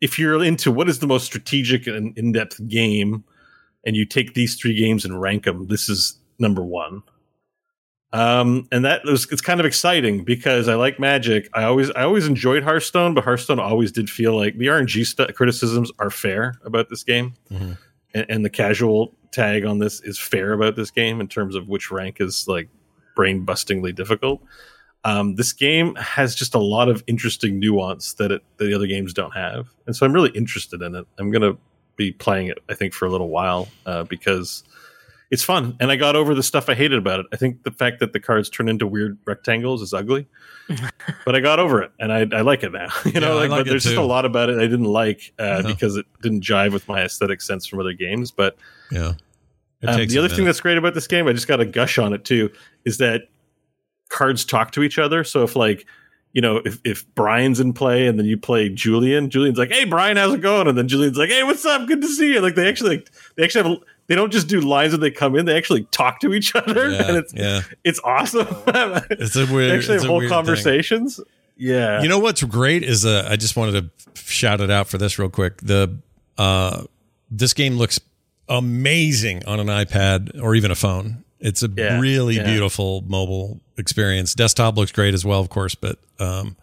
if 0.00 0.18
you're 0.18 0.42
into 0.42 0.70
what 0.72 0.88
is 0.88 0.98
the 1.00 1.06
most 1.06 1.24
strategic 1.26 1.86
and 1.86 2.16
in 2.18 2.32
depth 2.32 2.66
game, 2.68 3.24
and 3.86 3.94
you 3.96 4.04
take 4.04 4.34
these 4.34 4.56
three 4.56 4.74
games 4.74 5.04
and 5.04 5.20
rank 5.20 5.44
them, 5.44 5.66
this 5.68 5.88
is 5.88 6.18
number 6.38 6.62
one. 6.62 7.02
Um, 8.12 8.66
and 8.72 8.84
that 8.86 9.04
was 9.04 9.30
it's 9.30 9.42
kind 9.42 9.60
of 9.60 9.66
exciting 9.66 10.24
because 10.24 10.66
I 10.66 10.74
like 10.76 10.98
Magic. 10.98 11.48
I 11.52 11.64
always 11.64 11.90
I 11.90 12.02
always 12.04 12.26
enjoyed 12.26 12.62
Hearthstone, 12.62 13.12
but 13.12 13.22
Hearthstone 13.24 13.60
always 13.60 13.92
did 13.92 14.08
feel 14.08 14.34
like 14.34 14.56
the 14.56 14.66
RNG 14.66 15.04
st- 15.06 15.34
criticisms 15.34 15.92
are 15.98 16.08
fair 16.10 16.54
about 16.64 16.88
this 16.88 17.04
game, 17.04 17.34
Mhm. 17.52 17.76
And, 18.14 18.26
and 18.28 18.44
the 18.44 18.50
casual 18.50 19.14
tag 19.30 19.64
on 19.64 19.78
this 19.78 20.00
is 20.00 20.18
fair 20.18 20.52
about 20.52 20.76
this 20.76 20.90
game 20.90 21.20
in 21.20 21.28
terms 21.28 21.54
of 21.54 21.68
which 21.68 21.90
rank 21.90 22.20
is 22.20 22.46
like 22.48 22.68
brain 23.14 23.44
bustingly 23.44 23.94
difficult. 23.94 24.42
Um, 25.04 25.36
this 25.36 25.52
game 25.52 25.94
has 25.94 26.34
just 26.34 26.54
a 26.54 26.58
lot 26.58 26.88
of 26.88 27.04
interesting 27.06 27.60
nuance 27.60 28.14
that, 28.14 28.32
it, 28.32 28.42
that 28.56 28.64
the 28.64 28.74
other 28.74 28.86
games 28.86 29.14
don't 29.14 29.34
have, 29.34 29.68
and 29.86 29.94
so 29.94 30.04
I'm 30.04 30.12
really 30.12 30.30
interested 30.30 30.82
in 30.82 30.94
it. 30.94 31.06
I'm 31.18 31.30
gonna 31.30 31.56
be 31.96 32.12
playing 32.12 32.48
it, 32.48 32.58
I 32.68 32.74
think, 32.74 32.94
for 32.94 33.06
a 33.06 33.10
little 33.10 33.28
while 33.28 33.68
uh, 33.86 34.04
because 34.04 34.64
it's 35.30 35.42
fun. 35.42 35.76
And 35.80 35.90
I 35.90 35.96
got 35.96 36.16
over 36.16 36.34
the 36.34 36.42
stuff 36.42 36.68
I 36.68 36.74
hated 36.74 36.98
about 36.98 37.20
it. 37.20 37.26
I 37.32 37.36
think 37.36 37.62
the 37.62 37.70
fact 37.70 38.00
that 38.00 38.12
the 38.12 38.20
cards 38.20 38.48
turn 38.48 38.68
into 38.68 38.86
weird 38.86 39.18
rectangles 39.26 39.82
is 39.82 39.92
ugly, 39.92 40.26
but 41.26 41.34
I 41.34 41.40
got 41.40 41.58
over 41.58 41.82
it, 41.82 41.92
and 42.00 42.12
I, 42.12 42.20
I 42.36 42.40
like 42.42 42.62
it 42.62 42.72
now. 42.72 42.88
you 43.04 43.20
know, 43.20 43.34
Yeah, 43.34 43.40
like, 43.40 43.50
like 43.50 43.60
but 43.60 43.66
it 43.66 43.70
there's 43.70 43.84
just 43.84 43.96
a 43.96 44.02
lot 44.02 44.24
about 44.24 44.48
it 44.48 44.58
I 44.58 44.66
didn't 44.66 44.84
like 44.84 45.32
uh, 45.38 45.42
Uh-huh. 45.42 45.68
because 45.68 45.96
it 45.96 46.06
didn't 46.22 46.42
jive 46.44 46.72
with 46.72 46.88
my 46.88 47.02
aesthetic 47.02 47.42
sense 47.42 47.66
from 47.66 47.80
other 47.80 47.92
games. 47.92 48.30
But 48.30 48.56
Yeah. 48.90 49.14
Um, 49.86 50.06
the 50.06 50.18
other 50.18 50.28
thing 50.28 50.44
that's 50.44 50.60
great 50.60 50.76
about 50.76 50.94
this 50.94 51.06
game, 51.06 51.28
I 51.28 51.32
just 51.32 51.46
got 51.46 51.56
to 51.58 51.64
gush 51.64 51.98
on 51.98 52.12
it 52.12 52.24
too, 52.24 52.50
is 52.84 52.98
that 52.98 53.28
cards 54.08 54.44
talk 54.44 54.72
to 54.72 54.82
each 54.82 54.98
other. 54.98 55.22
So 55.24 55.44
if 55.44 55.54
like 55.54 55.86
you 56.32 56.42
know 56.42 56.56
if, 56.64 56.80
if 56.84 57.06
Brian's 57.14 57.60
in 57.60 57.72
play 57.72 58.06
and 58.06 58.18
then 58.18 58.26
you 58.26 58.36
play 58.38 58.68
Julian, 58.70 59.30
Julian's 59.30 59.56
like, 59.58 59.70
"Hey 59.70 59.84
Brian, 59.84 60.16
how's 60.16 60.34
it 60.34 60.40
going?" 60.40 60.66
And 60.66 60.76
then 60.76 60.88
Julian's 60.88 61.16
like, 61.16 61.28
"Hey, 61.30 61.42
what's 61.44 61.64
up? 61.64 61.86
Good 61.86 62.00
to 62.02 62.08
see 62.08 62.32
you." 62.34 62.40
Like 62.40 62.54
they 62.56 62.68
actually 62.68 62.96
like 62.96 63.08
they 63.36 63.44
actually 63.44 63.68
have 63.70 63.78
they 64.08 64.14
don't 64.14 64.32
just 64.32 64.48
do 64.48 64.60
lines 64.60 64.92
when 64.92 65.00
they 65.00 65.10
come 65.10 65.36
in; 65.36 65.44
they 65.46 65.56
actually 65.56 65.84
talk 65.84 66.20
to 66.20 66.34
each 66.34 66.54
other, 66.56 66.90
yeah, 66.90 67.08
and 67.08 67.16
it's 67.16 67.32
yeah. 67.34 67.60
it's 67.84 68.00
awesome. 68.02 68.46
It's 69.10 69.36
a 69.36 69.46
they 69.46 69.70
actually 69.70 69.76
it's 69.76 69.88
have 69.88 70.04
a 70.04 70.06
whole 70.08 70.18
weird 70.18 70.28
thing. 70.30 70.36
conversations. 70.36 71.20
Yeah, 71.56 72.02
You 72.02 72.08
know 72.08 72.18
what's 72.20 72.42
great 72.44 72.82
is 72.84 73.04
uh, 73.04 73.26
I 73.28 73.36
just 73.36 73.56
wanted 73.56 73.72
to 74.14 74.22
shout 74.22 74.60
it 74.60 74.70
out 74.70 74.88
for 74.88 74.96
this 74.98 75.18
real 75.18 75.28
quick. 75.28 75.56
The 75.58 75.96
uh, 76.36 76.84
this 77.30 77.52
game 77.52 77.74
looks 77.76 77.98
amazing 78.48 79.44
on 79.46 79.60
an 79.60 79.66
iPad 79.66 80.40
or 80.42 80.54
even 80.54 80.70
a 80.70 80.74
phone. 80.74 81.24
It's 81.40 81.62
a 81.62 81.68
Yeah, 81.76 82.00
really 82.00 82.36
yeah. 82.36 82.44
beautiful 82.44 83.02
mobile 83.06 83.60
experience. 83.76 84.34
Desktop 84.34 84.76
looks 84.76 84.92
great 84.92 85.14
as 85.14 85.24
well, 85.24 85.40
of 85.40 85.48
course, 85.50 85.74
but 85.74 85.98
um, 86.18 86.56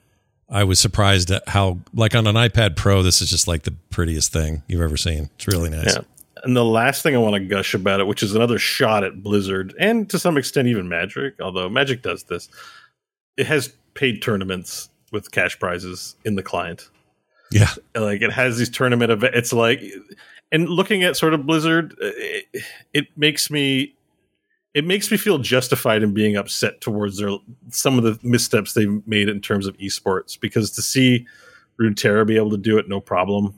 I 0.50 0.64
was 0.64 0.80
surprised 0.80 1.32
at 1.32 1.48
how, 1.50 1.80
like 1.94 2.16
on 2.16 2.28
an 2.28 2.36
iPad 2.36 2.76
Pro, 2.76 3.04
this 3.04 3.22
is 3.22 3.30
just 3.30 3.48
like 3.48 3.64
the 3.64 3.72
prettiest 3.90 4.32
thing 4.34 4.64
you've 4.68 4.82
ever 4.82 4.98
seen. 4.98 5.30
It's 5.36 5.48
really 5.48 5.70
nice. 5.70 5.96
Yeah. 5.96 6.02
And 6.46 6.56
the 6.56 6.64
last 6.64 7.02
thing 7.02 7.16
I 7.16 7.18
want 7.18 7.34
to 7.34 7.40
gush 7.40 7.74
about 7.74 8.00
it, 8.00 8.06
which 8.06 8.22
is 8.22 8.36
another 8.36 8.60
shot 8.60 9.04
at 9.04 9.24
Blizzard 9.24 9.74
and 9.80 10.08
to 10.12 10.20
some 10.20 10.38
extent 10.38 10.68
even 10.68 10.88
Magic, 10.88 11.42
although 11.42 11.68
Magic 11.68 12.04
does 12.04 12.24
this, 12.26 12.50
it 13.36 13.48
has 13.48 13.76
paid 13.96 14.22
tournaments 14.22 14.90
with 15.12 15.32
cash 15.32 15.58
prizes 15.58 16.16
in 16.24 16.36
the 16.36 16.44
client. 16.44 16.92
Yeah. 17.52 17.70
Like 17.96 18.22
it 18.22 18.32
has 18.32 18.60
these 18.60 18.70
tournament 18.70 19.12
events. 19.12 19.36
It's 19.36 19.54
like, 19.54 19.82
and 20.52 20.70
looking 20.70 21.04
at 21.04 21.18
sort 21.18 21.34
of 21.34 21.48
Blizzard, 21.48 21.94
uh, 21.94 22.12
it, 22.14 22.64
it 22.94 23.08
makes 23.18 23.50
me, 23.50 23.96
it 24.76 24.86
makes 24.86 25.10
me 25.10 25.18
feel 25.18 25.40
justified 25.40 26.04
in 26.04 26.14
being 26.14 26.36
upset 26.36 26.80
towards 26.80 27.18
their 27.18 27.36
some 27.70 27.98
of 27.98 28.04
the 28.04 28.20
missteps 28.22 28.74
they've 28.74 29.02
made 29.08 29.30
in 29.30 29.42
terms 29.42 29.66
of 29.66 29.76
esports 29.78 30.40
because 30.40 30.70
to 30.72 30.84
see 30.84 31.26
Runeterra 31.82 32.28
be 32.28 32.36
able 32.36 32.52
to 32.52 32.58
do 32.58 32.78
it 32.78 32.88
no 32.88 33.02
problem 33.02 33.56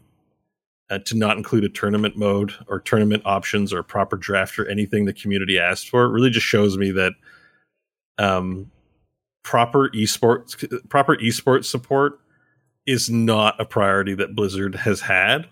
uh, 0.89 0.99
to 0.99 1.15
not 1.15 1.38
include 1.38 1.64
a 1.64 1.69
tournament 1.69 2.18
mode 2.18 2.53
or 2.68 2.80
tournament 2.80 3.22
options 3.26 3.73
or 3.73 3.84
proper 3.84 4.15
draft 4.15 4.57
or 4.57 4.68
anything 4.68 5.05
the 5.05 5.14
community 5.14 5.59
asked 5.59 5.89
for 5.89 6.09
really 6.09 6.30
just 6.30 6.45
shows 6.45 6.77
me 6.77 6.91
that 6.91 7.14
um, 8.18 8.72
proper 9.43 9.89
esports 9.89 10.89
proper 10.89 11.15
esports 11.18 11.65
support 11.65 12.19
is 12.85 13.09
not 13.09 13.59
a 13.59 13.65
priority 13.65 14.15
that 14.15 14.35
Blizzard 14.35 14.76
has 14.76 15.01
had, 15.01 15.47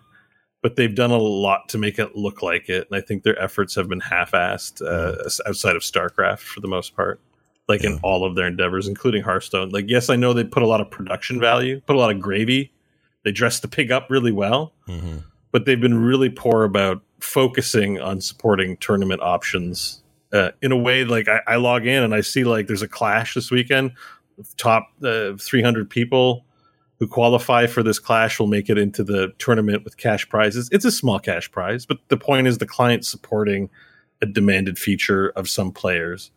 but 0.64 0.78
they've 0.78 0.96
done 0.96 1.12
a 1.12 1.18
lot 1.18 1.68
to 1.70 1.78
make 1.78 2.00
it 2.00 2.16
look 2.16 2.42
like 2.42 2.70
it, 2.70 2.88
and 2.90 2.98
I 2.98 3.06
think 3.06 3.24
their 3.24 3.38
efforts 3.42 3.76
have 3.76 3.90
been 3.90 4.00
half-assed 4.00 4.82
uh, 4.82 5.30
outside 5.48 5.76
of 5.76 5.82
StarCraft 5.82 6.40
for 6.40 6.62
the 6.62 6.68
most 6.68 6.96
part. 6.96 7.20
Like 7.68 7.84
in 7.84 8.00
all 8.04 8.24
of 8.24 8.36
their 8.36 8.46
endeavors, 8.46 8.88
including 8.88 9.24
Hearthstone. 9.24 9.70
Like, 9.70 9.86
yes, 9.88 10.12
I 10.12 10.16
know 10.16 10.34
they 10.34 10.44
put 10.44 10.62
a 10.62 10.68
lot 10.68 10.82
of 10.82 10.92
production 10.92 11.40
value, 11.40 11.82
put 11.82 11.96
a 11.96 12.00
lot 12.00 12.12
of 12.12 12.22
gravy. 12.22 12.72
They 13.26 13.34
dress 13.34 13.60
the 13.60 13.68
pig 13.68 13.92
up 13.92 14.08
really 14.10 14.32
well, 14.32 14.74
hmm 14.86 15.18
but 15.56 15.64
they've 15.64 15.80
been 15.80 16.04
really 16.04 16.30
poor 16.30 16.66
about 16.66 17.02
focusing 17.22 17.98
on 18.02 18.20
supporting 18.20 18.76
tournament 18.76 19.22
options 19.22 20.04
uh, 20.34 20.52
in 20.62 20.74
a 20.74 20.76
way 20.76 21.06
like 21.06 21.30
I, 21.30 21.40
I 21.48 21.56
log 21.56 21.88
in 21.88 22.04
and 22.04 22.14
I 22.14 22.20
see 22.20 22.44
like 22.44 22.68
there's 22.68 22.82
a 22.82 22.90
clash 22.90 23.36
this 23.36 23.52
weekend. 23.52 23.94
Top 24.58 24.90
uh, 25.02 25.38
300 25.40 25.90
people 25.90 26.44
who 27.00 27.08
qualify 27.08 27.68
for 27.68 27.84
this 27.84 28.00
clash 28.00 28.38
will 28.38 28.48
make 28.48 28.70
it 28.70 28.78
into 28.78 29.02
the 29.02 29.34
tournament 29.38 29.86
with 29.86 29.96
cash 29.96 30.28
prizes. 30.28 30.68
It's 30.74 30.84
a 30.84 30.92
small 30.92 31.20
cash 31.20 31.50
prize, 31.50 31.86
but 31.86 32.00
the 32.10 32.18
point 32.18 32.48
is 32.48 32.58
the 32.58 32.68
client 32.68 33.06
supporting 33.06 33.70
a 34.22 34.26
demanded 34.26 34.78
feature 34.78 35.30
of 35.38 35.50
some 35.50 35.72
players. 35.72 36.32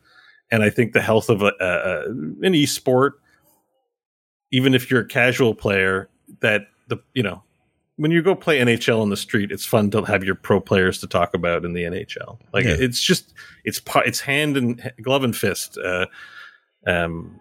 And 0.52 0.62
I 0.62 0.70
think 0.70 0.92
the 0.92 1.02
health 1.02 1.28
of 1.28 1.42
a, 1.42 1.52
a, 1.58 2.04
an 2.08 2.52
esport, 2.52 3.14
even 4.52 4.74
if 4.74 4.92
you're 4.92 5.00
a 5.00 5.08
casual 5.08 5.56
player, 5.56 6.08
that 6.38 6.68
the 6.88 6.98
you 7.14 7.22
know 7.22 7.42
when 7.96 8.10
you 8.12 8.22
go 8.22 8.34
play 8.34 8.58
NHL 8.60 9.00
on 9.00 9.10
the 9.10 9.16
street, 9.16 9.50
it's 9.50 9.64
fun 9.64 9.90
to 9.90 10.02
have 10.04 10.22
your 10.22 10.36
pro 10.36 10.60
players 10.60 10.98
to 11.00 11.06
talk 11.08 11.34
about 11.34 11.64
in 11.64 11.72
the 11.72 11.82
NHL. 11.82 12.38
Like 12.52 12.64
Yeah. 12.64 12.76
it's 12.78 13.00
just 13.02 13.32
it's 13.64 13.80
it's 14.06 14.20
hand 14.20 14.56
and 14.56 14.92
glove 15.02 15.24
and 15.24 15.36
fist. 15.36 15.76
Uh, 15.78 16.06
um, 16.86 17.38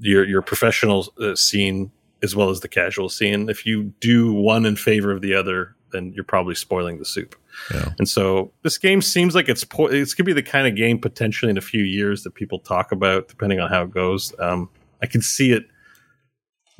your 0.00 0.24
your 0.24 0.42
professional 0.42 1.12
uh, 1.20 1.34
scene 1.34 1.90
as 2.22 2.34
well 2.36 2.50
as 2.50 2.60
the 2.60 2.68
casual 2.68 3.08
scene. 3.08 3.48
If 3.48 3.64
you 3.66 3.92
do 4.00 4.32
one 4.32 4.64
in 4.66 4.76
favor 4.76 5.10
of 5.12 5.22
the 5.22 5.34
other, 5.34 5.74
then 5.92 6.12
you're 6.14 6.24
probably 6.24 6.54
spoiling 6.54 6.98
the 6.98 7.04
soup. 7.04 7.34
Yeah. 7.72 7.92
And 7.98 8.08
so 8.08 8.52
this 8.62 8.78
game 8.78 9.02
seems 9.02 9.34
like 9.34 9.48
it's 9.48 9.64
po- 9.64 9.86
it's 9.86 10.14
gonna 10.14 10.26
be 10.26 10.32
the 10.32 10.42
kind 10.42 10.66
of 10.66 10.74
game 10.76 10.98
potentially 10.98 11.50
in 11.50 11.56
a 11.58 11.62
few 11.62 11.84
years 11.84 12.22
that 12.24 12.34
people 12.34 12.58
talk 12.58 12.92
about, 12.92 13.28
depending 13.28 13.60
on 13.60 13.70
how 13.70 13.82
it 13.82 13.90
goes. 13.90 14.32
Um, 14.40 14.68
I 15.00 15.06
can 15.06 15.20
see 15.22 15.52
it 15.52 15.66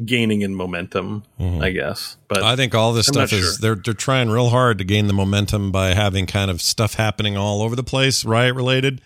gaining 0.06 0.42
in 0.42 0.54
momentum, 0.54 1.24
Mhm. 1.40 1.62
I 1.62 1.70
guess. 1.70 2.16
But 2.28 2.42
I 2.42 2.56
think 2.56 2.74
all 2.74 2.92
this 2.92 3.08
I'm 3.08 3.14
stuff 3.14 3.32
is 3.32 3.40
sure. 3.40 3.52
they're 3.60 3.74
they're 3.82 3.94
trying 3.94 4.30
real 4.30 4.48
hard 4.50 4.78
to 4.78 4.84
gain 4.84 5.06
the 5.06 5.12
momentum 5.12 5.70
by 5.72 5.94
having 5.94 6.26
kind 6.26 6.50
of 6.50 6.60
stuff 6.62 6.94
happening 6.94 7.36
all 7.36 7.62
over 7.62 7.74
the 7.76 7.82
place, 7.84 8.24
riot 8.24 8.54
related, 8.54 9.00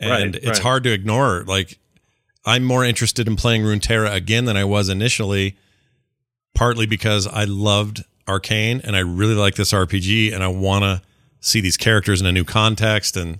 and 0.00 0.10
Right, 0.10 0.34
it's 0.36 0.46
right. 0.46 0.58
hard 0.58 0.84
to 0.84 0.92
ignore. 0.92 1.44
Like 1.46 1.78
I'm 2.44 2.64
more 2.64 2.84
interested 2.84 3.28
in 3.28 3.36
playing 3.36 3.62
Runeterra 3.62 4.12
again 4.12 4.44
than 4.46 4.56
I 4.56 4.64
was 4.64 4.88
initially, 4.88 5.56
partly 6.54 6.86
because 6.86 7.26
I 7.26 7.44
loved 7.44 8.04
Arcane 8.28 8.80
and 8.84 8.96
I 8.96 9.00
really 9.00 9.34
like 9.34 9.54
this 9.54 9.72
RPG 9.72 10.32
and 10.32 10.42
I 10.42 10.48
want 10.48 10.82
to 10.84 11.02
see 11.40 11.60
these 11.60 11.76
characters 11.76 12.20
in 12.20 12.26
a 12.26 12.32
new 12.32 12.44
context 12.44 13.16
and 13.16 13.38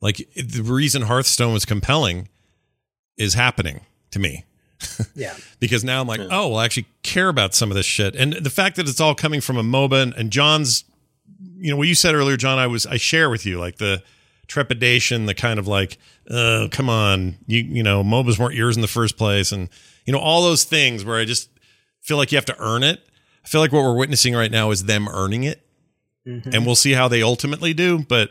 like 0.00 0.28
the 0.36 0.62
reason 0.62 1.02
Hearthstone 1.02 1.52
was 1.52 1.64
compelling 1.64 2.28
is 3.16 3.34
happening 3.34 3.80
to 4.10 4.18
me 4.18 4.44
Yeah. 5.14 5.34
because 5.60 5.84
now 5.84 6.00
I'm 6.00 6.06
like, 6.06 6.20
oh, 6.20 6.48
well, 6.48 6.56
I 6.58 6.64
actually 6.64 6.86
care 7.02 7.28
about 7.28 7.54
some 7.54 7.70
of 7.70 7.76
this 7.76 7.86
shit. 7.86 8.14
And 8.16 8.32
the 8.34 8.50
fact 8.50 8.76
that 8.76 8.88
it's 8.88 9.00
all 9.00 9.14
coming 9.14 9.40
from 9.40 9.56
a 9.56 9.62
MOBA 9.62 10.02
and, 10.02 10.14
and 10.14 10.30
John's, 10.30 10.84
you 11.56 11.70
know, 11.70 11.76
what 11.76 11.88
you 11.88 11.94
said 11.94 12.14
earlier, 12.14 12.36
John, 12.36 12.58
I 12.58 12.66
was, 12.66 12.86
I 12.86 12.96
share 12.96 13.28
with 13.30 13.44
you 13.46 13.58
like 13.58 13.76
the 13.78 14.02
trepidation, 14.46 15.26
the 15.26 15.34
kind 15.34 15.58
of 15.58 15.66
like, 15.66 15.98
uh, 16.30 16.68
come 16.70 16.88
on, 16.88 17.36
you, 17.46 17.58
you 17.60 17.82
know, 17.82 18.02
MOBAs 18.02 18.38
weren't 18.38 18.54
yours 18.54 18.76
in 18.76 18.82
the 18.82 18.88
first 18.88 19.16
place. 19.16 19.52
And, 19.52 19.68
you 20.06 20.12
know, 20.12 20.18
all 20.18 20.42
those 20.42 20.64
things 20.64 21.04
where 21.04 21.18
I 21.18 21.24
just 21.24 21.48
feel 22.00 22.16
like 22.16 22.32
you 22.32 22.36
have 22.36 22.44
to 22.46 22.56
earn 22.58 22.82
it. 22.82 23.00
I 23.44 23.48
feel 23.48 23.60
like 23.60 23.72
what 23.72 23.82
we're 23.82 23.96
witnessing 23.96 24.34
right 24.34 24.50
now 24.50 24.70
is 24.70 24.84
them 24.84 25.08
earning 25.08 25.44
it. 25.44 25.66
Mhm. 26.24 26.54
and 26.54 26.64
we'll 26.64 26.76
see 26.76 26.92
how 26.92 27.08
they 27.08 27.20
ultimately 27.20 27.74
do. 27.74 27.98
But 28.08 28.30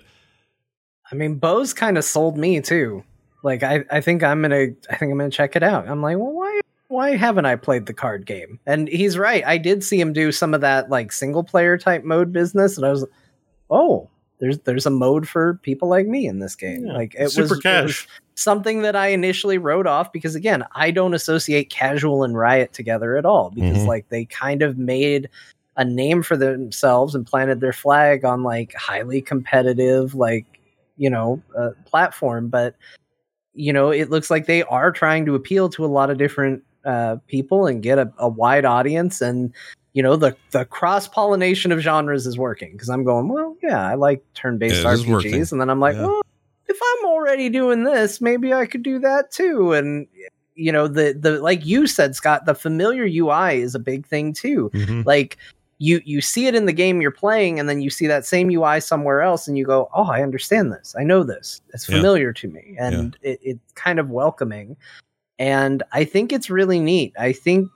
I 1.12 1.16
mean, 1.16 1.36
Bo's 1.36 1.74
kind 1.74 1.98
of 1.98 2.06
sold 2.06 2.38
me 2.38 2.62
too. 2.62 3.04
Like, 3.44 3.64
I, 3.64 3.84
I 3.90 4.02
think 4.02 4.24
I'm 4.24 4.42
gonna, 4.42 4.68
I 4.90 4.96
think 4.96 5.12
I'm 5.12 5.18
gonna 5.18 5.30
check 5.30 5.56
it 5.56 5.64
out. 5.64 5.88
I'm 5.88 6.02
like, 6.02 6.18
well, 6.18 6.32
why, 6.32 6.60
why 6.90 7.16
haven't 7.16 7.46
I 7.46 7.56
played 7.56 7.86
the 7.86 7.94
card 7.94 8.26
game? 8.26 8.60
And 8.66 8.88
he's 8.88 9.18
right. 9.18 9.44
I 9.46 9.58
did 9.58 9.84
see 9.84 10.00
him 10.00 10.14
do 10.14 10.32
some 10.32 10.54
of 10.54 10.62
that 10.62 10.90
like 10.90 11.12
single 11.12 11.44
player 11.44 11.78
type 11.78 12.04
mode 12.04 12.32
business, 12.32 12.78
and 12.78 12.86
I 12.86 12.92
was, 12.92 13.06
oh, 13.70 14.10
there's 14.40 14.60
there's 14.60 14.86
a 14.86 14.92
mode 14.92 15.28
for 15.28 15.56
people 15.64 15.88
like 15.88 16.08
me 16.08 16.28
in 16.28 16.40
this 16.40 16.56
game. 16.56 16.86
Yeah, 16.88 16.94
like, 16.94 17.16
it 17.18 17.30
super 17.30 17.56
was, 17.56 17.66
it 17.66 17.84
was 17.84 18.08
something 18.36 18.82
that 18.82 18.96
I 18.96 19.08
initially 19.08 19.58
wrote 19.58 19.86
off 19.88 20.12
because 20.12 20.36
again, 20.36 20.64
I 20.74 20.92
don't 20.92 21.14
associate 21.14 21.70
casual 21.70 22.24
and 22.24 22.36
riot 22.38 22.74
together 22.74 23.18
at 23.18 23.26
all 23.26 23.52
because 23.52 23.78
Mhm. 23.78 23.88
like 23.88 24.10
they 24.10 24.26
kind 24.26 24.62
of 24.64 24.78
made 24.78 25.30
a 25.78 25.86
name 25.86 26.24
for 26.24 26.36
themselves 26.36 27.16
and 27.16 27.26
planted 27.26 27.62
their 27.62 27.72
flag 27.74 28.26
on 28.26 28.44
like 28.44 28.74
highly 28.74 29.22
competitive 29.22 30.16
like 30.16 30.46
you 30.98 31.10
know 31.10 31.42
uh, 31.58 31.70
platform 31.86 32.50
but 32.50 32.76
you 33.54 33.74
know 33.74 33.90
it 33.92 34.10
looks 34.10 34.30
like 34.30 34.46
they 34.46 34.64
are 34.64 34.92
trying 34.92 35.26
to 35.26 35.36
appeal 35.36 35.70
to 35.70 35.86
a 35.86 35.88
lot 35.88 36.10
of 36.10 36.18
different 36.18 36.64
uh, 36.86 37.18
people 37.28 37.68
and 37.68 37.84
get 37.84 38.00
a, 38.00 38.12
a 38.18 38.28
wide 38.28 38.66
audience 38.66 39.22
and 39.22 39.54
you 39.94 40.02
know 40.02 40.16
the 40.16 40.36
the 40.52 40.66
cross 40.66 41.08
pollination 41.08 41.72
of 41.72 41.80
genres 41.80 42.26
is 42.26 42.38
working 42.38 42.72
because 42.72 42.90
I'm 42.90 43.04
going 43.04 43.28
well 43.28 43.56
yeah 43.62 43.86
I 43.86 43.96
like 43.96 44.24
turn 44.34 44.58
based 44.58 44.84
Yeah, 44.84 44.92
it 44.92 44.94
is 44.94 45.08
working. 45.08 45.34
RPGs 45.34 45.52
and 45.52 45.62
then 45.62 45.70
I'm 45.70 45.80
like 45.80 45.96
Yeah. 45.96 46.08
well 46.08 46.22
if 46.68 46.80
I'm 46.82 47.06
already 47.06 47.50
doing 47.50 47.84
this 47.84 48.22
maybe 48.22 48.54
I 48.54 48.66
could 48.66 48.84
do 48.84 49.00
that 49.00 49.32
too 49.32 49.74
and 49.74 50.08
you 50.56 50.72
know 50.72 50.88
the 50.88 51.14
the 51.20 51.40
like 51.42 51.66
you 51.66 51.88
said 51.88 52.16
Scott 52.16 52.46
the 52.46 52.56
familiar 52.56 53.04
UI 53.06 53.62
is 53.62 53.76
a 53.76 53.80
big 53.80 54.06
thing 54.08 54.34
too 54.34 54.70
mhm. 54.74 55.06
like 55.06 55.38
you 55.82 56.00
you 56.06 56.22
see 56.22 56.46
it 56.46 56.54
in 56.54 56.68
the 56.68 56.74
game 56.74 57.02
you're 57.02 57.10
playing 57.10 57.60
and 57.60 57.68
then 57.68 57.82
you 57.82 57.90
see 57.90 58.06
that 58.06 58.24
same 58.24 58.52
ui 58.52 58.80
somewhere 58.80 59.24
else 59.24 59.48
and 59.48 59.58
you 59.58 59.66
go 59.66 59.90
oh 59.96 60.04
i 60.06 60.22
understand 60.22 60.72
this. 60.72 60.96
I 60.98 61.04
know 61.04 61.24
this. 61.24 61.60
It's 61.74 61.90
Yeah. 61.90 61.96
familiar 61.96 62.32
to 62.34 62.48
me. 62.48 62.76
And 62.80 63.18
it, 63.24 63.40
it's 63.42 63.74
kind 63.74 64.00
of 64.00 64.10
welcoming. 64.12 64.78
And 65.40 65.82
i 65.92 66.04
think 66.04 66.32
it's 66.32 66.50
really 66.52 66.80
neat. 66.80 67.14
I 67.18 67.34
think 67.34 67.68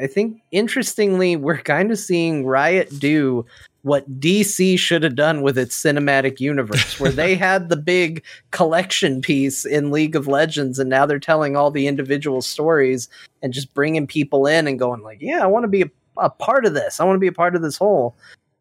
i 0.00 0.06
think 0.06 0.38
interestingly 0.50 1.36
we're 1.36 1.58
kind 1.58 1.90
of 1.92 1.98
seeing 1.98 2.46
riot 2.46 2.88
do 2.98 3.44
what 3.82 4.08
dc 4.20 4.78
should 4.78 5.02
have 5.02 5.14
done 5.16 5.42
with 5.42 5.58
its 5.58 5.78
cinematic 5.78 6.40
universe 6.40 6.98
where 6.98 7.12
they 7.12 7.34
had 7.48 7.68
the 7.68 7.76
big 7.76 8.24
collection 8.52 9.20
piece 9.20 9.66
in 9.66 9.90
league 9.90 10.16
of 10.16 10.26
legends 10.26 10.78
and 10.78 10.88
now 10.88 11.04
they're 11.04 11.18
telling 11.18 11.56
all 11.56 11.70
the 11.70 11.86
individual 11.86 12.40
stories 12.40 13.06
and 13.42 13.52
just 13.52 13.74
bringing 13.74 14.06
people 14.06 14.46
in 14.46 14.66
and 14.66 14.78
going 14.78 15.02
like 15.02 15.20
yeah 15.20 15.40
i 15.42 15.46
want 15.46 15.64
to 15.64 15.68
be 15.68 15.82
a 15.82 15.90
a 16.22 16.30
part 16.30 16.64
of 16.66 16.74
this. 16.74 17.00
I 17.00 17.04
want 17.04 17.16
to 17.16 17.20
be 17.20 17.26
a 17.26 17.32
part 17.32 17.54
of 17.54 17.62
this 17.62 17.76
whole. 17.76 18.16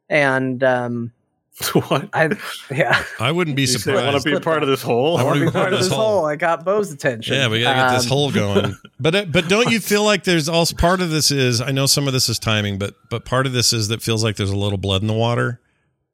And 0.09 0.63
um, 0.63 1.11
what? 1.87 2.09
I, 2.13 2.29
yeah, 2.69 3.03
I 3.19 3.31
wouldn't 3.31 3.55
be 3.55 3.63
You 3.63 3.67
say, 3.67 3.77
surprised. 3.79 4.05
want 4.05 4.23
to 4.23 4.29
be 4.29 4.35
a 4.35 4.39
part 4.41 4.63
of 4.63 4.69
this 4.69 4.81
whole? 4.81 5.17
I 5.17 5.21
I 5.21 5.23
want 5.23 5.35
to 5.35 5.39
wanna 5.45 5.51
be 5.51 5.53
part 5.57 5.73
of 5.73 5.79
this 5.79 5.89
hole. 5.89 6.17
whole. 6.19 6.25
I 6.25 6.35
got 6.35 6.65
Bo's 6.65 6.91
attention. 6.91 7.33
Yeah, 7.35 7.47
we 7.49 7.61
gotta 7.61 7.79
get 7.91 7.97
this 7.97 8.05
Um, 8.05 8.09
hole 8.09 8.31
going. 8.31 8.75
But 8.99 9.15
uh, 9.15 9.25
but 9.25 9.47
don't 9.49 9.71
you 9.71 9.79
feel 9.79 10.03
like 10.03 10.25
there's 10.25 10.47
also 10.47 10.75
part 10.75 11.01
of 11.01 11.09
this 11.09 11.31
is 11.31 11.59
I 11.59 11.71
know 11.71 11.87
some 11.87 12.05
of 12.07 12.13
this 12.13 12.29
is 12.29 12.37
timing, 12.37 12.77
but 12.77 12.93
but 13.09 13.25
part 13.25 13.47
of 13.47 13.53
this 13.53 13.73
is 13.73 13.87
that 13.87 14.01
feels 14.01 14.23
like 14.23 14.35
there's 14.35 14.51
a 14.51 14.55
little 14.55 14.77
blood 14.77 15.01
in 15.01 15.07
the 15.07 15.13
water, 15.13 15.59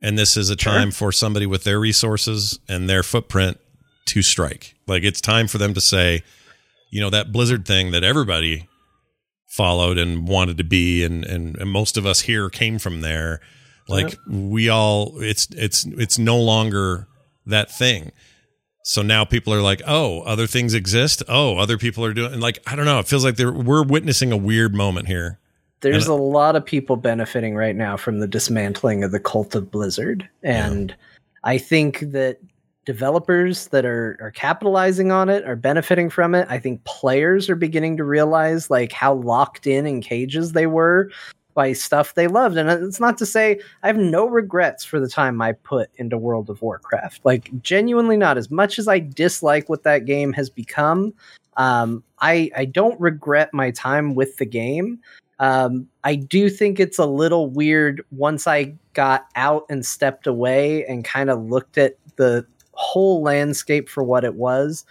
and 0.02 0.18
this 0.18 0.38
is 0.38 0.50
a 0.50 0.56
time 0.56 0.92
for 0.92 1.12
somebody 1.12 1.46
with 1.46 1.64
their 1.66 1.80
resources 1.82 2.60
and 2.70 2.90
their 2.90 3.04
footprint 3.04 3.60
to 4.06 4.22
strike. 4.22 4.76
Like 4.88 5.04
it's 5.04 5.20
time 5.20 5.48
for 5.48 5.58
them 5.58 5.74
to 5.74 5.82
say, 5.82 6.24
you 6.92 7.02
know, 7.02 7.10
that 7.10 7.34
Blizzard 7.34 7.66
thing 7.66 7.92
that 7.92 8.06
everybody 8.06 8.70
followed 9.48 9.98
and 9.98 10.28
wanted 10.28 10.58
to 10.58 10.64
be, 10.64 11.04
and 11.04 11.26
and, 11.26 11.58
and 11.58 11.70
most 11.70 11.98
of 11.98 12.06
us 12.06 12.22
here 12.22 12.50
came 12.50 12.78
from 12.80 13.02
there. 13.02 13.40
Like 13.90 14.18
we 14.30 14.68
all, 14.68 15.14
it's 15.22 15.48
it's 15.52 15.86
it's 15.86 16.20
no 16.20 16.38
longer 16.38 17.08
that 17.46 17.72
thing. 17.72 18.12
So 18.84 19.02
now 19.02 19.26
people 19.26 19.54
are 19.54 19.62
like, 19.62 19.82
oh, 19.86 20.22
other 20.22 20.48
things 20.48 20.74
exist. 20.74 21.22
Oh, 21.28 21.58
other 21.58 21.78
people 21.78 22.06
are 22.06 22.14
doing. 22.14 22.32
And 22.34 22.42
like, 22.42 22.60
I 22.66 22.76
don't 22.76 22.86
know. 22.86 23.00
It 23.00 23.08
feels 23.08 23.26
like 23.26 23.36
they're, 23.36 23.52
we're 23.52 23.84
witnessing 23.84 24.32
a 24.32 24.38
weird 24.38 24.74
moment 24.74 25.08
here. 25.08 25.40
There's 25.82 26.08
And- 26.08 26.20
a 26.20 26.24
lot 26.24 26.56
of 26.56 26.66
people 26.66 26.96
benefiting 26.96 27.54
right 27.56 27.76
now 27.76 27.98
from 27.98 28.20
the 28.20 28.28
dismantling 28.28 29.04
of 29.04 29.12
the 29.12 29.20
cult 29.20 29.56
of 29.56 29.72
Blizzard. 29.72 30.28
And 30.42 30.96
I 31.44 31.58
think 31.58 32.00
that 32.12 32.40
developers 32.88 33.68
that 33.68 33.84
are, 33.84 34.18
are 34.22 34.32
capitalizing 34.32 35.12
on 35.12 35.28
it 35.28 35.44
are 35.44 35.58
benefiting 35.58 36.10
from 36.10 36.34
it. 36.34 36.48
I 36.50 36.58
think 36.58 36.82
players 36.86 37.50
are 37.50 37.56
beginning 37.58 37.98
to 37.98 38.06
realize 38.06 38.70
like 38.70 38.94
how 38.94 39.16
locked 39.16 39.68
in 39.68 39.86
in 39.86 40.00
cages 40.00 40.54
they 40.54 40.68
were 40.68 41.12
by 41.54 41.74
stuff 41.74 42.14
they 42.14 42.28
loved. 42.28 42.56
And 42.56 42.70
it's 42.70 43.02
not 43.02 43.18
to 43.18 43.26
say 43.26 43.60
I 43.84 43.88
have 43.88 43.98
no 43.98 44.26
regrets 44.26 44.86
for 44.86 45.02
the 45.02 45.10
time 45.10 45.42
I 45.42 45.52
put 45.52 45.90
into 45.98 46.18
World 46.18 46.50
of 46.50 46.62
Warcraft. 46.62 47.26
Like 47.26 47.52
genuinely 47.62 48.16
not 48.16 48.38
as 48.38 48.50
much 48.50 48.80
as 48.80 48.88
I 48.88 49.00
dislike 49.00 49.68
what 49.68 49.84
that 49.84 50.06
game 50.06 50.32
has 50.32 50.50
become. 50.50 51.14
Um, 51.58 52.06
I 52.22 52.50
I 52.56 52.64
don't 52.64 52.98
regret 53.02 53.54
my 53.54 53.70
time 53.72 54.16
with 54.16 54.38
the 54.38 54.46
game. 54.46 55.02
Um, 55.40 55.90
I 56.06 56.16
do 56.16 56.50
think 56.50 56.80
it's 56.80 57.00
a 57.00 57.06
little 57.06 57.50
weird 57.50 58.02
once 58.12 58.48
I 58.48 58.76
got 58.94 59.26
out 59.36 59.66
and 59.70 59.86
stepped 59.86 60.26
away 60.26 60.86
and 60.86 61.04
kind 61.04 61.30
of 61.30 61.44
looked 61.44 61.78
at 61.78 61.98
the 62.16 62.46
whole 62.78 63.22
landscape 63.22 63.90
for 63.90 64.04
what 64.04 64.24
it 64.24 64.36
was, 64.36 64.86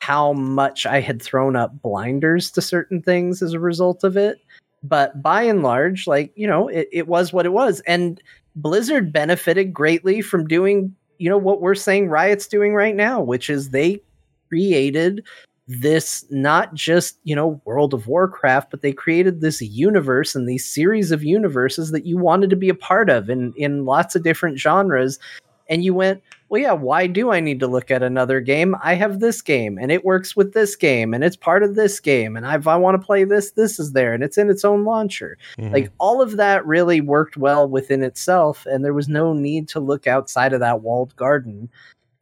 how 0.00 0.32
much 0.32 0.86
I 0.86 1.00
had 1.00 1.22
thrown 1.22 1.54
up 1.54 1.80
blinders 1.82 2.50
to 2.52 2.62
certain 2.62 3.02
things 3.02 3.42
as 3.42 3.52
a 3.52 3.60
result 3.60 4.02
of 4.02 4.16
it. 4.16 4.40
But 4.82 5.22
by 5.22 5.42
and 5.42 5.62
large, 5.62 6.06
like, 6.06 6.32
you 6.34 6.46
know, 6.46 6.68
it, 6.68 6.88
it 6.90 7.06
was 7.06 7.32
what 7.32 7.44
it 7.46 7.52
was. 7.52 7.80
And 7.80 8.20
Blizzard 8.56 9.12
benefited 9.12 9.74
greatly 9.74 10.22
from 10.22 10.48
doing, 10.48 10.94
you 11.18 11.28
know, 11.28 11.38
what 11.38 11.60
we're 11.60 11.74
saying 11.74 12.08
Riot's 12.08 12.46
doing 12.46 12.74
right 12.74 12.96
now, 12.96 13.20
which 13.20 13.50
is 13.50 13.70
they 13.70 14.00
created 14.48 15.22
this 15.68 16.24
not 16.30 16.74
just 16.74 17.20
you 17.22 17.36
know 17.36 17.60
world 17.64 17.94
of 17.94 18.08
warcraft 18.08 18.72
but 18.72 18.82
they 18.82 18.92
created 18.92 19.40
this 19.40 19.62
universe 19.62 20.34
and 20.34 20.48
these 20.48 20.66
series 20.66 21.12
of 21.12 21.22
universes 21.22 21.92
that 21.92 22.04
you 22.04 22.18
wanted 22.18 22.50
to 22.50 22.56
be 22.56 22.68
a 22.68 22.74
part 22.74 23.08
of 23.08 23.30
in 23.30 23.52
in 23.56 23.84
lots 23.84 24.16
of 24.16 24.24
different 24.24 24.58
genres 24.58 25.20
and 25.68 25.84
you 25.84 25.94
went 25.94 26.20
well 26.50 26.60
yeah 26.60 26.72
why 26.72 27.06
do 27.06 27.30
i 27.32 27.40
need 27.40 27.58
to 27.60 27.66
look 27.66 27.90
at 27.90 28.02
another 28.02 28.40
game 28.40 28.74
i 28.82 28.94
have 28.94 29.20
this 29.20 29.40
game 29.40 29.78
and 29.78 29.90
it 29.90 30.04
works 30.04 30.36
with 30.36 30.52
this 30.52 30.76
game 30.76 31.14
and 31.14 31.24
it's 31.24 31.36
part 31.36 31.62
of 31.62 31.74
this 31.76 31.98
game 32.00 32.36
and 32.36 32.44
if 32.44 32.66
i 32.66 32.76
want 32.76 33.00
to 33.00 33.06
play 33.06 33.24
this 33.24 33.52
this 33.52 33.78
is 33.80 33.92
there 33.92 34.12
and 34.12 34.22
it's 34.22 34.36
in 34.36 34.50
its 34.50 34.64
own 34.64 34.84
launcher 34.84 35.38
Mhm. 35.56 35.72
like 35.72 35.90
all 35.98 36.20
of 36.20 36.36
that 36.36 36.66
really 36.66 37.00
worked 37.00 37.36
well 37.38 37.66
within 37.68 38.02
itself 38.02 38.66
and 38.66 38.84
there 38.84 38.92
was 38.94 39.08
no 39.08 39.32
need 39.32 39.68
to 39.68 39.80
look 39.80 40.06
outside 40.06 40.52
of 40.52 40.60
that 40.60 40.82
walled 40.82 41.16
garden 41.16 41.70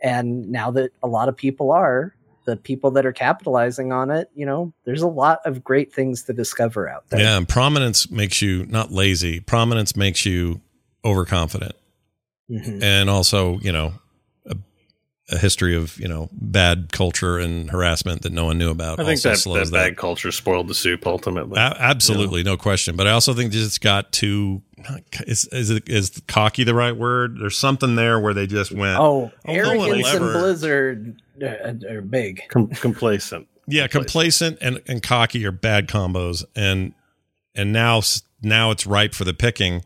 and 0.01 0.49
now 0.49 0.71
that 0.71 0.93
a 1.03 1.09
lot 1.09 1.29
of 1.29 1.37
people 1.37 1.73
are 1.73 2.15
the 2.45 2.57
people 2.57 2.91
that 2.93 3.05
are 3.05 3.13
capitalizing 3.13 3.93
on 3.93 4.11
it 4.11 4.31
you 4.35 4.47
know 4.47 4.73
there's 4.85 5.03
a 5.03 5.09
lot 5.09 5.41
of 5.45 5.63
great 5.65 5.93
things 5.93 6.23
to 6.23 6.33
discover 6.33 6.89
out 6.89 7.09
there 7.09 7.21
yeah. 7.21 7.37
And 7.37 7.49
prominence 7.49 8.11
makes 8.11 8.41
you 8.41 8.65
not 8.67 8.91
lazy. 8.93 9.41
Prominence 9.41 9.95
makes 9.97 10.25
you 10.25 10.61
overconfident. 11.05 11.75
Mhm. 12.51 12.83
And 12.83 13.11
also, 13.11 13.59
you 13.59 13.71
know, 13.73 13.93
a, 15.31 15.35
a 15.35 15.39
history 15.39 15.77
of, 15.77 15.99
you 15.99 16.09
know, 16.09 16.29
bad 16.33 16.89
culture 16.93 17.39
and 17.39 17.71
harassment 17.71 18.23
that 18.23 18.33
no 18.33 18.45
one 18.45 18.59
knew 18.59 18.71
about. 18.71 19.01
I 19.01 19.05
think 19.05 19.19
also 19.19 19.31
that, 19.31 19.37
slows 19.39 19.71
that 19.71 19.77
bad 19.77 19.97
culture 19.97 20.33
spoiled 20.33 20.69
the 20.69 20.75
soup 20.75 21.07
ultimately. 21.07 21.59
A- 21.59 21.77
absolutely, 21.79 22.43
no 22.43 22.57
question. 22.57 22.97
But 22.97 23.07
I 23.07 23.11
also 23.11 23.35
think 23.35 23.53
just 23.53 23.81
got 23.81 24.13
too. 24.13 24.63
Is 25.27 25.45
is, 25.47 25.71
it, 25.71 25.89
is 25.89 26.23
cocky 26.29 26.65
the 26.65 26.75
right 26.75 26.97
word? 26.97 27.39
There's 27.41 27.57
something 27.59 27.97
there 27.97 28.21
where 28.21 28.33
they 28.33 28.47
just 28.47 28.71
went. 28.73 28.99
oh 28.99 29.09
Oh, 29.09 29.31
no 29.47 29.53
arrogance 29.53 30.07
and 30.09 30.21
blizzard 30.21 31.23
uh, 31.43 31.75
are 31.89 32.01
big 32.01 32.43
Com- 32.49 32.69
complacent. 32.69 33.49
yeah, 33.67 33.87
complacent 33.89 34.59
and, 34.61 34.81
and 34.87 35.03
cocky 35.03 35.45
are 35.45 35.53
bad 35.53 35.89
combos, 35.89 36.45
and 36.55 36.95
and 37.55 37.73
now 37.73 38.01
now 38.41 38.71
it's 38.71 38.87
ripe 38.87 39.15
for 39.15 39.25
the 39.25 39.35
picking. 39.35 39.85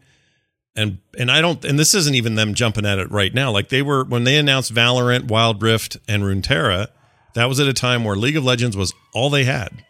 And 0.74 0.98
and 1.18 1.30
I 1.30 1.40
don't 1.42 1.62
and 1.64 1.78
this 1.78 1.94
isn't 1.94 2.14
even 2.14 2.34
them 2.34 2.54
jumping 2.54 2.86
at 2.86 2.98
it 2.98 3.10
right 3.10 3.34
now. 3.34 3.50
Like 3.50 3.68
they 3.68 3.82
were 3.82 4.04
when 4.04 4.24
they 4.24 4.38
announced 4.38 4.72
Valorant, 4.72 5.28
Wild 5.28 5.62
Rift, 5.62 5.98
and 6.08 6.22
Runeterra, 6.22 6.88
that 7.34 7.48
was 7.48 7.60
at 7.60 7.68
a 7.68 7.74
time 7.74 8.04
where 8.04 8.16
League 8.16 8.36
of 8.36 8.44
Legends 8.44 8.76
was 8.76 8.94
all 9.12 9.30
they 9.30 9.44
had. 9.44 9.84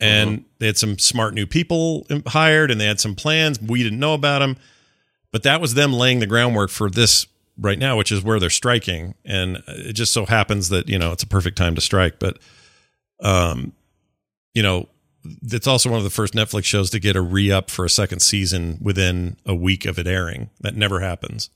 And 0.00 0.44
they 0.58 0.66
had 0.66 0.76
some 0.76 0.98
smart 0.98 1.32
new 1.32 1.46
people 1.46 2.06
hired 2.26 2.72
and 2.72 2.80
they 2.80 2.86
had 2.86 2.98
some 2.98 3.14
plans. 3.14 3.60
We 3.60 3.84
didn't 3.84 4.00
know 4.00 4.14
about 4.14 4.40
them. 4.40 4.56
But 5.30 5.44
that 5.44 5.60
was 5.60 5.74
them 5.74 5.92
laying 5.92 6.18
the 6.18 6.26
groundwork 6.26 6.70
for 6.70 6.90
this 6.90 7.26
right 7.56 7.78
now, 7.78 7.96
which 7.96 8.10
is 8.10 8.22
where 8.22 8.40
they're 8.40 8.50
striking. 8.50 9.14
And 9.24 9.62
it 9.68 9.92
just 9.92 10.12
so 10.12 10.26
happens 10.26 10.70
that, 10.70 10.88
you 10.88 10.98
know, 10.98 11.12
it's 11.12 11.22
a 11.22 11.28
perfect 11.28 11.56
time 11.56 11.74
to 11.76 11.80
strike. 11.80 12.18
But, 12.18 12.38
um, 13.22 13.72
you 14.54 14.62
know, 14.62 14.88
it's 15.24 15.66
also 15.66 15.90
one 15.90 15.98
of 15.98 16.04
the 16.04 16.10
first 16.10 16.34
Netflix 16.34 16.64
shows 16.64 16.90
to 16.90 16.98
get 17.00 17.16
a 17.16 17.20
re 17.20 17.50
up 17.50 17.70
for 17.70 17.84
a 17.84 17.90
second 17.90 18.20
season 18.20 18.78
within 18.80 19.36
a 19.46 19.54
week 19.54 19.84
of 19.84 19.98
it 19.98 20.06
airing. 20.06 20.50
That 20.60 20.74
never 20.74 21.00
happens. 21.00 21.50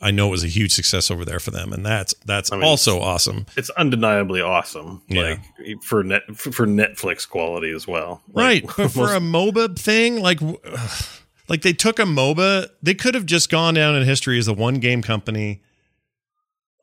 I 0.00 0.12
know 0.12 0.28
it 0.28 0.30
was 0.30 0.44
a 0.44 0.48
huge 0.48 0.72
success 0.72 1.10
over 1.10 1.24
there 1.24 1.40
for 1.40 1.50
them, 1.50 1.72
and 1.72 1.84
that's 1.84 2.14
that's 2.24 2.52
I 2.52 2.56
mean, 2.56 2.64
also 2.64 3.00
awesome. 3.00 3.46
It's 3.56 3.70
undeniably 3.70 4.40
awesome. 4.40 5.02
Yeah. 5.08 5.38
Like 5.60 5.82
for 5.82 6.04
net 6.04 6.22
for 6.36 6.66
Netflix 6.66 7.28
quality 7.28 7.72
as 7.72 7.88
well. 7.88 8.22
Like, 8.32 8.44
right, 8.44 8.64
but 8.76 8.88
for 8.90 9.12
a 9.12 9.18
MOBA 9.18 9.76
thing, 9.78 10.20
like, 10.20 10.40
Like 11.48 11.62
they 11.62 11.72
took 11.72 11.98
a 11.98 12.02
MOBA, 12.02 12.68
they 12.82 12.94
could 12.94 13.14
have 13.14 13.26
just 13.26 13.50
gone 13.50 13.74
down 13.74 13.96
in 13.96 14.04
history 14.04 14.38
as 14.38 14.48
a 14.48 14.52
one 14.52 14.76
game 14.76 15.02
company. 15.02 15.62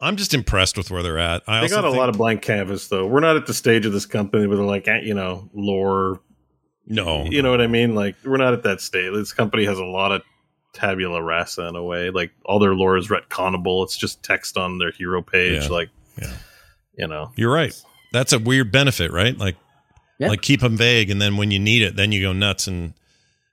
I'm 0.02 0.18
just 0.18 0.34
impressed 0.34 0.78
with 0.78 0.92
where 0.92 1.02
they're 1.04 1.18
at. 1.18 1.44
I 1.48 1.60
They 1.60 1.64
also 1.64 1.76
got 1.76 1.86
a 1.86 1.88
think- 1.90 1.98
lot 2.00 2.10
of 2.10 2.18
blank 2.18 2.42
canvas 2.42 2.88
though. 2.90 3.08
We're 3.08 3.22
not 3.22 3.36
at 3.38 3.46
the 3.46 3.54
stage 3.54 3.86
of 3.86 3.94
this 3.94 4.06
company 4.06 4.46
where 4.48 4.58
they're 4.58 4.66
like, 4.66 4.88
eh, 4.88 5.00
you 5.04 5.14
know, 5.14 5.50
lore. 5.54 6.22
no, 6.86 7.26
You 7.26 7.42
know 7.42 7.50
what 7.52 7.62
I 7.62 7.68
mean? 7.68 7.96
Like 7.96 8.16
we're 8.24 8.38
not 8.38 8.54
at 8.54 8.64
that 8.64 8.82
stage. 8.82 9.12
This 9.14 9.34
company 9.34 9.66
has 9.66 9.80
a 9.80 9.84
lot 9.86 10.12
of 10.12 10.22
tabula 10.74 11.22
rasa 11.24 11.68
in 11.68 11.76
a 11.76 11.84
way. 11.84 12.10
Like 12.10 12.32
all 12.44 12.60
their 12.60 12.76
lore 12.76 12.98
is 12.98 13.08
retconable. 13.08 13.84
It's 13.86 13.96
just 13.98 14.22
text 14.22 14.58
on 14.58 14.78
their 14.80 14.92
hero 14.92 15.22
page. 15.22 15.64
Yeah. 15.64 15.70
Like, 15.70 15.90
Yeah. 16.22 16.34
you 16.98 17.08
know, 17.08 17.32
You're 17.38 17.52
right. 17.54 17.74
That's 18.12 18.34
a 18.34 18.40
weird 18.40 18.72
benefit, 18.72 19.12
right? 19.12 19.38
Like, 19.38 19.56
Yeah. 20.20 20.28
like 20.28 20.42
keep 20.42 20.60
them 20.62 20.78
vague, 20.78 21.10
and 21.10 21.22
then 21.22 21.38
when 21.38 21.52
you 21.52 21.60
need 21.60 21.82
it, 21.82 21.96
then 21.96 22.12
you 22.12 22.22
go 22.22 22.34
nuts 22.34 22.68
and 22.68 22.94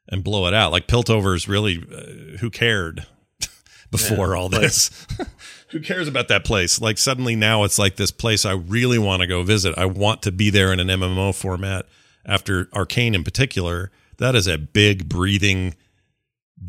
and 0.08 0.22
blow 0.24 0.46
it 0.46 0.52
out. 0.54 0.72
Like 0.72 0.86
Piltover's 0.88 1.48
really, 1.48 1.78
uh, 1.78 2.38
who 2.38 2.50
cared 2.50 3.06
before 3.90 4.34
Yeah, 4.34 4.40
all 4.40 4.48
like- 4.50 4.60
this? 4.62 4.90
who 5.72 5.80
cares 5.80 6.06
about 6.06 6.28
that 6.28 6.44
place? 6.44 6.80
Like 6.80 6.98
suddenly 6.98 7.34
now 7.34 7.64
it's 7.64 7.78
like 7.78 7.96
this 7.96 8.10
place 8.10 8.44
I 8.44 8.52
really 8.52 8.98
want 8.98 9.22
to 9.22 9.26
go 9.26 9.42
visit. 9.42 9.76
I 9.76 9.86
want 9.86 10.22
to 10.22 10.32
be 10.32 10.50
there 10.50 10.72
in 10.72 10.80
an 10.80 10.88
MMO 10.88 11.34
format. 11.34 11.86
After 12.24 12.68
Arcane 12.72 13.14
in 13.16 13.24
particular, 13.24 13.90
that 14.18 14.36
is 14.36 14.46
a 14.46 14.56
big, 14.56 15.08
breathing, 15.08 15.74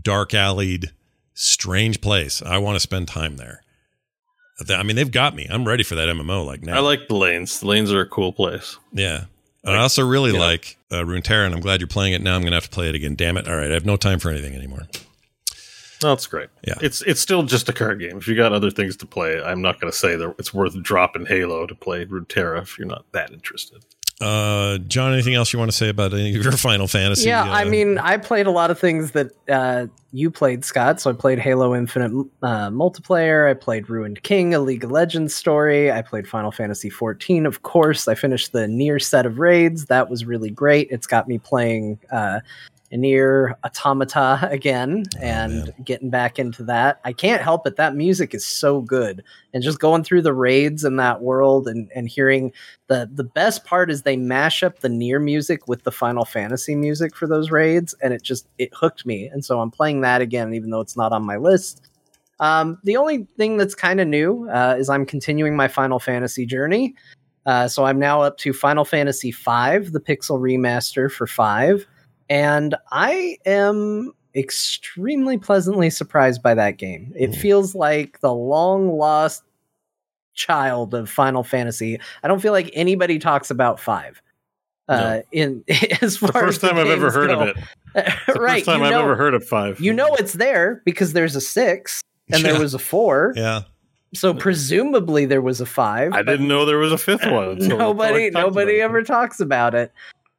dark 0.01 0.33
alleyed, 0.33 0.91
strange 1.35 2.01
place. 2.01 2.41
I 2.41 2.57
want 2.57 2.75
to 2.75 2.79
spend 2.79 3.07
time 3.07 3.37
there. 3.37 3.61
I 4.69 4.83
mean, 4.83 4.95
they've 4.95 5.11
got 5.11 5.35
me. 5.35 5.47
I'm 5.49 5.65
ready 5.65 5.83
for 5.83 5.95
that 5.95 6.07
MMO. 6.07 6.45
Like 6.45 6.63
now, 6.63 6.77
I 6.77 6.79
like 6.79 7.07
the 7.07 7.15
lanes. 7.15 7.59
The 7.59 7.67
lanes 7.67 7.91
are 7.91 8.01
a 8.01 8.07
cool 8.07 8.31
place. 8.31 8.77
yeah. 8.91 9.25
And 9.65 9.77
I 9.77 9.79
also 9.79 10.05
really 10.05 10.33
know. 10.33 10.39
like 10.39 10.77
uh, 10.91 10.95
Runeterra, 11.03 11.45
and 11.45 11.55
I'm 11.55 11.61
glad 11.61 11.79
you're 11.79 11.87
playing 11.87 12.11
it 12.11 12.21
now. 12.21 12.35
I'm 12.35 12.41
going 12.41 12.51
to 12.51 12.57
have 12.57 12.65
to 12.65 12.69
play 12.69 12.89
it 12.89 12.95
again. 12.95 13.15
Damn 13.15 13.37
it. 13.37 13.47
All 13.47 13.55
right. 13.55 13.71
I 13.71 13.73
have 13.73 13.85
no 13.85 13.95
time 13.95 14.19
for 14.19 14.29
anything 14.29 14.55
anymore. 14.55 14.87
No, 16.03 16.13
it's 16.13 16.27
great. 16.27 16.49
Yeah. 16.67 16.75
it's 16.81 17.01
it's 17.03 17.21
still 17.21 17.43
just 17.43 17.69
a 17.69 17.73
card 17.73 17.99
game. 17.99 18.17
If 18.17 18.27
you 18.27 18.35
got 18.35 18.53
other 18.53 18.69
things 18.69 18.97
to 18.97 19.05
play, 19.05 19.41
I'm 19.41 19.61
not 19.61 19.79
going 19.79 19.91
to 19.91 19.97
say 19.97 20.15
that 20.15 20.35
it's 20.37 20.53
worth 20.53 20.81
dropping 20.83 21.25
Halo 21.25 21.65
to 21.65 21.75
play 21.75 22.05
Runeterra 22.05 22.61
if 22.61 22.77
you're 22.77 22.87
not 22.87 23.05
that 23.13 23.31
interested. 23.31 23.83
Uh, 24.21 24.77
John, 24.77 25.11
anything 25.11 25.33
else 25.33 25.51
you 25.51 25.59
want 25.59 25.71
to 25.71 25.75
say 25.75 25.89
about 25.89 26.13
any 26.13 26.35
of 26.35 26.43
your 26.43 26.51
Final 26.57 26.87
Fantasy? 26.87 27.27
Yeah, 27.27 27.43
uh, 27.43 27.53
I 27.53 27.65
mean, 27.65 27.97
I 27.97 28.17
played 28.17 28.47
a 28.47 28.51
lot 28.51 28.71
of 28.71 28.79
things 28.79 29.11
that 29.11 29.31
uh, 29.49 29.87
you 30.11 30.31
played, 30.31 30.63
Scott. 30.63 31.01
So 31.01 31.09
I 31.09 31.13
played 31.13 31.39
Halo 31.39 31.75
Infinite 31.75 32.11
uh, 32.41 32.69
multiplayer. 32.69 33.49
I 33.49 33.53
played 33.53 33.89
Ruined 33.89 34.23
King, 34.23 34.53
a 34.53 34.59
League 34.59 34.83
of 34.83 34.91
Legends 34.91 35.35
story. 35.35 35.91
I 35.91 36.01
played 36.01 36.27
Final 36.27 36.51
Fantasy 36.51 36.89
XIV, 36.89 37.45
of 37.45 37.63
course. 37.63 38.07
I 38.07 38.15
finished 38.15 38.53
the 38.53 38.67
NieR 38.67 39.01
set 39.01 39.25
of 39.25 39.39
raids. 39.39 39.87
That 39.87 40.09
was 40.09 40.25
really 40.25 40.51
great. 40.51 40.87
It's 40.91 41.07
got 41.07 41.27
me 41.27 41.37
playing 41.39 41.99
uh, 42.11 42.39
NieR 42.97 43.55
Automata 43.65 44.47
again 44.51 45.03
and 45.19 45.65
man. 45.65 45.73
getting 45.83 46.09
back 46.09 46.39
into 46.39 46.63
that. 46.63 46.99
I 47.03 47.13
can't 47.13 47.41
help 47.41 47.65
it. 47.67 47.75
That 47.75 47.95
music 47.95 48.33
is 48.33 48.45
so 48.45 48.81
good. 48.81 49.23
And 49.53 49.63
just 49.63 49.79
going 49.79 50.03
through 50.03 50.21
the 50.21 50.33
raids 50.33 50.83
in 50.83 50.97
that 50.97 51.21
world 51.21 51.67
and, 51.67 51.89
and 51.95 52.07
hearing 52.07 52.51
the 52.87 53.09
the 53.13 53.23
best 53.23 53.65
part 53.65 53.89
is 53.89 54.01
they 54.01 54.17
mash 54.17 54.63
up 54.63 54.79
the 54.79 54.89
NieR 54.89 55.21
music 55.21 55.67
with 55.67 55.83
the 55.83 55.91
Final 55.91 56.25
Fantasy 56.25 56.75
music 56.75 57.15
for 57.15 57.27
those 57.27 57.51
raids, 57.51 57.95
and 58.01 58.13
it 58.13 58.21
just 58.21 58.47
it 58.57 58.73
hooked 58.73 59.05
me. 59.05 59.27
And 59.27 59.43
so 59.43 59.59
I'm 59.59 59.71
playing 59.71 60.01
that 60.01 60.21
again, 60.21 60.53
even 60.53 60.69
though 60.69 60.81
it's 60.81 60.97
not 60.97 61.11
on 61.11 61.23
my 61.23 61.37
list. 61.37 61.89
Um, 62.39 62.79
the 62.83 62.97
only 62.97 63.27
thing 63.37 63.57
that's 63.57 63.75
kind 63.75 64.01
of 64.01 64.07
new 64.07 64.49
uh, 64.49 64.75
is 64.77 64.89
I'm 64.89 65.05
continuing 65.05 65.55
my 65.55 65.67
Final 65.67 65.99
Fantasy 65.99 66.45
journey. 66.45 66.95
Uh, 67.45 67.67
so 67.67 67.85
I'm 67.85 67.99
now 67.99 68.21
up 68.21 68.37
to 68.39 68.53
Final 68.53 68.85
Fantasy 68.85 69.31
V, 69.31 69.41
the 69.89 70.01
Pixel 70.05 70.39
remaster 70.39 71.11
for 71.11 71.27
five, 71.27 71.85
and 72.33 72.75
I 72.91 73.37
am 73.45 74.11
extremely 74.35 75.37
pleasantly 75.37 75.89
surprised 75.91 76.41
by 76.41 76.55
that 76.55 76.77
game. 76.77 77.13
It 77.15 77.31
Mm. 77.31 77.35
feels 77.37 77.75
like 77.75 78.19
the 78.21 78.33
long 78.33 78.97
lost 78.97 79.43
child 80.33 80.93
of 80.95 81.09
Final 81.09 81.43
Fantasy. 81.43 81.99
I 82.23 82.27
don't 82.27 82.41
feel 82.41 82.51
like 82.53 82.71
anybody 82.73 83.19
talks 83.19 83.51
about 83.51 83.79
five. 83.79 84.21
Uh, 84.89 85.19
in 85.31 85.63
as 86.01 86.17
far 86.17 86.27
The 86.27 86.33
first 86.39 86.63
as 86.63 86.69
time 86.69 86.77
I've 86.79 86.87
ever 86.89 87.09
heard 87.11 87.29
go. 87.29 87.39
of 87.41 87.47
it. 87.49 87.57
The 88.27 88.33
right, 88.39 88.55
first 88.55 88.65
time 88.65 88.79
you 88.79 88.85
I've 88.87 88.91
know, 88.91 89.03
ever 89.03 89.15
heard 89.15 89.33
of 89.35 89.45
five. 89.47 89.79
you 89.79 89.93
know 89.93 90.15
it's 90.15 90.33
there 90.33 90.81
because 90.85 91.13
there's 91.13 91.35
a 91.35 91.41
six 91.41 92.01
and 92.31 92.41
Yeah. 92.43 92.51
there 92.53 92.59
was 92.59 92.73
a 92.73 92.79
four. 92.79 93.33
yeah. 93.35 93.61
So 94.15 94.33
presumably 94.33 95.25
there 95.25 95.41
was 95.41 95.61
a 95.61 95.65
five. 95.65 96.13
I 96.13 96.21
didn't 96.23 96.47
know 96.47 96.65
there 96.65 96.77
was 96.79 96.91
a 96.91 96.97
fifth 96.97 97.25
one. 97.25 97.57
nobody 97.67 98.29
nobody 98.31 98.81
ever 98.81 99.03
talks 99.03 99.39
about 99.39 99.73
it. 99.75 99.91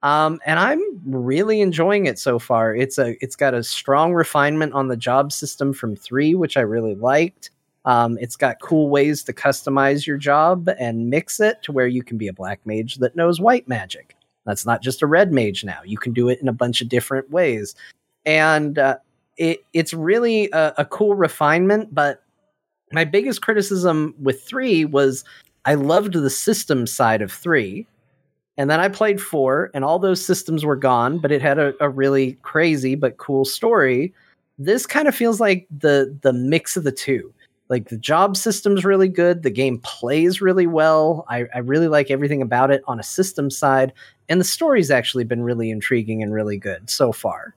Um, 0.05 0.39
and 0.45 0.59
I'm 0.59 0.83
really 1.07 1.63
enjoying 1.63 2.05
it 2.05 2.19
so 2.19 2.39
far. 2.39 2.77
It's 2.77 2.99
a 2.99 3.17
it's 3.25 3.37
got 3.37 3.55
a 3.55 3.65
strong 3.65 4.13
refinement 4.13 4.75
on 4.75 4.89
the 4.89 4.99
job 4.99 5.33
system 5.33 5.73
from 5.73 5.97
three, 5.97 6.35
which 6.35 6.59
I 6.59 6.61
really 6.61 6.95
liked. 6.95 7.51
Um, 7.87 8.19
it's 8.21 8.37
got 8.37 8.61
cool 8.61 8.91
ways 8.91 9.25
to 9.25 9.33
customize 9.33 10.07
your 10.07 10.19
job 10.19 10.69
and 10.79 11.09
mix 11.09 11.41
it 11.41 11.63
to 11.63 11.73
where 11.73 11.87
you 11.87 12.03
can 12.03 12.19
be 12.19 12.29
a 12.29 12.35
black 12.35 12.61
mage 12.67 12.97
that 12.97 13.17
knows 13.17 13.41
white 13.41 13.67
magic. 13.67 14.15
That's 14.45 14.67
not 14.67 14.83
just 14.83 15.01
a 15.01 15.07
red 15.07 15.33
mage 15.33 15.65
now. 15.65 15.81
You 15.85 15.97
can 15.97 16.13
do 16.13 16.29
it 16.29 16.39
in 16.41 16.49
a 16.49 16.53
bunch 16.53 16.83
of 16.83 16.91
different 16.91 17.31
ways, 17.31 17.75
and 18.27 18.79
uh, 18.79 18.99
it 19.39 19.65
it's 19.73 19.95
really 19.95 20.51
a, 20.53 20.75
a 20.77 20.85
cool 20.85 21.15
refinement. 21.15 21.95
But 21.95 22.23
my 22.93 23.05
biggest 23.05 23.41
criticism 23.41 24.15
with 24.21 24.43
three 24.43 24.85
was 24.85 25.25
I 25.65 25.75
loved 25.75 26.13
the 26.13 26.29
system 26.29 26.87
side 26.87 27.23
of 27.23 27.33
three. 27.33 27.87
And 28.57 28.71
then 28.71 28.79
I 28.79 28.89
played 28.89 29.21
four, 29.21 29.71
and 29.75 29.85
all 29.85 29.99
those 29.99 30.25
systems 30.25 30.65
were 30.65 30.77
gone, 30.77 31.19
but 31.19 31.33
it 31.33 31.43
had 31.43 31.59
a, 31.59 31.75
a 31.81 31.89
really 31.89 32.39
crazy 32.43 32.95
but 32.95 33.17
cool 33.17 33.45
story. 33.45 34.15
This 34.59 34.87
kind 34.87 35.09
of 35.09 35.15
feels 35.15 35.41
like 35.41 35.67
the 35.77 36.17
the 36.23 36.33
mix 36.33 36.77
of 36.77 36.85
the 36.85 36.93
two. 36.93 37.33
Like 37.69 37.89
the 37.89 37.97
job 37.97 38.37
system's 38.37 38.85
really 38.85 39.09
good, 39.09 39.43
the 39.43 39.51
game 39.51 39.79
plays 39.79 40.41
really 40.41 40.67
well. 40.67 41.25
I, 41.29 41.47
I 41.55 41.59
really 41.59 41.89
like 41.89 42.11
everything 42.11 42.43
about 42.43 42.71
it 42.71 42.83
on 42.87 43.01
a 43.01 43.03
system 43.03 43.51
side, 43.51 43.93
and 44.29 44.39
the 44.41 44.45
story's 44.45 44.91
actually 44.91 45.25
been 45.25 45.43
really 45.43 45.71
intriguing 45.71 46.23
and 46.23 46.33
really 46.33 46.59
good 46.59 46.89
so 46.89 47.11
far. 47.11 47.55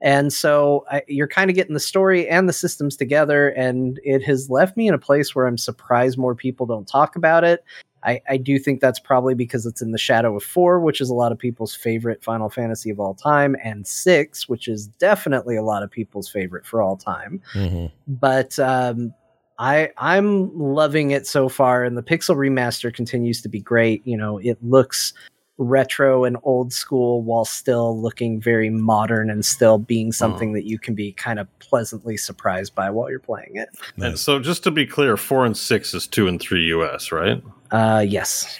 And 0.00 0.32
so 0.32 0.86
I, 0.90 1.02
you're 1.08 1.26
kind 1.26 1.50
of 1.50 1.56
getting 1.56 1.74
the 1.74 1.80
story 1.80 2.28
and 2.28 2.48
the 2.48 2.52
systems 2.52 2.96
together, 2.96 3.48
and 3.50 4.00
it 4.04 4.22
has 4.22 4.48
left 4.48 4.76
me 4.76 4.86
in 4.86 4.94
a 4.94 4.98
place 4.98 5.34
where 5.34 5.46
I'm 5.46 5.58
surprised 5.58 6.16
more 6.16 6.36
people 6.36 6.64
don't 6.64 6.86
talk 6.86 7.16
about 7.16 7.44
it. 7.44 7.64
I, 8.04 8.20
I 8.28 8.36
do 8.36 8.58
think 8.58 8.80
that's 8.80 8.98
probably 8.98 9.34
because 9.34 9.66
it's 9.66 9.82
in 9.82 9.92
the 9.92 9.98
shadow 9.98 10.36
of 10.36 10.42
four, 10.42 10.80
which 10.80 11.00
is 11.00 11.10
a 11.10 11.14
lot 11.14 11.32
of 11.32 11.38
people's 11.38 11.74
favorite 11.74 12.22
Final 12.22 12.48
Fantasy 12.48 12.90
of 12.90 13.00
all 13.00 13.14
time, 13.14 13.56
and 13.62 13.86
six, 13.86 14.48
which 14.48 14.68
is 14.68 14.86
definitely 14.86 15.56
a 15.56 15.62
lot 15.62 15.82
of 15.82 15.90
people's 15.90 16.28
favorite 16.28 16.64
for 16.66 16.80
all 16.80 16.96
time. 16.96 17.40
Mhm. 17.54 17.90
But 18.06 18.58
um, 18.58 19.12
I 19.58 19.90
I'm 19.98 20.56
loving 20.56 21.10
it 21.10 21.26
so 21.26 21.48
far, 21.48 21.84
and 21.84 21.96
the 21.96 22.02
Pixel 22.02 22.36
remaster 22.36 22.92
continues 22.94 23.42
to 23.42 23.48
be 23.48 23.60
great. 23.60 24.06
You 24.06 24.16
know, 24.16 24.38
it 24.38 24.58
looks 24.62 25.12
retro 25.58 26.24
and 26.24 26.36
old 26.44 26.72
school 26.72 27.22
while 27.22 27.44
still 27.44 28.00
looking 28.00 28.40
very 28.40 28.70
modern 28.70 29.28
and 29.28 29.44
still 29.44 29.76
being 29.76 30.12
something 30.12 30.52
that 30.52 30.64
you 30.64 30.78
can 30.78 30.94
be 30.94 31.12
kind 31.12 31.40
of 31.40 31.48
pleasantly 31.58 32.16
surprised 32.16 32.74
by 32.76 32.88
while 32.88 33.10
you're 33.10 33.18
playing 33.18 33.56
it. 33.56 33.68
And 33.96 34.16
so 34.16 34.38
just 34.38 34.62
to 34.64 34.70
be 34.70 34.86
clear, 34.86 35.16
four 35.16 35.44
and 35.44 35.56
six 35.56 35.94
is 35.94 36.06
two 36.06 36.28
and 36.28 36.40
three 36.40 36.62
US, 36.66 37.10
right? 37.10 37.42
Uh, 37.72 38.04
yes. 38.06 38.58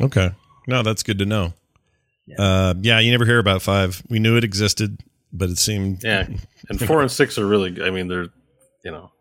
Okay. 0.00 0.32
No, 0.66 0.82
that's 0.82 1.02
good 1.02 1.18
to 1.18 1.26
know. 1.26 1.52
Yeah. 2.26 2.36
Uh, 2.40 2.74
yeah, 2.80 3.00
you 3.00 3.10
never 3.10 3.26
hear 3.26 3.38
about 3.38 3.60
five. 3.60 4.02
We 4.08 4.18
knew 4.18 4.38
it 4.38 4.44
existed, 4.44 5.00
but 5.30 5.50
it 5.50 5.58
seemed 5.58 6.02
Yeah. 6.02 6.26
And 6.70 6.80
four 6.80 7.02
and 7.02 7.10
six 7.10 7.36
are 7.38 7.46
really 7.46 7.82
I 7.82 7.90
mean, 7.90 8.08
they're 8.08 8.28
you 8.82 8.90
know 8.90 9.12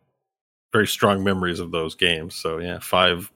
very 0.72 0.88
strong 0.88 1.22
memories 1.22 1.60
of 1.60 1.72
those 1.72 1.96
games. 1.96 2.34
So 2.36 2.60
yeah, 2.60 2.80
five 2.80 3.30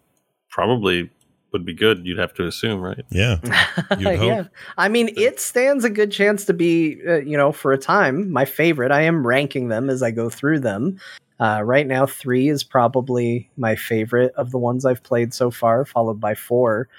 probably 0.49 1.09
would 1.57 1.65
be 1.65 1.73
good, 1.73 2.05
you'd 2.05 2.19
have 2.19 2.33
to 2.35 2.45
assume, 2.45 2.81
right? 2.81 3.03
yeah. 3.09 3.37
You'd 3.97 4.17
hope. 4.17 4.27
yeah. 4.27 4.43
I 4.77 4.87
mean, 4.87 5.09
it 5.17 5.39
stands 5.39 5.83
a 5.83 5.89
good 5.89 6.11
chance 6.11 6.45
to 6.45 6.53
be, 6.53 6.99
uh, 7.07 7.15
you 7.15 7.35
know, 7.35 7.51
for 7.51 7.71
a 7.71 7.77
time, 7.77 8.31
my 8.31 8.45
favorite. 8.45 8.91
I 8.91 9.01
am 9.01 9.25
ranking 9.25 9.69
them 9.69 9.89
as 9.89 10.03
I 10.03 10.11
go 10.11 10.29
through 10.29 10.59
them. 10.59 10.99
Uh, 11.39 11.61
right 11.63 11.87
now, 11.87 12.05
three 12.05 12.49
is 12.49 12.63
probably 12.63 13.49
my 13.57 13.75
favorite 13.75 14.33
of 14.35 14.51
the 14.51 14.57
ones 14.57 14.85
I've 14.85 15.03
played 15.03 15.33
so 15.33 15.51
far, 15.51 15.85
followed 15.85 16.19
by 16.19 16.35
four. 16.35 16.89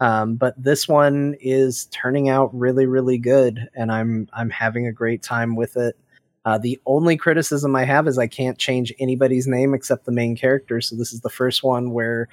Um, 0.00 0.36
but 0.36 0.54
this 0.62 0.86
one 0.86 1.36
is 1.40 1.86
turning 1.86 2.28
out 2.28 2.54
really, 2.54 2.86
really 2.86 3.18
good, 3.18 3.68
and 3.74 3.90
I'm 3.90 4.28
I'm 4.32 4.50
having 4.50 4.86
a 4.86 4.92
great 4.92 5.22
time 5.22 5.56
with 5.56 5.76
it. 5.76 5.96
Uh, 6.44 6.56
the 6.56 6.80
only 6.86 7.16
criticism 7.16 7.74
I 7.74 7.84
have 7.84 8.06
is 8.06 8.16
I 8.16 8.28
can't 8.28 8.58
change 8.58 8.94
anybody's 9.00 9.48
name 9.48 9.74
except 9.74 10.06
the 10.06 10.12
main 10.12 10.36
character. 10.36 10.80
So 10.80 10.94
this 10.94 11.12
is 11.12 11.20
the 11.20 11.28
first 11.28 11.62
one 11.62 11.90
where 11.90 12.28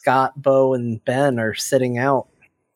Scott, 0.00 0.40
Bo, 0.40 0.74
and 0.74 1.04
Ben 1.04 1.38
are 1.38 1.54
sitting 1.54 1.98
out. 1.98 2.28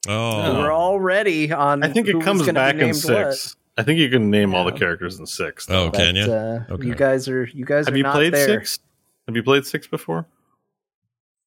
Oh, 0.07 0.59
We're 0.59 0.73
already 0.73 1.51
on. 1.51 1.83
I 1.83 1.89
think 1.89 2.07
it 2.09 2.21
comes 2.21 2.47
back 2.51 2.75
in 2.75 2.81
named 2.81 2.97
six. 2.97 3.57
I 3.79 3.83
think 3.83 3.99
you 3.99 4.11
can 4.11 4.31
name 4.31 4.55
all 4.55 4.65
the 4.65 4.73
characters 4.73 5.19
in 5.19 5.27
six. 5.27 5.67
Oh, 5.69 5.73
though. 5.73 5.85
what, 5.87 5.95
can 5.95 6.15
you? 6.17 6.25
Uh, 6.25 6.65
Okay. 6.71 6.87
You 6.87 6.95
guys 6.95 7.27
are 7.29 7.45
you 7.47 7.65
guys 7.65 7.87
Have 7.87 7.95
are 7.95 7.97
you 7.97 8.03
not 8.03 8.15
played 8.15 8.35
there. 8.35 8.47
six? 8.47 8.79
Have 9.27 9.35
you 9.37 9.43
played 9.43 9.65
six 9.65 9.87
before? 9.87 10.27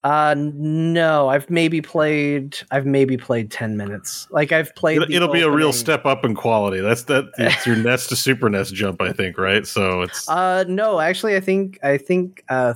Uh, 0.03 0.33
no, 0.37 1.27
I've 1.27 1.49
maybe 1.49 1.81
played. 1.81 2.57
I've 2.71 2.85
maybe 2.85 3.15
played 3.17 3.51
ten 3.51 3.77
minutes. 3.77 4.27
Like 4.31 4.51
I've 4.51 4.73
played. 4.75 5.01
It'll, 5.01 5.13
it'll 5.13 5.31
be 5.33 5.41
a 5.41 5.49
real 5.49 5.71
step 5.73 6.05
up 6.05 6.25
in 6.25 6.33
quality. 6.33 6.79
That's 6.81 7.03
that. 7.03 7.25
It's 7.37 7.65
your 7.67 7.75
NES 7.75 8.07
to 8.07 8.15
Super 8.15 8.49
NES 8.49 8.71
jump, 8.71 9.01
I 9.01 9.11
think, 9.13 9.37
right? 9.37 9.67
So 9.67 10.01
it's 10.01 10.27
Uh, 10.27 10.63
no, 10.67 10.99
actually, 10.99 11.35
I 11.35 11.39
think 11.39 11.77
I 11.83 11.97
think 11.97 12.43
uh 12.49 12.73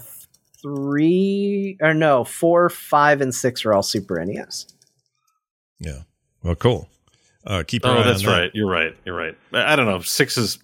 three 0.61 1.77
or 1.81 1.93
no 1.93 2.23
four, 2.23 2.69
five, 2.69 3.21
and 3.21 3.33
six 3.33 3.65
are 3.65 3.73
all 3.73 3.83
Super 3.83 4.23
NES. 4.23 4.67
Yeah. 5.79 6.01
Well, 6.43 6.55
cool. 6.55 6.87
Uh, 7.45 7.63
keep 7.65 7.83
your 7.83 7.95
oh, 7.95 7.99
on 7.99 8.07
that's 8.07 8.23
that. 8.23 8.29
right. 8.29 8.51
You're 8.53 8.69
right. 8.69 8.95
You're 9.05 9.15
right. 9.15 9.37
I 9.53 9.73
I 9.73 9.75
don't 9.75 9.87
know. 9.87 9.99
Six 10.01 10.37
is 10.37 10.59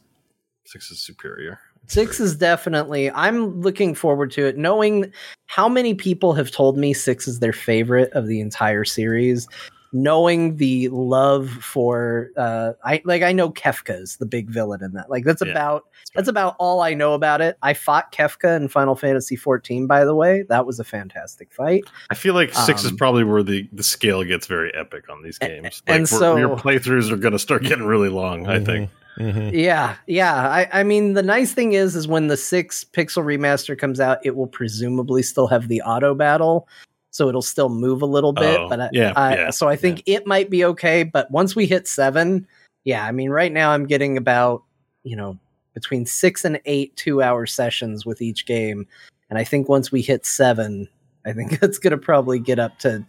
six 0.65 0.91
is 0.91 1.01
superior. 1.01 1.59
Six 1.87 2.19
is 2.19 2.35
definitely. 2.35 3.09
I'm 3.11 3.61
looking 3.61 3.95
forward 3.95 4.31
to 4.31 4.45
it, 4.45 4.57
knowing 4.57 5.11
how 5.45 5.69
many 5.69 5.93
people 5.93 6.33
have 6.33 6.51
told 6.51 6.77
me 6.77 6.93
six 6.93 7.27
is 7.27 7.39
their 7.39 7.53
favorite 7.53 8.11
of 8.11 8.27
the 8.27 8.41
entire 8.41 8.83
series. 8.83 9.47
Knowing 9.93 10.57
the 10.57 10.89
love 10.89 11.49
for, 11.49 12.29
uh, 12.37 12.73
I 12.83 13.01
like. 13.05 13.21
I 13.23 13.31
know 13.31 13.49
Kefka's 13.51 14.17
the 14.17 14.25
big 14.25 14.49
villain 14.49 14.83
in 14.83 14.93
that. 14.93 15.09
Like 15.09 15.23
that's 15.23 15.41
Yeah, 15.43 15.51
about 15.51 15.85
that's 16.13 16.27
about 16.27 16.55
all 16.59 16.81
I 16.81 16.93
know 16.93 17.13
about 17.13 17.41
it. 17.41 17.57
I 17.61 17.73
fought 17.73 18.11
Kefka 18.11 18.57
in 18.57 18.67
Final 18.67 18.95
Fantasy 18.95 19.35
14. 19.35 19.87
By 19.87 20.03
the 20.05 20.13
way, 20.15 20.43
that 20.49 20.65
was 20.65 20.79
a 20.79 20.83
fantastic 20.83 21.53
fight. 21.53 21.83
I 22.09 22.15
feel 22.15 22.33
like 22.33 22.53
six 22.53 22.83
is 22.83 22.91
Um, 22.91 22.97
probably 22.97 23.23
where 23.23 23.43
the, 23.43 23.67
the 23.71 23.83
scale 23.83 24.23
gets 24.23 24.45
very 24.47 24.73
epic 24.75 25.09
on 25.09 25.23
these 25.23 25.37
games. 25.37 25.81
Like 25.87 25.95
and 25.97 26.09
so- 26.09 26.35
your 26.35 26.55
playthroughs 26.57 27.11
are 27.11 27.17
going 27.17 27.33
to 27.33 27.39
start 27.39 27.63
getting 27.63 27.85
really 27.85 28.09
long. 28.09 28.47
I 28.47 28.59
think. 28.59 28.89
Mhm. 29.17 29.51
Yeah, 29.51 29.95
yeah. 30.05 30.35
I, 30.35 30.69
I 30.71 30.83
mean, 30.83 31.13
the 31.13 31.23
nice 31.23 31.51
thing 31.51 31.73
is, 31.73 31.95
is 31.95 32.07
when 32.07 32.27
the 32.27 32.37
six 32.37 32.83
pixel 32.83 33.23
remaster 33.23 33.75
comes 33.75 33.99
out, 33.99 34.19
it 34.23 34.35
will 34.35 34.45
presumably 34.45 35.23
still 35.23 35.47
have 35.47 35.69
the 35.69 35.81
auto 35.81 36.13
battle, 36.13 36.67
so 37.11 37.29
it'll 37.29 37.41
still 37.41 37.69
move 37.69 38.01
a 38.01 38.05
little 38.05 38.33
bit. 38.33 38.59
Oh, 38.59 38.69
but 38.69 38.81
I, 38.81 38.89
yeah, 38.91 39.13
I, 39.15 39.35
yeah, 39.35 39.49
so 39.49 39.67
I 39.67 39.75
think 39.75 40.03
it 40.05 40.27
might 40.27 40.49
be 40.49 40.63
okay. 40.65 41.03
But 41.03 41.29
once 41.31 41.55
we 41.55 41.65
hit 41.65 41.87
seven, 41.87 42.47
yeah, 42.83 43.05
I 43.05 43.11
mean, 43.11 43.29
right 43.29 43.51
now 43.51 43.71
I'm 43.71 43.85
getting 43.85 44.17
about 44.17 44.63
you 45.03 45.15
know 45.15 45.37
between 45.73 46.05
six 46.05 46.45
and 46.45 46.59
eight 46.65 46.95
two 46.95 47.21
hour 47.21 47.45
sessions 47.45 48.05
with 48.05 48.21
each 48.21 48.45
game, 48.45 48.87
and 49.29 49.39
I 49.39 49.43
think 49.43 49.69
once 49.69 49.91
we 49.91 50.01
hit 50.01 50.25
seven, 50.25 50.87
I 51.25 51.33
think 51.33 51.59
it's 51.61 51.79
gonna 51.79 51.97
probably 51.97 52.39
get 52.39 52.59
up 52.59 52.79
to 52.79 53.05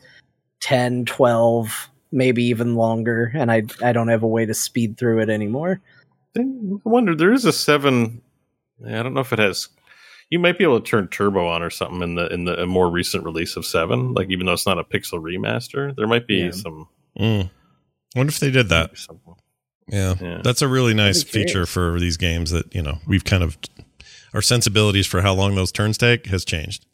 10, 0.60 1.04
12, 1.04 1.90
maybe 2.10 2.42
even 2.44 2.74
longer, 2.74 3.32
and 3.34 3.50
I 3.50 3.64
I 3.82 3.92
don't 3.92 4.08
have 4.08 4.22
a 4.22 4.28
way 4.28 4.46
to 4.46 4.54
speed 4.54 4.96
through 4.96 5.20
it 5.20 5.30
anymore. 5.30 5.80
I 6.36 6.44
wonder. 6.84 7.14
There 7.14 7.32
is 7.32 7.44
a 7.44 7.52
seven. 7.52 8.22
I 8.86 9.02
don't 9.02 9.14
know 9.14 9.20
if 9.20 9.32
it 9.32 9.38
has. 9.38 9.68
You 10.30 10.38
might 10.38 10.58
be 10.58 10.64
able 10.64 10.80
to 10.80 10.86
turn 10.86 11.08
turbo 11.08 11.46
on 11.48 11.62
or 11.62 11.70
something 11.70 12.02
in 12.02 12.14
the 12.16 12.26
in 12.32 12.44
the 12.44 12.62
a 12.62 12.66
more 12.66 12.90
recent 12.90 13.24
release 13.24 13.56
of 13.56 13.64
seven. 13.64 14.12
Like 14.12 14.28
even 14.30 14.46
though 14.46 14.52
it's 14.52 14.66
not 14.66 14.78
a 14.78 14.84
pixel 14.84 15.20
remaster, 15.22 15.94
there 15.96 16.06
might 16.06 16.26
be 16.26 16.36
Yeah. 16.36 16.50
some. 16.50 16.88
Mm. 17.18 17.50
Wonder 18.14 18.30
if 18.30 18.38
they 18.40 18.50
did 18.50 18.68
that. 18.68 18.92
Yeah. 19.88 20.14
Yeah. 20.20 20.40
That's 20.44 20.60
a 20.62 20.68
really 20.68 20.92
nice 20.94 21.22
I'd 21.22 21.26
be 21.26 21.30
curious. 21.30 21.50
feature 21.50 21.66
for 21.66 21.98
these 21.98 22.16
games 22.18 22.50
that, 22.50 22.74
you 22.74 22.82
know, 22.82 22.98
we've 23.06 23.24
kind 23.24 23.42
of 23.42 23.56
our 24.34 24.42
sensibilities 24.42 25.06
for 25.06 25.22
how 25.22 25.32
long 25.34 25.54
those 25.54 25.72
turns 25.72 25.96
take 25.96 26.26
has 26.26 26.44
changed. 26.44 26.84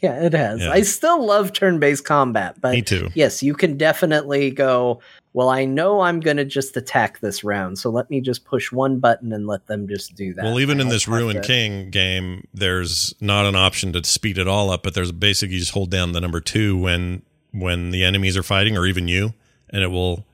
Yeah, 0.00 0.24
it 0.24 0.32
has. 0.34 0.60
Yeah. 0.60 0.70
I 0.70 0.82
still 0.82 1.26
love 1.26 1.52
turn-based 1.52 2.04
combat, 2.04 2.60
but 2.60 2.70
Me 2.70 2.82
too. 2.82 3.08
yes, 3.14 3.42
you 3.42 3.54
can 3.54 3.76
definitely 3.76 4.52
go. 4.52 5.00
Well, 5.32 5.48
I 5.48 5.64
know 5.64 6.00
I'm 6.00 6.18
going 6.18 6.38
to 6.38 6.44
just 6.44 6.76
attack 6.76 7.20
this 7.20 7.44
round, 7.44 7.78
so 7.78 7.88
let 7.88 8.10
me 8.10 8.20
just 8.20 8.44
push 8.44 8.72
one 8.72 8.98
button 8.98 9.32
and 9.32 9.46
let 9.46 9.66
them 9.68 9.86
just 9.86 10.16
do 10.16 10.34
that. 10.34 10.44
Well, 10.44 10.58
even 10.58 10.80
in 10.80 10.88
this 10.88 11.06
Ruin 11.06 11.40
King 11.40 11.90
game, 11.90 12.48
there's 12.52 13.14
not 13.20 13.46
an 13.46 13.54
option 13.54 13.92
to 13.92 14.02
speed 14.02 14.38
it 14.38 14.48
all 14.48 14.70
up, 14.70 14.82
but 14.82 14.94
there's 14.94 15.12
basically 15.12 15.54
you 15.54 15.60
just 15.60 15.72
hold 15.72 15.90
down 15.90 16.12
the 16.12 16.20
number 16.20 16.40
two 16.40 16.76
when 16.76 17.22
when 17.52 17.90
the 17.90 18.04
enemies 18.04 18.36
are 18.36 18.42
fighting, 18.42 18.76
or 18.76 18.86
even 18.86 19.06
you, 19.08 19.34
and 19.70 19.82
it 19.82 19.88
will 19.88 20.24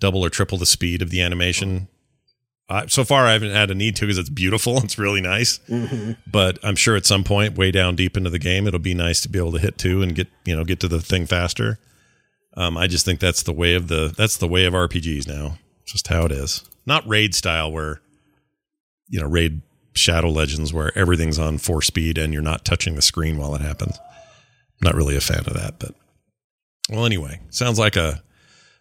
double 0.00 0.24
or 0.24 0.30
triple 0.30 0.56
the 0.58 0.66
speed 0.66 1.02
of 1.02 1.10
the 1.10 1.20
animation. 1.20 1.88
I, 2.68 2.86
so 2.86 3.04
far, 3.04 3.26
I 3.26 3.32
haven't 3.32 3.50
had 3.52 3.70
a 3.70 3.74
need 3.74 3.96
to 3.96 4.02
because 4.06 4.18
it's 4.18 4.30
beautiful. 4.30 4.78
It's 4.84 4.98
really 4.98 5.20
nice, 5.20 5.60
Mhm. 5.68 6.16
but 6.30 6.58
I'm 6.62 6.76
sure 6.76 6.96
at 6.96 7.04
some 7.04 7.22
point, 7.24 7.56
way 7.58 7.70
down 7.70 7.96
deep 7.96 8.16
into 8.16 8.30
the 8.30 8.38
game, 8.38 8.66
it'll 8.66 8.80
be 8.80 8.94
nice 8.94 9.20
to 9.22 9.28
be 9.28 9.38
able 9.38 9.52
to 9.52 9.58
hit 9.58 9.76
two 9.78 10.00
and 10.02 10.14
get 10.14 10.28
you 10.46 10.56
know 10.56 10.64
get 10.64 10.80
to 10.80 10.88
the 10.88 11.00
thing 11.00 11.26
faster. 11.26 11.78
Um, 12.54 12.76
I 12.76 12.86
just 12.86 13.04
think 13.04 13.20
that's 13.20 13.42
the 13.42 13.52
way 13.52 13.74
of 13.74 13.88
the 13.88 14.12
that's 14.16 14.36
the 14.36 14.48
way 14.48 14.64
of 14.64 14.74
RPGs 14.74 15.26
now. 15.26 15.58
Just 15.84 16.08
how 16.08 16.24
it 16.24 16.32
is. 16.32 16.64
Not 16.86 17.06
raid 17.08 17.34
style 17.34 17.72
where 17.72 18.00
you 19.08 19.20
know 19.20 19.26
raid 19.26 19.62
Shadow 19.94 20.30
Legends 20.30 20.72
where 20.72 20.96
everything's 20.96 21.38
on 21.38 21.58
four 21.58 21.82
speed 21.82 22.18
and 22.18 22.32
you're 22.32 22.42
not 22.42 22.64
touching 22.64 22.94
the 22.94 23.02
screen 23.02 23.38
while 23.38 23.54
it 23.54 23.60
happens. 23.60 23.98
Not 24.80 24.94
really 24.94 25.16
a 25.16 25.20
fan 25.20 25.44
of 25.46 25.54
that, 25.54 25.78
but 25.78 25.94
well, 26.90 27.06
anyway, 27.06 27.40
sounds 27.50 27.78
like 27.78 27.96
a 27.96 28.22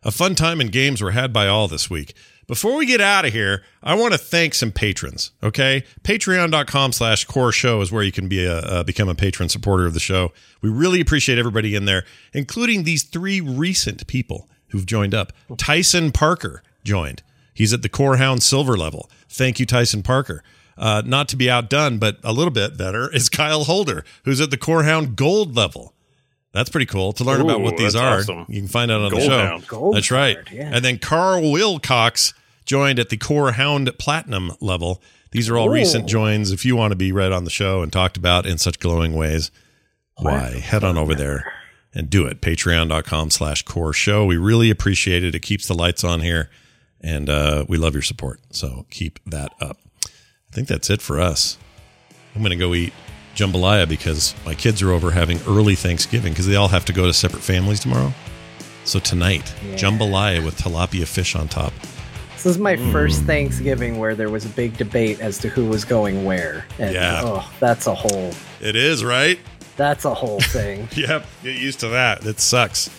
a 0.04 0.12
fun 0.12 0.36
time 0.36 0.60
in 0.60 0.68
games 0.68 1.02
were 1.02 1.12
had 1.12 1.32
by 1.32 1.48
all 1.48 1.68
this 1.68 1.90
week. 1.90 2.16
Before 2.48 2.76
we 2.76 2.86
get 2.86 3.00
out 3.02 3.26
of 3.26 3.34
here, 3.34 3.64
I 3.82 3.94
want 3.96 4.14
to 4.14 4.18
thank 4.18 4.54
some 4.54 4.72
patrons. 4.72 5.32
Okay, 5.42 5.84
Patreon.com 6.04 6.92
slash 6.92 7.26
Core 7.26 7.52
Show 7.52 7.82
is 7.82 7.92
where 7.92 8.04
you 8.04 8.12
can 8.12 8.28
be 8.28 8.46
a 8.46 8.58
uh, 8.60 8.84
become 8.84 9.10
a 9.10 9.16
patron 9.16 9.48
supporter 9.50 9.86
of 9.86 9.94
the 9.94 10.00
show. 10.00 10.34
We 10.62 10.70
really 10.70 11.00
appreciate 11.02 11.38
everybody 11.38 11.76
in 11.76 11.86
there, 11.86 12.04
including 12.34 12.84
these 12.84 13.04
three 13.04 13.40
recent 13.40 14.06
people 14.08 14.50
who've 14.70 14.86
joined 14.86 15.14
up. 15.14 15.34
Tyson 15.58 16.12
Parker 16.12 16.64
joined. 16.84 17.24
He's 17.54 17.74
at 17.74 17.82
the 17.82 17.90
Core 17.90 18.18
Hound 18.18 18.44
Silver 18.44 18.76
level. 18.78 19.10
Thank 19.30 19.60
you, 19.60 19.66
Tyson 19.66 20.04
Parker. 20.04 20.44
Uh, 20.78 21.04
not 21.06 21.28
to 21.30 21.36
be 21.36 21.50
outdone, 21.50 22.00
but 22.00 22.18
a 22.24 22.34
little 22.34 22.52
bit 22.52 22.78
better 22.78 23.14
is 23.14 23.30
Kyle 23.30 23.66
Holder, 23.66 24.04
who's 24.26 24.42
at 24.42 24.50
the 24.52 24.58
Core 24.58 24.84
Hound 24.84 25.16
Gold 25.16 25.56
level. 25.56 25.94
That's 26.54 26.70
pretty 26.70 26.86
cool 26.86 27.14
to 27.14 27.24
learn 27.24 27.42
about 27.42 27.62
what 27.62 27.78
these 27.78 27.96
are. 27.96 28.20
awesome. 28.20 28.46
You 28.50 28.60
can 28.60 28.68
find 28.68 28.92
out 28.92 29.02
on 29.02 29.12
the 29.12 29.22
show. 29.22 29.46
Hound. 29.46 29.68
Gold 29.68 29.96
That's 29.96 30.12
right. 30.12 30.36
card, 30.36 30.50
yeah. 30.52 30.72
And 30.74 30.84
then 30.84 30.98
Carl 30.98 31.50
Wilcox 31.52 32.34
joined 32.66 33.00
at 33.00 33.10
the 33.10 33.18
Core 33.18 33.54
Hound 33.54 33.90
Platinum 33.98 34.52
level. 34.60 35.02
These 35.32 35.50
are 35.50 35.58
all 35.58 35.70
Ooh. 35.70 35.74
recent 35.74 36.08
joins. 36.08 36.52
If 36.52 36.66
you 36.66 36.76
want 36.76 36.92
to 36.92 36.98
be 36.98 37.12
read 37.14 37.32
on 37.32 37.46
the 37.46 37.50
show 37.50 37.82
and 37.82 37.92
talked 37.92 38.18
about 38.18 38.46
in 38.46 38.58
such 38.58 38.80
glowing 38.80 39.14
ways, 39.14 39.50
why 40.18 40.60
head 40.60 40.84
on 40.84 40.98
over 40.98 41.16
there 41.16 41.52
and 41.94 42.10
do 42.10 42.26
it. 42.26 42.42
Patreon.com 42.42 43.30
slash 43.32 43.64
core 43.64 43.94
show. 43.94 44.26
We 44.26 44.38
really 44.38 44.70
appreciate 44.70 45.24
it. 45.24 45.34
It 45.36 45.42
keeps 45.42 45.68
the 45.68 45.74
lights 45.74 46.04
on 46.04 46.22
here 46.22 46.50
and 47.00 47.30
uh, 47.30 47.66
we 47.68 47.78
love 47.78 47.94
your 47.94 48.04
support. 48.04 48.40
So 48.52 48.86
keep 48.90 49.20
that 49.26 49.54
up. 49.60 49.78
I 50.06 50.54
think 50.54 50.68
that's 50.68 50.90
it 50.90 51.02
for 51.02 51.20
us. 51.20 51.58
I'm 52.36 52.42
going 52.42 52.52
to 52.52 52.58
go 52.58 52.74
eat 52.74 52.94
jambalaya 53.36 53.88
because 53.88 54.36
my 54.46 54.54
kids 54.56 54.82
are 54.82 54.92
over 54.92 55.12
having 55.12 55.40
early 55.48 55.76
Thanksgiving 55.76 56.34
because 56.34 56.48
they 56.48 56.56
all 56.56 56.68
have 56.68 56.86
to 56.86 56.94
go 56.94 57.06
to 57.06 57.14
separate 57.14 57.44
families 57.44 57.80
tomorrow. 57.80 58.14
So 58.84 59.00
tonight, 59.00 59.54
Yeah. 59.66 59.76
jambalaya 59.76 60.44
with 60.44 60.58
tilapia 60.58 61.06
fish 61.08 61.36
on 61.36 61.48
top. 61.48 61.74
This 62.36 62.46
is 62.48 62.58
my 62.58 62.76
Mm. 62.76 62.92
first 62.92 63.22
Thanksgiving 63.24 64.00
where 64.00 64.16
there 64.16 64.30
was 64.30 64.46
a 64.46 64.50
big 64.50 64.76
debate 64.78 65.20
as 65.22 65.38
to 65.40 65.50
who 65.50 65.66
was 65.66 65.86
going 65.86 66.26
where. 66.26 66.66
And, 66.80 66.94
Yeah. 66.94 67.22
Oh, 67.24 67.50
that's 67.60 67.86
a 67.88 67.94
whole. 67.94 68.34
It 68.60 68.76
is, 68.76 69.04
right? 69.04 69.40
That's 69.78 70.06
a 70.06 70.14
whole 70.14 70.40
thing. 70.42 70.88
Yep, 70.96 71.26
get 71.44 71.56
used 71.58 71.80
to 71.82 71.90
that. 71.90 72.26
It 72.26 72.40
sucks. 72.40 72.90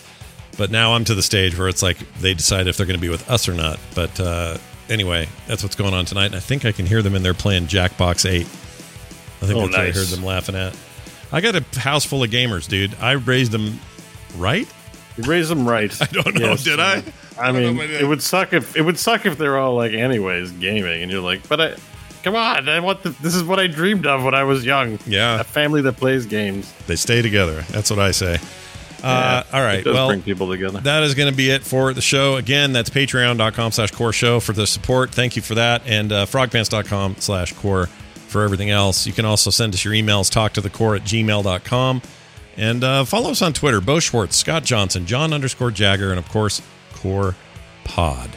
But 0.57 0.71
now 0.71 0.93
I'm 0.93 1.03
to 1.05 1.15
the 1.15 1.23
stage 1.23 1.57
where 1.57 1.67
it's 1.67 1.81
like 1.83 1.97
they 2.21 2.33
decide 2.33 2.67
if 2.67 2.77
they're 2.77 2.85
going 2.85 2.97
to 2.99 3.01
be 3.01 3.09
with 3.09 3.29
us 3.29 3.49
or 3.49 3.53
not. 3.53 3.79
But 3.95 4.17
uh, 4.19 4.57
anyway, 4.89 5.27
that's 5.47 5.63
what's 5.63 5.75
going 5.75 5.93
on 5.93 6.05
tonight. 6.05 6.27
And 6.27 6.35
I 6.35 6.39
think 6.39 6.63
I 6.63 6.71
can 6.71 6.85
hear 6.85 7.01
them 7.01 7.15
in 7.15 7.23
there 7.23 7.33
playing 7.33 7.67
Jackbox 7.67 8.29
8. 8.29 8.47
I 9.43 9.47
think 9.47 9.57
Oh, 9.57 9.61
that's 9.67 9.77
what 9.77 9.87
I 9.87 9.91
heard 9.91 10.07
them 10.07 10.23
laughing 10.23 10.55
at. 10.55 10.75
I 11.31 11.41
got 11.41 11.55
a 11.55 11.79
house 11.79 12.05
full 12.05 12.23
of 12.23 12.29
gamers, 12.29 12.67
dude. 12.67 12.95
I 13.01 13.13
raised 13.13 13.51
them 13.51 13.79
right. 14.37 14.67
You 15.17 15.23
raised 15.23 15.49
them 15.49 15.67
right. 15.67 15.91
I 16.01 16.05
don't 16.05 16.33
know. 16.35 16.49
Yes. 16.51 16.63
Did 16.63 16.79
I? 16.79 17.03
I 17.39 17.51
don't 17.51 17.75
mean, 17.77 17.79
I 17.79 18.01
it 18.01 18.07
would 18.07 18.21
suck 18.21 18.53
if 18.53 18.75
it 18.75 18.81
would 18.81 18.97
suck 18.99 19.25
if 19.25 19.37
they're 19.37 19.57
all 19.57 19.75
like, 19.75 19.93
anyways, 19.93 20.51
gaming, 20.53 21.01
and 21.01 21.11
you're 21.11 21.21
like, 21.21 21.47
but 21.47 21.59
I, 21.61 21.75
come 22.23 22.35
on, 22.35 22.69
I 22.69 22.79
want 22.79 23.03
the, 23.03 23.09
this 23.09 23.35
is 23.35 23.43
what 23.43 23.59
I 23.59 23.67
dreamed 23.67 24.05
of 24.05 24.23
when 24.23 24.33
I 24.35 24.43
was 24.43 24.63
young. 24.65 24.99
Yeah. 25.05 25.41
a 25.41 25.43
family 25.43 25.81
that 25.81 25.97
plays 25.97 26.25
games. 26.25 26.71
They 26.87 26.95
stay 26.95 27.21
together. 27.21 27.61
That's 27.69 27.89
what 27.89 27.99
I 27.99 28.11
say. 28.11 28.37
Uh, 29.03 29.43
all 29.51 29.61
It 29.79 29.83
does 29.83 29.93
Well, 29.93 30.07
bring 30.07 30.21
people 30.21 30.49
together. 30.49 30.79
that 30.79 31.03
is 31.03 31.13
going 31.13 31.29
to 31.29 31.35
be 31.35 31.49
it 31.49 31.63
for 31.63 31.93
the 31.93 32.01
show. 32.01 32.37
Again, 32.37 32.71
that's 32.71 32.89
patreon.com 32.89 33.71
slash 33.73 33.91
core 33.91 34.13
show 34.13 34.39
for 34.39 34.53
the 34.53 34.65
support. 34.65 35.11
Thank 35.11 35.35
you 35.35 35.41
for 35.41 35.55
that. 35.55 35.81
And 35.85 36.11
uh, 36.13 36.25
frogpants.com 36.25 37.17
slash 37.19 37.51
core 37.53 37.89
for 38.33 38.43
everything 38.43 38.69
else. 38.69 39.07
You 39.07 39.13
can 39.13 39.23
also 39.23 39.49
send 39.49 39.73
us 39.73 39.85
your 39.85 39.93
emails, 39.93 40.29
talk 40.29 40.51
to 40.53 40.61
the 40.61 40.69
core 40.69 40.95
at 40.97 41.03
gmail.com. 41.03 42.01
And 42.57 42.83
uh, 42.83 43.05
follow 43.05 43.31
us 43.31 43.41
on 43.41 43.53
Twitter, 43.53 43.79
Bo 43.81 43.99
Schwartz, 43.99 44.35
Scott 44.35 44.63
Johnson, 44.63 45.05
John 45.05 45.33
underscore 45.33 45.71
Jagger, 45.71 46.11
and 46.11 46.19
of 46.19 46.27
course, 46.29 46.61
Core 46.93 47.35
Pod. 47.83 48.29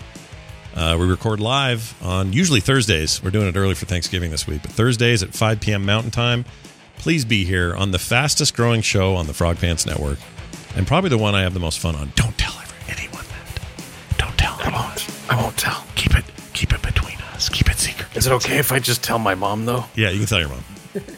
Uh, 0.74 0.96
we 1.00 1.06
record 1.06 1.40
live 1.40 1.94
on 2.02 2.32
usually 2.32 2.60
Thursdays. 2.60 3.22
We're 3.22 3.30
doing 3.30 3.48
it 3.48 3.56
early 3.56 3.74
for 3.74 3.86
Thanksgiving 3.86 4.30
this 4.30 4.46
week, 4.46 4.62
but 4.62 4.70
Thursdays 4.70 5.22
at 5.22 5.34
5 5.34 5.60
p.m. 5.60 5.84
Mountain 5.84 6.10
Time. 6.10 6.44
Please 6.98 7.24
be 7.24 7.44
here 7.44 7.74
on 7.74 7.90
the 7.90 7.98
fastest 7.98 8.54
growing 8.54 8.82
show 8.82 9.14
on 9.14 9.26
the 9.26 9.34
Frog 9.34 9.58
Pants 9.58 9.86
Network, 9.86 10.18
and 10.74 10.86
probably 10.86 11.10
the 11.10 11.18
one 11.18 11.34
I 11.34 11.42
have 11.42 11.54
the 11.54 11.60
most 11.60 11.78
fun 11.78 11.94
on. 11.94 12.12
Don't 12.14 12.36
tell 12.36 12.54
anyone 12.88 13.24
that. 13.24 13.62
Don't 14.18 14.36
tell. 14.38 14.56
I 14.60 14.70
won't. 14.70 15.30
I 15.30 15.42
won't 15.42 15.56
tell. 15.56 15.84
Keep 15.94 16.16
it. 16.16 16.24
Is 18.16 18.26
it 18.26 18.32
okay 18.32 18.58
if 18.58 18.72
I 18.72 18.78
just 18.78 19.04
tell 19.04 19.18
my 19.18 19.34
mom 19.34 19.66
though? 19.66 19.84
Yeah, 19.94 20.10
you 20.10 20.18
can 20.18 20.26
tell 20.26 20.40
your 20.40 20.48
mom. 20.48 20.64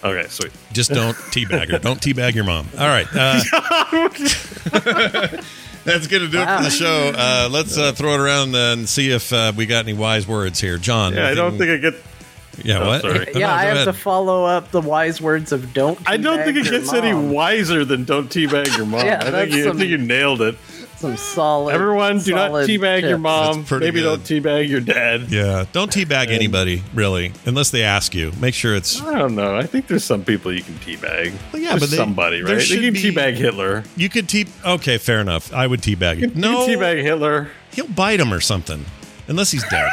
Okay, 0.03 0.27
sweet. 0.29 0.51
Just 0.73 0.91
don't 0.91 1.15
teabag 1.17 1.71
her. 1.71 1.79
Don't 1.79 2.01
teabag 2.01 2.35
your 2.35 2.43
mom. 2.45 2.67
All 2.77 2.89
right. 2.89 3.07
Uh, 3.15 3.41
that's 5.85 6.07
going 6.09 6.23
to 6.23 6.29
do 6.29 6.39
it 6.41 6.57
for 6.57 6.63
the 6.65 6.71
show. 6.71 7.13
Uh, 7.15 7.49
let's 7.51 7.79
uh, 7.79 7.93
throw 7.93 8.15
it 8.15 8.21
around 8.21 8.55
and 8.57 8.89
see 8.89 9.11
if 9.11 9.33
uh, 9.33 9.53
we 9.57 9.67
got 9.67 9.85
any 9.85 9.95
wise 9.97 10.27
words 10.27 10.61
here. 10.61 10.79
John. 10.79 11.15
Yeah, 11.15 11.29
I 11.29 11.35
don't 11.35 11.57
think 11.59 11.71
I 11.71 11.77
get. 11.77 11.95
Yeah, 12.65 12.81
Oh, 12.81 12.87
what? 12.89 13.03
sorry. 13.03 13.19
No, 13.19 13.25
yeah, 13.41 13.47
no, 13.47 13.53
I 13.53 13.65
go 13.71 13.75
have 13.77 13.85
to 13.85 13.93
follow 13.93 14.45
up 14.45 14.73
the 14.73 14.81
wise 14.81 15.21
words 15.21 15.53
of 15.53 15.73
"Don't." 15.73 15.97
I 16.09 16.17
don't 16.17 16.41
teabag 16.41 16.45
think 16.45 16.57
it 16.57 16.65
your 16.65 16.81
gets 16.81 16.93
any 16.93 17.13
mom. 17.13 17.31
wiser 17.31 17.85
than 17.85 18.03
"Don't 18.05 18.29
teabag 18.29 18.77
your 18.77 18.85
mom." 18.87 19.01
Yeah, 19.07 19.21
I, 19.25 19.31
that's 19.31 19.51
think 19.53 19.53
you, 19.55 19.63
I 19.63 19.67
some- 19.69 19.79
think 19.79 19.91
you 19.91 19.99
nailed 19.99 20.43
it. 20.43 20.57
Some 20.99 21.17
solid. 21.17 21.75
Everyone, 21.77 22.19
do 22.19 22.33
not 22.35 22.49
solid 22.51 22.69
teabag 22.69 23.03
your 23.03 23.11
tips. 23.13 23.21
mom. 23.21 23.57
That's 23.59 23.69
pretty 23.69 23.85
Maybe 23.87 24.01
good. 24.01 24.25
don't 24.27 24.43
teabag 24.43 24.69
your 24.69 24.81
dad. 24.81 25.31
Yeah, 25.31 25.65
don't 25.73 25.93
teabag 25.93 26.29
anybody, 26.31 26.83
really, 26.93 27.33
unless 27.47 27.71
they 27.71 27.85
ask 27.85 28.17
you. 28.17 28.33
Make 28.41 28.55
sure 28.55 28.75
it's. 28.75 29.01
I 29.03 29.17
don't 29.17 29.37
know. 29.37 29.57
I 29.57 29.63
think 29.63 29.87
there's 29.87 30.03
some 30.03 30.25
people 30.25 30.53
you 30.53 30.63
can 30.63 30.75
teabag. 30.75 31.35
Well, 31.53 31.63
yeah, 31.63 31.71
There's 31.71 31.83
but 31.83 31.91
they- 31.91 31.97
somebody, 31.97 32.43
there 32.43 32.57
right? 32.57 32.63
should 32.65 32.83
You 32.83 32.91
can 32.93 33.01
be- 33.01 33.13
teabag 33.15 33.37
Hitler. 33.37 33.85
You 33.97 34.09
could 34.09 34.29
tea. 34.29 34.47
Okay, 34.67 34.99
fair 34.99 35.21
enough. 35.21 35.53
I 35.55 35.69
would 35.69 35.81
teabag 35.83 36.17
you. 36.17 36.23
You 36.23 36.31
can 36.33 36.41
No, 36.41 36.67
teabag 36.67 37.01
Hitler. 37.03 37.51
he'll 37.73 37.87
bite 37.87 38.19
him 38.19 38.33
or 38.35 38.41
something, 38.41 38.85
unless 39.29 39.53
he's 39.53 39.65
dead. 39.69 39.89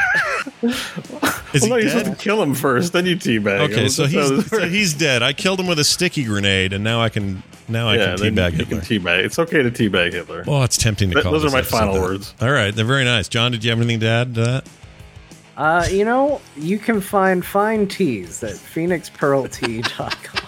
Is 0.64 1.62
well, 1.62 1.70
no, 1.70 1.76
he 1.78 1.84
you're 1.84 1.90
supposed 1.92 2.06
dead? 2.06 2.18
to 2.18 2.24
kill 2.24 2.42
him 2.42 2.54
first, 2.56 2.94
then 2.94 3.06
you 3.06 3.16
teabag 3.16 3.66
him. 3.66 3.72
Okay, 3.72 3.88
so 3.90 4.04
That's 4.08 4.16
how 4.16 4.22
this 4.22 4.30
he's 4.42 4.50
so 4.50 4.58
works. 4.58 4.72
he's 4.74 4.94
dead. 4.96 5.22
I 5.24 5.34
killed 5.34 5.60
him 5.60 5.68
with 5.68 5.78
a 5.80 5.84
sticky 5.84 6.24
grenade, 6.26 6.74
and 6.74 6.84
now 6.84 7.00
I 7.02 7.10
can 7.10 7.44
now 7.68 7.88
I 7.90 7.96
yeah, 7.98 8.16
can 8.16 8.36
then 8.36 8.36
teabag 8.36 8.52
you 8.52 8.58
Hitler. 8.66 8.82
can 8.82 8.88
teabag. 9.02 9.26
It's 9.26 9.40
okay 9.40 9.64
to 9.64 9.72
teabag 9.72 10.14
Hitler. 10.14 10.44
Oh, 10.48 10.64
it's 10.64 10.78
tempting 10.78 11.10
to 11.10 11.16
Th- 11.16 11.24
call. 11.24 11.32
those 11.32 11.46
are 11.46 11.50
my 11.52 11.62
final 11.62 11.96
that. 11.96 12.02
words. 12.02 12.34
All 12.42 12.52
right, 12.52 12.74
they're 12.76 12.86
very 12.86 13.06
nice. 13.06 13.28
John, 13.28 13.52
did 13.52 13.64
you 13.64 13.70
have 13.72 13.80
anything 13.80 14.00
to 14.02 14.08
add 14.08 14.36
to 14.36 14.42
that? 14.42 14.68
Uh, 15.58 15.88
you 15.90 16.04
know, 16.04 16.42
you 16.58 16.78
can 16.78 17.00
find 17.00 17.46
fine 17.46 17.88
teas 17.88 18.44
at 18.44 18.56
phoenixpearltea.com 18.56 20.45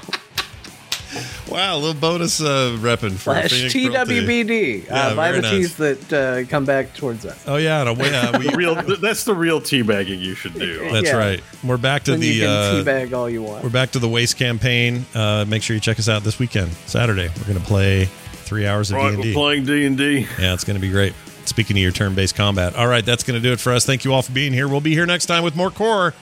Wow, 1.50 1.76
a 1.76 1.80
little 1.80 2.00
bonus 2.00 2.42
uh, 2.42 2.76
repping 2.80 3.14
for 3.14 3.34
slash 3.34 3.52
Phoenix 3.72 3.74
TWBD. 3.74 4.86
Yeah, 4.86 4.96
uh, 5.08 5.16
buy 5.16 5.32
the 5.32 5.42
nice. 5.42 5.52
teas 5.52 5.78
that 5.78 6.14
uh, 6.14 6.50
come 6.50 6.66
back 6.66 6.94
towards 6.94 7.26
us. 7.26 7.44
Oh 7.48 7.56
yeah, 7.58 7.84
no, 7.84 7.94
we, 7.94 8.10
uh, 8.14 8.38
we, 8.40 8.50
The 8.50 8.58
real, 8.58 8.76
th- 8.76 9.00
that's 9.00 9.24
the 9.24 9.34
real 9.36 9.60
teabagging 9.62 10.20
you 10.20 10.36
should 10.36 10.54
do. 10.54 10.90
that's 10.92 11.08
Yeah. 11.08 11.18
right. 11.18 11.42
We're 11.64 11.78
back 11.78 12.04
to 12.06 12.12
Then 12.12 12.22
you 12.22 12.34
the 12.34 12.40
can 12.42 12.50
uh, 12.50 12.84
teabag 12.84 13.14
all 13.14 13.30
you 13.30 13.42
want. 13.44 13.64
we're 13.64 13.70
back 13.70 13.92
to 13.92 14.00
the 14.00 14.10
waste 14.10 14.38
campaign. 14.38 15.06
Uh, 15.16 15.46
make 15.48 15.64
sure 15.64 15.74
you 15.76 15.80
check 15.80 16.00
us 16.00 16.10
out 16.10 16.24
this 16.24 16.40
weekend, 16.40 16.72
Saturday. 16.86 17.30
We're 17.38 17.46
going 17.48 17.60
to 17.60 17.66
play 17.66 18.06
three 18.06 18.66
hours 18.68 18.92
of 18.92 18.98
D 18.98 19.02
Right, 19.04 19.08
and 19.10 19.18
we're 19.18 19.24
D. 19.24 19.34
playing 19.34 19.66
D 19.66 19.86
and 19.86 19.98
D. 19.98 20.28
Yeah, 20.40 20.54
it's 20.54 20.64
going 20.64 20.76
to 20.76 20.82
be 20.82 20.90
great. 20.92 21.14
Speaking 21.46 21.78
of 21.78 21.82
your 21.82 21.92
turn-based 21.94 22.36
combat. 22.36 22.76
All 22.76 22.88
right, 22.88 23.06
that's 23.06 23.24
going 23.24 23.42
to 23.42 23.46
do 23.48 23.54
it 23.54 23.60
for 23.60 23.72
us. 23.72 23.86
Thank 23.86 24.04
you 24.04 24.14
all 24.14 24.22
for 24.22 24.34
being 24.34 24.52
here. 24.52 24.68
We'll 24.68 24.82
be 24.82 24.94
here 24.94 25.06
next 25.06 25.28
time 25.28 25.44
with 25.44 25.56
more 25.56 25.72
core. 25.72 26.14